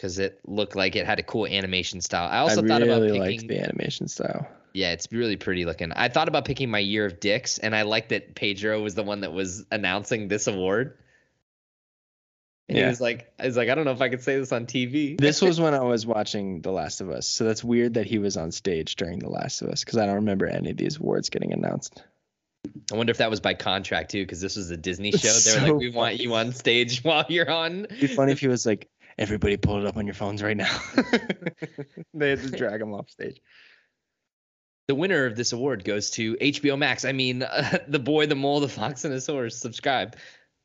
Because 0.00 0.18
it 0.18 0.40
looked 0.46 0.74
like 0.74 0.96
it 0.96 1.04
had 1.04 1.18
a 1.18 1.22
cool 1.22 1.46
animation 1.46 2.00
style. 2.00 2.26
I 2.30 2.38
also 2.38 2.64
I 2.64 2.66
thought 2.66 2.82
about 2.82 3.02
picking. 3.02 3.20
liked 3.20 3.48
the 3.48 3.60
animation 3.60 4.08
style. 4.08 4.48
Yeah, 4.72 4.92
it's 4.92 5.06
really 5.12 5.36
pretty 5.36 5.66
looking. 5.66 5.92
I 5.92 6.08
thought 6.08 6.28
about 6.28 6.46
picking 6.46 6.70
my 6.70 6.78
Year 6.78 7.04
of 7.04 7.20
Dicks, 7.20 7.58
and 7.58 7.76
I 7.76 7.82
like 7.82 8.08
that 8.08 8.34
Pedro 8.34 8.80
was 8.80 8.94
the 8.94 9.02
one 9.02 9.20
that 9.20 9.32
was 9.34 9.66
announcing 9.70 10.28
this 10.28 10.46
award. 10.46 10.96
And 12.70 12.78
He 12.78 12.84
was 12.84 13.00
like, 13.00 13.30
I 13.38 13.44
was 13.44 13.58
like, 13.58 13.68
I 13.68 13.74
don't 13.74 13.84
know 13.84 13.90
if 13.90 14.00
I 14.00 14.08
could 14.08 14.22
say 14.22 14.38
this 14.38 14.52
on 14.52 14.64
TV. 14.64 15.18
This 15.18 15.42
was 15.42 15.60
when 15.60 15.74
I 15.74 15.80
was 15.82 16.06
watching 16.06 16.62
The 16.62 16.70
Last 16.70 17.02
of 17.02 17.10
Us. 17.10 17.26
So 17.26 17.44
that's 17.44 17.62
weird 17.62 17.94
that 17.94 18.06
he 18.06 18.18
was 18.18 18.38
on 18.38 18.52
stage 18.52 18.96
during 18.96 19.18
The 19.18 19.28
Last 19.28 19.60
of 19.60 19.68
Us 19.68 19.84
because 19.84 19.98
I 19.98 20.06
don't 20.06 20.14
remember 20.14 20.46
any 20.46 20.70
of 20.70 20.78
these 20.78 20.96
awards 20.96 21.28
getting 21.28 21.52
announced. 21.52 22.02
I 22.92 22.96
wonder 22.96 23.10
if 23.10 23.18
that 23.18 23.28
was 23.28 23.40
by 23.40 23.54
contract 23.54 24.12
too, 24.12 24.22
because 24.22 24.40
this 24.40 24.56
was 24.56 24.70
a 24.70 24.76
Disney 24.76 25.10
show. 25.10 25.18
They 25.18 25.28
were 25.28 25.66
so 25.66 25.72
like, 25.72 25.74
we 25.74 25.90
want 25.90 26.20
you 26.20 26.34
on 26.34 26.52
stage 26.52 27.00
while 27.02 27.26
you're 27.28 27.50
on. 27.50 27.84
It'd 27.84 28.00
be 28.00 28.06
funny 28.06 28.32
if 28.32 28.40
he 28.40 28.48
was 28.48 28.64
like, 28.64 28.88
everybody 29.20 29.56
pull 29.56 29.78
it 29.78 29.86
up 29.86 29.96
on 29.96 30.06
your 30.06 30.14
phones 30.14 30.42
right 30.42 30.56
now. 30.56 30.76
they 32.14 32.30
had 32.30 32.40
to 32.42 32.50
drag 32.50 32.80
him 32.80 32.92
off 32.92 33.08
stage. 33.10 33.40
the 34.88 34.94
winner 34.96 35.26
of 35.26 35.36
this 35.36 35.52
award 35.52 35.84
goes 35.84 36.10
to 36.12 36.34
HBO 36.36 36.76
Max. 36.76 37.04
I 37.04 37.12
mean, 37.12 37.42
uh, 37.44 37.78
the 37.88 37.98
boy, 38.00 38.26
the 38.26 38.34
mole, 38.34 38.58
the 38.60 38.68
fox, 38.68 39.04
and 39.04 39.14
the 39.14 39.32
horse. 39.32 39.56
Subscribe. 39.56 40.16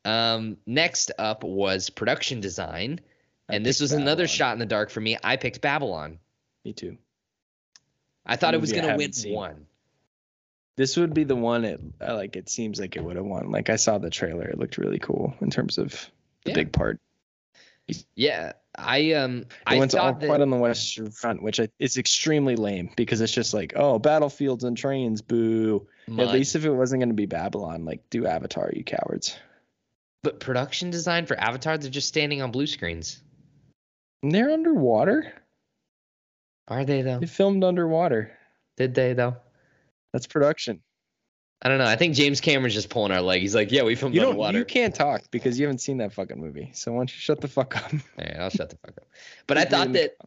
Um, 0.05 0.57
next 0.65 1.11
up 1.19 1.43
was 1.43 1.89
production 1.89 2.39
design, 2.39 3.01
I 3.49 3.55
and 3.55 3.65
this 3.65 3.77
picked 3.77 3.81
was 3.81 3.91
another 3.91 4.27
shot 4.27 4.53
in 4.53 4.59
the 4.59 4.65
dark 4.65 4.89
for 4.89 5.01
me. 5.01 5.17
I 5.23 5.35
picked 5.35 5.61
Babylon. 5.61 6.19
Me 6.63 6.73
too. 6.73 6.97
I 8.25 8.37
thought 8.37 8.53
it 8.55 8.61
was 8.61 8.71
gonna 8.71 8.95
win 8.97 9.13
seen. 9.13 9.33
one. 9.35 9.65
This 10.77 10.97
would 10.97 11.13
be 11.13 11.23
the 11.23 11.35
one. 11.35 11.63
It 11.65 11.79
like 12.01 12.35
it 12.35 12.49
seems 12.49 12.79
like 12.79 12.95
it 12.95 13.03
would 13.03 13.15
have 13.15 13.25
won. 13.25 13.51
Like 13.51 13.69
I 13.69 13.75
saw 13.77 13.97
the 13.97 14.09
trailer. 14.09 14.45
It 14.47 14.57
looked 14.59 14.77
really 14.77 14.99
cool 14.99 15.33
in 15.41 15.49
terms 15.49 15.77
of 15.77 15.91
the 16.43 16.51
Yeah. 16.51 16.55
big 16.55 16.71
part. 16.71 16.99
Yeah, 18.15 18.53
I 18.77 19.11
um, 19.13 19.41
It 19.41 19.47
I 19.67 19.77
went 19.77 19.91
to 19.91 20.01
all 20.01 20.13
quite 20.13 20.41
on 20.41 20.49
the 20.49 20.57
Western 20.57 21.11
Front, 21.11 21.43
which 21.43 21.59
I, 21.59 21.69
is 21.79 21.97
extremely 21.97 22.55
lame 22.55 22.89
because 22.95 23.21
it's 23.21 23.31
just 23.31 23.53
like, 23.53 23.73
oh, 23.75 23.99
battlefields 23.99 24.63
and 24.63 24.75
trains, 24.75 25.21
boo. 25.21 25.87
mud, 26.07 26.27
At 26.27 26.33
least 26.33 26.55
if 26.55 26.65
it 26.65 26.71
wasn't 26.71 27.01
going 27.01 27.09
to 27.09 27.15
be 27.15 27.27
Babylon, 27.27 27.85
like 27.85 28.09
do 28.09 28.25
Avatar, 28.25 28.71
you 28.73 28.83
cowards. 28.83 29.37
but 30.23 30.39
production 30.39 30.89
design 30.89 31.27
for 31.27 31.39
Avatar, 31.39 31.77
they're 31.77 31.91
just 31.91 32.07
standing 32.07 32.41
on 32.41 32.51
blue 32.51 32.65
screens. 32.67 33.21
And 34.23 34.31
they're 34.31 34.49
underwater. 34.51 35.31
Are 36.67 36.85
they 36.85 37.03
though? 37.03 37.19
They 37.19 37.27
filmed 37.27 37.63
underwater. 37.63 38.35
Did 38.77 38.95
they 38.95 39.13
though? 39.13 39.35
That's 40.11 40.25
production. 40.25 40.81
I 41.61 41.69
don't 41.69 41.77
know. 41.77 41.85
I 41.85 41.95
think 41.95 42.15
James 42.15 42.41
Cameron's 42.41 42.73
just 42.73 42.89
pulling 42.89 43.11
our 43.11 43.21
leg. 43.21 43.41
He's 43.41 43.55
like, 43.55 43.71
yeah, 43.71 43.83
we 43.83 43.95
filmed 43.95 44.13
You 44.13 44.21
don't. 44.21 44.53
You 44.53 44.65
can't 44.65 44.93
talk 44.93 45.23
because 45.31 45.57
you 45.57 45.65
haven't 45.65 45.79
seen 45.79 45.97
that 45.97 46.13
fucking 46.13 46.39
movie. 46.39 46.71
So 46.73 46.91
why 46.91 46.99
don't 46.99 47.13
you 47.13 47.19
shut 47.19 47.41
the 47.41 47.47
fuck 47.47 47.75
up? 47.77 47.91
All 47.93 47.99
right, 48.19 48.35
I'll 48.37 48.49
shut 48.49 48.69
the 48.69 48.77
fuck 48.77 48.97
up. 48.97 49.07
But 49.47 49.57
I 49.57 49.65
thought 49.65 49.93
that 49.93 50.17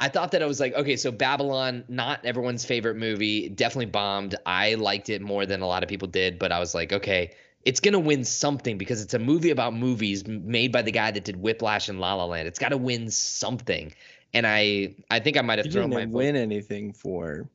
I 0.00 0.08
thought 0.08 0.32
that 0.32 0.42
I 0.42 0.46
was 0.46 0.60
like, 0.60 0.74
okay, 0.74 0.96
so 0.96 1.12
Babylon, 1.12 1.84
not 1.88 2.24
everyone's 2.24 2.64
favorite 2.64 2.96
movie, 2.96 3.48
definitely 3.48 3.86
bombed. 3.86 4.34
I 4.46 4.74
liked 4.74 5.10
it 5.10 5.22
more 5.22 5.46
than 5.46 5.60
a 5.60 5.66
lot 5.66 5.82
of 5.82 5.88
people 5.88 6.08
did, 6.08 6.38
but 6.38 6.52
I 6.52 6.58
was 6.58 6.74
like, 6.74 6.92
okay, 6.92 7.34
it's 7.64 7.80
gonna 7.80 8.00
win 8.00 8.24
something 8.24 8.78
because 8.78 9.02
it's 9.02 9.14
a 9.14 9.18
movie 9.18 9.50
about 9.50 9.74
movies 9.74 10.26
made 10.26 10.72
by 10.72 10.82
the 10.82 10.90
guy 10.90 11.10
that 11.10 11.24
did 11.24 11.36
Whiplash 11.36 11.88
and 11.88 12.00
La 12.00 12.14
La 12.14 12.24
Land. 12.24 12.48
It's 12.48 12.58
got 12.58 12.70
to 12.70 12.76
win 12.76 13.10
something, 13.10 13.94
and 14.32 14.46
I 14.46 14.96
I 15.10 15.20
think 15.20 15.36
I 15.36 15.42
might 15.42 15.58
have 15.58 15.70
thrown 15.72 15.90
didn't 15.90 16.10
my 16.10 16.16
win 16.16 16.34
anything 16.34 16.92
for 16.92 17.48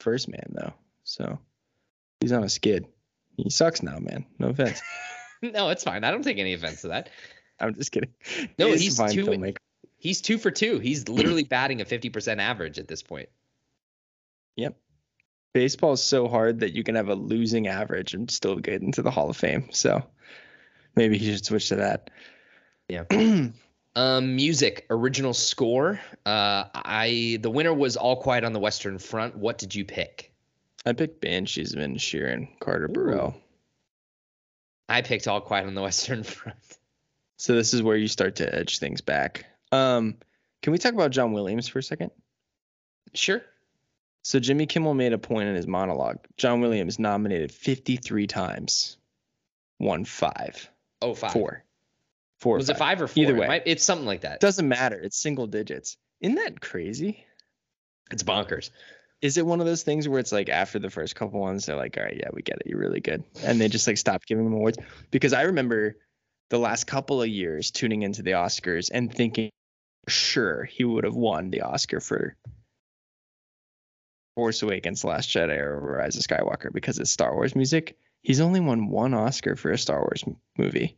First 0.00 0.28
Man 0.28 0.46
though, 0.50 0.74
so 1.04 1.38
he's 2.20 2.32
on 2.32 2.44
a 2.44 2.48
skid. 2.48 2.86
He 3.36 3.50
sucks 3.50 3.82
now, 3.82 3.98
man. 3.98 4.26
No 4.38 4.48
offense. 4.48 4.80
no, 5.42 5.70
it's 5.70 5.84
fine. 5.84 6.04
I 6.04 6.10
don't 6.10 6.22
take 6.22 6.38
any 6.38 6.52
offense 6.54 6.82
to 6.82 6.88
that. 6.88 7.10
I'm 7.60 7.74
just 7.74 7.92
kidding. 7.92 8.10
No, 8.58 8.68
He's 8.68 8.80
he's 8.80 8.96
fine 8.96 9.10
too- 9.12 9.24
filmmaker. 9.26 9.56
He's 10.00 10.20
two 10.20 10.38
for 10.38 10.50
two. 10.52 10.78
He's 10.78 11.08
literally 11.08 11.42
batting 11.44 11.80
a 11.80 11.84
fifty 11.84 12.08
percent 12.08 12.40
average 12.40 12.78
at 12.78 12.88
this 12.88 13.02
point. 13.02 13.28
Yep. 14.56 14.76
Baseball 15.54 15.92
is 15.92 16.02
so 16.02 16.26
hard 16.26 16.60
that 16.60 16.72
you 16.74 16.82
can 16.82 16.96
have 16.96 17.08
a 17.08 17.14
losing 17.14 17.68
average 17.68 18.12
and 18.14 18.28
still 18.28 18.56
get 18.56 18.82
into 18.82 19.02
the 19.02 19.10
Hall 19.12 19.30
of 19.30 19.36
Fame. 19.36 19.68
So 19.70 20.02
maybe 20.96 21.16
he 21.16 21.32
should 21.32 21.44
switch 21.44 21.68
to 21.68 21.76
that. 21.76 22.10
Yeah. 22.88 23.04
Um, 23.96 24.36
music, 24.36 24.86
original 24.90 25.34
score. 25.34 25.98
Uh, 26.24 26.64
I 26.72 27.38
the 27.40 27.50
winner 27.50 27.74
was 27.74 27.96
All 27.96 28.14
Quiet 28.16 28.44
on 28.44 28.52
the 28.52 28.60
Western 28.60 28.96
Front. 28.98 29.36
What 29.36 29.58
did 29.58 29.74
you 29.74 29.84
pick? 29.84 30.27
I 30.88 30.92
picked 30.94 31.20
Banshees 31.20 31.74
of 31.74 31.80
Inisherin, 31.80 32.48
Carter 32.60 32.86
Ooh. 32.86 32.92
Burwell. 32.92 33.36
I 34.88 35.02
picked 35.02 35.28
All 35.28 35.40
Quiet 35.40 35.66
on 35.66 35.74
the 35.74 35.82
Western 35.88 36.22
Front. 36.22 36.56
So 37.36 37.54
this 37.54 37.74
is 37.74 37.82
where 37.82 37.96
you 37.96 38.08
start 38.08 38.36
to 38.36 38.54
edge 38.54 38.78
things 38.78 39.00
back. 39.00 39.46
Um, 39.70 40.16
can 40.62 40.72
we 40.72 40.78
talk 40.78 40.94
about 40.94 41.10
John 41.10 41.32
Williams 41.32 41.68
for 41.68 41.78
a 41.78 41.82
second? 41.82 42.10
Sure. 43.14 43.42
So 44.22 44.40
Jimmy 44.40 44.66
Kimmel 44.66 44.94
made 44.94 45.12
a 45.12 45.18
point 45.18 45.48
in 45.48 45.54
his 45.54 45.66
monologue. 45.66 46.18
John 46.36 46.60
Williams 46.60 46.98
nominated 46.98 47.52
53 47.52 48.26
times, 48.26 48.96
won 49.78 50.04
five, 50.04 50.68
Oh, 51.00 51.14
five. 51.14 51.32
four, 51.32 51.64
four. 52.40 52.56
Was 52.56 52.68
it 52.70 52.76
five 52.76 53.00
or 53.00 53.06
four? 53.06 53.22
Either 53.22 53.36
It 53.36 53.40
way. 53.40 53.46
might- 53.46 53.62
it's 53.66 53.84
something 53.84 54.06
like 54.06 54.22
that. 54.22 54.40
Doesn't 54.40 54.68
matter. 54.68 54.98
It's 54.98 55.16
single 55.16 55.46
digits. 55.46 55.96
Isn't 56.20 56.34
that 56.36 56.60
crazy? 56.60 57.24
It's 58.10 58.22
bonkers. 58.22 58.70
Is 59.20 59.36
it 59.36 59.46
one 59.46 59.60
of 59.60 59.66
those 59.66 59.82
things 59.82 60.08
where 60.08 60.20
it's 60.20 60.30
like 60.30 60.48
after 60.48 60.78
the 60.78 60.90
first 60.90 61.16
couple 61.16 61.40
ones, 61.40 61.66
they're 61.66 61.76
like, 61.76 61.96
all 61.96 62.04
right, 62.04 62.16
yeah, 62.16 62.28
we 62.32 62.42
get 62.42 62.58
it. 62.58 62.66
You're 62.66 62.78
really 62.78 63.00
good. 63.00 63.24
And 63.42 63.60
they 63.60 63.68
just 63.68 63.86
like 63.86 63.98
stop 63.98 64.24
giving 64.26 64.44
them 64.44 64.54
awards? 64.54 64.78
Because 65.10 65.32
I 65.32 65.42
remember 65.42 65.96
the 66.50 66.58
last 66.58 66.86
couple 66.86 67.20
of 67.20 67.28
years 67.28 67.70
tuning 67.70 68.02
into 68.02 68.22
the 68.22 68.32
Oscars 68.32 68.90
and 68.92 69.12
thinking, 69.12 69.50
sure, 70.06 70.64
he 70.64 70.84
would 70.84 71.04
have 71.04 71.16
won 71.16 71.50
the 71.50 71.62
Oscar 71.62 72.00
for 72.00 72.36
Force 74.36 74.62
Awakens, 74.62 75.02
Last 75.02 75.28
Jedi, 75.30 75.58
or 75.58 75.80
Rise 75.80 76.16
of 76.16 76.22
Skywalker 76.22 76.72
because 76.72 76.98
it's 77.00 77.10
Star 77.10 77.34
Wars 77.34 77.56
music. 77.56 77.98
He's 78.22 78.40
only 78.40 78.60
won 78.60 78.88
one 78.88 79.14
Oscar 79.14 79.56
for 79.56 79.72
a 79.72 79.78
Star 79.78 80.00
Wars 80.00 80.24
movie. 80.56 80.96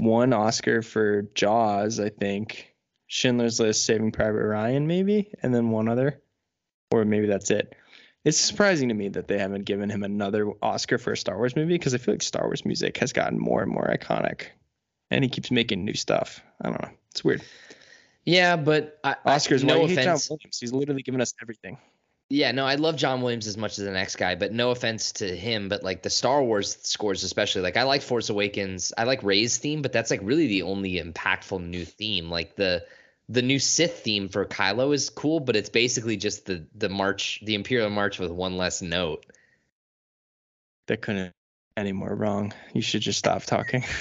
One 0.00 0.32
Oscar 0.32 0.80
for 0.80 1.22
Jaws, 1.34 2.00
I 2.00 2.08
think. 2.08 2.74
Schindler's 3.06 3.60
List, 3.60 3.84
Saving 3.84 4.12
Private 4.12 4.44
Ryan, 4.44 4.86
maybe, 4.86 5.32
and 5.42 5.54
then 5.54 5.70
one 5.70 5.88
other 5.88 6.22
or 6.90 7.04
maybe 7.04 7.26
that's 7.26 7.50
it. 7.50 7.74
It's 8.24 8.38
surprising 8.38 8.88
to 8.88 8.94
me 8.94 9.08
that 9.10 9.28
they 9.28 9.38
haven't 9.38 9.64
given 9.64 9.88
him 9.88 10.02
another 10.02 10.52
Oscar 10.62 10.98
for 10.98 11.12
a 11.12 11.16
Star 11.16 11.36
Wars 11.36 11.56
movie 11.56 11.74
because 11.74 11.94
I 11.94 11.98
feel 11.98 12.14
like 12.14 12.22
Star 12.22 12.44
Wars 12.44 12.64
music 12.64 12.98
has 12.98 13.12
gotten 13.12 13.38
more 13.38 13.62
and 13.62 13.70
more 13.70 13.94
iconic, 13.96 14.46
and 15.10 15.24
he 15.24 15.30
keeps 15.30 15.50
making 15.50 15.84
new 15.84 15.94
stuff. 15.94 16.42
I 16.60 16.70
don't 16.70 16.82
know. 16.82 16.90
It's 17.12 17.24
weird. 17.24 17.42
Yeah, 18.24 18.56
but 18.56 18.98
I, 19.04 19.16
I- 19.24 19.36
Oscars. 19.36 19.64
no 19.64 19.80
why 19.80 19.86
John 19.86 19.98
offense. 19.98 20.28
Williams? 20.30 20.58
He's 20.58 20.72
literally 20.72 21.02
given 21.02 21.20
us 21.20 21.32
everything. 21.40 21.78
Yeah, 22.30 22.52
no, 22.52 22.66
I 22.66 22.74
love 22.74 22.96
John 22.96 23.22
Williams 23.22 23.46
as 23.46 23.56
much 23.56 23.78
as 23.78 23.86
the 23.86 23.90
next 23.90 24.16
guy, 24.16 24.34
but 24.34 24.52
no 24.52 24.70
offense 24.70 25.12
to 25.12 25.34
him, 25.34 25.70
but 25.70 25.82
like 25.82 26.02
the 26.02 26.10
Star 26.10 26.42
Wars 26.42 26.76
scores 26.82 27.24
especially. 27.24 27.62
Like 27.62 27.78
I 27.78 27.84
like 27.84 28.02
Force 28.02 28.28
Awakens, 28.28 28.92
I 28.98 29.04
like 29.04 29.22
Rey's 29.22 29.56
theme, 29.56 29.80
but 29.80 29.94
that's 29.94 30.10
like 30.10 30.20
really 30.22 30.46
the 30.46 30.62
only 30.62 31.00
impactful 31.02 31.66
new 31.66 31.86
theme. 31.86 32.28
Like 32.28 32.54
the 32.56 32.84
the 33.28 33.42
new 33.42 33.58
Sith 33.58 34.00
theme 34.00 34.28
for 34.28 34.44
Kylo 34.46 34.94
is 34.94 35.10
cool, 35.10 35.40
but 35.40 35.56
it's 35.56 35.68
basically 35.68 36.16
just 36.16 36.46
the 36.46 36.66
the 36.74 36.88
march, 36.88 37.40
the 37.44 37.54
Imperial 37.54 37.90
March 37.90 38.18
with 38.18 38.30
one 38.30 38.56
less 38.56 38.80
note. 38.80 39.26
That 40.86 41.02
couldn't 41.02 41.26
be 41.26 41.32
any 41.76 41.92
more 41.92 42.14
wrong. 42.14 42.54
You 42.72 42.80
should 42.80 43.02
just 43.02 43.18
stop 43.18 43.42
talking. 43.42 43.84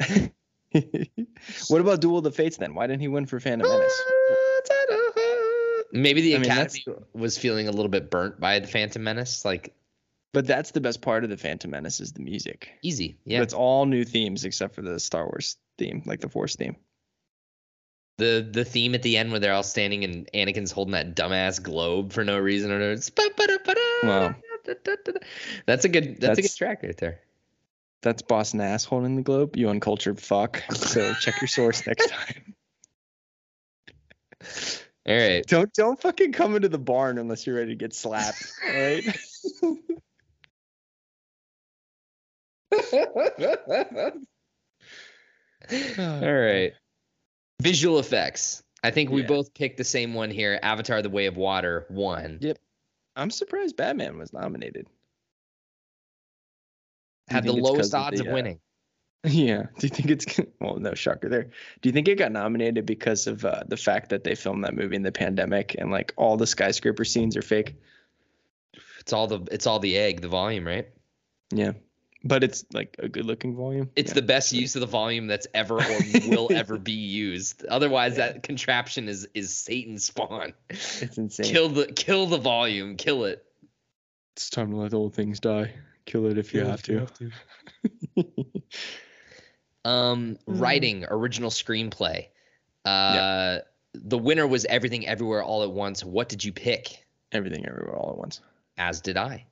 what 1.68 1.80
about 1.80 2.00
Duel 2.00 2.18
of 2.18 2.24
the 2.24 2.30
Fates 2.30 2.58
then? 2.58 2.74
Why 2.74 2.86
didn't 2.86 3.00
he 3.00 3.08
win 3.08 3.26
for 3.26 3.40
Phantom 3.40 3.66
ah, 3.68 3.78
Menace? 3.78 4.02
Maybe 5.92 6.20
the 6.20 6.36
I 6.36 6.38
mean, 6.38 6.50
Academy 6.50 6.84
was 7.14 7.36
feeling 7.36 7.66
a 7.66 7.72
little 7.72 7.88
bit 7.88 8.10
burnt 8.10 8.38
by 8.38 8.60
the 8.60 8.68
Phantom 8.68 9.02
Menace. 9.02 9.44
Like 9.44 9.74
But 10.32 10.46
that's 10.46 10.70
the 10.72 10.80
best 10.80 11.00
part 11.00 11.24
of 11.24 11.30
the 11.30 11.36
Phantom 11.36 11.70
Menace 11.70 12.00
is 12.00 12.12
the 12.12 12.22
music. 12.22 12.70
easy, 12.82 13.16
yeah. 13.24 13.42
It's 13.42 13.54
all 13.54 13.86
new 13.86 14.04
themes 14.04 14.44
except 14.44 14.74
for 14.74 14.82
the 14.82 15.00
Star 15.00 15.24
Wars 15.24 15.56
theme, 15.80 16.02
like 16.04 16.20
the 16.20 16.28
Force 16.28 16.54
theme. 16.54 16.76
the 18.18 18.46
the 18.48 18.64
theme 18.64 18.94
at 18.94 19.02
the 19.02 19.16
end 19.16 19.30
where 19.30 19.40
they're 19.40 19.54
all 19.54 19.62
standing 19.62 20.04
and 20.04 20.28
Anakin's 20.34 20.70
holding 20.70 20.92
that 20.92 21.16
dumbass 21.16 21.60
globe 21.60 22.12
for 22.12 22.22
no 22.22 22.38
reason 22.38 22.70
or 22.70 22.92
it's 22.92 23.10
Wow. 24.04 24.34
That's 25.66 25.84
a 25.84 25.88
good 25.88 26.20
that's, 26.20 26.38
a 26.38 26.42
good 26.42 26.54
track 26.54 26.82
right 26.82 26.96
there. 26.96 27.20
That's 28.02 28.22
Boss 28.22 28.54
Nass 28.54 28.84
holding 28.84 29.16
the 29.16 29.22
globe. 29.22 29.56
You 29.56 29.70
uncultured 29.70 30.20
fuck. 30.20 30.62
So 30.72 31.12
check 31.20 31.40
your 31.40 31.48
source 31.48 31.86
next 31.86 32.10
time. 32.10 32.54
All 35.08 35.16
right. 35.16 35.44
Don't 35.46 35.72
don't 35.72 36.00
fucking 36.00 36.32
come 36.32 36.56
into 36.56 36.68
the 36.68 36.78
barn 36.78 37.18
unless 37.18 37.46
you're 37.46 37.56
ready 37.56 37.70
to 37.70 37.76
get 37.76 37.94
slapped. 37.94 38.52
All 38.64 38.72
right. 38.72 39.04
all 45.98 46.32
right. 46.32 46.72
Visual 47.62 47.98
effects. 47.98 48.62
I 48.82 48.90
think 48.90 49.10
we 49.10 49.20
Yeah. 49.22 49.26
both 49.28 49.52
picked 49.54 49.76
the 49.76 49.84
same 49.84 50.14
one 50.14 50.30
here. 50.30 50.58
Avatar: 50.62 51.02
The 51.02 51.10
Way 51.10 51.26
of 51.26 51.36
Water 51.36 51.86
won. 51.90 52.38
Yep. 52.40 52.58
I'm 53.16 53.30
surprised 53.30 53.76
Batman 53.76 54.16
was 54.18 54.32
nominated. 54.32 54.86
Had 57.28 57.44
the 57.44 57.52
lowest 57.52 57.76
'cause 57.76 57.94
of 57.94 58.00
odds 58.00 58.18
the, 58.20 58.26
of 58.26 58.32
uh, 58.32 58.34
winning. 58.34 58.60
Yeah. 59.22 59.64
Do 59.78 59.86
you 59.86 59.90
think 59.90 60.10
it's 60.10 60.40
well? 60.60 60.76
No 60.76 60.94
shocker 60.94 61.28
there. 61.28 61.42
Do 61.82 61.88
you 61.90 61.92
think 61.92 62.08
it 62.08 62.14
got 62.16 62.32
nominated 62.32 62.86
because 62.86 63.26
of 63.26 63.44
uh, 63.44 63.64
the 63.68 63.76
fact 63.76 64.08
that 64.08 64.24
they 64.24 64.34
filmed 64.34 64.64
that 64.64 64.74
movie 64.74 64.96
in 64.96 65.02
the 65.02 65.12
pandemic 65.12 65.76
and 65.78 65.90
like 65.90 66.14
all 66.16 66.38
the 66.38 66.46
skyscraper 66.46 67.04
scenes 67.04 67.36
are 67.36 67.42
fake? 67.42 67.74
It's 68.98 69.12
all 69.12 69.26
the 69.26 69.40
it's 69.52 69.66
all 69.66 69.78
the 69.78 69.98
egg, 69.98 70.22
the 70.22 70.28
volume, 70.28 70.66
right? 70.66 70.88
Yeah. 71.52 71.72
But 72.22 72.44
it's 72.44 72.64
like 72.72 72.96
a 72.98 73.08
good 73.08 73.24
looking 73.24 73.56
volume. 73.56 73.90
It's 73.96 74.10
Yeah. 74.10 74.14
the 74.16 74.22
best 74.22 74.52
use 74.52 74.74
of 74.76 74.80
the 74.80 74.86
volume 74.86 75.26
that's 75.26 75.46
ever 75.54 75.76
or 75.78 75.98
will 76.28 76.48
ever 76.54 76.76
be 76.78 76.92
used. 76.92 77.64
Otherwise, 77.64 78.16
that 78.16 78.42
contraption 78.42 79.08
is 79.08 79.26
is 79.34 79.54
Satan's 79.56 80.04
spawn. 80.04 80.52
It's 80.68 81.16
insane. 81.16 81.46
Kill 81.46 81.68
the 81.70 81.86
kill 81.86 82.26
the 82.26 82.36
volume. 82.38 82.96
Kill 82.96 83.24
it. 83.24 83.42
It's 84.36 84.50
time 84.50 84.70
to 84.70 84.76
let 84.76 84.92
old 84.92 85.14
things 85.14 85.40
die. 85.40 85.72
Kill 86.04 86.26
it 86.26 86.36
if 86.38 86.52
you 86.52 86.64
have 86.64 86.82
to. 86.84 87.06
Um, 89.84 90.36
Mm. 90.46 90.60
writing 90.60 91.04
original 91.08 91.48
screenplay. 91.50 92.26
Uh, 92.84 93.60
the 93.94 94.18
winner 94.18 94.46
was 94.46 94.64
Everything 94.66 95.06
Everywhere 95.06 95.42
All 95.42 95.62
at 95.62 95.70
Once. 95.70 96.04
What 96.04 96.28
did 96.28 96.44
you 96.44 96.52
pick? 96.52 97.06
Everything 97.32 97.64
everywhere 97.66 97.96
all 97.96 98.10
at 98.10 98.18
once. 98.18 98.40
As 98.76 99.00
did 99.00 99.16
I. 99.16 99.46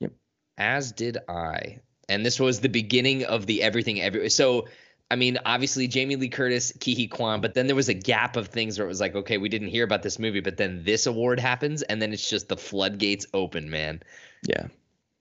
Yep. 0.00 0.12
As 0.58 0.90
did 0.92 1.18
I. 1.28 1.80
And 2.10 2.26
this 2.26 2.38
was 2.40 2.60
the 2.60 2.68
beginning 2.68 3.24
of 3.24 3.46
the 3.46 3.62
Everything 3.62 4.00
Everywhere. 4.00 4.28
So, 4.28 4.68
I 5.10 5.16
mean, 5.16 5.38
obviously 5.46 5.88
Jamie 5.88 6.16
Lee 6.16 6.28
Curtis, 6.28 6.72
Ke 6.72 7.08
Quan, 7.08 7.40
but 7.40 7.54
then 7.54 7.66
there 7.66 7.76
was 7.76 7.88
a 7.88 7.94
gap 7.94 8.36
of 8.36 8.48
things 8.48 8.78
where 8.78 8.86
it 8.86 8.88
was 8.88 9.00
like, 9.00 9.14
okay, 9.14 9.38
we 9.38 9.48
didn't 9.48 9.68
hear 9.68 9.84
about 9.84 10.02
this 10.02 10.18
movie, 10.18 10.40
but 10.40 10.56
then 10.56 10.82
this 10.84 11.06
award 11.06 11.40
happens, 11.40 11.82
and 11.82 12.02
then 12.02 12.12
it's 12.12 12.28
just 12.28 12.48
the 12.48 12.56
floodgates 12.56 13.26
open, 13.32 13.70
man. 13.70 14.02
Yeah. 14.46 14.66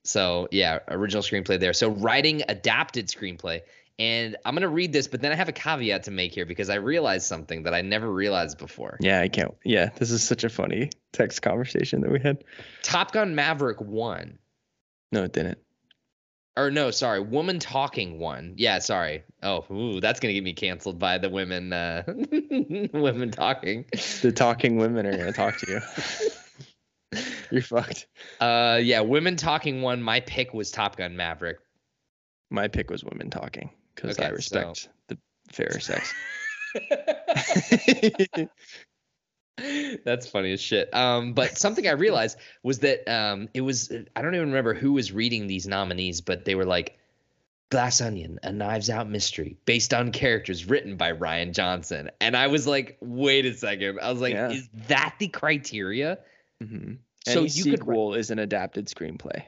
So 0.04 0.48
yeah, 0.52 0.80
original 0.88 1.24
screenplay 1.24 1.60
there. 1.60 1.74
So 1.74 1.90
writing 1.92 2.44
adapted 2.50 3.08
screenplay. 3.08 3.62
And 4.00 4.38
I'm 4.46 4.56
gonna 4.56 4.70
read 4.70 4.94
this, 4.94 5.08
but 5.08 5.22
then 5.22 5.32
I 5.32 5.36
have 5.36 5.50
a 5.50 5.54
caveat 5.54 6.04
to 6.04 6.12
make 6.12 6.34
here 6.34 6.46
because 6.46 6.70
I 6.70 6.76
realized 6.76 7.28
something 7.28 7.64
that 7.64 7.74
I 7.74 7.82
never 7.82 8.10
realized 8.12 8.58
before. 8.58 8.98
Yeah, 9.02 9.20
I 9.20 9.28
can't. 9.28 9.54
Yeah, 9.66 9.90
this 9.98 10.10
is 10.10 10.24
such 10.24 10.46
a 10.46 10.50
funny 10.50 10.90
text 11.12 11.42
conversation 11.42 12.02
that 12.02 12.12
we 12.12 12.20
had. 12.20 12.44
Top 12.82 13.12
Gun 13.12 13.36
Maverick 13.36 13.82
won. 13.82 14.40
No, 15.12 15.24
it 15.24 15.34
didn't. 15.34 15.58
Or 16.60 16.70
no, 16.70 16.92
sorry, 16.92 17.22
Woman 17.22 17.58
Talking 17.60 18.20
one. 18.20 18.54
Yeah, 18.58 18.80
sorry. 18.80 19.24
Oh, 19.42 19.66
ooh, 19.72 20.02
that's 20.02 20.20
gonna 20.20 20.34
get 20.34 20.44
me 20.44 20.52
canceled 20.52 21.00
by 21.00 21.18
the 21.18 21.30
women. 21.30 21.72
Uh, 21.72 22.04
women 22.94 23.32
talking. 23.32 23.86
The 24.22 24.34
talking 24.34 24.76
women 24.76 25.06
are 25.06 25.18
gonna 25.18 25.32
talk 25.32 25.58
to 25.60 25.72
you. 25.72 27.22
You're 27.52 27.62
fucked. 27.62 28.08
Uh, 28.42 28.80
yeah, 28.84 29.00
Women 29.00 29.38
Talking 29.38 29.82
one. 29.82 30.04
My 30.04 30.20
pick 30.20 30.54
was 30.54 30.70
Top 30.70 30.98
Gun 30.98 31.16
Maverick. 31.16 31.60
My 32.50 32.68
pick 32.68 32.92
was 32.92 33.06
women 33.06 33.30
talking 33.30 33.70
because 33.96 34.20
Okay, 34.20 34.28
I 34.28 34.32
respect 34.32 34.90
the 35.08 35.18
fairer 35.52 35.80
sex. 35.80 36.14
That's 40.06 40.28
funny 40.30 40.54
as 40.54 40.62
shit. 40.62 40.94
Um, 40.94 41.34
but 41.34 41.58
something 41.58 41.88
I 41.88 41.92
realized 41.92 42.38
was 42.64 42.80
that 42.80 43.08
um, 43.12 43.50
it 43.54 43.62
was 43.62 43.92
I 44.16 44.22
don't 44.22 44.36
even 44.36 44.50
remember 44.50 44.74
who 44.74 44.94
was 44.94 45.12
reading 45.12 45.48
these 45.48 45.68
nominees, 45.68 46.22
but 46.22 46.46
they 46.46 46.56
were 46.56 46.66
like 46.66 46.98
Glass 47.70 48.02
Onion, 48.02 48.40
a 48.44 48.52
Knives 48.52 48.90
Out 48.90 49.10
mystery 49.10 49.58
based 49.66 49.94
on 49.94 50.12
characters 50.12 50.66
written 50.66 50.98
by 50.98 51.12
Rian 51.14 51.54
Johnson, 51.54 52.10
and 52.20 52.36
I 52.36 52.48
was 52.48 52.66
like, 52.66 52.98
wait 53.02 53.46
a 53.46 53.54
second. 53.54 54.00
I 54.02 54.12
was 54.12 54.22
like, 54.22 54.34
Yeah. 54.34 54.50
is 54.52 54.68
that 54.88 55.16
the 55.20 55.28
criteria? 55.28 56.18
hmm 56.62 56.94
So 57.26 57.42
Any 57.42 57.50
you 57.50 57.64
could 57.66 57.80
sequel 57.80 58.16
is 58.16 58.32
an 58.32 58.40
adapted 58.40 58.88
screenplay. 58.88 59.44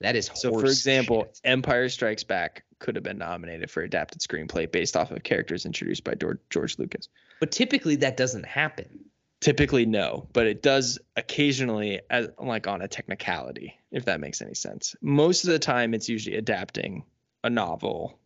That 0.00 0.14
is 0.14 0.30
So, 0.34 0.52
for 0.52 0.64
example, 0.66 1.24
shit. 1.24 1.40
Empire 1.44 1.88
Strikes 1.88 2.22
Back 2.24 2.64
could 2.78 2.94
have 2.94 3.02
been 3.02 3.18
nominated 3.18 3.68
for 3.68 3.82
adapted 3.82 4.20
screenplay 4.22 4.70
based 4.70 4.96
off 4.96 5.10
of 5.10 5.22
characters 5.24 5.66
introduced 5.66 6.04
by 6.04 6.14
George 6.50 6.78
Lucas. 6.78 7.08
but 7.40 7.50
typically 7.50 7.96
that 7.96 8.16
doesn't 8.16 8.46
happen. 8.46 9.00
Typically, 9.40 9.86
no, 9.86 10.28
but 10.32 10.46
it 10.46 10.62
does 10.62 10.98
occasionally, 11.14 12.00
as 12.10 12.28
like 12.40 12.66
on 12.66 12.82
a 12.82 12.88
technicality, 12.88 13.78
if 13.92 14.04
that 14.06 14.20
makes 14.20 14.42
any 14.42 14.54
sense. 14.54 14.96
Most 15.00 15.44
of 15.44 15.50
the 15.50 15.60
time, 15.60 15.94
it's 15.94 16.08
usually 16.08 16.36
adapting 16.36 17.04
a 17.44 17.50
novel, 17.50 18.18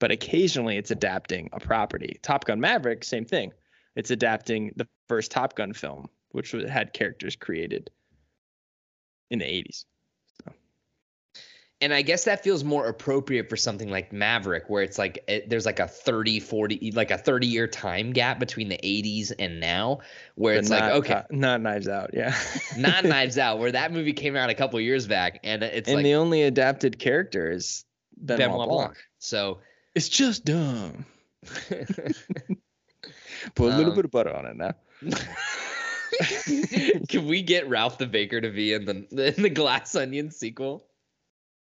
but 0.00 0.10
occasionally 0.10 0.76
it's 0.76 0.90
adapting 0.90 1.50
a 1.52 1.60
property. 1.60 2.18
Top 2.20 2.44
Gun 2.46 2.58
Maverick, 2.60 3.04
same 3.04 3.24
thing. 3.24 3.52
It's 3.94 4.10
adapting 4.10 4.72
the 4.74 4.88
first 5.08 5.30
Top 5.30 5.54
Gun 5.54 5.72
film, 5.72 6.08
which 6.30 6.50
had 6.50 6.92
characters 6.92 7.36
created 7.36 7.90
in 9.30 9.38
the 9.38 9.44
80s. 9.44 9.84
And 11.84 11.92
i 11.94 12.02
guess 12.02 12.24
that 12.24 12.42
feels 12.42 12.64
more 12.64 12.86
appropriate 12.86 13.48
for 13.48 13.56
something 13.56 13.90
like 13.90 14.12
maverick 14.12 14.64
where 14.68 14.82
it's 14.82 14.98
like 14.98 15.22
it, 15.28 15.48
there's 15.50 15.66
like 15.66 15.78
a 15.78 15.86
30 15.86 16.40
40 16.40 16.92
like 16.92 17.10
a 17.10 17.18
30 17.18 17.46
year 17.46 17.66
time 17.66 18.12
gap 18.12 18.38
between 18.40 18.68
the 18.68 18.78
80s 18.78 19.32
and 19.38 19.60
now 19.60 20.00
where 20.34 20.54
But 20.54 20.58
it's 20.60 20.70
like 20.70 20.92
okay 20.92 21.12
not, 21.14 21.30
not 21.30 21.60
Knives 21.60 21.88
Out, 21.88 22.10
yeah. 22.14 22.34
not 22.78 23.04
knives 23.12 23.36
out 23.38 23.58
where 23.58 23.72
that 23.72 23.92
movie 23.92 24.12
came 24.14 24.34
out 24.36 24.50
a 24.50 24.54
couple 24.54 24.80
years 24.80 25.06
back 25.06 25.40
and 25.44 25.62
it's 25.62 25.88
and 25.88 25.96
like 25.96 26.04
the 26.04 26.14
only 26.14 26.42
adapted 26.42 26.98
character 26.98 27.50
is 27.52 27.84
Benoit, 28.16 28.38
benoit 28.50 28.68
Blanc. 28.68 28.90
blanc 28.92 28.96
so 29.18 29.58
It's 29.94 30.08
just 30.08 30.44
dumb. 30.44 31.04
Put 33.54 33.72
a 33.72 33.76
little 33.76 33.90
Um, 33.90 33.96
bit 33.96 34.04
of 34.06 34.10
butter 34.10 34.34
on 34.34 34.46
it 34.46 34.56
now. 34.56 34.72
can 37.08 37.26
we 37.26 37.42
get 37.42 37.68
ralph 37.68 37.98
the 37.98 38.06
baker 38.06 38.40
to 38.40 38.50
be 38.50 38.72
in 38.72 38.84
the 38.86 39.34
in 39.36 39.42
the 39.42 39.50
glass 39.50 39.94
onion 39.94 40.30
sequel 40.30 40.86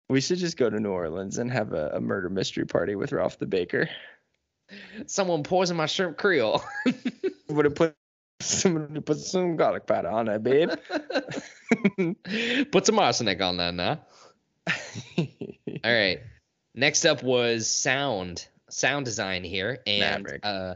We 0.10 0.22
should 0.22 0.40
just 0.40 0.58
go 0.58 0.70
to 0.70 0.80
New 0.80 0.92
Orleans 0.92 1.38
and 1.38 1.52
have 1.52 1.74
a, 1.74 1.92
a 1.96 2.02
murder 2.02 2.30
mystery 2.30 2.66
party 2.66 2.96
with 2.96 3.12
Ralph 3.12 3.38
the 3.38 3.46
Baker. 3.46 3.90
someone 5.06 5.44
poisoned 5.44 5.78
my 5.78 5.86
shrimp 5.86 6.18
creole 6.18 6.64
Would 7.50 7.66
have 7.66 7.76
put 7.76 7.96
some 8.42 9.02
put 9.06 9.18
some 9.18 9.56
garlic 9.56 9.86
powder 9.88 10.10
on 10.10 10.28
it, 10.30 10.44
babe. 10.44 10.70
put 12.72 12.86
some 12.86 13.00
arsenic 13.00 13.42
on 13.42 13.58
that 13.58 13.74
now 13.74 14.00
All 15.18 15.26
right. 15.94 16.20
Next 16.76 17.06
up 17.06 17.24
was 17.24 17.68
sound, 17.68 18.48
sound 18.70 19.06
design 19.06 19.44
here, 19.44 19.80
and 19.88 20.24
Maverick. 20.24 20.42
uh, 20.44 20.76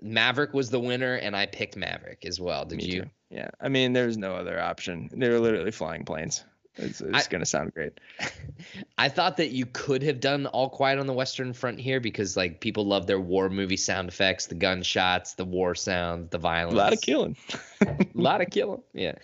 Maverick 0.00 0.54
was 0.54 0.70
the 0.70 0.80
winner, 0.80 1.14
and 1.14 1.36
I 1.36 1.46
picked 1.46 1.76
Maverick 1.76 2.24
as 2.24 2.40
well. 2.40 2.64
Did 2.64 2.78
Me 2.78 2.84
you? 2.84 3.02
too. 3.02 3.10
Yeah, 3.30 3.50
I 3.60 3.68
mean, 3.68 3.92
there's 3.92 4.16
no 4.16 4.36
other 4.36 4.60
option. 4.60 5.10
They 5.12 5.28
were 5.28 5.40
literally 5.40 5.70
flying 5.70 6.04
planes. 6.04 6.44
It's, 6.76 7.00
it's 7.02 7.28
gonna 7.28 7.44
sound 7.44 7.74
great. 7.74 8.00
I 8.98 9.08
thought 9.10 9.36
that 9.36 9.50
you 9.50 9.66
could 9.66 10.02
have 10.02 10.20
done 10.20 10.46
All 10.46 10.70
Quiet 10.70 10.98
on 10.98 11.06
the 11.06 11.12
Western 11.12 11.52
Front 11.52 11.78
here 11.78 12.00
because 12.00 12.36
like 12.36 12.60
people 12.60 12.86
love 12.86 13.06
their 13.06 13.20
war 13.20 13.50
movie 13.50 13.76
sound 13.76 14.08
effects, 14.08 14.46
the 14.46 14.54
gunshots, 14.54 15.34
the 15.34 15.44
war 15.44 15.74
sounds, 15.74 16.30
the 16.30 16.38
violence. 16.38 16.74
A 16.74 16.78
lot 16.78 16.92
of 16.94 17.00
killing. 17.02 17.36
a 17.82 17.96
lot 18.14 18.40
of 18.40 18.48
killing. 18.50 18.82
Yeah. 18.94 19.16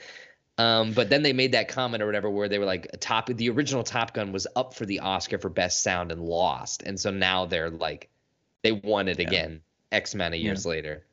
Um, 0.58 0.92
but 0.92 1.08
then 1.08 1.22
they 1.22 1.32
made 1.32 1.52
that 1.52 1.68
comment 1.68 2.02
or 2.02 2.06
whatever 2.06 2.28
where 2.28 2.48
they 2.48 2.58
were 2.58 2.64
like 2.66 2.88
top 3.00 3.28
the 3.28 3.48
original 3.48 3.82
Top 3.84 4.12
Gun 4.12 4.32
was 4.32 4.46
up 4.56 4.74
for 4.74 4.84
the 4.84 5.00
Oscar 5.00 5.38
for 5.38 5.48
best 5.48 5.82
sound 5.82 6.12
and 6.12 6.20
lost. 6.20 6.82
And 6.82 6.98
so 7.00 7.10
now 7.10 7.46
they're 7.46 7.70
like 7.70 8.10
they 8.62 8.72
won 8.72 9.08
it 9.08 9.18
Yeah. 9.20 9.26
again 9.26 9.60
X 9.90 10.12
amount 10.14 10.34
of 10.34 10.40
years 10.40 10.66
later. 10.66 11.06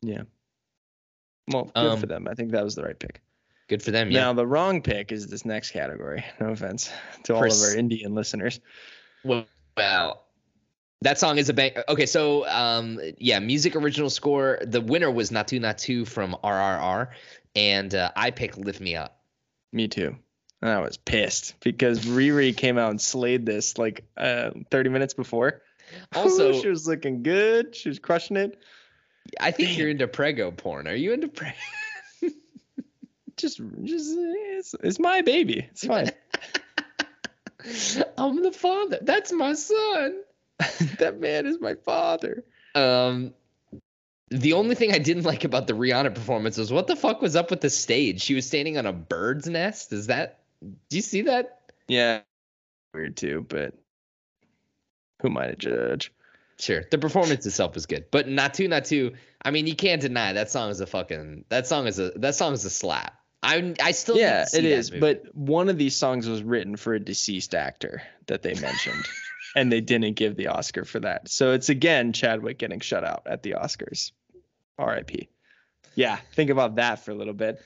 Yeah. 0.00 0.22
Well, 1.48 1.64
good 1.64 1.76
Um, 1.76 2.00
for 2.00 2.06
them. 2.06 2.26
I 2.28 2.34
think 2.34 2.52
that 2.52 2.64
was 2.64 2.74
the 2.76 2.84
right 2.84 2.98
pick. 2.98 3.20
Good 3.72 3.82
for 3.82 3.90
them. 3.90 4.10
Yeah. 4.10 4.24
Now 4.24 4.32
the 4.34 4.46
wrong 4.46 4.82
pick 4.82 5.12
is 5.12 5.28
this 5.28 5.46
next 5.46 5.70
category. 5.70 6.22
No 6.38 6.50
offense 6.50 6.90
to 7.22 7.34
all 7.34 7.40
Pers- 7.40 7.62
of 7.62 7.70
our 7.70 7.74
Indian 7.74 8.14
listeners. 8.14 8.60
Well, 9.24 9.46
well, 9.78 10.24
that 11.00 11.18
song 11.18 11.38
is 11.38 11.48
a 11.48 11.54
bang. 11.54 11.72
Okay, 11.88 12.04
so 12.04 12.46
um, 12.48 13.00
yeah, 13.16 13.38
music 13.38 13.74
original 13.74 14.10
score. 14.10 14.58
The 14.60 14.82
winner 14.82 15.10
was 15.10 15.30
Naatu 15.30 15.58
Naatu 15.58 16.06
from 16.06 16.36
RRR, 16.44 17.08
and 17.56 17.94
uh, 17.94 18.10
I 18.14 18.30
picked 18.30 18.58
Lift 18.58 18.82
Me 18.82 18.94
Up. 18.94 19.22
Me 19.72 19.88
too. 19.88 20.16
And 20.60 20.70
I 20.70 20.80
was 20.80 20.98
pissed 20.98 21.58
because 21.60 22.00
Riri 22.00 22.54
came 22.54 22.76
out 22.76 22.90
and 22.90 23.00
slayed 23.00 23.46
this 23.46 23.78
like 23.78 24.04
uh, 24.18 24.50
30 24.70 24.90
minutes 24.90 25.14
before. 25.14 25.62
Also, 26.14 26.52
she 26.60 26.68
was 26.68 26.86
looking 26.86 27.22
good. 27.22 27.74
She 27.74 27.88
was 27.88 27.98
crushing 27.98 28.36
it. 28.36 28.60
I 29.40 29.50
think 29.50 29.78
you're 29.78 29.88
into 29.88 30.08
prego 30.08 30.50
porn. 30.50 30.86
Are 30.86 30.94
you 30.94 31.14
into 31.14 31.28
prego? 31.28 31.56
Just, 33.36 33.60
just 33.84 34.14
it's, 34.16 34.74
it's 34.82 34.98
my 34.98 35.22
baby. 35.22 35.66
It's 35.70 35.86
fine. 35.86 36.10
I'm 38.18 38.42
the 38.42 38.52
father. 38.52 38.98
That's 39.02 39.32
my 39.32 39.54
son. 39.54 40.22
that 40.98 41.20
man 41.20 41.46
is 41.46 41.60
my 41.60 41.74
father. 41.74 42.44
Um, 42.74 43.34
the 44.30 44.54
only 44.54 44.74
thing 44.74 44.92
I 44.92 44.98
didn't 44.98 45.24
like 45.24 45.44
about 45.44 45.66
the 45.66 45.74
Rihanna 45.74 46.14
performance 46.14 46.56
was 46.56 46.72
what 46.72 46.86
the 46.86 46.96
fuck 46.96 47.20
was 47.20 47.36
up 47.36 47.50
with 47.50 47.60
the 47.60 47.70
stage? 47.70 48.22
She 48.22 48.34
was 48.34 48.46
standing 48.46 48.78
on 48.78 48.86
a 48.86 48.92
bird's 48.92 49.48
nest. 49.48 49.92
Is 49.92 50.06
that? 50.06 50.40
Do 50.62 50.96
you 50.96 51.02
see 51.02 51.22
that? 51.22 51.60
Yeah, 51.88 52.20
weird 52.94 53.16
too, 53.16 53.44
but 53.48 53.74
who 55.20 55.28
am 55.28 55.36
I 55.36 55.48
to 55.48 55.56
judge? 55.56 56.12
Sure, 56.58 56.84
the 56.90 56.98
performance 56.98 57.44
itself 57.44 57.74
was 57.74 57.86
good, 57.86 58.06
but 58.10 58.26
Naatu 58.26 58.68
Naatu. 58.68 59.16
I 59.44 59.50
mean, 59.50 59.66
you 59.66 59.74
can't 59.74 60.00
deny 60.00 60.32
that 60.32 60.50
song 60.50 60.70
is 60.70 60.80
a 60.80 60.86
fucking. 60.86 61.44
That 61.48 61.66
song 61.66 61.86
is 61.86 61.98
a. 61.98 62.12
That 62.16 62.34
song 62.34 62.52
is 62.52 62.64
a 62.64 62.70
slap. 62.70 63.18
I 63.42 63.74
I 63.82 63.90
still. 63.92 64.16
yeah, 64.16 64.46
it 64.52 64.64
is. 64.64 64.90
movie. 64.90 65.00
But 65.00 65.34
one 65.34 65.68
of 65.68 65.78
these 65.78 65.96
songs 65.96 66.28
was 66.28 66.42
written 66.42 66.76
for 66.76 66.94
a 66.94 67.00
deceased 67.00 67.54
actor 67.54 68.02
that 68.26 68.42
they 68.42 68.54
mentioned, 68.54 69.04
and 69.56 69.70
they 69.72 69.80
didn't 69.80 70.14
give 70.14 70.36
the 70.36 70.48
Oscar 70.48 70.84
for 70.84 71.00
that. 71.00 71.28
So 71.28 71.52
it's 71.52 71.68
again 71.68 72.12
Chadwick 72.12 72.58
getting 72.58 72.80
shut 72.80 73.04
out 73.04 73.22
at 73.26 73.42
the 73.42 73.52
Oscars. 73.52 74.12
R.I.P. 74.78 75.28
Yeah, 75.94 76.16
think 76.34 76.50
about 76.50 76.76
that 76.76 77.04
for 77.04 77.10
a 77.10 77.14
little 77.14 77.34
bit. 77.34 77.60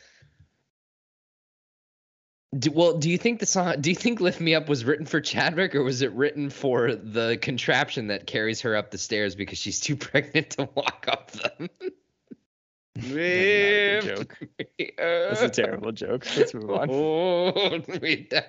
Do, 2.59 2.71
well, 2.71 2.97
do 2.97 3.11
you 3.11 3.19
think 3.19 3.41
the 3.41 3.47
song? 3.47 3.81
Do 3.81 3.91
you 3.91 3.97
think 3.97 4.21
"Lift 4.21 4.41
Me 4.41 4.55
Up" 4.55 4.69
was 4.69 4.85
written 4.85 5.05
for 5.05 5.21
Chadwick, 5.21 5.75
or 5.75 5.83
was 5.83 6.01
it 6.01 6.13
written 6.13 6.49
for 6.49 6.95
the 6.95 7.37
contraption 7.41 8.07
that 8.09 8.27
carries 8.27 8.63
her 8.63 8.77
up 8.77 8.91
the 8.91 8.99
stairs 8.99 9.35
because 9.35 9.59
she's 9.59 9.79
too 9.81 9.97
pregnant 9.97 10.51
to 10.51 10.69
walk 10.75 11.07
up 11.09 11.31
them? 11.33 11.69
That's 12.97 13.09
not 13.09 13.15
a 13.15 14.01
good 14.01 14.17
joke. 14.17 14.39
That's 14.99 15.43
a 15.43 15.51
terrible 15.51 15.93
joke. 15.93 16.27
Let's 16.37 16.55
move 16.55 16.71
on. 16.71 16.89
Hold 16.89 18.03
me 18.03 18.29
down. 18.31 18.43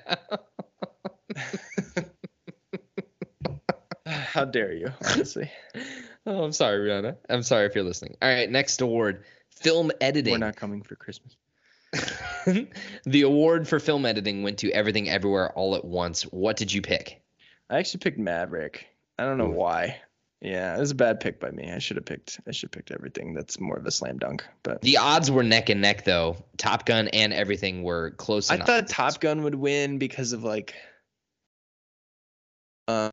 How 4.05 4.45
dare 4.45 4.73
you? 4.73 4.93
Honestly, 5.05 5.51
Oh, 6.27 6.43
I'm 6.43 6.51
sorry, 6.51 6.89
Rihanna. 6.89 7.15
I'm 7.29 7.41
sorry 7.41 7.67
if 7.67 7.75
you're 7.75 7.85
listening. 7.85 8.17
All 8.21 8.29
right, 8.29 8.49
next 8.49 8.81
award, 8.81 9.23
film 9.49 9.91
editing. 10.01 10.33
We're 10.33 10.39
not 10.39 10.57
coming 10.57 10.83
for 10.83 10.97
Christmas. 10.97 11.37
the 13.05 13.21
award 13.21 13.65
for 13.65 13.79
film 13.79 14.05
editing 14.05 14.43
went 14.43 14.57
to 14.59 14.71
Everything 14.71 15.09
Everywhere 15.09 15.51
All 15.53 15.75
at 15.75 15.85
Once. 15.85 16.23
What 16.23 16.57
did 16.57 16.73
you 16.73 16.81
pick? 16.81 17.21
I 17.69 17.77
actually 17.77 17.99
picked 17.99 18.19
Maverick. 18.19 18.87
I 19.17 19.23
don't 19.23 19.37
know 19.37 19.47
Ooh. 19.47 19.55
why. 19.55 20.01
Yeah, 20.41 20.75
it 20.75 20.79
was 20.79 20.91
a 20.91 20.95
bad 20.95 21.19
pick 21.19 21.39
by 21.39 21.49
me. 21.49 21.71
I 21.71 21.79
should 21.79 21.97
have 21.97 22.05
picked. 22.05 22.39
I 22.47 22.51
should 22.51 22.67
have 22.67 22.71
picked 22.71 22.91
everything. 22.91 23.33
That's 23.33 23.59
more 23.59 23.77
of 23.77 23.85
a 23.85 23.91
slam 23.91 24.19
dunk. 24.19 24.45
But 24.61 24.81
The 24.81 24.97
odds 24.97 25.31
were 25.31 25.43
neck 25.43 25.69
and 25.69 25.81
neck, 25.81 26.03
though. 26.05 26.37
Top 26.57 26.85
Gun 26.85 27.07
and 27.07 27.33
everything 27.33 27.81
were 27.81 28.11
close 28.11 28.51
I 28.51 28.57
thought 28.57 28.87
Top 28.87 29.19
Gun 29.19 29.43
would 29.43 29.55
win 29.55 29.97
because 29.97 30.33
of 30.33 30.43
like. 30.43 30.75
Uh, 32.87 33.09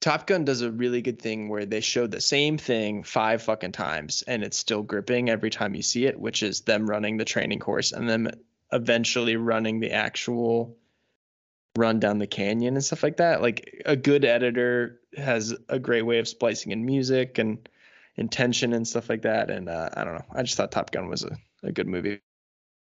Top 0.00 0.28
Gun 0.28 0.44
does 0.44 0.62
a 0.62 0.70
really 0.70 1.02
good 1.02 1.20
thing 1.20 1.48
where 1.48 1.66
they 1.66 1.80
show 1.80 2.06
the 2.06 2.20
same 2.20 2.56
thing 2.56 3.02
five 3.02 3.42
fucking 3.42 3.72
times 3.72 4.22
and 4.22 4.44
it's 4.44 4.56
still 4.56 4.82
gripping 4.82 5.28
every 5.28 5.50
time 5.50 5.74
you 5.74 5.82
see 5.82 6.06
it, 6.06 6.18
which 6.18 6.44
is 6.44 6.60
them 6.60 6.88
running 6.88 7.16
the 7.16 7.24
training 7.24 7.58
course 7.58 7.90
and 7.90 8.08
then 8.08 8.30
eventually 8.72 9.34
running 9.34 9.80
the 9.80 9.90
actual 9.90 10.76
run 11.76 12.00
down 12.00 12.18
the 12.18 12.26
canyon 12.26 12.74
and 12.74 12.84
stuff 12.84 13.02
like 13.02 13.18
that. 13.18 13.42
Like 13.42 13.82
a 13.86 13.96
good 13.96 14.24
editor 14.24 15.00
has 15.16 15.54
a 15.68 15.78
great 15.78 16.02
way 16.02 16.18
of 16.18 16.28
splicing 16.28 16.72
in 16.72 16.84
music 16.84 17.38
and 17.38 17.68
intention 18.16 18.72
and 18.72 18.86
stuff 18.86 19.08
like 19.08 19.22
that. 19.22 19.50
And 19.50 19.68
uh, 19.68 19.90
I 19.94 20.04
don't 20.04 20.14
know. 20.14 20.24
I 20.32 20.42
just 20.42 20.56
thought 20.56 20.72
Top 20.72 20.90
Gun 20.90 21.08
was 21.08 21.24
a, 21.24 21.36
a 21.62 21.72
good 21.72 21.86
movie. 21.86 22.20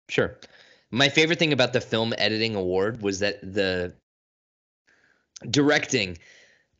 Sure. 0.10 0.38
My 0.92 1.10
favorite 1.10 1.40
thing 1.40 1.54
about 1.54 1.74
the 1.74 1.82
film 1.82 2.14
editing 2.18 2.56
award 2.56 3.02
was 3.02 3.20
that 3.20 3.42
the 3.42 3.96
directing, 5.50 6.20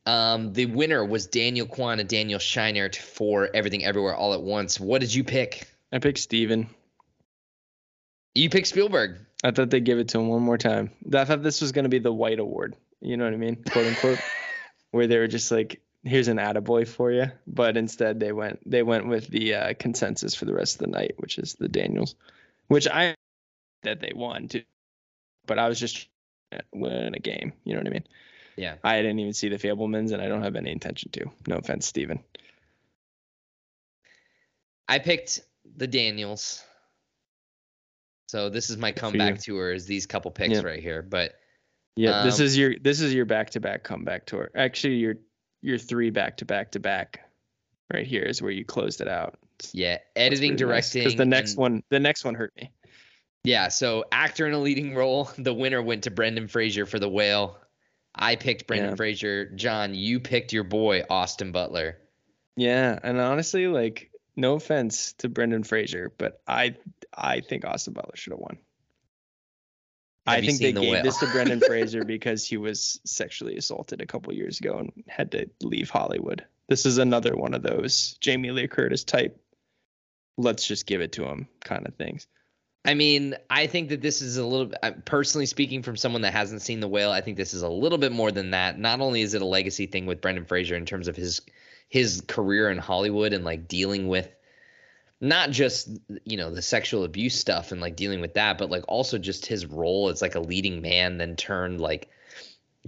um, 0.06 0.52
the 0.52 0.66
winner 0.66 1.04
was 1.04 1.26
Daniel 1.26 1.66
Kwan 1.66 1.98
and 1.98 2.08
Daniel 2.08 2.38
Scheinert 2.38 2.94
for 2.94 3.50
Everything 3.52 3.84
Everywhere 3.84 4.14
All 4.14 4.34
at 4.34 4.42
Once. 4.42 4.78
What 4.78 5.00
did 5.00 5.12
you 5.12 5.24
pick? 5.24 5.66
I 5.92 5.98
picked 5.98 6.18
Steven. 6.18 6.68
You 8.34 8.50
picked 8.50 8.68
Spielberg. 8.68 9.18
I 9.44 9.50
thought 9.50 9.70
they'd 9.70 9.84
give 9.84 9.98
it 9.98 10.08
to 10.08 10.18
him 10.18 10.28
one 10.28 10.42
more 10.42 10.58
time. 10.58 10.90
I 11.12 11.24
thought 11.24 11.42
this 11.42 11.60
was 11.60 11.70
going 11.70 11.84
to 11.84 11.90
be 11.90 11.98
the 11.98 12.12
white 12.12 12.38
award. 12.38 12.74
You 13.00 13.16
know 13.16 13.24
what 13.24 13.34
I 13.34 13.36
mean? 13.36 13.62
Quote 13.62 13.86
unquote. 13.86 14.18
where 14.94 15.08
they 15.08 15.18
were 15.18 15.26
just 15.26 15.50
like, 15.50 15.80
here's 16.04 16.28
an 16.28 16.36
attaboy 16.36 16.86
for 16.86 17.10
you. 17.10 17.26
But 17.48 17.76
instead 17.76 18.20
they 18.20 18.30
went 18.30 18.60
they 18.64 18.84
went 18.84 19.08
with 19.08 19.26
the 19.26 19.54
uh, 19.54 19.74
consensus 19.76 20.36
for 20.36 20.44
the 20.44 20.54
rest 20.54 20.76
of 20.76 20.86
the 20.86 20.96
night, 20.96 21.14
which 21.16 21.36
is 21.36 21.54
the 21.54 21.68
Daniels. 21.68 22.14
Which 22.68 22.86
I 22.86 23.16
that 23.82 24.00
they 24.00 24.12
won 24.14 24.46
too. 24.46 24.62
But 25.46 25.58
I 25.58 25.68
was 25.68 25.80
just 25.80 26.08
winning 26.72 27.14
a 27.14 27.18
game. 27.18 27.52
You 27.64 27.74
know 27.74 27.80
what 27.80 27.88
I 27.88 27.90
mean? 27.90 28.06
Yeah. 28.56 28.76
I 28.84 29.02
didn't 29.02 29.18
even 29.18 29.32
see 29.32 29.48
the 29.48 29.56
Fabelmans 29.56 30.12
and 30.12 30.22
I 30.22 30.28
don't 30.28 30.42
have 30.42 30.54
any 30.54 30.70
intention 30.70 31.10
to. 31.10 31.26
No 31.48 31.56
offense, 31.56 31.86
Steven. 31.86 32.20
I 34.88 35.00
picked 35.00 35.40
the 35.76 35.88
Daniels. 35.88 36.62
So 38.26 38.48
this 38.48 38.70
is 38.70 38.76
my 38.76 38.92
comeback 38.92 39.38
tour 39.40 39.72
is 39.72 39.86
these 39.86 40.06
couple 40.06 40.30
picks 40.30 40.54
Yeah. 40.54 40.62
right 40.62 40.82
here. 40.82 41.02
But 41.02 41.34
Yeah, 41.96 42.24
this 42.24 42.40
Um, 42.40 42.46
is 42.46 42.58
your 42.58 42.76
this 42.80 43.00
is 43.00 43.14
your 43.14 43.24
back 43.24 43.50
to 43.50 43.60
back 43.60 43.84
comeback 43.84 44.26
tour. 44.26 44.50
Actually, 44.56 44.96
your 44.96 45.14
your 45.62 45.78
three 45.78 46.10
back 46.10 46.38
to 46.38 46.44
back 46.44 46.72
to 46.72 46.80
back 46.80 47.20
right 47.92 48.04
here 48.06 48.22
is 48.24 48.42
where 48.42 48.50
you 48.50 48.64
closed 48.64 49.00
it 49.00 49.06
out. 49.08 49.38
yeah, 49.72 49.98
editing, 50.16 50.56
directing. 50.56 51.02
Because 51.04 51.14
the 51.16 51.24
next 51.24 51.52
and- 51.52 51.58
one 51.58 51.82
the 51.90 52.00
next 52.00 52.24
one 52.24 52.34
hurt 52.34 52.52
me. 52.56 52.72
Yeah, 53.44 53.68
so 53.68 54.04
actor 54.10 54.46
in 54.48 54.54
a 54.54 54.58
leading 54.58 54.94
role. 54.96 55.30
The 55.38 55.54
winner 55.54 55.80
went 55.82 56.02
to 56.04 56.10
Brendan 56.10 56.48
Fraser 56.48 56.84
for 56.86 56.98
The 56.98 57.08
Whale. 57.08 57.60
I 58.16 58.34
picked 58.36 58.66
Brendan 58.66 58.90
Yeah. 58.90 58.96
Fraser. 58.96 59.50
John, 59.50 59.94
you 59.94 60.18
picked 60.18 60.52
your 60.52 60.64
boy 60.64 61.04
Austin 61.08 61.52
Butler. 61.52 61.98
Yeah, 62.56 62.98
and 63.04 63.20
honestly, 63.20 63.68
like 63.68 64.10
no 64.34 64.54
offense 64.54 65.12
to 65.18 65.28
Brendan 65.28 65.62
Fraser, 65.62 66.12
but 66.18 66.40
I 66.48 66.74
I 67.16 67.40
think 67.40 67.64
Austin 67.64 67.92
Butler 67.94 68.16
should 68.16 68.32
have 68.32 68.40
won. 68.40 68.58
Have 70.26 70.38
I 70.38 70.40
think 70.40 70.58
they 70.60 70.72
The 70.72 70.80
gave 70.80 70.92
Whale? 70.92 71.02
this 71.02 71.18
to 71.18 71.26
Brendan 71.26 71.60
Fraser 71.66 72.04
because 72.04 72.46
he 72.46 72.56
was 72.56 73.00
sexually 73.04 73.56
assaulted 73.56 74.00
a 74.00 74.06
couple 74.06 74.32
years 74.32 74.58
ago 74.58 74.78
and 74.78 74.92
had 75.06 75.32
to 75.32 75.50
leave 75.62 75.90
Hollywood. 75.90 76.44
This 76.68 76.86
is 76.86 76.98
another 76.98 77.36
one 77.36 77.52
of 77.54 77.62
those 77.62 78.16
Jamie 78.20 78.50
Lee 78.50 78.68
Curtis 78.68 79.04
type. 79.04 79.38
Let's 80.38 80.66
just 80.66 80.86
give 80.86 81.00
it 81.02 81.12
to 81.12 81.24
him 81.26 81.46
kind 81.62 81.86
of 81.86 81.94
things. 81.94 82.26
I 82.86 82.94
mean, 82.94 83.34
I 83.48 83.66
think 83.66 83.90
that 83.90 84.02
this 84.02 84.20
is 84.20 84.36
a 84.36 84.44
little 84.44 84.72
personally 85.04 85.46
speaking 85.46 85.82
from 85.82 85.96
someone 85.96 86.22
that 86.22 86.32
hasn't 86.34 86.60
seen 86.62 86.80
The 86.80 86.88
Whale, 86.88 87.10
I 87.10 87.20
think 87.22 87.36
this 87.36 87.54
is 87.54 87.62
a 87.62 87.68
little 87.68 87.96
bit 87.98 88.12
more 88.12 88.30
than 88.30 88.50
that. 88.50 88.78
Not 88.78 89.00
only 89.00 89.22
is 89.22 89.32
it 89.34 89.40
a 89.42 89.46
legacy 89.46 89.86
thing 89.86 90.04
with 90.06 90.20
Brendan 90.20 90.44
Fraser 90.44 90.74
in 90.74 90.84
terms 90.86 91.08
of 91.08 91.16
his 91.16 91.40
his 91.88 92.22
career 92.26 92.70
in 92.70 92.78
Hollywood 92.78 93.32
and 93.32 93.44
like 93.44 93.68
dealing 93.68 94.08
with 94.08 94.28
not 95.24 95.50
just 95.50 95.88
you 96.24 96.36
know 96.36 96.50
the 96.50 96.62
sexual 96.62 97.04
abuse 97.04 97.38
stuff 97.38 97.72
and 97.72 97.80
like 97.80 97.96
dealing 97.96 98.20
with 98.20 98.34
that, 98.34 98.58
but 98.58 98.70
like 98.70 98.84
also 98.88 99.18
just 99.18 99.46
his 99.46 99.66
role 99.66 100.08
as 100.10 100.22
like 100.22 100.34
a 100.34 100.40
leading 100.40 100.82
man, 100.82 101.18
then 101.18 101.34
turned 101.36 101.80
like 101.80 102.08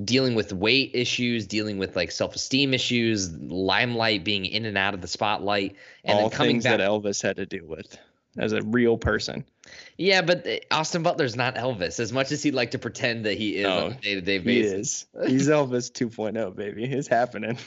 dealing 0.04 0.34
with 0.34 0.52
weight 0.52 0.90
issues, 0.94 1.46
dealing 1.46 1.78
with 1.78 1.96
like 1.96 2.10
self-esteem 2.10 2.74
issues, 2.74 3.32
limelight 3.34 4.24
being 4.24 4.44
in 4.44 4.66
and 4.66 4.76
out 4.76 4.92
of 4.92 5.00
the 5.00 5.08
spotlight, 5.08 5.74
and 6.04 6.18
All 6.18 6.28
then 6.28 6.36
coming 6.36 6.50
things 6.56 6.64
back. 6.64 6.78
that 6.78 6.88
Elvis 6.88 7.22
had 7.22 7.36
to 7.36 7.46
deal 7.46 7.64
with 7.66 7.96
as 8.36 8.52
a 8.52 8.60
real 8.62 8.98
person. 8.98 9.42
Yeah, 9.96 10.20
but 10.20 10.46
uh, 10.46 10.56
Austin 10.70 11.02
Butler's 11.02 11.34
not 11.36 11.54
Elvis. 11.54 11.98
As 11.98 12.12
much 12.12 12.30
as 12.30 12.42
he'd 12.42 12.52
like 12.54 12.72
to 12.72 12.78
pretend 12.78 13.24
that 13.24 13.38
he 13.38 13.56
is 13.56 13.66
on 13.66 13.92
a 13.92 13.94
day-to-day 13.94 14.38
He 14.40 14.44
basis. 14.44 15.06
is. 15.14 15.30
He's 15.30 15.48
Elvis 15.48 15.90
2.0, 15.90 16.54
baby. 16.54 16.84
It's 16.84 17.08
happening. 17.08 17.56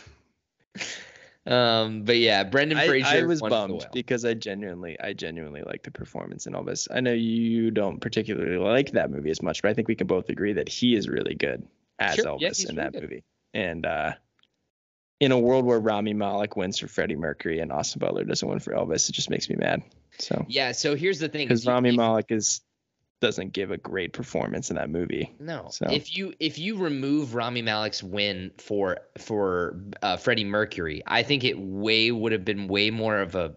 Um, 1.49 2.03
but 2.03 2.17
yeah, 2.17 2.43
Brendan 2.43 2.77
I, 2.77 2.87
Fraser. 2.87 3.07
I 3.07 3.23
was 3.23 3.41
won 3.41 3.49
The 3.49 3.55
bummed 3.55 3.87
because 3.93 4.23
I 4.23 4.35
genuinely, 4.35 4.99
I 4.99 5.13
genuinely 5.13 5.63
like 5.65 5.81
the 5.83 5.91
performance 5.91 6.45
in 6.45 6.53
Elvis. 6.53 6.87
I 6.91 6.99
know 6.99 7.11
you 7.13 7.71
don't 7.71 7.99
particularly 7.99 8.57
like 8.57 8.91
that 8.91 9.09
movie 9.09 9.31
as 9.31 9.41
much, 9.41 9.61
but 9.63 9.69
I 9.71 9.73
think 9.73 9.87
we 9.87 9.95
can 9.95 10.07
both 10.07 10.29
agree 10.29 10.53
that 10.53 10.69
he 10.69 10.95
is 10.95 11.09
really 11.09 11.33
good 11.35 11.67
as 11.97 12.15
Sure. 12.15 12.25
Elvis 12.25 12.57
he's 12.57 12.69
in 12.69 12.75
really 12.75 12.85
that 12.85 12.93
good. 12.93 13.01
movie. 13.01 13.23
And 13.53 13.85
uh, 13.85 14.13
in 15.19 15.31
a 15.31 15.39
world 15.39 15.65
where 15.65 15.79
Rami 15.79 16.13
Malek 16.13 16.55
wins 16.55 16.77
for 16.77 16.87
Freddie 16.87 17.15
Mercury 17.15 17.59
and 17.59 17.71
Austin 17.71 17.99
Butler 17.99 18.23
doesn't 18.25 18.47
win 18.47 18.59
for 18.59 18.73
Elvis, 18.73 19.09
it 19.09 19.13
just 19.13 19.29
makes 19.31 19.49
me 19.49 19.55
mad. 19.55 19.81
So 20.19 20.45
Yeah. 20.47 20.71
So 20.73 20.95
here's 20.95 21.19
the 21.19 21.29
thing. 21.29 21.47
because 21.47 21.65
Rami 21.65 21.95
Malek 21.97 22.27
is 22.29 22.61
doesn't 23.21 23.51
give 23.53 23.71
a 23.71 23.77
great 23.77 24.13
performance 24.13 24.69
in 24.69 24.75
that 24.77 24.89
movie. 24.89 25.31
No. 25.39 25.67
So- 25.71 25.87
If 25.89 26.15
you 26.15 26.33
if 26.39 26.57
you 26.57 26.77
remove 26.77 27.35
Rami 27.35 27.61
Malek's 27.61 28.01
win 28.03 28.51
for 28.57 28.99
for 29.17 29.79
uh, 30.01 30.17
Freddie 30.17 30.45
Mercury, 30.45 31.03
I 31.05 31.23
think 31.23 31.43
it 31.43 31.59
way 31.59 32.11
would 32.11 32.31
have 32.31 32.45
been 32.45 32.67
way 32.67 32.89
more 32.91 33.19
of 33.19 33.35
a. 33.35 33.55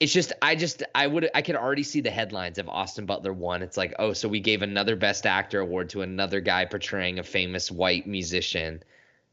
It's 0.00 0.12
just 0.14 0.32
I 0.40 0.54
just 0.56 0.82
I 0.94 1.06
would 1.06 1.28
I 1.34 1.42
could 1.42 1.56
already 1.56 1.82
see 1.82 2.00
the 2.00 2.10
headlines 2.10 2.56
of 2.58 2.68
Austin 2.68 3.04
Butler 3.04 3.32
won. 3.34 3.62
It's 3.62 3.76
like 3.76 3.94
oh 3.98 4.14
so 4.14 4.28
we 4.28 4.40
gave 4.40 4.62
another 4.62 4.96
Best 4.96 5.26
Actor 5.26 5.60
award 5.60 5.90
to 5.90 6.00
another 6.02 6.40
guy 6.40 6.64
portraying 6.64 7.18
a 7.18 7.22
famous 7.22 7.70
white 7.70 8.06
musician. 8.06 8.82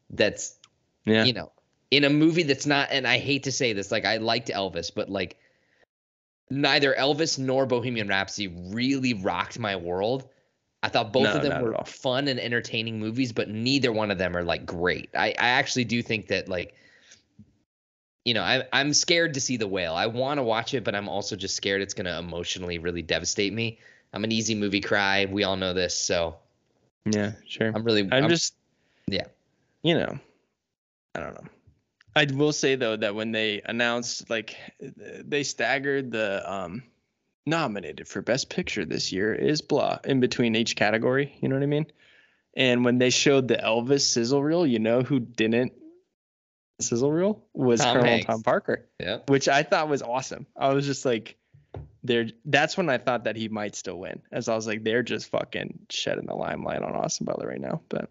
That's 0.10 0.56
Yeah. 1.06 1.24
you 1.24 1.32
know 1.34 1.52
in 1.90 2.04
a 2.04 2.10
movie 2.10 2.44
that's 2.44 2.66
not 2.66 2.90
and 2.92 3.08
I 3.08 3.18
hate 3.18 3.44
to 3.44 3.52
say 3.52 3.72
this 3.72 3.94
like 3.94 4.04
I 4.04 4.18
liked 4.18 4.50
Elvis 4.50 4.92
but 4.94 5.10
like 5.10 5.38
neither 6.50 6.94
Elvis 6.94 7.38
nor 7.38 7.66
Bohemian 7.66 8.08
Rhapsody 8.08 8.48
really 8.48 9.14
rocked 9.14 9.60
my 9.60 9.76
world. 9.76 10.30
I 10.84 10.90
thought 10.90 11.12
both 11.12 11.24
No, 11.24 11.34
of 11.34 11.42
them 11.42 11.62
were 11.62 11.76
fun 11.86 12.28
and 12.28 12.40
entertaining 12.40 13.00
movies, 13.00 13.32
but 13.32 13.50
neither 13.50 13.92
one 13.92 14.12
of 14.12 14.18
them 14.18 14.38
are 14.38 14.44
like 14.44 14.66
great. 14.66 15.10
I, 15.16 15.30
I 15.30 15.50
actually 15.50 15.86
do 15.86 16.02
think 16.02 16.28
that 16.28 16.48
like 16.48 16.76
you 18.28 18.34
know, 18.34 18.44
I, 18.44 18.64
I'm 18.74 18.94
scared 18.94 19.36
to 19.36 19.40
see 19.40 19.56
the 19.56 19.70
whale. 19.70 19.94
I 19.94 20.08
want 20.08 20.38
to 20.38 20.44
watch 20.44 20.74
it, 20.74 20.84
but 20.84 20.94
I'm 20.94 21.08
also 21.08 21.38
just 21.38 21.56
scared 21.56 21.82
it's 21.82 21.94
going 21.94 22.08
to 22.08 22.20
emotionally 22.20 22.78
really 22.78 23.02
devastate 23.02 23.54
me. 23.54 23.80
I'm 24.12 24.26
an 24.26 24.34
easy 24.34 24.54
movie 24.54 24.82
cry. 24.82 25.26
We 25.32 25.46
all 25.46 25.56
know 25.56 25.74
this, 25.74 25.96
so 25.96 26.36
Yeah, 27.06 27.32
sure. 27.48 27.72
I'm 27.74 27.84
really. 27.84 28.06
I'm, 28.12 28.28
just 28.28 28.54
yeah. 29.08 29.28
You 29.82 29.98
know, 29.98 30.20
I 31.16 31.20
don't 31.22 31.36
know. 31.36 31.50
I 32.18 32.26
will 32.34 32.52
say 32.52 32.76
though 32.76 32.96
that 32.96 33.14
when 33.14 33.32
they 33.32 33.62
announced 33.64 34.30
like 34.30 34.58
they 34.80 35.44
staggered 35.44 36.12
the 36.12 36.52
um 36.52 36.84
nominated 37.46 38.08
for 38.08 38.22
best 38.22 38.50
picture 38.50 38.86
this 38.86 39.12
year 39.12 39.34
is 39.34 39.62
blah 39.62 40.00
in 40.04 40.20
between 40.20 40.56
each 40.56 40.76
category, 40.76 41.38
you 41.42 41.48
know 41.48 41.56
what 41.56 41.64
I 41.64 41.68
mean? 41.68 41.86
And 42.56 42.84
when 42.84 42.98
they 42.98 43.12
showed 43.12 43.48
the 43.48 43.58
Elvis 43.58 44.02
sizzle 44.02 44.42
reel, 44.42 44.66
you 44.66 44.80
know 44.80 45.02
who 45.04 45.20
didn't 45.20 45.74
sizzle 46.82 47.12
reel 47.12 47.44
was 47.54 47.82
Tom 47.82 47.94
Colonel 47.94 48.10
Hanks. 48.10 48.26
Tom 48.26 48.42
Parker, 48.42 48.88
yeah. 49.00 49.20
which 49.28 49.48
I 49.48 49.62
thought 49.62 49.88
was 49.88 50.02
awesome. 50.02 50.48
I 50.56 50.74
was 50.74 50.88
just 50.88 51.06
like 51.06 51.38
they're 52.04 52.30
that's 52.46 52.78
when 52.78 52.90
I 52.90 52.98
thought 52.98 53.26
that 53.26 53.36
he 53.36 53.48
might 53.48 53.76
still 53.76 54.00
win. 54.00 54.24
As 54.32 54.50
I 54.50 54.56
was 54.56 54.66
like, 54.66 54.84
they're 54.84 55.04
just 55.04 55.30
fucking 55.30 55.80
shedding 55.92 56.26
the 56.26 56.36
limelight 56.36 56.82
on 56.82 56.96
Austin 56.96 57.26
Butler 57.26 57.48
right 57.48 57.62
now. 57.62 57.82
But 57.90 58.10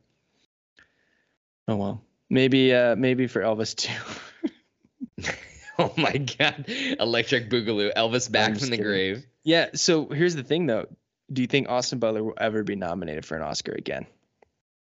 oh 1.67 1.77
well. 1.77 2.03
Maybe 2.29 2.75
uh 2.75 2.97
maybe 2.97 3.27
for 3.27 3.41
Elvis 3.41 3.75
too. 3.75 5.33
Oh 5.79 5.93
my 5.97 6.13
God. 6.13 6.65
Electric 6.69 7.51
Boogaloo. 7.51 7.93
Elvis 7.95 8.31
back 8.31 8.57
from 8.57 8.71
the 8.71 8.79
grave. 8.79 9.27
yeah, 9.45 9.69
so 9.75 10.07
here's 10.07 10.35
the 10.35 10.43
thing 10.43 10.67
though. 10.67 10.87
Do 11.31 11.43
you 11.43 11.49
think 11.49 11.69
Austin 11.69 11.99
Butler 11.99 12.25
will 12.25 12.35
ever 12.39 12.63
be 12.63 12.77
nominated 12.77 13.27
for 13.27 13.37
an 13.37 13.43
Oscar 13.43 13.73
again? 13.73 14.07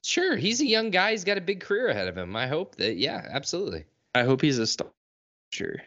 Sure. 0.03 0.35
He's 0.35 0.59
a 0.59 0.65
young 0.65 0.89
guy. 0.89 1.11
He's 1.11 1.23
got 1.23 1.37
a 1.37 1.41
big 1.41 1.61
career 1.61 1.87
ahead 1.89 2.07
of 2.07 2.17
him. 2.17 2.35
I 2.35 2.47
hope 2.47 2.75
that, 2.77 2.97
yeah, 2.97 3.25
absolutely. 3.29 3.85
I 4.15 4.23
hope 4.23 4.41
he's 4.41 4.57
a 4.57 4.67
star 4.67 4.87
sure 5.51 5.77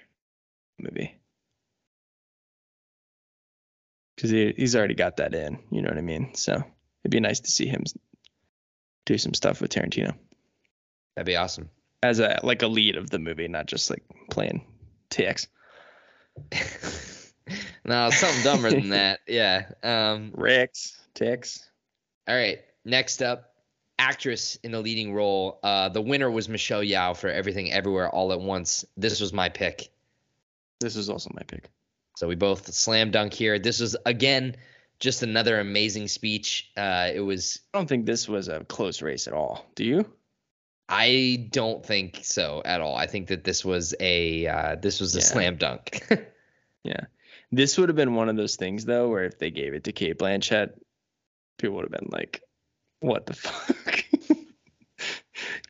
movie 0.78 1.18
because 4.16 4.30
he, 4.30 4.54
he's 4.56 4.76
already 4.76 4.94
got 4.94 5.18
that 5.18 5.34
in. 5.34 5.58
You 5.70 5.82
know 5.82 5.88
what 5.88 5.98
I 5.98 6.02
mean? 6.02 6.34
So 6.34 6.52
it'd 6.54 7.10
be 7.10 7.20
nice 7.20 7.40
to 7.40 7.50
see 7.50 7.66
him 7.66 7.84
do 9.06 9.18
some 9.18 9.34
stuff 9.34 9.60
with 9.60 9.70
Tarantino 9.70 10.14
That'd 11.16 11.26
be 11.26 11.36
awesome. 11.36 11.70
as 12.02 12.18
a 12.20 12.40
like 12.42 12.62
a 12.62 12.66
lead 12.66 12.96
of 12.96 13.10
the 13.10 13.18
movie, 13.18 13.48
not 13.48 13.66
just 13.66 13.90
like 13.90 14.02
playing 14.30 14.64
Tex. 15.10 15.46
no, 17.84 18.10
something 18.10 18.42
dumber 18.42 18.70
than 18.70 18.88
that. 18.90 19.20
Yeah. 19.26 19.66
Um, 19.82 20.32
Rex, 20.34 20.98
TX. 21.14 21.64
all 22.28 22.34
right. 22.34 22.58
Next 22.84 23.22
up, 23.22 23.54
actress 23.98 24.56
in 24.62 24.74
a 24.74 24.80
leading 24.80 25.14
role. 25.14 25.58
Uh, 25.62 25.88
the 25.88 26.02
winner 26.02 26.30
was 26.30 26.48
Michelle 26.48 26.82
Yeoh 26.82 27.16
for 27.16 27.28
Everything 27.28 27.72
Everywhere 27.72 28.08
All 28.10 28.32
at 28.32 28.40
Once. 28.40 28.84
This 28.96 29.20
was 29.20 29.32
my 29.32 29.48
pick. 29.48 29.88
This 30.80 30.96
is 30.96 31.08
also 31.08 31.30
my 31.34 31.42
pick. 31.42 31.70
So 32.16 32.28
we 32.28 32.34
both 32.34 32.72
slam 32.72 33.10
dunk 33.10 33.32
here. 33.32 33.58
This 33.58 33.80
was 33.80 33.96
again 34.04 34.56
just 35.00 35.22
another 35.22 35.58
amazing 35.60 36.08
speech. 36.08 36.70
Uh, 36.76 37.10
it 37.12 37.20
was. 37.20 37.60
I 37.72 37.78
don't 37.78 37.88
think 37.88 38.06
this 38.06 38.28
was 38.28 38.48
a 38.48 38.64
close 38.64 39.02
race 39.02 39.26
at 39.26 39.32
all. 39.34 39.66
Do 39.74 39.84
you? 39.84 40.04
I 40.88 41.48
don't 41.50 41.84
think 41.84 42.20
so 42.22 42.60
at 42.64 42.80
all. 42.80 42.94
I 42.96 43.06
think 43.06 43.28
that 43.28 43.42
this 43.44 43.64
was 43.64 43.94
a 44.00 44.46
uh, 44.46 44.76
this 44.76 45.00
was 45.00 45.14
a 45.14 45.18
Yeah. 45.18 45.24
slam 45.24 45.56
dunk. 45.56 46.06
Yeah. 46.84 47.06
This 47.50 47.78
would 47.78 47.88
have 47.88 47.96
been 47.96 48.14
one 48.14 48.28
of 48.28 48.36
those 48.36 48.56
things 48.56 48.84
though, 48.84 49.08
where 49.08 49.24
if 49.24 49.38
they 49.38 49.50
gave 49.50 49.72
it 49.72 49.84
to 49.84 49.92
Cate 49.92 50.18
Blanchett, 50.18 50.72
people 51.58 51.76
would 51.76 51.84
have 51.84 51.92
been 51.92 52.10
like, 52.12 52.42
"What 53.00 53.24
the 53.24 53.32
fuck?" 53.32 54.04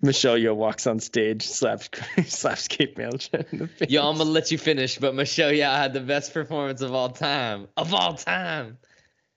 Michelle 0.02 0.36
Yeoh 0.36 0.57
walks 0.57 0.86
on 0.89 0.99
stage, 0.99 1.47
slaps 1.47 1.89
slaps 2.26 2.67
Cate 2.68 2.97
Blanchett 2.97 3.52
in 3.52 3.59
the 3.60 3.68
face. 3.68 3.91
Yo, 3.91 4.09
I'm 4.09 4.18
gonna 4.18 4.28
let 4.31 4.51
you 4.51 4.59
finish, 4.59 4.99
but 4.99 5.15
Michelle 5.15 5.51
Yeoh 5.52 5.76
had 5.76 5.93
the 5.93 6.01
best 6.01 6.34
performance 6.34 6.81
of 6.81 6.93
all 6.93 7.10
time. 7.10 7.68
Of 7.76 7.94
all 7.94 8.15
time. 8.15 8.78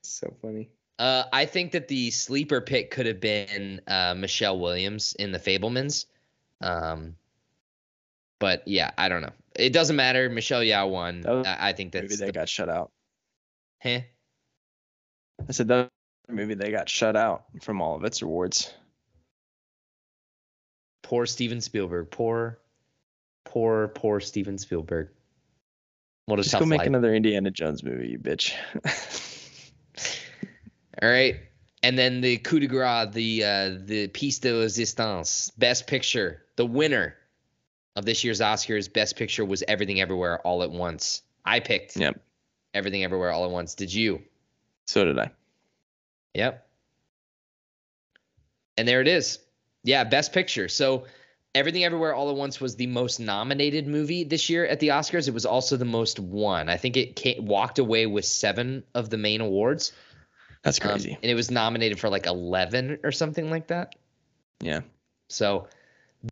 so 0.02 0.34
funny. 0.42 0.70
Uh, 0.98 1.24
I 1.32 1.46
think 1.46 1.72
that 1.72 1.88
the 1.88 2.10
sleeper 2.10 2.60
pick 2.60 2.90
could 2.90 3.06
have 3.06 3.20
been 3.20 3.80
uh, 3.86 4.14
Michelle 4.16 4.58
Williams 4.58 5.14
in 5.18 5.30
The 5.30 5.38
Fabelmans. 5.38 6.06
Um, 6.60 7.14
but 8.40 8.66
yeah, 8.66 8.90
I 8.98 9.08
don't 9.08 9.22
know. 9.22 9.32
It 9.54 9.72
doesn't 9.72 9.94
matter. 9.96 10.28
Michelle 10.28 10.60
Yeoh 10.60 10.90
won. 10.90 11.22
Was 11.26 11.46
I 11.46 11.68
I 11.68 11.72
think 11.72 11.94
Maybe 11.94 12.16
they 12.16 12.26
the, 12.26 12.32
got 12.32 12.48
shut 12.48 12.68
out. 12.68 12.90
Heh. 13.78 14.02
I 15.48 15.52
said 15.52 15.68
that 15.68 15.88
maybe 16.28 16.54
they 16.54 16.70
got 16.72 16.88
shut 16.88 17.16
out 17.16 17.44
from 17.62 17.80
all 17.80 17.94
of 17.94 18.04
its 18.04 18.22
awards. 18.22 18.72
poor 21.02 21.26
Steven 21.26 21.60
Spielberg. 21.60 22.10
Poor, 22.10 22.58
poor, 23.44 23.88
poor 23.88 24.18
Steven 24.20 24.58
Spielberg. 24.58 25.10
What 26.26 26.40
a 26.40 26.42
Just 26.42 26.58
go 26.58 26.66
make 26.66 26.78
life. 26.80 26.88
another 26.88 27.14
Indiana 27.14 27.50
Jones 27.52 27.82
movie, 27.84 28.08
you 28.08 28.18
bitch. 28.18 28.52
All 31.02 31.08
right. 31.08 31.36
And 31.82 31.96
then 31.96 32.20
the 32.20 32.38
coup 32.38 32.60
de 32.60 32.66
grace, 32.66 33.08
the 33.12 33.44
uh, 33.44 33.70
the 33.84 34.08
piece 34.08 34.38
de 34.40 34.52
resistance, 34.52 35.50
best 35.56 35.86
picture, 35.86 36.42
the 36.56 36.66
winner 36.66 37.16
of 37.94 38.04
this 38.04 38.24
year's 38.24 38.40
Oscars, 38.40 38.92
best 38.92 39.16
picture 39.16 39.44
was 39.44 39.62
Everything 39.68 40.00
Everywhere 40.00 40.40
All 40.40 40.62
at 40.62 40.70
Once. 40.70 41.22
I 41.44 41.60
picked 41.60 41.96
yep. 41.96 42.20
Everything 42.74 43.04
Everywhere 43.04 43.30
All 43.30 43.44
at 43.44 43.50
Once. 43.50 43.74
Did 43.74 43.94
you? 43.94 44.22
So 44.86 45.04
did 45.04 45.18
I. 45.18 45.30
Yep. 46.34 46.66
And 48.76 48.86
there 48.86 49.00
it 49.00 49.08
is. 49.08 49.38
Yeah, 49.84 50.04
best 50.04 50.32
picture. 50.32 50.68
So 50.68 51.06
Everything 51.54 51.84
Everywhere 51.84 52.14
All 52.14 52.30
at 52.30 52.36
Once 52.36 52.60
was 52.60 52.76
the 52.76 52.86
most 52.86 53.20
nominated 53.20 53.86
movie 53.86 54.24
this 54.24 54.50
year 54.50 54.66
at 54.66 54.80
the 54.80 54.88
Oscars. 54.88 55.28
It 55.28 55.34
was 55.34 55.46
also 55.46 55.76
the 55.76 55.84
most 55.84 56.20
won. 56.20 56.68
I 56.68 56.76
think 56.76 56.96
it 56.96 57.42
walked 57.42 57.78
away 57.78 58.06
with 58.06 58.24
seven 58.24 58.84
of 58.94 59.10
the 59.10 59.16
main 59.16 59.40
awards. 59.40 59.92
That's 60.68 60.84
Um, 60.84 60.90
crazy. 60.90 61.18
and 61.22 61.30
it 61.30 61.34
was 61.34 61.50
nominated 61.50 61.98
for 61.98 62.08
like 62.10 62.26
11 62.26 62.98
or 63.04 63.12
something 63.12 63.50
like 63.50 63.68
that. 63.68 63.94
yeah. 64.60 64.80
So 65.28 65.68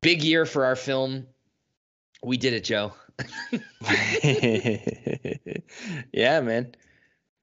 big 0.02 0.23
year 0.23 0.44
for 0.47 0.65
our 0.66 0.76
film. 0.76 1.26
We 2.23 2.36
did 2.39 2.55
it, 2.55 2.65
Joe. 2.65 2.92
yeah, 6.12 6.40
man. 6.40 6.74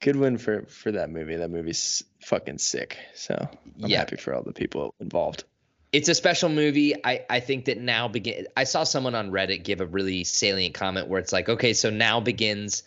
Good 0.02 0.16
win 0.18 0.38
for 0.38 0.66
for 0.66 0.92
that 0.92 1.10
movie. 1.10 1.38
That 1.38 1.50
movie's 1.50 2.04
fucking 2.22 2.58
sick. 2.58 2.98
So 3.16 3.36
I'm 3.82 3.90
Yeah. 3.90 4.00
happy 4.00 4.18
for 4.18 4.34
all 4.34 4.44
the 4.44 4.52
people 4.54 4.94
involved. 5.00 5.46
It's 5.94 6.10
a 6.10 6.16
special 6.16 6.50
movie. 6.50 6.96
I, 7.06 7.24
I 7.30 7.40
think 7.40 7.66
that 7.66 7.80
now 7.80 8.08
begin. 8.08 8.48
I 8.58 8.64
saw 8.64 8.84
someone 8.84 9.14
on 9.16 9.32
Reddit 9.32 9.64
give 9.64 9.80
a 9.80 9.86
really 9.86 10.24
salient 10.24 10.74
comment 10.74 11.08
where 11.08 11.20
it's 11.20 11.32
like, 11.32 11.50
okay, 11.50 11.74
so 11.74 11.90
now 11.92 12.20
begins 12.20 12.82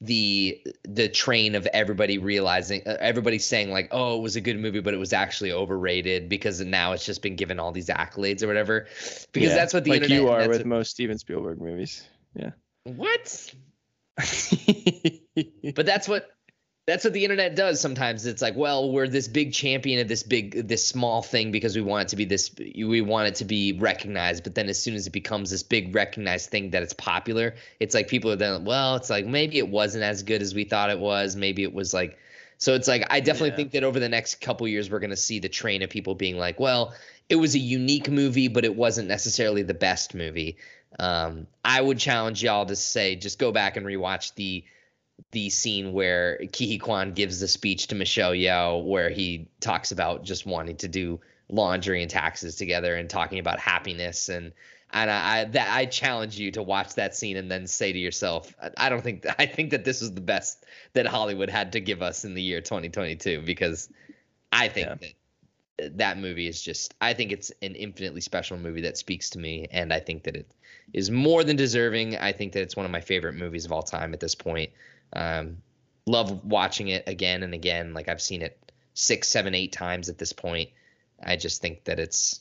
the 0.00 0.62
the 0.84 1.08
train 1.08 1.54
of 1.54 1.66
everybody 1.72 2.18
realizing, 2.18 2.82
uh, 2.86 2.96
everybody 3.00 3.38
saying 3.38 3.70
like, 3.70 3.88
oh, 3.92 4.18
it 4.18 4.22
was 4.22 4.36
a 4.36 4.40
good 4.40 4.58
movie, 4.58 4.80
but 4.80 4.92
it 4.92 4.98
was 4.98 5.12
actually 5.12 5.52
overrated 5.52 6.28
because 6.28 6.60
now 6.60 6.92
it's 6.92 7.06
just 7.06 7.22
been 7.22 7.36
given 7.36 7.58
all 7.58 7.72
these 7.72 7.88
accolades 7.88 8.42
or 8.42 8.46
whatever. 8.46 8.86
Because 9.32 9.50
Yeah, 9.50 9.54
that's 9.54 9.72
what 9.72 9.84
the 9.84 9.90
like 9.90 10.02
internet. 10.02 10.22
you 10.22 10.28
are 10.28 10.48
with 10.48 10.58
what, 10.58 10.66
most 10.66 10.90
Steven 10.90 11.18
Spielberg 11.18 11.60
movies. 11.60 12.06
Yeah. 12.34 12.50
what? 12.84 13.54
but 15.74 15.86
that's 15.86 16.08
what 16.08 16.30
that's 16.86 17.02
what 17.02 17.12
the 17.12 17.24
internet 17.24 17.56
does 17.56 17.80
sometimes. 17.80 18.26
It's 18.26 18.40
like 18.40 18.54
well 18.54 18.92
we're 18.92 19.08
this 19.08 19.26
big 19.28 19.52
champion 19.52 20.00
of 20.00 20.08
this 20.08 20.22
big 20.22 20.68
this 20.68 20.86
small 20.86 21.20
thing 21.20 21.50
because 21.50 21.74
we 21.74 21.82
want 21.82 22.02
it 22.02 22.08
to 22.08 22.16
be 22.16 22.24
this 22.24 22.54
we 22.58 23.00
want 23.00 23.28
it 23.28 23.34
to 23.36 23.44
be 23.44 23.72
recognized. 23.72 24.44
But 24.44 24.54
then 24.54 24.68
as 24.68 24.80
soon 24.80 24.94
as 24.94 25.06
it 25.06 25.10
becomes 25.12 25.50
this 25.50 25.62
big 25.64 25.94
recognized 25.94 26.50
thing 26.50 26.70
that 26.70 26.82
it's 26.82 26.92
popular 26.94 27.54
it's 27.80 27.94
like 27.94 28.08
people 28.08 28.30
are 28.30 28.36
then 28.36 28.64
well 28.64 28.94
it's 28.96 29.10
like 29.10 29.26
maybe 29.26 29.58
it 29.58 29.68
wasn't 29.68 30.04
as 30.04 30.22
good 30.22 30.42
as 30.42 30.54
we 30.54 30.64
thought 30.64 30.90
it 30.90 31.00
was. 31.00 31.34
Maybe 31.34 31.64
it 31.64 31.74
was 31.74 31.92
like 31.92 32.18
so 32.58 32.74
it's 32.74 32.88
like 32.88 33.04
i 33.10 33.20
definitely 33.20 33.50
Yeah. 33.50 33.56
think 33.56 33.72
that 33.72 33.84
over 33.84 34.00
the 34.00 34.08
next 34.08 34.40
couple 34.40 34.66
years 34.68 34.88
we're 34.88 35.00
going 35.00 35.10
to 35.10 35.16
see 35.16 35.40
the 35.40 35.48
train 35.48 35.82
of 35.82 35.90
people 35.90 36.14
being 36.14 36.38
like 36.38 36.58
well 36.58 36.94
it 37.28 37.36
was 37.36 37.54
a 37.54 37.58
unique 37.58 38.08
movie 38.08 38.48
but 38.48 38.64
it 38.64 38.74
wasn't 38.74 39.08
necessarily 39.08 39.62
the 39.62 39.74
best 39.74 40.14
movie. 40.14 40.56
Um, 41.00 41.48
i 41.64 41.80
would 41.80 41.98
challenge 41.98 42.42
y'all 42.44 42.64
to 42.64 42.76
say 42.76 43.16
just 43.16 43.38
go 43.40 43.50
back 43.52 43.76
and 43.76 43.84
rewatch 43.84 44.34
the 44.36 44.64
the 45.32 45.50
scene 45.50 45.92
where 45.92 46.38
Ke 46.52 46.64
Huy 46.66 46.78
Quan 46.78 47.12
gives 47.12 47.40
the 47.40 47.48
speech 47.48 47.88
to 47.88 47.94
Michelle 47.94 48.32
Yeoh, 48.32 48.84
where 48.84 49.10
he 49.10 49.48
talks 49.60 49.92
about 49.92 50.24
just 50.24 50.46
wanting 50.46 50.76
to 50.76 50.88
do 50.88 51.20
laundry 51.48 52.02
and 52.02 52.10
taxes 52.10 52.56
together 52.56 52.96
and 52.96 53.08
talking 53.08 53.38
about 53.38 53.58
happiness 53.58 54.28
and 54.28 54.52
and 54.92 55.10
I, 55.10 55.40
I 55.40 55.44
that 55.44 55.76
I 55.76 55.86
challenge 55.86 56.38
you 56.38 56.52
to 56.52 56.62
watch 56.62 56.94
that 56.94 57.14
scene 57.14 57.36
and 57.36 57.50
then 57.50 57.66
say 57.66 57.92
to 57.92 57.98
yourself, 57.98 58.54
I, 58.62 58.70
I 58.76 58.88
don't 58.88 59.02
think 59.02 59.26
I 59.38 59.46
think 59.46 59.70
that 59.70 59.84
this 59.84 60.00
was 60.00 60.12
the 60.12 60.20
best 60.20 60.64
that 60.92 61.06
Hollywood 61.06 61.50
had 61.50 61.72
to 61.72 61.80
give 61.80 62.02
us 62.02 62.24
in 62.24 62.34
the 62.34 62.42
year 62.42 62.60
2022 62.60 63.42
because 63.42 63.88
I 64.52 64.68
think 64.68 64.86
Yeah. 64.86 64.94
that 65.78 65.98
that 65.98 66.18
movie 66.18 66.46
is 66.46 66.62
just 66.62 66.94
I 67.00 67.12
think 67.14 67.32
it's 67.32 67.52
an 67.62 67.74
infinitely 67.74 68.20
special 68.22 68.56
movie 68.56 68.82
that 68.82 68.96
speaks 68.96 69.30
to 69.30 69.38
me 69.38 69.66
and 69.70 69.92
I 69.92 70.00
think 70.00 70.22
that 70.24 70.36
it 70.36 70.50
is 70.92 71.10
more 71.10 71.44
than 71.44 71.56
deserving. 71.56 72.16
I 72.16 72.32
think 72.32 72.52
that 72.52 72.62
it's 72.62 72.76
one 72.76 72.86
of 72.86 72.92
my 72.92 73.00
favorite 73.00 73.34
movies 73.34 73.64
of 73.64 73.72
all 73.72 73.82
time 73.82 74.14
at 74.14 74.20
this 74.20 74.34
point. 74.34 74.70
Um, 75.12 75.58
love 76.06 76.44
watching 76.44 76.88
it 76.88 77.04
again 77.06 77.42
and 77.42 77.54
again. 77.54 77.94
Like 77.94 78.08
I've 78.08 78.22
seen 78.22 78.42
it 78.42 78.58
six, 78.94 79.28
seven, 79.28 79.54
eight 79.54 79.72
times 79.72 80.08
at 80.08 80.18
this 80.18 80.32
point. 80.32 80.70
I 81.22 81.36
just 81.36 81.62
think 81.62 81.84
that 81.84 81.98
it's 81.98 82.40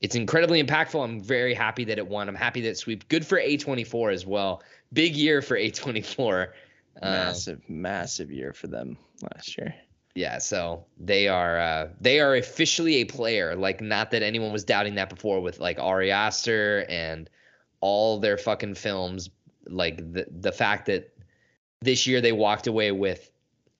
it's 0.00 0.14
incredibly 0.14 0.62
impactful. 0.62 1.02
I'm 1.02 1.20
very 1.20 1.54
happy 1.54 1.84
that 1.84 1.98
it 1.98 2.06
won. 2.06 2.28
I'm 2.28 2.34
happy 2.34 2.60
that 2.62 2.70
it 2.70 2.78
swept. 2.78 3.08
Good 3.08 3.26
for 3.26 3.38
A24 3.38 4.12
as 4.12 4.24
well. 4.24 4.62
Big 4.92 5.16
year 5.16 5.42
for 5.42 5.56
A24. 5.56 6.48
Um, 7.00 7.12
massive, 7.12 7.68
massive 7.68 8.30
year 8.30 8.52
for 8.52 8.68
them 8.68 8.96
last 9.22 9.56
year. 9.56 9.74
yeah, 10.14 10.38
so 10.38 10.84
they 10.98 11.28
are 11.28 11.58
uh, 11.58 11.88
they 12.00 12.20
are 12.20 12.34
officially 12.34 12.96
a 12.96 13.04
player. 13.04 13.54
Like, 13.54 13.80
not 13.80 14.10
that 14.12 14.22
anyone 14.22 14.52
was 14.52 14.64
doubting 14.64 14.96
that 14.96 15.10
before 15.10 15.40
with 15.40 15.60
like 15.60 15.78
Ari 15.78 16.10
Aster 16.10 16.86
and 16.88 17.28
all 17.80 18.18
their 18.18 18.36
fucking 18.36 18.74
films. 18.74 19.30
Like 19.66 19.96
the 19.98 20.26
the 20.30 20.52
fact 20.52 20.86
that 20.86 21.12
this 21.80 22.06
year 22.06 22.20
they 22.20 22.32
walked 22.32 22.66
away 22.66 22.92
with 22.92 23.30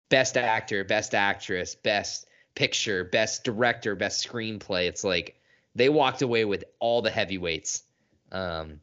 best 0.09 0.37
actor, 0.37 0.85
best 0.85 1.15
actress, 1.15 1.75
best 1.75 2.27
picture, 2.55 3.05
best 3.05 3.45
director, 3.45 3.95
best 3.95 4.27
screenplay. 4.27 4.87
It's 4.89 5.05
like 5.05 5.41
they 5.75 5.89
walked 5.89 6.23
away 6.23 6.45
with 6.45 6.65
all 6.79 7.03
the 7.03 7.11
heavyweights. 7.11 7.83
Um, 8.33 8.81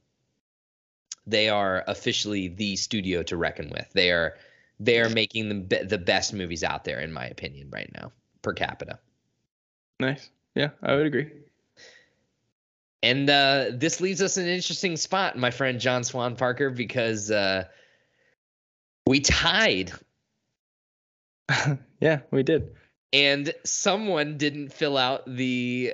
they 1.27 1.49
are 1.49 1.83
officially 1.87 2.49
the 2.49 2.75
studio 2.75 3.23
to 3.23 3.37
reckon 3.37 3.69
with. 3.69 3.89
They 3.93 4.11
are 4.11 4.37
they 4.79 4.99
are 4.99 5.09
making 5.09 5.49
the 5.49 5.55
be- 5.55 5.83
the 5.83 5.97
best 5.97 6.33
movies 6.33 6.63
out 6.63 6.83
there, 6.83 6.99
in 6.99 7.11
my 7.11 7.25
opinion, 7.25 7.69
right 7.71 7.89
now 7.93 8.11
per 8.41 8.53
capita. 8.53 8.99
Nice. 9.99 10.29
Yeah, 10.53 10.69
I 10.83 10.95
would 10.95 11.05
agree. 11.05 11.31
And 13.01 13.29
uh, 13.29 13.65
this 13.71 14.01
leaves 14.01 14.21
us 14.21 14.37
in 14.37 14.45
an 14.45 14.49
interesting 14.49 14.97
spot, 14.97 15.37
my 15.37 15.51
friend 15.51 15.79
John 15.79 16.03
Swan 16.03 16.35
Parker, 16.35 16.69
because 16.69 17.29
uh, 17.29 17.65
we 19.05 19.19
tied, 19.19 19.91
yeah, 21.99 22.19
we 22.31 22.43
did. 22.43 22.75
and 23.13 23.53
someone 23.63 24.37
didn't 24.37 24.73
fill 24.73 24.97
out 24.97 25.23
the 25.27 25.93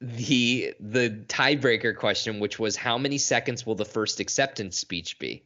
the 0.00 0.74
the 0.80 1.24
tiebreaker 1.28 1.94
question, 1.96 2.40
which 2.40 2.58
was 2.58 2.76
how 2.76 2.96
many 2.98 3.18
seconds 3.18 3.66
will 3.66 3.74
the 3.74 3.84
first 3.84 4.20
acceptance 4.20 4.78
speech 4.78 5.18
be? 5.18 5.42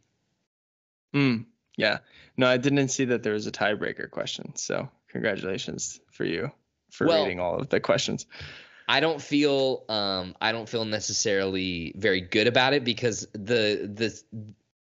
Mm, 1.14 1.46
yeah. 1.76 1.98
No, 2.36 2.46
I 2.46 2.56
didn't 2.56 2.88
see 2.88 3.06
that 3.06 3.22
there 3.22 3.32
was 3.32 3.46
a 3.46 3.52
tiebreaker 3.52 4.10
question. 4.10 4.54
So 4.56 4.88
congratulations 5.08 6.00
for 6.12 6.24
you 6.24 6.50
for 6.90 7.06
Well- 7.06 7.22
reading 7.24 7.40
all 7.40 7.56
of 7.58 7.68
the 7.68 7.80
questions. 7.80 8.26
I 8.86 9.00
don't 9.00 9.20
feel 9.22 9.84
um 9.88 10.36
I 10.42 10.52
don't 10.52 10.68
feel 10.68 10.84
necessarily 10.84 11.94
very 11.96 12.20
good 12.20 12.46
about 12.46 12.74
it 12.74 12.84
because 12.84 13.26
the 13.32 13.90
the 13.92 14.22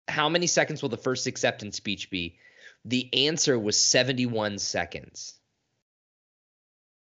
how 0.07 0.29
many 0.29 0.47
seconds 0.47 0.81
will 0.81 0.89
the 0.89 0.97
first 0.97 1.27
acceptance 1.27 1.77
speech 1.77 2.09
be? 2.09 2.37
The 2.85 3.27
answer 3.27 3.57
was 3.57 3.79
71 3.79 4.59
seconds. 4.59 5.35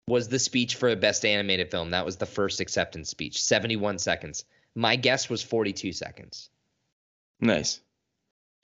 Was 0.08 0.28
the 0.28 0.38
speech 0.38 0.76
for 0.76 0.88
a 0.88 0.96
best 0.96 1.24
animated 1.24 1.70
film. 1.70 1.90
That 1.90 2.06
was 2.06 2.16
the 2.16 2.26
first 2.26 2.60
acceptance 2.60 3.10
speech. 3.10 3.42
71 3.42 3.98
seconds. 3.98 4.44
My 4.74 4.96
guess 4.96 5.28
was 5.28 5.42
42 5.42 5.92
seconds. 5.92 6.48
Nice. 7.40 7.80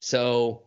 So 0.00 0.62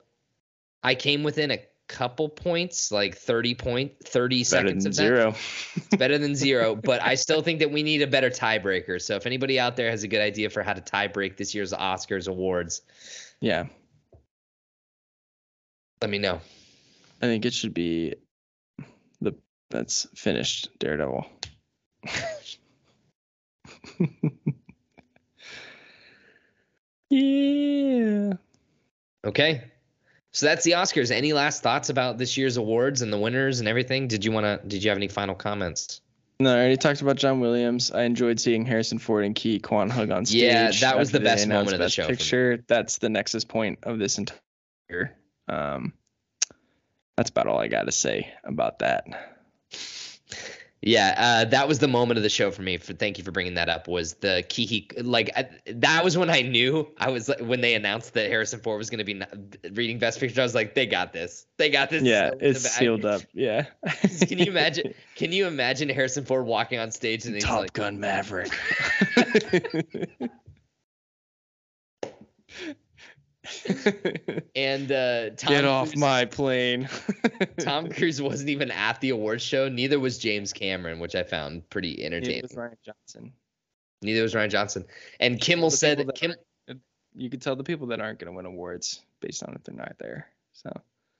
I 0.83 0.95
came 0.95 1.23
within 1.23 1.51
a 1.51 1.59
couple 1.87 2.29
points, 2.29 2.91
like 2.91 3.15
30 3.15 3.55
point 3.55 3.93
30 4.03 4.39
Better 4.39 4.45
seconds 4.45 4.83
than 4.83 4.91
of 4.91 4.95
that. 4.95 5.01
zero. 5.01 5.35
It's 5.75 5.95
better 5.97 6.17
than 6.17 6.35
zero, 6.47 6.75
but 6.75 7.01
I 7.01 7.15
still 7.15 7.41
think 7.41 7.59
that 7.59 7.71
we 7.71 7.81
need 7.81 8.01
a 8.01 8.07
better 8.07 8.29
tiebreaker. 8.29 9.01
So 9.01 9.15
if 9.15 9.25
anybody 9.25 9.59
out 9.59 9.75
there 9.77 9.89
has 9.89 10.03
a 10.03 10.07
good 10.07 10.21
idea 10.21 10.49
for 10.49 10.63
how 10.63 10.73
to 10.73 10.81
tie 10.81 11.07
break 11.07 11.37
this 11.37 11.55
year's 11.55 11.73
Oscars 11.73 12.27
awards, 12.27 12.81
yeah. 13.39 13.67
let 16.01 16.09
me 16.09 16.17
know. 16.19 16.39
I 17.21 17.25
think 17.25 17.45
it 17.45 17.53
should 17.53 17.73
be 17.73 18.15
the 19.21 19.35
that's 19.69 20.07
finished 20.15 20.69
Daredevil. 20.79 21.25
yeah. 27.09 28.33
Okay. 29.25 29.63
So 30.31 30.45
that's 30.45 30.63
the 30.63 30.71
Oscars. 30.73 31.09
Any 31.11 31.33
last 31.33 31.63
thoughts 31.63 31.89
about 31.89 32.19
this 32.19 32.37
year's 32.37 32.57
awards 32.57 33.01
and 33.01 33.11
the 33.11 33.17
winners 33.17 33.59
and 33.59 33.67
everything? 33.67 34.07
Did 34.07 34.23
you 34.23 34.31
want 34.31 34.45
to 34.45 34.59
did 34.67 34.83
you 34.83 34.91
have 34.91 34.97
any 34.97 35.07
final 35.07 35.33
comments? 35.33 36.01
No, 36.39 36.53
I 36.53 36.57
already 36.57 36.77
talked 36.77 37.01
about 37.01 37.15
John 37.15 37.39
Williams. 37.39 37.91
I 37.91 38.03
enjoyed 38.03 38.39
seeing 38.39 38.63
Harrison 38.65 38.99
Ford 38.99 39.25
and 39.25 39.35
Ke 39.35 39.61
Quan 39.61 39.89
Hug 39.89 40.11
on 40.11 40.25
stage. 40.25 40.41
Yeah, 40.41 40.71
that 40.81 40.97
was 40.97 41.11
the 41.11 41.19
best 41.19 41.47
moment 41.47 41.73
of 41.73 41.79
the 41.79 41.85
Best 41.85 41.95
show. 41.95 42.07
Picture. 42.07 42.63
That's 42.67 42.99
the 42.99 43.09
nexus 43.09 43.43
point 43.43 43.79
of 43.83 43.97
this 43.97 44.19
entire. 44.19 45.17
Um, 45.47 45.93
that's 47.15 47.31
about 47.31 47.47
all 47.47 47.59
I 47.59 47.67
got 47.67 47.83
to 47.83 47.91
say 47.91 48.31
about 48.43 48.79
that. 48.79 49.07
Yeah, 50.81 51.15
uh, 51.17 51.45
that 51.49 51.67
was 51.67 51.79
the 51.79 51.87
moment 51.87 52.17
of 52.17 52.23
the 52.23 52.29
show 52.29 52.51
for 52.51 52.61
me. 52.61 52.77
For 52.77 52.93
thank 52.93 53.17
you 53.17 53.23
for 53.23 53.31
bringing 53.31 53.55
that 53.55 53.67
up. 53.67 53.87
Was 53.87 54.13
the 54.15 54.43
Ke 54.47 54.69
Huy 54.69 54.87
like 55.01 55.31
I, 55.35 55.49
that 55.73 56.03
was 56.03 56.17
when 56.17 56.29
I 56.29 56.41
knew 56.41 56.87
I 56.97 57.09
was 57.09 57.27
like 57.27 57.39
when 57.39 57.61
they 57.61 57.73
announced 57.73 58.13
that 58.13 58.29
Harrison 58.29 58.59
Ford 58.59 58.77
was 58.77 58.91
going 58.91 58.99
to 58.99 59.03
be 59.03 59.19
n- 59.19 59.51
reading 59.73 59.97
Best 59.97 60.19
Picture. 60.19 60.39
I 60.39 60.43
was 60.43 60.53
like, 60.53 60.75
they 60.75 60.85
got 60.85 61.13
this. 61.13 61.47
They 61.57 61.71
got 61.71 61.89
this. 61.89 62.03
Yeah, 62.03 62.29
so 62.29 62.37
it's 62.41 62.69
sealed 62.71 63.05
up. 63.05 63.21
Yeah. 63.33 63.65
Can 64.27 64.37
you 64.37 64.45
imagine? 64.45 64.93
Can 65.15 65.31
you 65.31 65.47
imagine 65.47 65.89
Harrison 65.89 66.25
Ford 66.25 66.45
walking 66.45 66.77
on 66.77 66.91
stage 66.91 67.25
and 67.25 67.33
he's 67.33 67.43
Top 67.43 67.61
like, 67.61 67.73
Gun 67.73 67.99
Maverick. 67.99 68.55
and 74.55 74.91
uh, 74.91 75.29
Tom 75.31 75.53
Get 75.53 75.65
off 75.65 75.89
Cruise, 75.89 75.97
my 75.99 76.25
plane. 76.25 76.89
Tom 77.59 77.89
Cruise 77.89 78.21
wasn't 78.21 78.49
even 78.49 78.71
at 78.71 78.99
the 79.01 79.09
awards 79.09 79.43
show. 79.43 79.69
Neither 79.69 79.99
was 79.99 80.17
James 80.17 80.53
Cameron, 80.53 80.99
which 80.99 81.15
I 81.15 81.23
found 81.23 81.69
pretty 81.69 81.91
It 81.91 82.05
entertaining. 82.05 82.41
was 82.43 82.53
Rian 82.53 82.75
Johnson. 82.83 83.33
Neither 84.01 84.21
was 84.21 84.33
Rian 84.33 84.49
Johnson. 84.49 84.85
And 85.19 85.39
Kimmel 85.39 85.69
The 85.69 85.77
said 85.77 85.97
people 85.97 86.13
that 86.13 86.15
Kim, 86.67 86.79
You 87.15 87.29
could 87.29 87.41
tell 87.41 87.55
the 87.55 87.63
people 87.63 87.87
that 87.87 87.99
aren't 87.99 88.19
going 88.19 88.31
to 88.31 88.35
win 88.35 88.45
awards 88.45 89.01
based 89.21 89.43
on 89.43 89.53
if 89.55 89.63
they're 89.63 89.75
not 89.75 89.95
there. 89.99 90.29
So 90.53 90.71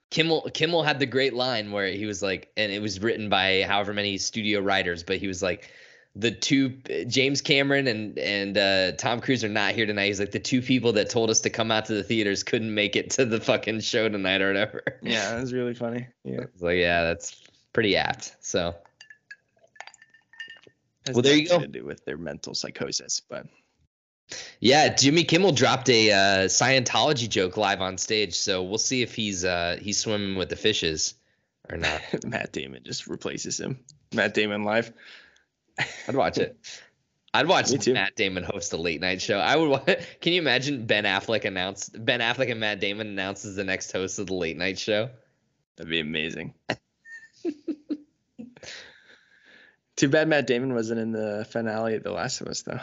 Kimmel 0.10 0.50
Kimmel 0.54 0.84
had 0.84 1.00
the 1.00 1.06
great 1.06 1.34
line 1.34 1.72
where 1.72 1.88
he 1.88 2.06
was 2.06 2.22
like, 2.22 2.52
and 2.56 2.72
it 2.72 2.82
was 2.82 3.02
written 3.02 3.30
by 3.30 3.64
however 3.64 3.94
many 3.94 4.18
studio 4.18 4.60
writers, 4.62 5.04
but 5.04 5.18
he 5.18 5.28
was 5.28 5.44
like, 5.44 5.72
the 6.20 6.32
two 6.32 6.70
James 7.08 7.42
Cameron 7.42 7.88
and 7.88 8.18
and 8.18 8.58
uh, 8.58 8.92
Tom 8.94 9.20
Cruise 9.20 9.44
are 9.44 9.50
not 9.50 9.74
here 9.74 9.86
tonight. 9.86 10.08
He's 10.08 10.20
like 10.20 10.32
the 10.32 10.40
two 10.40 10.62
people 10.62 10.94
that 10.94 11.10
told 11.10 11.30
us 11.30 11.42
to 11.42 11.50
come 11.50 11.72
out 11.72 11.86
to 11.86 11.94
the 11.94 12.04
theaters 12.04 12.44
couldn't 12.44 12.74
make 12.74 12.96
it 12.96 13.12
to 13.12 13.26
the 13.26 13.40
fucking 13.40 13.82
show 13.82 14.10
tonight 14.10 14.42
or 14.42 14.48
whatever. 14.48 14.84
yeah, 15.02 15.32
that 15.32 15.42
was 15.42 15.54
really 15.54 15.76
funny. 15.76 16.08
Yeah. 16.24 16.42
It's 16.42 16.62
like 16.62 16.78
yeah, 16.78 17.04
that's 17.04 17.42
pretty 17.72 17.98
apt. 17.98 18.36
So 18.40 18.76
Has 21.06 21.16
Well, 21.16 21.22
there 21.22 21.36
you 21.36 21.48
go. 21.48 21.60
To 21.60 21.68
do 21.68 21.86
with 21.86 22.04
their 22.04 22.18
mental 22.18 22.56
psychosis, 22.56 23.22
but 23.30 23.46
yeah, 24.60 24.94
Jimmy 24.94 25.24
Kimmel 25.24 25.52
dropped 25.52 25.90
a 25.90 26.12
uh, 26.12 26.16
Scientology 26.48 27.30
joke 27.30 27.58
live 27.58 27.82
on 27.82 27.98
stage, 27.98 28.34
so 28.34 28.64
we'll 28.64 28.78
see 28.80 29.04
if 29.04 29.14
he's 29.14 29.46
uh, 29.46 29.78
he's 29.80 30.00
swimming 30.00 30.36
with 30.36 30.50
the 30.50 30.56
fishes 30.56 31.14
or 31.70 31.78
not. 31.78 32.02
Matt 32.26 32.52
Damon 32.54 32.82
just 32.84 33.08
replaces 33.08 33.60
him. 33.60 33.80
Matt 34.14 34.34
Damon 34.34 34.64
live. 34.64 34.92
I'd 36.08 36.16
watch 36.16 36.38
it. 36.38 36.58
I'd 37.34 37.48
watch 37.50 37.88
Matt 37.88 38.16
Damon 38.16 38.44
host 38.44 38.74
a 38.74 38.78
late 38.78 39.02
night 39.02 39.22
show. 39.22 39.38
I 39.38 39.56
would. 39.56 39.82
Can 40.22 40.34
you 40.34 40.42
imagine 40.42 40.86
Ben 40.86 41.04
Affleck 41.04 41.46
announced 41.46 42.04
Ben 42.04 42.20
Affleck 42.20 42.50
and 42.50 42.60
Matt 42.60 42.80
Damon 42.80 43.08
announces 43.08 43.56
the 43.56 43.64
next 43.64 43.92
host 43.92 44.20
of 44.20 44.28
the 44.28 44.34
late 44.34 44.58
night 44.58 44.80
show? 44.80 45.10
That'd 45.76 45.90
be 45.90 46.00
amazing. 46.00 46.54
Too 49.96 50.10
bad 50.10 50.28
Matt 50.28 50.48
Damon 50.48 50.74
wasn't 50.74 51.00
in 51.00 51.12
the 51.12 51.48
finale 51.50 51.96
of 51.96 52.04
The 52.04 52.12
Last 52.12 52.42
of 52.42 52.48
Us, 52.48 52.62
though. 52.64 52.80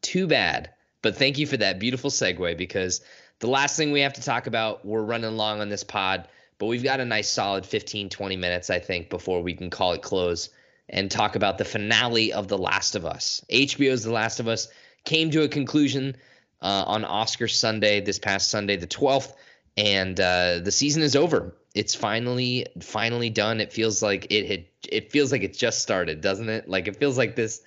Too 0.00 0.26
bad. 0.26 0.70
But 1.02 1.16
thank 1.16 1.38
you 1.38 1.46
for 1.46 1.58
that 1.58 1.78
beautiful 1.78 2.10
segue 2.10 2.56
because 2.56 3.02
the 3.38 3.48
last 3.48 3.76
thing 3.76 3.92
we 3.92 4.00
have 4.00 4.14
to 4.14 4.22
talk 4.22 4.46
about, 4.46 4.84
we're 4.84 5.02
running 5.02 5.36
long 5.36 5.60
on 5.60 5.68
this 5.68 5.84
pod, 5.84 6.26
but 6.58 6.66
we've 6.66 6.82
got 6.82 7.00
a 7.00 7.04
nice 7.04 7.28
solid 7.28 7.66
15, 7.66 8.08
20 8.08 8.36
minutes, 8.36 8.70
I 8.70 8.78
think, 8.78 9.10
before 9.10 9.42
we 9.42 9.54
can 9.54 9.70
call 9.70 9.92
it 9.92 10.02
close 10.02 10.48
and 10.88 11.10
talk 11.10 11.36
about 11.36 11.58
the 11.58 11.64
finale 11.64 12.32
of 12.32 12.48
The 12.48 12.58
Last 12.58 12.94
of 12.94 13.04
Us. 13.04 13.44
HBO's 13.50 14.04
The 14.04 14.12
Last 14.12 14.40
of 14.40 14.48
Us 14.48 14.68
came 15.04 15.30
to 15.30 15.42
a 15.42 15.48
conclusion 15.48 16.16
uh, 16.60 16.84
on 16.86 17.04
Oscar 17.04 17.48
Sunday, 17.48 18.00
this 18.00 18.18
past 18.18 18.50
Sunday, 18.50 18.76
the 18.76 18.86
12th, 18.86 19.32
and 19.76 20.18
uh, 20.18 20.58
the 20.60 20.72
season 20.72 21.02
is 21.02 21.14
over. 21.14 21.54
It's 21.74 21.94
finally, 21.94 22.66
finally 22.80 23.30
done. 23.30 23.60
It 23.60 23.72
feels 23.72 24.02
like 24.02 24.26
it 24.30 24.48
had, 24.48 24.64
it 24.90 25.12
feels 25.12 25.30
like 25.30 25.42
it 25.42 25.56
just 25.56 25.80
started, 25.80 26.20
doesn't 26.20 26.48
it? 26.48 26.68
Like 26.68 26.88
it 26.88 26.96
feels 26.96 27.16
like 27.16 27.36
this 27.36 27.62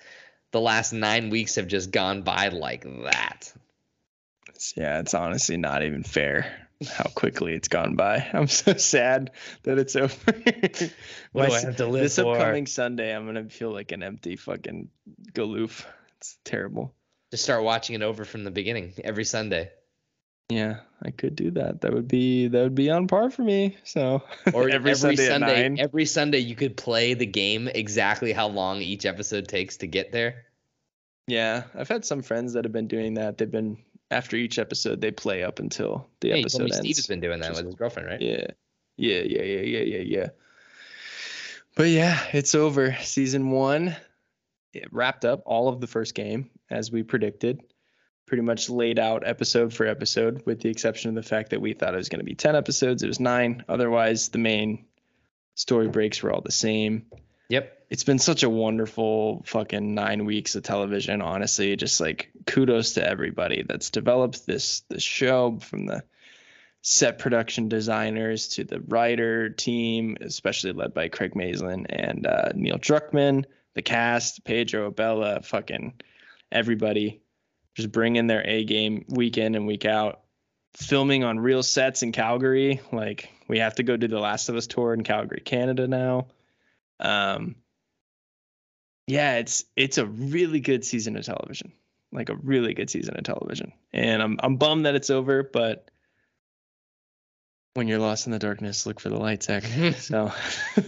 the 0.50 0.60
last 0.60 0.92
nine 0.92 1.30
weeks 1.30 1.54
have 1.54 1.66
just 1.66 1.90
gone 1.90 2.22
by 2.22 2.48
like 2.48 2.84
that. 3.04 3.52
Yeah, 4.76 5.00
it's 5.00 5.14
honestly 5.14 5.56
not 5.56 5.82
even 5.82 6.02
fair 6.02 6.61
how 6.84 7.04
quickly 7.14 7.54
it's 7.54 7.68
gone 7.68 7.96
by. 7.96 8.26
I'm 8.32 8.48
so 8.48 8.74
sad 8.74 9.30
that 9.64 9.78
it's 9.78 9.96
over. 9.96 10.14
What 11.32 11.48
do 11.48 11.54
I 11.54 11.60
have 11.60 11.76
to 11.76 11.86
live 11.86 12.02
this 12.02 12.16
for? 12.16 12.36
upcoming 12.36 12.66
Sunday, 12.66 13.14
I'm 13.14 13.24
gonna 13.24 13.48
feel 13.48 13.72
like 13.72 13.92
an 13.92 14.02
empty 14.02 14.36
fucking 14.36 14.90
galoof. 15.32 15.84
It's 16.18 16.36
terrible. 16.44 16.94
Just 17.30 17.44
start 17.44 17.64
watching 17.64 17.96
it 17.96 18.02
over 18.02 18.26
from 18.26 18.44
the 18.44 18.50
beginning 18.50 18.92
every 19.02 19.24
Sunday, 19.24 19.70
Yeah, 20.50 20.80
I 21.02 21.10
could 21.10 21.34
do 21.34 21.52
that. 21.52 21.80
That 21.80 21.94
would 21.94 22.06
be 22.06 22.48
that 22.48 22.62
would 22.62 22.74
be 22.74 22.90
on 22.90 23.08
par 23.08 23.30
for 23.30 23.42
me. 23.42 23.78
So 23.84 24.22
or 24.52 24.68
every, 24.68 24.94
Sunday. 24.94 25.32
at 25.32 25.40
nine. 25.40 25.80
every 25.80 26.04
Sunday, 26.04 26.40
you 26.40 26.54
could 26.54 26.76
play 26.76 27.14
the 27.14 27.24
game 27.24 27.68
exactly 27.68 28.32
how 28.32 28.48
long 28.48 28.82
each 28.82 29.06
episode 29.06 29.48
takes 29.48 29.78
to 29.78 29.86
get 29.86 30.12
there. 30.12 30.44
Yeah, 31.26 31.62
I've 31.74 31.88
had 31.88 32.04
some 32.04 32.20
friends 32.22 32.52
that 32.52 32.64
have 32.64 32.72
been 32.72 32.88
doing 32.88 33.14
that. 33.14 33.38
They've 33.38 33.50
been 33.50 33.78
after 34.12 34.36
each 34.36 34.58
episode 34.58 35.00
they 35.00 35.10
play 35.10 35.42
up 35.42 35.58
until 35.58 36.08
the 36.20 36.28
Yeah, 36.28 36.36
episode 36.36 36.62
ends. 36.62 36.78
Steve 36.78 36.96
has 36.96 37.06
been 37.06 37.20
doing 37.20 37.40
that 37.40 37.54
with 37.54 37.66
his 37.66 37.74
girlfriend, 37.74 38.08
right? 38.08 38.20
Yeah. 38.20 38.46
Yeah, 38.96 39.20
yeah, 39.20 39.42
yeah, 39.42 39.60
yeah, 39.60 39.80
yeah, 39.80 39.98
yeah. 39.98 40.28
But 41.74 41.88
yeah, 41.88 42.22
it's 42.32 42.54
over. 42.54 42.96
Season 43.00 43.50
one 43.50 43.96
it 44.72 44.88
wrapped 44.92 45.24
up 45.24 45.42
all 45.44 45.68
of 45.68 45.80
the 45.80 45.86
first 45.86 46.14
game 46.14 46.50
as 46.70 46.90
we 46.90 47.02
predicted. 47.02 47.60
Pretty 48.26 48.42
much 48.42 48.70
laid 48.70 48.98
out 48.98 49.26
episode 49.26 49.74
for 49.74 49.86
episode, 49.86 50.42
with 50.46 50.60
the 50.60 50.70
exception 50.70 51.10
of 51.10 51.14
the 51.14 51.28
fact 51.28 51.50
that 51.50 51.60
we 51.60 51.74
thought 51.74 51.94
it 51.94 51.98
was 51.98 52.08
going 52.08 52.20
to 52.20 52.24
be 52.24 52.34
10 52.34 52.56
episodes. 52.56 53.02
It 53.02 53.08
was 53.08 53.20
nine. 53.20 53.64
Otherwise, 53.68 54.30
the 54.30 54.38
main 54.38 54.86
story 55.54 55.88
breaks 55.88 56.22
were 56.22 56.32
all 56.32 56.40
the 56.40 56.52
same. 56.52 57.06
Yep. 57.50 57.86
It's 57.90 58.04
been 58.04 58.18
such 58.18 58.42
a 58.42 58.48
wonderful 58.48 59.42
fucking 59.44 59.94
nine 59.94 60.24
weeks 60.24 60.54
of 60.54 60.62
television, 60.62 61.20
honestly. 61.20 61.76
Just 61.76 62.00
like 62.00 62.31
kudos 62.46 62.94
to 62.94 63.06
everybody 63.06 63.64
that's 63.68 63.90
developed 63.90 64.46
this 64.46 64.80
this 64.88 65.02
show 65.02 65.58
from 65.60 65.86
the 65.86 66.02
set 66.82 67.18
production 67.18 67.68
designers 67.68 68.48
to 68.48 68.64
the 68.64 68.80
writer 68.80 69.48
team, 69.48 70.16
especially 70.20 70.72
led 70.72 70.92
by 70.92 71.08
Craig 71.08 71.36
Mazin 71.36 71.86
and 71.86 72.26
uh, 72.26 72.50
Neil 72.54 72.78
Druckmann, 72.78 73.44
the 73.74 73.82
cast, 73.82 74.44
Pedro 74.44 74.86
Abella, 74.86 75.42
fucking 75.42 75.94
everybody, 76.50 77.22
just 77.74 77.92
bring 77.92 78.16
in 78.16 78.26
their 78.26 78.46
A 78.46 78.64
game 78.64 79.04
week 79.08 79.38
in 79.38 79.54
and 79.54 79.66
week 79.66 79.84
out, 79.84 80.22
filming 80.74 81.22
on 81.22 81.38
real 81.38 81.62
sets 81.62 82.02
in 82.02 82.12
Calgary. 82.12 82.80
Like 82.92 83.30
we 83.48 83.60
have 83.60 83.76
to 83.76 83.84
go 83.84 83.96
do 83.96 84.08
the 84.08 84.18
Last 84.18 84.48
of 84.48 84.56
Us 84.56 84.66
tour 84.66 84.92
in 84.92 85.04
Calgary, 85.04 85.40
Canada 85.44 85.86
now. 85.86 86.26
Um, 86.98 87.56
yeah, 89.06 89.36
it's 89.36 89.64
it's 89.76 89.98
a 89.98 90.06
really 90.06 90.60
good 90.60 90.84
season 90.84 91.16
of 91.16 91.24
television, 91.24 91.72
like 92.12 92.28
a 92.28 92.36
really 92.36 92.74
good 92.74 92.90
season 92.90 93.16
of 93.16 93.24
television, 93.24 93.72
and 93.92 94.22
I'm 94.22 94.38
I'm 94.42 94.56
bummed 94.56 94.86
that 94.86 94.94
it's 94.94 95.10
over, 95.10 95.42
but 95.42 95.90
when 97.74 97.88
you're 97.88 97.98
lost 97.98 98.26
in 98.26 98.32
the 98.32 98.38
darkness, 98.38 98.86
look 98.86 99.00
for 99.00 99.08
the 99.08 99.18
light, 99.18 99.42
Zach. 99.42 99.64
so, 99.98 100.32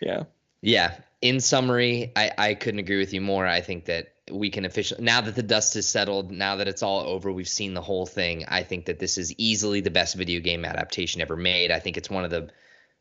yeah, 0.00 0.24
yeah. 0.60 0.94
In 1.20 1.40
summary, 1.40 2.12
I 2.14 2.30
I 2.38 2.54
couldn't 2.54 2.80
agree 2.80 2.98
with 2.98 3.12
you 3.12 3.20
more. 3.20 3.46
I 3.46 3.60
think 3.60 3.86
that 3.86 4.12
we 4.30 4.50
can 4.50 4.64
officially 4.64 5.02
now 5.02 5.20
that 5.20 5.34
the 5.34 5.42
dust 5.42 5.74
has 5.74 5.88
settled, 5.88 6.30
now 6.30 6.56
that 6.56 6.68
it's 6.68 6.82
all 6.82 7.00
over, 7.00 7.32
we've 7.32 7.48
seen 7.48 7.74
the 7.74 7.82
whole 7.82 8.06
thing. 8.06 8.44
I 8.46 8.62
think 8.62 8.86
that 8.86 8.98
this 8.98 9.18
is 9.18 9.34
easily 9.36 9.80
the 9.80 9.90
best 9.90 10.14
video 10.14 10.40
game 10.40 10.64
adaptation 10.64 11.20
ever 11.20 11.36
made. 11.36 11.70
I 11.70 11.80
think 11.80 11.96
it's 11.96 12.10
one 12.10 12.24
of 12.24 12.30
the 12.30 12.50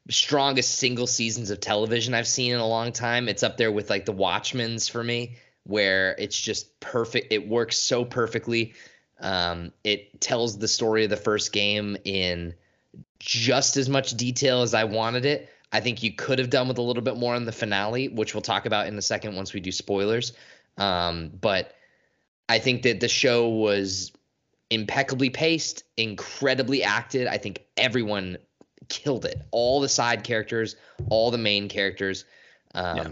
strongest 0.10 0.76
single 0.76 1.08
seasons 1.08 1.50
of 1.50 1.60
television 1.60 2.14
I've 2.14 2.28
seen 2.28 2.54
in 2.54 2.60
a 2.60 2.68
long 2.68 2.92
time. 2.92 3.30
It's 3.30 3.44
up 3.44 3.58
there 3.58 3.72
with 3.72 3.90
like 3.90 4.06
the 4.06 4.14
Watchmen's 4.14 4.88
for 4.88 5.04
me, 5.04 5.38
where 5.68 6.16
it's 6.18 6.40
just 6.40 6.80
perfect. 6.80 7.32
It 7.32 7.48
works 7.48 7.78
so 7.78 8.06
perfectly. 8.06 8.74
Um, 9.20 9.72
it 9.84 10.22
tells 10.22 10.58
the 10.58 10.68
story 10.68 11.04
of 11.04 11.10
the 11.10 11.18
first 11.18 11.52
game 11.52 11.98
in 12.06 12.54
just 13.20 13.78
as 13.78 13.90
much 13.90 14.12
detail 14.12 14.62
as 14.62 14.74
I 14.74 14.86
wanted 14.86 15.26
it. 15.26 15.50
I 15.74 15.82
think 15.82 16.02
you 16.02 16.14
could 16.14 16.40
have 16.40 16.50
done 16.50 16.68
with 16.70 16.78
a 16.78 16.82
little 16.82 17.04
bit 17.04 17.18
more 17.18 17.36
on 17.36 17.46
the 17.46 17.52
finale, 17.52 18.08
which 18.08 18.34
we'll 18.34 18.42
talk 18.42 18.66
about 18.66 18.88
in 18.88 18.98
a 18.98 19.02
second 19.02 19.36
once 19.36 19.54
we 19.54 19.60
do 19.60 19.72
spoilers. 19.72 20.34
Um, 20.78 21.32
but 21.42 21.76
I 22.48 22.60
think 22.60 22.84
that 22.84 23.02
the 23.02 23.10
show 23.10 23.50
was 23.50 24.14
impeccably 24.70 25.30
paced, 25.30 25.84
incredibly 25.98 26.84
acted. 26.84 27.28
I 27.28 27.38
think 27.38 27.66
everyone 27.76 28.38
killed 28.88 29.26
it. 29.26 29.42
All 29.52 29.82
the 29.82 29.90
side 29.90 30.24
characters, 30.24 30.78
all 31.10 31.32
the 31.32 31.38
main 31.38 31.68
characters. 31.68 32.24
Um, 32.74 32.98
yeah. 32.98 33.08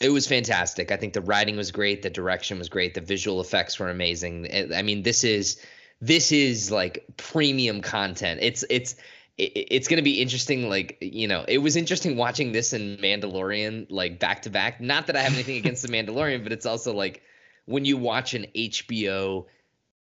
It 0.00 0.10
was 0.10 0.26
fantastic. 0.26 0.92
I 0.92 0.96
think 0.96 1.12
the 1.12 1.20
writing 1.20 1.56
was 1.56 1.72
great. 1.72 2.02
The 2.02 2.10
direction 2.10 2.58
was 2.58 2.68
great. 2.68 2.94
The 2.94 3.00
visual 3.00 3.40
effects 3.40 3.78
were 3.78 3.90
amazing. 3.90 4.48
I 4.74 4.82
mean, 4.82 5.02
this 5.02 5.24
is 5.24 5.60
this 6.00 6.30
is 6.30 6.70
like 6.70 7.04
premium 7.16 7.80
content. 7.80 8.40
It's 8.42 8.64
it's 8.70 8.94
it's 9.38 9.86
going 9.86 9.98
to 9.98 10.02
be 10.02 10.20
interesting 10.20 10.68
like 10.68 10.98
you 11.00 11.28
know 11.28 11.44
it 11.46 11.58
was 11.58 11.76
interesting 11.76 12.16
watching 12.16 12.50
this 12.50 12.72
and 12.72 12.98
mandalorian 12.98 13.86
like 13.88 14.18
back 14.18 14.42
to 14.42 14.50
back 14.50 14.80
not 14.80 15.06
that 15.06 15.16
i 15.16 15.20
have 15.20 15.32
anything 15.32 15.56
against 15.56 15.82
the 15.82 15.88
mandalorian 15.88 16.42
but 16.42 16.52
it's 16.52 16.66
also 16.66 16.92
like 16.92 17.22
when 17.66 17.84
you 17.84 17.96
watch 17.96 18.34
an 18.34 18.46
hbo 18.52 19.46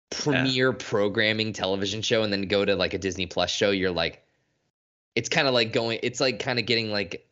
premiere 0.10 0.72
yeah. 0.72 0.78
programming 0.78 1.54
television 1.54 2.02
show 2.02 2.24
and 2.24 2.34
then 2.34 2.42
go 2.42 2.66
to 2.66 2.76
like 2.76 2.94
a 2.94 2.98
disney 2.98 3.26
plus 3.26 3.50
show 3.50 3.72
you're 3.72 3.90
like 3.90 4.22
it's 5.16 5.30
kind 5.30 5.48
of 5.48 5.54
like 5.54 5.72
going 5.72 5.98
it's 6.04 6.20
like 6.20 6.40
kind 6.40 6.60
of 6.60 6.66
getting 6.66 6.92
like 6.92 7.26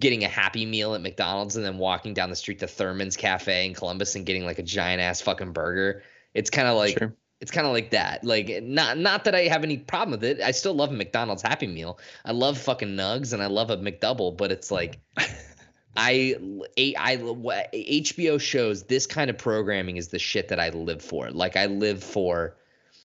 getting 0.00 0.24
a 0.24 0.28
happy 0.28 0.66
meal 0.66 0.94
at 0.94 1.00
mcdonald's 1.00 1.56
and 1.56 1.64
then 1.64 1.78
walking 1.78 2.14
down 2.14 2.30
the 2.30 2.36
street 2.36 2.58
to 2.58 2.66
thurman's 2.66 3.16
cafe 3.16 3.66
in 3.66 3.74
columbus 3.74 4.14
and 4.14 4.26
getting 4.26 4.44
like 4.44 4.58
a 4.58 4.62
giant 4.62 5.00
ass 5.00 5.20
fucking 5.20 5.52
burger 5.52 6.02
it's 6.34 6.50
kind 6.50 6.68
of 6.68 6.76
like 6.76 6.98
sure 6.98 7.14
it's 7.40 7.50
kind 7.50 7.66
of 7.66 7.72
like 7.72 7.90
that. 7.90 8.24
Like 8.24 8.62
not 8.62 8.98
not 8.98 9.24
that 9.24 9.34
I 9.34 9.42
have 9.42 9.62
any 9.62 9.76
problem 9.76 10.12
with 10.12 10.24
it. 10.24 10.40
I 10.40 10.52
still 10.52 10.74
love 10.74 10.90
a 10.90 10.94
McDonald's 10.94 11.42
Happy 11.42 11.66
Meal. 11.66 11.98
I 12.24 12.32
love 12.32 12.58
fucking 12.58 12.96
nugs 12.96 13.32
and 13.32 13.42
I 13.42 13.46
love 13.46 13.70
a 13.70 13.76
McDouble, 13.76 14.36
but 14.36 14.50
it's 14.50 14.70
like 14.70 15.00
I 15.96 16.36
I 16.78 17.16
HBO 17.16 18.40
shows 18.40 18.84
this 18.84 19.06
kind 19.06 19.28
of 19.28 19.36
programming 19.36 19.96
is 19.96 20.08
the 20.08 20.18
shit 20.18 20.48
that 20.48 20.60
I 20.60 20.70
live 20.70 21.02
for. 21.02 21.30
Like 21.30 21.56
I 21.56 21.66
live 21.66 22.02
for 22.02 22.56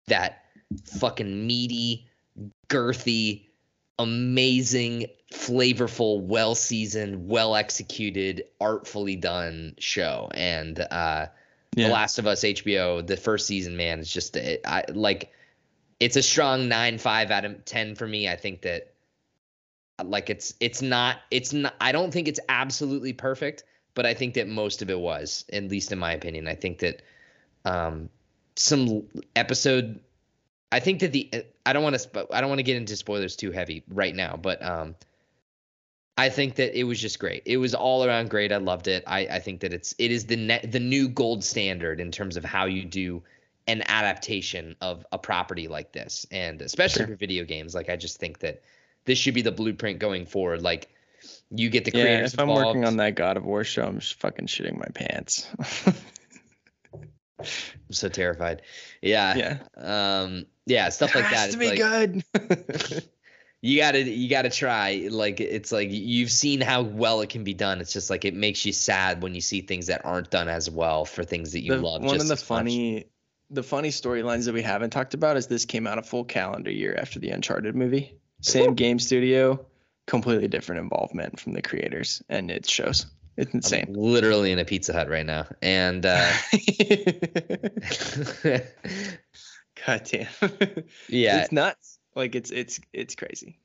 that 0.07 0.45
fucking 0.99 1.45
meaty, 1.45 2.07
girthy, 2.69 3.45
amazing, 3.99 5.07
flavorful, 5.31 6.21
well 6.21 6.55
seasoned, 6.55 7.27
well 7.27 7.55
executed, 7.55 8.45
artfully 8.59 9.15
done 9.15 9.75
show. 9.77 10.29
And 10.33 10.79
uh 10.79 11.27
yeah. 11.75 11.87
The 11.87 11.93
Last 11.93 12.17
of 12.17 12.25
Us 12.25 12.41
HBO, 12.41 13.05
the 13.05 13.17
first 13.17 13.45
season, 13.45 13.77
man, 13.77 13.99
it's 13.99 14.11
just 14.11 14.35
it, 14.35 14.61
I 14.65 14.85
like 14.89 15.31
it's 15.99 16.15
a 16.15 16.23
strong 16.23 16.67
nine 16.67 16.97
five 16.97 17.29
out 17.29 17.45
of 17.45 17.65
ten 17.65 17.93
for 17.93 18.07
me. 18.07 18.27
I 18.27 18.35
think 18.35 18.61
that 18.63 18.93
like 20.03 20.29
it's 20.29 20.55
it's 20.59 20.81
not 20.81 21.17
it's 21.29 21.53
not 21.53 21.75
I 21.79 21.91
don't 21.91 22.11
think 22.11 22.27
it's 22.27 22.39
absolutely 22.49 23.13
perfect, 23.13 23.63
but 23.93 24.07
I 24.07 24.15
think 24.15 24.35
that 24.35 24.47
most 24.47 24.81
of 24.81 24.89
it 24.89 24.99
was, 24.99 25.45
at 25.53 25.65
least 25.65 25.91
in 25.91 25.99
my 25.99 26.13
opinion. 26.13 26.47
I 26.47 26.55
think 26.55 26.79
that 26.79 27.03
um 27.65 28.09
some 28.55 29.03
episode 29.35 29.99
I 30.71 30.79
think 30.79 31.01
that 31.01 31.11
the 31.11 31.45
I 31.65 31.73
don't 31.73 31.83
want 31.83 31.99
to 31.99 32.27
I 32.31 32.41
don't 32.41 32.49
want 32.49 32.59
to 32.59 32.63
get 32.63 32.77
into 32.77 32.95
spoilers 32.95 33.35
too 33.35 33.51
heavy 33.51 33.83
right 33.87 34.15
now, 34.15 34.35
but 34.35 34.63
um 34.63 34.95
I 36.17 36.29
think 36.29 36.55
that 36.55 36.77
it 36.77 36.83
was 36.83 36.99
just 36.99 37.19
great. 37.19 37.43
It 37.45 37.57
was 37.57 37.75
all 37.75 38.03
around 38.03 38.31
great. 38.31 38.51
I 38.51 38.57
loved 38.57 38.87
it. 38.87 39.03
I, 39.05 39.19
I 39.27 39.39
think 39.39 39.61
that 39.61 39.71
it's 39.71 39.93
it 39.99 40.11
is 40.11 40.25
the 40.25 40.59
the 40.63 40.79
new 40.79 41.07
gold 41.07 41.43
standard 41.43 41.99
in 41.99 42.11
terms 42.11 42.37
of 42.37 42.43
how 42.43 42.65
you 42.65 42.83
do 42.85 43.21
an 43.67 43.83
adaptation 43.87 44.75
of 44.81 45.05
a 45.11 45.19
property 45.19 45.67
like 45.67 45.91
this, 45.91 46.25
and 46.31 46.61
especially 46.61 47.01
sure. 47.01 47.07
for 47.07 47.15
video 47.15 47.43
games. 47.43 47.75
Like 47.75 47.89
I 47.89 47.95
just 47.97 48.19
think 48.19 48.39
that 48.39 48.63
this 49.05 49.19
should 49.19 49.35
be 49.35 49.43
the 49.43 49.51
blueprint 49.51 49.99
going 49.99 50.25
forward. 50.25 50.63
Like 50.63 50.89
you 51.51 51.69
get 51.69 51.85
the 51.85 51.91
yeah, 51.93 52.03
creators. 52.03 52.33
If 52.33 52.39
I'm 52.39 52.49
working 52.49 52.83
on 52.83 52.97
that 52.97 53.13
God 53.13 53.37
of 53.37 53.45
War 53.45 53.63
show, 53.63 53.83
I'm 53.83 53.99
just 53.99 54.19
fucking 54.19 54.47
shitting 54.47 54.77
my 54.77 54.87
pants. 54.93 55.47
I'm 57.39 57.91
so 57.91 58.09
terrified. 58.09 58.63
Yeah. 59.03 59.59
Yeah. 59.77 60.21
Um. 60.23 60.47
Yeah. 60.65 60.89
Stuff 60.89 61.13
like 61.13 61.25
that. 61.25 61.33
Has 61.33 61.51
to 61.51 61.59
be 61.59 61.69
like, 61.69 61.77
good 62.33 63.03
you 63.61 63.77
gotta 63.77 64.01
you 64.01 64.29
gotta 64.29 64.49
try 64.49 65.07
like 65.09 65.39
it's 65.39 65.71
like 65.71 65.89
you've 65.91 66.31
seen 66.31 66.61
how 66.61 66.83
well 66.83 67.21
it 67.21 67.29
can 67.29 67.43
be 67.43 67.53
done. 67.53 67.81
It's 67.81 67.91
just 67.91 68.09
like 68.09 68.23
it 68.25 68.35
makes 68.35 68.65
you 68.65 68.73
sad 68.73 69.23
when 69.23 69.33
you 69.33 69.41
see 69.41 69.61
things 69.61 69.87
that 69.87 70.05
aren't 70.05 70.29
done 70.29 70.47
as 70.47 70.69
well 70.69 71.05
for 71.05 71.23
things 71.23 71.53
that 71.53 71.61
you 71.61 71.75
the, 71.75 71.81
love 71.81 72.03
one 72.03 72.21
of 72.21 72.27
the 72.27 72.35
funny 72.35 72.95
much. 72.95 73.05
the 73.49 73.63
funny 73.63 73.89
storylines 73.89 74.45
that 74.45 74.53
we 74.53 74.61
haven't 74.61 74.91
talked 74.91 75.15
about 75.15 75.37
is 75.37 75.47
this 75.47 75.65
came 75.65 75.87
out 75.87 75.97
a 75.97 76.03
full 76.03 76.23
calendar 76.23 76.71
year 76.71 76.95
after 76.99 77.19
the 77.19 77.29
uncharted 77.29 77.75
movie. 77.75 78.19
Same 78.41 78.75
game 78.75 78.99
studio 78.99 79.65
completely 80.05 80.47
different 80.47 80.79
involvement 80.79 81.39
from 81.39 81.53
the 81.53 81.61
creators 81.61 82.21
and 82.29 82.51
it 82.51 82.69
shows. 82.69 83.07
It's 83.35 83.53
insane. 83.53 83.85
I'm 83.87 83.93
literally 83.93 84.51
in 84.51 84.59
a 84.59 84.65
pizza 84.65 84.93
hut 84.93 85.09
right 85.09 85.25
now 85.25 85.47
and 85.61 86.05
uh 86.05 86.31
god 89.85 90.03
damn. 90.05 90.27
Yeah. 91.09 91.41
It's 91.41 91.51
nuts 91.51 91.96
like 92.17 92.35
it's 92.35 92.51
it's 92.51 92.79
it's 92.91 93.15
crazy. 93.15 93.59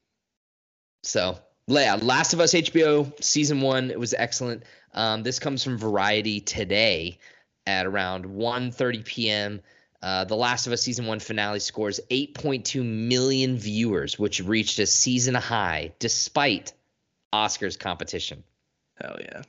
So 1.02 1.39
yeah, 1.66 1.98
Last 2.00 2.34
of 2.34 2.40
Us 2.40 2.52
HBO 2.52 3.12
season 3.22 3.60
one 3.60 3.90
it 3.90 3.98
was 3.98 4.14
excellent. 4.14 4.64
Um, 4.94 5.22
this 5.22 5.39
comes 5.39 5.64
from 5.64 5.78
Variety 5.78 6.40
today 6.40 7.18
at 7.66 7.86
around 7.86 8.26
1:30 8.26 9.05
p.m. 9.05 9.60
Uh, 10.02 10.24
the 10.24 10.36
Last 10.36 10.66
of 10.66 10.72
Us 10.72 10.82
season 10.82 11.06
one 11.06 11.18
finale 11.18 11.60
scores 11.60 11.98
8.2 12.10 12.84
million 12.84 13.56
viewers, 13.56 14.18
which 14.18 14.40
reached 14.40 14.78
a 14.78 14.86
season 14.86 15.34
high 15.34 15.92
despite 15.98 16.72
Oscars 17.32 17.78
competition. 17.78 18.44
Hell 19.00 19.16
yeah. 19.20 19.42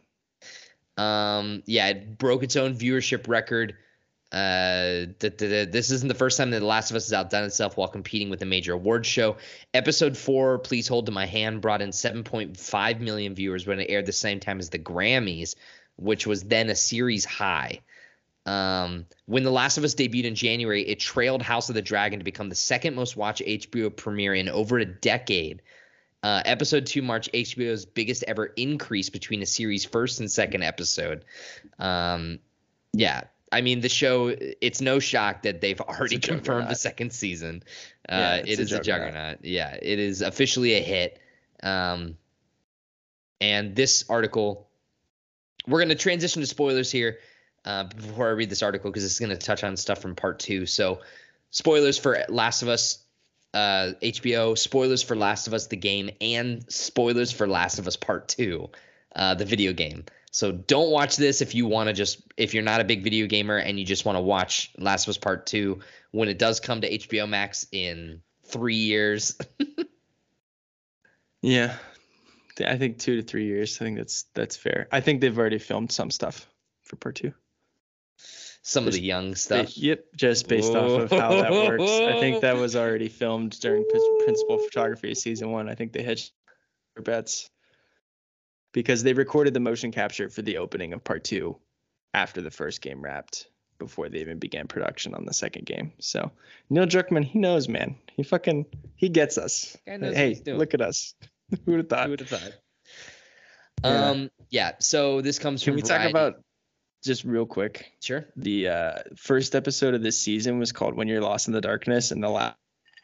Um, 0.95 1.64
yeah, 1.65 1.90
it 1.90 2.17
broke 2.17 2.43
its 2.43 2.56
own 2.56 2.75
viewership 2.75 3.27
record 3.27 3.75
uh, 4.34 5.06
this 5.20 5.92
isn't 5.92 6.08
the 6.08 6.16
first 6.16 6.40
time 6.40 6.50
that 6.52 6.60
The 6.60 6.66
Last 6.66 6.90
of 6.90 6.98
Us 6.98 7.06
has 7.06 7.14
outdone 7.14 7.44
itself 7.44 7.78
while 7.78 7.88
competing 7.88 8.32
with 8.32 8.42
a 8.42 8.45
major 8.45 8.74
award 8.74 9.06
show. 9.06 9.38
Episode 9.76 10.18
four, 10.18 10.58
Please 10.58 10.88
Hold 10.88 11.06
to 11.06 11.12
My 11.12 11.28
Hand, 11.28 11.62
brought 11.62 11.84
in 11.84 11.92
7.5 11.92 13.00
million 13.00 13.36
viewers 13.36 13.68
when 13.68 13.80
it 13.80 13.92
aired 13.92 14.08
the 14.08 14.12
same 14.12 14.40
time 14.40 14.58
as 14.58 14.72
the 14.72 14.80
Grammys, 14.80 15.53
which 15.98 16.26
was 16.26 16.42
then 16.44 16.72
a 16.72 16.76
series 16.76 17.26
high. 17.26 17.82
Um, 18.48 19.06
when 19.28 19.44
The 19.44 19.52
Last 19.52 19.78
of 19.78 19.84
Us 19.84 19.94
debuted 19.94 20.26
in 20.26 20.36
January, 20.36 20.82
it 20.82 21.00
trailed 21.00 21.44
House 21.44 21.70
of 21.70 21.76
the 21.76 21.84
Dragon 21.84 22.20
to 22.20 22.26
become 22.26 22.50
the 22.50 22.56
second 22.56 22.95
most 22.95 23.16
watched 23.16 23.44
HBO 23.45 23.95
premiere 23.95 24.34
in 24.34 24.50
over 24.50 24.80
a 24.80 24.86
decade. 24.86 25.62
Uh, 26.24 26.42
episode 26.44 26.88
two 26.88 27.03
marked 27.03 27.32
HBO's 27.34 27.86
biggest 27.86 28.24
ever 28.28 28.48
increase 28.48 29.12
between 29.12 29.44
a 29.44 29.45
series' 29.45 29.86
first 29.86 30.20
and 30.22 30.32
second 30.32 30.64
episode. 30.64 31.24
Um, 31.78 32.40
yeah, 32.94 33.26
I 33.53 33.61
mean, 33.61 33.82
the 33.82 33.90
show, 33.90 34.35
it's 34.61 34.82
no 34.82 34.99
shock 34.99 35.43
that 35.43 35.61
they've 35.61 35.80
already 35.80 36.17
confirmed 36.19 36.69
the 36.69 36.75
second 36.75 37.14
season. 37.14 37.64
Uh, 38.09 38.15
yeah, 38.15 38.35
it 38.38 38.59
is 38.59 38.72
a 38.72 38.80
juggernaut. 38.80 38.82
a 38.82 38.83
juggernaut. 38.83 39.45
Yeah, 39.45 39.77
it 39.80 39.99
is 39.99 40.22
officially 40.22 40.73
a 40.73 40.82
hit. 40.82 41.19
Um, 41.61 42.17
and 43.40 43.75
this 43.75 44.06
article, 44.09 44.67
we're 45.67 45.80
going 45.80 45.90
to 45.90 45.95
transition 45.95 46.41
to 46.41 46.48
spoilers 46.48 46.91
here 46.91 47.19
uh, 47.64 47.83
before 47.83 48.27
I 48.27 48.32
read 48.32 48.49
this 48.49 48.64
article 48.64 48.90
because 48.90 49.06
it's 49.06 49.19
going 49.19 49.30
to 49.30 49.38
touch 49.38 49.64
on 49.64 49.77
stuff 49.77 50.01
from 50.01 50.15
part 50.15 50.40
two. 50.40 50.65
So, 50.65 51.01
spoilers 51.51 51.98
for 51.98 52.25
Last 52.30 52.64
of 52.64 52.69
Us 52.69 53.03
uh, 53.53 53.93
HBO, 54.01 54.57
spoilers 54.57 55.03
for 55.03 55.15
Last 55.15 55.48
of 55.48 55.53
Us 55.53 55.67
the 55.67 55.77
game, 55.77 56.09
and 56.19 56.65
spoilers 56.72 57.32
for 57.32 57.48
Last 57.48 57.80
of 57.80 57.88
Us 57.88 57.95
Part 57.95 58.27
Two, 58.27 58.69
uh, 59.15 59.35
the 59.35 59.45
video 59.45 59.73
game. 59.73 60.06
So 60.34 60.52
don't 60.52 60.90
watch 60.90 61.16
this 61.16 61.42
if 61.44 61.53
you 61.53 61.68
want 61.68 61.90
to 61.90 61.94
just 61.94 62.24
if 62.38 62.56
you're 62.56 62.64
not 62.64 62.82
a 62.82 62.84
big 62.84 63.03
video 63.03 63.28
gamer 63.28 63.58
and 63.58 63.80
you 63.80 63.86
just 63.86 64.03
want 64.03 64.16
to 64.16 64.22
watch 64.22 64.72
Last 64.80 65.06
of 65.06 65.12
Us 65.12 65.18
Part 65.18 65.45
2 65.45 65.80
when 66.10 66.28
it 66.28 66.40
does 66.40 66.60
come 66.60 66.82
to 66.82 66.90
HBO 66.90 67.30
Max 67.30 67.68
in 67.72 68.20
3 68.48 68.76
years. 68.76 69.38
yeah. 71.44 71.76
I 72.66 72.78
think 72.78 72.98
two 72.98 73.16
to 73.16 73.24
three 73.24 73.45
years. 73.45 73.78
I 73.80 73.86
think 73.86 73.98
that's 73.98 74.26
that's 74.34 74.56
fair. 74.58 74.88
I 74.92 75.02
think 75.02 75.22
they've 75.22 75.38
already 75.38 75.60
filmed 75.60 75.92
some 75.92 76.12
stuff 76.12 76.48
for 76.84 76.95
part 76.95 77.16
two. 77.16 77.34
Some 78.62 78.88
of 78.88 78.94
the 78.94 79.02
young 79.02 79.36
stuff. 79.36 79.76
Yep, 79.78 80.06
just 80.16 80.48
based 80.48 80.74
off 80.74 81.02
of 81.02 81.12
how 81.12 81.42
that 81.42 81.52
works. 81.52 81.84
I 81.84 82.20
think 82.20 82.42
that 82.42 82.58
was 82.58 82.76
already 82.76 83.10
filmed 83.10 83.60
during 83.60 83.84
pr- 83.90 84.24
principal 84.24 84.60
photography 84.60 85.16
season 85.16 85.52
one. 85.52 85.68
I 85.68 85.76
think 85.76 85.94
they 85.94 86.03
hedged 86.03 86.32
their 86.95 87.03
bets 87.03 87.50
because 88.74 89.03
they 89.03 89.14
recorded 89.14 89.53
the 89.53 89.60
motion 89.60 89.92
capture 89.92 90.30
for 90.30 90.42
the 90.42 90.58
opening 90.58 90.92
of 90.92 91.03
part 91.03 91.24
two 91.24 91.58
after 92.14 92.42
the 92.42 92.52
first 92.52 92.82
game 92.82 93.02
wrapped 93.02 93.48
before 93.80 94.10
they 94.10 94.19
even 94.19 94.40
began 94.40 94.68
production 94.68 95.14
on 95.14 95.26
the 95.26 95.34
second 95.34 95.66
game. 95.66 95.93
So 96.00 96.32
Neil 96.69 96.85
Druckmann, 96.85 97.24
he 97.24 97.40
knows, 97.40 97.69
man. 97.69 97.95
He 98.16 98.24
fucking 98.24 98.66
he 98.95 99.10
gets 99.10 99.38
us. 99.38 99.77
Guy 99.85 99.98
knows 99.98 100.10
what 100.10 100.18
Hey, 100.18 100.42
look 100.48 100.74
at 100.74 100.82
us. 100.82 101.16
Who 101.66 101.72
would 101.72 101.77
have 101.77 101.90
thought? 101.90 102.06
Who 102.06 102.11
would 102.11 102.19
have 102.19 102.30
thought? 102.30 102.53
Yeah. 103.84 104.10
Um, 104.10 104.32
yeah. 104.50 104.72
So 104.80 105.22
this 105.22 105.40
comes 105.40 105.64
Can 105.64 105.74
from 105.74 105.76
we 105.76 105.82
talk 105.82 106.10
about 106.10 106.42
just 107.03 107.26
real 107.26 107.45
quick? 107.45 107.92
Sure. 108.00 108.26
The 108.35 108.69
uh, 108.69 108.93
first 109.16 109.56
episode 109.56 109.93
of 109.93 110.02
this 110.02 110.19
season 110.19 110.60
was 110.60 110.72
called 110.72 110.95
"When 110.95 111.08
You're 111.08 111.22
Lost 111.22 111.48
in 111.48 111.53
the 111.53 111.61
Darkness," 111.61 112.11
and 112.11 112.24
the 112.24 112.30
last 112.30 112.56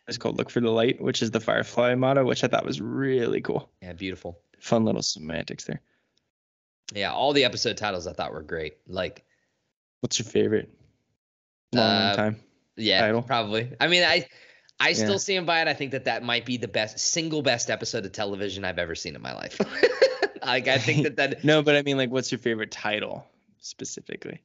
is 0.08 0.18
called 0.18 0.38
"Look 0.38 0.50
for 0.50 0.62
the 0.62 0.72
Light," 0.72 1.02
which 1.02 1.22
is 1.22 1.32
the 1.32 1.40
Firefly 1.40 1.96
motto, 1.96 2.24
which 2.24 2.44
I 2.44 2.48
thought 2.48 2.66
was 2.66 2.80
really 2.80 3.42
cool. 3.42 3.70
Yeah, 3.82 3.94
beautiful. 3.94 4.40
Fun 4.60 4.86
little 4.86 5.02
semantics 5.02 5.64
there. 5.66 5.82
Yeah, 6.94 7.14
all 7.14 7.34
the 7.34 7.46
episode 7.46 7.78
titles 7.78 8.08
I 8.08 8.14
thought 8.14 8.34
were 8.34 8.42
great. 8.42 8.78
Like, 8.88 9.24
What's 10.02 10.18
your 10.20 10.26
favorite? 10.26 10.70
Long, 11.74 11.86
long 11.86 11.96
Uh, 12.12 12.16
time. 12.16 12.40
yeah, 12.78 13.02
Title? 13.02 13.22
probably. 13.22 13.72
I 13.80 13.88
mean, 13.88 14.04
I 14.04 14.28
I 14.80 14.94
still 14.94 15.12
Yeah. 15.14 15.18
stand 15.18 15.46
by 15.46 15.62
it. 15.62 15.68
I 15.68 15.74
think 15.74 15.92
that 15.92 16.06
that 16.06 16.24
might 16.24 16.46
be 16.46 16.58
the 16.58 16.68
best 16.70 16.98
single 17.00 17.42
best 17.42 17.70
episode 17.70 18.06
of 18.06 18.12
television 18.14 18.64
I've 18.64 18.80
ever 18.80 18.96
seen 18.96 19.16
in 19.16 19.22
my 19.22 19.34
life. 19.34 19.60
like, 20.44 20.68
I 20.70 20.78
think 20.78 21.04
that 21.04 21.16
that 21.18 21.44
No, 21.44 21.62
but 21.62 21.76
I 21.76 21.82
mean, 21.82 21.98
like, 21.98 22.10
what's 22.10 22.32
your 22.32 22.40
favorite 22.40 22.72
title 22.72 23.26
specifically? 23.60 24.42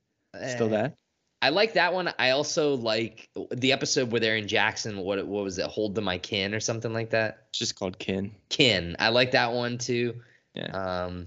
Still 0.49 0.75
eh, 0.75 0.83
that? 0.83 0.97
I 1.45 1.51
like 1.51 1.75
that 1.75 1.93
one. 1.93 2.11
I 2.19 2.31
also 2.31 2.75
like 2.75 3.29
the 3.51 3.73
episode 3.73 4.11
where 4.11 4.19
they're 4.19 4.39
in 4.39 4.49
Jackson. 4.49 4.97
What 4.97 5.27
what 5.27 5.45
was 5.45 5.59
it? 5.59 5.67
Hold 5.67 5.95
to 5.97 6.01
my 6.01 6.17
kin 6.17 6.55
or 6.55 6.61
something 6.61 6.91
like 6.91 7.11
that. 7.11 7.49
It's 7.51 7.59
just 7.59 7.79
called 7.79 7.99
Kin. 7.99 8.35
Kin. 8.49 8.97
I 8.99 9.11
like 9.11 9.33
that 9.33 9.53
one 9.53 9.77
too. 9.77 10.23
Yeah. 10.55 11.05
Um. 11.05 11.27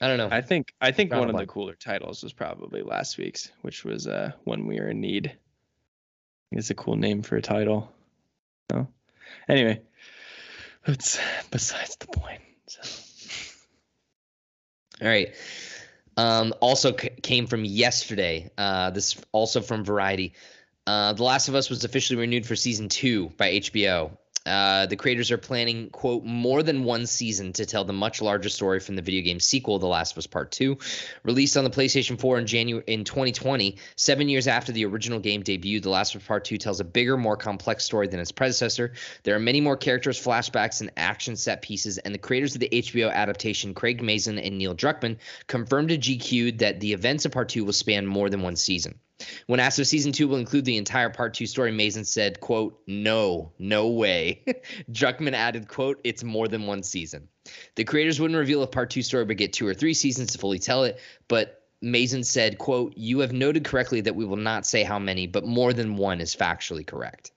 I 0.00 0.08
don't 0.08 0.16
know. 0.16 0.30
I 0.32 0.40
think 0.40 0.72
I 0.80 0.92
think 0.92 1.12
Round 1.12 1.26
one 1.26 1.34
of 1.34 1.38
the 1.38 1.46
cooler 1.46 1.74
titles 1.74 2.22
was 2.22 2.32
probably 2.32 2.80
last 2.80 3.18
week's, 3.18 3.52
which 3.60 3.84
was 3.84 4.06
uh 4.06 4.32
when 4.44 4.66
we 4.66 4.80
are 4.80 4.88
in 4.88 5.02
need. 5.02 5.36
It's 6.52 6.70
a 6.70 6.74
cool 6.74 6.96
name 6.96 7.20
for 7.22 7.36
a 7.36 7.42
title. 7.42 7.92
So 8.70 8.88
anyway, 9.46 9.82
that's 10.86 11.18
besides 11.50 11.96
the 11.96 12.06
point. 12.06 12.40
So. 12.66 12.80
All 15.02 15.08
right. 15.08 15.34
Um, 16.16 16.54
also 16.60 16.96
c- 16.96 17.10
came 17.22 17.46
from 17.46 17.64
yesterday. 17.64 18.50
Uh, 18.56 18.90
this 18.90 19.16
also 19.32 19.60
from 19.60 19.84
Variety. 19.84 20.32
Uh, 20.86 21.12
the 21.12 21.24
Last 21.24 21.48
of 21.48 21.54
Us 21.54 21.68
was 21.68 21.84
officially 21.84 22.18
renewed 22.18 22.46
for 22.46 22.56
season 22.56 22.88
two 22.88 23.30
by 23.36 23.52
HBO. 23.52 24.16
Uh, 24.46 24.86
the 24.86 24.96
creators 24.96 25.32
are 25.32 25.38
planning, 25.38 25.90
quote, 25.90 26.24
more 26.24 26.62
than 26.62 26.84
one 26.84 27.04
season 27.04 27.52
to 27.54 27.66
tell 27.66 27.84
the 27.84 27.92
much 27.92 28.22
larger 28.22 28.48
story 28.48 28.78
from 28.78 28.94
the 28.94 29.02
video 29.02 29.22
game 29.22 29.40
sequel, 29.40 29.80
The 29.80 29.88
Last 29.88 30.12
of 30.12 30.18
Us 30.18 30.26
Part 30.28 30.52
Two, 30.52 30.78
released 31.24 31.56
on 31.56 31.64
the 31.64 31.70
PlayStation 31.70 32.18
4 32.18 32.38
in 32.38 32.46
January 32.46 32.84
in 32.86 33.02
2020. 33.02 33.76
Seven 33.96 34.28
years 34.28 34.46
after 34.46 34.70
the 34.70 34.84
original 34.84 35.18
game 35.18 35.42
debuted, 35.42 35.82
The 35.82 35.90
Last 35.90 36.14
of 36.14 36.22
Us 36.22 36.28
Part 36.28 36.44
Two 36.44 36.58
tells 36.58 36.78
a 36.78 36.84
bigger, 36.84 37.16
more 37.16 37.36
complex 37.36 37.84
story 37.84 38.06
than 38.06 38.20
its 38.20 38.30
predecessor. 38.30 38.92
There 39.24 39.34
are 39.34 39.40
many 39.40 39.60
more 39.60 39.76
characters, 39.76 40.22
flashbacks, 40.22 40.80
and 40.80 40.92
action 40.96 41.34
set 41.34 41.62
pieces, 41.62 41.98
and 41.98 42.14
the 42.14 42.18
creators 42.18 42.54
of 42.54 42.60
the 42.60 42.68
HBO 42.68 43.12
adaptation, 43.12 43.74
Craig 43.74 44.00
Mazin 44.00 44.38
and 44.38 44.58
Neil 44.58 44.76
Druckmann, 44.76 45.16
confirmed 45.48 45.88
to 45.88 45.98
GQ 45.98 46.58
that 46.58 46.78
the 46.78 46.92
events 46.92 47.24
of 47.24 47.32
Part 47.32 47.48
2 47.48 47.64
will 47.64 47.72
span 47.72 48.06
more 48.06 48.30
than 48.30 48.42
one 48.42 48.56
season. 48.56 49.00
When 49.46 49.60
asked 49.60 49.78
if 49.78 49.86
season 49.86 50.12
2 50.12 50.28
will 50.28 50.36
include 50.36 50.64
the 50.64 50.76
entire 50.76 51.08
Part 51.08 51.34
2 51.34 51.46
story, 51.46 51.72
Mazin 51.72 52.04
said, 52.04 52.40
quote, 52.40 52.80
no, 52.86 53.52
no 53.58 53.88
way. 53.88 54.42
Druckmann 54.90 55.32
added, 55.32 55.68
quote, 55.68 56.00
it's 56.04 56.22
more 56.22 56.48
than 56.48 56.66
one 56.66 56.82
season. 56.82 57.28
The 57.76 57.84
creators 57.84 58.20
wouldn't 58.20 58.38
reveal 58.38 58.62
a 58.62 58.66
Part 58.66 58.90
2 58.90 59.02
story 59.02 59.24
but 59.24 59.36
get 59.36 59.52
two 59.52 59.66
or 59.66 59.74
three 59.74 59.94
seasons 59.94 60.32
to 60.32 60.38
fully 60.38 60.58
tell 60.58 60.84
it, 60.84 61.00
but 61.28 61.62
Mazin 61.82 62.24
said, 62.24 62.58
quote, 62.58 62.94
you 62.96 63.20
have 63.20 63.32
noted 63.32 63.64
correctly 63.64 64.00
that 64.02 64.16
we 64.16 64.24
will 64.24 64.36
not 64.36 64.66
say 64.66 64.82
how 64.82 64.98
many, 64.98 65.26
but 65.26 65.46
more 65.46 65.72
than 65.72 65.96
one 65.96 66.20
is 66.20 66.34
factually 66.34 66.86
correct. 66.86 67.32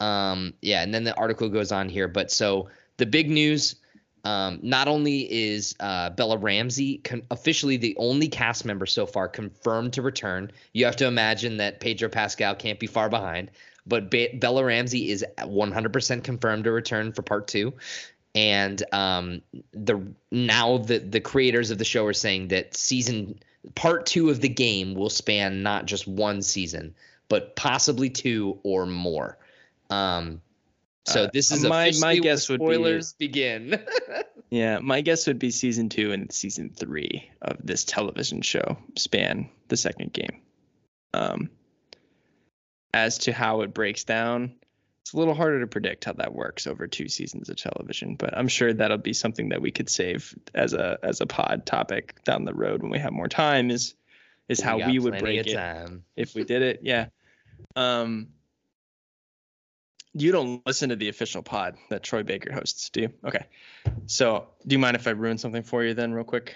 Um, 0.00 0.54
yeah, 0.60 0.82
and 0.82 0.92
then 0.92 1.04
the 1.04 1.16
article 1.16 1.48
goes 1.48 1.70
on 1.70 1.88
here. 1.88 2.08
But 2.08 2.30
so 2.30 2.68
the 2.96 3.06
big 3.06 3.30
news 3.30 3.76
um, 4.24 4.60
not 4.62 4.86
only 4.86 5.32
is 5.32 5.74
uh, 5.80 6.10
Bella 6.10 6.38
Ramsey 6.38 6.98
con- 6.98 7.22
officially 7.30 7.76
the 7.76 7.96
only 7.98 8.28
cast 8.28 8.64
member 8.64 8.86
so 8.86 9.04
far 9.04 9.28
confirmed 9.28 9.94
to 9.94 10.02
return, 10.02 10.52
you 10.72 10.84
have 10.84 10.96
to 10.96 11.06
imagine 11.06 11.56
that 11.56 11.80
Pedro 11.80 12.08
Pascal 12.08 12.54
can't 12.54 12.78
be 12.78 12.86
far 12.86 13.08
behind. 13.08 13.50
But 13.84 14.10
Be- 14.10 14.34
Bella 14.34 14.64
Ramsey 14.64 15.10
is 15.10 15.24
100% 15.38 16.22
confirmed 16.22 16.64
to 16.64 16.72
return 16.72 17.12
for 17.12 17.22
part 17.22 17.48
two. 17.48 17.74
And 18.34 18.82
um, 18.92 19.42
the 19.72 20.00
now 20.30 20.78
the 20.78 20.98
the 21.00 21.20
creators 21.20 21.70
of 21.70 21.76
the 21.76 21.84
show 21.84 22.06
are 22.06 22.14
saying 22.14 22.48
that 22.48 22.74
season 22.74 23.38
part 23.74 24.06
two 24.06 24.30
of 24.30 24.40
the 24.40 24.48
game 24.48 24.94
will 24.94 25.10
span 25.10 25.62
not 25.62 25.84
just 25.84 26.06
one 26.08 26.40
season, 26.40 26.94
but 27.28 27.56
possibly 27.56 28.08
two 28.08 28.58
or 28.62 28.86
more. 28.86 29.36
Um, 29.90 30.40
so 31.06 31.24
Uh, 31.24 31.30
this 31.32 31.50
is 31.50 31.64
my- 31.64 31.92
my 32.00 32.16
guess 32.18 32.48
would 32.48 32.60
be- 32.60 32.66
spoilers 32.66 33.12
begin. 33.14 33.80
Yeah, 34.50 34.80
my 34.80 35.00
guess 35.00 35.26
would 35.28 35.38
be 35.38 35.50
season 35.50 35.88
two 35.88 36.12
and 36.12 36.30
season 36.30 36.68
three 36.76 37.30
of 37.40 37.56
this 37.64 37.84
television 37.86 38.42
show 38.42 38.76
span 38.98 39.48
the 39.68 39.78
second 39.78 40.12
game. 40.12 40.42
Um, 41.14 41.48
as 42.92 43.16
to 43.18 43.32
how 43.32 43.62
it 43.62 43.72
breaks 43.72 44.04
down, 44.04 44.52
it's 45.00 45.14
a 45.14 45.16
little 45.16 45.32
harder 45.32 45.60
to 45.60 45.66
predict 45.66 46.04
how 46.04 46.12
that 46.12 46.34
works 46.34 46.66
over 46.66 46.86
two 46.86 47.08
seasons 47.08 47.48
of 47.48 47.56
television, 47.56 48.14
but 48.16 48.36
I'm 48.36 48.46
sure 48.48 48.74
that'll 48.74 48.98
be 48.98 49.14
something 49.14 49.48
that 49.48 49.62
we 49.62 49.70
could 49.70 49.88
save 49.88 50.34
as 50.54 50.74
a 50.74 50.98
as 51.02 51.22
a 51.22 51.26
pod 51.26 51.64
topic 51.64 52.22
down 52.24 52.44
the 52.44 52.52
road 52.52 52.82
when 52.82 52.90
we 52.90 52.98
have 52.98 53.12
more 53.14 53.28
time. 53.28 53.70
Is 53.70 53.94
is 54.50 54.60
how 54.60 54.78
got 54.78 54.90
we 54.90 54.98
would 54.98 55.18
break 55.18 55.46
it 55.46 55.54
time. 55.54 56.04
if 56.14 56.34
we 56.34 56.44
did 56.44 56.60
it. 56.62 56.80
Yeah. 56.82 57.06
Um, 57.74 58.28
you 60.14 60.32
don't 60.32 60.64
listen 60.66 60.90
to 60.90 60.96
the 60.96 61.08
official 61.08 61.42
pod 61.42 61.76
that 61.88 62.02
Troy 62.02 62.22
Baker 62.22 62.52
hosts, 62.52 62.90
do 62.90 63.02
you? 63.02 63.12
Okay. 63.24 63.46
So, 64.06 64.48
do 64.66 64.74
you 64.74 64.78
mind 64.78 64.96
if 64.96 65.06
I 65.06 65.10
ruin 65.10 65.38
something 65.38 65.62
for 65.62 65.82
you 65.82 65.94
then, 65.94 66.12
real 66.12 66.24
quick? 66.24 66.54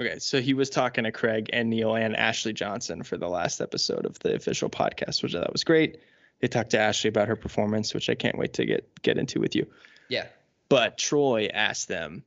Okay. 0.00 0.18
So 0.18 0.40
he 0.40 0.54
was 0.54 0.70
talking 0.70 1.04
to 1.04 1.12
Craig 1.12 1.50
and 1.52 1.68
Neil 1.68 1.94
and 1.94 2.16
Ashley 2.16 2.54
Johnson 2.54 3.02
for 3.02 3.18
the 3.18 3.28
last 3.28 3.60
episode 3.60 4.06
of 4.06 4.18
the 4.20 4.34
official 4.34 4.70
podcast, 4.70 5.22
which 5.22 5.34
I 5.34 5.40
thought 5.40 5.52
was 5.52 5.64
great. 5.64 6.00
They 6.40 6.48
talked 6.48 6.70
to 6.70 6.78
Ashley 6.78 7.08
about 7.08 7.28
her 7.28 7.36
performance, 7.36 7.92
which 7.92 8.08
I 8.08 8.14
can't 8.14 8.38
wait 8.38 8.54
to 8.54 8.64
get 8.64 9.02
get 9.02 9.18
into 9.18 9.40
with 9.40 9.54
you. 9.54 9.66
Yeah. 10.08 10.26
But 10.70 10.96
Troy 10.96 11.50
asked 11.52 11.88
them, 11.88 12.24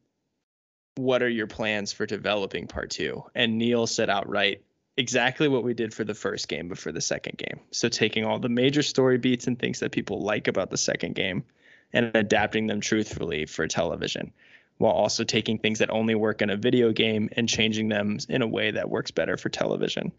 "What 0.96 1.24
are 1.24 1.30
your 1.30 1.48
plans 1.48 1.92
for 1.92 2.06
developing 2.06 2.68
part 2.68 2.92
two? 2.92 3.24
And 3.34 3.58
Neil 3.58 3.88
said 3.88 4.10
outright, 4.10 4.62
exactly 4.98 5.48
what 5.48 5.64
we 5.64 5.74
did 5.74 5.94
for 5.94 6.04
the 6.04 6.14
first 6.14 6.48
game, 6.48 6.70
but 6.70 6.78
for 6.78 6.92
the 6.92 7.02
second 7.02 7.38
game. 7.38 7.60
So 7.72 7.90
taking 7.90 8.26
all 8.26 8.40
the 8.40 8.50
major 8.50 8.84
story 8.84 9.18
beats 9.18 9.48
and 9.48 9.58
things 9.58 9.80
that 9.80 9.92
people 9.92 10.22
like 10.22 10.48
about 10.48 10.70
the 10.70 10.78
second 10.78 11.16
game, 11.16 11.44
and 11.92 12.12
adapting 12.16 12.68
them 12.68 12.82
truthfully 12.82 13.46
for 13.46 13.68
television, 13.68 14.32
while 14.78 14.94
also 14.94 15.24
taking 15.24 15.60
things 15.60 15.80
that 15.80 15.92
only 15.92 16.16
work 16.16 16.42
in 16.42 16.50
a 16.50 16.58
video 16.58 16.92
game 16.92 17.30
and 17.34 17.48
changing 17.48 17.90
them 17.90 18.18
in 18.30 18.42
a 18.42 18.48
way 18.48 18.72
that 18.72 18.90
works 18.90 19.12
better 19.12 19.38
for 19.38 19.50
television. 19.50 20.12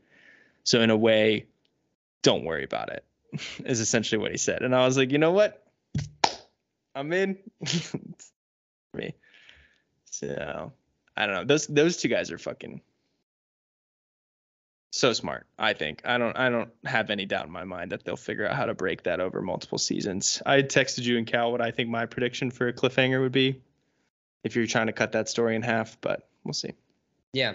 So 0.62 0.80
in 0.80 0.90
a 0.90 0.96
way, 0.96 1.46
don't 2.22 2.44
worry 2.44 2.64
about 2.64 2.90
it. 2.90 3.04
Is 3.64 3.80
essentially 3.80 4.20
what 4.20 4.30
he 4.30 4.38
said, 4.38 4.62
and 4.62 4.74
I 4.74 4.86
was 4.86 4.96
like, 4.96 5.10
you 5.10 5.18
know 5.18 5.32
what? 5.32 5.60
I'm 6.94 7.12
in. 7.12 7.38
me. 8.94 9.14
So 10.06 10.72
I 11.16 11.26
don't 11.26 11.34
know. 11.34 11.44
Those 11.44 11.66
those 11.66 11.96
two 11.96 12.08
guys 12.08 12.30
are 12.30 12.38
fucking 12.38 12.80
so 14.94 15.12
smart. 15.12 15.46
I 15.58 15.72
think. 15.72 16.02
I 16.04 16.18
don't. 16.18 16.36
I 16.36 16.48
don't 16.50 16.70
have 16.84 17.10
any 17.10 17.26
doubt 17.26 17.46
in 17.46 17.52
my 17.52 17.64
mind 17.64 17.90
that 17.90 18.04
they'll 18.04 18.16
figure 18.16 18.46
out 18.46 18.54
how 18.54 18.66
to 18.66 18.74
break 18.74 19.02
that 19.02 19.18
over 19.18 19.42
multiple 19.42 19.78
seasons. 19.78 20.40
I 20.46 20.62
texted 20.62 21.02
you 21.02 21.18
and 21.18 21.26
Cal 21.26 21.50
what 21.50 21.60
I 21.60 21.72
think 21.72 21.88
my 21.90 22.06
prediction 22.06 22.52
for 22.52 22.68
a 22.68 22.72
cliffhanger 22.72 23.20
would 23.20 23.32
be, 23.32 23.60
if 24.44 24.54
you're 24.54 24.66
trying 24.66 24.86
to 24.86 24.92
cut 24.92 25.12
that 25.12 25.28
story 25.28 25.56
in 25.56 25.62
half. 25.62 26.00
But 26.00 26.28
we'll 26.44 26.54
see. 26.54 26.74
Yeah. 27.32 27.54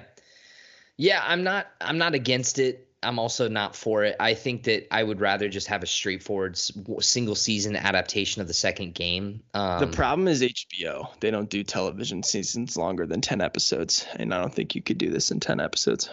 Yeah, 0.97 1.23
I'm 1.25 1.43
not 1.43 1.67
I'm 1.79 1.97
not 1.97 2.13
against 2.13 2.59
it. 2.59 2.89
I'm 3.01 3.17
also 3.17 3.47
not 3.47 3.73
for 3.73 4.03
it. 4.03 4.17
I 4.19 4.33
think 4.33 4.63
that 4.63 4.93
I 4.93 5.01
would 5.01 5.21
rather 5.21 5.47
just 5.47 5.67
have 5.67 5.81
a 5.81 5.87
straightforward 5.87 6.57
single 6.57 7.35
season 7.35 7.77
adaptation 7.77 8.41
of 8.41 8.49
the 8.49 8.53
second 8.53 8.95
game. 8.95 9.43
Um, 9.53 9.79
the 9.79 9.87
problem 9.87 10.27
is 10.27 10.41
HBO. 10.41 11.07
They 11.21 11.31
don't 11.31 11.49
do 11.49 11.63
television 11.63 12.23
seasons 12.23 12.75
longer 12.75 13.05
than 13.05 13.21
ten 13.21 13.39
episodes, 13.39 14.05
and 14.17 14.33
I 14.33 14.41
don't 14.41 14.53
think 14.53 14.75
you 14.75 14.81
could 14.81 14.97
do 14.97 15.09
this 15.09 15.31
in 15.31 15.39
ten 15.39 15.61
episodes. 15.61 16.09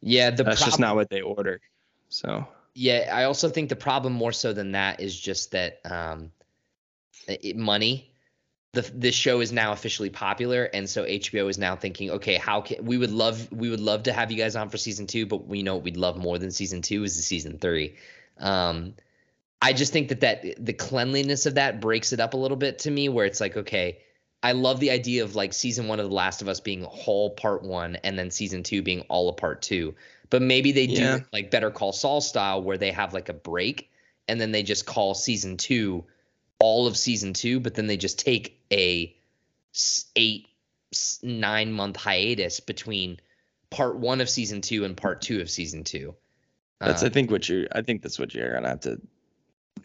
Yeah, 0.00 0.30
the 0.30 0.44
That's 0.44 0.64
just 0.64 0.78
not 0.78 0.96
what 0.96 1.10
they 1.10 1.20
order. 1.20 1.60
So 2.08 2.46
Yeah, 2.74 3.10
I 3.12 3.24
also 3.24 3.48
think 3.48 3.68
the 3.68 3.76
problem 3.76 4.12
more 4.12 4.32
so 4.32 4.52
than 4.52 4.72
that 4.72 5.00
is 5.00 5.18
just 5.18 5.52
that 5.52 5.80
um, 5.84 6.32
it, 7.26 7.56
money. 7.56 8.12
the 8.72 8.82
this 8.94 9.14
show 9.14 9.40
is 9.40 9.52
now 9.52 9.72
officially 9.72 10.10
popular, 10.10 10.64
and 10.64 10.88
so 10.88 11.04
HBO 11.04 11.48
is 11.48 11.58
now 11.58 11.76
thinking, 11.76 12.10
okay, 12.12 12.34
how 12.36 12.60
can 12.60 12.84
we 12.84 12.98
would 12.98 13.10
love 13.10 13.50
we 13.50 13.70
would 13.70 13.80
love 13.80 14.04
to 14.04 14.12
have 14.12 14.30
you 14.30 14.36
guys 14.36 14.56
on 14.56 14.68
for 14.68 14.76
season 14.76 15.06
two, 15.06 15.26
but 15.26 15.46
we 15.46 15.62
know 15.62 15.76
we'd 15.76 15.96
love 15.96 16.16
more 16.16 16.38
than 16.38 16.50
season 16.50 16.82
two 16.82 17.02
is 17.04 17.16
the 17.16 17.22
season 17.22 17.58
three. 17.58 17.96
Um, 18.38 18.94
I 19.62 19.72
just 19.72 19.92
think 19.92 20.08
that 20.10 20.20
that 20.20 20.64
the 20.64 20.74
cleanliness 20.74 21.46
of 21.46 21.54
that 21.54 21.80
breaks 21.80 22.12
it 22.12 22.20
up 22.20 22.34
a 22.34 22.36
little 22.36 22.58
bit 22.58 22.80
to 22.80 22.90
me, 22.90 23.08
where 23.08 23.24
it's 23.24 23.40
like, 23.40 23.56
okay, 23.56 24.00
I 24.46 24.52
love 24.52 24.78
the 24.78 24.92
idea 24.92 25.24
of 25.24 25.34
like 25.34 25.52
season 25.52 25.88
one 25.88 25.98
of 25.98 26.08
The 26.08 26.14
Last 26.14 26.40
of 26.40 26.46
Us 26.46 26.60
being 26.60 26.84
whole 26.84 27.30
part 27.30 27.64
one, 27.64 27.96
and 28.04 28.16
then 28.16 28.30
season 28.30 28.62
two 28.62 28.80
being 28.80 29.00
all 29.08 29.28
a 29.28 29.32
part 29.32 29.60
two. 29.60 29.96
But 30.30 30.40
maybe 30.40 30.70
they 30.70 30.86
do 30.86 31.24
like 31.32 31.50
Better 31.50 31.72
Call 31.72 31.92
Saul 31.92 32.20
style, 32.20 32.62
where 32.62 32.78
they 32.78 32.92
have 32.92 33.12
like 33.12 33.28
a 33.28 33.32
break, 33.32 33.90
and 34.28 34.40
then 34.40 34.52
they 34.52 34.62
just 34.62 34.86
call 34.86 35.14
season 35.14 35.56
two 35.56 36.04
all 36.60 36.86
of 36.86 36.96
season 36.96 37.32
two, 37.32 37.58
but 37.58 37.74
then 37.74 37.88
they 37.88 37.96
just 37.96 38.20
take 38.20 38.60
a 38.72 39.12
eight 40.14 40.46
nine 41.24 41.72
month 41.72 41.96
hiatus 41.96 42.60
between 42.60 43.18
part 43.70 43.96
one 43.96 44.20
of 44.20 44.30
season 44.30 44.60
two 44.60 44.84
and 44.84 44.96
part 44.96 45.22
two 45.22 45.40
of 45.40 45.50
season 45.50 45.82
two. 45.82 46.14
That's 46.78 47.02
Uh, 47.02 47.06
I 47.06 47.08
think 47.08 47.32
what 47.32 47.48
you 47.48 47.66
I 47.72 47.82
think 47.82 48.02
that's 48.02 48.20
what 48.20 48.32
you're 48.32 48.54
gonna 48.54 48.68
have 48.68 48.80
to 48.82 49.00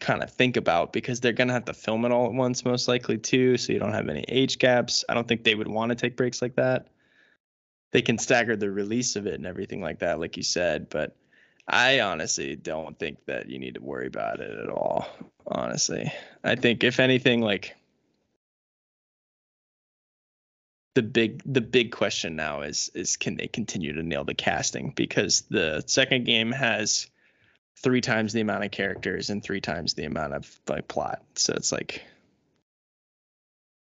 kind 0.01 0.21
of 0.21 0.31
think 0.31 0.57
about 0.57 0.91
because 0.91 1.21
they're 1.21 1.31
gonna 1.31 1.53
have 1.53 1.65
to 1.65 1.73
film 1.73 2.03
it 2.03 2.11
all 2.11 2.25
at 2.25 2.33
once 2.33 2.65
most 2.65 2.87
likely 2.87 3.17
too, 3.17 3.55
so 3.57 3.71
you 3.71 3.79
don't 3.79 3.93
have 3.93 4.09
any 4.09 4.25
age 4.27 4.59
gaps. 4.59 5.05
I 5.07 5.13
don't 5.13 5.27
think 5.27 5.43
they 5.43 5.55
would 5.55 5.67
want 5.67 5.91
to 5.91 5.95
take 5.95 6.17
breaks 6.17 6.41
like 6.41 6.55
that. 6.55 6.87
They 7.91 8.01
can 8.01 8.17
stagger 8.17 8.55
the 8.55 8.71
release 8.71 9.15
of 9.15 9.27
it 9.27 9.35
and 9.35 9.45
everything 9.45 9.81
like 9.81 9.99
that, 9.99 10.19
like 10.19 10.37
you 10.37 10.43
said, 10.43 10.89
but 10.89 11.15
I 11.67 11.99
honestly 12.01 12.55
don't 12.55 12.97
think 12.97 13.25
that 13.27 13.49
you 13.49 13.59
need 13.59 13.75
to 13.75 13.81
worry 13.81 14.07
about 14.07 14.39
it 14.39 14.57
at 14.57 14.69
all. 14.69 15.07
Honestly, 15.47 16.11
I 16.43 16.55
think 16.55 16.83
if 16.83 16.99
anything, 16.99 17.41
like 17.41 17.75
the 20.95 21.03
big 21.03 21.41
the 21.45 21.61
big 21.61 21.91
question 21.91 22.35
now 22.35 22.61
is 22.61 22.91
is 22.93 23.15
can 23.15 23.37
they 23.37 23.47
continue 23.47 23.93
to 23.93 24.03
nail 24.03 24.23
the 24.23 24.33
casting 24.33 24.91
because 24.95 25.41
the 25.49 25.83
second 25.85 26.25
game 26.25 26.51
has 26.51 27.07
three 27.77 28.01
times 28.01 28.33
the 28.33 28.41
amount 28.41 28.63
of 28.63 28.71
characters 28.71 29.29
and 29.29 29.43
three 29.43 29.61
times 29.61 29.93
the 29.93 30.05
amount 30.05 30.33
of 30.33 30.59
like 30.67 30.87
plot. 30.87 31.21
So 31.35 31.53
it's 31.53 31.71
like 31.71 32.03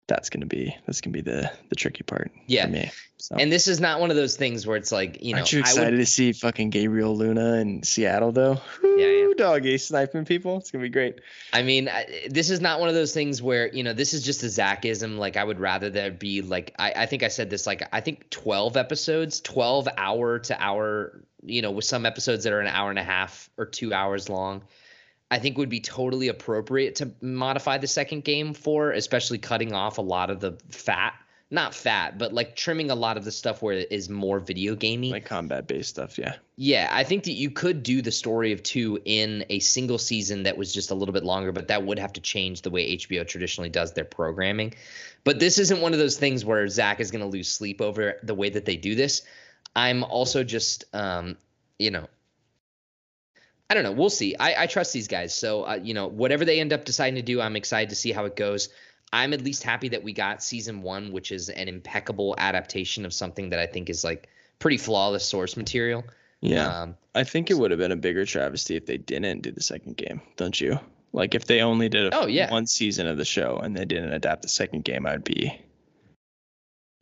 that's 0.08 0.30
gonna 0.30 0.46
be 0.46 0.74
that's 0.86 1.00
gonna 1.00 1.12
be 1.12 1.20
the 1.20 1.50
the 1.68 1.76
tricky 1.76 2.02
part 2.02 2.32
Yeah. 2.46 2.64
for 2.64 2.72
me 2.72 2.90
so 3.18 3.36
and 3.36 3.52
this 3.52 3.68
is 3.68 3.78
not 3.78 4.00
one 4.00 4.10
of 4.10 4.16
those 4.16 4.36
things 4.36 4.66
where 4.66 4.76
it's 4.76 4.90
like 4.90 5.22
you 5.22 5.32
know 5.32 5.38
aren't 5.38 5.52
you 5.52 5.60
excited 5.60 5.92
would, 5.92 5.98
to 5.98 6.06
see 6.06 6.32
fucking 6.32 6.70
gabriel 6.70 7.16
luna 7.16 7.54
in 7.58 7.82
seattle 7.82 8.32
though 8.32 8.60
Yeah, 8.82 9.06
am. 9.06 9.36
Doggy 9.36 9.78
sniping 9.78 10.24
people 10.24 10.56
it's 10.56 10.70
gonna 10.72 10.82
be 10.82 10.88
great 10.88 11.20
I 11.52 11.62
mean, 11.62 11.88
I- 11.88 12.26
this 12.28 12.50
is 12.50 12.60
not 12.60 12.80
one 12.80 12.88
of 12.88 12.94
those 12.96 13.14
things 13.14 13.40
where 13.40 13.68
you 13.68 13.84
know 13.84 13.92
this 13.92 14.12
is 14.14 14.24
just 14.24 14.42
a 14.42 14.46
Zachism. 14.46 15.16
Like 15.16 15.36
I 15.36 15.44
would 15.44 15.60
rather 15.60 15.88
there 15.90 16.10
be 16.10 16.42
like 16.42 16.74
I, 16.78 16.92
I 16.96 17.06
think 17.06 17.22
I 17.22 17.28
said 17.28 17.48
this 17.48 17.66
like 17.66 17.82
I 17.92 18.00
think 18.00 18.28
twelve 18.30 18.76
episodes, 18.76 19.40
twelve 19.40 19.88
hour 19.96 20.40
to 20.40 20.60
hour. 20.60 21.22
You 21.44 21.62
know, 21.62 21.70
with 21.70 21.84
some 21.84 22.04
episodes 22.04 22.44
that 22.44 22.52
are 22.52 22.60
an 22.60 22.66
hour 22.66 22.90
and 22.90 22.98
a 22.98 23.04
half 23.04 23.48
or 23.56 23.64
two 23.64 23.94
hours 23.94 24.28
long. 24.28 24.62
I 25.30 25.38
think 25.38 25.58
would 25.58 25.68
be 25.68 25.80
totally 25.80 26.28
appropriate 26.28 26.96
to 26.96 27.10
modify 27.20 27.78
the 27.78 27.86
second 27.86 28.24
game 28.24 28.54
for, 28.54 28.92
especially 28.92 29.38
cutting 29.38 29.72
off 29.74 29.98
a 29.98 30.02
lot 30.02 30.30
of 30.30 30.40
the 30.40 30.58
fat, 30.70 31.14
not 31.50 31.74
fat, 31.74 32.16
but 32.16 32.32
like 32.32 32.56
trimming 32.56 32.90
a 32.90 32.94
lot 32.94 33.18
of 33.18 33.24
the 33.24 33.32
stuff 33.32 33.60
where 33.60 33.74
it 33.74 33.88
is 33.90 34.08
more 34.08 34.40
video 34.40 34.74
gamey. 34.74 35.10
like 35.10 35.26
combat 35.26 35.66
based 35.66 35.90
stuff 35.90 36.18
yeah 36.18 36.36
Yeah, 36.56 36.88
I 36.90 37.04
think 37.04 37.24
that 37.24 37.32
you 37.32 37.50
could 37.50 37.82
do 37.82 38.00
the 38.00 38.10
story 38.10 38.52
of 38.52 38.62
two 38.62 39.00
in 39.04 39.44
a 39.50 39.58
single 39.58 39.98
season 39.98 40.44
that 40.44 40.56
was 40.56 40.72
just 40.72 40.90
a 40.90 40.94
little 40.94 41.12
bit 41.12 41.24
longer, 41.24 41.52
but 41.52 41.68
that 41.68 41.84
would 41.84 41.98
have 41.98 42.14
to 42.14 42.20
change 42.20 42.62
the 42.62 42.70
way 42.70 42.96
HBO 42.96 43.26
traditionally 43.26 43.70
does 43.70 43.92
their 43.92 44.04
programming. 44.04 44.74
But 45.24 45.40
this 45.40 45.58
isn't 45.58 45.80
one 45.80 45.92
of 45.92 45.98
those 45.98 46.16
things 46.16 46.44
where 46.44 46.66
Zach 46.68 47.00
is 47.00 47.10
going 47.10 47.22
to 47.22 47.28
lose 47.28 47.50
sleep 47.50 47.82
over 47.82 48.18
the 48.22 48.34
way 48.34 48.48
that 48.48 48.64
they 48.64 48.76
do 48.76 48.94
this. 48.94 49.22
I'm 49.76 50.04
also 50.04 50.42
just, 50.42 50.84
um, 50.94 51.36
you 51.78 51.90
know, 51.90 52.08
I 53.70 53.74
don't 53.74 53.82
know. 53.82 53.92
We'll 53.92 54.10
see. 54.10 54.34
I, 54.36 54.62
I 54.62 54.66
trust 54.66 54.92
these 54.92 55.08
guys. 55.08 55.34
So, 55.34 55.64
uh, 55.64 55.78
you 55.82 55.92
know, 55.92 56.06
whatever 56.06 56.44
they 56.44 56.58
end 56.60 56.72
up 56.72 56.84
deciding 56.84 57.16
to 57.16 57.22
do, 57.22 57.40
I'm 57.40 57.54
excited 57.56 57.90
to 57.90 57.94
see 57.96 58.12
how 58.12 58.24
it 58.24 58.34
goes. 58.34 58.70
I'm 59.12 59.32
at 59.32 59.42
least 59.42 59.62
happy 59.62 59.88
that 59.90 60.02
we 60.02 60.12
got 60.12 60.42
season 60.42 60.82
one, 60.82 61.12
which 61.12 61.32
is 61.32 61.48
an 61.50 61.68
impeccable 61.68 62.34
adaptation 62.38 63.04
of 63.04 63.12
something 63.12 63.50
that 63.50 63.58
I 63.58 63.66
think 63.66 63.90
is 63.90 64.04
like 64.04 64.28
pretty 64.58 64.76
flawless 64.78 65.24
source 65.26 65.56
material. 65.56 66.04
yeah 66.40 66.82
Um, 66.82 66.96
I 67.14 67.24
think 67.24 67.50
it 67.50 67.54
would 67.54 67.70
have 67.70 67.78
been 67.78 67.92
a 67.92 67.96
bigger 67.96 68.24
travesty 68.24 68.76
if 68.76 68.86
they 68.86 68.96
didn't 68.98 69.42
do 69.42 69.50
the 69.52 69.62
second 69.62 69.96
game, 69.96 70.20
don't 70.36 70.58
you? 70.60 70.78
Like 71.12 71.34
if 71.34 71.46
they 71.46 71.60
only 71.62 71.88
did 71.88 72.12
a 72.12 72.16
Oh, 72.18 72.26
yeah. 72.26 72.50
one 72.50 72.66
season 72.66 73.06
of 73.06 73.16
the 73.16 73.24
show 73.24 73.56
and 73.58 73.76
they 73.76 73.84
didn't 73.84 74.12
adapt 74.12 74.42
the 74.42 74.48
second 74.48 74.84
game, 74.84 75.06
I'd 75.06 75.24
be 75.24 75.58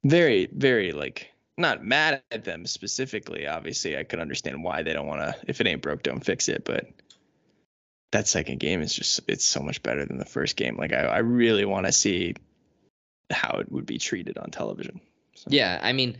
very, 0.04 0.48
very 0.52 0.92
like 0.92 1.32
not 1.59 1.85
mad 1.85 2.23
at 2.31 2.44
them 2.44 2.67
specifically. 2.67 3.47
Obviously, 3.47 3.97
I 3.97 4.05
could 4.05 4.20
understand 4.20 4.62
why 4.62 4.83
they 4.83 4.93
don't 4.93 5.07
want 5.07 5.23
to. 5.23 5.35
If 5.47 5.60
it 5.60 5.67
ain't 5.67 5.83
broke, 5.83 6.02
don't 6.02 6.25
fix 6.25 6.49
it. 6.49 6.65
But 6.65 6.86
that 8.12 8.28
second 8.28 8.60
game 8.60 8.83
is 8.83 8.94
just 8.94 9.20
it's 9.28 9.44
so 9.44 9.60
much 9.60 9.83
better 9.83 10.05
than 10.05 10.18
the 10.18 10.25
first 10.25 10.57
game. 10.57 10.76
Like 10.76 10.93
I, 10.93 11.02
I 11.02 11.18
really 11.18 11.65
want 11.65 11.86
to 11.86 11.93
see 11.93 12.35
how 13.31 13.59
it 13.59 13.70
would 13.73 13.86
be 13.86 13.99
treated 13.99 14.39
on 14.39 14.51
television. 14.51 15.01
So. 15.35 15.49
Yeah, 15.51 15.78
I 15.83 15.93
mean, 15.93 16.18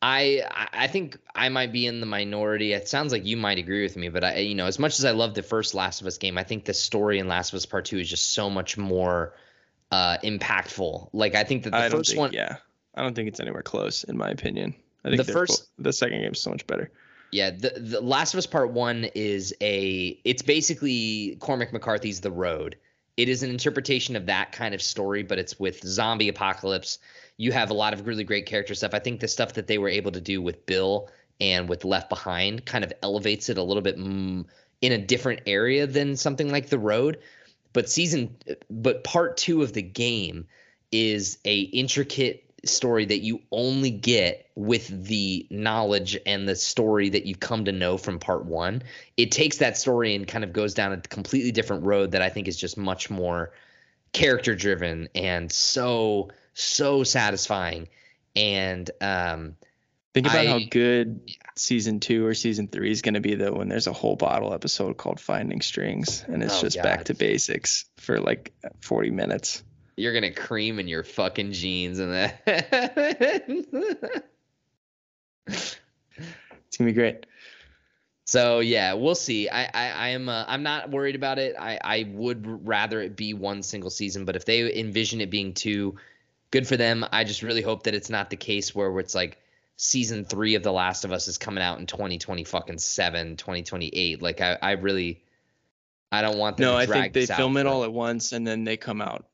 I 0.00 0.42
I- 0.72 0.86
think 0.86 1.18
I 1.34 1.48
might 1.48 1.72
be 1.72 1.86
in 1.86 2.00
the 2.00 2.06
minority. 2.06 2.72
It 2.72 2.88
sounds 2.88 3.12
like 3.12 3.26
you 3.26 3.36
might 3.36 3.58
agree 3.58 3.82
with 3.82 3.96
me, 3.96 4.08
but 4.08 4.24
I 4.24 4.38
you 4.38 4.54
know 4.54 4.66
as 4.66 4.78
much 4.78 4.98
as 4.98 5.04
I 5.04 5.10
love 5.10 5.34
the 5.34 5.42
first 5.42 5.74
Last 5.74 6.00
of 6.00 6.06
Us 6.06 6.18
game, 6.18 6.38
I 6.38 6.44
think 6.44 6.64
the 6.64 6.74
story 6.74 7.18
in 7.18 7.28
Last 7.28 7.52
of 7.52 7.56
Us 7.56 7.66
Part 7.66 7.84
Two 7.84 7.98
is 7.98 8.08
just 8.08 8.32
so 8.32 8.48
much 8.48 8.78
more 8.78 9.34
uh 9.90 10.18
impactful. 10.18 11.10
Like 11.12 11.34
I 11.34 11.44
think 11.44 11.64
that 11.64 11.70
the 11.70 11.76
I 11.78 11.88
first 11.88 12.10
think, 12.10 12.20
one, 12.20 12.32
yeah, 12.32 12.56
I 12.98 13.02
don't 13.02 13.14
think 13.14 13.28
it's 13.28 13.40
anywhere 13.40 13.62
close 13.62 14.04
in 14.04 14.16
my 14.16 14.30
opinion. 14.30 14.74
I 15.04 15.10
think 15.10 15.24
The 15.24 15.32
first- 15.32 15.68
the 15.78 15.92
second 15.92 16.20
game's 16.20 16.40
so 16.40 16.50
much 16.50 16.66
better. 16.66 16.90
Yeah, 17.30 17.50
the 17.50 17.74
the 17.78 18.00
Last 18.00 18.34
of 18.34 18.38
Us 18.38 18.46
Part 18.46 18.72
One 18.72 19.04
is 19.14 19.54
a. 19.60 20.18
It's 20.24 20.42
basically 20.42 21.36
Cormac 21.40 21.72
McCarthy's 21.72 22.20
The 22.20 22.30
Road. 22.30 22.76
It 23.16 23.28
is 23.28 23.42
an 23.42 23.50
interpretation 23.50 24.16
of 24.16 24.26
that 24.26 24.52
kind 24.52 24.74
of 24.74 24.80
story, 24.82 25.22
but 25.22 25.38
it's 25.38 25.58
with 25.60 25.82
zombie 25.84 26.28
apocalypse. 26.28 26.98
You 27.36 27.52
have 27.52 27.70
a 27.70 27.74
lot 27.74 27.92
of 27.92 28.06
really 28.06 28.24
great 28.24 28.46
character 28.46 28.74
stuff. 28.74 28.94
I 28.94 28.98
think 28.98 29.20
the 29.20 29.28
stuff 29.28 29.52
that 29.54 29.66
they 29.66 29.78
were 29.78 29.88
able 29.88 30.12
to 30.12 30.20
do 30.20 30.40
with 30.40 30.64
Bill 30.66 31.10
and 31.40 31.68
with 31.68 31.84
Left 31.84 32.08
Behind 32.08 32.64
kind 32.64 32.82
of 32.82 32.92
elevates 33.02 33.48
it 33.48 33.58
a 33.58 33.62
little 33.62 33.82
bit 33.82 33.96
in 33.96 34.46
a 34.82 34.98
different 34.98 35.40
area 35.46 35.86
than 35.86 36.16
something 36.16 36.50
like 36.50 36.68
The 36.68 36.78
Road. 36.78 37.18
But 37.72 37.90
season, 37.90 38.36
but 38.70 39.04
part 39.04 39.36
two 39.36 39.62
of 39.62 39.72
the 39.74 39.82
game 39.82 40.46
is 40.90 41.38
a 41.44 41.60
intricate 41.60 42.47
story 42.64 43.04
that 43.06 43.18
you 43.18 43.40
only 43.52 43.90
get 43.90 44.50
with 44.54 45.06
the 45.06 45.46
knowledge 45.50 46.18
and 46.26 46.48
the 46.48 46.56
story 46.56 47.08
that 47.10 47.26
you've 47.26 47.40
come 47.40 47.64
to 47.66 47.72
know 47.72 47.96
from 47.98 48.18
part 48.18 48.44
one. 48.44 48.82
It 49.16 49.30
takes 49.32 49.58
that 49.58 49.76
story 49.78 50.14
and 50.14 50.26
kind 50.26 50.44
of 50.44 50.52
goes 50.52 50.74
down 50.74 50.92
a 50.92 51.00
completely 51.00 51.52
different 51.52 51.84
road 51.84 52.12
that 52.12 52.22
I 52.22 52.28
think 52.28 52.48
is 52.48 52.56
just 52.56 52.76
much 52.76 53.10
more 53.10 53.52
character 54.12 54.54
driven 54.54 55.08
and 55.14 55.50
so 55.52 56.30
so 56.54 57.04
satisfying. 57.04 57.88
And 58.34 58.90
um, 59.00 59.56
Think 60.14 60.26
about 60.26 60.46
how 60.46 60.56
I- 60.56 60.64
good 60.64 61.20
season 61.54 62.00
two 62.00 62.24
or 62.26 62.34
season 62.34 62.66
three 62.68 62.90
is 62.90 63.02
going 63.02 63.14
to 63.14 63.20
be 63.20 63.34
though 63.34 63.52
when 63.52 63.68
there's 63.68 63.86
a 63.86 63.92
whole 63.92 64.16
bottle 64.16 64.52
episode 64.54 64.96
called 64.96 65.20
Finding 65.20 65.60
Strings 65.60 66.24
and 66.26 66.42
it's 66.42 66.58
Oh, 66.58 66.62
just 66.62 66.82
back 66.82 67.04
to 67.04 67.14
basics 67.14 67.84
for 67.98 68.18
like 68.20 68.52
40 68.80 69.10
minutes. 69.10 69.62
You're 69.98 70.14
gonna 70.14 70.32
cream 70.32 70.78
in 70.78 70.88
your 70.88 71.02
fucking 71.02 71.52
jeans 71.52 71.98
and 71.98 72.12
that. 72.12 74.24
It's 75.46 76.76
gonna 76.76 76.90
be 76.90 76.94
great. 76.94 77.24
So 78.26 78.60
yeah, 78.60 78.92
we'll 78.92 79.14
see. 79.14 79.48
I 79.48 79.64
I, 79.64 79.90
I 79.90 80.08
am 80.08 80.28
uh, 80.28 80.44
I'm 80.46 80.62
not 80.62 80.90
worried 80.90 81.14
about 81.14 81.38
it. 81.38 81.56
I 81.58 81.78
I 81.82 82.10
would 82.12 82.66
rather 82.66 83.00
it 83.00 83.16
be 83.16 83.32
one 83.32 83.62
single 83.62 83.88
season, 83.88 84.26
but 84.26 84.36
if 84.36 84.44
they 84.44 84.78
envision 84.78 85.22
it 85.22 85.30
being 85.30 85.54
two, 85.54 85.96
good 86.50 86.66
for 86.66 86.76
them. 86.76 87.06
I 87.10 87.24
just 87.24 87.42
really 87.42 87.62
hope 87.62 87.84
that 87.84 87.94
it's 87.94 88.10
not 88.10 88.28
the 88.28 88.36
case 88.36 88.74
where 88.74 89.00
it's 89.00 89.14
like 89.14 89.40
season 89.76 90.26
three 90.26 90.56
of 90.56 90.62
The 90.62 90.72
Last 90.72 91.06
of 91.06 91.12
Us 91.12 91.26
is 91.26 91.38
coming 91.38 91.64
out 91.64 91.78
in 91.78 91.86
2020 91.86 92.44
fucking 92.44 92.78
seven, 92.78 93.36
2028. 93.36 94.20
Like 94.20 94.42
I 94.42 94.58
I 94.60 94.72
really 94.72 95.22
I 96.12 96.20
don't 96.20 96.36
want 96.36 96.58
them 96.58 96.66
No, 96.66 96.76
I 96.76 96.84
think 96.84 97.14
they 97.14 97.24
film 97.24 97.56
it 97.56 97.66
all 97.66 97.84
at 97.84 97.92
once 97.92 98.32
and 98.32 98.46
then 98.46 98.64
they 98.64 98.76
come 98.76 99.00
out 99.00 99.24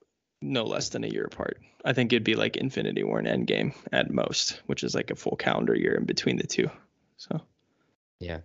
no 0.44 0.64
less 0.64 0.90
than 0.90 1.04
a 1.04 1.08
year 1.08 1.24
apart. 1.24 1.60
I 1.84 1.92
think 1.92 2.12
it'd 2.12 2.24
be 2.24 2.34
like 2.34 2.56
Infinity 2.56 3.02
War 3.04 3.18
and 3.18 3.26
Endgame 3.28 3.74
at 3.92 4.10
most, 4.10 4.60
which 4.66 4.82
is 4.84 4.94
like 4.94 5.10
a 5.10 5.16
full 5.16 5.36
calendar 5.36 5.74
year 5.74 5.94
in 5.94 6.04
between 6.04 6.36
the 6.36 6.46
two. 6.46 6.70
So, 7.16 7.40
Yeah. 8.20 8.40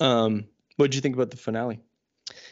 um, 0.00 0.44
what 0.76 0.86
did 0.90 0.94
you 0.94 1.00
think 1.00 1.14
about 1.14 1.30
the 1.30 1.36
finale? 1.36 1.80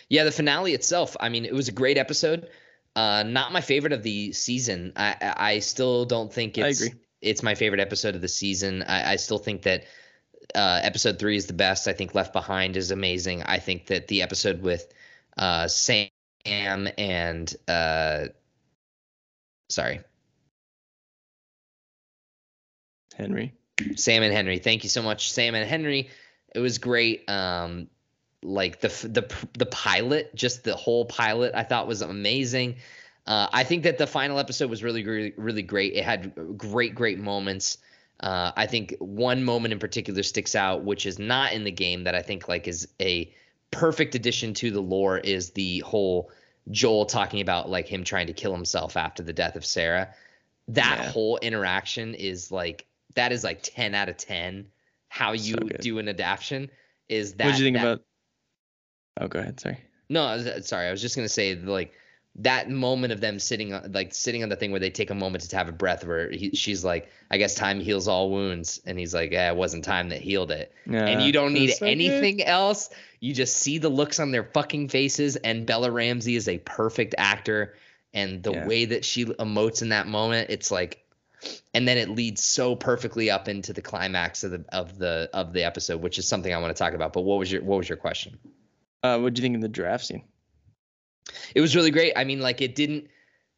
Yeah, 0.09 0.25
the 0.25 0.33
finale 0.33 0.75
itself. 0.75 1.17
I 1.21 1.29
mean, 1.29 1.45
it 1.45 1.55
was 1.55 1.69
a 1.69 1.73
great 1.73 1.99
episode. 1.99 2.49
Uh, 2.97 3.23
not 3.23 3.53
my 3.53 3.61
favorite 3.61 3.93
of 3.93 4.03
the 4.03 4.33
season. 4.33 4.93
I 4.97 5.17
I 5.37 5.59
still 5.61 6.05
don't 6.05 6.33
think 6.33 6.59
I 6.59 6.69
it's 6.69 6.81
agree. 6.81 6.99
it's 7.23 7.43
my 7.43 7.55
favorite 7.55 7.81
episode 7.81 8.15
of 8.17 8.21
the 8.21 8.29
season. 8.29 8.83
I, 8.83 9.13
I 9.13 9.17
still 9.17 9.39
think 9.39 9.63
that 9.63 9.85
uh, 10.55 10.81
episode 10.83 11.19
three 11.19 11.37
is 11.37 11.47
the 11.47 11.53
best. 11.53 11.87
I 11.87 11.93
think 11.93 12.15
Left 12.15 12.33
Behind 12.33 12.77
is 12.77 12.91
amazing. 12.91 13.43
I 13.45 13.59
think 13.61 13.87
that 13.87 14.09
the 14.09 14.23
episode 14.23 14.61
with 14.63 14.93
uh, 15.37 15.69
Sam 15.69 16.09
and 16.47 17.55
uh, 17.69 18.27
Sorry, 19.70 20.01
Henry. 23.15 23.55
Sam 23.94 24.25
and 24.25 24.35
Henry. 24.35 24.59
Thank 24.59 24.83
you 24.83 24.91
so 24.91 25.01
much, 25.01 25.33
Sam 25.33 25.55
and 25.55 25.69
Henry. 25.69 26.10
It 26.55 26.59
was 26.59 26.78
great. 26.78 27.28
Um, 27.31 27.89
like 28.43 28.81
the 28.81 28.89
the 28.89 29.33
the 29.57 29.67
pilot, 29.67 30.35
just 30.35 30.65
the 30.65 30.75
whole 30.75 31.05
pilot, 31.05 31.55
I 31.55 31.62
thought 31.62 31.86
was 31.86 32.02
amazing. 32.02 32.77
Uh, 33.27 33.47
I 33.52 33.62
think 33.62 33.85
that 33.85 33.97
the 33.97 34.09
final 34.09 34.41
episode 34.41 34.69
was 34.69 34.83
really, 34.83 35.05
really, 35.05 35.35
really 35.36 35.62
great. 35.62 35.93
It 35.94 36.05
had 36.05 36.59
great, 36.59 36.94
great 36.94 37.20
moments. 37.20 37.78
Uh, 38.19 38.51
I 38.57 38.67
think 38.67 38.97
one 38.99 39.44
moment 39.44 39.73
in 39.73 39.78
particular 39.78 40.23
sticks 40.25 40.57
out, 40.57 40.83
which 40.83 41.07
is 41.07 41.19
not 41.20 41.52
in 41.52 41.62
the 41.62 41.70
game, 41.70 42.05
that 42.05 42.17
I 42.17 42.23
think 42.23 42.49
like 42.49 42.67
is 42.67 42.89
a 43.01 43.33
perfect 43.70 44.15
addition 44.15 44.55
to 44.55 44.70
the 44.70 44.81
lore. 44.81 45.18
Is 45.18 45.50
the 45.50 45.81
whole 45.81 46.31
Joel 46.70 47.07
talking 47.07 47.40
about 47.40 47.68
like 47.70 47.86
him 47.86 48.05
trying 48.05 48.26
to 48.28 48.32
kill 48.32 48.55
himself 48.55 48.97
after 48.97 49.23
the 49.23 49.32
death 49.32 49.57
of 49.57 49.65
Sarah. 49.65 50.15
That 50.68 50.99
Yeah. 51.00 51.10
whole 51.10 51.39
interaction 51.39 52.15
is 52.15 52.50
like 52.52 52.86
that 53.15 53.32
is 53.32 53.42
like 53.44 53.60
ten 53.62 53.94
out 53.94 54.08
of 54.08 54.16
ten. 54.16 54.66
How 55.08 55.32
you 55.32 55.55
So 55.55 55.76
do 55.81 55.99
an 55.99 56.08
adaptation 56.08 56.70
is 57.08 57.34
that. 57.34 57.47
what 57.47 57.50
did 57.52 57.58
you 57.60 57.66
think 57.66 57.76
that- 57.76 57.86
about? 57.86 58.05
Oh, 59.20 59.28
go 59.28 59.40
ahead. 59.40 59.58
Sorry. 59.60 59.78
no, 60.08 60.23
was, 60.26 60.47
uh, 60.47 60.62
sorry. 60.62 60.86
I 60.86 60.90
was 60.90 61.00
just 61.02 61.16
gonna 61.16 61.28
say 61.28 61.55
like 61.57 61.92
that 62.36 62.70
moment 62.70 63.12
of 63.12 63.20
them 63.20 63.39
sitting 63.39 63.73
on 63.75 63.92
like 63.92 64.15
sitting 64.15 64.42
on 64.42 64.49
the 64.49 64.57
thing 64.57 64.70
where 64.70 64.81
they 64.81 64.91
take 64.91 65.10
a 65.10 65.15
moment 65.15 65.42
to 65.49 65.57
have 65.57 65.68
a 65.68 65.73
breath. 65.73 66.07
Where 66.07 66.31
he, 66.31 66.50
she's 66.55 66.84
like, 66.84 67.10
"I 67.31 67.39
guess 67.39 67.55
time 67.55 67.81
heals 67.81 68.07
all 68.09 68.31
wounds," 68.31 68.81
and 68.86 68.99
he's 68.99 69.12
like, 69.12 69.33
"Yeah, 69.33 69.50
it 69.50 69.57
wasn't 69.57 69.84
time 69.84 70.10
that 70.10 70.20
healed 70.20 70.50
it." 70.50 70.73
Yeah. 70.86 71.07
and 71.07 71.23
you 71.23 71.33
don't 71.33 71.52
need 71.52 71.70
was 71.70 71.78
so 71.78 71.86
good. 71.86 71.91
anything 71.91 72.42
else. 72.44 72.91
You 73.18 73.34
just 73.34 73.57
see 73.57 73.78
the 73.78 73.89
looks 73.89 74.20
on 74.20 74.31
their 74.31 74.44
fucking 74.44 74.89
faces. 74.89 75.36
And 75.36 75.67
Bella 75.67 75.91
Ramsey 75.91 76.36
is 76.36 76.49
a 76.49 76.59
perfect 76.59 77.15
actor, 77.18 77.75
and 78.15 78.42
the 78.42 78.52
Yeah. 78.52 78.67
way 78.67 78.84
that 78.86 79.05
she 79.05 79.25
emotes 79.25 79.83
in 79.83 79.89
that 79.91 80.07
moment, 80.07 80.50
it's 80.50 80.70
like. 80.70 81.05
And 81.73 81.89
then 81.89 81.97
it 81.97 82.10
leads 82.10 82.44
so 82.44 82.76
perfectly 82.76 83.31
up 83.31 83.49
into 83.49 83.73
the 83.73 83.81
climax 83.81 84.44
of 84.44 84.50
the 84.50 84.65
of 84.73 84.99
the 84.99 85.31
of 85.33 85.52
the 85.55 85.65
episode, 85.65 86.02
which 86.02 86.18
is 86.18 86.28
something 86.28 86.52
I 86.52 86.59
want 86.59 86.76
to 86.76 86.78
talk 86.78 86.92
about. 86.92 87.12
But 87.15 87.23
what 87.23 87.39
was 87.39 87.50
your 87.50 87.62
what 87.62 87.78
was 87.78 87.89
your 87.89 87.97
question? 87.97 88.39
Uh, 89.02 89.18
what 89.18 89.33
do 89.33 89.41
you 89.41 89.44
think 89.44 89.57
of 89.57 89.62
the 89.62 89.68
draft 89.68 90.05
scene? 90.05 90.23
It 91.55 91.60
was 91.60 91.75
really 91.77 91.91
great. 91.91 92.12
I 92.17 92.25
mean, 92.25 92.41
like 92.41 92.60
it 92.60 92.75
didn't. 92.75 93.09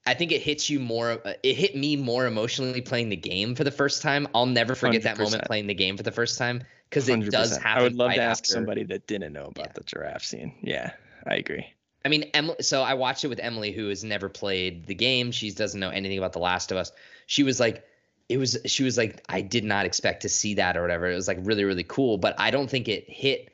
I 0.04 0.14
think 0.14 0.32
it 0.32 0.40
hits 0.42 0.68
you 0.68 0.80
more. 0.80 1.20
uh, 1.24 1.34
It 1.42 1.54
hit 1.54 1.76
me 1.76 1.96
more 1.96 2.26
emotionally 2.26 2.80
playing 2.80 3.08
the 3.10 3.16
game 3.16 3.54
for 3.54 3.62
the 3.64 3.70
first 3.70 4.02
time. 4.02 4.26
I'll 4.34 4.46
never 4.46 4.74
forget 4.74 5.02
that 5.04 5.18
moment 5.18 5.44
playing 5.44 5.68
the 5.68 5.74
game 5.74 5.96
for 5.96 6.02
the 6.02 6.10
first 6.10 6.38
time 6.38 6.64
because 6.90 7.08
it 7.08 7.30
does 7.30 7.56
100%. 7.58 7.62
happen. 7.62 7.80
I 7.80 7.82
would 7.84 7.94
love 7.94 8.08
right 8.08 8.16
to 8.16 8.22
ask 8.22 8.42
after- 8.44 8.52
somebody 8.52 8.82
that 8.84 9.06
didn't 9.06 9.32
know 9.32 9.46
about 9.46 9.66
Yeah. 9.66 9.72
the 9.74 9.84
giraffe 9.84 10.24
scene. 10.24 10.54
Yeah, 10.62 10.90
I 11.26 11.36
agree. 11.36 11.66
I 12.04 12.08
mean, 12.08 12.24
Emily. 12.34 12.56
So 12.62 12.82
I 12.82 12.94
watched 12.94 13.22
it 13.24 13.28
with 13.28 13.38
Emily, 13.38 13.70
who 13.70 13.88
has 13.90 14.02
never 14.02 14.28
played 14.28 14.86
the 14.86 14.94
game. 14.96 15.30
She 15.30 15.52
doesn't 15.52 15.78
know 15.78 15.90
anything 15.90 16.18
about 16.18 16.32
The 16.32 16.40
Last 16.40 16.72
of 16.72 16.78
Us. 16.78 16.90
She 17.26 17.44
was 17.44 17.60
like, 17.60 17.84
it 18.28 18.38
was. 18.38 18.58
She 18.66 18.82
was 18.82 18.98
like, 18.98 19.22
I 19.28 19.40
did 19.40 19.62
not 19.62 19.86
expect 19.86 20.22
to 20.22 20.28
see 20.28 20.54
that 20.54 20.76
or 20.76 20.82
whatever. 20.82 21.08
It 21.08 21.14
was 21.14 21.28
like 21.28 21.38
really, 21.42 21.62
really 21.62 21.84
cool. 21.84 22.18
But 22.18 22.34
I 22.40 22.50
don't 22.50 22.68
think 22.68 22.88
it 22.88 23.08
hit 23.08 23.52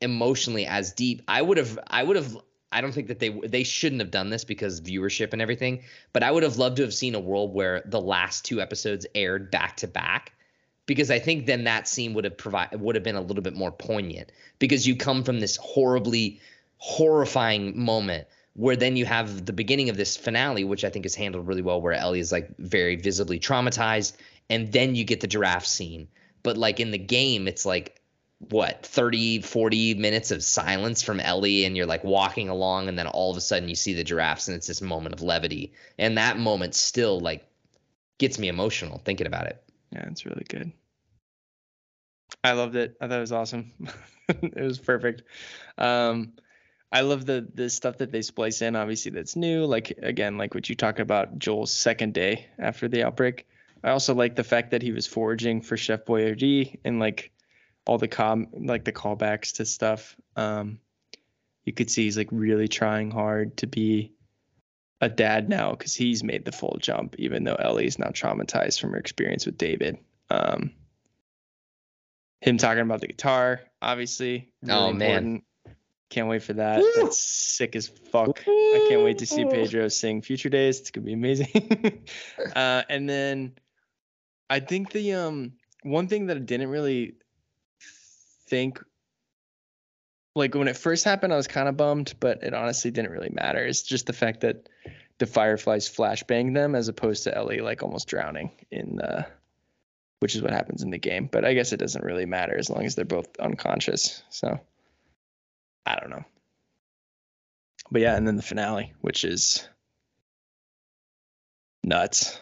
emotionally 0.00 0.64
as 0.66 0.92
deep. 0.92 1.22
I 1.28 1.42
would 1.42 1.58
have. 1.58 1.78
I 1.86 2.02
would 2.02 2.16
have. 2.16 2.38
I 2.72 2.80
don't 2.80 2.92
think 2.92 3.08
that 3.08 3.18
they 3.18 3.30
they 3.30 3.64
shouldn't 3.64 4.00
have 4.00 4.10
done 4.10 4.30
this 4.30 4.44
because 4.44 4.80
viewership 4.80 5.32
and 5.32 5.42
everything. 5.42 5.82
But 6.12 6.22
I 6.22 6.30
would 6.30 6.42
have 6.42 6.56
loved 6.56 6.76
to 6.76 6.82
have 6.82 6.94
seen 6.94 7.14
a 7.14 7.20
world 7.20 7.52
where 7.52 7.82
the 7.84 8.00
last 8.00 8.44
two 8.44 8.60
episodes 8.60 9.06
aired 9.14 9.50
back 9.50 9.78
to 9.78 9.88
back 9.88 10.32
because 10.86 11.10
I 11.10 11.20
think 11.20 11.46
then 11.46 11.64
that 11.64 11.86
scene 11.86 12.14
would 12.14 12.24
have 12.24 12.36
provide 12.36 12.80
would 12.80 12.96
have 12.96 13.04
been 13.04 13.16
a 13.16 13.20
little 13.20 13.42
bit 13.42 13.54
more 13.54 13.70
poignant 13.70 14.32
because 14.58 14.86
you 14.86 14.96
come 14.96 15.22
from 15.22 15.40
this 15.40 15.56
horribly 15.56 16.40
horrifying 16.78 17.78
moment 17.80 18.26
where 18.54 18.74
then 18.74 18.96
you 18.96 19.04
have 19.04 19.46
the 19.46 19.52
beginning 19.52 19.88
of 19.88 19.96
this 19.96 20.16
finale 20.16 20.64
which 20.64 20.84
I 20.84 20.90
think 20.90 21.06
is 21.06 21.14
handled 21.14 21.46
really 21.46 21.62
well 21.62 21.80
where 21.80 21.92
Ellie 21.92 22.20
is 22.20 22.32
like 22.32 22.56
very 22.58 22.96
visibly 22.96 23.38
traumatized 23.38 24.14
and 24.48 24.72
then 24.72 24.94
you 24.94 25.04
get 25.04 25.20
the 25.20 25.28
giraffe 25.28 25.66
scene 25.66 26.08
but 26.42 26.56
like 26.56 26.80
in 26.80 26.90
the 26.90 26.98
game 26.98 27.46
it's 27.46 27.64
like 27.64 27.99
what 28.48 28.86
30 28.86 29.42
40 29.42 29.94
minutes 29.94 30.30
of 30.30 30.42
silence 30.42 31.02
from 31.02 31.20
Ellie 31.20 31.66
and 31.66 31.76
you're 31.76 31.86
like 31.86 32.02
walking 32.02 32.48
along 32.48 32.88
and 32.88 32.98
then 32.98 33.06
all 33.06 33.30
of 33.30 33.36
a 33.36 33.40
sudden 33.40 33.68
you 33.68 33.74
see 33.74 33.92
the 33.92 34.02
giraffes 34.02 34.48
and 34.48 34.56
it's 34.56 34.66
this 34.66 34.80
moment 34.80 35.14
of 35.14 35.20
levity 35.20 35.74
and 35.98 36.16
that 36.16 36.38
moment 36.38 36.74
still 36.74 37.20
like 37.20 37.46
gets 38.18 38.38
me 38.38 38.48
emotional 38.48 38.98
thinking 39.04 39.26
about 39.26 39.46
it 39.46 39.62
Yeah, 39.92 40.06
it's 40.08 40.24
really 40.24 40.46
good. 40.48 40.72
I 42.42 42.52
loved 42.52 42.76
it. 42.76 42.96
I 43.00 43.08
thought 43.08 43.18
it 43.18 43.20
was 43.20 43.32
awesome. 43.32 43.72
it 44.28 44.62
was 44.62 44.78
perfect. 44.78 45.22
Um, 45.76 46.32
I 46.92 47.02
love 47.02 47.26
the 47.26 47.46
the 47.54 47.68
stuff 47.70 47.98
that 47.98 48.10
they 48.10 48.22
splice 48.22 48.62
in. 48.62 48.76
Obviously, 48.76 49.12
that's 49.12 49.36
new. 49.36 49.64
Like 49.66 49.90
again, 50.02 50.38
like 50.38 50.54
what 50.54 50.68
you 50.68 50.74
talk 50.74 50.98
about 50.98 51.38
Joel's 51.38 51.72
second 51.72 52.14
day 52.14 52.46
after 52.58 52.88
the 52.88 53.04
outbreak. 53.04 53.46
I 53.82 53.90
also 53.90 54.14
like 54.14 54.36
the 54.36 54.44
fact 54.44 54.72
that 54.72 54.82
he 54.82 54.92
was 54.92 55.06
foraging 55.06 55.62
for 55.62 55.76
Chef 55.76 56.04
Boyardee 56.04 56.78
and 56.84 56.98
like 56.98 57.32
all 57.90 57.98
the 57.98 58.06
com 58.06 58.46
like 58.52 58.84
the 58.84 58.92
callbacks 58.92 59.54
to 59.54 59.66
stuff. 59.66 60.14
Um, 60.36 60.78
you 61.64 61.72
could 61.72 61.90
see 61.90 62.04
he's 62.04 62.16
like 62.16 62.28
really 62.30 62.68
trying 62.68 63.10
hard 63.10 63.56
to 63.56 63.66
be 63.66 64.12
a 65.00 65.08
dad 65.08 65.48
now 65.48 65.72
because 65.72 65.92
he's 65.92 66.22
made 66.22 66.44
the 66.44 66.52
full 66.52 66.78
jump, 66.80 67.16
even 67.18 67.42
though 67.42 67.56
Ellie's 67.56 67.98
now 67.98 68.10
traumatized 68.10 68.80
from 68.80 68.92
her 68.92 68.96
experience 68.96 69.44
with 69.44 69.58
David. 69.58 69.98
Um, 70.30 70.70
him 72.40 72.58
talking 72.58 72.82
about 72.82 73.00
the 73.00 73.08
guitar, 73.08 73.60
obviously. 73.82 74.52
really 74.62 74.78
Oh, 74.78 74.92
man. 74.92 75.08
important. 75.10 75.44
Can't 76.10 76.28
wait 76.28 76.44
for 76.44 76.52
that. 76.52 76.78
Woo! 76.78 76.92
That's 76.94 77.18
sick 77.18 77.74
as 77.74 77.88
fuck. 77.88 78.44
I 78.46 78.86
can't 78.88 79.02
wait 79.02 79.18
to 79.18 79.26
see 79.26 79.44
Pedro 79.44 79.88
sing 79.88 80.22
Future 80.22 80.48
Days. 80.48 80.78
It's 80.78 80.92
gonna 80.92 81.06
be 81.06 81.12
amazing. 81.14 82.04
uh, 82.54 82.82
and 82.88 83.08
then 83.08 83.54
I 84.48 84.60
think 84.60 84.92
the 84.92 85.14
um 85.14 85.54
one 85.82 86.06
thing 86.06 86.26
that 86.26 86.36
I 86.36 86.40
didn't 86.40 86.68
really 86.68 87.14
think 88.50 88.82
like 90.36 90.54
when 90.54 90.68
it 90.68 90.76
first 90.76 91.04
happened, 91.04 91.32
I 91.32 91.36
was 91.36 91.48
kind 91.48 91.68
of 91.68 91.76
bummed, 91.76 92.14
but 92.20 92.42
it 92.42 92.54
honestly 92.54 92.90
didn't 92.90 93.10
really 93.10 93.30
matter. 93.30 93.64
It's 93.64 93.82
just 93.82 94.06
the 94.06 94.12
fact 94.12 94.40
that 94.40 94.68
the 95.18 95.26
fireflies 95.26 95.88
flashbang 95.88 96.54
them 96.54 96.74
as 96.74 96.88
opposed 96.88 97.24
to 97.24 97.36
Ellie 97.36 97.60
like 97.60 97.82
almost 97.82 98.08
drowning 98.08 98.50
in 98.70 98.96
the 98.96 99.26
which 100.20 100.34
is 100.34 100.42
what 100.42 100.52
happens 100.52 100.82
in 100.82 100.90
the 100.90 100.98
game. 100.98 101.28
But 101.30 101.46
I 101.46 101.54
guess 101.54 101.72
it 101.72 101.78
doesn't 101.78 102.04
really 102.04 102.26
matter 102.26 102.56
as 102.56 102.68
long 102.68 102.84
as 102.84 102.94
they're 102.94 103.06
both 103.06 103.28
unconscious. 103.38 104.22
So 104.28 104.60
I 105.86 105.96
don't 105.98 106.10
know. 106.10 106.24
But 107.90 108.02
yeah, 108.02 108.16
and 108.16 108.26
then 108.26 108.36
the 108.36 108.42
finale, 108.42 108.92
which 109.00 109.24
is 109.24 109.66
nuts. 111.82 112.38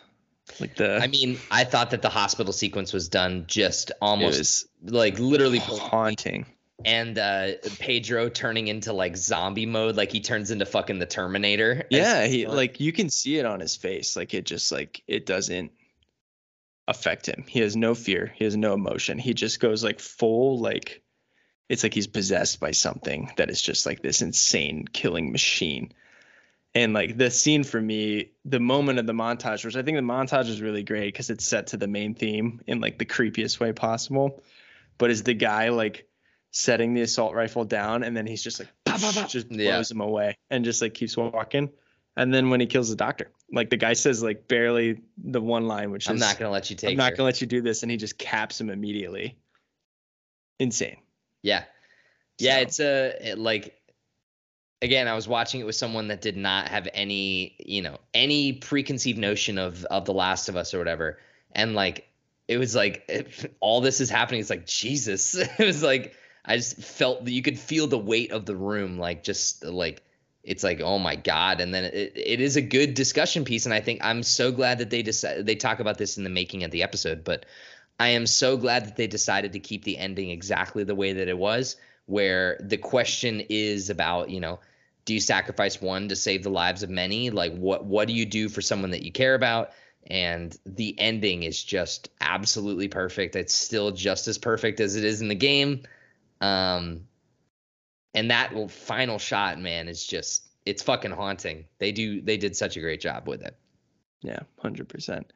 Like 0.60 0.76
the 0.76 0.98
I 0.98 1.06
mean, 1.06 1.38
I 1.50 1.64
thought 1.64 1.90
that 1.90 2.02
the 2.02 2.08
hospital 2.08 2.52
sequence 2.52 2.92
was 2.92 3.08
done 3.08 3.44
just 3.46 3.92
almost 4.00 4.66
like 4.82 5.18
literally 5.18 5.58
haunting. 5.58 6.46
and 6.84 7.18
uh 7.18 7.52
Pedro 7.78 8.28
turning 8.28 8.68
into 8.68 8.92
like 8.92 9.16
zombie 9.16 9.66
mode, 9.66 9.96
like 9.96 10.12
he 10.12 10.20
turns 10.20 10.50
into 10.50 10.66
fucking 10.66 10.98
the 10.98 11.06
Terminator. 11.06 11.84
Yeah, 11.90 12.26
he 12.26 12.46
like 12.46 12.80
you 12.80 12.92
can 12.92 13.10
see 13.10 13.38
it 13.38 13.46
on 13.46 13.60
his 13.60 13.76
face. 13.76 14.16
Like 14.16 14.34
it 14.34 14.46
just 14.46 14.70
like 14.72 15.02
it 15.06 15.26
doesn't 15.26 15.72
affect 16.86 17.26
him. 17.26 17.44
He 17.46 17.60
has 17.60 17.76
no 17.76 17.94
fear. 17.94 18.32
He 18.36 18.44
has 18.44 18.56
no 18.56 18.74
emotion. 18.74 19.18
He 19.18 19.34
just 19.34 19.60
goes 19.60 19.84
like 19.84 20.00
full 20.00 20.58
like 20.58 21.02
it's 21.68 21.82
like 21.82 21.94
he's 21.94 22.06
possessed 22.06 22.60
by 22.60 22.70
something 22.70 23.30
that 23.36 23.50
is 23.50 23.60
just 23.60 23.84
like 23.84 24.02
this 24.02 24.22
insane 24.22 24.86
killing 24.90 25.30
machine. 25.32 25.92
And 26.74 26.92
like 26.92 27.16
the 27.16 27.30
scene 27.30 27.64
for 27.64 27.80
me, 27.80 28.32
the 28.44 28.60
moment 28.60 28.98
of 28.98 29.06
the 29.06 29.12
montage, 29.12 29.64
which 29.64 29.74
I 29.76 29.82
think 29.82 29.96
the 29.96 30.02
montage 30.02 30.48
is 30.48 30.60
really 30.60 30.82
great 30.82 31.12
because 31.12 31.30
it's 31.30 31.44
set 31.44 31.68
to 31.68 31.76
the 31.76 31.88
main 31.88 32.14
theme 32.14 32.60
in 32.66 32.80
like 32.80 32.98
the 32.98 33.06
creepiest 33.06 33.58
way 33.58 33.72
possible. 33.72 34.42
But 34.98 35.10
is 35.10 35.22
the 35.22 35.34
guy 35.34 35.70
like 35.70 36.06
setting 36.50 36.94
the 36.94 37.02
assault 37.02 37.34
rifle 37.34 37.64
down 37.64 38.02
and 38.02 38.16
then 38.16 38.26
he's 38.26 38.42
just 38.42 38.58
like 38.60 38.68
"Pop, 38.84 39.00
pop, 39.00 39.14
pop," 39.14 39.28
just 39.28 39.48
blows 39.48 39.60
Yeah. 39.60 39.82
him 39.90 40.00
away 40.00 40.36
and 40.50 40.64
just 40.64 40.82
like 40.82 40.94
keeps 40.94 41.16
walking. 41.16 41.70
And 42.16 42.34
then 42.34 42.50
when 42.50 42.58
he 42.60 42.66
kills 42.66 42.90
the 42.90 42.96
doctor, 42.96 43.30
like 43.52 43.70
the 43.70 43.76
guy 43.76 43.92
says 43.94 44.22
like 44.22 44.46
barely 44.48 45.00
the 45.16 45.40
one 45.40 45.66
line, 45.66 45.90
which 45.90 46.08
I'm 46.08 46.16
is 46.16 46.20
not 46.20 46.38
gonna 46.38 46.50
let 46.50 46.68
you 46.68 46.76
take 46.76 46.90
I'm 46.90 46.96
not 46.96 47.10
her. 47.12 47.16
gonna 47.16 47.26
let 47.26 47.40
you 47.40 47.46
do 47.46 47.62
this, 47.62 47.82
and 47.82 47.90
he 47.90 47.96
just 47.96 48.18
caps 48.18 48.60
him 48.60 48.70
immediately. 48.70 49.38
Insane. 50.58 50.96
Yeah. 51.42 51.64
Yeah, 52.38 52.56
So- 52.56 52.62
it's 52.62 52.80
a 52.80 53.30
it, 53.32 53.38
like 53.38 53.77
again, 54.82 55.08
I 55.08 55.14
was 55.14 55.28
watching 55.28 55.60
it 55.60 55.64
with 55.64 55.74
someone 55.74 56.08
that 56.08 56.20
did 56.20 56.36
not 56.36 56.68
have 56.68 56.88
any, 56.94 57.56
you 57.58 57.82
know, 57.82 57.98
any 58.14 58.52
preconceived 58.52 59.18
notion 59.18 59.58
of 59.58 59.84
of 59.86 60.04
The 60.04 60.14
Last 60.14 60.48
of 60.48 60.56
Us 60.56 60.74
or 60.74 60.78
whatever. 60.78 61.18
And 61.52 61.74
like 61.74 62.08
it 62.46 62.58
was 62.58 62.74
like 62.74 63.04
it, 63.08 63.56
all 63.60 63.80
this 63.80 64.00
is 64.00 64.10
happening. 64.10 64.40
It's 64.40 64.50
like 64.50 64.66
Jesus. 64.66 65.34
it 65.36 65.58
was 65.58 65.82
like 65.82 66.14
I 66.44 66.56
just 66.56 66.76
felt 66.76 67.24
that 67.24 67.32
you 67.32 67.42
could 67.42 67.58
feel 67.58 67.86
the 67.86 67.98
weight 67.98 68.32
of 68.32 68.46
the 68.46 68.56
room, 68.56 68.98
like 68.98 69.22
just 69.22 69.64
like 69.64 70.02
it's 70.44 70.64
like 70.64 70.80
oh 70.80 70.98
my 70.98 71.16
god. 71.16 71.60
And 71.60 71.74
then 71.74 71.84
it, 71.84 72.12
it 72.16 72.40
is 72.40 72.56
a 72.56 72.62
good 72.62 72.94
discussion 72.94 73.44
piece, 73.44 73.66
and 73.66 73.74
I 73.74 73.80
think 73.80 74.00
I'm 74.02 74.22
so 74.22 74.52
glad 74.52 74.78
that 74.78 74.90
they 74.90 75.02
decided 75.02 75.46
they 75.46 75.56
talk 75.56 75.80
about 75.80 75.98
this 75.98 76.16
in 76.16 76.24
the 76.24 76.30
making 76.30 76.64
of 76.64 76.70
the 76.70 76.82
episode, 76.82 77.24
but 77.24 77.46
I 78.00 78.08
am 78.10 78.26
so 78.26 78.56
glad 78.56 78.86
that 78.86 78.96
they 78.96 79.08
decided 79.08 79.52
to 79.54 79.60
keep 79.60 79.82
the 79.82 79.98
ending 79.98 80.30
exactly 80.30 80.84
the 80.84 80.94
way 80.94 81.14
that 81.14 81.26
it 81.26 81.36
was, 81.36 81.76
where 82.08 82.56
the 82.60 82.78
question 82.78 83.42
is 83.50 83.90
about, 83.90 84.30
you 84.30 84.40
know, 84.40 84.58
do 85.04 85.12
you 85.12 85.20
sacrifice 85.20 85.80
one 85.80 86.08
to 86.08 86.16
save 86.16 86.42
the 86.42 86.50
lives 86.50 86.82
of 86.82 86.90
many? 86.90 87.30
Like 87.30 87.54
what 87.54 87.84
what 87.84 88.08
do 88.08 88.14
you 88.14 88.24
do 88.24 88.48
for 88.48 88.62
someone 88.62 88.90
that 88.90 89.02
you 89.02 89.12
care 89.12 89.34
about? 89.34 89.70
And 90.06 90.56
the 90.64 90.98
ending 90.98 91.42
is 91.42 91.62
just 91.62 92.08
absolutely 92.20 92.88
perfect. 92.88 93.36
It's 93.36 93.52
still 93.52 93.90
just 93.90 94.26
as 94.26 94.38
perfect 94.38 94.80
as 94.80 94.96
it 94.96 95.04
is 95.04 95.20
in 95.20 95.28
the 95.28 95.34
game. 95.34 95.82
Um, 96.40 97.02
and 98.14 98.30
that 98.30 98.70
final 98.70 99.18
shot, 99.18 99.60
man, 99.60 99.88
is 99.88 100.06
just 100.06 100.44
it's 100.64 100.82
fucking 100.82 101.10
haunting. 101.10 101.66
They 101.78 101.92
do 101.92 102.22
they 102.22 102.38
did 102.38 102.56
such 102.56 102.78
a 102.78 102.80
great 102.80 103.02
job 103.02 103.28
with 103.28 103.42
it. 103.42 103.54
Yeah, 104.22 104.40
hundred 104.58 104.88
percent. 104.88 105.30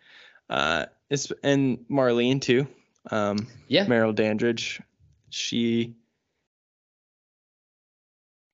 Uh, 0.49 0.87
it's 1.11 1.31
and 1.43 1.85
Marlene 1.91 2.41
too. 2.41 2.67
Um, 3.11 3.47
yeah, 3.69 3.87
Merle 3.87 4.15
Dandridge. 4.15 4.81
She, 5.31 5.97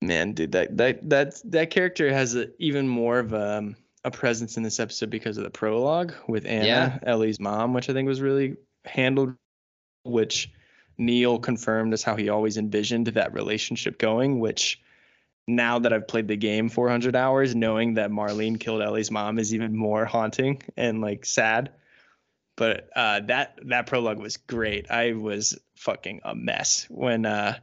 man, 0.01 0.33
dude, 0.33 0.52
that 0.52 0.77
that 0.77 1.09
that 1.09 1.41
that 1.44 1.70
character 1.70 2.12
has 2.12 2.35
a, 2.35 2.49
even 2.59 2.89
more 2.89 3.18
of 3.18 3.33
a, 3.33 3.59
um, 3.59 3.77
a 4.05 4.10
presence 4.10 4.57
in 4.57 4.62
this 4.62 4.81
episode 4.81 5.10
because 5.10 5.36
of 5.39 5.44
the 5.44 5.51
prologue 5.51 6.15
with 6.27 6.47
Anna, 6.47 6.67
yeah. 6.67 6.99
Ellie's 7.02 7.41
mom, 7.41 7.75
which 7.75 7.91
I 7.91 7.93
think 7.93 8.07
was 8.07 8.20
really 8.20 8.57
handled. 8.85 9.35
Which 10.05 10.51
Neil 10.97 11.39
confirmed 11.39 11.93
as 11.93 12.02
how 12.02 12.17
he 12.17 12.28
always 12.28 12.57
envisioned 12.57 13.09
that 13.09 13.35
relationship 13.35 13.99
going, 13.99 14.41
which 14.41 14.81
now 15.47 15.78
that 15.78 15.93
I've 15.93 16.07
played 16.07 16.28
the 16.28 16.36
game 16.36 16.68
400 16.68 17.17
hours, 17.17 17.55
knowing 17.55 17.94
that 17.94 18.10
Marlene 18.10 18.60
killed 18.60 18.83
Ellie's 18.83 19.10
mom 19.10 19.39
is 19.39 19.55
even 19.55 19.75
more 19.75 20.05
haunting 20.05 20.62
and 20.77 21.01
like 21.01 21.25
sad. 21.25 21.70
But 22.57 22.91
uh, 22.94 23.20
that 23.20 23.59
that 23.67 23.86
prologue 23.86 24.18
was 24.18 24.36
great. 24.36 24.91
I 24.91 25.12
was 25.12 25.59
fucking 25.77 26.20
a 26.25 26.35
mess 26.35 26.86
when 26.91 27.25
uh, 27.25 27.59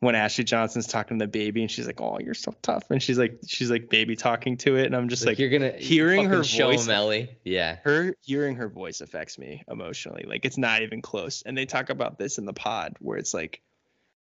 when 0.00 0.14
Ashley 0.14 0.44
Johnson's 0.44 0.86
talking 0.86 1.18
to 1.18 1.24
the 1.24 1.30
baby 1.30 1.62
and 1.62 1.70
she's 1.70 1.86
like, 1.86 2.00
"Oh, 2.00 2.18
you're 2.18 2.34
so 2.34 2.54
tough," 2.62 2.90
and 2.90 3.02
she's 3.02 3.18
like, 3.18 3.38
she's 3.46 3.70
like 3.70 3.88
baby 3.88 4.16
talking 4.16 4.56
to 4.58 4.76
it, 4.76 4.86
and 4.86 4.96
I'm 4.96 5.08
just 5.08 5.24
like, 5.24 5.32
like 5.32 5.38
you're 5.38 5.50
gonna 5.50 5.72
hearing 5.72 6.26
her 6.26 6.44
show 6.44 6.70
voice, 6.70 6.88
Ellie, 6.88 7.36
yeah, 7.44 7.76
her 7.84 8.14
hearing 8.22 8.56
her 8.56 8.68
voice 8.68 9.00
affects 9.00 9.38
me 9.38 9.64
emotionally. 9.68 10.24
Like 10.26 10.44
it's 10.44 10.58
not 10.58 10.82
even 10.82 11.02
close. 11.02 11.42
And 11.42 11.56
they 11.56 11.66
talk 11.66 11.90
about 11.90 12.18
this 12.18 12.38
in 12.38 12.44
the 12.44 12.52
pod 12.52 12.94
where 13.00 13.18
it's 13.18 13.34
like, 13.34 13.60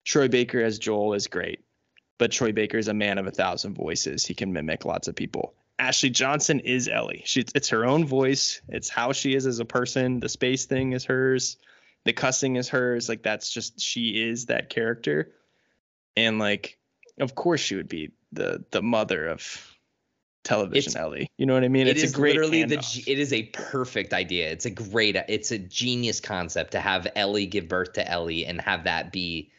Troy 0.04 0.28
Baker 0.28 0.62
as 0.62 0.78
Joel 0.78 1.14
is 1.14 1.26
great 1.26 1.60
but 2.18 2.32
Troy 2.32 2.52
Baker 2.52 2.76
is 2.76 2.88
a 2.88 2.94
man 2.94 3.16
of 3.18 3.26
a 3.26 3.30
thousand 3.30 3.74
voices. 3.74 4.26
He 4.26 4.34
can 4.34 4.52
mimic 4.52 4.84
lots 4.84 5.08
of 5.08 5.14
people. 5.14 5.54
Ashley 5.78 6.10
Johnson 6.10 6.60
is 6.60 6.88
Ellie. 6.88 7.22
She, 7.24 7.44
it's 7.54 7.68
her 7.68 7.86
own 7.86 8.04
voice. 8.04 8.60
It's 8.68 8.88
how 8.88 9.12
she 9.12 9.34
is 9.34 9.46
as 9.46 9.60
a 9.60 9.64
person. 9.64 10.18
The 10.18 10.28
space 10.28 10.66
thing 10.66 10.92
is 10.92 11.04
hers. 11.04 11.56
The 12.04 12.12
cussing 12.12 12.56
is 12.56 12.68
hers. 12.68 13.08
Like 13.08 13.22
that's 13.22 13.50
just 13.50 13.80
she 13.80 14.28
is 14.28 14.46
that 14.46 14.70
character. 14.70 15.32
And 16.26 16.38
like, 16.38 16.78
of 17.20 17.34
course, 17.34 17.60
she 17.60 17.76
would 17.76 17.88
be 17.88 18.12
the 18.32 18.64
the 18.70 18.82
mother 18.82 19.28
of 19.28 19.74
television 20.44 20.90
it's, 20.90 20.96
Ellie. 20.96 21.30
You 21.36 21.46
know 21.46 21.54
what 21.54 21.64
I 21.64 21.68
mean? 21.68 21.86
It 21.86 21.90
it's 21.96 22.02
is 22.02 22.12
a 22.12 22.16
great 22.16 22.34
literally 22.34 22.64
the 22.64 23.02
it 23.06 23.18
is 23.18 23.32
a 23.32 23.44
perfect 23.44 24.12
idea. 24.12 24.50
It's 24.50 24.66
a 24.66 24.70
great 24.70 25.16
it's 25.28 25.50
a 25.50 25.58
genius 25.58 26.20
concept 26.20 26.72
to 26.72 26.80
have 26.80 27.06
Ellie 27.14 27.46
give 27.46 27.68
birth 27.68 27.94
to 27.94 28.08
Ellie 28.08 28.46
and 28.46 28.60
have 28.60 28.84
that 28.84 29.12
be 29.12 29.50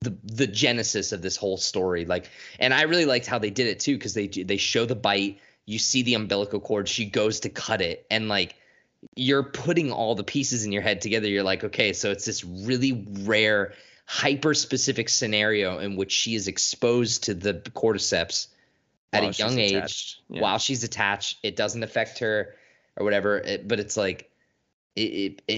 the 0.00 0.16
the 0.24 0.46
genesis 0.46 1.12
of 1.12 1.22
this 1.22 1.36
whole 1.36 1.56
story. 1.56 2.04
Like, 2.04 2.30
and 2.58 2.72
I 2.72 2.82
really 2.82 3.06
liked 3.06 3.26
how 3.26 3.38
they 3.38 3.50
did 3.50 3.66
it 3.66 3.80
too 3.80 3.94
because 3.94 4.14
they 4.14 4.26
they 4.28 4.56
show 4.56 4.86
the 4.86 4.94
bite, 4.94 5.38
you 5.66 5.78
see 5.78 6.02
the 6.02 6.14
umbilical 6.14 6.60
cord, 6.60 6.88
she 6.88 7.04
goes 7.04 7.40
to 7.40 7.48
cut 7.48 7.80
it, 7.80 8.06
and 8.10 8.28
like 8.28 8.54
you're 9.14 9.44
putting 9.44 9.92
all 9.92 10.14
the 10.14 10.24
pieces 10.24 10.64
in 10.64 10.72
your 10.72 10.82
head 10.82 11.00
together. 11.00 11.28
You're 11.28 11.42
like, 11.42 11.64
okay, 11.64 11.92
so 11.92 12.10
it's 12.10 12.24
this 12.24 12.44
really 12.44 13.06
rare, 13.22 13.74
hyper 14.08 14.54
specific 14.54 15.10
scenario 15.10 15.78
in 15.80 15.94
which 15.94 16.10
she 16.10 16.34
is 16.34 16.48
exposed 16.48 17.24
to 17.24 17.34
the 17.34 17.52
cordyceps 17.74 18.48
at 19.12 19.20
while 19.20 19.30
a 19.30 19.32
young 19.34 19.58
age 19.58 20.22
yeah. 20.30 20.40
while 20.40 20.58
she's 20.58 20.82
attached. 20.82 21.38
It 21.42 21.56
doesn't 21.56 21.82
affect 21.82 22.18
her 22.20 22.54
or 22.96 23.04
whatever, 23.04 23.36
it, 23.36 23.68
but 23.68 23.78
it's 23.78 23.98
like 23.98 24.30
it, 24.96 25.42
it, 25.46 25.52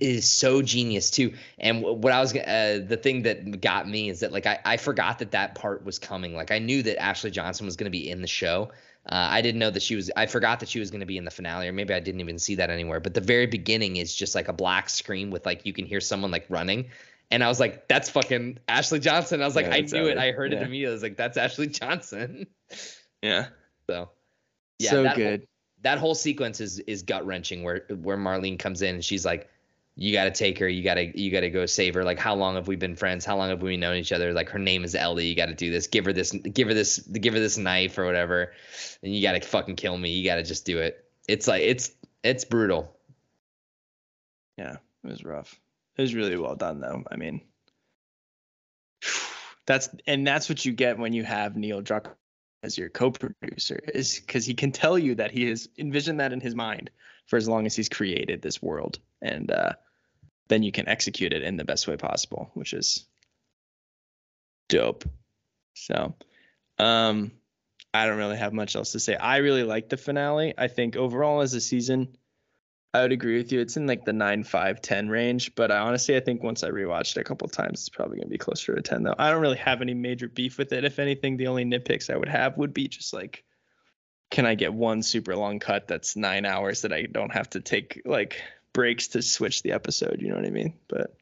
it 0.00 0.02
is 0.02 0.30
so 0.30 0.62
genius 0.62 1.12
too. 1.12 1.32
And 1.60 1.80
what 1.82 2.12
I 2.12 2.20
was 2.20 2.34
uh, 2.34 2.80
the 2.84 2.98
thing 3.00 3.22
that 3.22 3.60
got 3.60 3.88
me 3.88 4.08
is 4.08 4.18
that 4.20 4.32
like 4.32 4.46
I, 4.46 4.58
I 4.64 4.76
forgot 4.78 5.20
that 5.20 5.30
that 5.30 5.54
part 5.54 5.84
was 5.84 6.00
coming. 6.00 6.34
Like 6.34 6.50
I 6.50 6.58
knew 6.58 6.82
that 6.82 7.00
Ashley 7.00 7.30
Johnson 7.30 7.66
was 7.66 7.76
going 7.76 7.90
to 7.90 7.96
be 7.96 8.10
in 8.10 8.20
the 8.20 8.26
show. 8.26 8.72
Uh, 9.06 9.28
I 9.30 9.42
didn't 9.42 9.60
know 9.60 9.70
that 9.70 9.82
she 9.82 9.94
was. 9.94 10.10
I 10.16 10.26
forgot 10.26 10.58
that 10.60 10.68
she 10.68 10.80
was 10.80 10.90
going 10.90 11.00
to 11.00 11.06
be 11.06 11.18
in 11.18 11.24
the 11.24 11.30
finale, 11.30 11.68
or 11.68 11.72
maybe 11.72 11.94
I 11.94 12.00
didn't 12.00 12.20
even 12.20 12.38
see 12.38 12.56
that 12.56 12.70
anywhere. 12.70 12.98
But 12.98 13.14
the 13.14 13.20
very 13.20 13.46
beginning 13.46 13.96
is 13.96 14.14
just 14.14 14.34
like 14.34 14.48
a 14.48 14.52
black 14.52 14.90
screen 14.90 15.30
with 15.30 15.46
like 15.46 15.66
you 15.66 15.72
can 15.72 15.86
hear 15.86 16.00
someone 16.00 16.30
like 16.30 16.46
running, 16.48 16.90
and 17.32 17.42
I 17.42 17.48
was 17.48 17.58
like, 17.58 17.88
"That's 17.88 18.08
fucking 18.10 18.60
Ashley 18.68 19.00
Johnson." 19.00 19.42
I 19.42 19.44
was 19.44 19.56
like, 19.56 19.66
yeah, 19.66 19.74
"I 19.74 19.80
knew 19.80 20.06
it. 20.06 20.18
I 20.18 20.30
heard 20.30 20.52
yeah. 20.52 20.60
it 20.60 20.62
immediately." 20.62 20.92
I 20.92 20.94
was 20.94 21.02
like, 21.02 21.16
"That's 21.16 21.36
Ashley 21.36 21.66
Johnson." 21.68 22.46
Yeah. 23.24 23.46
So. 23.88 24.10
Yeah, 24.80 24.90
so 24.90 25.14
good 25.14 25.46
that 25.82 25.98
whole 25.98 26.14
sequence 26.14 26.60
is 26.60 26.78
is 26.80 27.02
gut 27.02 27.26
wrenching 27.26 27.62
where 27.62 27.84
where 28.00 28.16
Marlene 28.16 28.58
comes 28.58 28.82
in 28.82 28.96
and 28.96 29.04
she's 29.04 29.24
like, 29.24 29.48
you 29.96 30.12
got 30.12 30.24
to 30.24 30.30
take 30.30 30.58
her, 30.58 30.68
you 30.68 30.82
got 30.82 30.94
to 30.94 31.20
you 31.20 31.30
got 31.30 31.40
to 31.40 31.50
go 31.50 31.66
save 31.66 31.94
her. 31.94 32.04
Like 32.04 32.18
how 32.18 32.34
long 32.34 32.54
have 32.54 32.68
we 32.68 32.76
been 32.76 32.96
friends? 32.96 33.24
How 33.24 33.36
long 33.36 33.50
have 33.50 33.62
we 33.62 33.76
known 33.76 33.96
each 33.96 34.12
other? 34.12 34.32
Like 34.32 34.48
her 34.50 34.58
name 34.58 34.84
is 34.84 34.94
Ellie. 34.94 35.26
You 35.26 35.36
got 35.36 35.46
to 35.46 35.54
do 35.54 35.70
this. 35.70 35.86
Give 35.86 36.04
her 36.06 36.12
this. 36.12 36.32
Give 36.32 36.68
her 36.68 36.74
this. 36.74 36.98
Give 36.98 37.34
her 37.34 37.40
this 37.40 37.58
knife 37.58 37.98
or 37.98 38.06
whatever. 38.06 38.52
And 39.02 39.14
you 39.14 39.22
got 39.22 39.32
to 39.32 39.40
fucking 39.46 39.76
kill 39.76 39.98
me. 39.98 40.10
You 40.10 40.24
got 40.24 40.36
to 40.36 40.42
just 40.42 40.64
do 40.64 40.78
it. 40.78 41.04
It's 41.28 41.46
like 41.46 41.62
it's 41.62 41.90
it's 42.22 42.44
brutal. 42.44 42.96
Yeah, 44.56 44.76
it 45.04 45.08
was 45.08 45.24
rough. 45.24 45.58
It 45.96 46.02
was 46.02 46.14
really 46.14 46.36
well 46.36 46.56
done 46.56 46.80
though. 46.80 47.04
I 47.10 47.16
mean, 47.16 47.42
that's 49.66 49.88
and 50.06 50.26
that's 50.26 50.48
what 50.48 50.64
you 50.64 50.72
get 50.72 50.98
when 50.98 51.12
you 51.12 51.24
have 51.24 51.56
Neil 51.56 51.82
Druckmann 51.82 52.14
as 52.62 52.78
your 52.78 52.88
co-producer 52.88 53.80
is 53.92 54.20
because 54.20 54.46
he 54.46 54.54
can 54.54 54.72
tell 54.72 54.98
you 54.98 55.16
that 55.16 55.32
he 55.32 55.48
has 55.48 55.68
envisioned 55.76 56.20
that 56.20 56.32
in 56.32 56.40
his 56.40 56.54
mind 56.54 56.90
for 57.26 57.36
as 57.36 57.48
long 57.48 57.66
as 57.66 57.74
he's 57.74 57.88
created 57.88 58.40
this 58.40 58.62
world. 58.62 58.98
And 59.20 59.50
uh, 59.50 59.72
then 60.48 60.62
you 60.62 60.72
can 60.72 60.88
execute 60.88 61.32
it 61.32 61.42
in 61.42 61.56
the 61.56 61.64
best 61.64 61.88
way 61.88 61.96
possible 61.96 62.50
which 62.54 62.72
is 62.72 63.06
dope. 64.68 65.04
So 65.74 66.14
um 66.78 67.32
i 67.94 68.06
don't 68.06 68.16
really 68.16 68.38
have 68.38 68.52
much 68.52 68.76
else 68.76 68.92
to 68.92 69.00
say. 69.00 69.14
I 69.14 69.38
really 69.38 69.64
like 69.64 69.88
the 69.88 69.96
finale. 69.96 70.54
I 70.56 70.68
think 70.68 70.96
overall 70.96 71.42
as 71.42 71.54
a 71.54 71.60
season 71.60 72.16
I 72.94 73.02
would 73.02 73.12
agree 73.12 73.38
with 73.38 73.52
you. 73.52 73.60
It's 73.60 73.76
in 73.76 73.86
like 73.86 74.04
the 74.04 74.12
9, 74.12 74.44
5, 74.44 74.80
10 74.82 75.08
range, 75.08 75.54
but 75.54 75.70
I 75.70 75.78
honestly 75.78 76.16
I 76.16 76.20
think 76.20 76.42
once 76.42 76.62
I 76.62 76.68
rewatched 76.68 77.16
it 77.16 77.20
a 77.20 77.24
couple 77.24 77.48
times, 77.48 77.80
it's 77.80 77.88
probably 77.88 78.18
gonna 78.18 78.28
be 78.28 78.38
closer 78.38 78.74
to 78.74 78.82
10 78.82 79.02
though. 79.02 79.14
I 79.18 79.30
don't 79.30 79.40
really 79.40 79.56
have 79.58 79.80
any 79.80 79.94
major 79.94 80.28
beef 80.28 80.58
with 80.58 80.72
it. 80.72 80.84
If 80.84 80.98
anything, 80.98 81.36
the 81.36 81.46
only 81.46 81.64
nitpicks 81.64 82.10
I 82.12 82.16
would 82.16 82.28
have 82.28 82.58
would 82.58 82.74
be 82.74 82.88
just 82.88 83.14
like, 83.14 83.44
can 84.30 84.44
I 84.44 84.54
get 84.54 84.74
one 84.74 85.02
super 85.02 85.34
long 85.36 85.58
cut 85.58 85.88
that's 85.88 86.16
nine 86.16 86.44
hours 86.44 86.82
that 86.82 86.92
I 86.92 87.02
don't 87.02 87.32
have 87.32 87.50
to 87.50 87.60
take 87.60 88.02
like 88.04 88.42
breaks 88.72 89.08
to 89.08 89.22
switch 89.22 89.62
the 89.62 89.72
episode? 89.72 90.18
You 90.20 90.28
know 90.28 90.36
what 90.36 90.46
I 90.46 90.50
mean? 90.50 90.74
But 90.88 91.14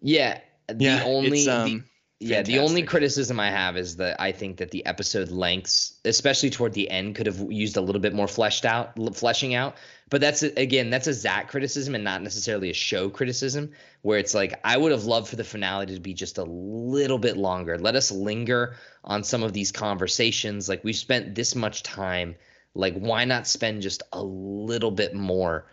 yeah, 0.00 0.40
the 0.66 0.84
yeah, 0.84 1.02
only 1.04 1.48
um, 1.48 1.84
yeah, 2.24 2.42
the 2.42 2.58
only 2.58 2.82
criticism 2.82 3.38
I 3.38 3.50
have 3.50 3.76
is 3.76 3.96
that 3.96 4.20
I 4.20 4.32
think 4.32 4.56
that 4.56 4.70
the 4.70 4.84
episode 4.86 5.30
lengths, 5.30 5.94
especially 6.04 6.48
toward 6.48 6.72
the 6.72 6.90
end, 6.90 7.14
could 7.16 7.26
have 7.26 7.52
used 7.52 7.76
a 7.76 7.80
little 7.80 8.00
bit 8.00 8.14
more 8.14 8.26
fleshed 8.26 8.64
out, 8.64 8.94
fleshing 9.14 9.54
out. 9.54 9.76
But 10.08 10.20
that's 10.20 10.42
again, 10.42 10.90
that's 10.90 11.06
a 11.06 11.12
Zach 11.12 11.48
criticism 11.48 11.94
and 11.94 12.02
not 12.02 12.22
necessarily 12.22 12.70
a 12.70 12.74
show 12.74 13.10
criticism. 13.10 13.72
Where 14.02 14.18
it's 14.18 14.34
like 14.34 14.58
I 14.64 14.76
would 14.76 14.92
have 14.92 15.04
loved 15.04 15.28
for 15.28 15.36
the 15.36 15.44
finale 15.44 15.86
to 15.86 16.00
be 16.00 16.14
just 16.14 16.38
a 16.38 16.44
little 16.44 17.18
bit 17.18 17.36
longer. 17.36 17.78
Let 17.78 17.94
us 17.94 18.10
linger 18.10 18.76
on 19.04 19.22
some 19.22 19.42
of 19.42 19.52
these 19.52 19.70
conversations. 19.70 20.68
Like 20.68 20.82
we've 20.82 20.96
spent 20.96 21.34
this 21.34 21.54
much 21.54 21.82
time. 21.82 22.36
Like 22.74 22.94
why 22.94 23.24
not 23.26 23.46
spend 23.46 23.82
just 23.82 24.02
a 24.12 24.22
little 24.22 24.90
bit 24.90 25.14
more? 25.14 25.66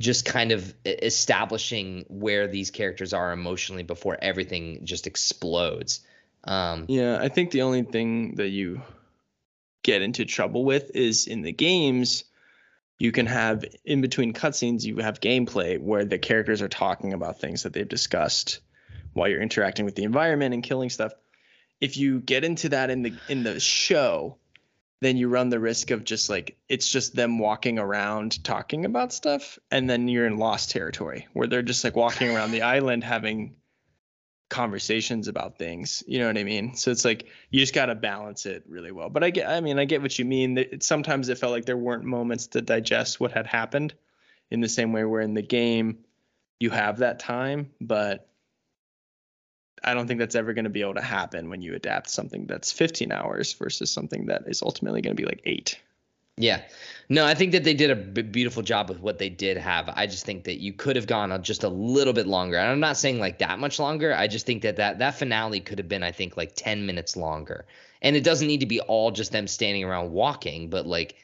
Just 0.00 0.24
kind 0.24 0.50
of 0.50 0.74
establishing 0.84 2.06
where 2.08 2.48
these 2.48 2.70
characters 2.70 3.12
are 3.12 3.32
emotionally 3.32 3.82
before 3.82 4.16
everything 4.20 4.80
just 4.84 5.06
explodes. 5.06 6.00
Um, 6.42 6.86
yeah, 6.88 7.18
I 7.20 7.28
think 7.28 7.50
the 7.50 7.62
only 7.62 7.82
thing 7.82 8.36
that 8.36 8.48
you 8.48 8.80
get 9.82 10.00
into 10.00 10.24
trouble 10.24 10.64
with 10.64 10.90
is 10.94 11.26
in 11.26 11.42
the 11.42 11.52
games, 11.52 12.24
you 12.98 13.12
can 13.12 13.26
have 13.26 13.62
in 13.84 14.00
between 14.00 14.32
cutscenes, 14.32 14.84
you 14.84 14.96
have 14.96 15.20
gameplay 15.20 15.78
where 15.78 16.06
the 16.06 16.18
characters 16.18 16.62
are 16.62 16.68
talking 16.68 17.12
about 17.12 17.38
things 17.38 17.64
that 17.64 17.74
they've 17.74 17.86
discussed 17.86 18.60
while 19.12 19.28
you're 19.28 19.42
interacting 19.42 19.84
with 19.84 19.96
the 19.96 20.04
environment 20.04 20.54
and 20.54 20.62
killing 20.62 20.88
stuff. 20.88 21.12
If 21.78 21.98
you 21.98 22.20
get 22.20 22.42
into 22.42 22.70
that 22.70 22.88
in 22.88 23.02
the 23.02 23.12
in 23.28 23.42
the 23.42 23.60
show, 23.60 24.38
then 25.00 25.16
you 25.16 25.28
run 25.28 25.48
the 25.48 25.58
risk 25.58 25.90
of 25.90 26.04
just 26.04 26.28
like 26.28 26.56
it's 26.68 26.88
just 26.88 27.14
them 27.14 27.38
walking 27.38 27.78
around 27.78 28.42
talking 28.44 28.84
about 28.84 29.12
stuff 29.12 29.58
and 29.70 29.88
then 29.88 30.08
you're 30.08 30.26
in 30.26 30.36
lost 30.36 30.70
territory 30.70 31.26
where 31.32 31.46
they're 31.46 31.62
just 31.62 31.84
like 31.84 31.96
walking 31.96 32.34
around 32.34 32.50
the 32.50 32.62
island 32.76 33.02
having 33.02 33.56
conversations 34.48 35.28
about 35.28 35.58
things 35.58 36.02
you 36.06 36.18
know 36.18 36.26
what 36.26 36.36
i 36.36 36.44
mean? 36.44 36.74
So 36.74 36.90
it's 36.90 37.04
like 37.04 37.26
you 37.50 37.60
just 37.60 37.74
got 37.74 37.86
to 37.86 37.94
balance 37.94 38.46
it 38.46 38.64
really 38.68 38.92
well. 38.92 39.08
But 39.08 39.24
i 39.24 39.30
get 39.30 39.48
i 39.48 39.60
mean 39.60 39.78
i 39.78 39.84
get 39.84 40.02
what 40.02 40.18
you 40.18 40.24
mean. 40.24 40.58
It, 40.58 40.82
sometimes 40.82 41.28
it 41.28 41.38
felt 41.38 41.52
like 41.52 41.64
there 41.64 41.76
weren't 41.76 42.04
moments 42.04 42.48
to 42.48 42.60
digest 42.60 43.20
what 43.20 43.32
had 43.32 43.46
happened 43.46 43.94
in 44.50 44.60
the 44.60 44.68
same 44.68 44.92
way 44.92 45.04
where 45.04 45.20
in 45.20 45.34
the 45.34 45.42
game 45.42 45.98
you 46.58 46.70
have 46.70 46.98
that 46.98 47.20
time 47.20 47.70
but 47.80 48.29
I 49.82 49.94
don't 49.94 50.06
think 50.06 50.20
that's 50.20 50.34
ever 50.34 50.52
going 50.52 50.64
to 50.64 50.70
be 50.70 50.82
able 50.82 50.94
to 50.94 51.02
happen 51.02 51.48
when 51.48 51.62
you 51.62 51.74
adapt 51.74 52.10
something 52.10 52.46
that's 52.46 52.72
15 52.72 53.12
hours 53.12 53.52
versus 53.54 53.90
something 53.90 54.26
that 54.26 54.42
is 54.46 54.62
ultimately 54.62 55.00
going 55.00 55.16
to 55.16 55.20
be 55.20 55.26
like 55.26 55.40
eight. 55.44 55.78
Yeah. 56.36 56.62
No, 57.08 57.26
I 57.26 57.34
think 57.34 57.52
that 57.52 57.64
they 57.64 57.74
did 57.74 57.90
a 57.90 57.96
b- 57.96 58.22
beautiful 58.22 58.62
job 58.62 58.88
with 58.88 59.00
what 59.00 59.18
they 59.18 59.28
did 59.28 59.56
have. 59.58 59.90
I 59.94 60.06
just 60.06 60.24
think 60.24 60.44
that 60.44 60.60
you 60.60 60.72
could 60.72 60.96
have 60.96 61.06
gone 61.06 61.32
on 61.32 61.42
just 61.42 61.64
a 61.64 61.68
little 61.68 62.12
bit 62.12 62.26
longer. 62.26 62.56
And 62.56 62.70
I'm 62.70 62.80
not 62.80 62.96
saying 62.96 63.18
like 63.18 63.38
that 63.38 63.58
much 63.58 63.78
longer. 63.78 64.14
I 64.14 64.26
just 64.26 64.46
think 64.46 64.62
that 64.62 64.76
that, 64.76 65.00
that 65.00 65.16
finale 65.16 65.60
could 65.60 65.78
have 65.78 65.88
been, 65.88 66.02
I 66.02 66.12
think, 66.12 66.36
like 66.36 66.52
10 66.54 66.86
minutes 66.86 67.16
longer. 67.16 67.66
And 68.00 68.16
it 68.16 68.24
doesn't 68.24 68.46
need 68.46 68.60
to 68.60 68.66
be 68.66 68.80
all 68.80 69.10
just 69.10 69.32
them 69.32 69.46
standing 69.46 69.84
around 69.84 70.12
walking, 70.12 70.70
but 70.70 70.86
like 70.86 71.16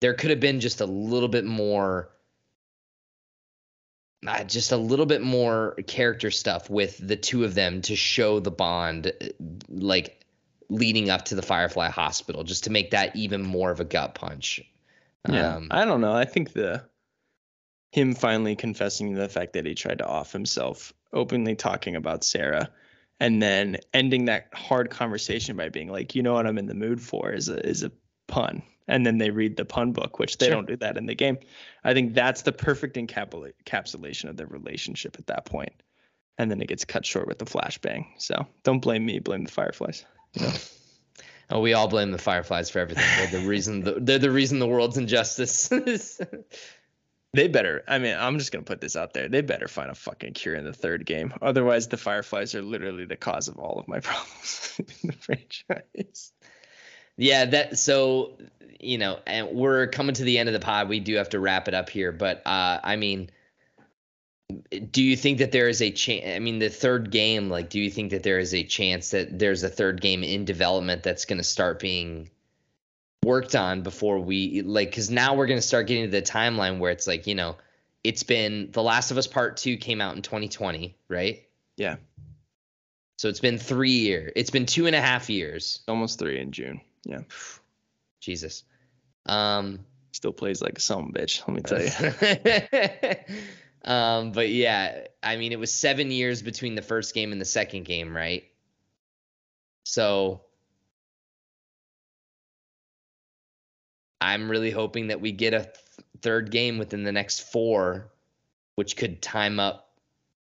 there 0.00 0.14
could 0.14 0.30
have 0.30 0.40
been 0.40 0.60
just 0.60 0.80
a 0.80 0.86
little 0.86 1.28
bit 1.28 1.44
more 1.44 2.08
uh, 4.26 4.44
just 4.44 4.72
a 4.72 4.76
little 4.76 5.06
bit 5.06 5.22
more 5.22 5.74
character 5.86 6.30
stuff 6.30 6.70
with 6.70 6.98
the 6.98 7.16
two 7.16 7.44
of 7.44 7.54
them 7.54 7.82
to 7.82 7.96
show 7.96 8.40
the 8.40 8.50
bond 8.50 9.12
uh, 9.20 9.26
like 9.68 10.24
leading 10.68 11.10
up 11.10 11.24
to 11.26 11.34
the 11.34 11.42
firefly 11.42 11.88
hospital 11.88 12.42
just 12.42 12.64
to 12.64 12.70
make 12.70 12.90
that 12.90 13.14
even 13.14 13.42
more 13.42 13.70
of 13.70 13.80
a 13.80 13.84
gut 13.84 14.14
punch. 14.14 14.60
Yeah 15.28 15.56
um, 15.56 15.68
i 15.70 15.84
don't 15.84 16.00
know. 16.00 16.12
I 16.12 16.24
think 16.24 16.52
the 16.52 16.84
him 17.92 18.14
finally 18.14 18.56
confessing 18.56 19.14
the 19.14 19.28
fact 19.28 19.54
that 19.54 19.66
he 19.66 19.74
tried 19.74 19.98
to 19.98 20.06
off 20.06 20.32
himself 20.32 20.92
openly 21.12 21.54
talking 21.54 21.96
about 21.96 22.24
sarah 22.24 22.68
and 23.20 23.42
then 23.42 23.78
ending 23.94 24.26
that 24.26 24.48
hard 24.52 24.90
conversation 24.90 25.56
by 25.56 25.68
being 25.68 25.90
like 25.90 26.14
you 26.14 26.22
know 26.22 26.34
what 26.34 26.46
i'm 26.46 26.58
in 26.58 26.66
the 26.66 26.74
mood 26.74 27.00
for 27.00 27.32
is 27.32 27.48
a 27.48 27.66
is 27.66 27.82
a 27.82 27.92
pun 28.26 28.62
and 28.88 29.04
then 29.04 29.18
they 29.18 29.30
read 29.30 29.56
the 29.56 29.64
pun 29.64 29.92
book, 29.92 30.18
which 30.18 30.38
they 30.38 30.46
sure. 30.46 30.54
don't 30.54 30.68
do 30.68 30.76
that 30.76 30.96
in 30.96 31.06
the 31.06 31.14
game. 31.14 31.38
I 31.84 31.94
think 31.94 32.14
that's 32.14 32.42
the 32.42 32.52
perfect 32.52 32.96
encapsulation 32.96 34.28
of 34.28 34.36
their 34.36 34.46
relationship 34.46 35.16
at 35.18 35.26
that 35.26 35.44
point. 35.46 35.72
And 36.38 36.50
then 36.50 36.60
it 36.60 36.68
gets 36.68 36.84
cut 36.84 37.06
short 37.06 37.26
with 37.26 37.38
the 37.38 37.46
flashbang. 37.46 38.06
So 38.18 38.46
don't 38.62 38.80
blame 38.80 39.04
me, 39.04 39.18
blame 39.18 39.44
the 39.44 39.50
Fireflies. 39.50 40.04
You 40.34 40.46
know? 40.46 40.52
oh, 41.50 41.60
we 41.60 41.72
all 41.72 41.88
blame 41.88 42.10
the 42.10 42.18
Fireflies 42.18 42.70
for 42.70 42.78
everything. 42.78 43.04
They're 43.16 43.40
the 43.40 43.48
reason. 43.48 43.80
The, 43.80 43.96
they're 44.00 44.18
the 44.18 44.30
reason 44.30 44.58
the 44.58 44.66
world's 44.66 44.98
injustice. 44.98 45.68
they 47.32 47.48
better. 47.48 47.84
I 47.88 47.98
mean, 47.98 48.16
I'm 48.18 48.38
just 48.38 48.52
gonna 48.52 48.64
put 48.64 48.80
this 48.80 48.96
out 48.96 49.14
there. 49.14 49.28
They 49.28 49.40
better 49.40 49.68
find 49.68 49.90
a 49.90 49.94
fucking 49.94 50.34
cure 50.34 50.54
in 50.54 50.64
the 50.64 50.72
third 50.72 51.06
game. 51.06 51.32
Otherwise, 51.40 51.88
the 51.88 51.96
Fireflies 51.96 52.54
are 52.54 52.62
literally 52.62 53.06
the 53.06 53.16
cause 53.16 53.48
of 53.48 53.58
all 53.58 53.78
of 53.78 53.88
my 53.88 54.00
problems 54.00 54.78
in 54.78 55.08
the 55.08 55.12
franchise. 55.12 56.32
Yeah, 57.16 57.46
that 57.46 57.78
so 57.78 58.32
you 58.80 58.98
know, 58.98 59.18
and 59.26 59.48
we're 59.50 59.86
coming 59.86 60.14
to 60.14 60.24
the 60.24 60.38
end 60.38 60.48
of 60.48 60.52
the 60.52 60.60
pod. 60.60 60.88
We 60.88 61.00
do 61.00 61.16
have 61.16 61.30
to 61.30 61.40
wrap 61.40 61.68
it 61.68 61.74
up 61.74 61.88
here, 61.88 62.12
but 62.12 62.42
uh, 62.46 62.80
I 62.82 62.96
mean, 62.96 63.30
do 64.90 65.02
you 65.02 65.16
think 65.16 65.38
that 65.38 65.52
there 65.52 65.68
is 65.68 65.82
a 65.82 65.90
chance? 65.90 66.24
I 66.26 66.38
mean, 66.38 66.58
the 66.58 66.68
third 66.68 67.10
game, 67.10 67.48
like, 67.48 67.68
do 67.68 67.80
you 67.80 67.90
think 67.90 68.10
that 68.10 68.22
there 68.22 68.38
is 68.38 68.54
a 68.54 68.62
chance 68.62 69.10
that 69.10 69.38
there's 69.38 69.62
a 69.62 69.68
third 69.68 70.00
game 70.00 70.22
in 70.22 70.44
development 70.44 71.02
that's 71.02 71.24
going 71.24 71.38
to 71.38 71.44
start 71.44 71.80
being 71.80 72.30
worked 73.24 73.56
on 73.56 73.82
before 73.82 74.20
we 74.20 74.62
like? 74.62 74.90
Because 74.90 75.10
now 75.10 75.34
we're 75.34 75.46
going 75.46 75.58
to 75.58 75.66
start 75.66 75.86
getting 75.86 76.04
to 76.04 76.10
the 76.10 76.22
timeline 76.22 76.78
where 76.78 76.92
it's 76.92 77.06
like, 77.06 77.26
you 77.26 77.34
know, 77.34 77.56
it's 78.04 78.22
been 78.22 78.70
The 78.70 78.82
Last 78.82 79.10
of 79.10 79.18
Us 79.18 79.26
Part 79.26 79.56
Two 79.56 79.76
came 79.76 80.00
out 80.00 80.14
in 80.14 80.22
2020, 80.22 80.96
right? 81.08 81.42
Yeah. 81.76 81.96
So 83.18 83.28
it's 83.28 83.40
been 83.40 83.58
three 83.58 83.90
years. 83.90 84.32
It's 84.36 84.50
been 84.50 84.66
two 84.66 84.86
and 84.86 84.94
a 84.94 85.00
half 85.00 85.28
years. 85.28 85.80
Almost 85.88 86.18
three 86.18 86.38
in 86.38 86.52
June. 86.52 86.80
Yeah. 87.06 87.20
Jesus. 88.20 88.64
Um, 89.26 89.80
Still 90.12 90.32
plays 90.32 90.62
like 90.62 90.78
a 90.78 90.80
son 90.80 91.12
bitch, 91.14 91.46
let 91.46 91.54
me 91.54 91.62
tell 91.62 91.82
you. 91.82 93.34
um, 93.90 94.32
but 94.32 94.48
yeah, 94.48 95.06
I 95.22 95.36
mean, 95.36 95.52
it 95.52 95.58
was 95.58 95.72
seven 95.72 96.10
years 96.10 96.42
between 96.42 96.74
the 96.74 96.82
first 96.82 97.14
game 97.14 97.32
and 97.32 97.40
the 97.40 97.46
second 97.46 97.84
game, 97.84 98.16
right? 98.16 98.44
So 99.84 100.40
I'm 104.20 104.50
really 104.50 104.70
hoping 104.70 105.08
that 105.08 105.20
we 105.20 105.32
get 105.32 105.54
a 105.54 105.64
th- 105.64 105.74
third 106.22 106.50
game 106.50 106.78
within 106.78 107.04
the 107.04 107.12
next 107.12 107.40
four, 107.52 108.10
which 108.74 108.96
could 108.96 109.20
time 109.20 109.60
up 109.60 109.92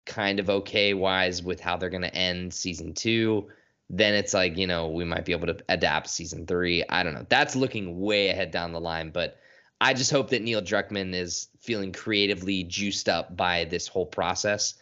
kind 0.05 0.39
of 0.39 0.49
okay 0.49 0.93
wise 0.93 1.43
with 1.43 1.59
how 1.59 1.75
they're 1.77 1.89
going 1.89 2.01
to 2.01 2.15
end 2.15 2.53
season 2.53 2.93
two 2.93 3.47
then 3.89 4.13
it's 4.13 4.33
like 4.33 4.57
you 4.57 4.67
know 4.67 4.89
we 4.89 5.05
might 5.05 5.25
be 5.25 5.31
able 5.31 5.47
to 5.47 5.57
adapt 5.69 6.09
season 6.09 6.45
three. 6.45 6.83
I 6.89 7.03
don't 7.03 7.13
know. 7.13 7.25
That's 7.29 7.55
looking 7.55 7.99
way 7.99 8.29
ahead 8.29 8.51
down 8.51 8.71
the 8.71 8.79
line 8.79 9.11
but 9.11 9.37
i 9.81 9.93
just 9.93 10.11
hope 10.11 10.29
that 10.29 10.41
neil 10.41 10.61
druckmann 10.61 11.13
is 11.13 11.47
feeling 11.59 11.91
creatively 11.91 12.63
juiced 12.63 13.09
up 13.09 13.35
by 13.35 13.65
this 13.65 13.87
whole 13.87 14.05
process 14.05 14.75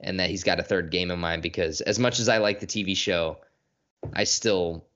and 0.00 0.20
that 0.20 0.30
he's 0.30 0.44
got 0.44 0.60
a 0.60 0.62
third 0.62 0.90
game 0.90 1.10
in 1.10 1.18
mind 1.18 1.42
because 1.42 1.80
as 1.82 1.98
much 1.98 2.18
as 2.18 2.28
i 2.28 2.38
like 2.38 2.60
the 2.60 2.66
tv 2.66 2.96
show 2.96 3.38
i 4.14 4.24
still 4.24 4.86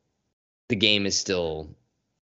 the 0.69 0.77
game 0.77 1.07
is 1.07 1.19
still 1.19 1.69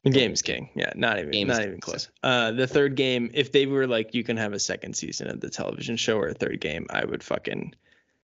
the 0.04 0.12
game's 0.12 0.44
king. 0.44 0.70
Yeah 0.76 0.92
not 0.95 1.18
even 1.18 1.48
not 1.48 1.64
even 1.64 1.80
close. 1.80 2.10
Uh 2.22 2.52
the 2.52 2.68
third 2.68 2.95
game 2.95 3.32
if 3.34 3.52
they 3.52 3.66
were 3.66 3.88
like 3.88 4.14
you 4.14 4.24
can 4.24 4.38
have 4.38 4.54
a 4.54 4.60
second 4.60 4.95
season 4.95 5.30
of 5.30 5.40
the 5.40 5.50
television 5.50 5.98
show 5.98 6.20
or 6.20 6.28
a 6.28 6.34
third 6.34 6.62
game 6.62 6.86
i 6.92 7.04
would 7.04 7.24
fucking 7.24 7.74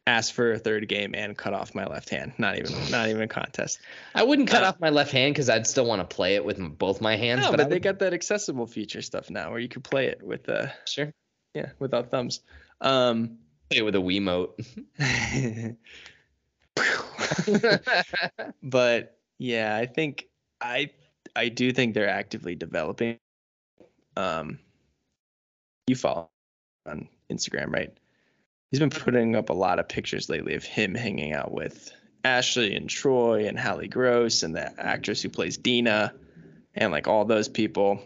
ask 0.07 0.33
for 0.33 0.53
a 0.53 0.57
third 0.57 0.87
game 0.87 1.13
and 1.13 1.37
cut 1.37 1.53
off 1.53 1.75
my 1.75 1.85
left 1.85 2.09
hand. 2.09 2.31
Not 2.37 2.57
even 2.57 2.73
not 2.89 3.09
even 3.09 3.21
a 3.21 3.27
contest. 3.27 3.79
I 4.15 4.23
wouldn't 4.23 4.49
cut 4.49 4.63
uh, 4.63 4.67
off 4.67 4.79
my 4.79 4.89
left 4.89 5.11
hand 5.11 5.33
because 5.33 5.49
I'd 5.49 5.67
still 5.67 5.85
want 5.85 6.07
to 6.07 6.15
play 6.15 6.35
it 6.35 6.45
with 6.45 6.57
both 6.77 7.01
my 7.01 7.17
hands. 7.17 7.41
No, 7.41 7.51
but, 7.51 7.57
but 7.57 7.69
they 7.69 7.79
got 7.79 7.99
that 7.99 8.13
accessible 8.13 8.65
feature 8.65 9.01
stuff 9.01 9.29
now 9.29 9.51
where 9.51 9.59
you 9.59 9.67
could 9.67 9.83
play 9.83 10.07
it 10.07 10.23
with 10.23 10.43
the 10.43 10.63
uh, 10.63 10.69
sure. 10.85 11.11
Yeah, 11.53 11.71
without 11.79 12.09
thumbs. 12.09 12.39
Um, 12.81 13.39
play 13.69 13.79
it 13.79 13.85
with 13.85 13.95
a 13.95 13.99
Wiimote. 13.99 14.55
but 18.63 19.17
yeah, 19.37 19.75
I 19.75 19.85
think 19.85 20.27
I 20.61 20.91
I 21.35 21.49
do 21.49 21.71
think 21.73 21.93
they're 21.93 22.09
actively 22.09 22.55
developing. 22.55 23.19
Um, 24.15 24.59
you 25.87 25.95
follow 25.95 26.29
on 26.85 27.09
Instagram, 27.29 27.73
right? 27.73 27.95
He's 28.71 28.79
been 28.79 28.89
putting 28.89 29.35
up 29.35 29.49
a 29.49 29.53
lot 29.53 29.79
of 29.79 29.87
pictures 29.87 30.29
lately 30.29 30.55
of 30.55 30.63
him 30.63 30.93
hanging 30.93 31.33
out 31.33 31.51
with 31.51 31.91
Ashley 32.23 32.75
and 32.75 32.89
Troy 32.89 33.47
and 33.47 33.57
Halley 33.57 33.87
Gross 33.87 34.43
and 34.43 34.55
the 34.55 34.79
actress 34.79 35.21
who 35.21 35.29
plays 35.29 35.57
Dina 35.57 36.13
and 36.75 36.91
like 36.91 37.07
all 37.07 37.23
those 37.23 37.47
people. 37.47 38.01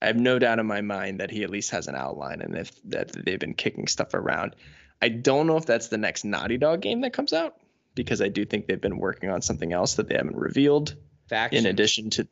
I 0.00 0.06
have 0.06 0.16
no 0.16 0.38
doubt 0.38 0.60
in 0.60 0.66
my 0.66 0.82
mind 0.82 1.20
that 1.20 1.30
he 1.30 1.42
at 1.42 1.50
least 1.50 1.72
has 1.72 1.88
an 1.88 1.96
outline 1.96 2.42
and 2.42 2.56
if 2.56 2.70
that 2.84 3.12
they've 3.12 3.40
been 3.40 3.54
kicking 3.54 3.88
stuff 3.88 4.14
around. 4.14 4.54
I 5.02 5.08
don't 5.08 5.46
know 5.46 5.56
if 5.56 5.66
that's 5.66 5.88
the 5.88 5.98
next 5.98 6.24
Naughty 6.24 6.58
Dog 6.58 6.80
game 6.80 7.00
that 7.00 7.12
comes 7.12 7.32
out 7.32 7.56
because 7.94 8.22
I 8.22 8.28
do 8.28 8.44
think 8.44 8.66
they've 8.66 8.80
been 8.80 8.98
working 8.98 9.30
on 9.30 9.42
something 9.42 9.72
else 9.72 9.94
that 9.94 10.08
they 10.08 10.14
haven't 10.14 10.36
revealed. 10.36 10.94
Factions. 11.28 11.64
In 11.64 11.68
addition 11.68 12.10
to 12.10 12.28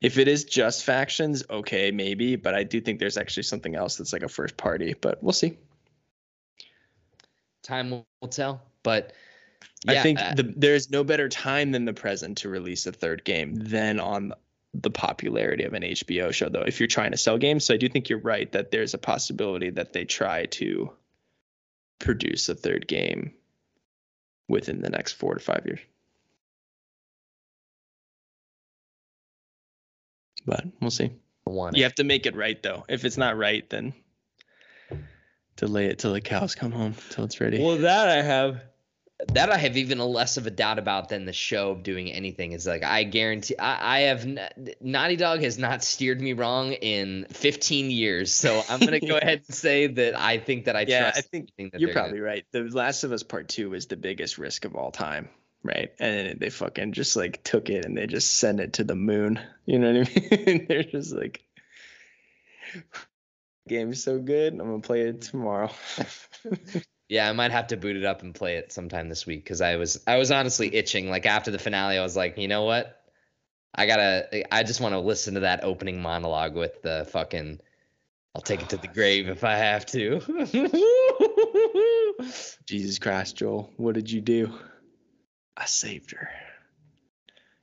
if 0.00 0.18
it 0.18 0.28
is 0.28 0.44
just 0.44 0.84
factions, 0.84 1.42
okay, 1.50 1.90
maybe, 1.90 2.36
but 2.36 2.54
I 2.54 2.62
do 2.62 2.80
think 2.80 3.00
there's 3.00 3.16
actually 3.16 3.42
something 3.42 3.74
else 3.74 3.96
that's 3.96 4.12
like 4.12 4.22
a 4.22 4.28
first 4.28 4.56
party, 4.56 4.94
but 5.00 5.20
we'll 5.20 5.32
see 5.32 5.58
time 7.68 7.90
will 7.90 8.28
tell. 8.28 8.62
But 8.82 9.12
yeah, 9.84 10.00
I 10.00 10.02
think 10.02 10.18
uh, 10.18 10.34
the, 10.34 10.54
there's 10.56 10.90
no 10.90 11.04
better 11.04 11.28
time 11.28 11.70
than 11.72 11.84
the 11.84 11.92
present 11.92 12.38
to 12.38 12.48
release 12.48 12.86
a 12.86 12.92
third 12.92 13.24
game 13.24 13.54
than 13.54 14.00
on 14.00 14.32
the 14.74 14.90
popularity 14.90 15.64
of 15.64 15.74
an 15.74 15.82
HBO 15.82 16.32
show, 16.32 16.48
though, 16.48 16.62
if 16.62 16.80
you're 16.80 16.86
trying 16.86 17.12
to 17.12 17.16
sell 17.16 17.38
games. 17.38 17.64
So 17.64 17.74
I 17.74 17.76
do 17.76 17.88
think 17.88 18.08
you're 18.08 18.20
right 18.20 18.50
that 18.52 18.70
there's 18.70 18.94
a 18.94 18.98
possibility 18.98 19.70
that 19.70 19.92
they 19.92 20.04
try 20.04 20.46
to 20.46 20.90
produce 21.98 22.48
a 22.48 22.54
third 22.54 22.86
game 22.86 23.32
within 24.48 24.80
the 24.80 24.90
next 24.90 25.12
four 25.12 25.34
to 25.34 25.40
five 25.40 25.62
years. 25.64 25.80
But 30.46 30.64
we'll 30.80 30.90
see. 30.90 31.10
You 31.76 31.84
have 31.84 31.94
to 31.96 32.04
make 32.04 32.26
it 32.26 32.36
right, 32.36 32.62
though. 32.62 32.84
If 32.88 33.04
it's 33.04 33.16
not 33.16 33.36
right, 33.36 33.68
then 33.68 33.92
delay 35.58 35.86
it 35.86 35.98
till 35.98 36.12
the 36.12 36.20
cows 36.20 36.54
come 36.54 36.72
home 36.72 36.94
till 37.10 37.24
it's 37.24 37.40
ready. 37.40 37.62
Well, 37.62 37.78
that 37.78 38.08
I 38.08 38.22
have 38.22 38.62
that 39.32 39.50
I 39.50 39.56
have 39.56 39.76
even 39.76 39.98
less 39.98 40.36
of 40.36 40.46
a 40.46 40.50
doubt 40.50 40.78
about 40.78 41.08
than 41.08 41.24
the 41.24 41.32
show 41.32 41.72
of 41.72 41.82
doing 41.82 42.10
anything. 42.10 42.52
Is 42.52 42.66
like 42.66 42.84
I 42.84 43.02
guarantee 43.02 43.58
I, 43.58 43.96
I 43.96 44.00
have 44.02 44.26
Naughty 44.80 45.16
Dog 45.16 45.42
has 45.42 45.58
not 45.58 45.82
steered 45.82 46.20
me 46.20 46.32
wrong 46.34 46.72
in 46.72 47.26
15 47.30 47.90
years, 47.90 48.32
so 48.32 48.62
I'm 48.68 48.78
gonna 48.78 49.00
go 49.06 49.16
ahead 49.16 49.42
and 49.46 49.54
say 49.54 49.88
that 49.88 50.18
I 50.18 50.38
think 50.38 50.66
that 50.66 50.76
I 50.76 50.84
yeah, 50.86 51.10
trust. 51.10 51.18
I 51.18 51.20
think 51.22 51.50
you're 51.56 51.92
probably 51.92 52.18
gonna... 52.18 52.22
right. 52.22 52.46
The 52.52 52.62
Last 52.62 53.02
of 53.02 53.12
Us 53.12 53.24
Part 53.24 53.48
Two 53.48 53.74
is 53.74 53.86
the 53.86 53.96
biggest 53.96 54.38
risk 54.38 54.64
of 54.64 54.76
all 54.76 54.92
time, 54.92 55.28
right? 55.64 55.90
And 55.98 56.38
they 56.38 56.50
fucking 56.50 56.92
just 56.92 57.16
like 57.16 57.42
took 57.42 57.70
it 57.70 57.84
and 57.84 57.98
they 57.98 58.06
just 58.06 58.38
sent 58.38 58.60
it 58.60 58.74
to 58.74 58.84
the 58.84 58.96
moon. 58.96 59.40
You 59.66 59.80
know 59.80 59.92
what 59.92 60.08
I 60.08 60.36
mean? 60.46 60.66
They're 60.68 60.84
just 60.84 61.12
like 61.12 61.42
game 63.68 63.92
is 63.92 64.02
so 64.02 64.18
good. 64.18 64.54
I'm 64.54 64.58
gonna 64.58 64.80
play 64.80 65.02
it 65.02 65.22
tomorrow. 65.22 65.70
yeah, 67.08 67.28
I 67.28 67.32
might 67.32 67.52
have 67.52 67.68
to 67.68 67.76
boot 67.76 67.96
it 67.96 68.04
up 68.04 68.22
and 68.22 68.34
play 68.34 68.56
it 68.56 68.72
sometime 68.72 69.08
this 69.08 69.26
week 69.26 69.44
because 69.44 69.60
I 69.60 69.76
was 69.76 70.02
I 70.06 70.16
was 70.16 70.30
honestly 70.30 70.74
itching. 70.74 71.10
Like 71.10 71.26
after 71.26 71.50
the 71.50 71.58
finale, 71.58 71.98
I 71.98 72.02
was 72.02 72.16
like, 72.16 72.38
you 72.38 72.48
know 72.48 72.64
what? 72.64 73.00
I 73.74 73.86
gotta. 73.86 74.54
I 74.54 74.62
just 74.62 74.80
want 74.80 74.94
to 74.94 75.00
listen 75.00 75.34
to 75.34 75.40
that 75.40 75.64
opening 75.64 76.02
monologue 76.02 76.54
with 76.54 76.82
the 76.82 77.06
fucking. 77.10 77.60
I'll 78.34 78.42
take 78.42 78.62
it 78.62 78.68
to 78.70 78.76
the 78.76 78.88
grave 78.88 79.28
if 79.28 79.42
I 79.42 79.56
have 79.56 79.86
to. 79.86 80.20
Jesus 82.66 82.98
Christ, 82.98 83.36
Joel, 83.36 83.72
what 83.76 83.94
did 83.94 84.10
you 84.10 84.20
do? 84.20 84.52
I 85.56 85.64
saved 85.66 86.12
her. 86.12 86.28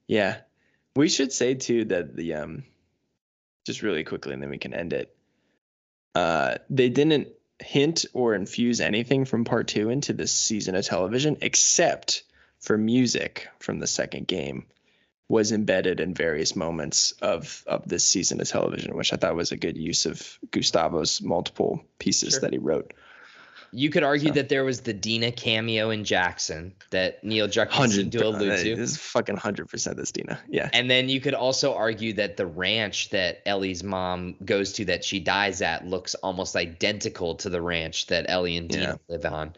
Yeah. 0.08 0.38
We 0.96 1.08
should 1.10 1.32
say 1.32 1.56
too 1.56 1.86
that 1.86 2.16
the 2.16 2.34
um 2.36 2.64
just 3.66 3.82
really 3.82 4.04
quickly 4.04 4.34
and 4.34 4.42
then 4.42 4.50
we 4.50 4.58
can 4.58 4.74
end 4.74 4.94
it. 4.94 5.15
Uh 6.16 6.56
they 6.70 6.90
didn't 6.90 7.28
hint 7.60 8.06
or 8.14 8.34
infuse 8.36 8.82
anything 8.82 9.26
from 9.26 9.46
part 9.46 9.68
2 9.68 9.90
into 9.90 10.14
this 10.14 10.32
season 10.32 10.76
of 10.76 10.86
television 10.86 11.38
except 11.42 12.24
for 12.60 12.78
music 12.78 13.48
from 13.60 13.80
the 13.80 13.88
second 13.88 14.28
game 14.28 14.66
was 15.28 15.52
embedded 15.52 16.00
in 16.00 16.14
various 16.14 16.56
moments 16.56 17.12
of 17.22 17.64
of 17.68 17.88
this 17.88 18.06
season 18.08 18.40
of 18.42 18.48
television, 18.48 18.96
which 18.96 19.12
I 19.12 19.16
thought 19.18 19.36
was 19.36 19.52
a 19.52 19.58
good 19.58 19.76
use 19.78 20.06
of 20.06 20.40
Gustavo's 20.52 21.22
multiple 21.22 21.84
pieces 22.00 22.34
Sure. 22.34 22.42
that 22.42 22.54
he 22.54 22.60
wrote. 22.60 22.94
You 23.72 23.90
could 23.90 24.04
argue 24.04 24.30
So- 24.30 24.34
that 24.36 24.50
there 24.50 24.64
was 24.64 24.82
the 24.82 24.94
Dina 24.94 25.32
cameo 25.32 25.90
in 25.90 26.04
Jackson 26.04 26.74
that 26.92 27.24
Neil 27.24 27.48
Druckmann 27.48 27.90
seemed 27.90 28.12
to 28.14 28.26
allude 28.26 28.52
This 28.52 28.92
is 28.92 28.98
fucking 28.98 29.38
hundred 29.38 29.70
percent 29.70 29.98
this 29.98 30.12
Dina. 30.12 30.40
Yeah. 30.50 30.70
And 30.74 30.90
then 30.90 31.10
you 31.10 31.20
could 31.22 31.34
also 31.34 31.74
argue 31.74 32.14
that 32.14 32.38
the 32.38 32.46
ranch 32.46 33.10
that 33.10 33.42
Ellie's 33.46 33.84
mom 33.84 34.36
goes 34.46 34.74
to 34.74 34.86
that 34.86 35.04
she 35.04 35.20
dies 35.20 35.62
at 35.62 35.86
looks 35.88 36.16
almost 36.16 36.56
identical 36.56 37.36
to 37.36 37.50
the 37.50 37.62
ranch 37.62 38.08
that 38.08 38.26
Ellie 38.30 38.58
and 38.58 38.70
Dina 38.70 39.00
Yeah. 39.10 39.16
live 39.16 39.26
on. 39.26 39.54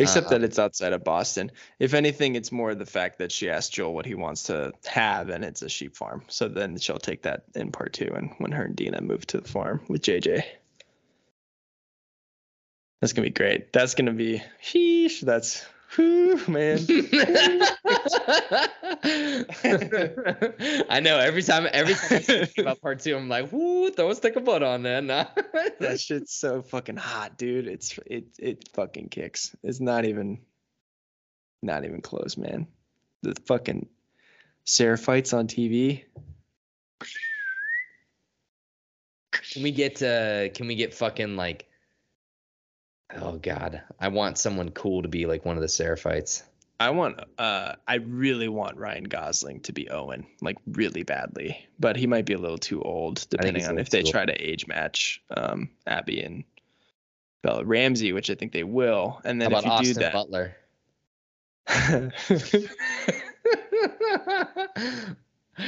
Except 0.00 0.28
Uh, 0.28 0.30
that 0.30 0.44
it's 0.44 0.60
outside 0.60 0.92
of 0.92 1.02
Boston. 1.02 1.50
If 1.80 1.92
anything, 1.92 2.36
it's 2.36 2.52
more 2.52 2.72
the 2.76 2.86
fact 2.86 3.18
that 3.18 3.32
she 3.32 3.50
asked 3.50 3.72
Joel 3.72 3.94
what 3.94 4.06
he 4.06 4.14
wants 4.14 4.44
to 4.44 4.72
have, 4.86 5.28
and 5.28 5.44
it's 5.44 5.60
a 5.62 5.68
sheep 5.68 5.96
farm. 5.96 6.22
So 6.28 6.46
then 6.46 6.78
she'll 6.78 6.98
take 7.00 7.22
that 7.22 7.42
in 7.56 7.72
part 7.72 7.94
two, 7.94 8.08
and 8.14 8.30
when 8.38 8.52
her 8.52 8.62
and 8.62 8.76
Dina 8.76 9.00
move 9.00 9.26
to 9.26 9.40
the 9.40 9.48
farm 9.48 9.80
with 9.88 10.02
JJ. 10.02 10.44
That's 13.00 13.12
gonna 13.12 13.26
be 13.26 13.32
great. 13.32 13.72
That's 13.72 13.94
gonna 13.94 14.12
be 14.12 14.42
sheesh. 14.62 15.20
That's 15.20 15.64
whew, 15.94 16.40
man. 16.48 16.78
I 20.90 21.00
know 21.00 21.18
every 21.18 21.42
time 21.42 21.68
every 21.72 21.94
time 21.94 22.12
I 22.12 22.18
think 22.18 22.58
about 22.58 22.80
part 22.80 23.00
two, 23.00 23.16
I'm 23.16 23.28
like, 23.28 23.52
whoo, 23.52 23.90
throw 23.90 24.10
a 24.10 24.14
stick 24.14 24.36
of 24.36 24.44
butt 24.44 24.62
on 24.62 24.82
there. 24.82 25.00
Nah. 25.08 25.26
that 25.78 26.00
shit's 26.00 26.34
so 26.34 26.60
fucking 26.60 26.96
hot, 26.96 27.38
dude. 27.38 27.68
It's 27.68 27.98
it 28.04 28.26
it 28.38 28.68
fucking 28.74 29.10
kicks. 29.10 29.54
It's 29.62 29.80
not 29.80 30.04
even 30.04 30.40
not 31.62 31.84
even 31.84 32.00
close, 32.00 32.36
man. 32.36 32.66
The 33.22 33.34
fucking 33.46 33.88
Sarah 34.64 34.98
fights 34.98 35.32
on 35.32 35.46
TV. 35.46 36.04
Can 39.30 39.62
we 39.62 39.70
get 39.70 40.02
uh 40.02 40.48
can 40.50 40.66
we 40.66 40.74
get 40.74 40.94
fucking 40.94 41.36
like 41.36 41.68
Oh 43.14 43.32
god. 43.32 43.82
I 44.00 44.08
want 44.08 44.38
someone 44.38 44.70
cool 44.70 45.02
to 45.02 45.08
be 45.08 45.26
like 45.26 45.44
one 45.44 45.56
of 45.56 45.62
the 45.62 45.68
Seraphites. 45.68 46.42
I 46.80 46.90
want 46.90 47.20
uh 47.38 47.74
I 47.86 47.94
really 47.96 48.48
want 48.48 48.76
Ryan 48.76 49.04
Gosling 49.04 49.60
to 49.60 49.72
be 49.72 49.90
Owen, 49.90 50.26
like 50.40 50.56
really 50.72 51.02
badly. 51.02 51.66
But 51.80 51.96
he 51.96 52.06
might 52.06 52.24
be 52.24 52.34
a 52.34 52.38
little 52.38 52.58
too 52.58 52.82
old, 52.82 53.26
depending 53.30 53.64
on 53.66 53.78
if 53.78 53.90
they 53.90 54.02
try 54.02 54.24
to 54.24 54.32
age 54.32 54.66
match 54.66 55.22
um 55.36 55.70
Abby 55.86 56.20
and 56.20 56.44
Bella 57.42 57.64
Ramsey, 57.64 58.12
which 58.12 58.30
I 58.30 58.34
think 58.34 58.52
they 58.52 58.64
will. 58.64 59.20
And 59.24 59.42
How 59.42 59.48
then 59.48 59.58
about 59.58 59.80
if 59.80 59.86
you 59.86 59.90
Austin 59.90 60.02
do 60.04 60.12
Butler? 60.12 60.56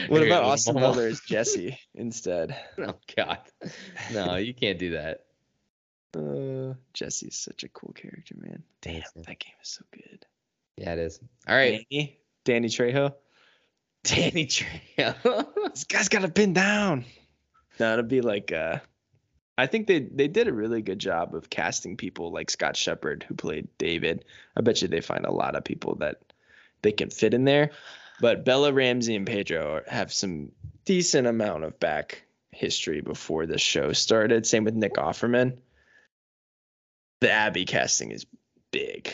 what 0.09 0.23
about 0.23 0.45
Austin? 0.45 0.75
Butler 0.81 1.07
as 1.09 1.21
Jesse 1.21 1.79
instead? 1.95 2.57
Oh 2.79 2.95
god. 3.17 3.41
No, 4.13 4.37
you 4.37 4.55
can't 4.55 4.79
do 4.79 4.93
that. 4.93 5.25
Uh 6.17 6.75
Jesse's 6.93 7.37
such 7.37 7.65
a 7.65 7.69
cool 7.69 7.93
character, 7.93 8.35
man. 8.39 8.63
Damn, 8.81 9.03
that 9.17 9.39
game 9.39 9.55
is 9.63 9.69
so 9.69 9.85
good. 9.93 10.27
Yeah, 10.77 10.95
it 10.95 10.99
is. 10.99 11.21
All 11.47 11.55
right. 11.55 11.87
Danny, 11.91 12.19
Danny 12.45 12.69
Trejo. 12.69 13.15
Danny 14.05 14.47
Trejo. 14.47 15.47
this 15.71 15.85
guy's 15.85 16.09
got 16.09 16.23
to 16.23 16.29
pin 16.29 16.53
down. 16.53 17.05
No, 17.79 17.93
it'll 17.93 18.05
be 18.05 18.23
like 18.23 18.53
uh 18.53 18.79
I 19.59 19.67
think 19.67 19.87
they 19.87 20.01
they 20.01 20.27
did 20.27 20.49
a 20.49 20.53
really 20.53 20.81
good 20.81 20.99
job 20.99 21.35
of 21.35 21.51
casting 21.51 21.97
people 21.97 22.33
like 22.33 22.51
Scott 22.51 22.77
Shepherd 22.77 23.25
who 23.29 23.35
played 23.35 23.69
David. 23.77 24.25
I 24.57 24.63
bet 24.63 24.81
you 24.81 24.89
they 24.89 25.03
find 25.03 25.27
a 25.27 25.33
lot 25.33 25.55
of 25.55 25.65
people 25.65 25.97
that 25.97 26.21
they 26.83 26.93
can 26.93 27.11
fit 27.11 27.35
in 27.35 27.45
there. 27.45 27.71
But 28.21 28.45
Bella 28.45 28.73
Ramsey 28.73 29.17
and 29.17 29.27
Pedro 29.27 29.83
have 29.87 30.13
some 30.13 30.53
decent 30.85 31.27
amount 31.27 31.65
of 31.65 31.79
back 31.79 32.25
history 32.51 33.01
before 33.01 33.47
the 33.47 33.59
show 33.59 33.93
started. 33.93 34.47
Same 34.47 34.65
with 34.65 34.75
Nick 34.75 34.95
Offerman. 34.95 35.59
The 37.21 37.31
Abby 37.31 37.65
casting 37.65 38.11
is 38.13 38.27
big. 38.71 39.13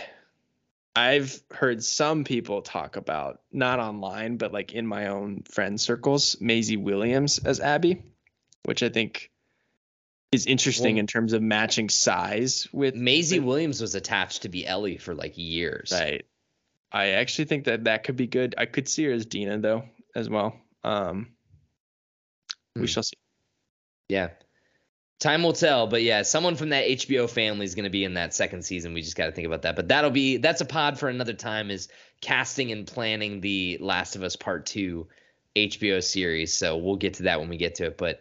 I've 0.95 1.43
heard 1.51 1.83
some 1.85 2.25
people 2.25 2.63
talk 2.63 2.97
about, 2.97 3.41
not 3.53 3.81
online, 3.81 4.37
but 4.39 4.53
like 4.53 4.73
in 4.73 4.87
my 4.87 5.09
own 5.09 5.43
friend 5.51 5.79
circles, 5.81 6.41
Maisie 6.41 6.77
Williams 6.79 7.39
as 7.39 7.61
Abby, 7.61 8.03
which 8.65 8.83
I 8.83 8.89
think 8.89 9.31
is 10.33 10.47
interesting 10.47 10.95
Well- 10.95 11.01
in 11.01 11.07
terms 11.07 11.33
of 11.33 11.43
matching 11.43 11.89
size 11.89 12.67
with 12.73 12.95
Maisie 12.95 13.41
Williams 13.41 13.81
was 13.81 13.95
attached 13.95 14.43
to 14.43 14.49
be 14.49 14.67
Ellie 14.67 14.97
for 14.97 15.15
like 15.15 15.35
years. 15.37 15.93
Right. 15.93 16.25
I 16.93 17.09
actually 17.11 17.45
think 17.47 17.65
that 17.65 17.85
that 17.85 18.05
could 18.05 18.17
be 18.17 18.27
good. 18.27 18.55
I 18.57 18.67
could 18.67 18.89
see 18.89 19.05
her 19.05 19.13
as 19.13 19.27
Dina 19.27 19.59
though, 19.59 19.85
as 20.15 20.31
well. 20.31 20.57
Um, 20.83 21.33
Hmm. 22.75 22.81
we 22.83 22.87
shall 22.87 23.03
see. 23.03 23.17
Yeah. 24.09 24.31
Time 25.19 25.43
will 25.43 25.55
tell, 25.55 25.87
but 25.87 26.03
yeah, 26.03 26.23
someone 26.23 26.57
from 26.57 26.69
that 26.71 26.87
HBO 26.87 27.29
family 27.29 27.65
is 27.65 27.75
going 27.75 27.85
to 27.85 27.91
be 27.91 28.05
in 28.05 28.15
that 28.15 28.35
second 28.35 28.63
season. 28.63 28.93
We 28.93 29.01
just 29.01 29.17
got 29.17 29.27
to 29.27 29.33
think 29.33 29.47
about 29.47 29.63
that. 29.63 29.75
But 29.75 29.89
that'll 29.89 30.11
be 30.11 30.37
that's 30.37 30.61
a 30.61 30.67
pod 30.67 30.99
for 30.99 31.09
another 31.09 31.33
time 31.33 31.71
is 31.71 31.89
casting 32.21 32.71
and 32.71 32.87
planning 32.87 33.41
the 33.41 33.79
Last 33.81 34.15
of 34.15 34.23
Us 34.23 34.37
Part 34.37 34.67
2 34.67 35.07
HBO 35.57 36.03
series. 36.03 36.53
So 36.53 36.77
we'll 36.77 36.97
get 36.97 37.15
to 37.15 37.23
that 37.25 37.41
when 37.41 37.49
we 37.49 37.57
get 37.57 37.77
to 37.77 37.87
it, 37.87 37.97
but 37.97 38.21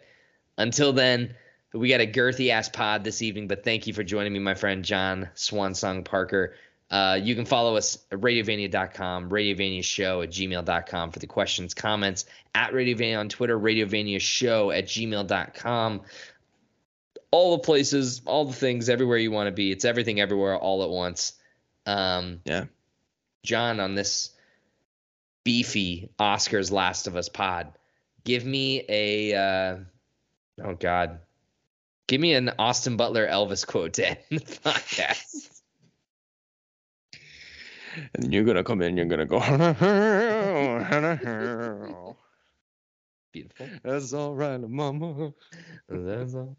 until 0.58 0.92
then, 0.92 1.34
we 1.74 1.88
got 1.88 2.00
a 2.00 2.06
girthy 2.06 2.50
ass 2.50 2.68
pod 2.68 3.04
this 3.04 3.22
evening, 3.22 3.48
but 3.48 3.64
thank 3.64 3.86
you 3.86 3.92
for 3.92 4.02
joining 4.02 4.32
me, 4.32 4.38
my 4.38 4.54
friend 4.54 4.84
Jon 4.84 5.28
Swansong 5.34 6.04
Parker. 6.04 6.54
Uh, 6.90 7.18
you 7.20 7.34
can 7.34 7.44
follow 7.44 7.76
us 7.76 7.98
at 8.12 8.20
radiovania.com, 8.20 9.28
radiovania 9.28 9.82
show 9.82 10.22
at 10.22 10.30
gmail.com 10.30 11.10
for 11.10 11.18
the 11.18 11.26
questions, 11.26 11.74
comments, 11.74 12.26
at 12.54 12.72
radiovania 12.72 13.18
on 13.18 13.28
Twitter, 13.28 13.58
radiovania 13.58 14.20
show 14.20 14.70
at 14.70 14.86
gmail.com. 14.86 16.02
All 17.30 17.56
the 17.56 17.62
places, 17.62 18.22
all 18.24 18.44
the 18.44 18.52
things, 18.52 18.88
everywhere 18.88 19.18
you 19.18 19.30
want 19.30 19.48
to 19.48 19.52
be. 19.52 19.70
It's 19.72 19.84
everything 19.84 20.20
everywhere 20.20 20.56
all 20.56 20.82
at 20.82 20.90
once. 20.90 21.32
Um, 21.84 22.40
Yeah. 22.44 22.64
Jon, 23.44 23.80
on 23.80 23.94
this 23.94 24.30
beefy 25.44 26.10
Oscars 26.18 26.72
Last 26.72 27.06
of 27.06 27.16
Us 27.16 27.28
pod, 27.28 27.72
give 28.24 28.44
me 28.44 28.84
a, 28.88 29.34
uh, 29.34 29.76
oh 30.64 30.74
God, 30.74 31.20
give 32.08 32.20
me 32.20 32.34
an 32.34 32.50
Austin 32.58 32.96
Butler 32.96 33.26
Elvis 33.28 33.64
quote 33.66 33.94
to 33.94 34.08
end 34.08 34.18
the 34.30 34.40
podcast. 34.40 35.50
And 38.14 38.32
you're 38.34 38.44
gonna 38.44 38.64
come 38.64 38.82
in, 38.82 38.96
you're 38.96 39.06
gonna 39.06 39.26
go. 39.26 39.38
Beautiful. 43.32 43.68
That's 43.82 44.12
all 44.12 44.34
right, 44.34 44.60
mama. 44.60 45.32
That's 45.88 46.34
all. 46.34 46.56